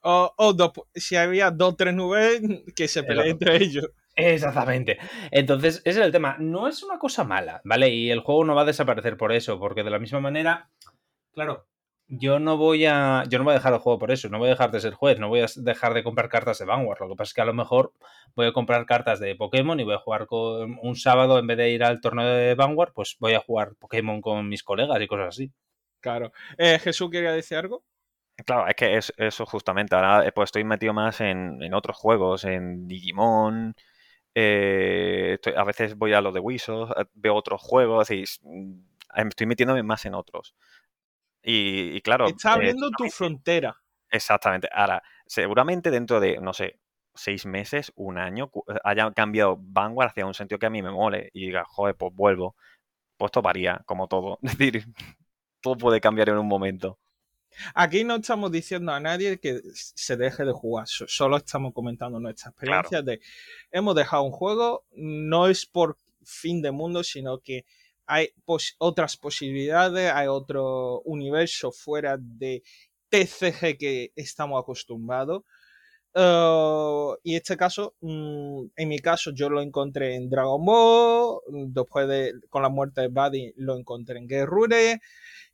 O, 0.08 0.32
o 0.36 0.52
dos- 0.52 0.72
si 0.94 1.16
había 1.16 1.50
dos 1.50 1.76
tres 1.76 1.92
nubes, 1.94 2.40
que 2.76 2.86
se 2.88 3.02
peleen 3.02 3.30
entre 3.32 3.56
ellos. 3.62 3.90
Exactamente. 4.14 4.98
Entonces, 5.30 5.82
ese 5.84 6.00
es 6.00 6.06
el 6.06 6.12
tema. 6.12 6.36
No 6.38 6.68
es 6.68 6.82
una 6.82 6.98
cosa 6.98 7.24
mala, 7.24 7.60
¿vale? 7.64 7.90
Y 7.90 8.10
el 8.10 8.20
juego 8.20 8.44
no 8.44 8.54
va 8.54 8.62
a 8.62 8.64
desaparecer 8.64 9.16
por 9.16 9.32
eso, 9.32 9.58
porque 9.58 9.82
de 9.82 9.90
la 9.90 9.98
misma 9.98 10.20
manera, 10.20 10.70
claro, 11.32 11.66
yo 12.08 12.38
no 12.38 12.56
voy 12.56 12.86
a. 12.86 13.24
Yo 13.28 13.38
no 13.38 13.44
voy 13.44 13.52
a 13.52 13.56
dejar 13.56 13.72
el 13.74 13.80
juego 13.80 13.98
por 13.98 14.10
eso, 14.12 14.28
no 14.28 14.38
voy 14.38 14.46
a 14.46 14.50
dejar 14.52 14.70
de 14.70 14.80
ser 14.80 14.94
juez, 14.94 15.18
no 15.18 15.28
voy 15.28 15.40
a 15.40 15.46
dejar 15.56 15.92
de 15.92 16.04
comprar 16.04 16.28
cartas 16.28 16.58
de 16.58 16.64
Vanguard. 16.66 17.00
Lo 17.00 17.08
que 17.08 17.16
pasa 17.16 17.30
es 17.30 17.34
que 17.34 17.40
a 17.40 17.44
lo 17.46 17.52
mejor 17.54 17.92
voy 18.36 18.46
a 18.46 18.52
comprar 18.52 18.86
cartas 18.86 19.18
de 19.20 19.34
Pokémon 19.34 19.78
y 19.80 19.84
voy 19.84 19.94
a 19.94 19.98
jugar 19.98 20.26
con 20.26 20.78
un 20.80 20.94
sábado 20.96 21.38
en 21.38 21.46
vez 21.48 21.56
de 21.58 21.70
ir 21.70 21.82
al 21.84 22.00
torneo 22.00 22.26
de 22.26 22.54
Vanguard, 22.54 22.92
pues 22.94 23.16
voy 23.18 23.34
a 23.34 23.40
jugar 23.40 23.74
Pokémon 23.78 24.20
con 24.20 24.48
mis 24.48 24.62
colegas 24.62 25.00
y 25.02 25.06
cosas 25.08 25.28
así. 25.28 25.52
Claro. 26.00 26.32
Eh, 26.56 26.78
Jesús 26.78 27.10
quería 27.10 27.32
decir 27.32 27.58
algo. 27.58 27.82
Claro, 28.44 28.68
es 28.68 28.74
que 28.76 28.96
es, 28.96 29.12
eso 29.16 29.46
justamente. 29.46 29.94
Ahora 29.94 30.26
eh, 30.26 30.32
pues 30.32 30.48
estoy 30.48 30.64
metido 30.64 30.92
más 30.92 31.20
en, 31.20 31.62
en 31.62 31.74
otros 31.74 31.96
juegos, 31.96 32.44
en 32.44 32.86
Digimon. 32.86 33.74
eh, 34.34 35.32
estoy- 35.34 35.54
a 35.56 35.64
veces 35.64 35.96
voy 35.96 36.12
a 36.14 36.20
lo 36.20 36.32
de 36.32 36.40
Wisos, 36.40 36.90
eh, 36.96 37.06
veo 37.14 37.34
otros 37.34 37.60
juegos 37.62 38.10
y 38.10 38.24
mm, 38.42 38.72
estoy 39.28 39.46
metiéndome 39.46 39.82
más 39.82 40.04
en 40.06 40.14
otros. 40.14 40.54
Y, 41.42 41.96
y 41.96 42.00
claro, 42.02 42.28
Está 42.28 42.50
eh, 42.50 42.54
abriendo 42.54 42.90
tu 42.90 43.08
frontera. 43.08 43.76
exactamente. 44.10 44.68
Ahora, 44.72 45.02
seguramente 45.26 45.90
dentro 45.90 46.20
de, 46.20 46.38
no 46.40 46.52
sé, 46.52 46.78
seis 47.14 47.46
meses, 47.46 47.92
un 47.96 48.18
año, 48.18 48.50
haya 48.84 49.10
cambiado 49.12 49.56
Vanguard 49.60 50.10
hacia 50.10 50.26
un 50.26 50.34
sentido 50.34 50.58
que 50.58 50.66
a 50.66 50.70
mí 50.70 50.82
me 50.82 50.90
mole 50.90 51.30
y 51.32 51.46
diga, 51.46 51.64
joder, 51.66 51.96
pues 51.96 52.14
vuelvo. 52.14 52.56
Pues 53.18 53.28
esto 53.30 53.42
varía, 53.42 53.82
como 53.86 54.08
todo. 54.08 54.38
Es 54.42 54.58
decir, 54.58 54.84
todo 55.62 55.76
puede 55.76 56.00
cambiar 56.00 56.30
en 56.30 56.38
un 56.38 56.48
momento. 56.48 56.98
Aquí 57.74 58.04
no 58.04 58.16
estamos 58.16 58.50
diciendo 58.52 58.92
a 58.92 59.00
nadie 59.00 59.38
que 59.38 59.60
se 59.74 60.16
deje 60.16 60.44
de 60.44 60.52
jugar, 60.52 60.86
so- 60.88 61.06
solo 61.08 61.36
estamos 61.38 61.72
comentando 61.72 62.18
nuestra 62.20 62.50
experiencia 62.50 63.02
de 63.02 63.20
hemos 63.70 63.94
dejado 63.94 64.22
un 64.24 64.32
juego, 64.32 64.84
no 64.94 65.48
es 65.48 65.66
por 65.66 65.96
fin 66.24 66.60
de 66.62 66.70
mundo, 66.70 67.02
sino 67.04 67.38
que 67.40 67.64
hay 68.06 68.30
pos- 68.44 68.74
otras 68.78 69.16
posibilidades, 69.16 70.12
hay 70.12 70.28
otro 70.28 71.00
universo 71.02 71.72
fuera 71.72 72.16
de 72.18 72.62
TCG 73.08 73.76
que 73.78 74.12
estamos 74.16 74.60
acostumbrados. 74.60 75.42
Uh, 76.18 77.14
y 77.22 77.36
este 77.36 77.58
caso, 77.58 77.94
mm, 78.00 78.68
en 78.74 78.88
mi 78.88 78.98
caso, 79.00 79.32
yo 79.34 79.50
lo 79.50 79.60
encontré 79.60 80.14
en 80.14 80.30
Dragon 80.30 80.64
Ball, 80.64 81.40
después 81.68 82.08
de, 82.08 82.32
con 82.48 82.62
la 82.62 82.70
muerte 82.70 83.02
de 83.02 83.08
Buddy, 83.08 83.52
lo 83.56 83.76
encontré 83.76 84.18
en 84.18 84.26
Guerrure, 84.26 85.00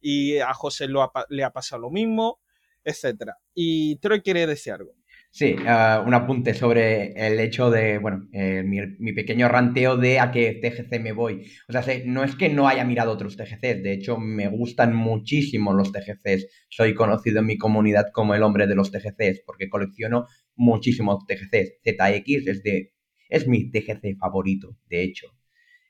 y 0.00 0.38
a 0.38 0.54
José 0.54 0.86
lo 0.86 1.02
ha 1.02 1.10
le 1.30 1.42
ha 1.42 1.50
pasado 1.50 1.82
lo 1.82 1.90
mismo, 1.90 2.38
etcétera. 2.84 3.38
Y 3.54 3.96
Troy 3.96 4.22
quiere 4.22 4.46
decir 4.46 4.74
algo. 4.74 4.92
Sí, 5.34 5.56
ah, 5.66 6.04
un 6.06 6.12
apunte 6.12 6.52
sobre 6.52 7.12
el 7.14 7.40
hecho 7.40 7.70
de, 7.70 7.96
bueno, 7.96 8.28
eh, 8.34 8.62
mi, 8.62 9.14
pequeño 9.14 9.48
ranteo 9.48 9.96
de 9.96 10.20
a 10.20 10.30
qué 10.30 10.60
TGC 10.62 11.00
me 11.00 11.12
voy. 11.12 11.46
O 11.68 11.72
sea, 11.72 11.82
no 12.04 12.22
es 12.22 12.36
que 12.36 12.50
no 12.50 12.68
haya 12.68 12.84
mirado 12.84 13.12
otros 13.12 13.38
TGCs, 13.38 13.82
de 13.82 13.94
hecho 13.94 14.18
me 14.18 14.48
gustan 14.48 14.94
muchísimo 14.94 15.72
los 15.72 15.90
TGCs. 15.90 16.66
Soy 16.68 16.94
conocido 16.94 17.40
en 17.40 17.46
mi 17.46 17.56
comunidad 17.56 18.08
como 18.12 18.34
el 18.34 18.42
hombre 18.42 18.66
de 18.66 18.74
los 18.74 18.90
TGCs, 18.92 19.40
porque 19.46 19.70
colecciono 19.70 20.26
muchísimos 20.62 21.26
TGCs. 21.26 21.68
ZX 21.84 22.46
es, 22.46 22.62
de, 22.62 22.92
es 23.28 23.46
mi 23.48 23.70
TGC 23.70 24.16
favorito, 24.16 24.76
de 24.88 25.02
hecho. 25.02 25.28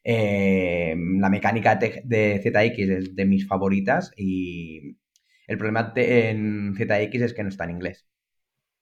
Eh, 0.05 0.95
la 1.21 1.29
mecánica 1.31 1.77
de, 1.77 2.41
ZX 2.43 2.89
es 2.89 3.15
de 3.15 3.25
mis 3.25 3.47
favoritas 3.47 4.13
y 4.17 4.97
el 5.47 5.59
problema 5.59 5.85
de- 5.95 6.31
en 6.31 6.75
ZX 6.77 7.23
es 7.23 7.35
que 7.35 7.43
no 7.43 7.49
está 7.51 7.65
en 7.65 7.71
inglés. 7.71 8.07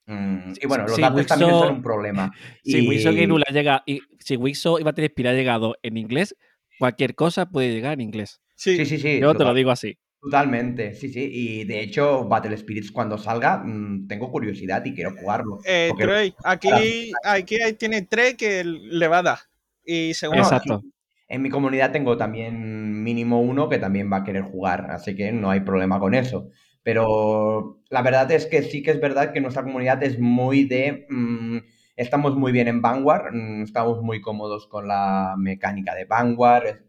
Mm, 0.07 0.53
y 0.61 0.67
bueno, 0.67 0.87
los 0.89 0.99
datos 1.01 1.27
también 1.27 1.55
son 1.55 1.77
un 1.77 1.83
problema. 1.83 2.31
Si 2.65 2.79
Y- 2.79 2.89
Wixo 2.89 3.12
Genula 3.12 3.47
llega 3.53 3.83
y 3.87 4.01
si 4.19 4.37
Wixo 4.37 4.79
y 4.79 4.83
Spirit 4.83 5.27
ha 5.27 5.33
llegado 5.35 5.77
en 5.83 5.97
inglés, 5.97 6.35
cualquier 6.79 7.15
cosa 7.15 7.47
puede 7.47 7.73
llegar 7.73 7.95
en 7.95 8.01
inglés. 8.01 8.41
Sí, 8.55 8.77
Sí, 8.77 8.87
sí, 8.87 8.99
sí. 8.99 9.21
Yo 9.21 9.35
te 9.35 9.45
lo 9.45 9.55
digo 9.55 9.71
así. 9.71 9.99
Totalmente, 10.21 10.95
sí, 10.95 11.09
sí. 11.09 11.31
Y 11.33 11.65
de 11.65 11.81
hecho, 11.81 12.25
Battle 12.29 12.57
Spirits 12.57 12.93
cuando 12.93 13.17
salga, 13.17 13.59
mm, 13.65 14.07
tengo 14.07 14.31
curiosidad 14.31 14.85
y 14.85 14.95
quiero 14.95 15.13
jugarlo. 15.17 15.59
Eh, 15.65 15.87
porque- 15.91 16.05
Troy, 16.05 16.35
aquí, 16.45 17.13
aquí 17.25 17.63
hay- 17.63 17.73
tiene 17.73 18.03
tres 18.03 18.35
que 18.37 18.63
le 18.65 19.09
va 19.09 19.19
a 19.19 19.23
dar. 19.23 19.39
Y 19.85 20.13
según 20.15 20.37
No, 20.37 20.43
Exacto. 20.43 20.83
En 21.27 21.43
mi 21.43 21.49
comunidad 21.49 21.93
tengo 21.93 22.17
también 22.17 23.03
mínimo 23.05 23.41
uno 23.41 23.69
que 23.69 23.79
también 23.79 24.13
va 24.13 24.19
a 24.19 24.25
querer 24.25 24.43
jugar, 24.43 24.89
así 24.91 25.15
que 25.15 25.31
no 25.33 25.49
hay 25.51 25.61
problema 25.61 25.99
con 26.01 26.15
eso. 26.15 26.49
Pero 26.83 27.79
la 27.89 28.03
verdad 28.03 28.31
es 28.33 28.47
que 28.47 28.63
sí 28.63 28.83
que 28.83 28.91
es 28.91 29.01
verdad 29.01 29.33
que 29.33 29.41
nuestra 29.41 29.63
comunidad 29.63 30.03
es 30.03 30.19
muy 30.19 30.65
de 30.65 31.07
mm, 31.09 31.59
estamos 31.97 32.37
muy 32.37 32.51
bien 32.53 32.67
en 32.69 32.83
Vanguard, 32.83 33.33
mm, 33.33 33.63
estamos 33.63 34.03
muy 34.03 34.21
cómodos 34.21 34.67
con 34.67 34.89
la 34.89 35.35
mecánica 35.39 35.95
de 35.95 36.05
Vanguard. 36.05 36.81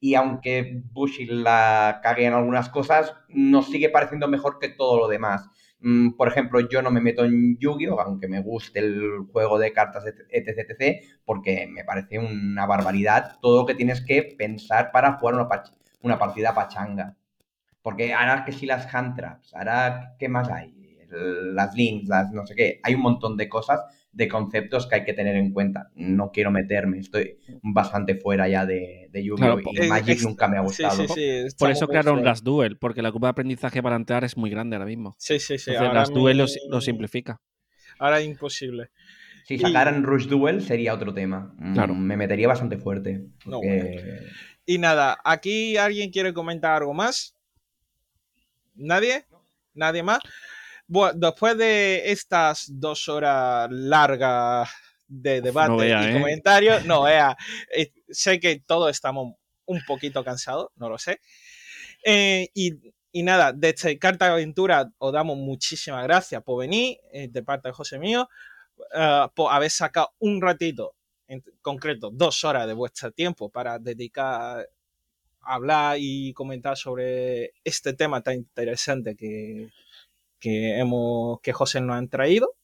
Y 0.00 0.14
aunque 0.14 0.82
Bushi 0.92 1.26
la 1.26 2.00
cague 2.02 2.24
en 2.26 2.32
algunas 2.34 2.68
cosas, 2.70 3.14
nos 3.28 3.66
sigue 3.70 3.90
pareciendo 3.90 4.28
mejor 4.28 4.58
que 4.58 4.70
todo 4.70 4.98
lo 4.98 5.08
demás. 5.08 5.48
Mm, 5.80 6.12
Por 6.16 6.28
ejemplo, 6.28 6.60
yo 6.68 6.82
no 6.82 6.90
me 6.90 7.00
meto 7.00 7.24
en 7.24 7.58
Yu-Gi-Oh, 7.58 8.00
aunque 8.00 8.28
me 8.28 8.40
guste 8.42 8.80
el 8.80 9.20
juego 9.32 9.58
de 9.58 9.72
cartas, 9.72 10.04
etc, 10.06 10.48
etc, 10.58 11.04
porque 11.24 11.66
me 11.68 11.84
parece 11.84 12.18
una 12.18 12.66
barbaridad 12.66 13.38
todo 13.42 13.60
lo 13.62 13.66
que 13.66 13.74
tienes 13.74 14.00
que 14.02 14.22
pensar 14.38 14.90
para 14.92 15.14
jugar 15.18 15.34
una, 15.36 15.48
una 16.02 16.18
partida 16.18 16.54
pachanga. 16.54 17.16
Porque 17.82 18.12
ahora 18.14 18.44
que 18.44 18.52
si 18.52 18.66
las 18.66 18.92
hand 18.94 19.16
traps, 19.16 19.54
ahora 19.54 20.14
qué 20.18 20.28
más 20.28 20.48
hay, 20.50 20.74
las 21.10 21.74
links, 21.74 22.08
las 22.08 22.30
no 22.32 22.46
sé 22.46 22.54
qué, 22.54 22.80
hay 22.82 22.94
un 22.94 23.02
montón 23.02 23.36
de 23.36 23.48
cosas, 23.48 23.80
de 24.12 24.28
conceptos 24.28 24.86
que 24.88 24.96
hay 24.96 25.04
que 25.04 25.12
tener 25.12 25.36
en 25.36 25.52
cuenta. 25.52 25.90
No 25.94 26.30
quiero 26.32 26.50
meterme, 26.50 26.98
estoy 26.98 27.38
bastante 27.62 28.16
fuera 28.16 28.48
ya 28.48 28.66
de, 28.66 29.08
de 29.12 29.24
Yu-Gi-Oh! 29.24 29.36
Claro, 29.36 29.60
y 29.72 29.84
eh, 29.84 29.88
Magic 29.88 30.20
nunca 30.22 30.48
me 30.48 30.56
ha 30.58 30.60
gustado. 30.62 31.06
sí, 31.06 31.06
sí. 31.14 31.56
Por 31.58 31.70
eso 31.70 31.86
crearon 31.86 32.24
las 32.24 32.42
Duel, 32.42 32.76
porque 32.76 33.02
la 33.02 33.12
curva 33.12 33.28
de 33.28 33.32
aprendizaje 33.32 33.82
para 33.82 33.96
entrar 33.96 34.24
es 34.24 34.36
muy 34.36 34.50
grande 34.50 34.76
ahora 34.76 34.86
mismo. 34.86 35.14
Sí, 35.18 35.38
sí, 35.38 35.58
sí. 35.58 35.70
Entonces, 35.70 35.80
ahora 35.80 36.00
las 36.00 36.10
Duel 36.10 36.38
lo, 36.68 36.80
simplifica. 36.80 37.40
Ahora 37.98 38.18
es 38.20 38.26
imposible. 38.26 38.90
Si 39.44 39.54
Y- 39.54 39.58
sacaran 39.58 40.02
Rush 40.02 40.26
Duel 40.26 40.62
sería 40.62 40.94
otro 40.94 41.14
tema. 41.14 41.54
Mm, 41.58 41.74
Claro. 41.74 41.94
Me 41.94 42.16
metería 42.16 42.48
bastante 42.48 42.78
fuerte. 42.78 43.26
No, 43.46 43.60
porque- 43.60 44.20
Y 44.66 44.78
nada, 44.78 45.18
¿aquí 45.24 45.76
alguien 45.76 46.10
quiere 46.10 46.32
comentar 46.32 46.72
algo 46.82 46.94
más? 46.94 47.34
¿Nadie? 48.74 49.24
¿Nadie 49.74 50.02
más? 50.02 50.20
Bueno, 50.92 51.12
después 51.14 51.56
de 51.56 52.10
estas 52.10 52.66
dos 52.68 53.08
horas 53.08 53.68
largas 53.70 54.68
de 55.06 55.40
debate 55.40 55.76
vea, 55.76 56.02
y 56.02 56.10
¿eh? 56.10 56.12
comentarios, 56.18 56.84
no 56.84 57.02
vea, 57.04 57.36
eh, 57.72 57.92
sé 58.08 58.40
que 58.40 58.58
todos 58.66 58.90
estamos 58.90 59.34
un 59.66 59.80
poquito 59.86 60.24
cansados, 60.24 60.70
no 60.74 60.88
lo 60.88 60.98
sé. 60.98 61.20
Eh, 62.04 62.48
y, 62.54 62.72
y 63.12 63.22
nada, 63.22 63.52
desde 63.52 64.00
Carta 64.00 64.24
de 64.26 64.32
Aventura 64.32 64.90
os 64.98 65.12
damos 65.12 65.36
muchísimas 65.36 66.02
gracias 66.02 66.42
por 66.42 66.58
venir, 66.58 66.98
eh, 67.12 67.28
de 67.28 67.42
parte 67.44 67.68
de 67.68 67.72
José 67.72 68.00
mío, 68.00 68.28
eh, 68.92 69.26
por 69.32 69.52
haber 69.52 69.70
sacado 69.70 70.10
un 70.18 70.40
ratito, 70.42 70.96
en 71.28 71.40
concreto 71.62 72.10
dos 72.12 72.42
horas 72.42 72.66
de 72.66 72.72
vuestro 72.72 73.12
tiempo 73.12 73.48
para 73.48 73.78
dedicar 73.78 74.66
a 75.40 75.54
hablar 75.54 75.98
y 76.00 76.32
comentar 76.32 76.76
sobre 76.76 77.52
este 77.62 77.92
tema 77.92 78.20
tan 78.22 78.34
interesante 78.34 79.14
que, 79.14 79.68
que 80.40 80.78
hemos 80.78 81.40
que 81.42 81.52
José 81.52 81.80
nos 81.80 81.96
han 81.96 82.08
traído 82.08 82.54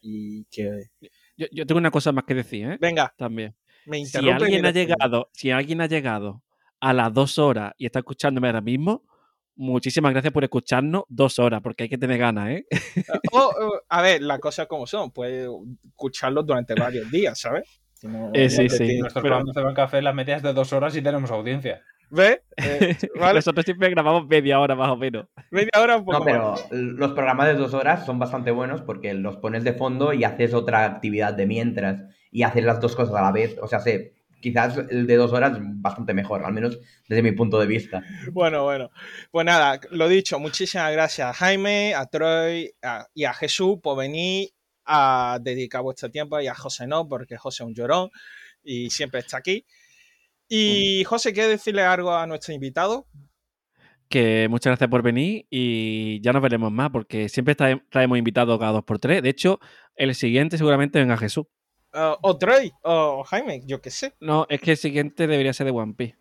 y 0.00 0.44
que 0.46 0.90
Yo, 1.36 1.46
yo 1.52 1.66
tengo 1.66 1.78
una 1.78 1.90
cosa 1.90 2.12
más 2.12 2.24
que 2.24 2.34
decir, 2.34 2.66
¿eh? 2.70 2.78
venga 2.80 3.12
También. 3.16 3.54
me 3.86 4.04
Si 4.06 4.28
alguien 4.28 4.64
ha 4.66 4.70
llegado, 4.70 5.28
si 5.32 5.50
alguien 5.50 5.80
ha 5.80 5.86
llegado 5.86 6.42
a 6.80 6.92
las 6.92 7.12
dos 7.12 7.38
horas 7.38 7.72
y 7.78 7.86
está 7.86 7.98
escuchándome 8.00 8.48
ahora 8.48 8.60
mismo, 8.60 9.02
muchísimas 9.56 10.12
gracias 10.12 10.32
por 10.32 10.44
escucharnos 10.44 11.04
dos 11.08 11.38
horas, 11.38 11.60
porque 11.62 11.84
hay 11.84 11.88
que 11.88 11.98
tener 11.98 12.18
ganas, 12.18 12.50
¿eh? 12.50 12.66
o, 13.32 13.52
a 13.88 14.02
ver 14.02 14.22
las 14.22 14.38
cosas 14.40 14.66
como 14.66 14.86
son 14.86 15.10
puedes 15.12 15.48
escucharlo 15.84 16.42
durante 16.42 16.74
varios 16.74 17.10
días 17.10 17.38
sabes 17.38 17.64
Si 17.94 18.06
no- 18.08 18.30
Eh, 18.34 18.48
sí, 18.50 18.68
sí. 18.68 18.98
Nuestros 18.98 19.22
pero- 19.22 19.34
programas 19.36 19.54
de 19.54 19.62
Ban 19.62 19.74
Café 19.74 20.02
las 20.02 20.14
metías 20.14 20.42
de 20.42 20.52
dos 20.52 20.72
horas 20.72 20.96
y 20.96 21.02
tenemos 21.02 21.30
audiencia. 21.30 21.82
¿Ves? 22.14 22.40
Eh, 22.56 22.96
vale, 23.18 23.34
Nosotros 23.40 23.64
siempre 23.64 23.90
grabamos 23.90 24.26
media 24.28 24.60
hora 24.60 24.74
más 24.76 24.88
o 24.90 24.96
menos. 24.96 25.26
media 25.50 25.70
hora 25.80 25.96
un 25.96 26.04
poco 26.04 26.18
No, 26.20 26.24
pero 26.24 26.50
más. 26.52 26.66
los 26.70 27.12
programas 27.12 27.48
de 27.48 27.54
dos 27.54 27.74
horas 27.74 28.06
son 28.06 28.18
bastante 28.18 28.50
buenos 28.52 28.80
porque 28.82 29.12
los 29.14 29.36
pones 29.38 29.64
de 29.64 29.72
fondo 29.72 30.12
y 30.12 30.22
haces 30.24 30.54
otra 30.54 30.84
actividad 30.84 31.34
de 31.34 31.46
mientras 31.46 32.02
y 32.30 32.42
haces 32.44 32.64
las 32.64 32.80
dos 32.80 32.94
cosas 32.94 33.14
a 33.16 33.22
la 33.22 33.32
vez. 33.32 33.56
O 33.60 33.66
sea, 33.66 33.80
sé, 33.80 34.14
quizás 34.40 34.76
el 34.90 35.06
de 35.06 35.16
dos 35.16 35.32
horas 35.32 35.58
bastante 35.60 36.14
mejor, 36.14 36.44
al 36.44 36.52
menos 36.52 36.78
desde 37.08 37.22
mi 37.22 37.32
punto 37.32 37.58
de 37.58 37.66
vista. 37.66 38.02
Bueno, 38.32 38.62
bueno. 38.64 38.90
Pues 39.32 39.44
nada, 39.44 39.80
lo 39.90 40.08
dicho, 40.08 40.38
muchísimas 40.38 40.92
gracias 40.92 41.28
a 41.28 41.34
Jaime, 41.34 41.94
a 41.94 42.06
Troy 42.06 42.72
a- 42.82 43.06
y 43.14 43.24
a 43.24 43.34
Jesús 43.34 43.78
por 43.82 43.98
venir 43.98 44.50
a 44.86 45.38
dedicar 45.40 45.82
vuestro 45.82 46.10
tiempo 46.10 46.38
y 46.40 46.46
a 46.46 46.54
José 46.54 46.86
no, 46.86 47.08
porque 47.08 47.36
José 47.36 47.62
es 47.64 47.66
un 47.68 47.74
llorón 47.74 48.10
y 48.62 48.90
siempre 48.90 49.20
está 49.20 49.38
aquí. 49.38 49.64
Y 50.48 51.04
José, 51.04 51.32
¿quieres 51.32 51.50
decirle 51.52 51.82
algo 51.82 52.12
a 52.14 52.26
nuestro 52.26 52.52
invitado? 52.54 53.06
Que 54.08 54.46
muchas 54.50 54.70
gracias 54.72 54.90
por 54.90 55.02
venir 55.02 55.46
y 55.50 56.20
ya 56.20 56.32
nos 56.32 56.42
veremos 56.42 56.70
más, 56.70 56.90
porque 56.90 57.28
siempre 57.28 57.56
trae- 57.56 57.82
traemos 57.90 58.18
invitados 58.18 58.58
cada 58.58 58.72
dos 58.72 58.84
por 58.84 58.98
tres. 58.98 59.22
De 59.22 59.30
hecho, 59.30 59.58
el 59.96 60.14
siguiente 60.14 60.58
seguramente 60.58 60.98
venga 60.98 61.16
Jesús. 61.16 61.46
Uh, 61.94 62.16
o 62.22 62.36
Troy, 62.36 62.70
o 62.82 63.22
Jaime, 63.24 63.62
yo 63.66 63.80
qué 63.80 63.90
sé. 63.90 64.14
No, 64.20 64.46
es 64.48 64.60
que 64.60 64.72
el 64.72 64.76
siguiente 64.76 65.26
debería 65.26 65.52
ser 65.52 65.66
de 65.66 65.72
One 65.72 65.94
Piece. 65.94 66.16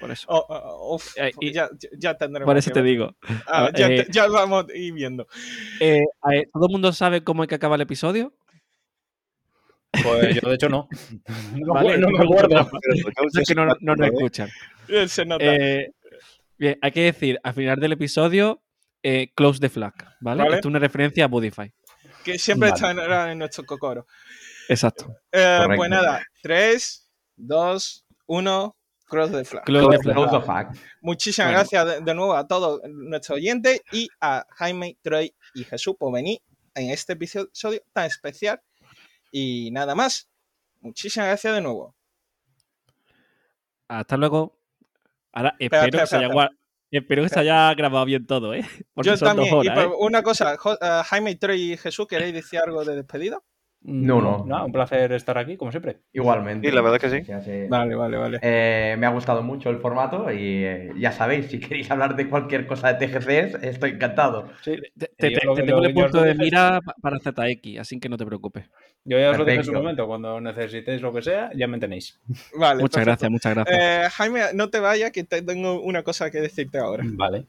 Por 0.00 0.10
eso. 0.10 0.26
O- 0.28 0.46
o- 0.48 0.94
uf, 0.94 1.16
Eh, 1.16 1.32
y- 1.40 1.52
ya, 1.52 1.68
ya 1.98 2.16
tendremos 2.16 2.46
Por 2.46 2.56
eso 2.56 2.70
que 2.70 2.74
te 2.74 2.82
ver. 2.82 2.90
digo. 2.92 3.16
Ah, 3.46 3.70
ya, 3.76 3.88
eh, 3.88 4.04
te- 4.04 4.12
ya 4.12 4.26
vamos 4.28 4.66
a 4.68 4.76
ir 4.76 4.92
viendo. 4.92 5.26
Eh, 5.80 6.04
¿Todo 6.52 6.66
el 6.66 6.72
mundo 6.72 6.92
sabe 6.92 7.22
cómo 7.24 7.42
hay 7.42 7.48
que 7.48 7.56
acabar 7.56 7.76
el 7.78 7.82
episodio? 7.82 8.32
Pues 9.90 10.40
yo, 10.40 10.48
de 10.48 10.54
hecho, 10.54 10.68
no. 10.68 10.88
No, 11.54 11.74
Vale, 11.74 11.98
no 11.98 12.08
me 12.10 12.22
acuerdo. 12.24 12.70
Es 13.40 13.48
que 13.48 13.54
no, 13.54 13.66
no 13.80 13.96
nos 13.96 14.06
escuchan. 14.08 14.48
Eh, 14.88 15.08
Se 15.08 15.24
nota. 15.24 15.44
Eh, 15.44 15.92
bien, 16.58 16.78
hay 16.82 16.92
que 16.92 17.02
decir 17.02 17.38
al 17.42 17.54
final 17.54 17.78
del 17.80 17.92
episodio, 17.92 18.62
eh, 19.02 19.32
close 19.34 19.60
the 19.60 19.68
flag, 19.68 19.94
¿vale? 20.20 20.42
Vale. 20.42 20.56
Esto 20.56 20.68
es 20.68 20.70
una 20.70 20.78
referencia 20.78 21.24
a 21.24 21.28
Budify. 21.28 21.72
que 22.24 22.38
siempre 22.38 22.70
vale. 22.70 22.80
está 22.94 23.24
en, 23.26 23.30
en 23.32 23.38
nuestro 23.38 23.64
cocoro. 23.64 24.06
Exacto. 24.68 25.14
Eh, 25.32 25.66
pues 25.76 25.88
nada, 25.90 26.22
3, 26.42 27.10
2, 27.36 28.06
1, 28.26 28.76
cross 29.06 29.32
the 29.32 29.44
flag. 29.44 29.64
Close 29.64 29.96
the 29.96 30.02
flag. 30.02 30.14
Close 30.16 30.38
the 30.38 30.44
fact. 30.44 30.76
Muchísimas 31.00 31.48
Bueno. 31.48 31.58
gracias 31.60 31.86
de, 31.86 32.00
de 32.04 32.14
nuevo 32.14 32.34
a 32.34 32.46
todos 32.46 32.80
nuestros 32.88 33.36
oyentes 33.38 33.80
y 33.92 34.08
a 34.20 34.44
Jaime, 34.56 34.98
Troy 35.02 35.34
y 35.54 35.64
Jesús 35.64 35.94
por 35.98 36.12
venir 36.12 36.40
en 36.74 36.90
este 36.90 37.14
episodio 37.14 37.80
tan 37.94 38.04
especial. 38.06 38.60
Y 39.30 39.70
nada 39.72 39.94
más. 39.94 40.28
Muchísimas 40.80 41.28
gracias 41.28 41.54
de 41.54 41.60
nuevo. 41.60 41.94
Hasta 43.88 44.16
luego. 44.16 44.58
Ahora 45.32 45.54
Espera, 45.58 45.84
espero, 45.84 46.00
que, 46.02 46.06
se 46.06 46.16
haya, 46.16 46.28
gua- 46.28 46.56
espero 46.90 47.22
que 47.22 47.28
se 47.28 47.40
haya 47.40 47.74
grabado 47.74 48.04
bien 48.04 48.26
todo, 48.26 48.54
¿eh? 48.54 48.62
Porque 48.94 49.10
Yo 49.10 49.16
son 49.16 49.28
también. 49.28 49.50
dos 49.54 49.66
horas, 49.66 49.84
¿eh? 49.84 49.90
una 49.98 50.22
cosa, 50.22 50.54
eh, 50.54 51.02
Jaime, 51.04 51.36
Troy 51.36 51.72
y 51.72 51.76
Jesús, 51.76 52.06
¿queréis 52.06 52.34
decir 52.34 52.60
algo 52.60 52.84
de 52.84 52.96
despedida? 52.96 53.40
No, 53.80 54.20
no. 54.20 54.44
No, 54.44 54.66
un 54.66 54.72
placer 54.72 55.12
estar 55.12 55.38
aquí, 55.38 55.56
como 55.56 55.70
siempre. 55.70 55.98
Igualmente. 56.12 56.68
Sí, 56.68 56.74
la 56.74 56.82
verdad 56.82 56.98
que 57.00 57.08
sí. 57.24 57.32
Hace- 57.32 57.68
Vale, 57.68 57.94
vale, 57.94 58.16
vale. 58.16 58.38
Eh, 58.42 58.96
me 58.98 59.06
ha 59.06 59.10
gustado 59.10 59.42
mucho 59.42 59.70
el 59.70 59.78
formato 59.78 60.30
y 60.32 60.64
eh, 60.64 60.90
ya 60.98 61.12
sabéis, 61.12 61.46
si 61.46 61.60
queréis 61.60 61.90
hablar 61.90 62.16
de 62.16 62.28
cualquier 62.28 62.66
cosa 62.66 62.92
de 62.92 63.06
TGCs, 63.06 63.62
estoy 63.62 63.90
encantado. 63.92 64.48
Sí. 64.62 64.76
Te, 64.98 65.06
te- 65.16 65.30
tengo 65.30 65.84
el 65.84 65.94
punto 65.94 66.22
de 66.22 66.34
mira 66.34 66.80
pa- 66.84 66.94
para 67.00 67.18
ZX, 67.20 67.78
así 67.78 68.00
que 68.00 68.08
no 68.08 68.16
te 68.16 68.26
preocupes. 68.26 68.64
Yo 69.04 69.18
ya 69.18 69.30
os 69.30 69.38
lo 69.38 69.44
dije 69.44 69.58
en 69.58 69.64
su 69.64 69.72
momento. 69.72 70.06
Cuando 70.06 70.40
necesitéis 70.40 71.00
lo 71.00 71.12
que 71.12 71.22
sea, 71.22 71.50
ya 71.54 71.66
me 71.68 71.78
tenéis. 71.78 72.20
Vale, 72.58 72.82
Muchas 72.82 73.04
perfecto. 73.04 73.04
gracias, 73.04 73.30
muchas 73.30 73.54
gracias. 73.54 73.78
Eh, 73.78 74.10
Jaime, 74.10 74.40
no 74.54 74.68
te 74.70 74.80
vayas, 74.80 75.12
que 75.12 75.22
te- 75.24 75.40
tengo 75.42 75.80
una 75.80 76.02
cosa 76.02 76.30
que 76.30 76.40
decirte 76.40 76.78
ahora. 76.78 77.04
Vale. 77.06 77.46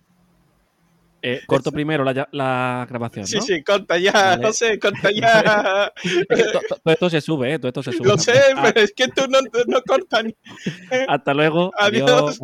Eh, 1.22 1.41
corto 1.45 1.72
primero 1.72 2.03
la, 2.03 2.85
grabación, 2.89 3.27
Sí, 3.27 3.35
¿no? 3.38 3.41
sí, 3.41 3.64
corta 3.64 3.98
ya, 3.98 4.11
Vale. 4.11 4.45
José, 4.48 4.80
corta 4.80 5.09
ya. 5.11 5.91
Es 6.03 6.25
que 6.38 6.43
to- 6.51 6.59
to- 6.69 6.75
todo 6.83 6.93
esto 6.93 7.09
se 7.09 7.22
sube, 7.22 7.53
¿eh? 7.53 7.59
Todo 7.59 7.67
esto 7.69 7.83
se 7.83 7.91
sube. 7.93 8.07
Lo 8.07 8.17
sé, 8.17 8.39
Ah, 8.56 8.61
pero 8.64 8.81
es 8.85 8.93
que 8.93 9.07
tú 9.09 9.23
no, 9.30 9.39
no 9.67 9.81
cortas 9.83 10.23
ni. 10.23 10.35
Hasta 11.07 11.33
luego. 11.33 11.72
Adiós. 11.77 12.39